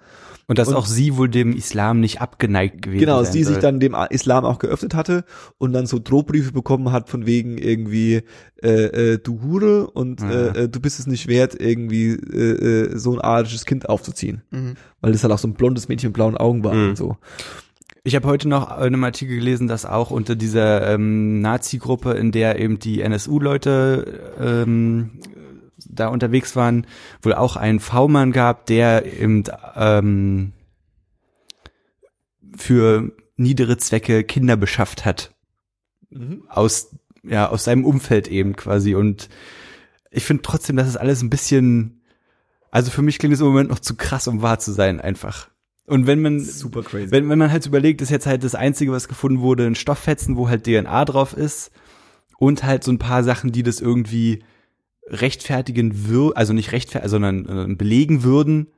Und 0.48 0.58
dass 0.58 0.66
Und- 0.68 0.74
auch 0.74 0.86
sie 0.86 1.16
wohl 1.16 1.28
dem 1.28 1.52
Islam 1.56 2.00
nicht 2.00 2.20
abgeneigt 2.20 2.82
gewesen 2.82 2.98
Genau, 2.98 3.22
sie 3.22 3.44
sich 3.44 3.52
soll. 3.54 3.60
dann 3.62 3.78
dem 3.78 3.94
Islam 4.10 4.44
auch 4.44 4.58
geöffnet 4.58 4.94
hatte 4.96 5.24
und 5.58 5.72
dann 5.72 5.86
so 5.86 6.00
Drohbriefe 6.00 6.50
bekommen 6.52 6.90
hat 6.90 7.08
von 7.08 7.24
wegen 7.24 7.56
irgendwie 7.56 8.22
äh, 8.60 9.12
äh, 9.12 9.18
du 9.18 9.42
Hure 9.42 9.88
und 9.90 10.20
Ja. 10.22 10.30
äh, 10.30 10.62
äh, 10.64 10.68
du 10.68 10.80
bist 10.80 10.98
es 10.98 11.06
nicht 11.06 11.28
wert, 11.28 11.54
irgendwie 11.60 12.14
äh, 12.14 12.90
äh, 12.94 12.98
so 12.98 13.12
ein 13.12 13.20
arisches 13.20 13.64
Kind 13.64 13.88
aufzuziehen. 13.88 14.42
Mhm. 14.50 14.74
Weil 15.00 15.12
das 15.12 15.22
halt 15.22 15.32
auch 15.32 15.38
so 15.38 15.46
ein 15.46 15.54
blondes 15.54 15.86
Mädchen 15.88 16.08
mit 16.08 16.14
blauen 16.14 16.36
Augen 16.36 16.64
war 16.64 16.74
Mhm. 16.74 16.88
und 16.90 16.96
so. 16.96 17.16
Ich 18.02 18.14
habe 18.14 18.26
heute 18.26 18.48
noch 18.48 18.70
in 18.78 18.84
einem 18.84 19.04
Artikel 19.04 19.36
gelesen, 19.36 19.68
dass 19.68 19.84
auch 19.84 20.10
unter 20.10 20.34
dieser 20.34 20.94
ähm, 20.94 21.40
Nazi-Gruppe, 21.40 22.12
in 22.12 22.32
der 22.32 22.58
eben 22.58 22.78
die 22.78 23.02
NSU-Leute 23.02 24.36
ähm, 24.40 25.20
da 25.86 26.08
unterwegs 26.08 26.56
waren, 26.56 26.86
wohl 27.20 27.34
auch 27.34 27.56
einen 27.56 27.78
V-Mann 27.78 28.32
gab, 28.32 28.64
der 28.66 29.04
eben 29.04 29.44
ähm, 29.76 30.52
für 32.56 33.12
niedere 33.36 33.76
Zwecke 33.76 34.24
Kinder 34.24 34.56
beschafft 34.56 35.04
hat. 35.04 35.34
Aus, 36.48 36.96
ja, 37.22 37.48
aus 37.48 37.64
seinem 37.64 37.84
Umfeld 37.84 38.28
eben 38.28 38.56
quasi. 38.56 38.94
Und 38.94 39.28
ich 40.10 40.24
finde 40.24 40.42
trotzdem, 40.42 40.76
dass 40.76 40.88
es 40.88 40.96
alles 40.96 41.20
ein 41.22 41.30
bisschen, 41.30 42.00
also 42.70 42.90
für 42.90 43.02
mich 43.02 43.18
klingt 43.18 43.34
es 43.34 43.40
im 43.40 43.46
Moment 43.46 43.68
noch 43.68 43.78
zu 43.78 43.94
krass, 43.94 44.26
um 44.26 44.40
wahr 44.40 44.58
zu 44.58 44.72
sein, 44.72 45.02
einfach. 45.02 45.49
Und 45.90 46.06
wenn 46.06 46.22
man, 46.22 46.40
Super 46.40 46.82
crazy. 46.82 47.10
wenn, 47.10 47.28
wenn 47.28 47.38
man 47.38 47.50
halt 47.50 47.66
überlegt, 47.66 48.00
ist 48.00 48.10
jetzt 48.10 48.26
halt 48.26 48.44
das 48.44 48.54
Einzige, 48.54 48.92
was 48.92 49.08
gefunden 49.08 49.40
wurde, 49.40 49.66
ein 49.66 49.74
Stofffetzen, 49.74 50.36
wo 50.36 50.48
halt 50.48 50.64
DNA 50.64 51.04
drauf 51.04 51.36
ist 51.36 51.70
und 52.38 52.62
halt 52.64 52.84
so 52.84 52.92
ein 52.92 52.98
paar 52.98 53.24
Sachen, 53.24 53.50
die 53.52 53.62
das 53.64 53.80
irgendwie 53.80 54.42
rechtfertigen 55.06 56.06
würden, 56.08 56.36
also 56.36 56.52
nicht 56.52 56.72
rechtfertigen, 56.72 57.10
sondern 57.10 57.70
äh, 57.72 57.74
belegen 57.74 58.22
würden. 58.22 58.68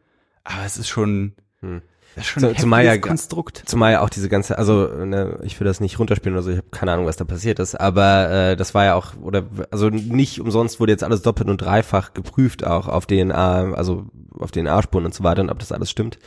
Aber 0.45 0.65
es 0.65 0.77
ist 0.79 0.89
schon, 0.89 1.33
Hm. 1.61 1.83
das 2.15 2.25
ist 2.25 2.31
schon 2.31 2.45
ein 2.47 2.57
zumal 2.57 2.85
ja- 2.85 2.97
Konstrukt. 2.99 3.63
Zumal 3.67 3.93
ja 3.93 4.01
auch 4.01 4.09
diese 4.11 4.29
ganze, 4.29 4.59
also 4.59 4.87
ne, 5.05 5.39
ich 5.43 5.61
will 5.61 5.67
das 5.67 5.81
nicht 5.81 5.99
runterspielen 5.99 6.35
oder 6.35 6.43
so, 6.43 6.51
ich 6.51 6.57
habe 6.57 6.69
keine 6.71 6.93
Ahnung, 6.93 7.07
was 7.07 7.17
da 7.17 7.25
passiert 7.25 7.59
ist, 7.59 7.75
aber 7.79 8.31
äh, 8.31 8.57
das 8.57 8.75
war 8.75 8.85
ja 8.85 8.95
auch, 8.95 9.15
oder 9.21 9.45
also 9.71 9.91
nicht 9.91 10.41
umsonst 10.41 10.81
wurde 10.81 10.93
jetzt 10.93 11.05
alles 11.05 11.23
doppelt 11.23 11.49
und 11.49 11.59
dreifach 11.61 12.15
geprüft, 12.15 12.65
auch 12.65 12.89
auf 12.89 13.07
DNA, 13.07 13.75
also 13.75 14.07
auf 14.39 14.51
DNA-Spuren 14.51 15.05
und 15.05 15.15
so 15.15 15.23
weiter 15.23 15.43
und 15.43 15.51
ob 15.51 15.59
das 15.59 15.73
alles 15.73 15.91
stimmt. 15.91 16.19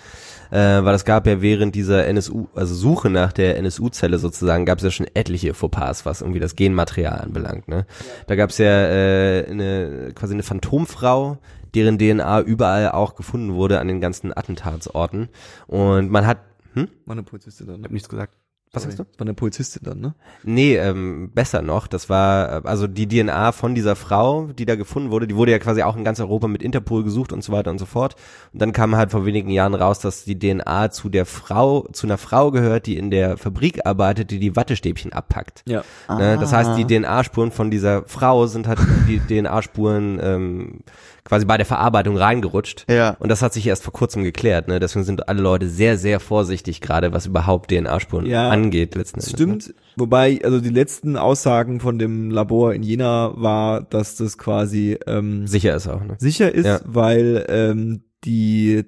Äh, 0.52 0.84
weil 0.84 0.96
es 0.96 1.06
gab 1.06 1.28
ja 1.28 1.42
während 1.42 1.76
dieser 1.76 2.06
NSU, 2.08 2.48
also 2.56 2.76
Suche 2.76 3.10
nach 3.10 3.34
der 3.34 3.58
NSU-Zelle 3.58 4.20
sozusagen, 4.20 4.66
gab 4.66 4.80
es 4.80 4.84
ja 4.84 4.92
schon 4.92 5.08
etliche 5.14 5.54
Fauxpas, 5.54 6.06
was 6.06 6.22
irgendwie 6.22 6.40
das 6.40 6.56
Genmaterial 6.56 7.20
anbelangt. 7.20 7.68
Ne? 7.68 7.86
Da 8.28 8.36
gab 8.36 8.50
es 8.50 8.58
ja 8.58 8.66
äh, 8.66 9.46
eine 9.50 10.12
quasi 10.14 10.34
eine 10.34 10.44
Phantomfrau, 10.44 11.38
deren 11.74 11.98
DNA 11.98 12.42
überall 12.42 12.92
auch 12.92 13.16
gefunden 13.16 13.54
wurde 13.54 13.80
an 13.80 13.88
den 13.88 14.02
ganzen 14.02 14.36
Attentatsorten. 14.36 15.30
Und 15.68 16.10
man 16.10 16.26
hat, 16.26 16.40
hm? 16.74 16.88
War 17.06 17.14
eine 17.14 17.24
Polizistin 17.24 17.68
Ich 17.68 17.84
habe 17.84 17.94
nichts 17.94 18.10
gesagt. 18.10 18.38
Was 18.76 18.84
sagst 18.84 19.00
du? 19.00 19.04
War 19.04 19.22
eine 19.22 19.34
Polizistin 19.34 19.82
dann, 19.84 20.00
ne? 20.02 20.14
Nee, 20.44 20.76
ähm, 20.76 21.32
besser 21.34 21.62
noch. 21.62 21.88
Das 21.88 22.10
war, 22.10 22.64
äh, 22.66 22.68
also 22.68 22.88
die 22.88 23.08
DNA 23.08 23.52
von 23.52 23.74
dieser 23.76 23.96
Frau, 23.96 24.48
die 24.48 24.66
da 24.66 24.76
gefunden 24.76 25.10
wurde, 25.12 25.28
die 25.28 25.36
wurde 25.36 25.52
ja 25.52 25.60
quasi 25.60 25.82
auch 25.84 25.96
in 25.96 26.04
ganz 26.04 26.20
Europa 26.20 26.48
mit 26.48 26.62
Interpol 26.62 27.04
gesucht 27.04 27.34
und 27.34 27.44
so 27.44 27.52
weiter 27.54 27.72
und 27.72 27.80
so 27.80 27.86
fort. 27.86 28.16
Und 28.54 28.62
dann 28.62 28.72
kam 28.74 28.96
halt 28.96 29.12
vor 29.12 29.26
wenigen 29.26 29.50
Jahren 29.50 29.74
raus, 29.74 30.00
dass 30.00 30.26
die 30.26 30.38
DNA 30.38 30.92
zu 30.92 31.10
der 31.10 31.26
Frau, 31.26 31.88
zu 31.94 32.06
einer 32.08 32.18
Frau 32.18 32.52
gehört, 32.52 32.86
die 32.86 32.98
in 32.98 33.10
der 33.12 33.38
Fabrik 33.38 33.86
arbeitet, 33.86 34.32
die 34.32 34.40
die 34.40 34.56
Wattestäbchen 34.56 35.14
abpackt. 35.14 35.64
Ja. 35.68 35.84
Ne? 36.10 36.38
Das 36.40 36.54
heißt, 36.54 36.78
die 36.78 36.84
Ah. 36.84 36.88
DNA-Spuren 36.88 37.52
von 37.52 37.72
dieser 37.72 38.04
Frau 38.04 38.46
sind 38.48 38.68
halt 38.68 38.80
die 39.08 39.20
DNA-Spuren 39.20 40.20
ähm, 40.22 40.80
quasi 41.26 41.46
bei 41.46 41.58
der 41.58 41.66
Verarbeitung 41.66 42.16
reingerutscht. 42.18 42.86
Ja. 42.90 43.18
Und 43.20 43.30
das 43.30 43.42
hat 43.42 43.52
sich 43.52 43.66
erst 43.68 43.84
vor 43.84 43.92
kurzem 43.92 44.24
geklärt. 44.24 44.68
Ne? 44.68 44.80
Deswegen 44.80 45.04
sind 45.04 45.28
alle 45.28 45.42
Leute 45.42 45.68
sehr, 45.68 45.98
sehr 45.98 46.20
vorsichtig 46.20 46.82
gerade, 46.82 47.12
was 47.14 47.26
überhaupt 47.26 47.72
DNA-Spuren 47.72 48.26
Ja, 48.28 48.50
angeht 48.50 48.96
letzten 48.96 49.20
Endes. 49.20 49.32
Ne? 49.34 49.38
stimmt. 49.38 49.74
Wobei, 49.98 50.40
also 50.44 50.62
die 50.62 50.70
letzten 50.70 51.18
Aussagen 51.18 51.80
von 51.80 51.98
dem 52.00 52.30
Labor 52.30 52.74
in 52.74 52.84
Jena 52.84 53.34
war, 53.36 53.82
dass 53.82 54.16
das 54.16 54.38
quasi 54.38 54.98
ähm, 55.08 55.48
Sicher 55.48 55.76
ist 55.76 55.88
auch. 55.88 56.04
Ne? 56.04 56.16
sicher 56.20 56.54
ist, 56.54 56.66
Ja. 56.66 56.80
weil 56.86 57.46
ähm, 57.50 58.04
die 58.24 58.84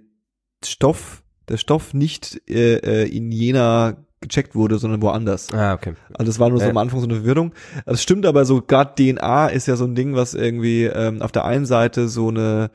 Stoff, 0.64 1.24
der 1.50 1.58
Stoff 1.58 1.94
nicht 1.94 2.42
äh, 2.50 2.76
äh, 3.04 3.08
in 3.08 3.32
Jena 3.32 4.06
gecheckt 4.22 4.56
wurde, 4.56 4.77
sondern 4.80 5.02
woanders. 5.02 5.52
Ah, 5.53 5.73
okay. 5.73 5.94
Also 6.14 6.30
das 6.31 6.39
war 6.39 6.49
nur 6.49 6.60
so 6.60 6.65
Ja. 6.65 6.72
am 6.72 6.77
Anfang 6.77 6.99
so 6.99 7.06
eine 7.06 7.15
Verwirrung. 7.15 7.53
Es 7.85 8.02
stimmt 8.02 8.26
aber 8.26 8.45
so, 8.45 8.61
gerade 8.61 8.95
DNA 8.95 9.48
ist 9.48 9.68
ja 9.68 9.76
so 9.76 9.85
ein 9.85 9.95
Ding, 9.95 10.15
was 10.15 10.34
irgendwie 10.34 10.85
ähm, 10.85 11.22
auf 11.22 11.31
der 11.31 11.45
einen 11.45 11.65
Seite 11.65 12.07
so 12.07 12.30
eine 12.30 12.72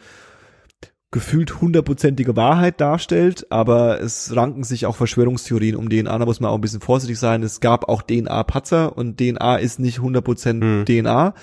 gefühlt 1.11 1.61
hundertprozentige 1.61 2.37
Wahrheit 2.37 2.81
darstellt, 2.81 3.47
aber 3.51 4.01
es 4.01 4.35
ranken 4.35 4.65
sich 4.65 4.87
auch 4.87 4.97
Verschwörungstheorien 4.97 5.77
um 5.77 5.91
DNA, 5.91 6.17
da 6.17 6.25
muss 6.25 6.41
man 6.41 6.51
auch 6.51 6.55
ein 6.55 6.63
bisschen 6.63 6.81
vorsichtig 6.81 7.19
sein. 7.19 7.43
Es 7.43 7.61
gab 7.61 7.87
auch 7.89 8.01
DNA-Patzer 8.01 8.97
und 8.97 9.19
DNA 9.21 9.57
ist 9.57 9.79
nicht 9.79 9.99
100% 9.99 10.63
Hm. 10.63 10.85
DNA. 10.87 11.35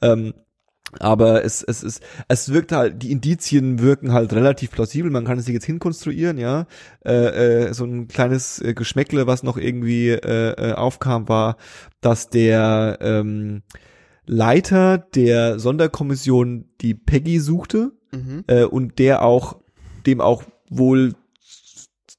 Ähm, 0.00 0.32
aber 1.00 1.44
es, 1.44 1.62
es, 1.62 1.82
es, 1.82 2.00
es 2.28 2.52
wirkt 2.52 2.72
halt, 2.72 3.02
die 3.02 3.12
Indizien 3.12 3.80
wirken 3.80 4.12
halt 4.12 4.32
relativ 4.32 4.70
plausibel, 4.70 5.10
man 5.10 5.24
kann 5.24 5.38
es 5.38 5.44
sich 5.44 5.54
jetzt 5.54 5.66
hinkonstruieren, 5.66 6.38
ja. 6.38 6.66
Äh, 7.04 7.66
äh, 7.68 7.74
so 7.74 7.84
ein 7.84 8.08
kleines 8.08 8.60
äh, 8.60 8.74
Geschmäckle, 8.74 9.26
was 9.26 9.42
noch 9.42 9.56
irgendwie 9.56 10.08
äh, 10.10 10.52
äh, 10.52 10.72
aufkam, 10.72 11.28
war, 11.28 11.56
dass 12.00 12.30
der 12.30 12.98
ähm, 13.00 13.62
Leiter 14.26 14.98
der 14.98 15.58
Sonderkommission 15.58 16.66
die 16.80 16.94
Peggy 16.94 17.40
suchte 17.40 17.92
Mhm. 18.12 18.44
äh, 18.46 18.64
und 18.64 18.98
der 18.98 19.22
auch 19.22 19.60
dem 20.06 20.20
auch 20.20 20.42
wohl 20.70 21.14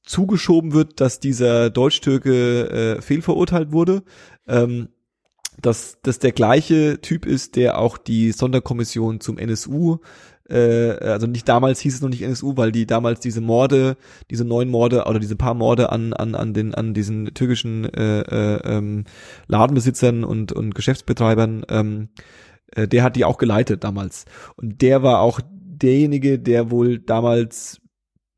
zugeschoben 0.04 0.74
wird, 0.74 1.02
dass 1.02 1.20
dieser 1.20 1.70
Deutsch-Türke 1.70 2.98
äh, 2.98 3.02
fehlverurteilt 3.02 3.72
wurde. 3.72 4.04
Ähm, 4.48 4.90
dass 5.62 5.98
das 6.04 6.20
der 6.20 6.32
gleiche 6.32 7.02
Typ 7.02 7.26
ist, 7.26 7.56
der 7.56 7.78
auch 7.78 7.98
die 7.98 8.32
Sonderkommission 8.32 9.20
zum 9.20 9.38
NSU, 9.38 10.00
äh, 10.50 10.98
also 11.00 11.28
nicht 11.28 11.48
damals 11.48 11.80
hieß 11.80 11.96
es 11.96 12.02
noch 12.02 12.10
nicht 12.10 12.24
NSU, 12.24 12.58
weil 12.58 12.72
die 12.72 12.88
damals 12.88 13.20
diese 13.20 13.42
Morde, 13.42 13.98
diese 14.30 14.46
neun 14.46 14.70
Morde 14.70 15.06
oder 15.06 15.20
diese 15.20 15.36
paar 15.36 15.54
Morde 15.54 15.92
an 15.92 16.14
an 16.14 16.36
an 16.36 16.54
den 16.54 16.74
an 16.74 16.94
diesen 16.94 17.34
türkischen 17.34 17.86
äh, 17.86 18.22
äh, 18.22 18.78
ähm, 18.78 19.04
Ladenbesitzern 19.48 20.24
und 20.24 20.52
und 20.52 20.74
Geschäftsbetreibern, 20.76 21.66
ähm, 21.70 22.10
äh, 22.76 22.88
der 22.88 23.04
hat 23.04 23.16
die 23.16 23.26
auch 23.26 23.38
geleitet 23.38 23.84
damals. 23.84 24.26
Und 24.56 24.82
der 24.82 25.04
war 25.04 25.22
auch 25.22 25.40
derjenige, 25.44 26.40
der 26.40 26.72
wohl 26.72 27.00
damals 27.00 27.80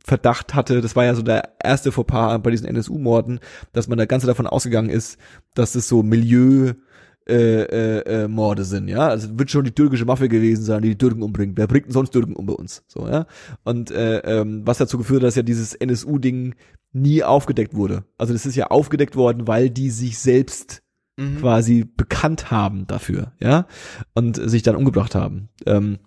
Verdacht 0.04 0.56
hatte, 0.56 0.82
das 0.82 0.96
war 0.96 1.06
ja 1.06 1.14
so 1.14 1.22
der 1.22 1.54
erste 1.64 1.92
Fauxpas 1.92 2.40
bei 2.42 2.50
diesen 2.50 2.68
NSU-Morden, 2.68 3.40
dass 3.72 3.88
man 3.88 4.00
da 4.00 4.06
ganz 4.06 4.26
davon 4.26 4.48
ausgegangen 4.48 4.90
ist, 4.90 5.20
dass 5.54 5.76
es 5.76 5.88
so 5.88 6.02
Milieu 6.02 6.74
äh, 7.28 7.62
äh, 7.64 8.24
äh, 8.24 8.28
Morde 8.28 8.64
sind, 8.64 8.88
ja. 8.88 9.08
Also 9.08 9.38
wird 9.38 9.52
schon 9.52 9.66
die 9.66 9.72
türkische 9.72 10.06
Mafia 10.06 10.28
gewesen 10.28 10.64
sein, 10.64 10.82
die 10.82 10.90
die 10.90 10.98
Türken 10.98 11.22
umbringt. 11.22 11.58
Wer 11.58 11.68
bringt 11.68 11.86
denn 11.86 11.94
sonst 11.94 12.12
Türken 12.12 12.36
um 12.36 12.46
bei 12.46 12.54
uns? 12.54 12.84
So, 12.88 13.08
ja. 13.08 13.28
Und 13.64 13.92
äh, 13.92 14.20
ähm, 14.20 14.62
was 14.66 14.80
dazu 14.80 14.98
geführt 14.98 15.22
hat, 15.22 15.28
dass 15.28 15.36
ja 15.36 15.44
dieses 15.44 15.76
NSU-Ding 15.76 16.56
nie 16.94 17.24
aufgedeckt 17.24 17.76
wurde. 17.76 18.04
Also 18.18 18.34
das 18.34 18.46
ist 18.46 18.56
ja 18.56 18.68
aufgedeckt 18.68 19.16
worden, 19.16 19.48
weil 19.48 19.70
die 19.70 19.90
sich 19.90 20.18
selbst 20.18 20.82
Mhm. 21.18 21.40
quasi 21.40 21.84
bekannt 21.84 22.52
haben 22.52 22.88
dafür, 22.88 23.34
ja, 23.40 23.68
und 24.14 24.38
sich 24.38 24.64
dann 24.64 24.78
umgebracht 24.78 25.14
haben. 25.14 25.50
Ähm, 25.66 26.00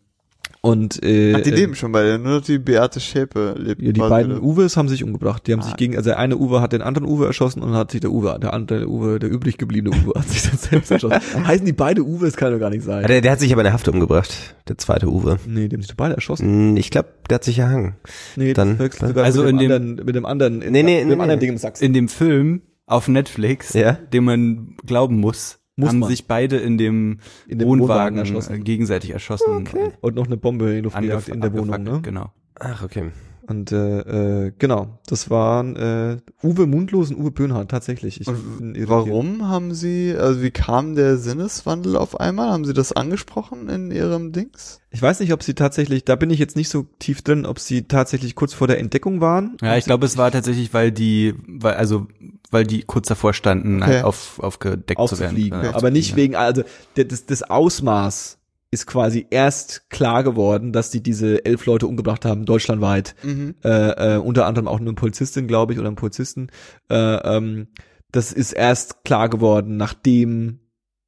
und 0.65 1.03
äh, 1.05 1.35
Ach, 1.37 1.41
die 1.43 1.51
äh, 1.51 1.55
leben 1.55 1.75
schon 1.75 1.93
beide, 1.93 2.19
nur 2.19 2.37
noch 2.37 2.41
die 2.41 2.59
Beate 2.59 2.99
Schäpe 2.99 3.55
lebt. 3.59 3.83
ja, 3.83 3.93
die 3.93 4.01
quasi 4.01 4.11
beiden 4.11 4.33
wieder. 4.37 4.43
Uwes 4.43 4.77
haben 4.79 4.89
sich 4.89 5.05
umgebracht. 5.05 5.47
Die 5.47 5.53
haben 5.53 5.61
Ah. 5.61 5.65
sich 5.65 5.77
gegen, 5.77 5.95
also 5.97 6.09
der 6.09 6.19
eine 6.19 6.39
Uwe 6.39 6.63
hat 6.63 6.73
den 6.73 6.81
anderen 6.81 7.07
Uwe 7.07 7.27
erschossen 7.27 7.61
und 7.61 7.69
dann 7.71 7.77
hat 7.79 7.91
sich 7.91 8.01
der 8.01 8.11
Uwe, 8.11 8.39
der 8.41 8.55
andere 8.55 8.89
Uwe, 8.89 9.19
der 9.19 9.31
übrig 9.31 9.59
gebliebene 9.59 9.95
Uwe 9.95 10.19
hat 10.19 10.27
sich 10.29 10.43
dann 10.43 10.57
selbst 10.59 10.91
erschossen. 10.91 11.21
Heißen 11.47 11.67
die 11.67 11.75
beide 11.75 12.03
Uwes, 12.03 12.37
kann 12.37 12.51
doch 12.53 12.59
gar 12.59 12.71
nicht 12.71 12.83
sein. 12.83 13.03
Ja, 13.03 13.09
Der, 13.09 13.21
der 13.21 13.33
hat 13.33 13.41
sich 13.41 13.53
aber 13.53 13.61
in 13.61 13.65
der 13.67 13.73
Haft 13.75 13.87
umgebracht, 13.89 14.55
der 14.67 14.79
zweite 14.79 15.07
Uwe. 15.09 15.39
nee, 15.47 15.69
die 15.69 15.77
haben 15.77 15.83
sich 15.83 15.95
beide 15.97 16.15
erschossen. 16.15 16.47
Hm, 16.49 16.77
Ich 16.79 16.91
glaube, 16.91 17.09
der 17.29 17.35
hat 17.35 17.45
sich 17.45 17.59
erhangen. 17.59 17.97
Nee, 18.37 18.55
Dann- 18.55 18.79
das 18.79 18.97
sogar 18.97 19.25
Also 19.25 19.43
mit 19.43 19.51
dem 19.53 19.59
in 19.61 19.69
dem- 19.69 19.73
anderen, 19.73 20.07
mit 20.07 20.15
dem 20.17 20.25
anderen, 20.27 20.59
Nee, 20.61 20.71
nee, 20.71 20.83
mit 20.83 20.87
dem 20.87 21.09
nee, 21.09 21.13
anderen 21.13 21.29
nee. 21.29 21.37
Ding 21.41 21.51
im 21.51 21.59
Sachsen. 21.59 21.85
In 21.85 21.93
dem 21.93 22.09
Film 22.09 22.63
auf 22.87 23.07
Netflix, 23.09 23.75
Ja. 23.75 23.93
dem 23.93 24.25
man 24.25 24.77
glauben 24.87 25.19
muss, 25.21 25.59
Muss 25.77 25.89
haben 25.89 25.99
man. 26.01 26.09
sich 26.09 26.27
beide 26.27 26.57
in 26.59 26.79
dem, 26.79 27.19
In 27.49 27.59
dem 27.59 27.69
Wohnwagen 27.69 27.89
Wohnwagen, 27.89 28.19
erschossen. 28.19 28.55
äh, 28.55 28.59
gegenseitig 28.61 29.11
erschossen. 29.11 29.69
Und 30.01 30.15
noch 30.15 30.27
eine 30.27 30.37
Bombe 30.37 30.73
in 30.77 30.85
Luft 30.85 30.97
Angef- 30.97 31.29
in 31.29 31.41
der 31.41 31.53
Wohnung, 31.53 31.83
ne? 31.83 32.01
Genau. 32.03 32.33
Ach, 32.61 32.83
okay. 32.85 33.11
Und 33.47 33.73
äh, 33.73 34.47
äh, 34.47 34.53
genau, 34.59 34.99
das 35.07 35.29
waren 35.29 35.77
äh, 35.77 36.17
Uwe 36.43 36.67
Mundlos 36.67 37.11
und 37.11 37.19
Uwe 37.19 37.31
Böhnhardt 37.31 37.71
tatsächlich. 37.71 38.21
Ich 38.21 38.27
warum 38.27 39.49
haben 39.49 39.75
Sie, 39.75 40.15
also 40.17 40.43
wie 40.43 40.51
kam 40.51 40.95
der 40.95 41.19
Sinneswandel 41.19 41.97
auf 41.97 42.19
einmal? 42.19 42.51
Haben 42.51 42.65
Sie 42.65 42.73
das 42.73 42.93
angesprochen 42.93 43.69
in 43.69 43.91
Ihrem 43.91 44.33
Dings? 44.33 44.81
Ich 44.91 45.03
weiß 45.03 45.21
nicht, 45.21 45.33
ob 45.33 45.43
sie 45.43 45.55
tatsächlich, 45.55 46.05
da 46.05 46.15
bin 46.17 46.31
ich 46.31 46.39
jetzt 46.39 46.57
nicht 46.57 46.69
so 46.69 46.87
tief 47.01 47.21
drin, 47.23 47.47
ob 47.47 47.59
sie 47.59 47.83
tatsächlich 47.83 48.35
kurz 48.35 48.55
vor 48.55 48.67
der 48.69 48.79
Entdeckung 48.79 49.21
waren. 49.21 49.57
Ja, 49.61 49.77
ich 49.77 49.85
glaube, 49.85 50.07
es 50.07 50.17
war 50.17 50.31
tatsächlich, 50.31 50.73
weil 50.73 50.93
die, 50.93 51.35
weil, 51.47 51.75
also, 51.75 52.07
weil 52.51 52.65
die 52.65 52.83
kurz 52.83 53.09
davor 53.09 53.35
standen, 53.35 53.83
Okay. 53.83 53.95
halt 53.97 54.05
auf, 54.05 54.39
aufgedeckt 54.41 55.09
zu 55.09 55.19
werden. 55.19 55.37
Äh, 55.37 55.53
Aber 55.73 55.91
nicht 55.91 56.13
aufzufliegen, 56.13 56.17
wegen, 56.17 56.37
also 56.37 56.63
das, 56.95 57.27
das 57.27 57.43
Ausmaß 57.43 58.39
ist 58.75 58.87
quasi 58.87 59.27
erst 59.31 59.89
klar 59.89 60.25
geworden, 60.25 60.73
dass 60.73 60.91
die 60.91 61.03
diese 61.03 61.45
elf 61.45 61.65
Leute 61.65 61.87
umgebracht 61.87 62.25
haben, 62.25 62.45
deutschlandweit. 62.45 63.15
Mhm. 63.23 63.55
Äh, 63.65 64.17
äh, 64.17 64.19
unter 64.19 64.47
anderem 64.47 64.69
auch 64.69 64.81
eine 64.81 64.93
Polizistin, 64.93 65.47
glaube 65.47 65.73
ich, 65.73 65.79
oder 65.79 65.89
einen 65.89 65.97
Polizisten. 65.97 66.49
Äh, 66.91 66.97
ähm, 66.97 67.69
das 68.11 68.33
ist 68.33 68.53
erst 68.53 69.05
klar 69.05 69.29
geworden, 69.29 69.77
nachdem 69.77 70.59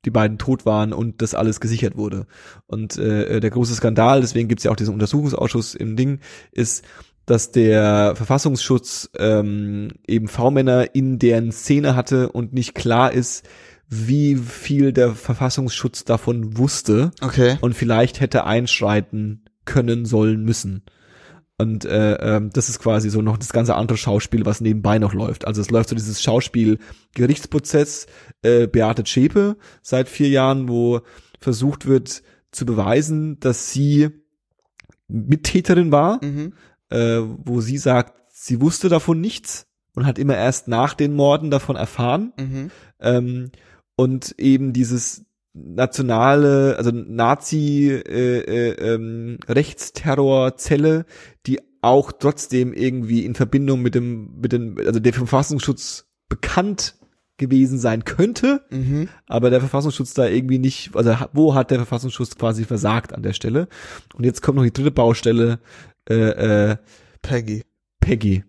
die 0.05 0.11
beiden 0.11 0.39
tot 0.39 0.65
waren 0.65 0.93
und 0.93 1.21
das 1.21 1.35
alles 1.35 1.61
gesichert 1.61 1.97
wurde. 1.97 2.27
Und 2.67 2.97
äh, 2.97 3.41
der 3.41 3.51
große 3.51 3.75
Skandal, 3.75 4.21
deswegen 4.21 4.49
gibt's 4.49 4.65
ja 4.65 4.71
auch 4.71 4.77
diesen 4.77 4.95
Untersuchungsausschuss 4.95 5.75
im 5.75 5.97
Ding, 5.97 6.21
ist, 6.53 6.85
dass 7.27 7.51
der 7.51 8.15
Verfassungsschutz 8.15 9.11
ähm, 9.19 9.89
eben 10.07 10.29
V-Männer 10.29 10.95
in 10.95 11.19
deren 11.19 11.51
Szene 11.51 11.97
hatte 11.97 12.31
und 12.31 12.53
nicht 12.53 12.77
klar 12.77 13.13
ist, 13.13 13.45
wie 13.89 14.37
viel 14.37 14.93
der 14.93 15.15
Verfassungsschutz 15.15 16.05
davon 16.05 16.57
wusste 16.59 17.13
Okay. 17.21 17.57
und 17.61 17.75
vielleicht 17.75 18.21
hätte 18.21 18.45
einschreiten 18.45 19.45
können, 19.65 20.05
sollen, 20.07 20.45
müssen. 20.45 20.83
Und 21.59 21.85
äh, 21.87 22.15
ähm, 22.17 22.51
das 22.53 22.69
ist 22.69 22.81
quasi 22.81 23.09
so 23.09 23.23
noch 23.23 23.39
das 23.39 23.53
ganze 23.53 23.77
andere 23.77 23.97
Schauspiel, 23.97 24.45
was 24.45 24.61
nebenbei 24.61 24.99
noch 24.99 25.15
läuft. 25.15 25.47
Also 25.47 25.61
es 25.63 25.71
läuft 25.71 25.89
so 25.89 25.95
dieses 25.95 26.23
Schauspiel 26.23 26.79
Gerichtsprozess 27.15 28.07
äh, 28.43 28.67
Beate 28.67 29.05
Zschäpe 29.05 29.57
seit 29.83 30.09
vier 30.09 30.29
Jahren, 30.29 30.69
wo 30.69 31.01
versucht 31.41 31.87
wird 31.87 32.23
zu 32.53 32.67
beweisen, 32.67 33.41
dass 33.41 33.71
sie 33.73 34.11
Mittäterin 35.09 35.93
war, 35.93 36.23
Mhm. 36.25 36.53
äh, 36.91 37.21
wo 37.45 37.61
sie 37.61 37.79
sagt, 37.79 38.15
sie 38.33 38.61
wusste 38.61 38.89
davon 38.89 39.21
nichts 39.21 39.67
und 39.95 40.07
hat 40.07 40.19
immer 40.19 40.37
erst 40.37 40.69
nach 40.69 40.95
den 40.95 41.15
Morden 41.15 41.51
davon 41.51 41.77
erfahren 41.77 42.33
Mhm. 42.39 42.71
ähm, 43.01 43.51
und 43.97 44.35
eben 44.39 44.73
dieses 44.73 45.25
nationale, 45.53 46.77
also 46.77 46.91
Nazi 46.93 47.89
äh, 47.91 48.39
äh, 48.41 48.95
ähm, 48.95 49.39
Rechtsterrorzelle, 49.49 51.07
die 51.47 51.61
auch 51.81 52.13
trotzdem 52.13 52.73
irgendwie 52.73 53.25
in 53.25 53.35
Verbindung 53.35 53.81
mit 53.81 53.95
dem 53.95 54.39
mit 54.41 54.53
dem 54.53 54.77
also 54.79 55.01
der 55.01 55.13
Verfassungsschutz 55.15 56.07
bekannt 56.29 56.97
gewesen 57.39 57.79
sein 57.79 58.05
könnte, 58.05 58.63
Mhm. 58.71 59.09
aber 59.27 59.51
der 59.51 59.61
Verfassungsschutz 59.61 60.15
da 60.15 60.27
irgendwie 60.27 60.59
nicht, 60.59 60.97
also 60.97 61.15
wo 61.33 61.55
hat 61.55 61.71
der 61.71 61.79
Verfassungsschutz 61.79 62.37
quasi 62.37 62.65
versagt 62.65 63.13
an 63.15 63.23
der 63.23 63.35
Stelle? 63.35 63.69
Und 64.15 64.25
jetzt 64.25 64.43
kommt 64.43 64.57
noch 64.57 64.65
die 64.65 64.73
dritte 64.73 64.91
Baustelle, 64.91 65.59
äh, 66.09 66.15
äh, 66.71 66.77
Peggy. 67.23 67.65
Peggy. 68.01 68.45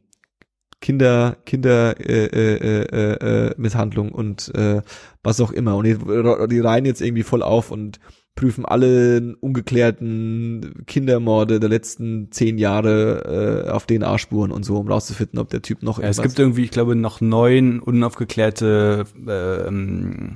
Kinder, 0.80 1.38
Kinder, 1.46 2.00
äh, 2.00 2.26
äh, 2.26 2.84
äh, 2.84 3.48
äh, 3.48 3.56
Misshandlung 3.58 4.12
und 4.12 4.54
äh, 4.56 4.82
was 5.24 5.42
auch 5.42 5.52
immer. 5.52 5.76
Und 5.76 5.86
die, 5.86 5.96
die 5.96 6.60
reihen 6.60 6.86
jetzt 6.86 7.02
irgendwie 7.02 7.24
voll 7.24 7.42
auf 7.42 7.72
und 7.72 8.00
prüfen 8.36 8.64
alle 8.64 9.36
ungeklärten 9.42 10.84
Kindermorde 10.86 11.60
der 11.60 11.70
letzten 11.70 12.32
zehn 12.32 12.58
Jahre 12.58 13.66
äh, 13.68 13.70
auf 13.72 13.86
DNA-Spuren 13.88 14.52
und 14.52 14.64
so, 14.64 14.78
um 14.78 14.88
rauszufinden, 14.88 15.40
ob 15.40 15.50
der 15.50 15.62
Typ 15.62 15.84
noch 15.84 16.00
Ja, 16.00 16.08
es 16.08 16.22
gibt 16.22 16.40
irgendwie, 16.40 16.64
ich 16.64 16.72
glaube, 16.72 16.96
noch 16.96 17.20
neun 17.20 17.80
unaufgeklärte 17.80 19.06
äh, 19.28 19.68
ähm, 19.68 20.36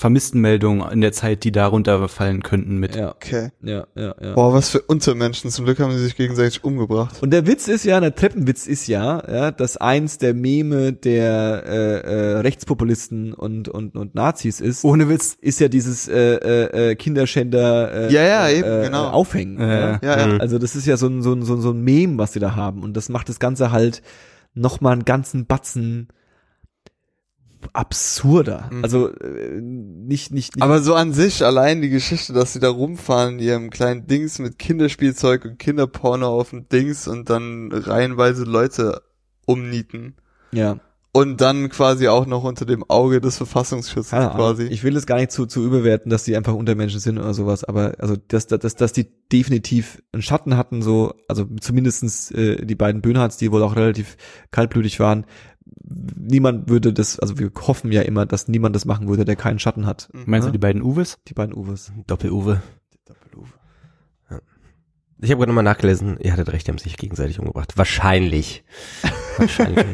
Vermisstenmeldungen 0.00 0.90
in 0.90 1.02
der 1.02 1.12
Zeit, 1.12 1.44
die 1.44 1.52
darunter 1.52 2.08
fallen 2.08 2.42
könnten 2.42 2.78
mit. 2.78 2.96
ja, 2.96 3.10
Okay. 3.10 3.50
ja, 3.62 3.86
ja, 3.94 4.14
ja. 4.18 4.32
Boah, 4.34 4.54
was 4.54 4.70
für 4.70 4.80
Untermenschen. 4.80 5.50
Zum 5.50 5.66
Glück 5.66 5.78
haben 5.78 5.92
sie 5.92 6.02
sich 6.02 6.16
gegenseitig 6.16 6.64
umgebracht. 6.64 7.22
Und 7.22 7.30
der 7.32 7.46
Witz 7.46 7.68
ist 7.68 7.84
ja, 7.84 8.00
der 8.00 8.14
Treppenwitz 8.14 8.66
ist 8.66 8.86
ja, 8.86 9.22
ja, 9.30 9.50
dass 9.50 9.76
eins 9.76 10.16
der 10.16 10.32
Meme 10.32 10.94
der 10.94 11.62
äh, 11.66 11.98
äh, 12.00 12.36
Rechtspopulisten 12.38 13.34
und 13.34 13.68
und 13.68 13.94
und 13.94 14.14
Nazis 14.14 14.60
ist, 14.60 14.84
Ohne 14.84 15.10
Witz. 15.10 15.36
ist 15.40 15.60
ja 15.60 15.68
dieses 15.68 16.08
äh, 16.08 16.16
äh, 16.36 16.90
äh, 16.92 16.94
Kinderschänder 16.94 18.08
äh, 18.08 18.12
Ja, 18.12 18.22
ja, 18.22 18.48
eben, 18.48 18.66
äh, 18.68 18.84
genau. 18.86 19.04
äh, 19.04 19.10
Aufhängen. 19.10 19.60
Äh, 19.60 19.80
ja. 19.80 19.98
Ja, 20.02 20.18
ja. 20.18 20.26
Mhm. 20.28 20.40
Also 20.40 20.58
das 20.58 20.76
ist 20.76 20.86
ja 20.86 20.96
so 20.96 21.08
ein, 21.08 21.20
so 21.22 21.34
ein, 21.34 21.42
so 21.42 21.54
ein, 21.56 21.60
so 21.60 21.72
ein 21.72 21.82
Meme, 21.82 22.16
was 22.16 22.32
die 22.32 22.38
da 22.38 22.56
haben. 22.56 22.82
Und 22.82 22.96
das 22.96 23.10
macht 23.10 23.28
das 23.28 23.38
Ganze 23.38 23.70
halt 23.70 24.00
noch 24.54 24.80
mal 24.80 24.92
einen 24.92 25.04
ganzen 25.04 25.44
Batzen 25.44 26.08
absurder. 27.72 28.68
Mhm. 28.70 28.84
Also 28.84 29.08
äh, 29.08 29.60
nicht, 29.60 30.32
nicht, 30.32 30.56
nicht 30.56 30.62
Aber 30.62 30.80
so 30.80 30.94
an 30.94 31.12
sich, 31.12 31.44
allein 31.44 31.82
die 31.82 31.90
Geschichte, 31.90 32.32
dass 32.32 32.52
sie 32.52 32.60
da 32.60 32.70
rumfahren, 32.70 33.34
in 33.34 33.44
ihrem 33.44 33.70
kleinen 33.70 34.06
Dings 34.06 34.38
mit 34.38 34.58
Kinderspielzeug 34.58 35.44
und 35.44 35.58
Kinderporno 35.58 36.26
auf 36.28 36.50
dem 36.50 36.68
Dings 36.68 37.08
und 37.08 37.30
dann 37.30 37.70
reihenweise 37.72 38.44
Leute 38.44 39.02
umnieten. 39.46 40.14
ja. 40.52 40.78
Und 41.12 41.40
dann 41.40 41.70
quasi 41.70 42.06
auch 42.06 42.24
noch 42.24 42.44
unter 42.44 42.64
dem 42.64 42.88
Auge 42.88 43.20
des 43.20 43.36
Verfassungsschutzes 43.36 44.12
Ahnung. 44.12 44.36
quasi. 44.36 44.62
Ich 44.66 44.84
will 44.84 44.96
es 44.96 45.06
gar 45.06 45.16
nicht 45.16 45.32
zu, 45.32 45.46
zu 45.46 45.64
überwerten, 45.64 46.08
dass 46.08 46.22
die 46.22 46.36
einfach 46.36 46.54
Untermenschen 46.54 47.00
sind 47.00 47.18
oder 47.18 47.34
sowas, 47.34 47.64
aber 47.64 47.94
also 47.98 48.14
dass, 48.28 48.46
dass, 48.46 48.76
dass 48.76 48.92
die 48.92 49.08
definitiv 49.32 50.00
einen 50.12 50.22
Schatten 50.22 50.56
hatten, 50.56 50.82
so, 50.82 51.14
also 51.26 51.46
zumindestens 51.60 52.30
äh, 52.30 52.64
die 52.64 52.76
beiden 52.76 53.02
Böhnhards, 53.02 53.38
die 53.38 53.50
wohl 53.50 53.64
auch 53.64 53.74
relativ 53.74 54.16
kaltblütig 54.52 55.00
waren, 55.00 55.26
niemand 55.84 56.68
würde 56.68 56.92
das, 56.92 57.18
also 57.18 57.38
wir 57.38 57.50
hoffen 57.66 57.92
ja 57.92 58.02
immer, 58.02 58.26
dass 58.26 58.48
niemand 58.48 58.74
das 58.76 58.84
machen 58.84 59.08
würde, 59.08 59.24
der 59.24 59.36
keinen 59.36 59.58
Schatten 59.58 59.86
hat. 59.86 60.08
Meinst 60.12 60.46
Ja. 60.46 60.50
du 60.50 60.52
die 60.52 60.58
beiden 60.58 60.82
Uwes? 60.82 61.18
Die 61.28 61.34
beiden 61.34 61.54
Uwes. 61.54 61.92
Doppel-Uwe. 62.06 62.62
Ja. 64.30 64.38
Ich 65.22 65.30
habe 65.30 65.38
gerade 65.38 65.48
nochmal 65.50 65.64
nachgelesen, 65.64 66.18
ihr 66.20 66.32
hattet 66.32 66.50
recht, 66.52 66.66
die 66.66 66.70
haben 66.72 66.78
sich 66.78 66.96
gegenseitig 66.96 67.38
umgebracht. 67.38 67.72
Wahrscheinlich. 67.76 68.64
Wahrscheinlich. 69.36 69.86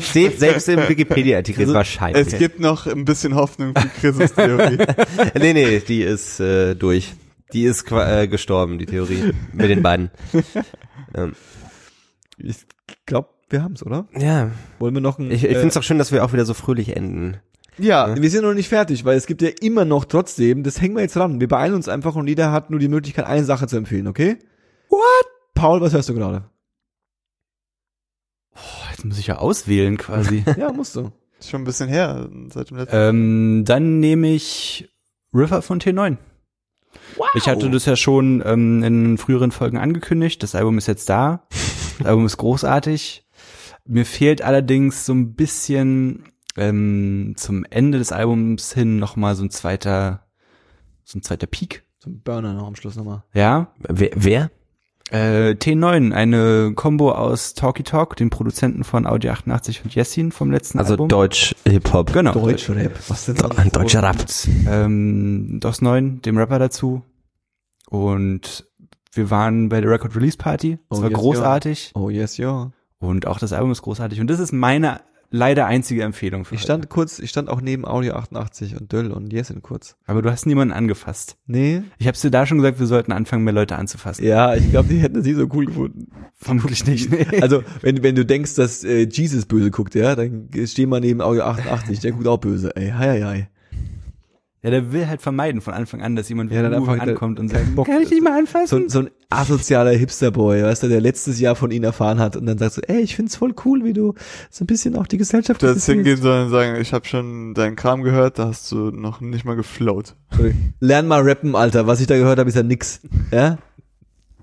Steht 0.00 0.38
selbst 0.38 0.68
im 0.68 0.88
Wikipedia-Artikel 0.88 1.62
Also, 1.62 1.74
wahrscheinlich. 1.74 2.26
Es 2.34 2.38
gibt 2.38 2.60
noch 2.60 2.86
ein 2.86 3.04
bisschen 3.04 3.34
Hoffnung 3.34 3.74
für 3.74 4.12
Chris' 4.12 4.32
Theorie. 4.34 4.78
nee, 5.38 5.52
nee, 5.52 5.80
die 5.80 6.02
ist 6.02 6.38
äh, 6.40 6.74
durch. 6.74 7.14
Die 7.52 7.64
ist 7.64 7.90
äh, 7.90 8.28
gestorben, 8.28 8.78
die 8.78 8.86
Theorie 8.86 9.32
mit 9.52 9.70
den 9.70 9.82
beiden. 9.82 10.10
ähm, 11.14 11.34
Ich 12.38 12.56
glaube, 13.06 13.28
wir 13.48 13.62
haben's, 13.62 13.84
oder? 13.84 14.06
Ja, 14.16 14.50
Wollen 14.78 14.94
wir 14.94 15.00
noch 15.00 15.18
ein 15.18 15.30
ich, 15.30 15.44
ich 15.44 15.50
äh, 15.50 15.54
finde 15.54 15.68
es 15.68 15.76
auch 15.76 15.82
schön, 15.82 15.98
dass 15.98 16.12
wir 16.12 16.24
auch 16.24 16.32
wieder 16.32 16.44
so 16.44 16.54
fröhlich 16.54 16.96
enden. 16.96 17.38
Ja, 17.78 18.16
Wir 18.20 18.30
sind 18.30 18.42
noch 18.42 18.54
nicht 18.54 18.68
fertig, 18.70 19.04
weil 19.04 19.18
es 19.18 19.26
gibt 19.26 19.42
ja 19.42 19.50
immer 19.60 19.84
noch 19.84 20.06
trotzdem, 20.06 20.62
das 20.62 20.80
hängen 20.80 20.94
wir 20.94 21.02
jetzt 21.02 21.16
ran. 21.16 21.40
Wir 21.40 21.48
beeilen 21.48 21.74
uns 21.74 21.88
einfach 21.88 22.14
und 22.16 22.26
jeder 22.26 22.50
hat 22.50 22.70
nur 22.70 22.80
die 22.80 22.88
Möglichkeit, 22.88 23.26
eine 23.26 23.44
Sache 23.44 23.66
zu 23.66 23.76
empfehlen, 23.76 24.06
okay? 24.06 24.38
What? 24.88 25.26
Paul, 25.54 25.80
was 25.82 25.92
hörst 25.92 26.08
du 26.08 26.14
gerade? 26.14 26.44
Boah, 28.54 28.90
jetzt 28.90 29.04
muss 29.04 29.18
ich 29.18 29.26
ja 29.26 29.36
auswählen 29.38 29.96
quasi. 29.98 30.42
Ja, 30.56 30.72
musst 30.72 30.96
du. 30.96 31.12
ist 31.38 31.50
schon 31.50 31.62
ein 31.62 31.64
bisschen 31.64 31.88
her, 31.88 32.30
seit 32.48 32.70
dem 32.70 32.78
letzten 32.78 32.96
ähm, 32.96 33.64
dann 33.66 34.00
nehme 34.00 34.28
ich 34.32 34.88
River 35.34 35.60
von 35.60 35.78
T9. 35.80 36.16
Ich 37.34 37.46
hatte 37.46 37.70
das 37.70 37.84
ja 37.84 37.94
schon 37.94 38.42
ähm, 38.44 38.82
in 38.82 39.18
früheren 39.18 39.50
Folgen 39.52 39.76
angekündigt. 39.76 40.42
Das 40.42 40.54
Album 40.54 40.78
ist 40.78 40.86
jetzt 40.88 41.10
da. 41.10 41.46
Das 41.98 42.06
Album 42.06 42.24
ist 42.24 42.38
großartig. 42.38 43.25
Mir 43.86 44.04
fehlt 44.06 44.42
allerdings 44.42 45.06
so 45.06 45.12
ein 45.14 45.34
bisschen 45.34 46.24
ähm, 46.56 47.34
zum 47.36 47.64
Ende 47.70 47.98
des 47.98 48.12
Albums 48.12 48.72
hin 48.72 48.98
noch 48.98 49.16
mal 49.16 49.34
so 49.36 49.44
ein 49.44 49.50
zweiter, 49.50 50.26
so 51.04 51.18
ein 51.18 51.22
zweiter 51.22 51.46
Peak. 51.46 51.84
Zum 51.98 52.20
Burner 52.20 52.52
noch 52.54 52.66
am 52.66 52.76
Schluss 52.76 52.96
nochmal. 52.96 53.24
Ja, 53.34 53.72
Wer? 53.88 54.10
wer? 54.14 54.50
äh, 55.10 55.50
T9, 55.54 56.12
eine 56.12 56.72
Combo 56.74 57.12
aus 57.12 57.54
Talky 57.54 57.84
Talk, 57.84 58.16
dem 58.16 58.28
Produzenten 58.30 58.82
von 58.82 59.06
Audi 59.06 59.28
88 59.28 59.84
und 59.84 59.94
Jessin 59.94 60.32
vom 60.32 60.50
letzten 60.50 60.78
Also 60.80 60.94
Album. 60.94 61.08
Deutsch 61.08 61.54
Hip-Hop. 61.64 62.12
Genau. 62.12 62.32
Deutschrap. 62.32 62.92
Was 63.08 63.26
denn 63.26 63.40
Ein 63.56 63.70
deutscher 63.70 64.02
Rap. 64.02 64.16
ähm, 64.68 65.58
DOS 65.60 65.80
9, 65.80 66.22
dem 66.22 66.36
Rapper 66.38 66.58
dazu. 66.58 67.02
Und 67.88 68.66
wir 69.12 69.30
waren 69.30 69.68
bei 69.68 69.80
der 69.80 69.90
Record 69.90 70.16
Release 70.16 70.36
Party. 70.36 70.78
Das 70.90 70.98
Oh, 70.98 71.02
war 71.02 71.10
yes, 71.10 71.18
großartig. 71.20 71.92
Oh, 71.94 72.10
yes, 72.10 72.36
ja. 72.36 72.72
Und 72.98 73.26
auch 73.26 73.38
das 73.38 73.52
Album 73.52 73.70
ist 73.70 73.82
großartig. 73.82 74.20
Und 74.20 74.28
das 74.28 74.40
ist 74.40 74.52
meine 74.52 75.00
leider 75.30 75.66
einzige 75.66 76.02
Empfehlung 76.04 76.44
für 76.44 76.54
Ich 76.54 76.60
heute. 76.60 76.66
stand 76.66 76.88
kurz, 76.88 77.18
ich 77.18 77.30
stand 77.30 77.48
auch 77.48 77.60
neben 77.60 77.84
Audio 77.84 78.14
88 78.14 78.80
und 78.80 78.92
Döll 78.92 79.10
und 79.10 79.32
Yesin 79.32 79.60
kurz. 79.60 79.96
Aber 80.06 80.22
du 80.22 80.30
hast 80.30 80.46
niemanden 80.46 80.72
angefasst. 80.72 81.36
Nee. 81.46 81.82
Ich 81.98 82.06
hab's 82.06 82.20
dir 82.20 82.30
da 82.30 82.46
schon 82.46 82.58
gesagt, 82.58 82.78
wir 82.78 82.86
sollten 82.86 83.10
anfangen, 83.12 83.42
mehr 83.42 83.52
Leute 83.52 83.76
anzufassen. 83.76 84.24
Ja, 84.24 84.54
ich 84.54 84.70
glaube, 84.70 84.88
die 84.88 84.98
hätten 84.98 85.14
das 85.16 85.24
nicht 85.24 85.36
so 85.36 85.48
cool 85.52 85.66
gefunden. 85.66 86.06
Vermutlich 86.36 86.86
nicht. 86.86 87.10
Nee. 87.10 87.26
Also, 87.42 87.64
wenn, 87.82 88.02
wenn 88.02 88.14
du 88.14 88.24
denkst, 88.24 88.54
dass 88.54 88.84
äh, 88.84 89.02
Jesus 89.10 89.46
böse 89.46 89.70
guckt, 89.70 89.94
ja, 89.96 90.14
dann 90.14 90.48
stehen 90.64 90.88
wir 90.90 91.00
neben 91.00 91.20
Audio 91.20 91.42
88, 91.42 91.98
der 92.00 92.12
guckt 92.12 92.26
auch 92.28 92.38
böse, 92.38 92.74
ey, 92.76 92.90
hei, 92.90 93.20
hei, 93.20 93.22
hei. 93.22 93.48
Ja, 94.66 94.70
der 94.72 94.92
will 94.92 95.06
halt 95.06 95.22
vermeiden 95.22 95.60
von 95.60 95.72
Anfang 95.74 96.02
an, 96.02 96.16
dass 96.16 96.28
jemand 96.28 96.50
Ja, 96.50 96.60
dann 96.62 96.74
einfach 96.74 96.98
ankommt 96.98 97.38
und 97.38 97.48
sagt, 97.48 97.76
Bock. 97.76 97.86
kann 97.86 98.02
ich 98.02 98.08
dich 98.08 98.20
mal 98.20 98.32
So, 98.32 98.38
anfassen? 98.40 98.88
so 98.88 98.98
ein 98.98 99.10
asozialer 99.30 99.92
Hipsterboy, 99.92 100.62
weißt 100.64 100.82
du, 100.82 100.88
der 100.88 101.00
letztes 101.00 101.38
Jahr 101.38 101.54
von 101.54 101.70
ihnen 101.70 101.84
erfahren 101.84 102.18
hat 102.18 102.36
und 102.36 102.46
dann 102.46 102.58
sagst 102.58 102.78
du, 102.78 102.80
ey, 102.88 103.00
ich 103.00 103.14
find's 103.14 103.36
voll 103.36 103.54
cool, 103.64 103.84
wie 103.84 103.92
du 103.92 104.14
so 104.50 104.64
ein 104.64 104.66
bisschen 104.66 104.96
auch 104.96 105.06
die 105.06 105.18
Gesellschaft 105.18 105.62
Du 105.62 105.68
hättest 105.68 105.86
kritisierst. 105.86 106.06
hingehen 106.08 106.22
sollen 106.22 106.44
und 106.46 106.50
sagen, 106.50 106.80
ich 106.80 106.92
habe 106.92 107.04
schon 107.06 107.54
deinen 107.54 107.76
Kram 107.76 108.02
gehört, 108.02 108.38
da 108.40 108.48
hast 108.48 108.70
du 108.72 108.90
noch 108.90 109.20
nicht 109.20 109.44
mal 109.44 109.54
geflowt. 109.56 110.16
Lern 110.80 111.06
mal 111.06 111.22
rappen, 111.22 111.54
Alter. 111.54 111.86
Was 111.86 112.00
ich 112.00 112.08
da 112.08 112.16
gehört 112.16 112.38
habe, 112.40 112.48
ist 112.48 112.56
ja 112.56 112.62
nix. 112.64 113.00
Ja? 113.30 113.58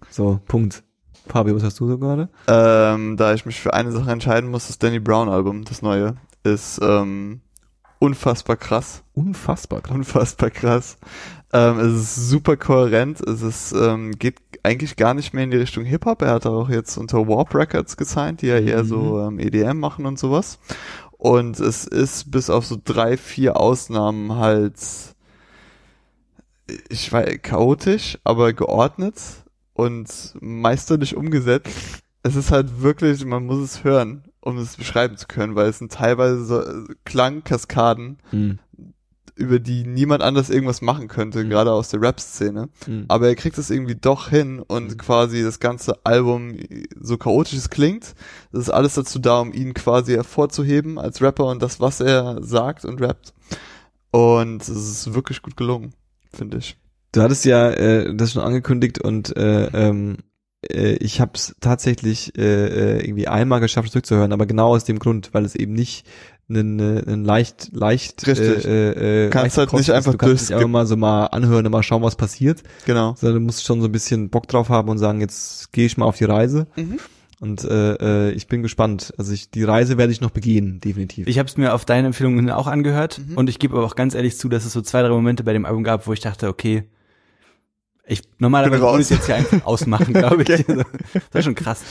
So, 0.10 0.40
Punkt. 0.48 0.84
Fabio, 1.28 1.56
was 1.56 1.64
hast 1.64 1.80
du 1.80 1.88
so 1.88 1.98
gerade? 1.98 2.30
Ähm, 2.48 3.16
da 3.18 3.34
ich 3.34 3.46
mich 3.46 3.60
für 3.62 3.74
eine 3.74 3.92
Sache 3.92 4.12
entscheiden 4.12 4.50
muss, 4.52 4.68
das 4.68 4.78
Danny 4.78 5.00
Brown 5.00 5.30
Album, 5.30 5.64
das 5.64 5.82
neue, 5.82 6.16
ist 6.44 6.80
ähm, 6.84 7.42
unfassbar 8.04 8.58
krass. 8.58 9.04
Unfassbar 9.14 9.82
krass. 9.82 9.96
Unfassbar 9.96 10.50
krass. 10.50 10.98
Ähm, 11.54 11.80
es 11.80 11.94
ist 11.94 12.30
super 12.30 12.58
kohärent. 12.58 13.22
Es 13.22 13.42
ist, 13.42 13.72
ähm, 13.72 14.12
geht 14.12 14.42
eigentlich 14.62 14.98
gar 14.98 15.14
nicht 15.14 15.34
mehr 15.34 15.46
in 15.46 15.52
die 15.52 15.58
Richtung 15.58 15.86
Hip-Hop. 15.86 16.22
Er 16.22 16.32
hat 16.32 16.46
auch 16.46 16.70
jetzt 16.70 16.98
unter 16.98 17.28
Warp 17.28 17.56
Records 17.56 17.96
gesigned, 17.96 18.42
die 18.42 18.48
ja 18.48 18.60
eher 18.60 18.84
so 18.84 19.22
ähm, 19.22 19.40
EDM 19.40 19.80
machen 19.80 20.06
und 20.06 20.20
sowas. 20.20 20.60
Und 21.12 21.60
es 21.62 21.86
ist 21.86 22.30
bis 22.30 22.50
auf 22.50 22.66
so 22.66 22.78
drei, 22.84 23.16
vier 23.16 23.56
Ausnahmen 23.56 24.36
halt, 24.36 24.76
ich 26.90 27.12
weiß, 27.12 27.40
chaotisch, 27.42 28.18
aber 28.26 28.52
geordnet 28.52 29.16
und 29.72 30.10
meisterlich 30.42 31.16
umgesetzt. 31.16 32.04
Es 32.22 32.36
ist 32.36 32.52
halt 32.52 32.82
wirklich, 32.82 33.24
man 33.24 33.46
muss 33.46 33.60
es 33.60 33.84
hören, 33.86 34.26
um 34.44 34.58
es 34.58 34.76
beschreiben 34.76 35.16
zu 35.18 35.28
können, 35.28 35.56
weil 35.56 35.68
es 35.70 35.80
sind 35.80 35.92
teilweise 35.92 36.44
so 36.46 36.60
äh, 36.62 36.84
Klangkaskaden, 37.06 38.18
Mhm. 38.32 38.60
über 39.36 39.58
die 39.60 39.84
niemand 39.84 40.22
anders 40.22 40.52
irgendwas 40.52 40.82
machen 40.82 41.08
könnte, 41.08 41.44
Mhm. 41.44 41.50
gerade 41.50 41.72
aus 41.72 41.90
der 41.90 42.02
Rap-Szene. 42.02 42.70
Mhm. 42.86 43.06
Aber 43.08 43.28
er 43.30 43.36
kriegt 43.36 43.58
es 43.58 43.72
irgendwie 43.72 43.96
doch 43.96 44.30
hin 44.30 44.60
und 44.60 44.92
Mhm. 44.92 44.98
quasi 44.98 45.42
das 45.42 45.60
ganze 45.60 46.06
Album, 46.06 46.56
so 47.00 47.18
chaotisch 47.18 47.58
es 47.58 47.70
klingt, 47.72 48.14
das 48.52 48.62
ist 48.64 48.70
alles 48.70 48.94
dazu 48.94 49.18
da, 49.20 49.40
um 49.40 49.52
ihn 49.54 49.74
quasi 49.74 50.14
hervorzuheben 50.14 51.00
als 51.00 51.22
Rapper 51.22 51.46
und 51.46 51.64
das, 51.64 51.80
was 51.80 52.00
er 52.00 52.44
sagt 52.44 52.86
und 52.86 53.02
rappt. 53.02 53.34
Und 54.12 54.62
es 54.62 54.70
ist 54.70 55.14
wirklich 55.16 55.42
gut 55.42 55.58
gelungen, 55.58 55.94
finde 56.32 56.58
ich. 56.58 56.78
Du 57.14 57.22
hattest 57.22 57.46
ja 57.46 57.70
äh, 57.72 58.16
das 58.16 58.34
schon 58.34 58.44
angekündigt 58.44 59.00
und 59.04 59.36
äh, 59.36 59.66
ähm, 59.68 60.18
äh, 60.72 60.94
ich 60.96 61.20
habe 61.22 61.32
es 61.36 61.56
tatsächlich 61.62 62.38
äh, 62.38 62.42
äh, 62.98 63.06
irgendwie 63.06 63.28
einmal 63.28 63.60
geschafft, 63.60 63.88
es 63.88 63.92
zurückzuhören, 63.94 64.32
aber 64.34 64.46
genau 64.46 64.70
aus 64.76 64.84
dem 64.86 65.00
Grund, 65.00 65.30
weil 65.34 65.46
es 65.46 65.56
eben 65.56 65.74
nicht 65.74 66.06
einen, 66.50 66.80
äh, 66.80 67.04
einen 67.08 67.24
leicht, 67.24 67.70
leicht, 67.72 68.28
Richtig. 68.28 68.66
äh, 68.66 69.26
äh, 69.26 69.30
Kannst 69.30 69.58
halt 69.58 69.72
nicht 69.74 69.88
ist. 69.88 69.90
einfach 69.92 70.12
du 70.12 70.18
kannst 70.18 70.50
nicht 70.50 70.54
einfach 70.56 70.68
mal 70.68 70.86
so 70.86 70.98
mal 70.98 71.28
anhören 71.28 71.66
und 71.66 71.72
mal 71.72 71.84
schauen, 71.84 72.04
was 72.04 72.16
passiert, 72.16 72.64
Genau. 72.86 73.16
sondern 73.18 73.40
du 73.40 73.46
musst 73.46 73.64
schon 73.66 73.80
so 73.82 73.88
ein 73.88 73.92
bisschen 73.92 74.30
Bock 74.30 74.48
drauf 74.48 74.70
haben 74.70 74.90
und 74.90 74.98
sagen, 74.98 75.22
jetzt 75.22 75.72
gehe 75.72 75.86
ich 75.86 75.98
mal 75.98 76.06
auf 76.06 76.18
die 76.18 76.26
Reise 76.26 76.68
Mhm. 76.76 77.00
und 77.40 77.64
äh, 77.64 78.28
äh, 78.30 78.32
ich 78.34 78.48
bin 78.48 78.62
gespannt. 78.62 79.14
Also 79.18 79.32
ich, 79.32 79.52
die 79.52 79.64
Reise 79.64 79.98
werde 79.98 80.12
ich 80.12 80.20
noch 80.22 80.32
begehen, 80.32 80.80
definitiv. 80.82 81.28
Ich 81.28 81.40
habe 81.40 81.48
es 81.48 81.56
mir 81.58 81.74
auf 81.74 81.86
deine 81.86 82.08
Empfehlung 82.08 82.36
hin 82.36 82.50
auch 82.50 82.68
angehört 82.68 83.22
Mhm. 83.26 83.38
und 83.38 83.50
ich 83.50 83.58
gebe 83.58 83.78
aber 83.78 83.86
auch 83.86 83.96
ganz 83.96 84.14
ehrlich 84.14 84.38
zu, 84.38 84.50
dass 84.50 84.66
es 84.66 84.74
so 84.74 84.82
zwei, 84.82 85.02
drei 85.02 85.10
Momente 85.10 85.44
bei 85.46 85.54
dem 85.54 85.66
Album 85.66 85.84
gab, 85.84 86.08
wo 86.08 86.14
ich 86.14 86.20
dachte, 86.20 86.50
okay, 86.50 86.84
ich 88.06 88.22
normalerweise 88.40 88.82
würde 88.82 88.96
ich 88.96 89.02
es 89.02 89.10
jetzt 89.10 89.26
hier 89.26 89.36
einfach 89.36 89.66
ausmachen, 89.66 90.14
glaube 90.14 90.44
ich. 90.44 90.66
Das 90.66 90.86
war 91.32 91.42
schon 91.42 91.56
krass. 91.56 91.84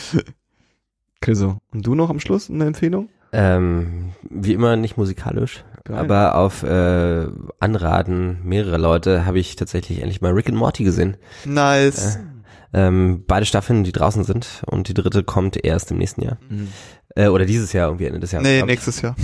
Chriso. 1.21 1.59
Und 1.73 1.87
du 1.87 1.95
noch 1.95 2.11
am 2.11 2.21
Schluss 2.21 2.51
eine 2.51 2.67
Empfehlung? 2.67 3.09
Ähm, 3.33 4.13
wie 4.29 4.53
immer 4.53 4.77
nicht 4.77 4.99
musikalisch, 4.99 5.65
Geil. 5.85 5.97
aber 5.97 6.35
auf 6.35 6.63
äh, 6.65 7.27
Anraten 7.61 8.41
mehrerer 8.45 8.77
Leute 8.77 9.25
habe 9.25 9.39
ich 9.39 9.57
tatsächlich 9.57 10.01
endlich 10.01 10.21
mal 10.21 10.33
Rick 10.33 10.49
and 10.49 10.59
Morty 10.59 10.85
gesehen. 10.85 11.17
Nice. 11.47 12.19
Ähm, 12.75 13.25
beide 13.27 13.45
Staffeln, 13.47 13.85
die 13.85 13.93
draußen 13.93 14.25
sind 14.25 14.63
und 14.67 14.89
die 14.89 14.95
dritte 14.95 15.25
kommt 15.25 15.63
erst 15.63 15.91
im 15.91 15.99
nächsten 15.99 16.23
Jahr. 16.23 16.39
Äh, 17.15 17.29
oder 17.29 17.45
dieses 17.45 17.73
Jahr, 17.73 17.89
irgendwie 17.89 18.07
Ende 18.07 18.21
des 18.21 18.33
Jahres. 18.33 18.47
nee, 18.47 18.61
ich. 18.61 18.65
nächstes 18.65 19.03
Jahr. 19.03 19.15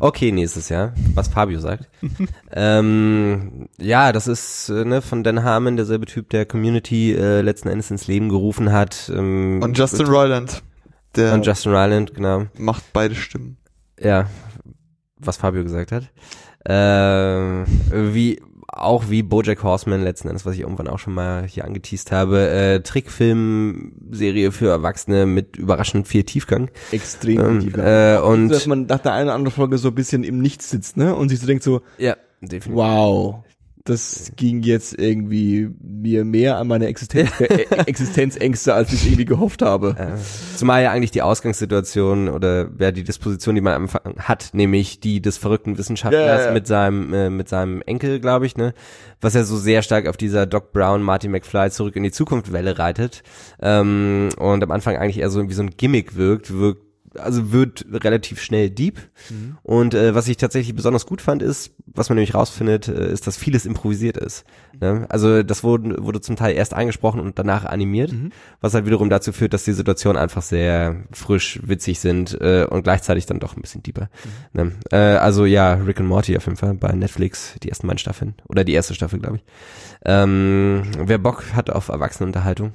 Okay, 0.00 0.32
nächstes 0.32 0.68
Jahr, 0.68 0.92
was 1.14 1.28
Fabio 1.28 1.60
sagt. 1.60 1.88
ähm, 2.52 3.68
ja, 3.78 4.12
das 4.12 4.26
ist 4.26 4.68
äh, 4.68 4.84
ne, 4.84 5.02
von 5.02 5.22
Dan 5.22 5.44
Harmon, 5.44 5.76
derselbe 5.76 6.06
Typ, 6.06 6.30
der 6.30 6.46
Community 6.46 7.14
äh, 7.14 7.42
letzten 7.42 7.68
Endes 7.68 7.90
ins 7.90 8.08
Leben 8.08 8.28
gerufen 8.28 8.72
hat. 8.72 9.10
Ähm, 9.14 9.60
Und 9.62 9.78
Justin 9.78 10.06
Roiland, 10.06 10.62
der 11.14 11.32
und 11.34 11.46
Justin 11.46 11.72
Ryland, 11.72 12.14
genau. 12.14 12.46
macht 12.58 12.82
beide 12.92 13.14
Stimmen. 13.14 13.58
Ja, 14.00 14.26
was 15.18 15.36
Fabio 15.36 15.62
gesagt 15.62 15.92
hat. 15.92 16.10
Ähm, 16.68 17.64
wie 17.92 18.40
auch 18.76 19.10
wie 19.10 19.22
BoJack 19.22 19.62
Horseman 19.62 20.02
letzten 20.02 20.28
Endes, 20.28 20.44
was 20.46 20.54
ich 20.54 20.60
irgendwann 20.60 20.88
auch 20.88 20.98
schon 20.98 21.14
mal 21.14 21.44
hier 21.46 21.64
angeteased 21.64 22.12
habe, 22.12 22.48
äh, 22.48 22.80
Trickfilm-Serie 22.80 24.52
für 24.52 24.68
Erwachsene 24.68 25.26
mit 25.26 25.56
überraschend 25.56 26.06
viel 26.08 26.24
Tiefgang. 26.24 26.70
Extrem 26.92 27.40
Ähm, 27.40 27.60
tief. 27.60 27.76
äh, 27.76 28.18
und 28.18 28.48
dass 28.48 28.66
man 28.66 28.86
nach 28.86 29.00
der 29.00 29.12
einen 29.12 29.28
oder 29.28 29.34
anderen 29.34 29.54
Folge 29.54 29.78
so 29.78 29.88
ein 29.88 29.94
bisschen 29.94 30.24
im 30.24 30.40
Nichts 30.40 30.70
sitzt, 30.70 30.96
ne? 30.96 31.14
Und 31.14 31.28
sich 31.28 31.40
so 31.40 31.46
denkt 31.46 31.62
so, 31.62 31.80
ja, 31.98 32.16
definitiv. 32.40 32.74
wow, 32.74 33.36
das 33.88 34.32
ging 34.36 34.62
jetzt 34.62 34.98
irgendwie 34.98 35.70
mir 35.80 36.24
mehr 36.24 36.58
an 36.58 36.68
meine 36.68 36.86
Existenz, 36.86 37.30
äh, 37.40 37.66
Existenzängste, 37.86 38.74
als 38.74 38.92
ich 38.92 39.06
irgendwie 39.06 39.24
gehofft 39.24 39.62
habe. 39.62 39.96
Äh, 39.98 40.56
zumal 40.56 40.82
ja 40.82 40.90
eigentlich 40.90 41.10
die 41.10 41.22
Ausgangssituation 41.22 42.28
oder 42.28 42.68
ja, 42.78 42.92
die 42.92 43.04
Disposition, 43.04 43.54
die 43.54 43.60
man 43.60 43.74
am 43.74 43.82
Anfang 43.82 44.16
hat, 44.18 44.50
nämlich 44.52 45.00
die 45.00 45.22
des 45.22 45.38
verrückten 45.38 45.78
Wissenschaftlers 45.78 46.26
Ja, 46.26 46.36
ja, 46.36 46.46
ja. 46.46 46.52
mit 46.52 46.66
seinem 46.66 47.14
äh, 47.14 47.30
mit 47.30 47.48
seinem 47.48 47.82
Enkel, 47.82 48.20
glaube 48.20 48.46
ich, 48.46 48.56
ne, 48.56 48.74
was 49.20 49.34
ja 49.34 49.44
so 49.44 49.56
sehr 49.56 49.82
stark 49.82 50.06
auf 50.06 50.16
dieser 50.16 50.46
Doc 50.46 50.72
Brown, 50.72 51.02
Marty 51.02 51.28
McFly 51.28 51.70
zurück 51.70 51.96
in 51.96 52.02
die 52.02 52.12
Zukunft 52.12 52.52
Welle 52.52 52.78
reitet 52.78 53.22
ähm, 53.60 54.28
und 54.38 54.62
am 54.62 54.70
Anfang 54.70 54.96
eigentlich 54.96 55.18
eher 55.18 55.30
so 55.30 55.48
wie 55.48 55.54
so 55.54 55.62
ein 55.62 55.70
Gimmick 55.70 56.16
wirkt, 56.16 56.52
wirkt 56.52 56.85
also 57.18 57.52
wird 57.52 57.86
relativ 57.92 58.40
schnell 58.40 58.70
deep. 58.70 58.98
Und 59.62 59.94
äh, 59.94 60.14
was 60.14 60.28
ich 60.28 60.36
tatsächlich 60.36 60.74
besonders 60.74 61.06
gut 61.06 61.20
fand, 61.20 61.42
ist, 61.42 61.72
was 61.86 62.08
man 62.08 62.16
nämlich 62.16 62.34
rausfindet, 62.34 62.88
äh, 62.88 63.12
ist, 63.12 63.26
dass 63.26 63.36
vieles 63.36 63.66
improvisiert 63.66 64.16
ist. 64.16 64.44
Ne? 64.80 65.06
Also 65.08 65.42
das 65.42 65.64
wurde, 65.64 66.02
wurde 66.02 66.20
zum 66.20 66.36
Teil 66.36 66.54
erst 66.54 66.74
eingesprochen 66.74 67.20
und 67.20 67.38
danach 67.38 67.64
animiert, 67.64 68.12
was 68.60 68.74
halt 68.74 68.86
wiederum 68.86 69.10
dazu 69.10 69.32
führt, 69.32 69.54
dass 69.54 69.64
die 69.64 69.72
Situationen 69.72 70.20
einfach 70.20 70.42
sehr 70.42 71.04
frisch, 71.12 71.60
witzig 71.62 72.00
sind 72.00 72.38
äh, 72.40 72.66
und 72.68 72.82
gleichzeitig 72.82 73.26
dann 73.26 73.40
doch 73.40 73.56
ein 73.56 73.62
bisschen 73.62 73.82
deeper. 73.82 74.08
Ne? 74.52 74.72
Äh, 74.90 74.96
also 74.96 75.44
ja, 75.44 75.74
Rick 75.74 76.00
and 76.00 76.08
Morty 76.08 76.36
auf 76.36 76.46
jeden 76.46 76.56
Fall 76.56 76.74
bei 76.74 76.92
Netflix, 76.92 77.54
die 77.62 77.68
ersten 77.68 77.86
beiden 77.86 77.98
Staffeln. 77.98 78.34
Oder 78.48 78.64
die 78.64 78.74
erste 78.74 78.94
Staffel, 78.94 79.18
glaube 79.18 79.36
ich. 79.36 79.44
Ähm, 80.04 80.82
wer 80.98 81.18
Bock 81.18 81.54
hat 81.54 81.70
auf 81.70 81.88
Erwachsenenunterhaltung, 81.88 82.72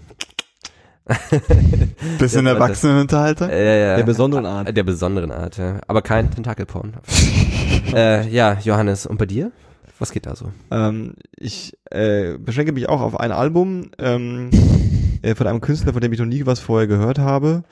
Bisschen 2.19 2.45
Ja, 2.45 2.53
Erwachsenenunterhalter. 2.53 3.49
Äh, 3.51 3.97
Der 3.97 4.03
besonderen 4.03 4.45
Art. 4.45 4.75
Der 4.75 4.83
besonderen 4.83 5.31
Art, 5.31 5.57
ja. 5.57 5.81
Aber 5.87 6.01
kein 6.01 6.31
Tentakelporn. 6.31 6.97
äh, 7.93 8.27
ja, 8.29 8.57
Johannes, 8.63 9.05
und 9.05 9.17
bei 9.17 9.25
dir? 9.25 9.51
Was 9.99 10.11
geht 10.11 10.25
da 10.25 10.35
so? 10.35 10.51
Ähm, 10.71 11.13
ich 11.37 11.77
äh, 11.91 12.37
beschränke 12.37 12.71
mich 12.71 12.89
auch 12.89 13.01
auf 13.01 13.19
ein 13.19 13.31
Album 13.31 13.91
ähm, 13.99 14.49
äh, 15.21 15.35
von 15.35 15.47
einem 15.47 15.61
Künstler, 15.61 15.93
von 15.93 16.01
dem 16.01 16.11
ich 16.13 16.19
noch 16.19 16.25
nie 16.25 16.45
was 16.45 16.59
vorher 16.59 16.87
gehört 16.87 17.19
habe. 17.19 17.63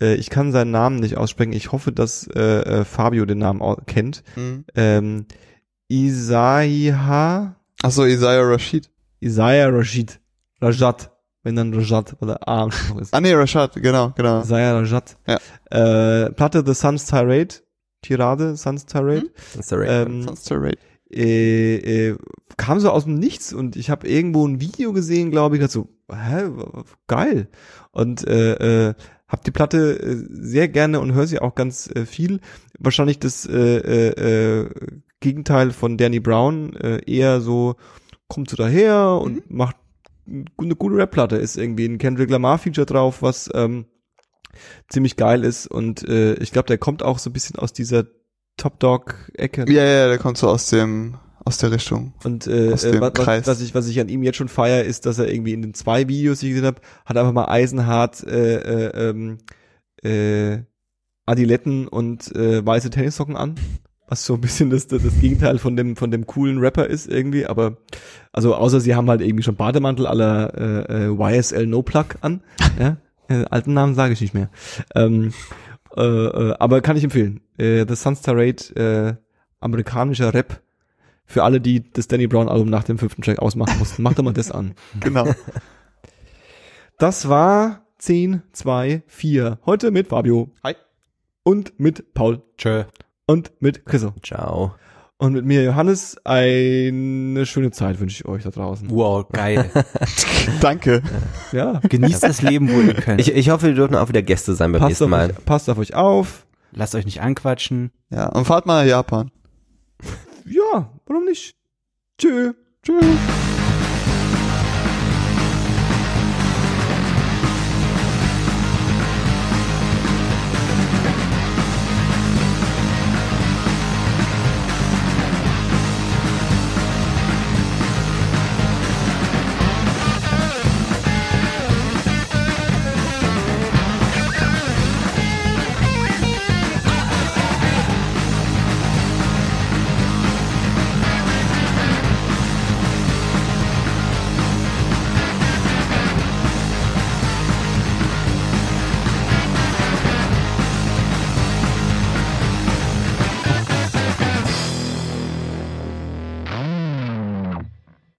Äh, 0.00 0.14
ich 0.14 0.28
kann 0.30 0.52
seinen 0.52 0.70
Namen 0.70 0.96
nicht 0.96 1.16
aussprechen. 1.16 1.52
Ich 1.52 1.72
hoffe, 1.72 1.92
dass 1.92 2.26
äh, 2.34 2.40
äh, 2.40 2.84
Fabio 2.84 3.24
den 3.24 3.38
Namen 3.38 3.62
kennt. 3.86 4.22
Mhm. 4.36 4.64
Ähm, 4.74 5.26
Isaiah, 5.90 7.56
Achso, 7.82 8.04
Isaiah 8.04 8.42
Rashid. 8.42 8.90
Isaiah 9.20 9.68
Rashid, 9.68 10.20
Rajat, 10.60 11.10
wenn 11.48 11.56
dann 11.56 11.72
Rajat 11.72 12.14
oder 12.20 12.46
A 12.46 12.64
am 12.64 12.70
Schluss 12.70 13.02
ist. 13.04 13.14
Ah 13.14 13.20
nee, 13.22 13.32
Rashad, 13.32 13.72
genau, 13.74 14.12
genau. 14.14 14.42
Isaiah 14.42 14.74
Rajat. 14.74 15.16
Ja. 15.26 15.38
Äh, 15.70 16.30
Platte 16.32 16.62
The 16.64 16.74
Sun's 16.74 17.06
Tirade, 17.06 17.54
Tirade, 18.02 18.54
Sun's 18.56 18.84
Tirade. 18.84 19.30
Ist 19.58 19.70
der 19.72 19.78
Ray. 19.78 19.88
Ähm, 19.88 20.22
Sonst 20.24 20.50
der 20.50 20.62
Raid. 20.62 20.78
äh, 21.10 22.08
äh, 22.10 22.16
kam 22.58 22.80
so 22.80 22.90
aus 22.90 23.04
dem 23.04 23.14
Nichts 23.14 23.54
und 23.54 23.76
ich 23.76 23.88
habe 23.88 24.06
irgendwo 24.06 24.46
ein 24.46 24.60
Video 24.60 24.92
gesehen, 24.92 25.30
glaube 25.30 25.56
ich, 25.56 25.62
dachte 25.62 25.72
so, 25.72 25.88
hä, 26.12 26.50
geil. 27.06 27.48
Und 27.92 28.26
äh, 28.28 28.88
äh, 28.88 28.94
hab 29.26 29.42
die 29.44 29.50
Platte 29.50 29.98
äh, 30.00 30.16
sehr 30.30 30.68
gerne 30.68 31.00
und 31.00 31.14
höre 31.14 31.26
sie 31.26 31.38
auch 31.38 31.54
ganz 31.54 31.88
äh, 31.94 32.04
viel. 32.04 32.40
Wahrscheinlich 32.78 33.18
das 33.20 33.46
äh, 33.46 33.78
äh, 33.78 34.60
äh, 34.60 34.70
Gegenteil 35.20 35.70
von 35.70 35.96
Danny 35.96 36.20
Brown, 36.20 36.76
äh, 36.76 37.00
eher 37.10 37.40
so 37.40 37.76
kommt 38.28 38.50
so 38.50 38.56
daher 38.56 39.18
und 39.22 39.50
macht 39.50 39.76
eine 40.28 40.76
gute 40.76 40.96
Rap-Platte. 40.96 41.36
Ist 41.36 41.56
irgendwie 41.56 41.86
ein 41.86 41.98
Kendrick 41.98 42.30
Lamar-Feature 42.30 42.86
drauf, 42.86 43.22
was 43.22 43.50
ähm, 43.54 43.86
ziemlich 44.88 45.16
geil 45.16 45.44
ist 45.44 45.66
und 45.66 46.06
äh, 46.08 46.34
ich 46.34 46.52
glaube, 46.52 46.66
der 46.66 46.78
kommt 46.78 47.02
auch 47.02 47.18
so 47.18 47.30
ein 47.30 47.32
bisschen 47.32 47.56
aus 47.56 47.72
dieser 47.72 48.04
Top 48.56 48.80
Dog-Ecke. 48.80 49.64
Ja, 49.68 49.84
ja, 49.84 50.08
der 50.08 50.18
kommt 50.18 50.36
so 50.36 50.48
aus 50.48 50.68
dem, 50.70 51.16
aus 51.44 51.58
der 51.58 51.70
Richtung. 51.70 52.12
Und 52.24 52.46
äh, 52.46 52.72
Aus 52.72 52.84
äh, 52.84 52.92
dem 52.92 53.00
was, 53.00 53.12
Kreis. 53.12 53.46
was 53.46 53.60
ich 53.60 53.74
was 53.74 53.88
ich 53.88 54.00
an 54.00 54.08
ihm 54.08 54.22
jetzt 54.22 54.36
schon 54.36 54.48
feier, 54.48 54.84
ist, 54.84 55.06
dass 55.06 55.18
er 55.18 55.32
irgendwie 55.32 55.52
in 55.52 55.62
den 55.62 55.74
zwei 55.74 56.08
Videos, 56.08 56.40
die 56.40 56.48
ich 56.48 56.52
gesehen 56.52 56.66
habe, 56.66 56.80
hat 57.06 57.16
einfach 57.16 57.32
mal 57.32 57.46
eisenhart 57.46 58.24
äh, 58.24 58.88
äh, 58.88 59.10
ähm, 59.10 59.38
äh, 60.02 60.64
Adiletten 61.24 61.86
und 61.88 62.34
äh, 62.34 62.64
weiße 62.64 62.90
Tennissocken 62.90 63.36
an, 63.36 63.56
was 64.08 64.24
so 64.24 64.34
ein 64.34 64.40
bisschen 64.40 64.70
das, 64.70 64.86
das 64.86 65.02
das 65.02 65.20
Gegenteil 65.20 65.58
von 65.58 65.76
dem 65.76 65.96
von 65.96 66.10
dem 66.10 66.26
coolen 66.26 66.58
Rapper 66.58 66.86
ist 66.86 67.06
irgendwie. 67.08 67.46
Aber 67.46 67.76
also 68.32 68.54
außer 68.54 68.80
sie 68.80 68.94
haben 68.94 69.08
halt 69.08 69.20
irgendwie 69.20 69.42
schon 69.44 69.56
Bademantel 69.56 70.06
aller 70.06 70.54
äh, 70.88 71.06
äh, 71.06 71.36
YSL 71.38 71.66
No 71.66 71.82
Plug 71.82 72.06
an. 72.20 72.40
ja, 72.78 72.96
äh, 73.28 73.44
alten 73.50 73.74
Namen 73.74 73.94
sage 73.94 74.14
ich 74.14 74.20
nicht 74.20 74.34
mehr. 74.34 74.50
Ähm, 74.94 75.32
äh, 75.96 76.02
äh, 76.02 76.54
aber 76.58 76.80
kann 76.80 76.96
ich 76.96 77.04
empfehlen. 77.04 77.40
Äh, 77.58 77.84
The 77.86 77.96
Sun's 77.96 78.22
Tirade, 78.22 78.74
äh, 78.76 79.14
amerikanischer 79.60 80.32
Rap 80.32 80.60
für 81.26 81.44
alle, 81.44 81.60
die 81.60 81.90
das 81.92 82.08
Danny 82.08 82.26
Brown 82.26 82.48
Album 82.48 82.70
nach 82.70 82.84
dem 82.84 82.98
fünften 82.98 83.22
Track 83.22 83.38
ausmachen 83.38 83.78
mussten. 83.78 84.02
Macht 84.02 84.18
doch 84.18 84.24
mal 84.24 84.32
das 84.32 84.50
an. 84.50 84.74
Genau. 85.00 85.28
Das 86.98 87.28
war 87.28 87.86
10, 87.98 88.42
2, 88.52 89.02
4. 89.06 89.58
Heute 89.66 89.90
mit 89.92 90.08
Fabio. 90.08 90.50
Hi. 90.64 90.74
Und 91.44 91.78
mit 91.78 92.12
Paul. 92.14 92.42
Tschö. 92.56 92.84
Und 93.28 93.52
mit 93.60 93.84
Chriso. 93.84 94.14
Ciao. 94.22 94.74
Und 95.18 95.34
mit 95.34 95.44
mir 95.44 95.62
Johannes. 95.62 96.16
Eine 96.24 97.44
schöne 97.44 97.70
Zeit 97.72 98.00
wünsche 98.00 98.22
ich 98.22 98.26
euch 98.26 98.42
da 98.44 98.50
draußen. 98.50 98.88
Wow, 98.90 99.28
geil. 99.30 99.70
Danke. 100.62 101.02
Ja. 101.52 101.80
Genießt 101.86 102.22
das 102.22 102.40
Leben, 102.40 102.72
wo 102.72 102.80
ihr 102.80 102.94
könnt. 102.94 103.20
Ich, 103.20 103.34
ich 103.34 103.50
hoffe, 103.50 103.66
wir 103.66 103.74
dürfen 103.74 103.96
auch 103.96 104.08
wieder 104.08 104.22
Gäste 104.22 104.54
sein 104.54 104.72
beim 104.72 104.80
Passt 104.80 104.88
nächsten 104.90 105.10
Mal. 105.10 105.30
euch, 105.30 105.44
passt 105.44 105.68
auf 105.68 105.76
euch 105.76 105.94
auf. 105.94 106.46
Lasst 106.72 106.94
euch 106.94 107.04
nicht 107.04 107.20
anquatschen. 107.20 107.90
Ja, 108.10 108.28
und 108.28 108.46
fahrt 108.46 108.64
mal 108.64 108.82
nach 108.82 108.88
Japan. 108.88 109.30
Ja, 110.46 110.90
warum 111.06 111.24
nicht? 111.26 111.54
Tschö. 112.16 112.54
Tschüss. 112.82 113.04